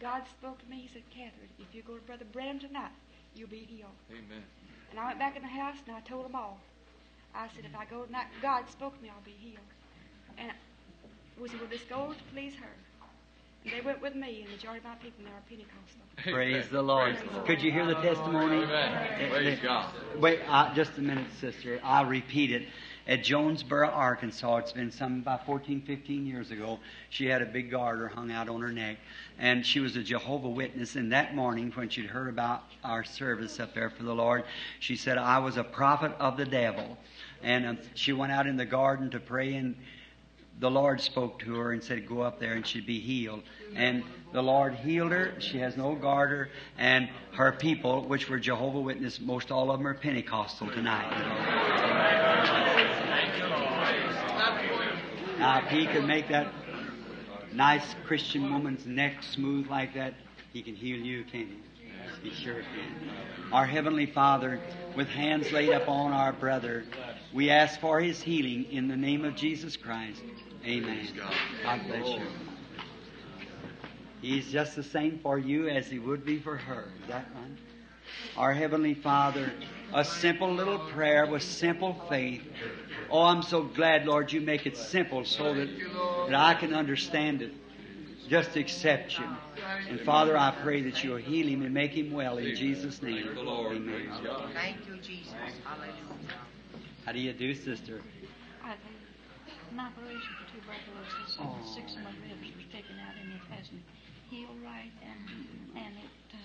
God 0.00 0.22
spoke 0.38 0.58
to 0.62 0.66
me. 0.70 0.80
He 0.82 0.88
said, 0.88 1.02
"Catherine, 1.10 1.52
if 1.58 1.74
you 1.74 1.82
go 1.82 1.96
to 1.96 2.02
Brother 2.02 2.24
Branham 2.32 2.58
tonight, 2.58 2.92
you'll 3.34 3.48
be 3.48 3.66
healed." 3.68 3.96
Amen. 4.10 4.44
And 4.90 5.00
I 5.00 5.06
went 5.06 5.18
back 5.18 5.36
in 5.36 5.42
the 5.42 5.48
house 5.48 5.76
and 5.86 5.96
I 5.96 6.00
told 6.00 6.26
them 6.26 6.34
all. 6.34 6.60
I 7.34 7.48
said, 7.56 7.64
if 7.64 7.74
I 7.74 7.86
go 7.86 8.04
tonight, 8.04 8.26
God 8.42 8.68
spoke 8.68 8.94
to 8.96 9.02
me, 9.02 9.08
I'll 9.08 9.24
be 9.24 9.34
healed. 9.40 9.64
And 10.36 10.52
we 11.40 11.48
said, 11.48 11.60
well, 11.60 11.70
just 11.70 11.88
go 11.88 12.12
to 12.12 12.24
please 12.34 12.54
her. 12.56 12.74
And 13.64 13.72
they 13.72 13.80
went 13.80 14.02
with 14.02 14.16
me, 14.16 14.40
and 14.40 14.48
the 14.48 14.56
majority 14.56 14.78
of 14.78 14.84
my 14.84 14.94
people 14.96 15.24
now 15.24 15.30
are 15.30 15.42
Pentecostal. 15.48 16.02
Praise 16.32 16.54
Amen. 16.54 16.68
the 16.72 16.82
Lord. 16.82 17.16
Praise. 17.16 17.46
Could 17.46 17.62
you 17.62 17.70
hear 17.70 17.86
the 17.86 17.94
testimony? 17.94 18.64
Amen. 18.64 19.30
Praise 19.30 19.58
God. 19.60 19.94
Wait, 20.18 20.40
uh, 20.48 20.74
just 20.74 20.98
a 20.98 21.00
minute, 21.00 21.26
sister. 21.40 21.78
I'll 21.84 22.06
repeat 22.06 22.50
it. 22.50 22.66
At 23.06 23.24
Jonesboro, 23.24 23.88
Arkansas, 23.88 24.56
it's 24.58 24.72
been 24.72 24.90
some 24.90 25.20
about 25.20 25.44
14, 25.44 25.82
15 25.82 26.24
years 26.24 26.52
ago, 26.52 26.78
she 27.10 27.26
had 27.26 27.42
a 27.42 27.46
big 27.46 27.70
goiter 27.70 28.08
hung 28.08 28.30
out 28.30 28.48
on 28.48 28.60
her 28.60 28.72
neck. 28.72 28.98
And 29.38 29.66
she 29.66 29.80
was 29.80 29.96
a 29.96 30.02
Jehovah 30.02 30.48
Witness. 30.48 30.94
And 30.94 31.12
that 31.12 31.34
morning, 31.34 31.72
when 31.74 31.88
she'd 31.88 32.06
heard 32.06 32.28
about 32.28 32.62
our 32.84 33.02
service 33.02 33.58
up 33.58 33.74
there 33.74 33.90
for 33.90 34.04
the 34.04 34.14
Lord, 34.14 34.44
she 34.78 34.94
said, 34.94 35.18
I 35.18 35.38
was 35.38 35.56
a 35.56 35.64
prophet 35.64 36.12
of 36.20 36.36
the 36.36 36.44
devil. 36.44 36.96
And 37.42 37.66
um, 37.66 37.78
she 37.94 38.12
went 38.12 38.30
out 38.30 38.46
in 38.46 38.56
the 38.56 38.66
garden 38.66 39.10
to 39.10 39.20
pray, 39.20 39.54
and 39.54 39.74
the 40.60 40.70
Lord 40.70 41.00
spoke 41.00 41.40
to 41.40 41.56
her 41.56 41.72
and 41.72 41.82
said, 41.82 42.06
Go 42.06 42.20
up 42.20 42.38
there 42.38 42.52
and 42.52 42.66
she'd 42.66 42.86
be 42.86 43.00
healed. 43.00 43.42
And 43.74 44.04
the 44.32 44.42
Lord 44.42 44.74
healed 44.74 45.12
her. 45.12 45.34
She 45.40 45.58
has 45.58 45.76
no 45.76 45.94
goiter. 45.94 46.50
And 46.78 47.08
her 47.34 47.52
people, 47.52 48.06
which 48.06 48.28
were 48.28 48.38
Jehovah 48.38 48.80
Witness, 48.80 49.20
most 49.20 49.50
all 49.50 49.70
of 49.70 49.78
them 49.78 49.86
are 49.86 49.94
Pentecostal 49.94 50.68
tonight. 50.68 51.10
Now, 55.38 55.58
if 55.64 55.70
he 55.70 55.86
can 55.86 56.06
make 56.06 56.28
that 56.28 56.52
nice 57.52 57.96
Christian 58.04 58.52
woman's 58.52 58.86
neck 58.86 59.22
smooth 59.22 59.68
like 59.68 59.94
that, 59.94 60.14
he 60.52 60.62
can 60.62 60.74
heal 60.74 60.98
you, 60.98 61.24
can't 61.24 61.48
he? 61.48 61.58
He 62.22 62.30
sure 62.30 62.54
can. 62.54 63.10
Our 63.52 63.66
Heavenly 63.66 64.06
Father, 64.06 64.60
with 64.96 65.08
hands 65.08 65.50
laid 65.50 65.70
upon 65.70 66.12
our 66.12 66.32
brother, 66.32 66.84
we 67.32 67.50
ask 67.50 67.80
for 67.80 68.00
his 68.00 68.20
healing 68.20 68.70
in 68.70 68.88
the 68.88 68.96
name 68.96 69.24
of 69.24 69.34
Jesus 69.34 69.76
Christ. 69.76 70.22
Amen. 70.64 71.08
God 71.62 71.80
bless 71.86 72.08
you. 72.08 72.22
He's 74.20 74.52
just 74.52 74.76
the 74.76 74.82
same 74.84 75.18
for 75.22 75.38
you 75.38 75.68
as 75.68 75.88
he 75.88 75.98
would 75.98 76.24
be 76.24 76.38
for 76.38 76.56
her. 76.56 76.92
Is 77.02 77.08
that 77.08 77.26
right? 77.34 77.58
Our 78.36 78.52
Heavenly 78.52 78.94
Father, 78.94 79.52
a 79.92 80.04
simple 80.04 80.52
little 80.52 80.78
prayer 80.78 81.26
with 81.26 81.42
simple 81.42 82.00
faith. 82.08 82.42
Oh, 83.10 83.22
I'm 83.22 83.42
so 83.42 83.62
glad, 83.62 84.06
Lord, 84.06 84.32
you 84.32 84.40
make 84.40 84.66
it 84.66 84.76
simple 84.76 85.24
so 85.24 85.54
that, 85.54 85.68
that 86.28 86.34
I 86.34 86.54
can 86.54 86.72
understand 86.72 87.42
it. 87.42 87.52
Just 88.28 88.56
accept 88.56 89.18
you. 89.18 89.24
And 89.88 90.00
Father, 90.00 90.36
I 90.36 90.54
pray 90.62 90.82
that 90.82 91.02
you'll 91.02 91.16
heal 91.16 91.48
him 91.48 91.62
and 91.62 91.74
make 91.74 91.92
him 91.92 92.12
well 92.12 92.38
in 92.38 92.54
Jesus' 92.54 93.02
name. 93.02 93.24
Thank 93.24 93.34
the 93.34 93.42
Lord. 93.42 93.76
Amen. 93.76 94.08
Thank 94.54 94.76
you, 94.88 94.96
Jesus. 94.98 95.34
How 97.04 97.12
do 97.12 97.18
you 97.18 97.32
do, 97.32 97.54
sister? 97.54 98.00
I 98.62 98.68
had 98.68 98.78
an 99.72 99.80
operation 99.80 100.30
for 100.38 100.46
tuberculosis, 100.54 101.36
and 101.38 101.48
Oh. 101.48 101.74
six 101.74 101.96
of 101.96 102.02
my 102.02 102.10
ribs 102.28 102.48
were 102.56 102.72
taken 102.72 102.98
out, 103.00 103.14
and 103.20 103.32
it 103.32 103.40
hasn't 103.50 103.82
healed 104.30 104.60
right, 104.64 104.92
and 105.02 105.20
and 105.74 105.96
it 105.96 106.34
uh, 106.34 106.36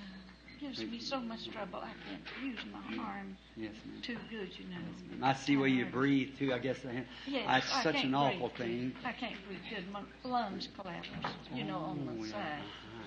gives 0.59 0.79
me 0.79 0.99
so 0.99 1.19
much 1.19 1.49
trouble. 1.49 1.79
I 1.79 1.91
can't 2.09 2.23
use 2.43 2.59
my 2.71 3.03
arm 3.03 3.37
Yes, 3.55 3.73
ma'am. 3.85 4.01
too 4.01 4.17
good, 4.29 4.49
you 4.57 4.65
know. 4.65 5.25
I 5.27 5.33
see 5.33 5.57
where 5.57 5.67
you 5.67 5.85
breathe 5.85 6.37
too. 6.39 6.53
I 6.53 6.59
guess 6.59 6.77
I, 6.85 7.03
Yes, 7.27 7.45
that's 7.47 7.75
I 7.75 7.83
such 7.83 7.95
an 7.95 8.01
breathe 8.11 8.15
awful 8.15 8.47
good. 8.49 8.57
thing. 8.57 8.95
I 9.05 9.11
can't 9.11 9.35
breathe 9.45 9.59
good. 9.69 9.91
My 9.91 10.01
lungs 10.23 10.69
collapsed, 10.75 11.11
you 11.53 11.65
know, 11.65 11.77
on 11.77 12.07
Oh, 12.09 12.13
the 12.21 12.27
yeah. 12.27 12.31
side. 12.31 12.61
Uh-huh. 12.61 13.03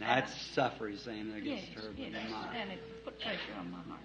Now, 0.00 0.14
That's 0.16 0.34
suffering, 0.54 0.96
saying 0.96 1.32
I 1.34 1.38
Yes, 1.38 1.64
guess 1.66 1.74
terrible. 1.74 2.00
yes, 2.02 2.14
and 2.54 2.72
it 2.72 3.04
put 3.04 3.20
pressure 3.20 3.52
on 3.58 3.70
my 3.70 3.78
heart. 3.82 4.00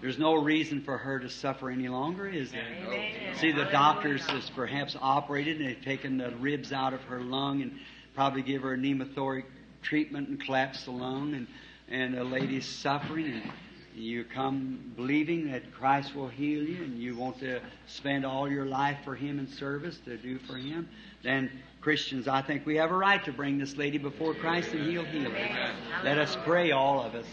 There's 0.00 0.18
no 0.18 0.34
reason 0.34 0.82
for 0.82 0.98
her 0.98 1.18
to 1.18 1.28
suffer 1.28 1.70
any 1.70 1.88
longer, 1.88 2.28
is 2.28 2.52
there? 2.52 2.66
Amen. 2.86 3.36
See, 3.36 3.52
the 3.52 3.64
doctors 3.64 4.24
has 4.26 4.50
perhaps 4.50 4.96
operated 5.00 5.60
and 5.60 5.68
they've 5.68 5.84
taken 5.84 6.18
the 6.18 6.30
ribs 6.36 6.72
out 6.72 6.92
of 6.92 7.02
her 7.04 7.20
lung 7.20 7.62
and 7.62 7.72
probably 8.14 8.42
give 8.42 8.62
her 8.62 8.74
a 8.74 8.76
pneumothorax 8.76 9.44
treatment 9.82 10.28
and 10.28 10.40
collapse 10.42 10.84
the 10.84 10.90
lung, 10.90 11.34
and 11.34 11.46
and 11.88 12.14
the 12.14 12.24
lady's 12.24 12.66
suffering, 12.66 13.26
and 13.26 13.52
you 13.94 14.24
come 14.24 14.92
believing 14.96 15.50
that 15.52 15.72
Christ 15.72 16.14
will 16.14 16.28
heal 16.28 16.62
you, 16.62 16.82
and 16.82 16.98
you 16.98 17.16
want 17.16 17.38
to 17.40 17.60
spend 17.86 18.26
all 18.26 18.50
your 18.50 18.66
life 18.66 18.98
for 19.04 19.14
Him 19.14 19.38
in 19.38 19.46
service 19.46 19.98
to 20.04 20.16
do 20.16 20.38
for 20.40 20.56
Him. 20.56 20.88
Then 21.22 21.50
Christians, 21.86 22.26
I 22.26 22.42
think 22.42 22.66
we 22.66 22.74
have 22.78 22.90
a 22.90 22.96
right 22.96 23.24
to 23.26 23.32
bring 23.32 23.58
this 23.58 23.76
lady 23.76 23.96
before 23.96 24.34
Christ, 24.34 24.72
and 24.72 24.90
He'll 24.90 25.04
heal 25.04 25.30
her. 25.30 25.70
Let 26.02 26.18
us 26.18 26.36
pray, 26.42 26.72
all 26.72 27.00
of 27.00 27.14
us. 27.14 27.26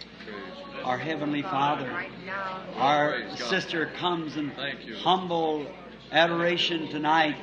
Our 0.83 0.99
Heavenly 0.99 1.41
Father. 1.41 1.91
Our 2.75 3.35
sister 3.35 3.87
comes 3.97 4.37
in 4.37 4.51
humble 5.01 5.65
adoration 6.11 6.87
tonight, 6.89 7.35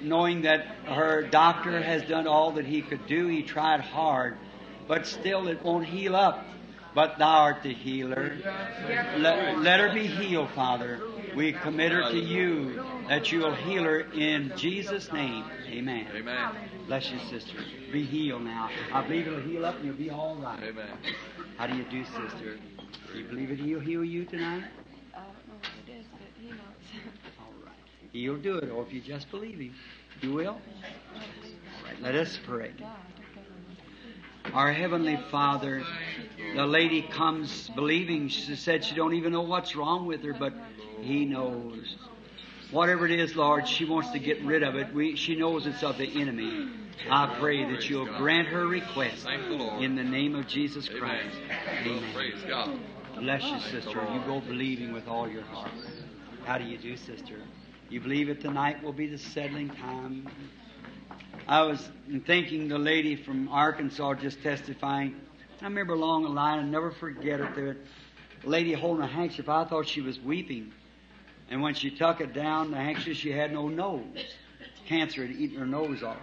knowing 0.00 0.40
that 0.40 0.64
her 0.86 1.20
doctor 1.20 1.82
has 1.82 2.02
done 2.04 2.26
all 2.26 2.52
that 2.52 2.64
he 2.64 2.80
could 2.80 3.06
do. 3.06 3.26
He 3.26 3.42
tried 3.42 3.80
hard, 3.82 4.38
but 4.88 5.06
still 5.06 5.48
it 5.48 5.62
won't 5.62 5.84
heal 5.84 6.16
up. 6.16 6.46
But 6.94 7.18
thou 7.18 7.42
art 7.42 7.62
the 7.62 7.74
healer. 7.74 8.38
Let, 9.18 9.58
let 9.58 9.80
her 9.80 9.92
be 9.92 10.06
healed, 10.06 10.48
Father. 10.52 10.98
We 11.36 11.52
commit 11.52 11.92
her 11.92 12.10
to 12.10 12.18
you 12.18 12.82
that 13.08 13.30
you 13.30 13.40
will 13.40 13.54
heal 13.54 13.84
her 13.84 14.00
in 14.00 14.52
Jesus' 14.56 15.12
name. 15.12 15.44
Amen. 15.68 16.06
Amen. 16.16 16.54
Bless 16.86 17.10
you, 17.10 17.18
sister. 17.28 17.58
Be 17.92 18.04
healed 18.04 18.42
now. 18.42 18.70
I 18.90 19.02
believe 19.02 19.26
it'll 19.26 19.40
heal 19.42 19.66
up 19.66 19.76
and 19.76 19.84
you'll 19.84 19.94
be 19.96 20.08
all 20.08 20.36
right. 20.36 20.62
Amen. 20.62 20.88
How 21.58 21.66
do 21.66 21.76
you 21.76 21.84
do, 21.84 22.04
sister? 22.04 22.58
Do 23.12 23.18
you 23.18 23.24
believe 23.26 23.50
it 23.50 23.58
he'll 23.58 23.80
heal 23.80 24.02
you 24.02 24.24
tonight? 24.24 24.64
I 25.14 25.18
don't 25.18 25.26
know 25.46 25.54
what 25.60 25.68
it 25.86 26.00
is, 26.00 26.06
but 26.10 26.20
he 26.40 26.48
knows. 26.48 26.58
All 27.38 27.52
right. 27.64 27.74
He'll 28.12 28.36
do 28.36 28.56
it, 28.56 28.70
or 28.70 28.82
if 28.82 28.92
you 28.92 29.00
just 29.00 29.30
believe 29.30 29.58
him. 29.58 29.74
You 30.22 30.32
will? 30.32 30.48
All 30.48 30.60
right, 31.84 32.02
let 32.02 32.14
us 32.14 32.38
pray. 32.46 32.72
Our 34.52 34.72
Heavenly 34.72 35.18
Father, 35.30 35.84
the 36.54 36.66
lady 36.66 37.02
comes 37.02 37.68
believing, 37.74 38.28
she 38.28 38.56
said 38.56 38.84
she 38.84 38.94
don't 38.94 39.14
even 39.14 39.32
know 39.32 39.42
what's 39.42 39.76
wrong 39.76 40.06
with 40.06 40.22
her, 40.22 40.32
but 40.32 40.54
He 41.06 41.24
knows. 41.24 41.96
Whatever 42.72 43.06
it 43.06 43.12
is, 43.12 43.36
Lord, 43.36 43.68
she 43.68 43.84
wants 43.84 44.10
to 44.10 44.18
get 44.18 44.42
rid 44.42 44.64
of 44.64 44.74
it. 44.74 44.92
We, 44.92 45.14
she 45.14 45.36
knows 45.36 45.66
it's 45.66 45.84
of 45.84 45.98
the 45.98 46.20
enemy. 46.20 46.68
I 47.08 47.36
pray 47.38 47.64
that 47.70 47.88
you'll 47.88 48.06
grant 48.18 48.48
her 48.48 48.66
request 48.66 49.22
Thank 49.22 49.48
the 49.48 49.54
Lord. 49.54 49.84
in 49.84 49.94
the 49.94 50.02
name 50.02 50.34
of 50.34 50.48
Jesus 50.48 50.88
Amen. 50.88 51.00
Christ. 51.00 52.12
Praise 52.14 52.42
God. 52.48 52.76
Bless 53.14 53.44
you, 53.44 53.60
sister. 53.60 54.02
You 54.12 54.20
go 54.26 54.40
believing 54.40 54.92
with 54.92 55.06
all 55.06 55.28
your 55.28 55.42
heart. 55.42 55.70
How 56.44 56.58
do 56.58 56.64
you 56.64 56.76
do, 56.76 56.96
sister? 56.96 57.36
You 57.88 58.00
believe 58.00 58.28
it 58.28 58.40
tonight 58.40 58.82
will 58.82 58.92
be 58.92 59.06
the 59.06 59.18
settling 59.18 59.70
time. 59.70 60.28
I 61.46 61.62
was 61.62 61.88
thinking 62.26 62.66
the 62.66 62.78
lady 62.78 63.14
from 63.14 63.48
Arkansas 63.48 64.14
just 64.14 64.42
testifying. 64.42 65.14
I 65.60 65.64
remember 65.64 65.94
along 65.94 66.24
the 66.24 66.30
line, 66.30 66.58
I'll 66.58 66.66
never 66.66 66.90
forget 66.90 67.40
it. 67.40 67.54
The 67.54 67.76
lady 68.44 68.72
holding 68.72 69.04
a 69.04 69.06
handkerchief. 69.06 69.48
I 69.48 69.64
thought 69.64 69.86
she 69.86 70.00
was 70.00 70.18
weeping. 70.18 70.72
And 71.50 71.62
when 71.62 71.74
she 71.74 71.90
tuck 71.90 72.20
it 72.20 72.32
down, 72.32 72.70
the 72.70 72.76
handkerchief, 72.76 73.16
she 73.16 73.30
had 73.30 73.52
no 73.52 73.68
nose. 73.68 74.02
Cancer 74.86 75.26
had 75.26 75.34
eaten 75.36 75.58
her 75.58 75.66
nose 75.66 76.02
off. 76.02 76.18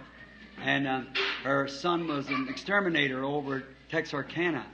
And 0.62 0.86
um, 0.86 1.08
her 1.42 1.68
son 1.68 2.06
was 2.06 2.28
an 2.28 2.48
exterminator 2.48 3.24
over 3.24 3.64
Texarkana. 3.90 4.64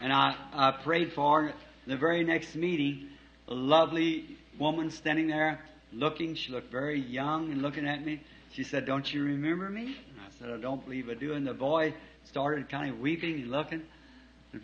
And 0.00 0.12
I, 0.12 0.34
I 0.52 0.70
prayed 0.72 1.12
for 1.12 1.42
her. 1.44 1.52
The 1.86 1.96
very 1.96 2.24
next 2.24 2.54
meeting, 2.54 3.08
a 3.48 3.54
lovely 3.54 4.38
woman 4.58 4.90
standing 4.90 5.26
there 5.26 5.60
looking. 5.92 6.34
She 6.34 6.52
looked 6.52 6.70
very 6.70 7.00
young 7.00 7.50
and 7.50 7.62
looking 7.62 7.86
at 7.86 8.04
me. 8.04 8.20
She 8.52 8.64
said, 8.64 8.86
Don't 8.86 9.12
you 9.12 9.24
remember 9.24 9.68
me? 9.68 9.82
And 9.82 10.20
I 10.20 10.30
said, 10.38 10.50
I 10.50 10.58
don't 10.58 10.84
believe 10.84 11.08
I 11.08 11.14
do. 11.14 11.34
And 11.34 11.46
the 11.46 11.54
boy 11.54 11.94
started 12.24 12.68
kind 12.68 12.90
of 12.90 13.00
weeping 13.00 13.40
and 13.42 13.50
looking. 13.50 13.82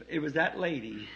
It 0.09 0.19
was 0.19 0.35
that 0.35 0.59
lady. 0.59 1.09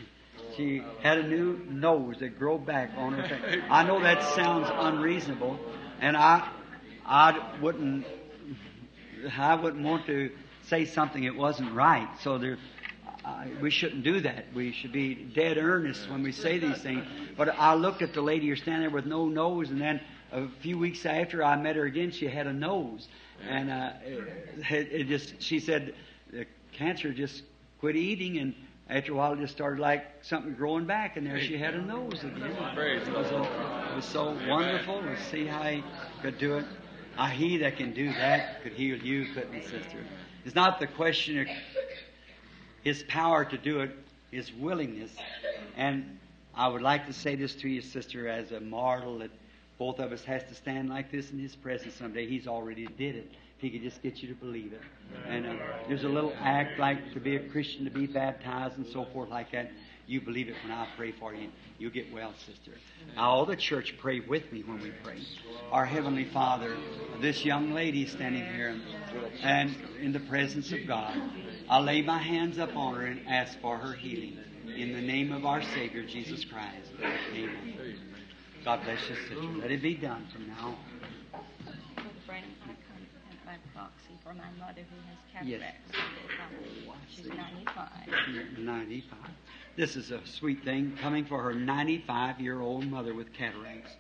She 0.57 0.83
had 1.03 1.19
a 1.19 1.27
new 1.27 1.61
nose 1.69 2.17
that 2.21 2.39
grew 2.39 2.59
back 2.59 2.91
on 2.97 3.15
her 3.15 3.29
face. 3.29 3.63
I 3.71 3.85
know 3.85 4.01
that 4.01 4.23
sounds 4.35 4.69
unreasonable, 4.71 5.59
and 6.01 6.17
I, 6.17 6.49
I 7.07 7.57
wouldn't, 7.61 8.05
I 9.37 9.55
wouldn't 9.55 9.85
want 9.85 10.07
to 10.07 10.31
say 10.67 10.85
something 10.85 11.25
that 11.25 11.37
wasn't 11.37 11.73
right. 11.73 12.09
So 12.23 12.39
there, 12.39 12.59
we 13.61 13.71
shouldn't 13.71 14.05
do 14.05 14.21
that. 14.21 14.47
We 14.55 14.73
should 14.73 14.93
be 14.93 15.15
dead 15.15 15.59
earnest 15.59 16.11
when 16.11 16.23
we 16.23 16.33
say 16.33 16.59
these 16.59 16.79
things. 16.79 17.05
But 17.37 17.49
I 17.59 17.75
looked 17.75 18.03
at 18.03 18.13
the 18.13 18.23
lady 18.23 18.49
who's 18.49 18.61
standing 18.63 18.83
there 18.83 18.91
with 18.91 19.07
no 19.07 19.29
nose, 19.29 19.71
and 19.71 19.81
then 19.81 20.01
a 20.33 20.49
few 20.61 20.79
weeks 20.79 21.07
after 21.07 21.43
I 21.43 21.57
met 21.57 21.77
her 21.77 21.85
again, 21.85 22.11
she 22.11 22.27
had 22.27 22.47
a 22.47 22.53
nose, 22.53 23.09
and 23.49 23.71
uh, 23.71 23.93
it, 24.71 24.89
it 24.93 25.09
just, 25.09 25.41
she 25.43 25.61
said, 25.61 25.95
the 26.33 26.47
cancer 26.73 27.13
just 27.13 27.43
quit 27.81 27.97
eating, 27.97 28.39
and 28.39 28.55
after 28.91 29.13
a 29.13 29.15
while, 29.15 29.33
it 29.35 29.39
just 29.39 29.53
started 29.53 29.81
like 29.81 30.05
something 30.23 30.55
growing 30.55 30.85
back, 30.85 31.17
and 31.17 31.27
there 31.27 31.41
she 31.41 31.57
had 31.57 31.75
a 31.75 31.81
nose 31.81 32.25
again. 32.25 32.57
Praise 32.75 33.07
It 33.07 33.15
was, 33.15 33.29
so, 33.29 33.43
it 33.43 33.97
was 33.97 34.05
so 34.05 34.37
wonderful 34.49 35.01
to 35.01 35.23
see 35.31 35.47
how 35.47 35.63
he 35.63 35.85
could 36.23 36.39
do 36.39 36.57
it. 36.57 36.65
How 37.15 37.27
he 37.27 37.59
that 37.59 37.77
can 37.77 37.95
do 37.95 38.13
that 38.13 38.63
could 38.63 38.73
heal 38.73 38.97
you, 38.97 39.27
couldn't 39.33 39.53
he, 39.53 39.63
sister? 39.63 39.99
It's 40.45 40.55
not 40.55 40.81
the 40.81 40.87
question 40.87 41.39
of 41.41 41.47
his 42.83 43.05
power 43.05 43.45
to 43.45 43.59
do 43.59 43.81
it, 43.81 43.91
his 44.33 44.53
willingness. 44.53 45.11
And 45.77 46.19
I 46.55 46.67
would 46.67 46.83
like 46.83 47.07
to 47.07 47.13
say 47.13 47.37
this 47.37 47.55
to 47.57 47.69
you, 47.69 47.83
sister, 47.83 48.29
as 48.29 48.51
a 48.51 48.61
martyr 48.61 49.19
that 49.19 49.31
both 49.79 50.01
of 50.01 50.13
us 50.13 50.25
has 50.25 50.43
to 50.45 50.55
stand 50.55 50.89
like 50.89 51.13
this 51.13 51.31
in 51.31 51.39
his 51.39 51.55
presence 51.55 51.95
someday. 51.95 52.27
He's 52.27 52.47
already 52.47 52.87
did 52.87 53.17
it. 53.17 53.31
If 53.61 53.65
he 53.65 53.79
could 53.79 53.83
just 53.83 54.03
get 54.03 54.23
you 54.23 54.29
to 54.29 54.35
believe 54.35 54.73
it. 54.73 54.81
And 55.29 55.47
uh, 55.47 55.53
there's 55.87 56.05
a 56.05 56.09
little 56.09 56.33
act 56.41 56.79
like 56.79 57.13
to 57.13 57.21
be 57.21 57.37
a 57.37 57.47
Christian, 57.51 57.85
to 57.85 57.91
be 57.91 58.07
baptized 58.07 58.79
and 58.79 58.87
so 58.87 59.05
forth 59.13 59.29
like 59.29 59.53
that. 59.53 59.71
You 60.07 60.23
believe 60.23 60.49
it 60.49 60.55
when 60.63 60.73
I 60.73 60.89
pray 60.97 61.13
for 61.13 61.35
you. 61.35 61.51
You'll 61.79 61.91
get 61.91 62.11
well, 62.11 62.33
sister. 62.47 62.73
All 63.19 63.45
the 63.45 63.57
church 63.57 63.97
pray 64.01 64.21
with 64.21 64.51
me 64.51 64.63
when 64.63 64.81
we 64.81 64.93
pray. 65.05 65.19
Our 65.73 65.85
Heavenly 65.85 66.25
Father, 66.25 66.75
this 67.21 67.45
young 67.45 67.75
lady 67.75 68.07
standing 68.07 68.47
here 68.47 68.81
and 69.43 69.77
in 70.01 70.13
the 70.13 70.21
presence 70.21 70.73
of 70.73 70.87
God, 70.87 71.21
I 71.69 71.81
lay 71.81 72.01
my 72.01 72.17
hands 72.17 72.59
up 72.59 72.75
on 72.75 72.95
her 72.95 73.05
and 73.05 73.29
ask 73.29 73.61
for 73.61 73.77
her 73.77 73.93
healing. 73.93 74.39
In 74.75 74.95
the 74.95 75.03
name 75.03 75.33
of 75.33 75.45
our 75.45 75.61
Savior, 75.75 76.07
Jesus 76.07 76.47
Christ. 76.47 76.93
Amen. 76.99 77.99
God 78.65 78.83
bless 78.85 79.07
you, 79.11 79.17
sister. 79.17 79.35
Let 79.59 79.71
it 79.71 79.83
be 79.83 79.97
done 79.97 80.27
from 80.33 80.49
now 80.49 80.79
on. 81.35 82.51
For 84.31 84.37
my 84.37 84.65
mother 84.65 84.83
who 84.83 84.97
has 85.41 85.49
Yes. 85.49 85.61
cataracts. 85.61 85.99
Oh, 86.89 86.95
She's 87.09 87.27
95. 87.27 88.59
95. 88.59 89.19
This 89.75 89.97
is 89.97 90.13
a 90.13 90.25
sweet 90.25 90.63
thing 90.65 90.97
coming 91.01 91.25
for 91.25 91.43
her 91.43 91.55
95 91.55 92.41
year 92.41 92.61
old 92.61 92.89
mother 92.89 93.13
with 93.13 93.33
cataracts. 93.33 93.91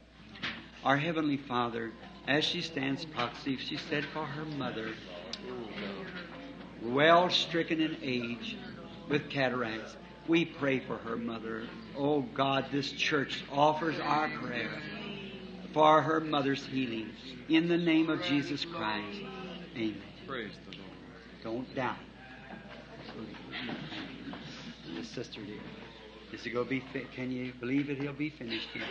Our 0.84 0.96
Heavenly 0.96 1.36
Father, 1.36 1.92
as 2.28 2.44
she 2.44 2.60
stands 2.60 3.04
proxy, 3.04 3.56
she 3.56 3.76
said 3.76 4.04
for 4.04 4.24
her 4.24 4.44
mother, 4.44 4.92
well 6.80 7.28
stricken 7.28 7.80
in 7.80 7.96
age 8.00 8.56
with 9.08 9.30
cataracts, 9.30 9.96
we 10.28 10.44
pray 10.44 10.78
for 10.78 10.98
her 10.98 11.16
mother. 11.16 11.64
Oh 11.96 12.22
God, 12.22 12.66
this 12.70 12.92
church 12.92 13.42
offers 13.50 13.98
our 13.98 14.28
prayer 14.28 14.80
for 15.72 16.02
her 16.02 16.20
mother's 16.20 16.64
healing. 16.66 17.10
In 17.48 17.68
the 17.68 17.78
name 17.78 18.08
of 18.10 18.22
Jesus 18.22 18.64
Christ. 18.64 19.20
Amen. 19.76 20.09
Praise 20.30 20.52
the 20.70 20.76
Lord. 20.76 20.92
Don't 21.42 21.74
doubt. 21.74 21.96
The 24.96 25.04
sister 25.04 25.40
dear. 25.42 25.58
Is 26.32 26.46
it 26.46 26.50
going 26.50 26.66
to 26.66 26.70
be? 26.70 26.78
Fi- 26.92 27.08
can 27.16 27.32
you 27.32 27.52
believe 27.58 27.90
it? 27.90 27.98
He'll 27.98 28.12
be 28.12 28.30
finished 28.30 28.68
here. 28.72 28.84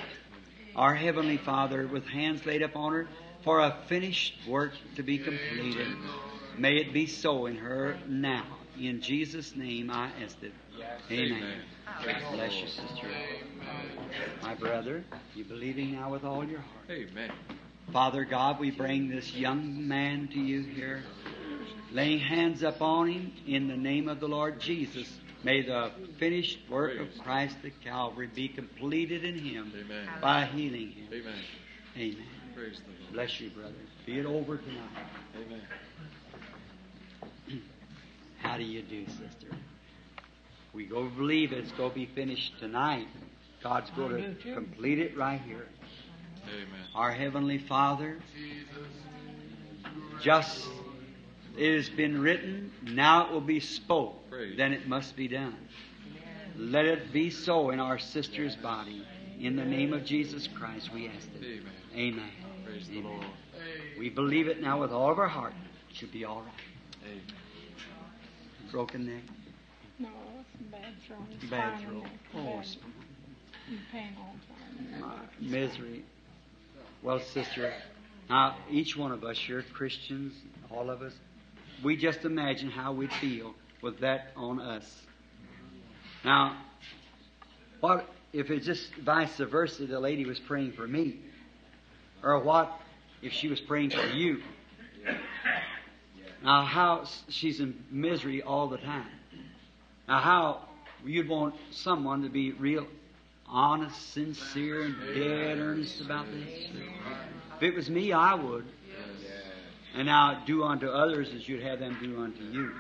Our 0.76 0.94
heavenly 0.94 1.38
Father, 1.38 1.88
with 1.88 2.06
hands 2.06 2.46
laid 2.46 2.62
upon 2.62 2.92
her, 2.92 3.08
for 3.46 3.62
a 3.62 3.78
finished 3.88 4.34
work 4.50 4.74
to 4.98 5.04
be 5.04 5.18
completed. 5.18 5.88
May 6.58 6.76
it 6.76 6.92
be 6.92 7.08
so 7.08 7.46
in 7.46 7.56
her 7.56 7.98
now. 8.06 8.46
In 8.78 9.00
Jesus' 9.00 9.56
name, 9.56 9.90
I 9.90 10.12
ask 10.22 10.36
it. 10.44 10.52
Amen. 11.10 11.62
Amen. 12.04 12.22
Bless 12.34 12.54
you, 12.54 12.68
sister. 12.68 13.08
My 14.42 14.56
brother, 14.56 15.06
you 15.36 15.46
believing 15.46 15.94
now 15.94 16.12
with 16.12 16.26
all 16.26 16.44
your 16.44 16.60
heart. 16.60 16.90
Amen. 16.90 17.32
Father 17.92 18.24
God, 18.24 18.60
we 18.60 18.70
bring 18.70 19.10
this 19.10 19.34
young 19.34 19.88
man 19.88 20.28
to 20.34 20.40
you 20.40 20.62
here, 20.62 21.04
laying 21.92 22.20
hands 22.20 22.62
upon 22.62 23.08
him 23.08 23.34
in 23.48 23.68
the 23.68 23.76
name 23.76 24.08
of 24.08 24.20
the 24.20 24.28
Lord 24.28 24.60
Jesus. 24.60 25.08
May 25.44 25.64
the 25.64 25.92
finished 26.20 26.60
work 26.70 27.00
of 27.00 27.08
Christ 27.24 27.56
at 27.64 27.82
Calvary 27.82 28.30
be 28.34 28.48
completed 28.48 29.24
in 29.24 29.40
him 29.40 29.74
Amen. 29.76 30.08
by 30.22 30.46
healing 30.46 30.92
him. 30.92 31.08
Amen. 31.12 31.34
Amen. 31.98 32.28
Praise 32.54 32.78
the 32.78 32.92
Lord. 33.02 33.14
Bless 33.14 33.40
you, 33.40 33.50
brother. 33.50 33.74
Be 34.06 34.20
it 34.20 34.26
over 34.26 34.58
tonight. 34.58 34.90
Amen. 35.36 35.62
How 38.40 38.58
do 38.58 38.64
you 38.64 38.84
do, 38.84 39.06
sister? 39.08 39.48
We 40.74 40.86
go 40.86 41.08
believe 41.08 41.54
it's 41.54 41.72
going 41.72 41.90
to 41.90 41.96
be 41.96 42.06
finished 42.06 42.60
tonight. 42.60 43.08
God's 43.64 43.90
going 43.92 44.36
to 44.44 44.54
complete 44.54 45.00
it 45.00 45.18
right 45.18 45.42
here. 45.42 45.68
Amen. 46.54 46.80
Our 46.96 47.12
Heavenly 47.12 47.58
Father, 47.58 48.18
just 50.22 50.68
it 51.58 51.76
has 51.76 51.90
been 51.90 52.22
written, 52.22 52.72
now 52.84 53.28
it 53.28 53.32
will 53.32 53.42
be 53.42 53.60
spoke, 53.60 54.30
Praise. 54.30 54.58
then 54.58 54.74
it 54.74 54.88
must 54.88 55.16
be 55.16 55.28
done. 55.28 55.56
Let 56.58 56.86
it 56.86 57.14
be 57.14 57.30
so 57.30 57.70
in 57.70 57.80
our 57.80 57.98
sister's 58.00 58.56
body. 58.56 59.06
In 59.40 59.56
the 59.56 59.64
name 59.64 59.94
of 59.94 60.04
Jesus 60.04 60.48
Christ, 60.48 60.92
we 60.94 61.08
ask 61.08 61.28
it. 61.40 61.46
Amen. 61.46 61.64
Amen. 61.96 62.30
Praise 62.66 62.88
the 62.90 63.00
Amen. 63.00 63.12
Lord. 63.12 63.26
We 63.98 64.10
believe 64.10 64.48
it 64.48 64.62
now 64.62 64.82
with 64.82 64.92
all 64.92 65.10
of 65.12 65.20
our 65.20 65.28
heart. 65.30 65.54
It 65.90 65.96
should 65.96 66.12
be 66.12 66.26
all 66.26 66.42
right. 66.42 67.06
Amen. 67.06 67.22
Broken 68.72 69.06
neck, 69.06 69.24
No, 69.98 70.10
it's 70.54 70.72
bad 70.72 70.82
throat. 71.08 71.50
bad 71.50 71.80
spinal 71.80 72.02
throat, 72.02 72.04
neck, 72.04 72.12
oh, 72.36 72.44
bad 72.58 72.66
spine, 72.66 72.92
pain 73.92 74.10
all 74.20 74.36
the 74.98 75.02
time. 75.02 75.28
misery. 75.40 76.04
Well, 77.02 77.22
sister, 77.22 77.74
now 78.30 78.58
each 78.70 78.98
one 78.98 79.14
of 79.14 79.24
us, 79.24 79.48
you're 79.48 79.64
Christians, 79.64 80.34
all 80.70 80.90
of 80.90 81.02
us. 81.02 81.14
We 81.82 81.96
just 81.96 82.26
imagine 82.26 82.70
how 82.70 82.92
we'd 82.92 83.14
feel 83.14 83.54
with 83.82 84.02
that 84.02 84.34
on 84.36 84.60
us. 84.60 85.02
Now, 86.26 86.58
what 87.80 88.06
if 88.34 88.52
it's 88.52 88.66
just 88.66 88.94
vice 88.96 89.38
versa? 89.38 89.86
The 89.86 89.98
lady 89.98 90.26
was 90.26 90.42
praying 90.42 90.74
for 90.74 90.86
me, 90.86 91.22
or 92.22 92.38
what 92.40 92.70
if 93.22 93.32
she 93.32 93.48
was 93.48 93.62
praying 93.62 93.92
for 93.92 94.08
you? 94.08 94.42
Now, 96.44 96.66
how 96.66 97.06
she's 97.30 97.62
in 97.62 97.82
misery 97.90 98.42
all 98.42 98.68
the 98.68 98.78
time. 98.78 99.08
Now, 100.06 100.20
how 100.20 100.62
you'd 101.06 101.30
want 101.30 101.56
someone 101.72 102.24
to 102.24 102.30
be 102.30 102.52
real 102.52 102.88
honest, 103.50 104.14
sincere, 104.14 104.84
and 104.84 104.96
dead 105.14 105.60
earnest 105.60 106.02
about 106.02 106.26
this? 106.32 106.70
If 107.58 107.64
it 107.64 107.76
was 107.76 107.90
me, 107.90 108.14
I 108.14 108.36
would. 108.36 108.66
And 109.96 110.06
now 110.06 110.44
do 110.46 110.64
unto 110.64 110.88
others 110.88 111.34
as 111.34 111.50
you'd 111.50 111.64
have 111.64 111.80
them 111.80 111.98
do 112.02 112.22
unto 112.22 112.44
you. 112.44 112.74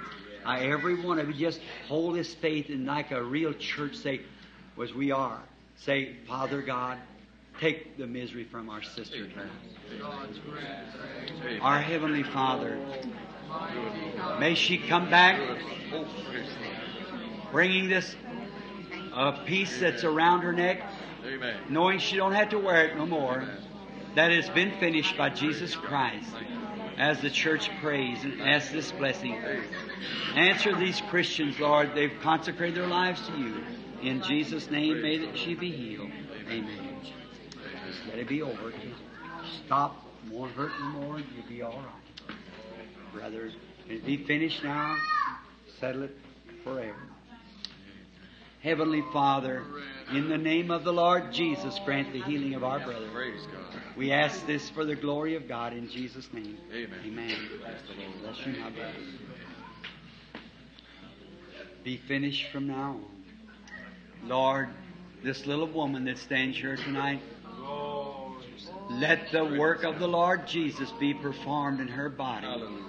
Now, 0.45 0.57
every 0.57 1.01
one 1.01 1.19
of 1.19 1.27
you 1.27 1.33
just 1.33 1.59
hold 1.87 2.15
this 2.15 2.33
faith 2.35 2.69
and 2.69 2.85
like 2.85 3.11
a 3.11 3.21
real 3.21 3.53
church 3.53 3.95
say, 3.95 4.21
as 4.81 4.93
we 4.93 5.11
are, 5.11 5.41
say, 5.75 6.15
Father 6.27 6.61
God, 6.61 6.97
take 7.59 7.97
the 7.97 8.07
misery 8.07 8.45
from 8.45 8.69
our 8.69 8.81
sister. 8.81 9.27
Our 11.61 11.81
Heavenly 11.81 12.23
Father, 12.23 12.79
may 14.39 14.55
she 14.55 14.77
come 14.77 15.09
back 15.09 15.41
bringing 17.51 17.89
this 17.89 18.15
uh, 19.13 19.43
piece 19.43 19.79
that's 19.79 20.03
around 20.03 20.41
her 20.41 20.53
neck, 20.53 20.81
Amen. 21.25 21.57
knowing 21.69 21.99
she 21.99 22.15
don't 22.17 22.33
have 22.33 22.49
to 22.49 22.59
wear 22.59 22.87
it 22.87 22.97
no 22.97 23.05
more, 23.05 23.47
that 24.15 24.31
it's 24.31 24.49
been 24.49 24.71
finished 24.79 25.17
by 25.17 25.29
Jesus 25.29 25.75
Christ. 25.75 26.29
As 26.97 27.21
the 27.21 27.29
church 27.29 27.69
prays 27.81 28.25
and 28.25 28.41
asks 28.41 28.73
this 28.73 28.91
blessing, 28.91 29.41
answer 30.35 30.75
these 30.75 30.99
Christians, 31.09 31.57
Lord. 31.57 31.95
They've 31.95 32.11
consecrated 32.21 32.75
their 32.75 32.87
lives 32.87 33.25
to 33.27 33.37
you. 33.37 33.63
In 34.01 34.21
Jesus' 34.21 34.69
name, 34.69 35.01
may 35.01 35.17
that 35.19 35.37
she 35.37 35.55
be 35.55 35.71
healed. 35.71 36.11
Amen. 36.49 36.97
Just 37.87 38.05
let 38.07 38.19
it 38.19 38.27
be 38.27 38.41
over. 38.41 38.73
Stop. 39.65 40.05
Won't 40.29 40.51
hurt 40.53 40.71
anymore. 40.81 41.21
You'll 41.35 41.47
be 41.47 41.61
all 41.61 41.71
right. 41.71 42.35
Brother, 43.13 43.51
it 43.87 44.05
be 44.05 44.17
finished 44.17 44.63
now. 44.63 44.97
Settle 45.79 46.03
it 46.03 46.17
forever. 46.63 47.08
Heavenly 48.61 49.03
Father, 49.13 49.63
in 50.11 50.27
the 50.27 50.37
name 50.37 50.69
of 50.69 50.83
the 50.83 50.91
Lord 50.91 51.31
Jesus, 51.31 51.79
grant 51.85 52.11
the 52.11 52.21
healing 52.21 52.55
of 52.55 52.63
our 52.63 52.79
brother. 52.79 53.07
Praise 53.13 53.45
God. 53.45 53.81
We 53.95 54.11
ask 54.11 54.45
this 54.45 54.69
for 54.69 54.83
the 54.83 54.95
glory 54.95 55.35
of 55.35 55.47
God 55.47 55.71
in 55.71 55.87
Jesus' 55.87 56.27
name. 56.33 56.57
Amen. 56.73 56.99
Amen. 57.05 57.29
Praise 57.29 57.77
the 57.87 58.01
Lord. 58.01 58.21
Bless 58.21 58.45
you, 58.45 58.61
my 58.61 58.69
brother. 58.69 58.93
Be 61.85 61.97
finished 61.97 62.51
from 62.51 62.67
now 62.67 62.99
on. 62.99 63.05
Lord, 64.27 64.69
this 65.23 65.45
little 65.45 65.67
woman 65.67 66.03
that 66.05 66.17
stands 66.17 66.57
here 66.57 66.75
tonight, 66.75 67.21
let 68.89 69.31
the 69.31 69.45
work 69.45 69.83
of 69.83 69.99
the 69.99 70.07
Lord 70.07 70.47
Jesus 70.47 70.91
be 70.99 71.13
performed 71.13 71.79
in 71.79 71.87
her 71.87 72.09
body. 72.09 72.45
Hallelujah. 72.45 72.88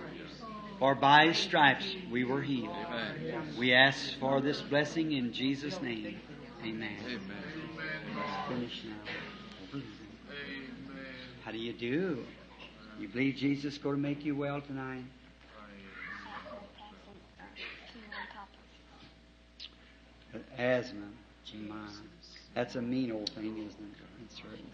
For 0.81 0.94
by 0.94 1.26
his 1.26 1.36
stripes 1.36 1.84
we 2.10 2.25
were 2.25 2.41
healed. 2.41 2.75
Amen. 2.75 3.55
We 3.59 3.75
ask 3.75 4.18
for 4.18 4.41
this 4.41 4.62
blessing 4.62 5.12
in 5.12 5.31
Jesus' 5.31 5.81
name. 5.83 6.18
Amen. 6.65 6.97
Amen. 7.05 7.20
Finish 8.49 8.84
now. 8.84 9.81
How 11.44 11.52
do 11.52 11.59
you 11.59 11.75
do? 11.75 12.25
You 12.99 13.09
believe 13.09 13.36
Jesus 13.36 13.75
is 13.75 13.78
going 13.78 13.97
to 13.97 14.00
make 14.00 14.25
you 14.25 14.34
well 14.34 14.62
tonight? 14.62 15.05
Asthma. 20.57 21.09
That's 22.55 22.76
a 22.76 22.83
mean 22.83 23.12
old 23.12 23.28
thing, 23.31 23.59
isn't 23.59 23.68
it? 23.68 23.99
That's 24.20 24.44
right. 24.44 24.65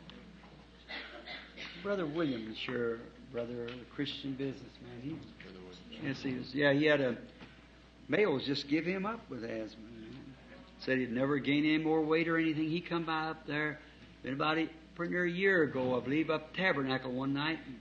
Brother 1.83 2.07
William 2.07 2.51
is 2.51 2.67
your 2.67 2.99
brother, 3.33 3.67
a 3.67 3.95
Christian 3.95 4.33
businessman. 4.33 5.01
He, 5.03 5.17
yes, 6.05 6.23
he 6.23 6.35
was. 6.35 6.55
Yeah, 6.55 6.73
he 6.73 6.87
had 6.87 7.01
a. 7.01 7.17
Mayos 8.11 8.45
just 8.45 8.69
give 8.69 8.85
him 8.85 9.05
up 9.05 9.21
with 9.29 9.45
asthma. 9.45 9.83
Said 10.81 10.99
he'd 10.99 11.13
never 11.13 11.39
gain 11.39 11.65
any 11.65 11.79
more 11.79 12.03
weight 12.03 12.29
or 12.29 12.39
anything. 12.39 12.69
He 12.69 12.81
come 12.81 13.05
by 13.05 13.31
up 13.31 13.47
there, 13.47 13.79
been 14.23 14.35
about 14.35 14.59
a, 14.59 14.69
pretty 14.95 15.13
near 15.13 15.25
a 15.25 15.31
year 15.31 15.63
ago, 15.63 15.97
I 15.97 16.05
believe, 16.05 16.31
up 16.31 16.55
Tabernacle 16.55 17.13
one 17.13 17.33
night. 17.33 17.59
And 17.67 17.79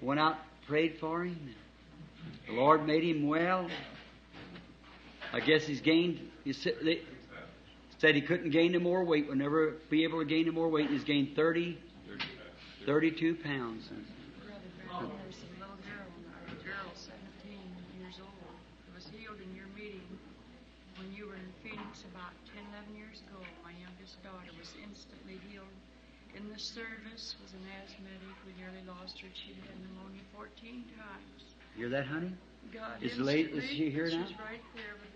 went 0.00 0.18
out, 0.18 0.36
prayed 0.66 0.96
for 0.98 1.24
him. 1.24 1.54
The 2.46 2.54
Lord 2.54 2.86
made 2.86 3.04
him 3.04 3.28
well. 3.28 3.68
I 5.32 5.40
guess 5.40 5.64
he's 5.64 5.80
gained. 5.80 6.18
He 6.44 6.52
said, 6.52 8.14
he 8.14 8.20
couldn't 8.22 8.50
gain 8.50 8.72
no 8.72 8.80
more 8.80 9.04
weight. 9.04 9.28
Would 9.28 9.38
never 9.38 9.74
be 9.90 10.04
able 10.04 10.18
to 10.18 10.24
gain 10.24 10.46
no 10.46 10.52
more 10.52 10.68
weight. 10.68 10.90
He's 10.90 11.04
gained 11.04 11.36
30, 11.36 11.78
32 12.86 13.36
pounds. 13.36 13.88
Brother 13.88 14.60
Branham, 14.88 15.10
there's 15.22 15.36
a 15.36 15.60
little 15.60 15.76
girl, 15.84 16.08
a 16.48 16.64
girl, 16.64 16.90
17 16.96 17.58
years 18.00 18.14
old, 18.20 18.32
who 18.88 18.94
was 18.94 19.06
healed 19.16 19.38
in 19.38 19.54
your 19.54 19.68
meeting 19.76 20.02
when 20.98 21.12
you 21.14 21.26
were 21.26 21.36
Phoenix 21.90 22.04
about 22.14 22.30
10, 22.54 22.62
11 22.70 22.94
years 22.94 23.18
ago. 23.26 23.42
My 23.66 23.72
youngest 23.82 24.22
daughter 24.22 24.54
was 24.58 24.70
instantly 24.78 25.42
healed 25.50 25.74
in 26.38 26.46
the 26.46 26.58
service, 26.58 27.34
was 27.42 27.50
an 27.58 27.66
asthmatic. 27.82 28.30
We 28.46 28.54
nearly 28.54 28.78
lost 28.86 29.18
her. 29.20 29.28
She'd 29.34 29.58
had 29.66 29.74
pneumonia 29.82 30.22
14 30.34 30.84
times. 30.94 31.42
Hear 31.76 31.88
that, 31.90 32.06
honey? 32.06 32.30
God 32.72 33.02
Is 33.02 33.16
the 33.18 33.24
lady- 33.24 33.50
is 33.50 33.64
she 33.64 33.90
here 33.90 34.06
now? 34.06 34.22
She's 34.26 34.38
right 34.38 34.62
there 34.78 34.94
with 35.02 35.10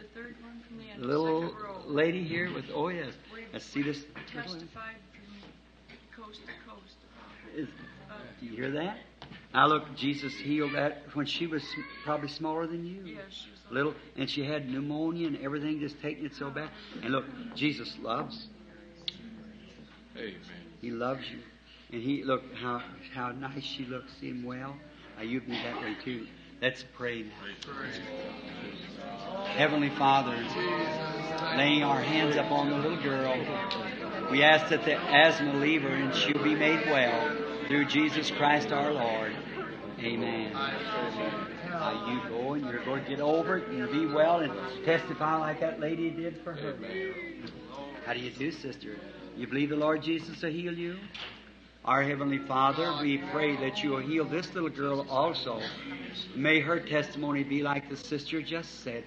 the 0.00 0.04
third 0.16 0.36
one 0.40 0.60
from 0.66 0.78
the 0.78 0.88
end, 0.88 1.02
The 1.02 1.06
the 1.06 1.18
little 1.18 1.52
row. 1.52 1.82
lady 1.84 2.24
here 2.24 2.48
with, 2.52 2.64
oh 2.72 2.88
yes. 2.88 3.12
We've 3.34 3.44
Let's 3.52 3.66
see 3.66 3.82
this. 3.82 4.04
testified 4.32 4.96
from 5.12 6.24
coast 6.24 6.40
to 6.46 6.52
coast 6.64 6.96
about 7.12 7.58
Is, 7.60 7.68
uh, 8.10 8.14
do 8.40 8.46
you 8.46 8.56
hear 8.56 8.70
that? 8.70 8.98
Now 9.56 9.68
look, 9.68 9.96
Jesus 9.96 10.34
healed 10.34 10.74
that 10.74 11.04
when 11.14 11.24
she 11.24 11.46
was 11.46 11.64
probably 12.04 12.28
smaller 12.28 12.66
than 12.66 12.84
you. 12.84 13.02
Yes, 13.06 13.22
she 13.30 13.50
was 13.50 13.60
Little, 13.70 13.94
and 14.14 14.28
she 14.28 14.44
had 14.44 14.68
pneumonia 14.68 15.26
and 15.28 15.38
everything, 15.38 15.80
just 15.80 15.98
taking 16.02 16.26
it 16.26 16.34
so 16.34 16.50
bad. 16.50 16.68
And 17.02 17.10
look, 17.10 17.24
Jesus 17.54 17.96
loves. 18.02 18.48
Amen. 20.14 20.34
He 20.82 20.90
loves 20.90 21.22
you. 21.30 21.38
And 21.90 22.02
he, 22.02 22.22
look 22.22 22.42
how, 22.54 22.82
how 23.14 23.32
nice 23.32 23.62
she 23.64 23.86
looks, 23.86 24.12
see 24.20 24.28
him 24.28 24.44
well. 24.44 24.76
Now 25.16 25.22
you 25.22 25.40
can 25.40 25.52
be 25.52 25.56
that 25.56 25.80
way 25.80 25.96
too. 26.04 26.26
Let's 26.60 26.84
pray 26.94 27.22
now. 27.22 27.30
Heavenly 29.46 29.90
Father, 29.90 30.36
laying 31.56 31.82
our 31.82 32.02
hands 32.02 32.36
upon 32.36 32.68
the 32.68 32.76
little 32.76 33.02
girl, 33.02 33.34
we 34.30 34.42
ask 34.42 34.68
that 34.68 34.84
the 34.84 34.96
asthma 34.96 35.54
leave 35.54 35.80
her 35.80 35.88
and 35.88 36.14
she'll 36.14 36.44
be 36.44 36.54
made 36.54 36.90
well 36.90 37.34
through 37.68 37.86
Jesus 37.86 38.30
Christ 38.30 38.70
our 38.70 38.92
Lord. 38.92 39.34
Amen. 40.06 40.52
Now 41.68 42.06
you 42.08 42.28
go 42.28 42.54
and 42.54 42.64
you're 42.64 42.84
going 42.84 43.02
to 43.02 43.10
get 43.10 43.20
over 43.20 43.58
it 43.58 43.68
and 43.68 43.90
be 43.90 44.06
well 44.06 44.40
and 44.40 44.52
testify 44.84 45.36
like 45.36 45.60
that 45.60 45.80
lady 45.80 46.10
did 46.10 46.40
for 46.42 46.52
her. 46.52 46.76
How 48.04 48.14
do 48.14 48.20
you 48.20 48.30
do, 48.30 48.52
sister? 48.52 48.96
You 49.36 49.46
believe 49.46 49.70
the 49.70 49.76
Lord 49.76 50.02
Jesus 50.02 50.40
will 50.40 50.50
heal 50.50 50.72
you? 50.72 50.96
Our 51.84 52.02
Heavenly 52.02 52.38
Father, 52.38 52.96
we 53.00 53.18
pray 53.32 53.56
that 53.56 53.82
you 53.82 53.90
will 53.90 54.00
heal 54.00 54.24
this 54.24 54.52
little 54.54 54.70
girl 54.70 55.06
also. 55.08 55.60
May 56.34 56.60
her 56.60 56.80
testimony 56.80 57.44
be 57.44 57.62
like 57.62 57.88
the 57.88 57.96
sister 57.96 58.42
just 58.42 58.82
said. 58.82 59.04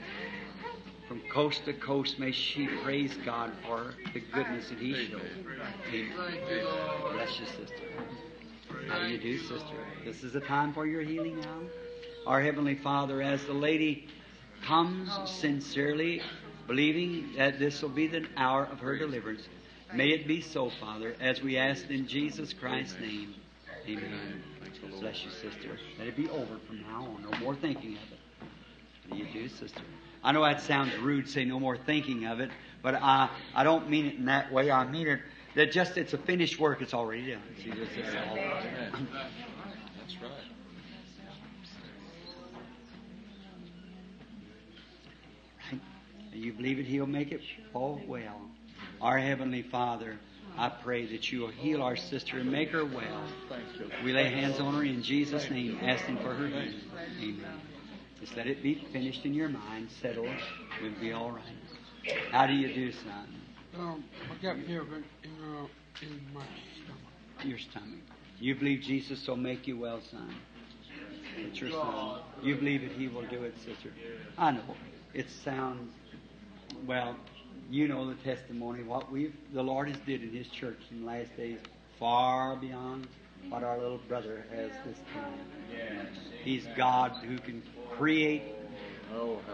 From 1.08 1.22
coast 1.32 1.66
to 1.66 1.74
coast, 1.74 2.20
may 2.20 2.32
she 2.32 2.68
praise 2.84 3.18
God 3.26 3.52
for 3.66 3.96
the 4.14 4.20
goodness 4.20 4.70
that 4.70 4.80
He 4.80 4.94
showed. 5.08 5.22
Amen. 5.94 6.14
Bless 7.14 7.40
you, 7.40 7.46
sister. 7.48 7.84
How 8.88 9.00
do 9.00 9.08
you 9.08 9.18
do, 9.18 9.40
sister? 9.40 9.76
This 10.06 10.24
is 10.24 10.34
the 10.34 10.40
time 10.40 10.74
for 10.74 10.86
your 10.86 11.02
healing 11.02 11.40
now. 11.40 11.60
Our 12.26 12.42
Heavenly 12.42 12.76
Father, 12.76 13.22
as 13.22 13.44
the 13.46 13.54
lady 13.54 14.08
comes 14.66 15.12
sincerely, 15.30 16.22
believing 16.68 17.34
that 17.38 17.60
this 17.60 17.82
will 17.82 17.90
be 17.90 18.08
the 18.08 18.26
hour 18.38 18.66
of 18.66 18.80
her 18.80 18.98
deliverance, 18.98 19.48
may 19.94 20.10
it 20.10 20.28
be 20.28 20.42
so, 20.42 20.70
Father, 20.70 21.16
as 21.20 21.42
we 21.42 21.58
ask 21.58 21.90
in 21.90 22.08
Jesus 22.08 22.54
Christ's 22.54 23.00
name. 23.00 23.36
Amen. 23.88 24.42
Bless 25.00 25.24
you, 25.24 25.32
sister. 25.32 25.78
Let 25.98 26.08
it 26.08 26.16
be 26.16 26.30
over 26.30 26.58
from 26.68 26.82
now 26.82 27.06
on. 27.16 27.26
No 27.30 27.38
more 27.40 27.56
thinking 27.56 27.98
of 27.98 28.12
it. 28.12 28.20
How 29.10 29.16
do 29.16 29.22
you 29.22 29.28
do, 29.34 29.50
sister? 29.50 29.82
I 30.24 30.32
know 30.32 30.44
that 30.44 30.62
sounds 30.62 30.96
rude, 30.98 31.30
say 31.30 31.46
no 31.46 31.60
more 31.60 31.78
thinking 31.78 32.26
of 32.26 32.40
it, 32.40 32.52
but 32.82 32.96
I, 32.96 33.30
I 33.56 33.64
don't 33.64 33.90
mean 33.90 34.06
it 34.06 34.16
in 34.16 34.26
that 34.26 34.52
way. 34.52 34.72
I 34.72 34.86
mean 34.86 35.08
it 35.08 35.20
that 35.56 35.72
just 35.72 35.98
it's 35.98 36.14
a 36.14 36.18
finished 36.18 36.60
work, 36.60 36.82
it's 36.82 36.94
already 36.94 37.32
done. 37.32 37.42
See, 37.64 37.72
this 37.72 37.90
is 37.98 38.16
all. 38.16 38.38
Amen. 40.20 40.32
That's 45.62 45.72
right. 45.72 45.72
Right? 45.72 45.82
You 46.34 46.54
believe 46.54 46.80
it, 46.80 46.86
He'll 46.86 47.06
make 47.06 47.32
it 47.32 47.42
all 47.74 48.02
well. 48.08 48.42
Our 49.02 49.18
Heavenly 49.18 49.62
Father, 49.62 50.20
I 50.58 50.70
pray 50.70 51.06
that 51.08 51.32
you 51.32 51.42
will 51.42 51.48
heal 51.50 51.82
our 51.82 51.96
sister 51.96 52.38
and 52.40 52.52
make 52.52 52.70
her 52.72 52.86
well. 52.86 53.24
We 54.04 54.12
lay 54.12 54.30
hands 54.30 54.60
on 54.60 54.74
her 54.76 54.84
in 54.84 55.02
Jesus' 55.04 55.50
name, 55.50 55.80
asking 55.82 56.18
for 56.18 56.34
her 56.34 56.48
healing. 56.48 56.74
Amen. 57.22 57.62
Just 58.20 58.36
let 58.36 58.48
it 58.48 58.62
be 58.62 58.76
finished 58.92 59.26
in 59.26 59.34
your 59.34 59.48
mind, 59.48 59.90
settled. 60.02 60.28
We'll 60.82 60.92
be 61.00 61.14
all 61.14 61.32
right. 61.32 62.14
How 62.32 62.46
do 62.48 62.54
you 62.54 62.74
do, 62.74 62.92
son? 62.92 63.28
Um, 63.78 64.04
I 64.30 64.44
got 64.44 64.58
fever 64.66 64.84
in, 65.24 65.32
uh, 65.42 65.68
in 66.02 66.20
my 66.34 66.44
stomach. 66.44 67.46
Your 67.46 67.60
stomach. 67.60 68.00
You 68.40 68.56
believe 68.56 68.82
Jesus 68.82 69.28
will 69.28 69.36
make 69.36 69.68
you 69.68 69.78
well, 69.78 70.00
son. 70.10 70.34
It's 71.38 71.60
your 71.60 71.72
son. 71.72 72.20
You 72.42 72.56
believe 72.56 72.82
that 72.82 72.92
He 72.92 73.08
will 73.08 73.24
do 73.24 73.44
it, 73.44 73.56
sister. 73.58 73.92
I 74.38 74.52
know. 74.52 74.76
It 75.14 75.30
sounds 75.30 75.94
well. 76.86 77.16
You 77.70 77.88
know 77.88 78.08
the 78.08 78.16
testimony 78.16 78.82
what 78.84 79.12
we've 79.12 79.36
the 79.54 79.62
Lord 79.62 79.90
has 79.90 79.98
did 80.06 80.24
in 80.24 80.32
His 80.32 80.48
church 80.48 80.80
in 80.92 81.02
the 81.02 81.08
last 81.08 81.36
days, 81.36 81.60
far 82.00 82.56
beyond 82.56 83.08
what 83.50 83.64
our 83.64 83.78
little 83.78 84.00
brother 84.08 84.46
has 84.52 84.72
this 84.86 84.98
time. 85.14 86.08
He's 86.44 86.66
God 86.78 87.12
who 87.26 87.38
can 87.40 87.62
create. 87.92 88.44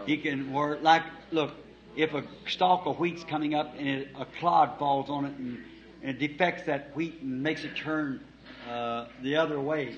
He 0.06 0.16
can 0.16 0.52
work 0.52 0.82
like 0.82 1.02
look. 1.32 1.52
If 1.96 2.12
a 2.12 2.22
stalk 2.46 2.84
of 2.84 2.98
wheat's 2.98 3.24
coming 3.24 3.54
up 3.54 3.74
and 3.78 4.06
a 4.18 4.26
clod 4.38 4.78
falls 4.78 5.08
on 5.08 5.24
it 5.24 5.34
and, 5.38 5.58
and 6.02 6.22
it 6.22 6.28
defects 6.28 6.64
that 6.66 6.94
wheat 6.94 7.22
and 7.22 7.42
makes 7.42 7.64
it 7.64 7.74
turn 7.74 8.20
uh, 8.68 9.06
the 9.22 9.36
other 9.36 9.60
way, 9.60 9.96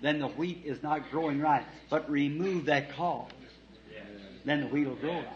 then 0.00 0.18
the 0.18 0.28
wheat 0.28 0.62
is 0.64 0.82
not 0.82 1.10
growing 1.10 1.40
right. 1.40 1.64
But 1.90 2.10
remove 2.10 2.66
that 2.66 2.92
cause, 2.94 3.30
then 4.44 4.60
the 4.62 4.66
wheat 4.66 4.86
will 4.86 4.96
grow 4.96 5.16
right. 5.16 5.26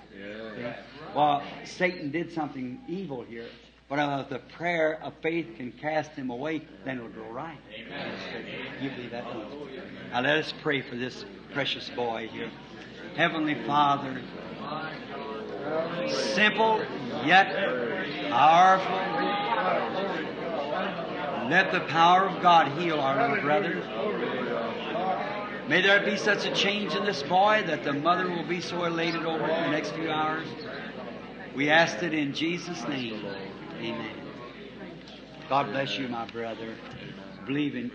Yeah. 0.59 0.76
Well, 1.15 1.43
Satan 1.65 2.10
did 2.10 2.33
something 2.33 2.81
evil 2.89 3.23
here, 3.23 3.47
but 3.89 3.99
uh, 3.99 4.25
the 4.28 4.39
prayer 4.39 4.99
of 5.02 5.12
faith 5.23 5.47
can 5.57 5.73
cast 5.73 6.12
him 6.12 6.31
away, 6.31 6.62
then 6.85 6.99
it'll 6.99 7.10
grow 7.10 7.31
right. 7.31 7.59
You 8.81 8.91
believe 8.91 9.10
that? 9.12 9.25
Now 10.10 10.20
let 10.23 10.39
us 10.39 10.52
pray 10.62 10.83
for 10.83 10.97
this 10.97 11.25
precious 11.52 11.89
boy 11.91 12.28
here. 12.33 12.51
Heavenly 13.17 13.55
Father, 13.67 14.20
simple 16.09 16.85
yet 17.25 17.55
powerful. 18.31 20.35
Let 21.49 21.70
the 21.70 21.81
power 21.81 22.28
of 22.28 22.42
God 22.42 22.78
heal 22.78 22.99
our 22.99 23.28
little 23.28 23.44
brother. 23.44 23.75
May 25.68 25.83
there 25.83 26.05
be 26.05 26.16
such 26.16 26.44
a 26.44 26.55
change 26.55 26.94
in 26.94 27.05
this 27.05 27.23
boy 27.25 27.65
that 27.66 27.84
the 27.84 27.92
mother 27.92 28.28
will 28.28 28.47
be 28.47 28.60
so 28.60 28.84
elated 28.84 29.25
over 29.25 29.49
it 29.49 29.58
in 29.58 29.65
the 29.65 29.70
next 29.70 29.91
few 29.91 30.10
hours. 30.10 30.47
We 31.55 31.70
asked 31.70 32.02
it 32.02 32.15
in 32.15 32.34
Jesus' 32.34 32.86
name. 32.86 33.25
Amen. 33.78 34.10
God 35.49 35.70
bless 35.70 35.99
you, 35.99 36.08
my 36.08 36.25
brother. 36.26 36.75
Believe 37.47 37.76
in. 37.76 37.91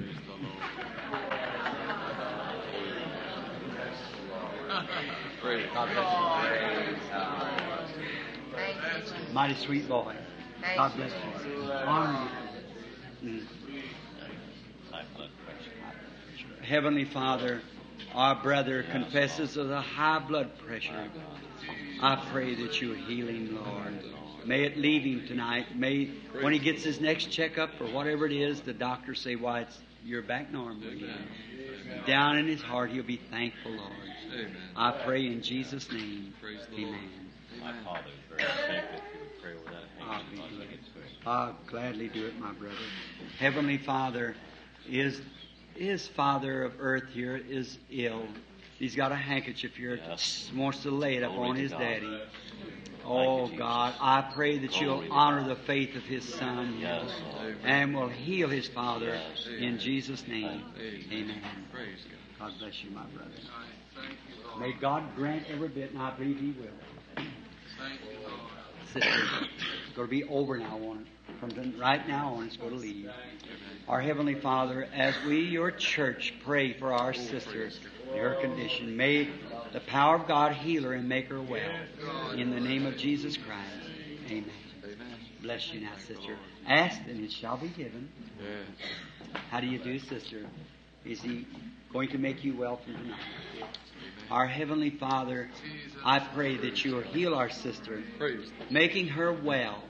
God 5.73 5.89
bless 5.93 6.09
you. 7.95 9.27
you. 9.27 9.33
Mighty 9.33 9.55
sweet 9.55 9.87
boy. 9.87 10.15
God 10.75 10.95
bless 10.95 11.11
you. 11.45 11.71
Honor 11.71 12.29
you. 12.45 12.50
Mm. 13.23 13.45
Heavenly 16.61 17.05
Father, 17.05 17.61
our 18.13 18.35
brother 18.41 18.83
confesses 18.83 19.57
of 19.57 19.67
the 19.67 19.81
high 19.81 20.19
blood 20.19 20.57
pressure. 20.57 21.09
I 22.01 22.15
pray 22.31 22.55
that 22.55 22.81
you 22.81 22.93
heal 22.93 23.27
him, 23.27 23.55
Lord. 23.55 24.03
May 24.45 24.63
it 24.63 24.77
leave 24.77 25.03
him 25.03 25.27
tonight. 25.27 25.77
May 25.77 26.05
when 26.39 26.53
he 26.53 26.59
gets 26.59 26.83
his 26.83 26.99
next 26.99 27.25
checkup 27.25 27.69
or 27.79 27.85
whatever 27.91 28.25
it 28.25 28.31
is, 28.31 28.61
the 28.61 28.73
doctor 28.73 29.13
say, 29.13 29.35
"Why, 29.35 29.61
it's 29.61 29.77
you're 30.03 30.23
back 30.23 30.51
normal 30.51 30.87
again." 30.89 31.27
Down 32.07 32.39
in 32.39 32.47
his 32.47 32.61
heart, 32.61 32.89
he'll 32.89 33.03
be 33.03 33.17
thankful, 33.29 33.71
Lord. 33.71 33.91
I 34.75 34.91
pray 35.05 35.27
in 35.27 35.43
Jesus' 35.43 35.91
name. 35.91 36.33
Praise 36.41 36.61
the 36.71 36.85
Lord. 36.85 36.95
Amen. 36.95 37.31
My 37.59 37.73
father 37.83 38.07
is 38.07 38.37
very 38.37 38.41
sick. 38.41 38.83
If 38.95 39.01
you 39.13 39.19
would 39.19 39.41
pray 39.41 39.51
over 39.53 39.69
that 39.69 39.83
I'll, 40.01 40.23
hanging, 40.23 40.57
be 40.57 40.77
I'll 41.25 41.55
glad. 41.67 41.93
take 41.95 42.01
it 42.01 42.13
to 42.13 42.19
him. 42.19 42.21
I'll 42.21 42.21
gladly 42.21 42.21
do 42.21 42.25
it, 42.27 42.39
my 42.39 42.51
brother. 42.53 42.75
Heavenly 43.39 43.77
Father, 43.77 44.35
is 44.89 45.21
his 45.75 46.07
father 46.07 46.63
of 46.63 46.73
earth 46.79 47.09
here 47.13 47.37
is 47.37 47.77
ill. 47.89 48.23
He's 48.79 48.95
got 48.95 49.11
a 49.11 49.15
handkerchief 49.15 49.75
here. 49.75 49.99
Yes. 50.07 50.51
Wants 50.55 50.81
to 50.83 50.91
lay 50.91 51.15
it 51.17 51.19
Glory 51.21 51.33
upon 51.35 51.55
his 51.55 51.71
God. 51.71 51.79
daddy. 51.79 52.21
Oh 53.05 53.43
Jesus. 53.45 53.57
God, 53.57 53.95
I 53.99 54.21
pray 54.33 54.59
that 54.59 54.79
you'll 54.79 55.03
honor 55.09 55.47
the 55.47 55.55
faith 55.55 55.95
of 55.95 56.03
his 56.03 56.23
son 56.23 56.77
Yes, 56.79 57.09
and 57.63 57.95
will 57.95 58.09
heal 58.09 58.47
his 58.47 58.67
father 58.67 59.07
Yes. 59.15 59.47
in 59.59 59.79
Jesus' 59.79 60.27
name. 60.27 60.63
Amen. 60.77 61.03
Amen. 61.11 61.41
Praise 61.73 61.97
God. 62.39 62.49
God 62.49 62.59
bless 62.59 62.83
you, 62.83 62.91
my 62.91 63.03
brother. 63.05 63.31
May 64.59 64.73
God 64.73 65.15
grant 65.15 65.45
every 65.49 65.67
bit, 65.69 65.91
and 65.91 65.99
I 66.01 66.11
believe 66.11 66.39
He 66.39 66.53
will. 66.59 67.23
Sister, 68.93 69.09
it's 69.87 69.95
going 69.95 70.07
to 70.07 70.11
be 70.11 70.23
over 70.25 70.57
now 70.57 70.77
on 70.77 71.05
from 71.39 71.79
right 71.79 72.07
now 72.07 72.35
on. 72.35 72.45
It's 72.45 72.57
going 72.57 72.71
to 72.71 72.77
leave. 72.77 73.09
Our 73.87 74.01
Heavenly 74.01 74.35
Father, 74.35 74.87
as 74.93 75.15
we, 75.25 75.41
your 75.41 75.71
church, 75.71 76.33
pray 76.45 76.73
for 76.73 76.93
our 76.93 77.13
sister, 77.13 77.71
her 78.15 78.35
condition, 78.41 78.95
may 78.95 79.29
the 79.73 79.79
power 79.79 80.15
of 80.15 80.27
God 80.27 80.53
heal 80.53 80.83
her 80.83 80.93
and 80.93 81.09
make 81.09 81.29
her 81.29 81.41
well. 81.41 81.71
In 82.35 82.51
the 82.51 82.59
name 82.59 82.85
of 82.85 82.97
Jesus 82.97 83.37
Christ. 83.37 83.69
Amen. 84.27 84.45
Amen. 84.83 84.97
Bless 85.41 85.73
you 85.73 85.81
now, 85.81 85.93
sister. 85.97 86.37
Ask 86.67 87.01
and 87.07 87.23
it 87.23 87.31
shall 87.31 87.57
be 87.57 87.69
given. 87.69 88.09
How 89.49 89.59
do 89.59 89.67
you 89.67 89.79
do, 89.79 89.99
sister? 89.99 90.45
Is 91.05 91.21
he 91.21 91.47
going 91.91 92.09
to 92.09 92.17
make 92.17 92.43
you 92.43 92.55
well 92.55 92.77
from 92.77 92.93
tonight? 92.93 93.19
Our 94.31 94.47
Heavenly 94.47 94.91
Father, 94.91 95.49
I 96.05 96.19
pray 96.19 96.55
that 96.55 96.85
you 96.85 96.95
will 96.95 97.01
heal 97.01 97.35
our 97.35 97.49
sister, 97.49 98.01
Praise 98.17 98.49
the 98.49 98.59
Lord. 98.59 98.71
making 98.71 99.09
her 99.09 99.33
well. 99.33 99.83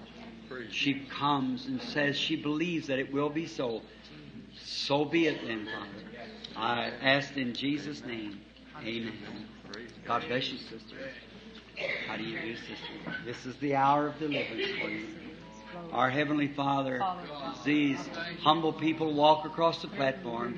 She 0.72 1.06
comes 1.06 1.68
and 1.68 1.80
says 1.80 2.18
she 2.18 2.36
believes 2.36 2.88
that 2.88 2.98
it 2.98 3.14
will 3.14 3.30
be 3.30 3.45
so. 3.45 3.84
So 4.66 5.06
be 5.06 5.28
it 5.28 5.45
then, 5.45 5.68
Father. 5.68 6.22
I 6.58 6.92
ask 7.02 7.38
in 7.38 7.53
Jesus' 7.53 8.03
name. 8.03 8.42
Amen. 8.84 9.14
God 10.08 10.24
bless 10.28 10.52
you, 10.52 10.58
sister. 10.58 10.95
How 12.08 12.18
do 12.18 12.24
you 12.24 12.42
do, 12.42 12.56
sister? 12.56 12.76
This 13.24 13.45
is 13.45 13.56
the 13.58 13.76
hour 13.76 14.08
of 14.08 14.18
deliverance 14.18 14.72
for 14.82 14.90
you. 14.90 15.06
Our 15.94 16.10
Heavenly 16.10 16.48
Father, 16.48 17.00
these 17.64 18.00
humble 18.42 18.74
people 18.74 19.14
walk 19.14 19.45
across 19.45 19.84
the 19.84 19.88
platform 19.88 20.58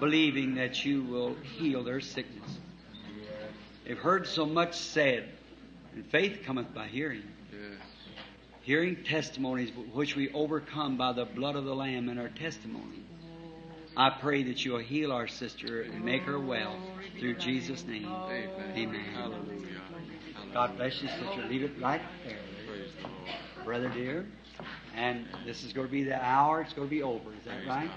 believing 0.00 0.54
that 0.54 0.84
you 0.84 1.02
will 1.02 1.34
heal 1.58 1.84
their 1.84 2.00
sickness. 2.00 2.58
They've 3.90 3.98
heard 3.98 4.28
so 4.28 4.46
much 4.46 4.78
said, 4.78 5.28
and 5.96 6.06
faith 6.06 6.42
cometh 6.44 6.72
by 6.72 6.86
hearing. 6.86 7.24
Yes. 7.50 7.80
Hearing 8.60 9.02
testimonies 9.02 9.72
which 9.92 10.14
we 10.14 10.30
overcome 10.30 10.96
by 10.96 11.12
the 11.12 11.24
blood 11.24 11.56
of 11.56 11.64
the 11.64 11.74
Lamb 11.74 12.08
and 12.08 12.20
our 12.20 12.28
testimony. 12.28 13.02
I 13.96 14.10
pray 14.10 14.44
that 14.44 14.64
you'll 14.64 14.78
heal 14.78 15.10
our 15.10 15.26
sister 15.26 15.82
and 15.82 16.04
make 16.04 16.22
her 16.22 16.38
well 16.38 16.76
through 17.18 17.34
Jesus' 17.34 17.84
name. 17.84 18.06
Amen. 18.06 18.50
Amen. 18.76 19.00
Hallelujah. 19.12 19.80
God 20.54 20.76
bless 20.76 21.02
you, 21.02 21.08
sister. 21.08 21.44
Leave 21.48 21.64
it 21.64 21.72
right 21.80 22.00
there, 22.24 22.38
Praise 22.68 22.90
brother 23.64 23.88
dear. 23.88 24.24
And 24.94 25.26
this 25.44 25.64
is 25.64 25.72
going 25.72 25.88
to 25.88 25.92
be 25.92 26.04
the 26.04 26.24
hour. 26.24 26.60
It's 26.60 26.74
going 26.74 26.86
to 26.86 26.94
be 26.94 27.02
over. 27.02 27.30
Is 27.32 27.44
that 27.44 27.66
right? 27.66 27.90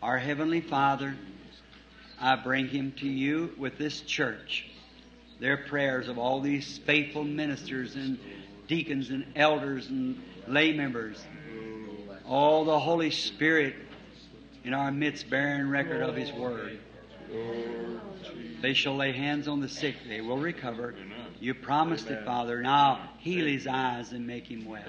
Our 0.00 0.16
Heavenly 0.16 0.62
Father, 0.62 1.14
I 2.20 2.36
bring 2.36 2.68
him 2.68 2.92
to 2.98 3.08
you 3.08 3.54
with 3.58 3.78
this 3.78 4.00
church. 4.00 4.66
Their 5.40 5.56
prayers 5.56 6.08
of 6.08 6.18
all 6.18 6.40
these 6.40 6.78
faithful 6.78 7.24
ministers 7.24 7.94
and 7.94 8.18
deacons 8.66 9.10
and 9.10 9.24
elders 9.36 9.88
and 9.88 10.20
lay 10.46 10.72
members. 10.72 11.24
All 12.26 12.64
the 12.64 12.78
Holy 12.78 13.10
Spirit 13.10 13.74
in 14.64 14.74
our 14.74 14.90
midst 14.90 15.30
bearing 15.30 15.68
record 15.68 16.02
of 16.02 16.16
His 16.16 16.32
Word. 16.32 16.78
They 18.60 18.74
shall 18.74 18.96
lay 18.96 19.12
hands 19.12 19.46
on 19.46 19.60
the 19.60 19.68
sick, 19.68 19.94
they 20.08 20.20
will 20.20 20.38
recover. 20.38 20.94
You 21.40 21.54
promised 21.54 22.10
it, 22.10 22.24
Father. 22.24 22.60
Now 22.60 23.10
heal 23.18 23.46
his 23.46 23.66
eyes 23.66 24.10
and 24.12 24.26
make 24.26 24.46
him 24.46 24.64
well. 24.64 24.82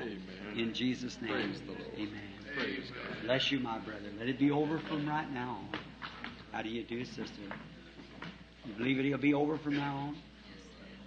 In 0.56 0.74
Jesus' 0.74 1.22
name. 1.22 1.54
Amen. 1.96 2.84
Bless 3.24 3.52
you, 3.52 3.60
my 3.60 3.78
brother. 3.78 4.10
Let 4.18 4.30
it 4.30 4.40
be 4.40 4.50
over 4.50 4.80
from 4.80 5.08
right 5.08 5.32
now 5.32 5.60
on. 5.72 5.80
How 6.52 6.62
do 6.62 6.70
you 6.70 6.84
do, 6.84 7.06
sister? 7.06 7.42
You 8.66 8.74
believe 8.78 9.00
it'll 9.00 9.18
be 9.18 9.34
over 9.34 9.58
from 9.58 9.78
now 9.78 9.96
on? 9.96 10.18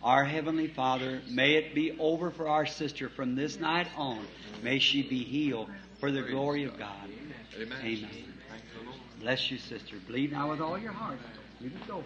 Our 0.02 0.24
Heavenly 0.24 0.66
Father, 0.68 1.20
may 1.30 1.54
it 1.54 1.74
be 1.74 1.96
over 1.98 2.30
for 2.30 2.48
our 2.48 2.66
sister 2.66 3.08
from 3.08 3.36
this 3.36 3.58
night 3.60 3.86
on. 3.96 4.24
May 4.62 4.78
she 4.80 5.02
be 5.02 5.22
healed 5.22 5.68
for 6.00 6.10
the 6.10 6.22
glory 6.22 6.64
of 6.64 6.76
God. 6.76 7.08
Amen. 7.56 7.78
Amen. 7.80 8.10
Thank 8.48 8.62
the 8.78 8.84
Lord. 8.84 8.98
Bless 9.20 9.50
you, 9.50 9.58
sister. 9.58 9.96
Believe 10.06 10.32
now 10.32 10.50
with 10.50 10.60
all 10.60 10.76
your 10.78 10.92
heart. 10.92 11.18
Believe 11.58 11.76
it's 11.80 11.90
over. 11.90 12.04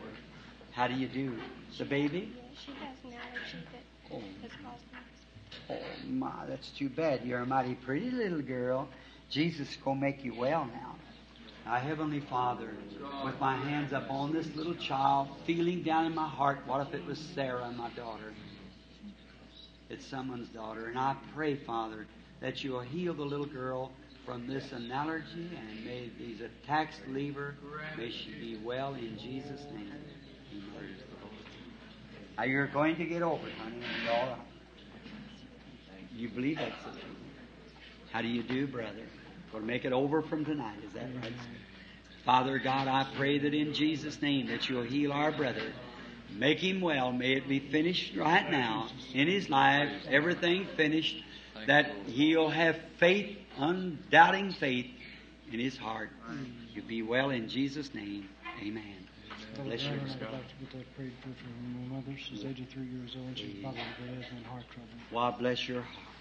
How 0.73 0.89
do 0.89 0.95
you 0.95 1.09
do? 1.09 1.39
The 1.79 1.87
baby? 1.87 2.33
She 2.65 2.73
has 2.73 2.97
an 3.05 3.19
allergy 3.19 3.67
that 3.73 3.83
Oh, 4.13 4.23
has 4.43 4.51
caused 4.63 4.83
oh 5.71 6.09
my, 6.09 6.47
that's 6.49 6.69
too 6.71 6.89
bad. 6.89 7.25
You're 7.25 7.41
a 7.41 7.47
mighty 7.47 7.75
pretty 7.75 8.11
little 8.11 8.43
girl. 8.43 8.89
Jesus 9.31 9.71
is 9.71 9.77
going 9.77 9.99
to 9.99 10.01
make 10.01 10.25
you 10.25 10.35
well 10.35 10.67
now. 10.67 10.95
Now, 11.67 11.81
Heavenly 11.81 12.21
Father, 12.21 12.71
with 13.25 13.41
my 13.41 13.57
hands 13.57 13.93
up 13.93 14.09
on 14.09 14.33
this 14.33 14.47
little 14.55 14.77
child, 14.77 15.29
feeling 15.47 15.83
down 15.83 16.07
in 16.07 16.15
my 16.15 16.29
heart, 16.29 16.61
what 16.65 16.87
if 16.87 16.95
it 16.95 17.05
was 17.05 17.19
Sarah, 17.35 17.73
my 17.73 17.91
daughter? 17.91 18.33
It's 19.91 20.07
someone's 20.07 20.49
daughter. 20.51 20.87
And 20.87 20.97
I 20.97 21.17
pray, 21.35 21.57
Father, 21.57 22.07
that 22.41 22.63
you 22.63 22.71
will 22.71 22.81
heal 22.83 23.15
the 23.15 23.25
little 23.25 23.47
girl 23.47 23.91
from 24.25 24.47
this 24.47 24.73
allergy 24.73 25.51
and 25.57 25.85
may 25.85 26.09
these 26.21 26.41
attacks 26.41 27.01
leave 27.09 27.35
her. 27.35 27.57
May 27.99 28.13
she 28.13 28.31
be 28.39 28.61
well 28.65 28.95
in 28.95 29.19
Jesus' 29.19 29.65
name. 29.75 29.93
Amen. 30.53 30.97
Now, 32.39 32.45
you're 32.45 32.69
going 32.69 32.95
to 32.97 33.05
get 33.05 33.23
over 33.23 33.49
it, 33.49 33.55
honey, 33.55 33.81
right. 34.09 34.37
You 36.15 36.29
believe 36.29 36.59
that, 36.59 36.73
sister? 36.85 37.07
How 38.13 38.23
do 38.23 38.29
you 38.29 38.45
do, 38.45 38.69
brother? 38.69 39.03
We'll 39.53 39.63
make 39.63 39.85
it 39.85 39.93
over 39.93 40.23
from 40.23 40.45
tonight. 40.45 40.79
Is 40.87 40.93
that 40.95 41.09
right? 41.23 41.33
Father 42.25 42.59
God, 42.59 42.89
I 42.89 43.07
pray 43.17 43.39
that 43.39 43.55
in 43.55 43.73
Jesus' 43.73 44.21
name 44.21 44.49
that 44.49 44.69
you'll 44.69 44.83
heal 44.83 45.13
our 45.13 45.31
brother. 45.31 45.73
Make 46.35 46.59
him 46.59 46.81
well. 46.81 47.13
May 47.13 47.35
it 47.35 47.49
be 47.49 47.61
finished 47.61 48.17
right 48.17 48.51
now 48.51 48.89
in 49.15 49.29
his 49.29 49.49
life. 49.49 49.91
Everything 50.11 50.67
finished. 50.77 51.23
That 51.67 51.91
he'll 52.07 52.51
have 52.51 52.77
faith, 52.99 53.39
undoubting 53.59 54.53
faith 54.53 54.87
in 55.53 55.59
his 55.59 55.77
heart. 55.77 56.11
You 56.75 56.83
be 56.83 57.03
well 57.03 57.31
in 57.31 57.49
Jesus' 57.49 57.95
name. 57.95 58.29
Amen. 58.61 59.07
Bless 59.65 59.83
you. 59.85 59.89
I'd 59.91 59.99
like 59.99 60.49
to 60.49 60.55
get 60.61 60.73
that 60.73 60.97
prayed 60.97 61.13
for 61.23 61.29
for 61.29 61.89
my 61.89 61.97
mother. 61.97 62.15
She's 62.19 62.45
83 62.45 62.85
years 62.85 63.17
old. 63.17 63.39
She's 63.39 63.63
probably 63.63 63.81
got 63.81 64.21
asthma 64.21 64.37
and 64.37 64.47
heart 64.47 64.65
trouble. 64.71 64.89
God 65.13 65.39
bless 65.39 65.67
your 65.67 65.81
heart. 65.83 66.16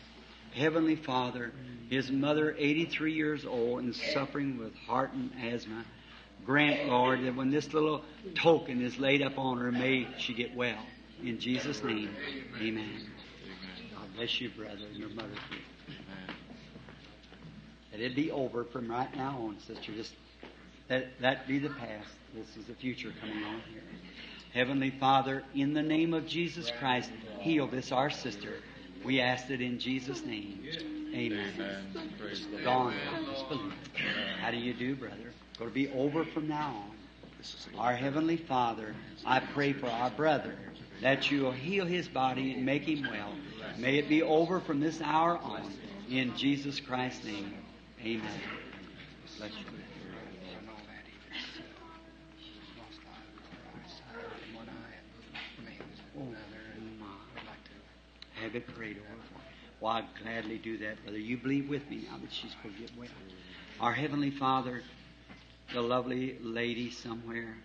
Heavenly 0.56 0.96
Father, 0.96 1.52
his 1.90 2.10
mother, 2.10 2.56
83 2.58 3.14
years 3.14 3.46
old 3.46 3.82
and 3.82 3.94
suffering 3.94 4.58
with 4.58 4.74
heart 4.76 5.12
and 5.14 5.32
asthma, 5.44 5.86
grant, 6.46 6.88
Lord, 6.88 7.24
that 7.26 7.36
when 7.36 7.52
this 7.52 7.74
little 7.74 8.04
token 8.36 8.82
is 8.82 8.98
laid 8.98 9.22
up 9.22 9.38
on 9.38 9.58
her, 9.58 9.72
may 9.72 10.08
she 10.18 10.34
get 10.34 10.56
well. 10.56 10.80
In 11.22 11.40
Jesus' 11.40 11.84
name, 11.84 12.16
amen. 12.60 13.02
God 13.94 14.16
bless 14.16 14.40
you, 14.40 14.50
brother, 14.50 14.86
and 14.90 14.98
your 14.98 15.10
mother. 15.10 15.36
That 17.92 18.00
it 18.00 18.16
be 18.16 18.32
over 18.32 18.64
from 18.64 18.90
right 18.90 19.14
now 19.16 19.38
on, 19.42 19.60
sister. 19.60 19.92
Just 19.94 20.14
that 20.88 21.20
that 21.22 21.48
be 21.48 21.60
the 21.60 21.70
past. 21.70 22.10
This 22.34 22.58
is 22.58 22.66
the 22.66 22.74
future 22.74 23.14
coming 23.20 23.44
on 23.44 23.62
here. 23.72 23.82
Heavenly 24.54 24.92
Father, 24.92 25.44
in 25.54 25.74
the 25.74 25.82
name 25.82 26.14
of 26.14 26.28
Jesus 26.28 26.72
Christ, 26.80 27.10
heal 27.40 27.68
this 27.68 27.92
our 27.92 28.10
sister. 28.10 28.56
We 29.06 29.22
ask 29.22 29.50
it 29.52 29.62
in 29.62 29.80
Jesus' 29.80 30.26
name. 30.26 30.66
Amen. 31.14 31.54
Believe. 33.48 33.74
How 34.42 34.52
do 34.52 34.58
you 34.58 34.74
do, 34.74 34.96
brother? 34.96 35.16
It's 35.50 35.60
Going 35.60 35.70
to 35.70 35.74
be 35.74 35.90
over 35.90 36.26
from 36.26 36.48
now 36.48 36.68
on. 36.68 37.80
Our 37.80 37.94
Heavenly 37.94 38.38
Father, 38.38 38.96
I 39.24 39.40
pray 39.40 39.74
for 39.74 39.88
our 39.88 40.10
brother 40.10 40.56
that 41.02 41.30
you 41.30 41.44
will 41.44 41.52
heal 41.52 41.86
his 41.86 42.08
body 42.08 42.54
and 42.54 42.66
make 42.66 42.84
him 42.84 43.08
well. 43.10 43.34
May 43.78 43.98
it 43.98 44.10
be 44.10 44.24
over 44.24 44.60
from 44.60 44.80
this 44.80 45.00
hour 45.02 45.38
on. 45.38 45.72
In 46.10 46.36
Jesus 46.36 46.80
Christ's 46.80 47.26
name. 47.26 47.54
Amen. 48.04 48.22
Bless 49.38 49.52
you. 49.52 49.75
Have 58.46 58.56
it 58.56 58.68
prayed 58.76 58.98
over. 58.98 59.42
Well, 59.82 59.94
I'd 59.94 60.06
gladly 60.22 60.60
do 60.60 60.78
that, 60.78 61.02
brother. 61.02 61.18
You 61.18 61.36
believe 61.36 61.68
with 61.68 61.90
me 61.90 62.06
now 62.08 62.20
that 62.20 62.32
she's 62.32 62.54
going 62.62 62.76
to 62.76 62.82
get 62.82 62.92
well. 62.96 63.08
Our 63.80 63.92
Heavenly 63.92 64.30
Father, 64.30 64.84
the 65.74 65.82
lovely 65.82 66.38
lady 66.44 66.92
somewhere 66.92 67.58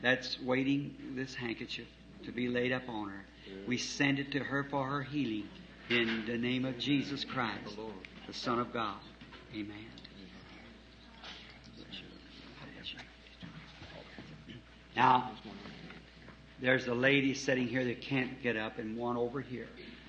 that's 0.00 0.40
waiting 0.40 0.94
this 1.16 1.34
handkerchief 1.34 1.88
to 2.24 2.30
be 2.30 2.46
laid 2.46 2.70
up 2.70 2.88
on 2.88 3.08
her. 3.08 3.24
We 3.66 3.78
send 3.78 4.20
it 4.20 4.30
to 4.30 4.38
her 4.38 4.62
for 4.62 4.86
her 4.86 5.02
healing 5.02 5.48
in 5.90 6.24
the 6.24 6.38
name 6.38 6.66
of 6.66 6.78
Jesus 6.78 7.24
Christ, 7.24 7.76
the 8.28 8.32
Son 8.32 8.60
of 8.60 8.72
God. 8.72 9.00
Amen. 9.52 9.74
Now, 14.94 15.32
there's 16.60 16.86
a 16.86 16.94
lady 16.94 17.34
sitting 17.34 17.66
here 17.66 17.84
that 17.84 18.00
can't 18.02 18.40
get 18.40 18.56
up, 18.56 18.78
and 18.78 18.96
one 18.96 19.16
over 19.16 19.40
here, 19.40 19.66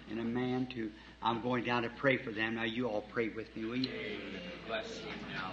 and 0.09 0.19
a 0.19 0.23
man 0.23 0.67
to, 0.73 0.91
I'm 1.21 1.41
going 1.41 1.63
down 1.63 1.83
to 1.83 1.89
pray 1.89 2.17
for 2.17 2.31
them. 2.31 2.55
Now, 2.55 2.63
you 2.63 2.87
all 2.87 3.05
pray 3.11 3.29
with 3.29 3.55
me, 3.55 3.65
will 3.65 3.75
you? 3.77 3.89
Bless 4.67 4.99
you 4.99 5.11
now. 5.33 5.51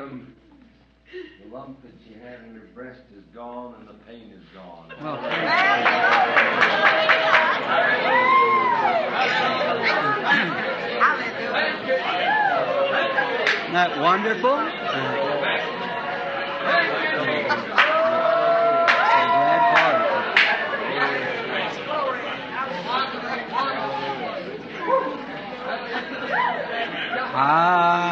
The 0.00 0.06
lump 1.52 1.82
that 1.82 1.92
she 2.06 2.14
had 2.14 2.40
in 2.46 2.54
her 2.54 2.68
breast 2.74 3.02
is 3.14 3.22
gone 3.40 3.74
and 3.78 3.88
the 3.88 3.94
pain 4.04 4.30
is 4.36 4.44
gone. 4.52 4.92
Oh, 5.00 5.02
well, 5.02 5.16
Isn't 13.62 13.72
that 13.72 13.98
wonderful? 13.98 14.58
So 27.30 28.09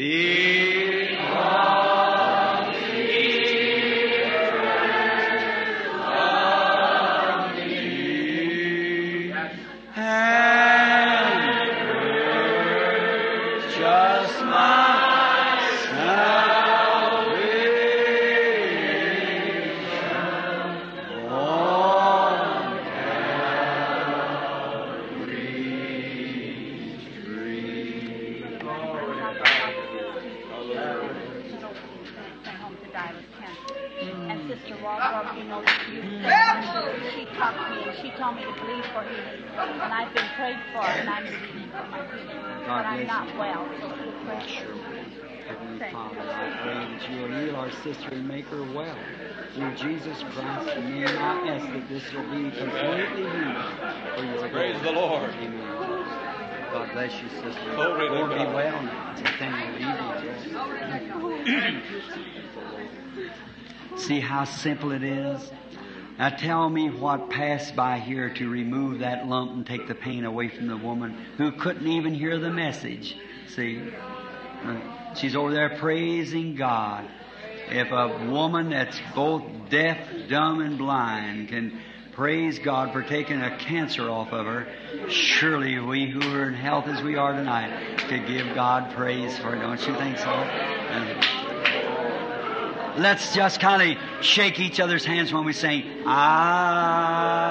him. 0.00 0.59
Jesus 49.80 50.22
Christ's 50.32 50.76
name, 50.76 51.06
I 51.06 51.48
ask 51.48 51.66
that 51.72 51.88
this 51.88 52.12
will 52.12 52.22
be 52.30 52.50
completely 52.50 53.22
healed 53.22 53.64
for 54.16 54.24
your 54.24 54.48
Praise 54.50 54.76
glory. 54.80 54.84
the 54.84 54.92
Lord. 54.92 55.30
Amen. 55.30 56.06
God 56.72 56.92
bless 56.92 57.12
you, 57.22 57.28
sister. 57.30 57.74
Glory 57.74 58.08
Lord, 58.10 58.30
be 58.30 58.36
well 58.44 58.82
now. 58.82 59.14
Everything 59.16 59.52
will 59.52 59.72
leave 61.46 61.70
you. 63.16 63.98
See 63.98 64.20
how 64.20 64.44
simple 64.44 64.92
it 64.92 65.02
is? 65.02 65.50
Now 66.18 66.28
tell 66.30 66.68
me 66.68 66.90
what 66.90 67.30
passed 67.30 67.74
by 67.74 67.98
here 67.98 68.28
to 68.34 68.48
remove 68.48 68.98
that 68.98 69.26
lump 69.26 69.52
and 69.52 69.66
take 69.66 69.88
the 69.88 69.94
pain 69.94 70.24
away 70.26 70.48
from 70.48 70.66
the 70.68 70.76
woman 70.76 71.16
who 71.38 71.52
couldn't 71.52 71.86
even 71.86 72.12
hear 72.12 72.38
the 72.38 72.50
message. 72.50 73.16
See? 73.48 73.82
Uh, 74.62 74.76
She's 75.14 75.34
over 75.34 75.52
there 75.52 75.70
praising 75.78 76.54
God. 76.54 77.08
If 77.72 77.92
a 77.92 78.30
woman 78.30 78.70
that's 78.70 79.00
both 79.14 79.44
deaf, 79.68 79.98
dumb, 80.28 80.60
and 80.60 80.76
blind 80.76 81.48
can 81.48 81.80
praise 82.12 82.58
God 82.58 82.92
for 82.92 83.02
taking 83.02 83.40
a 83.40 83.56
cancer 83.56 84.10
off 84.10 84.32
of 84.32 84.44
her, 84.46 84.66
surely 85.08 85.78
we 85.78 86.10
who 86.10 86.20
are 86.34 86.48
in 86.48 86.54
health 86.54 86.86
as 86.88 87.02
we 87.02 87.16
are 87.16 87.32
tonight 87.32 87.98
could 88.08 88.26
give 88.26 88.54
God 88.54 88.92
praise 88.94 89.38
for 89.38 89.54
it. 89.54 89.60
Don't 89.60 89.80
you 89.86 89.94
think 89.94 90.18
so? 90.18 90.30
Uh, 90.30 91.40
Let's 92.98 93.34
just 93.34 93.60
kind 93.60 93.96
of 93.96 93.98
shake 94.24 94.58
each 94.58 94.80
other's 94.80 95.04
hands 95.04 95.32
when 95.32 95.44
we 95.44 95.52
sing, 95.52 95.84
I 96.06 97.50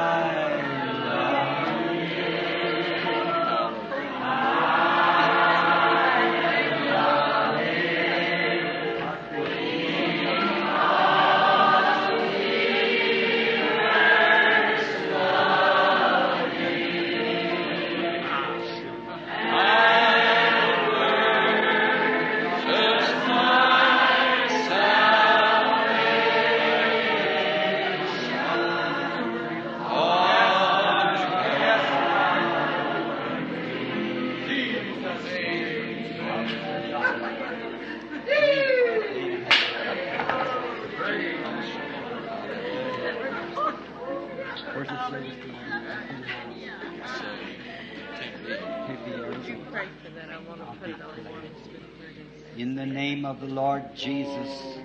name 53.19 53.25
of 53.25 53.41
the 53.41 53.48
Lord 53.48 53.83
Jesus, 53.95 54.77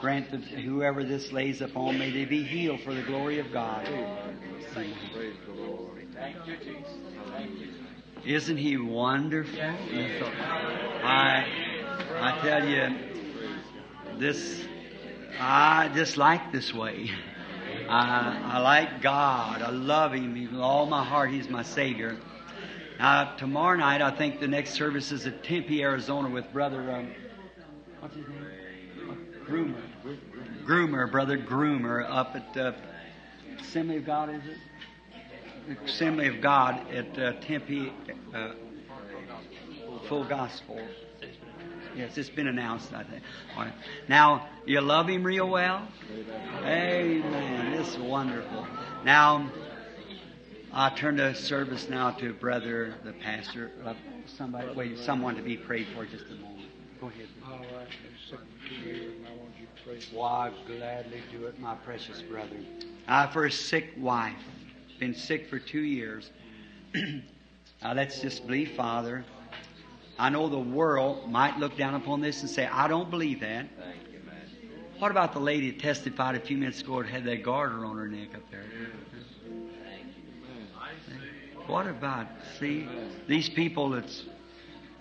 grant 0.00 0.30
that 0.30 0.40
whoever 0.40 1.04
this 1.04 1.30
lays 1.30 1.60
upon, 1.60 1.98
may 1.98 2.10
they 2.10 2.24
be 2.24 2.42
healed 2.42 2.80
for 2.80 2.94
the 2.94 3.02
glory 3.02 3.38
of 3.38 3.52
God. 3.52 3.86
Isn't 8.24 8.56
he 8.56 8.78
wonderful? 8.78 9.60
I, 11.04 11.44
I 12.18 12.38
tell 12.40 12.66
you, 12.66 12.96
this, 14.18 14.64
I 15.38 15.90
just 15.94 16.16
like 16.16 16.50
this 16.50 16.72
way. 16.72 17.10
I, 17.90 18.54
I 18.54 18.58
like 18.60 19.02
God. 19.02 19.60
I 19.60 19.68
love 19.68 20.14
Him 20.14 20.32
with 20.32 20.58
all 20.58 20.86
my 20.86 21.04
heart. 21.04 21.30
He's 21.30 21.50
my 21.50 21.62
Savior. 21.62 22.16
Now, 22.98 23.34
tomorrow 23.36 23.76
night, 23.76 24.00
I 24.00 24.16
think 24.16 24.40
the 24.40 24.48
next 24.48 24.70
service 24.70 25.12
is 25.12 25.26
at 25.26 25.42
Tempe, 25.42 25.82
Arizona 25.82 26.30
with 26.30 26.50
Brother, 26.52 26.90
um, 26.90 27.10
what's 28.02 28.16
his 28.16 28.26
name? 28.26 29.16
Groomer. 29.48 29.80
Groomer, 30.64 31.10
Brother 31.10 31.38
Groomer, 31.38 32.04
up 32.08 32.34
at 32.34 32.56
uh, 32.56 32.72
Assembly 33.60 33.98
of 33.98 34.04
God, 34.04 34.30
is 34.30 34.42
it? 34.44 35.78
Assembly 35.84 36.26
of 36.26 36.40
God 36.40 36.92
at 36.92 37.18
uh, 37.18 37.32
Tempe, 37.40 37.92
uh, 38.34 38.52
Full 40.08 40.24
Gospel. 40.24 40.80
Yes, 41.94 42.18
it's 42.18 42.28
been 42.28 42.48
announced, 42.48 42.92
I 42.92 43.04
think. 43.04 43.22
All 43.56 43.64
right. 43.64 43.74
Now, 44.08 44.48
you 44.66 44.80
love 44.80 45.08
him 45.08 45.22
real 45.22 45.48
well? 45.48 45.86
Amen. 46.64 47.74
It's 47.74 47.96
wonderful. 47.98 48.66
Now, 49.04 49.48
I 50.72 50.90
turn 50.90 51.16
the 51.16 51.34
service 51.34 51.88
now 51.88 52.10
to 52.12 52.32
brother, 52.32 52.94
the 53.04 53.12
pastor. 53.12 53.70
Uh, 53.84 53.94
somebody, 54.26 54.72
wait, 54.74 54.98
someone 54.98 55.36
to 55.36 55.42
be 55.42 55.56
prayed 55.56 55.86
for 55.94 56.04
just 56.06 56.24
a 56.26 56.34
moment. 56.34 56.70
Go 57.00 57.08
ahead. 57.08 57.28
I 58.72 59.84
for 59.84 60.16
Well, 60.16 60.24
I 60.24 60.50
gladly 60.66 61.22
do 61.30 61.46
it, 61.46 61.58
my 61.58 61.74
precious 61.74 62.22
brother. 62.22 62.56
I 63.08 63.26
for 63.26 63.46
a 63.46 63.52
sick 63.52 63.92
wife, 63.98 64.36
been 64.98 65.14
sick 65.14 65.48
for 65.48 65.58
two 65.58 65.82
years. 65.82 66.30
now 66.94 67.92
let's 67.94 68.20
just 68.20 68.46
believe, 68.46 68.72
Father. 68.72 69.24
I 70.18 70.28
know 70.28 70.48
the 70.48 70.58
world 70.58 71.30
might 71.30 71.58
look 71.58 71.76
down 71.76 71.94
upon 71.94 72.20
this 72.20 72.42
and 72.42 72.50
say, 72.50 72.66
I 72.66 72.86
don't 72.86 73.10
believe 73.10 73.40
that. 73.40 73.66
What 74.98 75.10
about 75.10 75.32
the 75.32 75.40
lady 75.40 75.72
that 75.72 75.80
testified 75.80 76.36
a 76.36 76.40
few 76.40 76.56
minutes 76.56 76.80
ago 76.80 77.00
and 77.00 77.08
had 77.08 77.24
that 77.24 77.42
goiter 77.42 77.84
on 77.84 77.96
her 77.96 78.06
neck 78.06 78.34
up 78.36 78.48
there? 78.50 78.62
What 81.66 81.88
about, 81.88 82.26
see, 82.60 82.88
these 83.26 83.48
people 83.48 83.90
that's, 83.90 84.24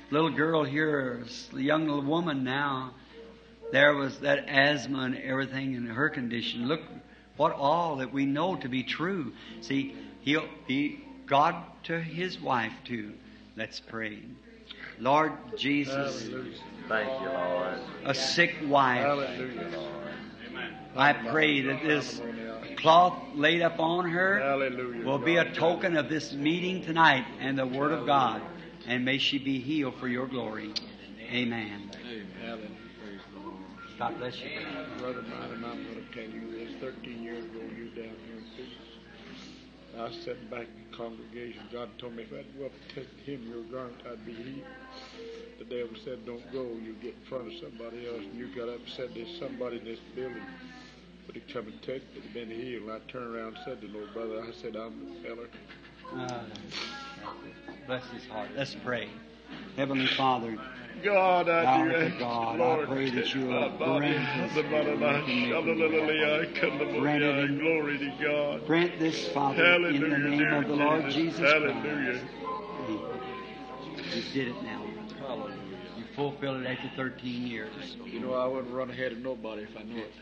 little 0.09 0.31
girl 0.31 0.63
here, 0.63 1.23
young 1.53 1.87
little 1.87 2.03
woman 2.03 2.43
now, 2.43 2.95
there 3.71 3.95
was 3.95 4.19
that 4.19 4.47
asthma 4.47 4.99
and 5.03 5.17
everything 5.17 5.75
in 5.75 5.87
her 5.87 6.09
condition. 6.09 6.67
Look 6.67 6.81
what 7.37 7.53
all 7.53 7.97
that 7.97 8.13
we 8.13 8.25
know 8.25 8.55
to 8.57 8.69
be 8.69 8.83
true. 8.83 9.33
See, 9.61 9.95
he'll, 10.21 10.47
be 10.67 11.03
God 11.25 11.55
to 11.83 11.99
his 11.99 12.39
wife 12.39 12.73
too. 12.83 13.13
Let's 13.55 13.79
pray. 13.79 14.19
Lord 14.99 15.33
Jesus, 15.57 16.29
Thank 16.87 17.21
you, 17.21 17.29
Lord. 17.29 17.79
a 18.05 18.13
sick 18.13 18.55
wife, 18.65 19.01
Hallelujah. 19.01 19.91
I 20.95 21.13
pray 21.13 21.61
that 21.61 21.83
this 21.83 22.21
cloth 22.77 23.17
laid 23.33 23.61
upon 23.61 24.09
her 24.09 24.39
Hallelujah. 24.39 25.05
will 25.05 25.17
be 25.17 25.37
a 25.37 25.53
token 25.53 25.95
of 25.95 26.09
this 26.09 26.33
meeting 26.33 26.83
tonight 26.83 27.25
and 27.39 27.57
the 27.57 27.65
Word 27.65 27.91
of 27.91 28.05
God. 28.05 28.41
And 28.87 29.05
may 29.05 29.17
she 29.17 29.37
be 29.37 29.59
healed 29.59 29.95
for 29.95 30.07
your 30.07 30.27
glory. 30.27 30.73
Amen. 31.31 31.91
God 34.01 34.17
bless 34.17 34.41
you. 34.41 34.49
Brother 34.97 35.21
mine, 35.21 35.51
and 35.53 35.63
I'm 35.63 35.83
going 35.83 36.03
to 36.03 36.11
tell 36.11 36.27
you 36.27 36.49
this. 36.49 36.73
13 36.81 37.21
years 37.21 37.45
ago, 37.45 37.59
you 37.59 37.85
down 37.89 38.15
here 38.25 38.37
in 38.37 38.45
Phoenix. 38.57 38.81
I 39.95 40.25
sat 40.25 40.49
back 40.49 40.65
in 40.65 40.89
the 40.89 40.97
congregation. 40.97 41.61
God 41.71 41.87
told 41.99 42.15
me 42.15 42.23
if 42.23 42.33
I'd 42.33 42.57
go 42.57 42.65
up 42.65 42.71
and 42.71 42.95
touch 42.95 43.25
him, 43.27 43.47
your 43.47 43.61
garment, 43.65 44.01
I'd 44.11 44.25
be 44.25 44.33
healed. 44.33 44.65
The 45.59 45.65
devil 45.65 45.95
said, 46.03 46.25
don't 46.25 46.51
go. 46.51 46.63
You 46.63 46.95
get 46.99 47.13
in 47.13 47.25
front 47.29 47.53
of 47.53 47.53
somebody 47.61 48.07
else. 48.07 48.21
And 48.25 48.33
you 48.33 48.47
got 48.55 48.69
up 48.69 48.79
and 48.79 48.89
said, 48.89 49.11
there's 49.13 49.37
somebody 49.37 49.77
in 49.77 49.85
this 49.85 49.99
building. 50.15 50.41
But 51.27 51.35
he 51.35 51.41
come 51.53 51.67
and 51.67 51.79
touch 51.83 52.01
me, 52.15 52.23
been 52.33 52.49
healed. 52.49 52.89
And 52.89 52.93
I 52.93 52.99
turned 53.11 53.35
around 53.35 53.53
and 53.53 53.57
said 53.65 53.81
to 53.81 53.87
the 53.87 53.93
little 53.93 54.11
brother, 54.15 54.41
I 54.41 54.51
said, 54.63 54.75
I'm 54.75 55.13
the 55.13 55.29
feller. 55.29 55.49
Uh, 56.17 56.41
bless 57.85 58.03
his 58.09 58.25
heart. 58.25 58.49
Let's 58.57 58.75
pray. 58.83 59.09
Heavenly 59.77 60.07
Father, 60.07 60.57
God, 61.03 61.49
I 61.49 61.63
Now, 61.63 61.83
do 61.85 61.95
ask, 61.95 62.19
God, 62.19 62.61
I 62.61 62.85
pray 62.85 63.09
that 63.11 63.33
you 63.33 63.45
will 63.47 63.69
my 63.69 63.77
grant 63.99 64.53
the 64.53 64.61
us 64.61 64.63
body, 64.63 65.49
that 65.49 65.63
we 65.63 65.73
can 66.53 66.71
hallelujah, 66.77 67.01
Grant 67.01 67.23
it 67.23 67.35
me, 67.35 67.41
in- 67.43 67.57
glory 67.59 67.97
to 67.97 68.11
God. 68.23 68.67
grant 68.67 68.99
this, 68.99 69.27
Father, 69.29 69.63
in 69.87 69.99
the 70.09 70.17
name 70.17 70.53
of 70.53 70.67
the 70.67 70.75
Lord 70.75 71.03
Jesus. 71.09 71.37
Jesus 71.39 71.51
Hallelujah. 71.51 72.19
Christ. 72.19 74.15
You 74.15 74.21
did 74.33 74.47
it 74.49 74.63
now. 74.63 74.83
You 75.97 76.03
fulfilled 76.15 76.61
it 76.63 76.67
after 76.67 76.89
13 76.95 77.47
years. 77.47 77.97
You 78.05 78.19
know, 78.19 78.33
I 78.33 78.45
wouldn't 78.47 78.73
run 78.73 78.89
ahead 78.89 79.11
of 79.13 79.19
nobody 79.19 79.63
if 79.63 79.75
I 79.77 79.83
knew 79.83 79.99
it. 79.99 80.13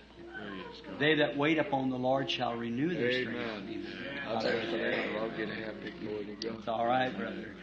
They 1.00 1.16
that 1.16 1.38
wait 1.38 1.58
upon 1.58 1.90
the 1.90 1.98
Lord 1.98 2.30
shall 2.30 2.56
renew 2.56 2.94
their 2.94 3.12
strength. 3.12 3.40
Amen. 3.40 3.86
I'll 4.28 4.42
tell 4.42 4.52
you 4.54 4.86
I'll 5.20 5.30
get 5.30 5.50
happy, 5.50 5.94
God. 6.42 6.56
It's 6.60 6.68
all 6.68 6.86
right, 6.86 7.16
brother. 7.18 7.56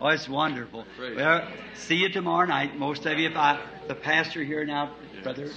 Oh, 0.00 0.08
it's 0.08 0.28
wonderful. 0.28 0.84
Well, 0.98 1.48
see 1.74 1.96
you 1.96 2.08
tomorrow 2.10 2.46
night. 2.46 2.76
Most 2.76 3.06
of 3.06 3.18
you, 3.18 3.28
if 3.28 3.36
I, 3.36 3.60
the 3.88 3.94
pastor 3.94 4.42
here 4.42 4.64
now, 4.64 4.92
brother 5.22 5.50